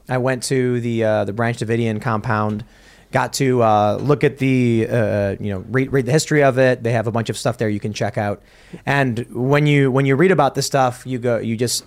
I 0.08 0.18
went 0.18 0.42
to 0.44 0.80
the 0.80 1.04
uh, 1.04 1.24
the 1.24 1.32
Branch 1.32 1.56
Davidian 1.56 2.02
compound. 2.02 2.64
Got 3.12 3.34
to 3.34 3.62
uh, 3.62 3.98
look 4.00 4.24
at 4.24 4.38
the 4.38 4.88
uh, 4.90 5.36
you 5.38 5.52
know 5.52 5.64
read, 5.68 5.92
read 5.92 6.06
the 6.06 6.12
history 6.12 6.42
of 6.42 6.58
it. 6.58 6.82
They 6.82 6.90
have 6.92 7.06
a 7.06 7.12
bunch 7.12 7.30
of 7.30 7.38
stuff 7.38 7.58
there 7.58 7.68
you 7.68 7.78
can 7.78 7.92
check 7.92 8.18
out. 8.18 8.42
And 8.84 9.24
when 9.30 9.66
you 9.66 9.92
when 9.92 10.04
you 10.04 10.16
read 10.16 10.32
about 10.32 10.56
this 10.56 10.66
stuff, 10.66 11.06
you 11.06 11.20
go 11.20 11.38
you 11.38 11.56
just 11.56 11.84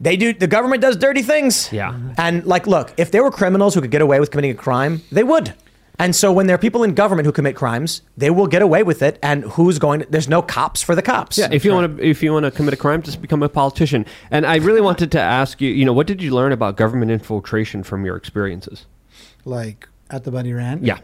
they 0.00 0.16
do 0.16 0.34
the 0.34 0.48
government 0.48 0.82
does 0.82 0.96
dirty 0.96 1.22
things. 1.22 1.72
Yeah. 1.72 1.96
And 2.18 2.44
like 2.44 2.66
look, 2.66 2.92
if 2.96 3.12
there 3.12 3.22
were 3.22 3.30
criminals 3.30 3.74
who 3.74 3.80
could 3.80 3.92
get 3.92 4.02
away 4.02 4.18
with 4.18 4.32
committing 4.32 4.50
a 4.50 4.54
crime, 4.54 5.02
they 5.12 5.22
would. 5.22 5.54
And 5.98 6.14
so 6.14 6.32
when 6.32 6.46
there 6.46 6.54
are 6.54 6.58
people 6.58 6.82
in 6.82 6.94
government 6.94 7.26
who 7.26 7.32
commit 7.32 7.56
crimes, 7.56 8.02
they 8.16 8.30
will 8.30 8.46
get 8.46 8.62
away 8.62 8.82
with 8.82 9.02
it 9.02 9.18
and 9.22 9.44
who's 9.44 9.78
going 9.78 10.00
to, 10.00 10.06
there's 10.10 10.28
no 10.28 10.42
cops 10.42 10.82
for 10.82 10.94
the 10.94 11.02
cops. 11.02 11.38
Yeah, 11.38 11.48
if 11.50 11.64
you 11.64 11.72
want 11.72 11.96
to, 11.96 12.04
if 12.04 12.22
you 12.22 12.32
want 12.32 12.44
to 12.44 12.50
commit 12.50 12.74
a 12.74 12.76
crime, 12.76 13.02
just 13.02 13.22
become 13.22 13.42
a 13.42 13.48
politician. 13.48 14.04
And 14.30 14.44
I 14.44 14.56
really 14.56 14.80
wanted 14.80 15.10
to 15.12 15.20
ask 15.20 15.60
you, 15.60 15.70
you 15.70 15.84
know, 15.84 15.92
what 15.92 16.06
did 16.06 16.22
you 16.22 16.34
learn 16.34 16.52
about 16.52 16.76
government 16.76 17.10
infiltration 17.10 17.82
from 17.82 18.04
your 18.04 18.16
experiences? 18.16 18.86
Like 19.44 19.88
at 20.10 20.24
the 20.24 20.30
Bundy 20.30 20.52
Ranch. 20.52 20.82
Yeah. 20.82 20.98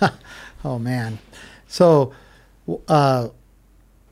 oh 0.64 0.78
man. 0.78 1.18
So, 1.66 2.12
uh, 2.88 3.28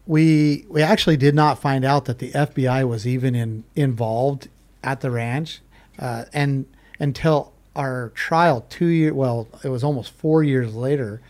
we 0.06 0.66
we 0.68 0.82
actually 0.82 1.16
did 1.16 1.34
not 1.34 1.60
find 1.60 1.84
out 1.84 2.06
that 2.06 2.18
the 2.18 2.32
FBI 2.32 2.88
was 2.88 3.06
even 3.06 3.34
in 3.34 3.64
involved 3.76 4.48
at 4.82 5.02
the 5.02 5.10
ranch, 5.10 5.60
uh, 5.98 6.24
and 6.32 6.66
until 6.98 7.52
our 7.80 8.10
trial 8.10 8.66
two 8.68 8.86
year 8.86 9.14
well 9.14 9.48
it 9.64 9.70
was 9.70 9.82
almost 9.82 10.12
four 10.12 10.42
years 10.42 10.74
later 10.74 11.22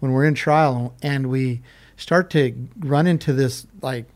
when 0.00 0.10
we're 0.10 0.24
in 0.24 0.34
trial 0.34 0.94
and 1.02 1.28
we 1.28 1.60
start 1.98 2.30
to 2.30 2.54
run 2.78 3.06
into 3.06 3.34
this 3.34 3.66
like 3.82 4.06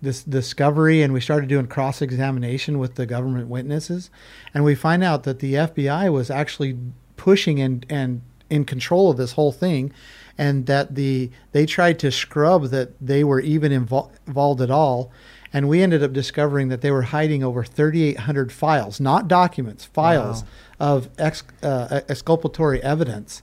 this 0.00 0.22
discovery 0.22 1.02
and 1.02 1.12
we 1.12 1.20
started 1.20 1.48
doing 1.48 1.66
cross 1.66 2.00
examination 2.00 2.78
with 2.78 2.94
the 2.94 3.04
government 3.04 3.48
witnesses 3.48 4.10
and 4.54 4.62
we 4.62 4.76
find 4.76 5.02
out 5.02 5.24
that 5.24 5.40
the 5.40 5.54
FBI 5.54 6.12
was 6.12 6.30
actually 6.30 6.78
pushing 7.16 7.60
and 7.60 7.84
and 7.90 8.22
in 8.48 8.64
control 8.64 9.10
of 9.10 9.16
this 9.16 9.32
whole 9.32 9.52
thing 9.52 9.92
and 10.38 10.66
that 10.66 10.94
the 10.94 11.28
they 11.50 11.66
tried 11.66 11.98
to 11.98 12.12
scrub 12.12 12.66
that 12.66 12.90
they 13.04 13.24
were 13.24 13.40
even 13.40 13.72
invol- 13.72 14.10
involved 14.28 14.60
at 14.60 14.70
all 14.70 15.10
and 15.52 15.68
we 15.68 15.82
ended 15.82 16.02
up 16.02 16.12
discovering 16.12 16.68
that 16.68 16.80
they 16.80 16.90
were 16.90 17.02
hiding 17.02 17.42
over 17.42 17.64
3800 17.64 18.52
files 18.52 19.00
not 19.00 19.28
documents 19.28 19.84
files 19.84 20.44
of 20.80 21.08
ex, 21.18 21.42
uh, 21.62 22.00
exculpatory 22.08 22.82
evidence 22.82 23.42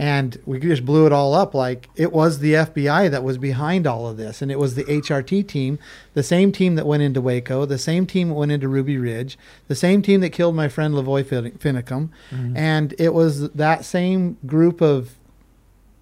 and 0.00 0.38
we 0.46 0.58
just 0.58 0.86
blew 0.86 1.04
it 1.04 1.12
all 1.12 1.34
up 1.34 1.52
like 1.52 1.90
it 1.94 2.10
was 2.10 2.38
the 2.38 2.54
FBI 2.54 3.10
that 3.10 3.22
was 3.22 3.36
behind 3.36 3.86
all 3.86 4.08
of 4.08 4.16
this. 4.16 4.40
And 4.40 4.50
it 4.50 4.58
was 4.58 4.74
the 4.74 4.84
HRT 4.84 5.46
team, 5.46 5.78
the 6.14 6.22
same 6.22 6.52
team 6.52 6.74
that 6.76 6.86
went 6.86 7.02
into 7.02 7.20
Waco, 7.20 7.66
the 7.66 7.76
same 7.76 8.06
team 8.06 8.28
that 8.28 8.34
went 8.34 8.50
into 8.50 8.66
Ruby 8.66 8.96
Ridge, 8.96 9.38
the 9.68 9.74
same 9.74 10.00
team 10.00 10.22
that 10.22 10.30
killed 10.30 10.54
my 10.54 10.68
friend 10.68 10.94
LaVoy 10.94 11.26
Fin- 11.26 11.58
Finicum. 11.58 12.08
Mm-hmm. 12.30 12.56
And 12.56 12.94
it 12.98 13.12
was 13.12 13.50
that 13.50 13.84
same 13.84 14.38
group 14.46 14.80
of 14.80 15.16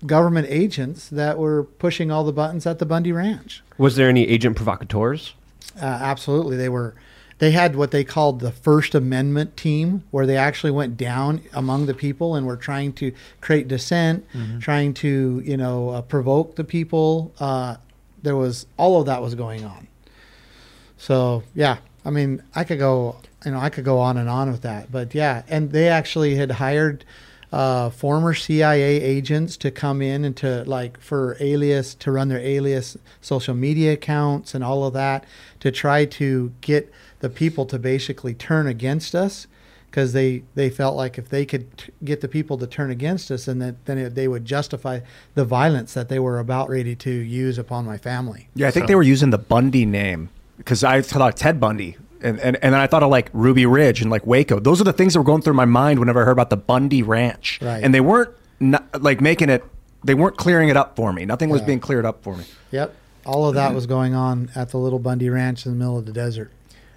government 0.06 0.46
agents 0.48 1.08
that 1.08 1.36
were 1.36 1.64
pushing 1.64 2.12
all 2.12 2.22
the 2.22 2.32
buttons 2.32 2.66
at 2.66 2.78
the 2.78 2.86
Bundy 2.86 3.10
Ranch. 3.10 3.64
Was 3.78 3.96
there 3.96 4.08
any 4.08 4.28
agent 4.28 4.54
provocateurs? 4.54 5.34
Uh, 5.80 5.84
absolutely. 5.84 6.56
They 6.56 6.68
were. 6.68 6.94
They 7.38 7.52
had 7.52 7.76
what 7.76 7.92
they 7.92 8.02
called 8.02 8.40
the 8.40 8.50
First 8.50 8.96
Amendment 8.96 9.56
team, 9.56 10.02
where 10.10 10.26
they 10.26 10.36
actually 10.36 10.72
went 10.72 10.96
down 10.96 11.40
among 11.52 11.86
the 11.86 11.94
people 11.94 12.34
and 12.34 12.44
were 12.44 12.56
trying 12.56 12.92
to 12.94 13.12
create 13.40 13.68
dissent, 13.68 14.26
Mm-hmm. 14.34 14.58
trying 14.58 14.92
to 14.94 15.40
you 15.44 15.56
know 15.56 15.90
uh, 15.90 16.02
provoke 16.02 16.56
the 16.56 16.64
people. 16.64 17.32
Uh, 17.38 17.76
there 18.22 18.34
was 18.34 18.66
all 18.76 18.98
of 19.00 19.06
that 19.06 19.22
was 19.22 19.36
going 19.36 19.64
on. 19.64 19.86
So 20.96 21.44
yeah, 21.54 21.78
I 22.04 22.10
mean, 22.10 22.42
I 22.56 22.64
could 22.64 22.78
go, 22.80 23.16
you 23.44 23.52
know, 23.52 23.58
I 23.60 23.70
could 23.70 23.84
go 23.84 23.98
on 24.00 24.16
and 24.16 24.28
on 24.28 24.50
with 24.50 24.62
that, 24.62 24.90
but 24.90 25.14
yeah, 25.14 25.42
and 25.48 25.70
they 25.70 25.88
actually 25.88 26.34
had 26.34 26.50
hired 26.52 27.04
uh, 27.52 27.90
former 27.90 28.34
CIA 28.34 29.00
agents 29.00 29.56
to 29.58 29.70
come 29.70 30.02
in 30.02 30.24
and 30.24 30.36
to 30.36 30.64
like 30.64 31.00
for 31.00 31.36
alias 31.40 31.94
to 31.94 32.12
run 32.12 32.28
their 32.28 32.40
alias 32.40 32.96
social 33.20 33.54
media 33.54 33.92
accounts 33.94 34.54
and 34.54 34.62
all 34.62 34.84
of 34.84 34.92
that 34.94 35.24
to 35.60 35.70
try 35.70 36.04
to 36.04 36.52
get 36.60 36.92
the 37.20 37.30
people 37.30 37.64
to 37.66 37.78
basically 37.78 38.34
turn 38.34 38.66
against 38.66 39.14
us 39.14 39.46
because 39.90 40.12
they 40.12 40.42
they 40.54 40.68
felt 40.68 40.96
like 40.96 41.18
if 41.18 41.28
they 41.28 41.46
could 41.46 41.76
t- 41.78 41.92
get 42.04 42.20
the 42.20 42.28
people 42.28 42.58
to 42.58 42.66
turn 42.66 42.90
against 42.90 43.30
us 43.30 43.48
and 43.48 43.60
that 43.62 43.84
then 43.86 43.98
it, 43.98 44.14
they 44.14 44.28
would 44.28 44.44
justify 44.44 45.00
the 45.34 45.44
violence 45.44 45.94
that 45.94 46.08
they 46.08 46.18
were 46.18 46.38
about 46.38 46.68
ready 46.68 46.94
to 46.94 47.10
use 47.10 47.58
upon 47.58 47.84
my 47.84 47.96
family. 47.96 48.48
Yeah, 48.54 48.68
I 48.68 48.70
think 48.70 48.86
they 48.86 48.94
were 48.94 49.02
using 49.02 49.30
the 49.30 49.38
Bundy 49.38 49.86
name 49.86 50.28
because 50.58 50.84
I 50.84 51.00
thought 51.00 51.36
Ted 51.36 51.58
Bundy. 51.58 51.96
And, 52.22 52.38
and, 52.40 52.56
and 52.62 52.74
then 52.74 52.80
I 52.80 52.86
thought 52.86 53.02
of 53.02 53.10
like 53.10 53.30
Ruby 53.32 53.66
Ridge 53.66 54.00
and 54.02 54.10
like 54.10 54.26
Waco. 54.26 54.58
Those 54.60 54.80
are 54.80 54.84
the 54.84 54.92
things 54.92 55.12
that 55.14 55.20
were 55.20 55.24
going 55.24 55.42
through 55.42 55.54
my 55.54 55.64
mind 55.64 55.98
whenever 56.00 56.22
I 56.22 56.24
heard 56.24 56.32
about 56.32 56.50
the 56.50 56.56
Bundy 56.56 57.02
Ranch. 57.02 57.58
Right. 57.62 57.82
And 57.82 57.94
they 57.94 58.00
weren't 58.00 58.30
not, 58.60 59.02
like 59.02 59.20
making 59.20 59.50
it, 59.50 59.64
they 60.04 60.14
weren't 60.14 60.36
clearing 60.36 60.68
it 60.68 60.76
up 60.76 60.96
for 60.96 61.12
me. 61.12 61.24
Nothing 61.24 61.48
was 61.50 61.60
Yeah. 61.60 61.66
being 61.68 61.80
cleared 61.80 62.04
up 62.06 62.22
for 62.22 62.36
me. 62.36 62.44
Yep. 62.72 62.94
All 63.26 63.46
of 63.48 63.54
that 63.56 63.74
was 63.74 63.86
going 63.86 64.14
on 64.14 64.50
at 64.54 64.70
the 64.70 64.78
little 64.78 64.98
Bundy 64.98 65.28
Ranch 65.28 65.66
in 65.66 65.72
the 65.72 65.78
middle 65.78 65.98
of 65.98 66.06
the 66.06 66.12
desert. 66.12 66.50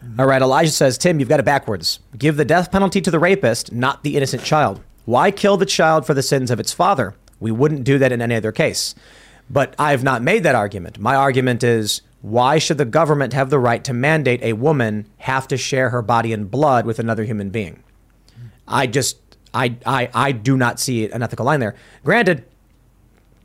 Mm-hmm. 0.03 0.19
All 0.19 0.26
right, 0.27 0.41
Elijah 0.41 0.72
says, 0.72 0.98
Tim, 0.98 1.19
you've 1.19 1.30
got 1.30 1.39
it 1.39 1.45
backwards. 1.45 1.99
Give 2.18 2.38
the 2.38 2.45
death 2.45 2.72
penalty 2.72 3.02
to 3.02 3.11
the 3.11 3.19
rapist, 3.19 3.72
not 3.72 4.03
the 4.03 4.15
innocent 4.18 4.43
child. 4.43 4.81
Why 5.06 5.30
kill 5.31 5.57
the 5.57 5.65
child 5.65 6.06
for 6.07 6.14
the 6.14 6.23
sins 6.23 6.49
of 6.49 6.60
its 6.60 6.72
father? 6.73 7.15
We 7.39 7.52
wouldn't 7.52 7.84
do 7.84 7.98
that 7.99 8.11
in 8.11 8.22
any 8.22 8.35
other 8.35 8.52
case. 8.52 8.95
But 9.49 9.76
I've 9.77 10.03
not 10.03 10.22
made 10.22 10.43
that 10.43 10.56
argument. 10.56 10.98
My 10.99 11.15
argument 11.15 11.64
is 11.64 12.02
why 12.22 12.60
should 12.60 12.77
the 12.77 12.85
government 12.85 13.34
have 13.34 13.49
the 13.49 13.60
right 13.60 13.84
to 13.84 13.93
mandate 13.93 14.41
a 14.43 14.53
woman 14.53 15.07
have 15.18 15.48
to 15.48 15.57
share 15.57 15.89
her 15.89 16.02
body 16.02 16.34
and 16.34 16.49
blood 16.49 16.85
with 16.85 16.99
another 16.99 17.23
human 17.23 17.49
being? 17.49 17.84
I 18.68 18.88
just, 18.88 19.18
I, 19.53 19.76
I, 19.85 20.10
I 20.14 20.31
do 20.31 20.56
not 20.56 20.80
see 20.80 21.10
an 21.10 21.23
ethical 21.23 21.45
line 21.45 21.60
there. 21.60 21.76
Granted, 22.06 22.45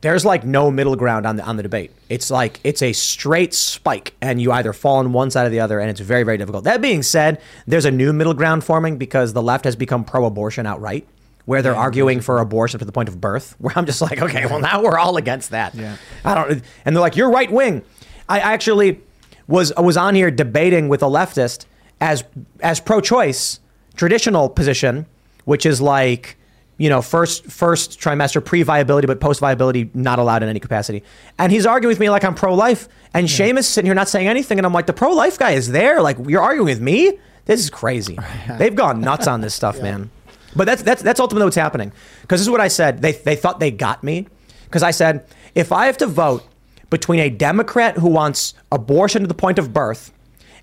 there's 0.01 0.23
like 0.23 0.45
no 0.45 0.69
middle 0.69 0.95
ground 0.95 1.25
on 1.25 1.37
the 1.37 1.43
on 1.43 1.57
the 1.57 1.63
debate. 1.63 1.91
It's 2.07 2.29
like 2.29 2.59
it's 2.63 2.81
a 2.81 2.93
straight 2.93 3.53
spike, 3.53 4.13
and 4.21 4.39
you 4.39 4.51
either 4.51 4.71
fall 4.73 4.97
on 4.97 5.11
one 5.11 5.31
side 5.31 5.47
or 5.47 5.49
the 5.49 5.59
other, 5.59 5.79
and 5.79 5.89
it's 5.89 5.99
very 5.99 6.23
very 6.23 6.37
difficult. 6.37 6.65
That 6.65 6.81
being 6.81 7.01
said, 7.01 7.41
there's 7.65 7.85
a 7.85 7.91
new 7.91 8.13
middle 8.13 8.35
ground 8.35 8.63
forming 8.63 8.97
because 8.97 9.33
the 9.33 9.41
left 9.41 9.65
has 9.65 9.75
become 9.75 10.03
pro-abortion 10.03 10.67
outright, 10.67 11.07
where 11.45 11.61
they're 11.63 11.75
arguing 11.75 12.21
for 12.21 12.37
abortion 12.37 12.77
to 12.79 12.85
the 12.85 12.91
point 12.91 13.09
of 13.09 13.19
birth. 13.19 13.55
Where 13.59 13.73
I'm 13.75 13.85
just 13.85 14.01
like, 14.01 14.21
okay, 14.21 14.45
well 14.45 14.59
now 14.59 14.83
we're 14.83 14.99
all 14.99 15.17
against 15.17 15.49
that. 15.49 15.73
Yeah. 15.73 15.97
I 16.23 16.35
don't, 16.35 16.63
and 16.85 16.95
they're 16.95 17.01
like, 17.01 17.15
you're 17.15 17.31
right 17.31 17.51
wing. 17.51 17.83
I 18.29 18.39
actually 18.39 19.01
was 19.47 19.73
was 19.77 19.97
on 19.97 20.15
here 20.15 20.31
debating 20.31 20.89
with 20.89 21.01
a 21.01 21.07
leftist 21.07 21.65
as 22.01 22.23
as 22.61 22.79
pro-choice 22.79 23.59
traditional 23.95 24.49
position, 24.49 25.05
which 25.45 25.65
is 25.65 25.81
like 25.81 26.37
you 26.77 26.89
know 26.89 27.01
first 27.01 27.45
first 27.45 27.99
trimester 27.99 28.43
pre-viability 28.43 29.07
but 29.07 29.19
post-viability 29.19 29.89
not 29.93 30.19
allowed 30.19 30.43
in 30.43 30.49
any 30.49 30.59
capacity. 30.59 31.03
And 31.39 31.51
he's 31.51 31.65
arguing 31.65 31.91
with 31.91 31.99
me 31.99 32.09
like 32.09 32.23
I'm 32.23 32.35
pro-life, 32.35 32.87
and 33.13 33.27
Seamus 33.27 33.65
sitting 33.65 33.87
here 33.87 33.95
not 33.95 34.09
saying 34.09 34.27
anything, 34.27 34.59
and 34.59 34.65
I'm 34.65 34.73
like 34.73 34.87
the 34.87 34.93
pro-life 34.93 35.39
guy 35.39 35.51
is 35.51 35.69
there. 35.69 36.01
Like 36.01 36.17
you're 36.27 36.41
arguing 36.41 36.65
with 36.67 36.81
me. 36.81 37.17
This 37.45 37.61
is 37.61 37.69
crazy. 37.69 38.17
They've 38.57 38.75
gone 38.75 38.99
nuts 39.01 39.27
on 39.27 39.41
this 39.41 39.55
stuff, 39.61 39.81
man. 39.81 40.09
But 40.55 40.65
that's 40.65 40.81
that's 40.83 41.01
that's 41.01 41.19
ultimately 41.19 41.45
what's 41.45 41.55
happening. 41.55 41.91
Because 42.21 42.41
this 42.41 42.47
is 42.47 42.51
what 42.51 42.61
I 42.61 42.67
said. 42.67 43.01
They 43.01 43.13
they 43.13 43.35
thought 43.35 43.59
they 43.59 43.71
got 43.71 44.03
me. 44.03 44.27
Because 44.65 44.83
I 44.83 44.91
said 44.91 45.25
if 45.55 45.71
I 45.71 45.85
have 45.85 45.97
to 45.97 46.07
vote 46.07 46.43
between 46.89 47.19
a 47.19 47.29
Democrat 47.29 47.97
who 47.97 48.07
wants 48.09 48.53
abortion 48.71 49.21
to 49.21 49.27
the 49.27 49.33
point 49.33 49.59
of 49.59 49.73
birth 49.73 50.11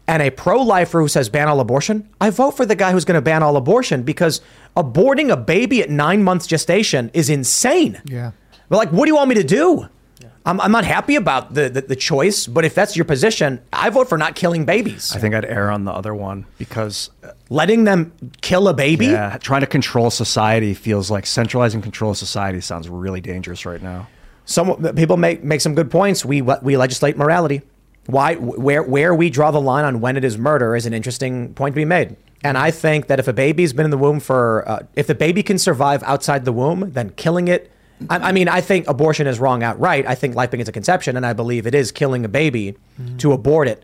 and 0.06 0.22
a 0.22 0.30
pro-lifer 0.30 1.00
who 1.00 1.08
says 1.08 1.28
ban 1.28 1.48
all 1.48 1.60
abortion, 1.60 2.08
I 2.20 2.30
vote 2.30 2.52
for 2.52 2.66
the 2.66 2.74
guy 2.74 2.92
who's 2.92 3.04
going 3.04 3.16
to 3.16 3.22
ban 3.22 3.42
all 3.42 3.56
abortion 3.56 4.02
because 4.02 4.40
aborting 4.76 5.30
a 5.32 5.36
baby 5.36 5.82
at 5.82 5.88
nine 5.90 6.22
months 6.22 6.46
gestation 6.46 7.10
is 7.14 7.30
insane. 7.30 8.00
Yeah. 8.04 8.32
But 8.68 8.76
like, 8.76 8.90
what 8.90 9.06
do 9.06 9.10
you 9.10 9.16
want 9.16 9.28
me 9.30 9.34
to 9.36 9.44
do? 9.44 9.88
Yeah. 10.20 10.28
I'm, 10.46 10.60
I'm 10.60 10.72
not 10.72 10.84
happy 10.84 11.16
about 11.16 11.54
the, 11.54 11.68
the 11.70 11.80
the 11.82 11.96
choice, 11.96 12.46
but 12.46 12.64
if 12.64 12.74
that's 12.74 12.96
your 12.96 13.04
position, 13.04 13.60
I 13.72 13.90
vote 13.90 14.08
for 14.08 14.18
not 14.18 14.34
killing 14.34 14.64
babies. 14.64 15.14
I 15.14 15.18
think 15.18 15.34
I'd 15.34 15.44
err 15.44 15.70
on 15.70 15.84
the 15.84 15.92
other 15.92 16.14
one 16.14 16.44
because 16.58 17.10
uh, 17.22 17.32
letting 17.48 17.84
them 17.84 18.12
kill 18.42 18.68
a 18.68 18.74
baby. 18.74 19.06
yeah, 19.06 19.38
trying 19.38 19.60
to 19.62 19.66
control 19.66 20.10
society 20.10 20.74
feels 20.74 21.10
like 21.10 21.24
centralizing 21.26 21.82
control 21.82 22.10
of 22.12 22.16
society 22.18 22.60
sounds 22.60 22.88
really 22.88 23.20
dangerous 23.20 23.64
right 23.64 23.82
now. 23.82 24.06
Some 24.44 24.94
people 24.94 25.16
make 25.16 25.42
make 25.42 25.60
some 25.60 25.74
good 25.74 25.90
points. 25.90 26.24
We 26.24 26.42
we 26.42 26.76
legislate 26.76 27.16
morality. 27.16 27.62
Why 28.06 28.34
where 28.34 28.82
where 28.82 29.14
we 29.14 29.30
draw 29.30 29.50
the 29.50 29.60
line 29.60 29.84
on 29.84 30.00
when 30.00 30.16
it 30.16 30.24
is 30.24 30.36
murder 30.36 30.76
is 30.76 30.86
an 30.86 30.92
interesting 30.92 31.54
point 31.54 31.74
to 31.74 31.76
be 31.76 31.84
made. 31.84 32.16
And 32.42 32.58
I 32.58 32.70
think 32.70 33.06
that 33.06 33.18
if 33.18 33.26
a 33.26 33.32
baby's 33.32 33.72
been 33.72 33.86
in 33.86 33.90
the 33.90 33.96
womb 33.96 34.20
for 34.20 34.68
uh, 34.68 34.80
if 34.94 35.06
the 35.06 35.14
baby 35.14 35.42
can 35.42 35.58
survive 35.58 36.02
outside 36.02 36.44
the 36.44 36.52
womb, 36.52 36.92
then 36.92 37.10
killing 37.10 37.48
it. 37.48 37.70
I, 38.10 38.16
I 38.18 38.32
mean, 38.32 38.48
I 38.48 38.60
think 38.60 38.86
abortion 38.86 39.26
is 39.26 39.38
wrong 39.38 39.62
outright. 39.62 40.04
I 40.06 40.14
think 40.14 40.34
life 40.34 40.50
begins 40.50 40.68
at 40.68 40.74
conception, 40.74 41.16
and 41.16 41.24
I 41.24 41.32
believe 41.32 41.66
it 41.66 41.74
is 41.74 41.90
killing 41.90 42.24
a 42.24 42.28
baby 42.28 42.76
to 43.18 43.32
abort 43.32 43.68
it. 43.68 43.82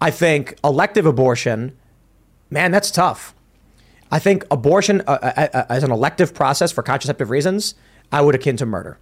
I 0.00 0.10
think 0.10 0.58
elective 0.64 1.06
abortion, 1.06 1.76
man, 2.50 2.72
that's 2.72 2.90
tough. 2.90 3.34
I 4.10 4.18
think 4.18 4.44
abortion 4.50 5.02
uh, 5.06 5.18
uh, 5.22 5.48
uh, 5.54 5.66
as 5.68 5.84
an 5.84 5.92
elective 5.92 6.34
process 6.34 6.72
for 6.72 6.82
contraceptive 6.82 7.30
reasons, 7.30 7.76
I 8.10 8.20
would 8.20 8.34
akin 8.34 8.56
to 8.56 8.66
murder. 8.66 8.98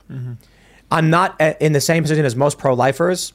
I'm 0.90 1.10
not 1.10 1.40
in 1.60 1.72
the 1.72 1.80
same 1.80 2.02
position 2.02 2.24
as 2.24 2.34
most 2.36 2.58
pro 2.58 2.74
lifers. 2.74 3.32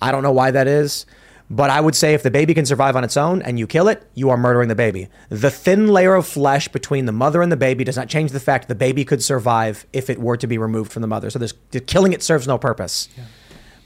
I 0.00 0.12
don't 0.12 0.22
know 0.22 0.32
why 0.32 0.50
that 0.50 0.66
is. 0.68 1.06
But 1.50 1.68
I 1.68 1.80
would 1.80 1.94
say 1.94 2.14
if 2.14 2.22
the 2.22 2.30
baby 2.30 2.54
can 2.54 2.64
survive 2.64 2.96
on 2.96 3.04
its 3.04 3.16
own 3.18 3.42
and 3.42 3.58
you 3.58 3.66
kill 3.66 3.88
it, 3.88 4.02
you 4.14 4.30
are 4.30 4.36
murdering 4.36 4.68
the 4.68 4.74
baby. 4.74 5.08
The 5.28 5.50
thin 5.50 5.88
layer 5.88 6.14
of 6.14 6.26
flesh 6.26 6.68
between 6.68 7.04
the 7.04 7.12
mother 7.12 7.42
and 7.42 7.52
the 7.52 7.56
baby 7.56 7.84
does 7.84 7.96
not 7.96 8.08
change 8.08 8.30
the 8.32 8.40
fact 8.40 8.66
the 8.66 8.74
baby 8.74 9.04
could 9.04 9.22
survive 9.22 9.86
if 9.92 10.08
it 10.08 10.18
were 10.18 10.38
to 10.38 10.46
be 10.46 10.56
removed 10.56 10.90
from 10.90 11.02
the 11.02 11.06
mother. 11.06 11.28
So 11.28 11.38
this, 11.38 11.52
killing 11.86 12.14
it 12.14 12.22
serves 12.22 12.46
no 12.48 12.56
purpose. 12.56 13.08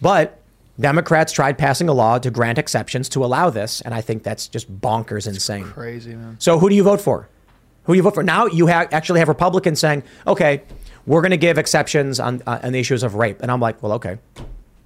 But 0.01 0.41
Democrats 0.79 1.33
tried 1.33 1.59
passing 1.59 1.89
a 1.89 1.93
law 1.93 2.19
to 2.19 2.31
grant 2.31 2.59
exceptions 2.59 3.09
to 3.11 3.25
allow 3.25 3.51
this, 3.51 3.81
and 3.81 3.93
I 3.93 4.03
think 4.03 4.23
that's 4.23 4.47
just 4.47 4.81
bonkers 4.81 5.27
insane. 5.27 5.65
Crazy, 5.65 6.15
man. 6.15 6.37
So 6.39 6.61
who 6.61 6.69
do 6.69 6.77
you 6.77 6.85
vote 6.85 7.01
for? 7.01 7.29
Who 7.85 7.95
do 7.95 7.97
you 7.97 8.03
vote 8.05 8.15
for? 8.15 8.23
Now 8.23 8.47
you 8.47 8.69
ha- 8.69 8.87
actually 8.93 9.19
have 9.19 9.29
Republicans 9.29 9.81
saying, 9.81 10.05
okay, 10.29 10.63
we're 11.09 11.23
going 11.23 11.31
to 11.31 11.39
give 11.39 11.57
exceptions 11.59 12.21
on, 12.21 12.43
uh, 12.47 12.61
on 12.63 12.73
the 12.73 12.79
issues 12.79 13.03
of 13.03 13.15
rape. 13.15 13.41
And 13.41 13.51
I'm 13.51 13.61
like, 13.61 13.83
well, 13.83 13.93
okay. 13.93 14.19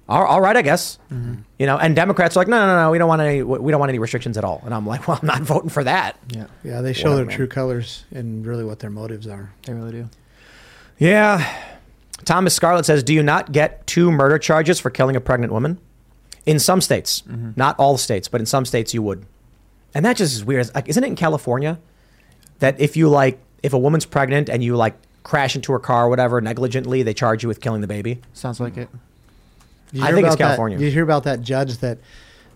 All, 0.07 0.23
all 0.25 0.41
right, 0.41 0.55
I 0.55 0.61
guess. 0.61 0.97
You 1.11 1.65
know, 1.65 1.77
and 1.77 1.95
Democrats 1.95 2.35
are 2.35 2.39
like, 2.39 2.47
no, 2.47 2.65
no, 2.65 2.81
no, 2.81 2.91
we 2.91 2.97
don't 2.97 3.07
want 3.09 3.21
any, 3.21 3.43
we 3.43 3.71
don't 3.71 3.79
want 3.79 3.89
any 3.89 3.99
restrictions 3.99 4.37
at 4.37 4.43
all. 4.43 4.61
And 4.65 4.73
I'm 4.73 4.87
like, 4.87 5.07
well, 5.07 5.19
I'm 5.21 5.27
not 5.27 5.41
voting 5.41 5.69
for 5.69 5.83
that. 5.83 6.17
Yeah, 6.29 6.47
Yeah, 6.63 6.81
they 6.81 6.93
show 6.93 7.11
Whatever, 7.11 7.25
their 7.29 7.35
true 7.37 7.47
colors 7.47 8.05
and 8.11 8.45
really 8.45 8.63
what 8.63 8.79
their 8.79 8.89
motives 8.89 9.27
are. 9.27 9.53
They 9.65 9.73
really 9.73 9.91
do. 9.91 10.09
Yeah. 10.97 11.45
Thomas 12.23 12.53
Scarlett 12.55 12.85
says, 12.85 13.03
do 13.03 13.13
you 13.13 13.21
not 13.21 13.51
get 13.51 13.85
two 13.85 14.09
murder 14.09 14.39
charges 14.39 14.79
for 14.79 14.89
killing 14.89 15.17
a 15.17 15.21
pregnant 15.21 15.51
woman? 15.51 15.77
In 16.45 16.57
some 16.59 16.79
states, 16.81 17.23
not 17.55 17.77
all 17.79 17.97
states, 17.97 18.27
but 18.27 18.39
in 18.41 18.45
some 18.45 18.65
states 18.65 18.93
you 18.93 19.01
would. 19.01 19.25
And 19.93 20.05
that 20.05 20.17
just 20.17 20.33
is 20.33 20.43
weird. 20.43 20.73
Like, 20.73 20.87
isn't 20.89 21.03
it 21.03 21.07
in 21.07 21.15
California 21.15 21.79
that 22.59 22.79
if 22.79 22.95
you 22.97 23.09
like, 23.09 23.39
if 23.61 23.73
a 23.73 23.77
woman's 23.77 24.05
pregnant 24.05 24.49
and 24.49 24.63
you 24.63 24.75
like 24.75 24.95
crash 25.23 25.55
into 25.55 25.71
her 25.71 25.79
car 25.79 26.05
or 26.05 26.09
whatever 26.09 26.39
negligently, 26.41 27.01
they 27.03 27.13
charge 27.13 27.41
you 27.43 27.49
with 27.49 27.61
killing 27.61 27.81
the 27.81 27.87
baby? 27.87 28.19
Sounds 28.33 28.59
like 28.59 28.77
it. 28.77 28.89
You 29.91 30.03
I 30.03 30.11
think 30.11 30.25
it's 30.27 30.35
about 30.35 30.37
that- 30.39 30.43
California. 30.45 30.79
You 30.79 30.89
hear 30.91 31.03
about 31.03 31.23
that 31.23 31.41
judge 31.41 31.77
that 31.79 31.97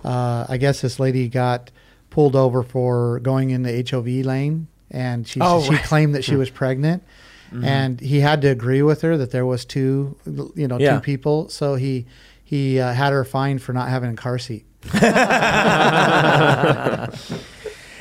uh, 0.03 0.45
I 0.49 0.57
guess 0.57 0.81
this 0.81 0.99
lady 0.99 1.27
got 1.27 1.71
pulled 2.09 2.35
over 2.35 2.63
for 2.63 3.19
going 3.19 3.49
in 3.51 3.63
the 3.63 3.85
HOV 3.89 4.07
lane, 4.25 4.67
and 4.91 5.27
she 5.27 5.39
Oh, 5.41 5.61
she 5.63 5.71
right. 5.71 5.83
claimed 5.83 6.15
that 6.15 6.23
she 6.23 6.35
was 6.35 6.49
pregnant, 6.49 7.03
Mhm. 7.51 7.63
and 7.65 7.99
he 7.99 8.19
had 8.21 8.41
to 8.41 8.47
agree 8.47 8.81
with 8.81 9.01
her 9.01 9.17
that 9.17 9.31
there 9.31 9.45
was 9.45 9.65
two, 9.65 10.15
you 10.55 10.67
know, 10.67 10.77
Yeah. 10.79 10.95
two 10.95 10.99
people. 11.01 11.49
So 11.49 11.75
he 11.75 12.05
he 12.43 12.79
uh, 12.79 12.93
had 12.93 13.11
her 13.13 13.23
fined 13.25 13.61
for 13.61 13.73
not 13.73 13.89
having 13.89 14.09
a 14.11 14.15
car 14.15 14.37
seat. 14.39 14.65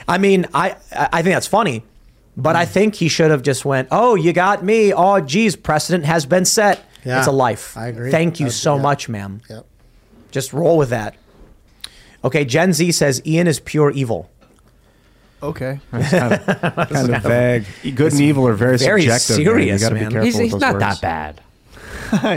I 0.09 0.19
mean, 0.19 0.47
I 0.55 0.77
I 0.93 1.23
think 1.23 1.35
that's 1.35 1.47
funny, 1.49 1.83
but 2.37 2.57
I 2.57 2.65
think 2.65 2.95
he 2.97 3.09
should 3.09 3.31
have 3.31 3.43
just 3.43 3.65
went, 3.65 3.89
"Oh, 3.91 4.15
you 4.15 4.33
got 4.33 4.65
me. 4.65 4.93
Oh, 4.93 5.21
geez, 5.21 5.57
precedent 5.57 6.05
has 6.05 6.27
been 6.27 6.45
set. 6.45 6.85
Yeah, 7.05 7.19
it's 7.19 7.27
a 7.29 7.33
life. 7.33 7.77
I 7.77 7.87
agree. 7.89 8.11
Thank 8.11 8.41
you 8.41 8.47
That's- 8.47 8.61
so 8.61 8.77
yeah. 8.77 8.83
much, 8.83 9.09
ma'am. 9.09 9.41
Yep. 9.49 9.67
Just 10.31 10.53
roll 10.53 10.77
with 10.79 10.91
that." 10.91 11.15
Okay, 12.25 12.45
Gen 12.45 12.73
Z 12.73 12.91
says 12.93 13.23
Ian 13.25 13.47
is 13.47 13.61
pure 13.61 13.91
evil. 13.91 14.31
Okay. 15.43 15.81
It's 15.93 16.11
kind 16.11 16.33
of, 16.33 16.89
kind 16.89 17.15
of 17.15 17.23
vague. 17.23 17.65
Good 17.95 18.13
and 18.13 18.21
evil 18.21 18.49
are 18.49 18.55
very, 18.55 18.79
very 18.79 19.03
subjective. 19.03 19.37
man. 19.37 19.45
serious, 19.47 19.81
You 19.83 19.87
got 19.87 19.89
to 19.91 19.95
be 19.95 20.01
man. 20.01 20.11
careful 20.11 20.27
He's- 20.41 20.53
he's 20.53 20.61
not 20.61 20.75
words. 20.75 21.01
that 21.01 21.01
bad. 21.01 21.41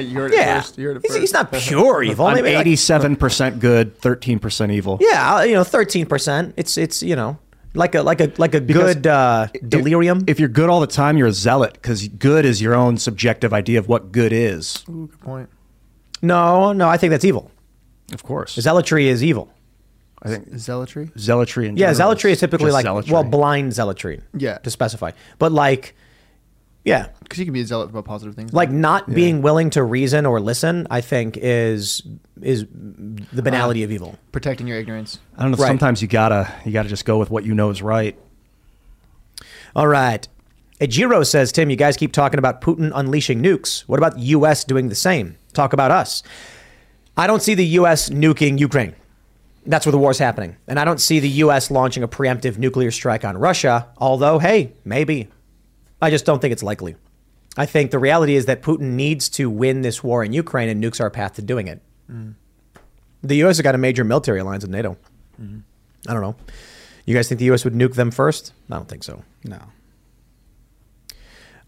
you 0.04 0.20
heard 0.20 0.32
it 0.34 0.38
Yeah. 0.38 0.62
first. 0.62 0.78
You 0.78 0.88
heard 0.88 0.98
it 0.98 1.04
He's, 1.06 1.16
he's 1.16 1.34
not 1.34 1.52
pure 1.52 2.04
evil. 2.04 2.26
I'm 2.28 2.36
Maybe 2.44 2.72
87% 2.76 3.60
good, 3.60 4.00
13% 4.02 4.72
evil. 4.72 4.98
yeah, 5.02 5.36
uh, 5.38 5.42
you 5.44 5.54
know, 5.54 5.64
thirteen 5.64 6.06
percent. 6.08 6.54
It's 6.58 6.78
it's 6.78 7.02
you 7.04 7.16
know 7.16 7.38
like 7.74 7.96
a 7.96 8.02
like 8.04 8.22
a 8.22 8.32
like 8.38 8.56
a 8.56 8.62
Because 8.62 8.96
good 8.96 9.08
uh, 9.08 9.48
delirium. 9.68 10.24
If 10.28 10.40
you're 10.40 10.50
good 10.50 10.70
all 10.70 10.80
the 10.80 10.88
time, 10.88 11.18
you're 11.18 11.28
a 11.28 11.34
zealot 11.34 11.74
because 11.74 12.08
good 12.08 12.46
is 12.46 12.62
your 12.62 12.74
own 12.76 12.98
subjective 12.98 13.54
idea 13.54 13.80
of 13.80 13.88
what 13.88 14.12
good 14.12 14.32
is. 14.34 14.84
Ooh, 14.90 15.08
good 15.08 15.20
point. 15.20 15.50
no, 16.22 16.74
no, 16.74 16.90
I 16.90 16.98
think 16.98 17.12
that's 17.12 17.26
evil. 17.26 17.52
Of 18.14 18.24
course. 18.24 18.56
Zealotry 18.56 19.06
is 19.08 19.24
evil. 19.24 19.54
I 20.22 20.28
think 20.30 20.50
Zealotry. 20.50 21.12
zealotry 21.18 21.68
and 21.70 21.78
Yeah, 21.78 21.94
zealotry 21.94 22.32
is 22.34 22.40
typically 22.42 22.72
like 22.72 22.84
zealotry. 22.84 23.14
well 23.14 23.24
blind 23.24 23.72
zealotry. 23.74 24.20
Yeah. 24.38 24.58
to 24.60 24.70
specify, 24.70 25.12
but 25.38 25.52
like 25.54 25.96
yeah, 26.86 27.10
Because 27.22 27.38
you 27.40 27.46
can 27.46 27.54
be 27.54 27.62
a 27.62 27.66
zealot 27.66 27.90
about 27.90 28.06
positive 28.06 28.36
things. 28.36 28.54
like 28.54 28.72
not 28.72 29.10
being 29.14 29.42
willing 29.42 29.70
to 29.72 29.84
reason 29.84 30.26
or 30.26 30.40
listen. 30.40 30.88
I 30.90 31.02
think 31.02 31.38
is 31.38 32.02
is 32.42 32.66
the 32.72 33.40
uh, 33.40 33.42
banality 33.42 33.84
of 33.84 33.92
evil. 33.92 34.18
protecting 34.32 34.66
your 34.68 34.78
ignorance. 34.78 35.20
I 35.38 35.44
don't 35.44 35.52
know. 35.52 35.58
Right. 35.58 35.68
Sometimes 35.68 36.02
you 36.02 36.08
gotta 36.08 36.52
you 36.66 36.72
gotta 36.72 36.90
just 36.90 37.06
go 37.06 37.18
with 37.18 37.30
what 37.30 37.44
you 37.46 37.54
know 37.54 37.70
is 37.70 37.82
right. 37.82 38.18
All 39.76 39.88
right. 39.88 40.28
Ejiro 40.82 41.26
says, 41.26 41.52
Tim, 41.52 41.70
you 41.70 41.76
guys 41.76 41.98
keep 41.98 42.14
talking 42.14 42.40
about 42.40 42.62
Putin 42.62 42.92
unleashing 42.96 43.44
nukes. 43.44 43.82
What 43.82 44.00
about 44.00 44.16
the 44.16 44.22
U.S. 44.22 44.64
doing 44.64 44.88
the 44.88 44.96
same? 44.96 45.36
Talk 45.54 45.74
about 45.74 45.92
us. 45.92 46.24
I 47.18 47.28
don't 47.28 47.42
see 47.42 47.54
the 47.54 47.66
U.S. 47.66 48.10
nuking 48.10 48.58
Ukraine. 48.58 48.96
That's 49.66 49.86
where 49.86 49.92
the 49.92 49.98
war's 49.98 50.20
happening. 50.20 50.56
And 50.68 50.80
I 50.80 50.86
don't 50.86 51.02
see 51.02 51.20
the 51.20 51.28
U.S. 51.44 51.70
launching 51.70 52.02
a 52.02 52.08
preemptive 52.08 52.58
nuclear 52.58 52.92
strike 52.92 53.26
on 53.26 53.38
Russia, 53.38 53.90
although, 53.98 54.40
hey, 54.40 54.72
maybe. 54.86 55.28
I 56.02 56.10
just 56.10 56.26
don't 56.26 56.40
think 56.42 56.52
it's 56.52 56.64
likely. 56.64 56.96
I 57.58 57.66
think 57.66 57.92
the 57.92 58.00
reality 58.00 58.36
is 58.36 58.46
that 58.46 58.62
Putin 58.62 58.92
needs 58.94 59.28
to 59.30 59.50
win 59.50 59.82
this 59.82 60.04
war 60.04 60.24
in 60.24 60.32
Ukraine, 60.34 60.70
and 60.70 60.82
nukes 60.84 61.02
are 61.02 61.08
a 61.08 61.12
path 61.12 61.34
to 61.34 61.42
doing 61.42 61.68
it. 61.68 61.82
The 63.22 63.36
U.S. 63.38 63.58
has 63.58 63.64
got 63.64 63.76
a 63.76 63.78
major 63.78 64.04
military 64.04 64.40
alliance 64.40 64.64
with 64.64 64.72
NATO. 64.72 64.98
I 66.08 66.14
don't 66.14 66.22
know. 66.22 66.36
You 67.06 67.16
guys 67.16 67.28
think 67.28 67.40
the 67.40 67.46
U.S. 67.46 67.66
would 67.66 67.74
nuke 67.74 67.96
them 67.96 68.12
first? 68.12 68.54
I 68.70 68.76
don't 68.76 68.88
think 68.88 69.04
so. 69.04 69.24
No. 69.44 69.60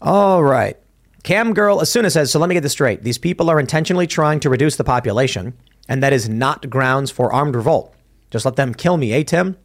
All 0.00 0.42
right. 0.42 0.76
Cam 1.22 1.54
Girl 1.54 1.78
Asuna 1.78 2.10
says, 2.10 2.30
so 2.30 2.38
let 2.38 2.48
me 2.48 2.54
get 2.54 2.62
this 2.62 2.72
straight. 2.72 3.02
These 3.04 3.18
people 3.18 3.50
are 3.50 3.60
intentionally 3.60 4.06
trying 4.06 4.40
to 4.40 4.50
reduce 4.50 4.76
the 4.76 4.84
population, 4.84 5.52
and 5.88 6.02
that 6.02 6.12
is 6.12 6.28
not 6.28 6.68
grounds 6.70 7.10
for 7.10 7.32
armed 7.32 7.54
revolt. 7.54 7.94
Just 8.30 8.44
let 8.44 8.56
them 8.56 8.74
kill 8.74 8.96
me, 8.96 9.12
eh, 9.12 9.22
Tim? 9.22 9.56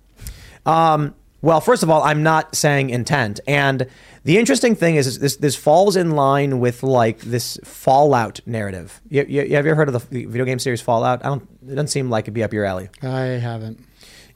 Um, 0.65 1.15
well, 1.41 1.61
first 1.61 1.83
of 1.83 1.89
all, 1.89 2.01
I'm 2.03 2.23
not 2.23 2.55
saying 2.55 2.89
intent. 2.89 3.39
And 3.47 3.87
the 4.23 4.37
interesting 4.37 4.75
thing 4.75 4.95
is, 4.95 5.07
is 5.07 5.19
this 5.19 5.37
this 5.37 5.55
falls 5.55 5.95
in 5.95 6.11
line 6.11 6.59
with 6.59 6.83
like 6.83 7.19
this 7.19 7.57
Fallout 7.63 8.39
narrative. 8.45 9.01
You, 9.09 9.25
you, 9.27 9.43
you- 9.43 9.55
have 9.55 9.65
you 9.65 9.71
ever 9.71 9.75
heard 9.75 9.89
of 9.89 10.09
the 10.09 10.27
video 10.27 10.45
game 10.45 10.59
series 10.59 10.81
Fallout? 10.81 11.23
I 11.25 11.29
don't. 11.29 11.47
It 11.63 11.69
doesn't 11.75 11.87
seem 11.87 12.09
like 12.09 12.25
it'd 12.25 12.33
be 12.33 12.43
up 12.43 12.53
your 12.53 12.65
alley. 12.65 12.89
I 13.01 13.39
haven't. 13.39 13.79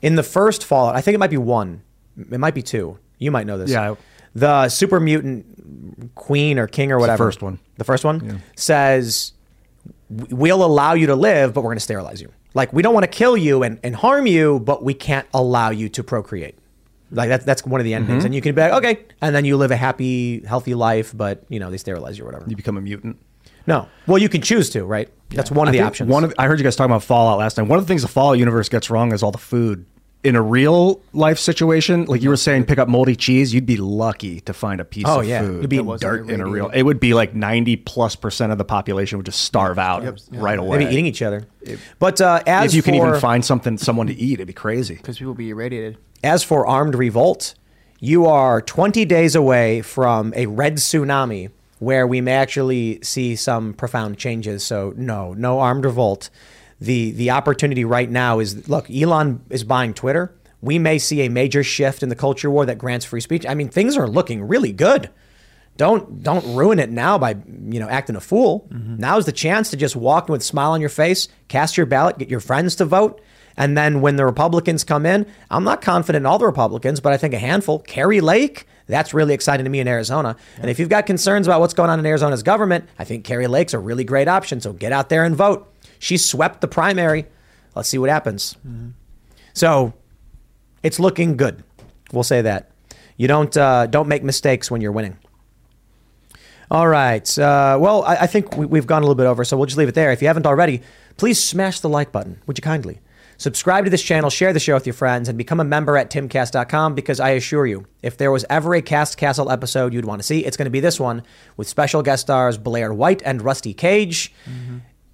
In 0.02 0.16
the 0.16 0.24
first 0.24 0.64
Fallout, 0.66 0.96
I 0.96 1.02
think 1.02 1.16
it 1.16 1.18
might 1.20 1.30
be 1.30 1.38
one. 1.38 1.82
It 2.18 2.40
might 2.40 2.54
be 2.56 2.62
two. 2.62 2.98
You 3.18 3.32
might 3.32 3.46
know 3.48 3.58
this. 3.58 3.72
Yeah. 3.72 3.96
The 4.34 4.70
super 4.70 5.00
mutant 5.00 6.14
queen 6.16 6.58
or 6.58 6.68
king 6.68 6.92
or 6.92 6.96
It's 6.96 7.00
the 7.00 7.02
whatever. 7.02 7.26
first 7.26 7.42
one. 7.42 7.60
The 7.78 7.84
first 7.84 8.04
one 8.06 8.42
says, 8.56 9.34
"We'll 10.10 10.64
allow 10.64 10.94
you 10.94 11.08
to 11.08 11.16
live, 11.16 11.54
but 11.54 11.62
we're 11.62 11.70
going 11.70 11.78
to 11.78 11.82
sterilize 11.84 12.22
you. 12.22 12.32
Like 12.54 12.72
we 12.74 12.82
don't 12.82 12.94
want 12.94 13.04
to 13.04 13.10
kill 13.10 13.36
you 13.38 13.64
and, 13.64 13.80
and 13.84 13.96
harm 13.96 14.28
you, 14.28 14.60
but 14.60 14.84
we 14.84 14.94
can't 14.94 15.28
allow 15.34 15.70
you 15.70 15.90
to 15.90 16.04
procreate. 16.04 16.58
Like 17.12 17.30
that, 17.30 17.46
that's 17.46 17.66
one 17.66 17.82
of 17.82 17.86
the 17.86 17.94
endings. 17.94 18.24
Mhm. 18.24 18.28
And 18.28 18.36
you 18.36 18.42
can 18.42 18.56
be 18.56 18.62
like, 18.62 18.74
okay, 18.74 19.00
and 19.22 19.36
then 19.36 19.44
you 19.46 19.58
live 19.58 19.72
a 19.72 19.76
happy, 19.76 20.42
healthy 20.46 20.74
life, 20.74 21.14
but 21.16 21.44
you 21.50 21.60
know 21.60 21.70
they 21.70 21.78
sterilize 21.78 22.18
you 22.18 22.24
or 22.24 22.28
whatever. 22.28 22.46
You 22.48 22.56
become 22.56 22.78
a 22.78 22.82
mutant. 22.82 23.18
No, 23.68 23.88
well 24.08 24.18
you 24.18 24.30
can 24.30 24.42
choose 24.42 24.70
to, 24.72 24.86
right? 24.86 25.10
That's 25.30 25.52
one 25.52 25.68
of 25.68 25.74
I 25.74 25.78
the 25.78 25.84
options. 25.84 26.10
One 26.10 26.24
of, 26.24 26.34
I 26.38 26.48
heard 26.48 26.58
you 26.60 26.64
guys 26.64 26.76
talking 26.76 26.92
about 26.92 27.04
Fallout 27.04 27.38
last 27.40 27.54
time. 27.56 27.68
One 27.68 27.80
of 27.80 27.86
the 27.86 27.88
things 27.88 28.02
the 28.02 28.08
Fallout 28.08 28.38
universe 28.40 28.70
gets 28.70 28.90
wrong 28.90 29.14
is 29.14 29.22
all 29.24 29.32
the 29.32 29.38
food. 29.38 29.86
In 30.24 30.36
a 30.36 30.42
real 30.42 31.02
life 31.14 31.40
situation, 31.40 32.06
like 32.06 32.22
you 32.22 32.30
were 32.30 32.38
saying, 32.38 32.66
pick 32.66 32.78
up 32.78 32.88
moldy 32.88 33.16
cheese, 33.16 33.56
you'd 33.56 33.66
be 33.66 33.78
lucky 33.78 34.40
to 34.42 34.54
find 34.54 34.80
a 34.80 34.86
piece 34.86 35.06
Oh, 35.08 35.22
of 35.22 35.28
yeah. 35.28 35.42
food. 35.42 35.62
You'd 35.64 35.70
be 35.70 35.78
in 35.78 35.98
dirt. 35.98 36.30
in 36.30 36.42
a 36.42 36.46
real. 36.46 36.70
It 36.70 36.84
would 36.84 37.00
be 37.00 37.14
like 37.16 37.34
ninety 37.34 37.76
plus 37.76 38.16
percent 38.16 38.52
of 38.52 38.58
the 38.60 38.64
population 38.66 39.18
would 39.18 39.26
just 39.26 39.42
starve 39.42 39.80
out 39.80 40.04
right 40.32 40.60
away. 40.60 40.78
Maybe 40.78 40.92
eating 40.92 41.08
each 41.08 41.22
other. 41.24 41.48
But 41.98 42.22
uh, 42.22 42.44
as 42.46 42.72
if 42.72 42.76
you 42.76 42.84
can 42.84 42.94
even 42.96 43.20
find 43.20 43.44
something, 43.44 43.78
someone 43.80 44.08
to 44.08 44.14
eat, 44.14 44.34
it'd 44.36 44.48
be 44.48 44.54
crazy. 44.54 44.96
Because 44.96 45.18
people 45.18 45.32
would 45.34 45.38
be 45.40 45.50
irradiated. 45.50 45.98
As 46.24 46.44
for 46.44 46.68
armed 46.68 46.96
revolt, 46.96 47.56
you 48.00 48.26
are 48.26 48.62
20 48.62 49.06
days 49.06 49.36
away 49.36 49.82
from 49.82 50.34
a 50.36 50.46
red 50.46 50.76
tsunami 50.78 51.52
where 51.80 52.06
we 52.06 52.22
may 52.22 52.34
actually 52.34 53.00
see 53.02 53.36
some 53.36 53.74
profound 53.74 54.18
changes. 54.18 54.64
So 54.64 54.94
no, 54.96 55.34
no 55.34 55.60
armed 55.60 55.86
revolt. 55.86 56.30
The 56.80 57.12
the 57.12 57.32
opportunity 57.32 57.86
right 57.86 58.10
now 58.10 58.40
is 58.40 58.68
look, 58.68 58.90
Elon 58.90 59.44
is 59.50 59.64
buying 59.64 59.94
Twitter. 59.94 60.34
We 60.62 60.78
may 60.78 61.00
see 61.00 61.22
a 61.22 61.30
major 61.30 61.64
shift 61.64 62.04
in 62.04 62.10
the 62.10 62.16
culture 62.16 62.50
war 62.52 62.66
that 62.66 62.78
grants 62.78 63.06
free 63.06 63.22
speech. 63.22 63.46
I 63.48 63.56
mean, 63.56 63.70
things 63.70 63.98
are 63.98 64.08
looking 64.08 64.44
really 64.44 64.72
good. 64.72 65.10
Don't 65.78 66.22
don't 66.22 66.56
ruin 66.56 66.80
it 66.80 66.92
now 66.92 67.18
by 67.18 67.38
you 67.48 67.80
know 67.80 67.90
acting 67.90 68.16
a 68.16 68.22
fool. 68.22 68.68
Mm-hmm. 68.70 68.98
Now's 68.98 69.26
the 69.26 69.32
chance 69.32 69.72
to 69.72 69.78
just 69.78 69.96
walk 69.96 70.30
with 70.30 70.42
a 70.42 70.44
smile 70.44 70.72
on 70.72 70.82
your 70.82 70.90
face, 70.90 71.28
cast 71.48 71.78
your 71.78 71.86
ballot, 71.88 72.20
get 72.20 72.30
your 72.30 72.40
friends 72.40 72.76
to 72.76 72.86
vote, 72.86 73.22
and 73.58 73.78
then 73.78 74.02
when 74.02 74.16
the 74.16 74.26
Republicans 74.26 74.84
come 74.84 75.06
in, 75.06 75.26
I'm 75.50 75.64
not 75.64 75.82
confident 75.82 76.24
in 76.24 76.26
all 76.26 76.40
the 76.40 76.46
Republicans, 76.46 77.00
but 77.00 77.14
I 77.14 77.18
think 77.18 77.34
a 77.34 77.40
handful. 77.40 77.80
Kari 77.80 78.22
Lake, 78.22 78.66
that's 78.88 79.14
really 79.14 79.34
exciting 79.34 79.64
to 79.64 79.70
me 79.70 79.80
in 79.80 79.88
Arizona. 79.88 80.36
And 80.58 80.70
if 80.70 80.80
you've 80.80 80.90
got 80.90 81.06
concerns 81.06 81.48
about 81.48 81.60
what's 81.60 81.74
going 81.74 81.90
on 81.90 82.00
in 82.00 82.06
Arizona's 82.06 82.44
government, 82.44 82.88
I 83.00 83.04
think 83.04 83.26
Kari 83.26 83.48
Lake's 83.48 83.74
a 83.74 83.80
really 83.80 84.04
great 84.04 84.28
option. 84.28 84.62
So 84.62 84.74
get 84.74 84.92
out 84.92 85.10
there 85.10 85.24
and 85.24 85.36
vote. 85.36 85.72
She 86.00 86.18
swept 86.18 86.62
the 86.62 86.68
primary. 86.68 87.26
Let's 87.76 87.90
see 87.90 87.98
what 87.98 88.10
happens. 88.10 88.58
So 89.54 89.94
it's 90.84 91.00
looking 91.00 91.38
good. 91.38 91.64
We'll 92.12 92.24
say 92.24 92.42
that. 92.42 92.72
You 93.18 93.28
don't 93.28 93.56
uh, 93.56 93.86
don't 93.86 94.08
make 94.08 94.24
mistakes 94.24 94.72
when 94.72 94.82
you're 94.82 94.92
winning. 94.92 95.18
All 96.72 96.88
right. 96.88 97.38
Uh, 97.38 97.78
well, 97.80 98.04
I, 98.04 98.16
I 98.16 98.28
think 98.28 98.58
we, 98.58 98.66
we've 98.66 98.88
gone 98.88 99.04
a 99.04 99.06
little 99.06 99.16
bit 99.16 99.28
over, 99.28 99.44
so 99.44 99.58
we'll 99.58 99.66
just 99.66 99.78
leave 99.78 99.90
it 99.90 99.96
there. 99.96 100.12
If 100.12 100.22
you 100.22 100.28
haven't 100.28 100.48
already, 100.48 100.82
please 101.18 101.42
smash 101.42 101.82
the 101.82 101.90
like 101.90 102.12
button. 102.12 102.42
Would 102.48 102.58
you 102.58 102.62
kindly? 102.62 103.00
Subscribe 103.42 103.86
to 103.86 103.90
this 103.90 104.04
channel, 104.04 104.30
share 104.30 104.54
the 104.54 104.60
show 104.60 104.76
with 104.76 104.86
your 104.86 104.94
friends, 104.94 105.28
and 105.28 105.36
become 105.36 105.60
a 105.60 105.64
member 105.64 105.98
at 105.98 106.12
timcast.com 106.12 106.94
because 106.94 107.20
I 107.20 107.32
assure 107.32 107.66
you, 107.66 107.88
if 108.04 108.16
there 108.16 108.32
was 108.32 108.46
ever 108.52 108.76
a 108.76 108.84
Cast 108.84 109.18
Castle 109.18 109.50
episode 109.50 109.96
you'd 109.96 110.06
want 110.06 110.22
to 110.22 110.24
see, 110.24 110.46
it's 110.46 110.56
going 110.56 110.68
to 110.68 110.70
be 110.70 110.80
this 110.80 111.00
one 111.00 111.24
with 111.58 111.68
special 111.68 112.04
guest 112.04 112.22
stars 112.22 112.60
Blair 112.60 112.94
White 112.94 113.24
and 113.26 113.42
Rusty 113.42 113.74
Cage. 113.74 114.32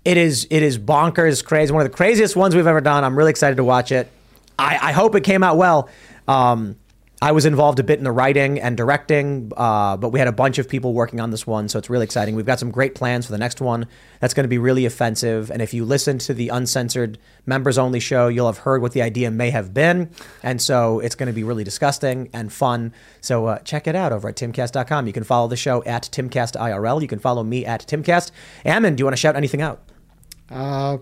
It 0.03 0.17
is 0.17 0.45
it 0.49 0.61
is 0.61 0.77
bonkers, 0.77 1.41
crazy, 1.41 1.71
one 1.71 1.85
of 1.85 1.89
the 1.89 1.95
craziest 1.95 2.35
ones 2.35 2.53
we've 2.53 2.67
ever 2.67 2.81
done. 2.81 3.05
I'm 3.05 3.17
really 3.17 3.29
excited 3.29 3.55
to 3.55 3.63
watch 3.63 3.93
it. 3.93 4.11
I, 4.59 4.77
I 4.89 4.91
hope 4.91 5.15
it 5.15 5.23
came 5.23 5.41
out 5.41 5.55
well. 5.55 5.87
Um, 6.27 6.75
I 7.19 7.31
was 7.31 7.47
involved 7.47 7.79
a 7.79 7.83
bit 7.83 7.97
in 7.97 8.03
the 8.03 8.11
writing 8.11 8.59
and 8.59 8.77
directing, 8.77 9.51
uh, 9.57 9.97
but 9.97 10.09
we 10.09 10.19
had 10.19 10.27
a 10.27 10.31
bunch 10.31 10.59
of 10.59 10.69
people 10.69 10.93
working 10.93 11.19
on 11.19 11.31
this 11.31 11.47
one, 11.47 11.67
so 11.67 11.79
it's 11.79 11.89
really 11.89 12.03
exciting. 12.03 12.35
We've 12.35 12.45
got 12.45 12.59
some 12.59 12.69
great 12.69 12.93
plans 12.93 13.25
for 13.25 13.31
the 13.31 13.39
next 13.39 13.59
one. 13.59 13.87
That's 14.19 14.35
going 14.35 14.43
to 14.43 14.49
be 14.49 14.59
really 14.59 14.85
offensive. 14.85 15.49
And 15.49 15.59
if 15.59 15.73
you 15.73 15.83
listen 15.83 16.19
to 16.19 16.35
the 16.35 16.49
uncensored 16.49 17.17
members 17.47 17.79
only 17.79 17.99
show, 17.99 18.27
you'll 18.27 18.45
have 18.45 18.59
heard 18.59 18.83
what 18.83 18.91
the 18.91 19.01
idea 19.01 19.31
may 19.31 19.49
have 19.49 19.73
been. 19.73 20.11
And 20.43 20.61
so 20.61 20.99
it's 20.99 21.15
going 21.15 21.25
to 21.25 21.33
be 21.33 21.43
really 21.43 21.63
disgusting 21.63 22.29
and 22.33 22.53
fun. 22.53 22.93
So 23.19 23.47
uh, 23.47 23.59
check 23.59 23.87
it 23.87 23.95
out 23.95 24.11
over 24.11 24.29
at 24.29 24.35
timcast.com. 24.35 25.07
You 25.07 25.13
can 25.13 25.23
follow 25.23 25.47
the 25.47 25.57
show 25.57 25.83
at 25.85 26.03
timcastirl. 26.03 27.01
You 27.01 27.07
can 27.07 27.19
follow 27.19 27.43
me 27.43 27.65
at 27.65 27.87
timcast. 27.87 28.29
Ammon, 28.63 28.95
do 28.95 29.01
you 29.01 29.05
want 29.05 29.13
to 29.13 29.19
shout 29.19 29.35
anything 29.35 29.63
out? 29.63 29.81
Uh, 30.51 30.99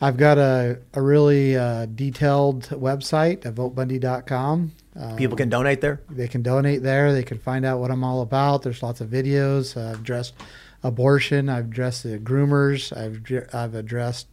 I've 0.00 0.16
got 0.16 0.36
a, 0.36 0.80
a 0.94 1.00
really 1.00 1.56
uh, 1.56 1.86
detailed 1.86 2.64
website 2.70 3.46
at 3.46 3.54
votebundy.com. 3.54 4.72
Um, 4.98 5.16
People 5.16 5.36
can 5.36 5.48
donate 5.48 5.80
there. 5.80 6.00
They 6.10 6.28
can 6.28 6.42
donate 6.42 6.82
there. 6.82 7.12
They 7.12 7.22
can 7.22 7.38
find 7.38 7.64
out 7.64 7.80
what 7.80 7.90
I'm 7.90 8.02
all 8.02 8.22
about. 8.22 8.62
There's 8.62 8.82
lots 8.82 9.00
of 9.00 9.08
videos. 9.08 9.76
Uh, 9.76 9.90
I've 9.90 10.00
addressed 10.00 10.34
abortion. 10.82 11.48
I've 11.48 11.66
addressed 11.66 12.02
the 12.04 12.18
groomers. 12.18 12.96
I've 12.96 13.20
I've 13.54 13.74
addressed, 13.74 14.28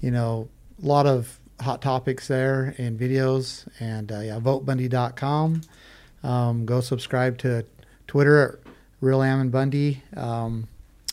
you 0.00 0.10
know, 0.10 0.48
a 0.82 0.86
lot 0.86 1.06
of 1.06 1.38
hot 1.60 1.80
topics 1.80 2.28
there 2.28 2.74
in 2.76 2.98
videos. 2.98 3.66
And 3.80 4.10
uh, 4.12 4.20
yeah, 4.20 4.38
votebundy.com. 4.38 5.62
Um, 6.24 6.66
go 6.66 6.80
subscribe 6.80 7.38
to 7.38 7.64
Twitter 8.06 8.48
at 8.48 8.72
Real 9.00 9.22
Ammon 9.22 9.50
Bundy. 9.50 10.02
Um, 10.16 10.68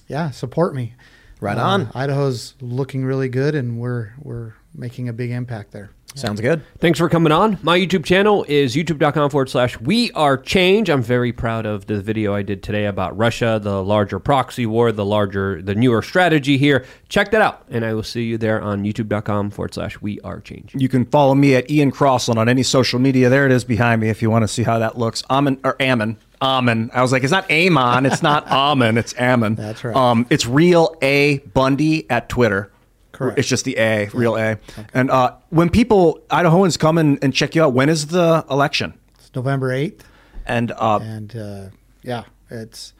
yeah, 0.07 0.31
support 0.31 0.75
me. 0.75 0.93
Right 1.39 1.57
Uh, 1.57 1.63
on. 1.63 1.89
Idaho's 1.95 2.55
looking 2.59 3.05
really 3.05 3.29
good, 3.29 3.55
and 3.55 3.79
we're 3.79 4.09
we're 4.21 4.53
making 4.75 5.07
a 5.07 5.13
big 5.13 5.31
impact 5.31 5.71
there. 5.71 5.89
Sounds 6.15 6.41
good. 6.41 6.63
Thanks 6.79 6.99
for 6.99 7.07
coming 7.07 7.31
on. 7.31 7.59
My 7.61 7.77
YouTube 7.77 8.03
channel 8.03 8.43
is 8.49 8.75
youtube.com 8.75 9.29
forward 9.29 9.49
slash 9.49 9.79
we 9.79 10.11
are 10.11 10.37
change. 10.37 10.89
I'm 10.89 11.03
very 11.03 11.31
proud 11.31 11.65
of 11.65 11.85
the 11.85 12.01
video 12.01 12.33
I 12.33 12.41
did 12.41 12.61
today 12.63 12.85
about 12.85 13.15
Russia, 13.17 13.59
the 13.61 13.81
larger 13.83 14.19
proxy 14.19 14.65
war, 14.65 14.91
the 14.91 15.05
larger, 15.05 15.61
the 15.61 15.75
newer 15.75 16.01
strategy 16.01 16.57
here. 16.57 16.85
Check 17.07 17.31
that 17.31 17.41
out. 17.41 17.63
And 17.69 17.85
I 17.85 17.93
will 17.93 18.03
see 18.03 18.23
you 18.23 18.37
there 18.37 18.61
on 18.61 18.83
youtube.com 18.83 19.51
forward 19.51 19.73
slash 19.73 20.01
we 20.01 20.19
are 20.21 20.41
change. 20.41 20.73
You 20.75 20.89
can 20.89 21.05
follow 21.05 21.35
me 21.35 21.55
at 21.55 21.69
Ian 21.69 21.91
Crossland 21.91 22.39
on 22.39 22.49
any 22.49 22.63
social 22.63 22.99
media. 22.99 23.29
There 23.29 23.45
it 23.45 23.51
is 23.51 23.63
behind 23.63 24.01
me 24.01 24.09
if 24.09 24.21
you 24.21 24.29
want 24.29 24.43
to 24.43 24.47
see 24.47 24.63
how 24.63 24.79
that 24.79 24.97
looks. 24.97 25.23
Ammon 25.29 25.59
or 25.63 25.75
Ammon. 25.79 26.17
Ammon. 26.41 26.89
I 26.93 27.01
was 27.01 27.11
like, 27.11 27.23
it's 27.23 27.31
not 27.31 27.49
Amon. 27.51 28.05
It's 28.05 28.23
not 28.23 28.47
Ammon. 28.51 28.97
It's 28.97 29.13
Ammon. 29.17 29.55
That's 29.55 29.83
right. 29.83 29.95
Um, 29.95 30.25
it's 30.29 30.45
real 30.45 30.95
A 31.01 31.37
Bundy 31.39 32.09
at 32.09 32.29
Twitter. 32.29 32.71
Correct. 33.11 33.39
It's 33.39 33.47
just 33.47 33.65
the 33.65 33.77
A, 33.77 34.07
real 34.13 34.35
A. 34.37 34.57
And 34.93 35.09
uh, 35.09 35.35
when 35.49 35.69
people 35.69 36.21
Idahoans 36.29 36.77
come 36.77 36.97
and, 36.97 37.17
and 37.23 37.33
check 37.33 37.55
you 37.55 37.63
out, 37.63 37.73
when 37.73 37.89
is 37.89 38.07
the 38.07 38.45
election? 38.49 38.93
It's 39.15 39.31
November 39.35 39.71
eighth. 39.71 40.07
And 40.45 40.71
uh, 40.71 40.99
and 41.01 41.35
uh, 41.35 41.65
yeah, 42.01 42.23
it's 42.49 42.93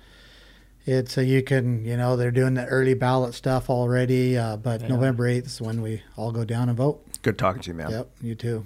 it's 0.86 1.18
uh, 1.18 1.22
you 1.22 1.42
can 1.44 1.84
you 1.86 1.96
know 1.98 2.16
they're 2.16 2.32
doing 2.32 2.54
the 2.56 2.66
early 2.66 2.94
ballot 2.94 3.34
stuff 3.34 3.70
already, 3.70 4.38
uh, 4.38 4.58
but 4.58 4.88
November 4.88 5.28
eighth 5.28 5.46
is 5.48 5.62
when 5.62 5.82
we 5.82 6.02
all 6.16 6.32
go 6.32 6.44
down 6.46 6.70
and 6.70 6.78
vote. 6.78 7.04
Good 7.22 7.38
talking 7.38 7.62
to 7.64 7.68
you, 7.70 7.74
man. 7.76 7.92
Yep, 7.92 8.10
you 8.22 8.36
too. 8.36 8.66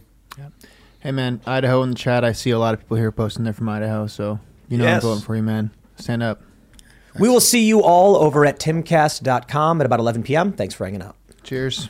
Hey 0.99 1.11
man, 1.11 1.41
Idaho 1.45 1.83
in 1.83 1.89
the 1.89 1.95
chat. 1.95 2.23
I 2.23 2.31
see 2.31 2.51
a 2.51 2.59
lot 2.59 2.73
of 2.73 2.79
people 2.79 2.97
here 2.97 3.11
posting 3.11 3.43
they're 3.43 3.53
from 3.53 3.67
Idaho, 3.69 4.07
so 4.07 4.39
you 4.69 4.77
know 4.77 4.85
Yes. 4.85 5.03
I'm 5.03 5.09
voting 5.09 5.23
for 5.23 5.35
you, 5.35 5.43
man. 5.43 5.71
Stand 5.97 6.23
up. 6.23 6.41
We 7.19 7.29
will 7.29 7.41
see 7.41 7.63
you 7.65 7.83
all 7.83 8.15
over 8.15 8.45
at 8.45 8.59
timcast.com 8.59 9.81
at 9.81 9.85
about 9.85 9.99
11 9.99 10.23
p.m. 10.23 10.51
Thanks 10.53 10.73
for 10.73 10.85
hanging 10.85 11.01
out. 11.03 11.15
Cheers. 11.43 11.89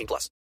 18 0.01 0.07
plus. 0.07 0.41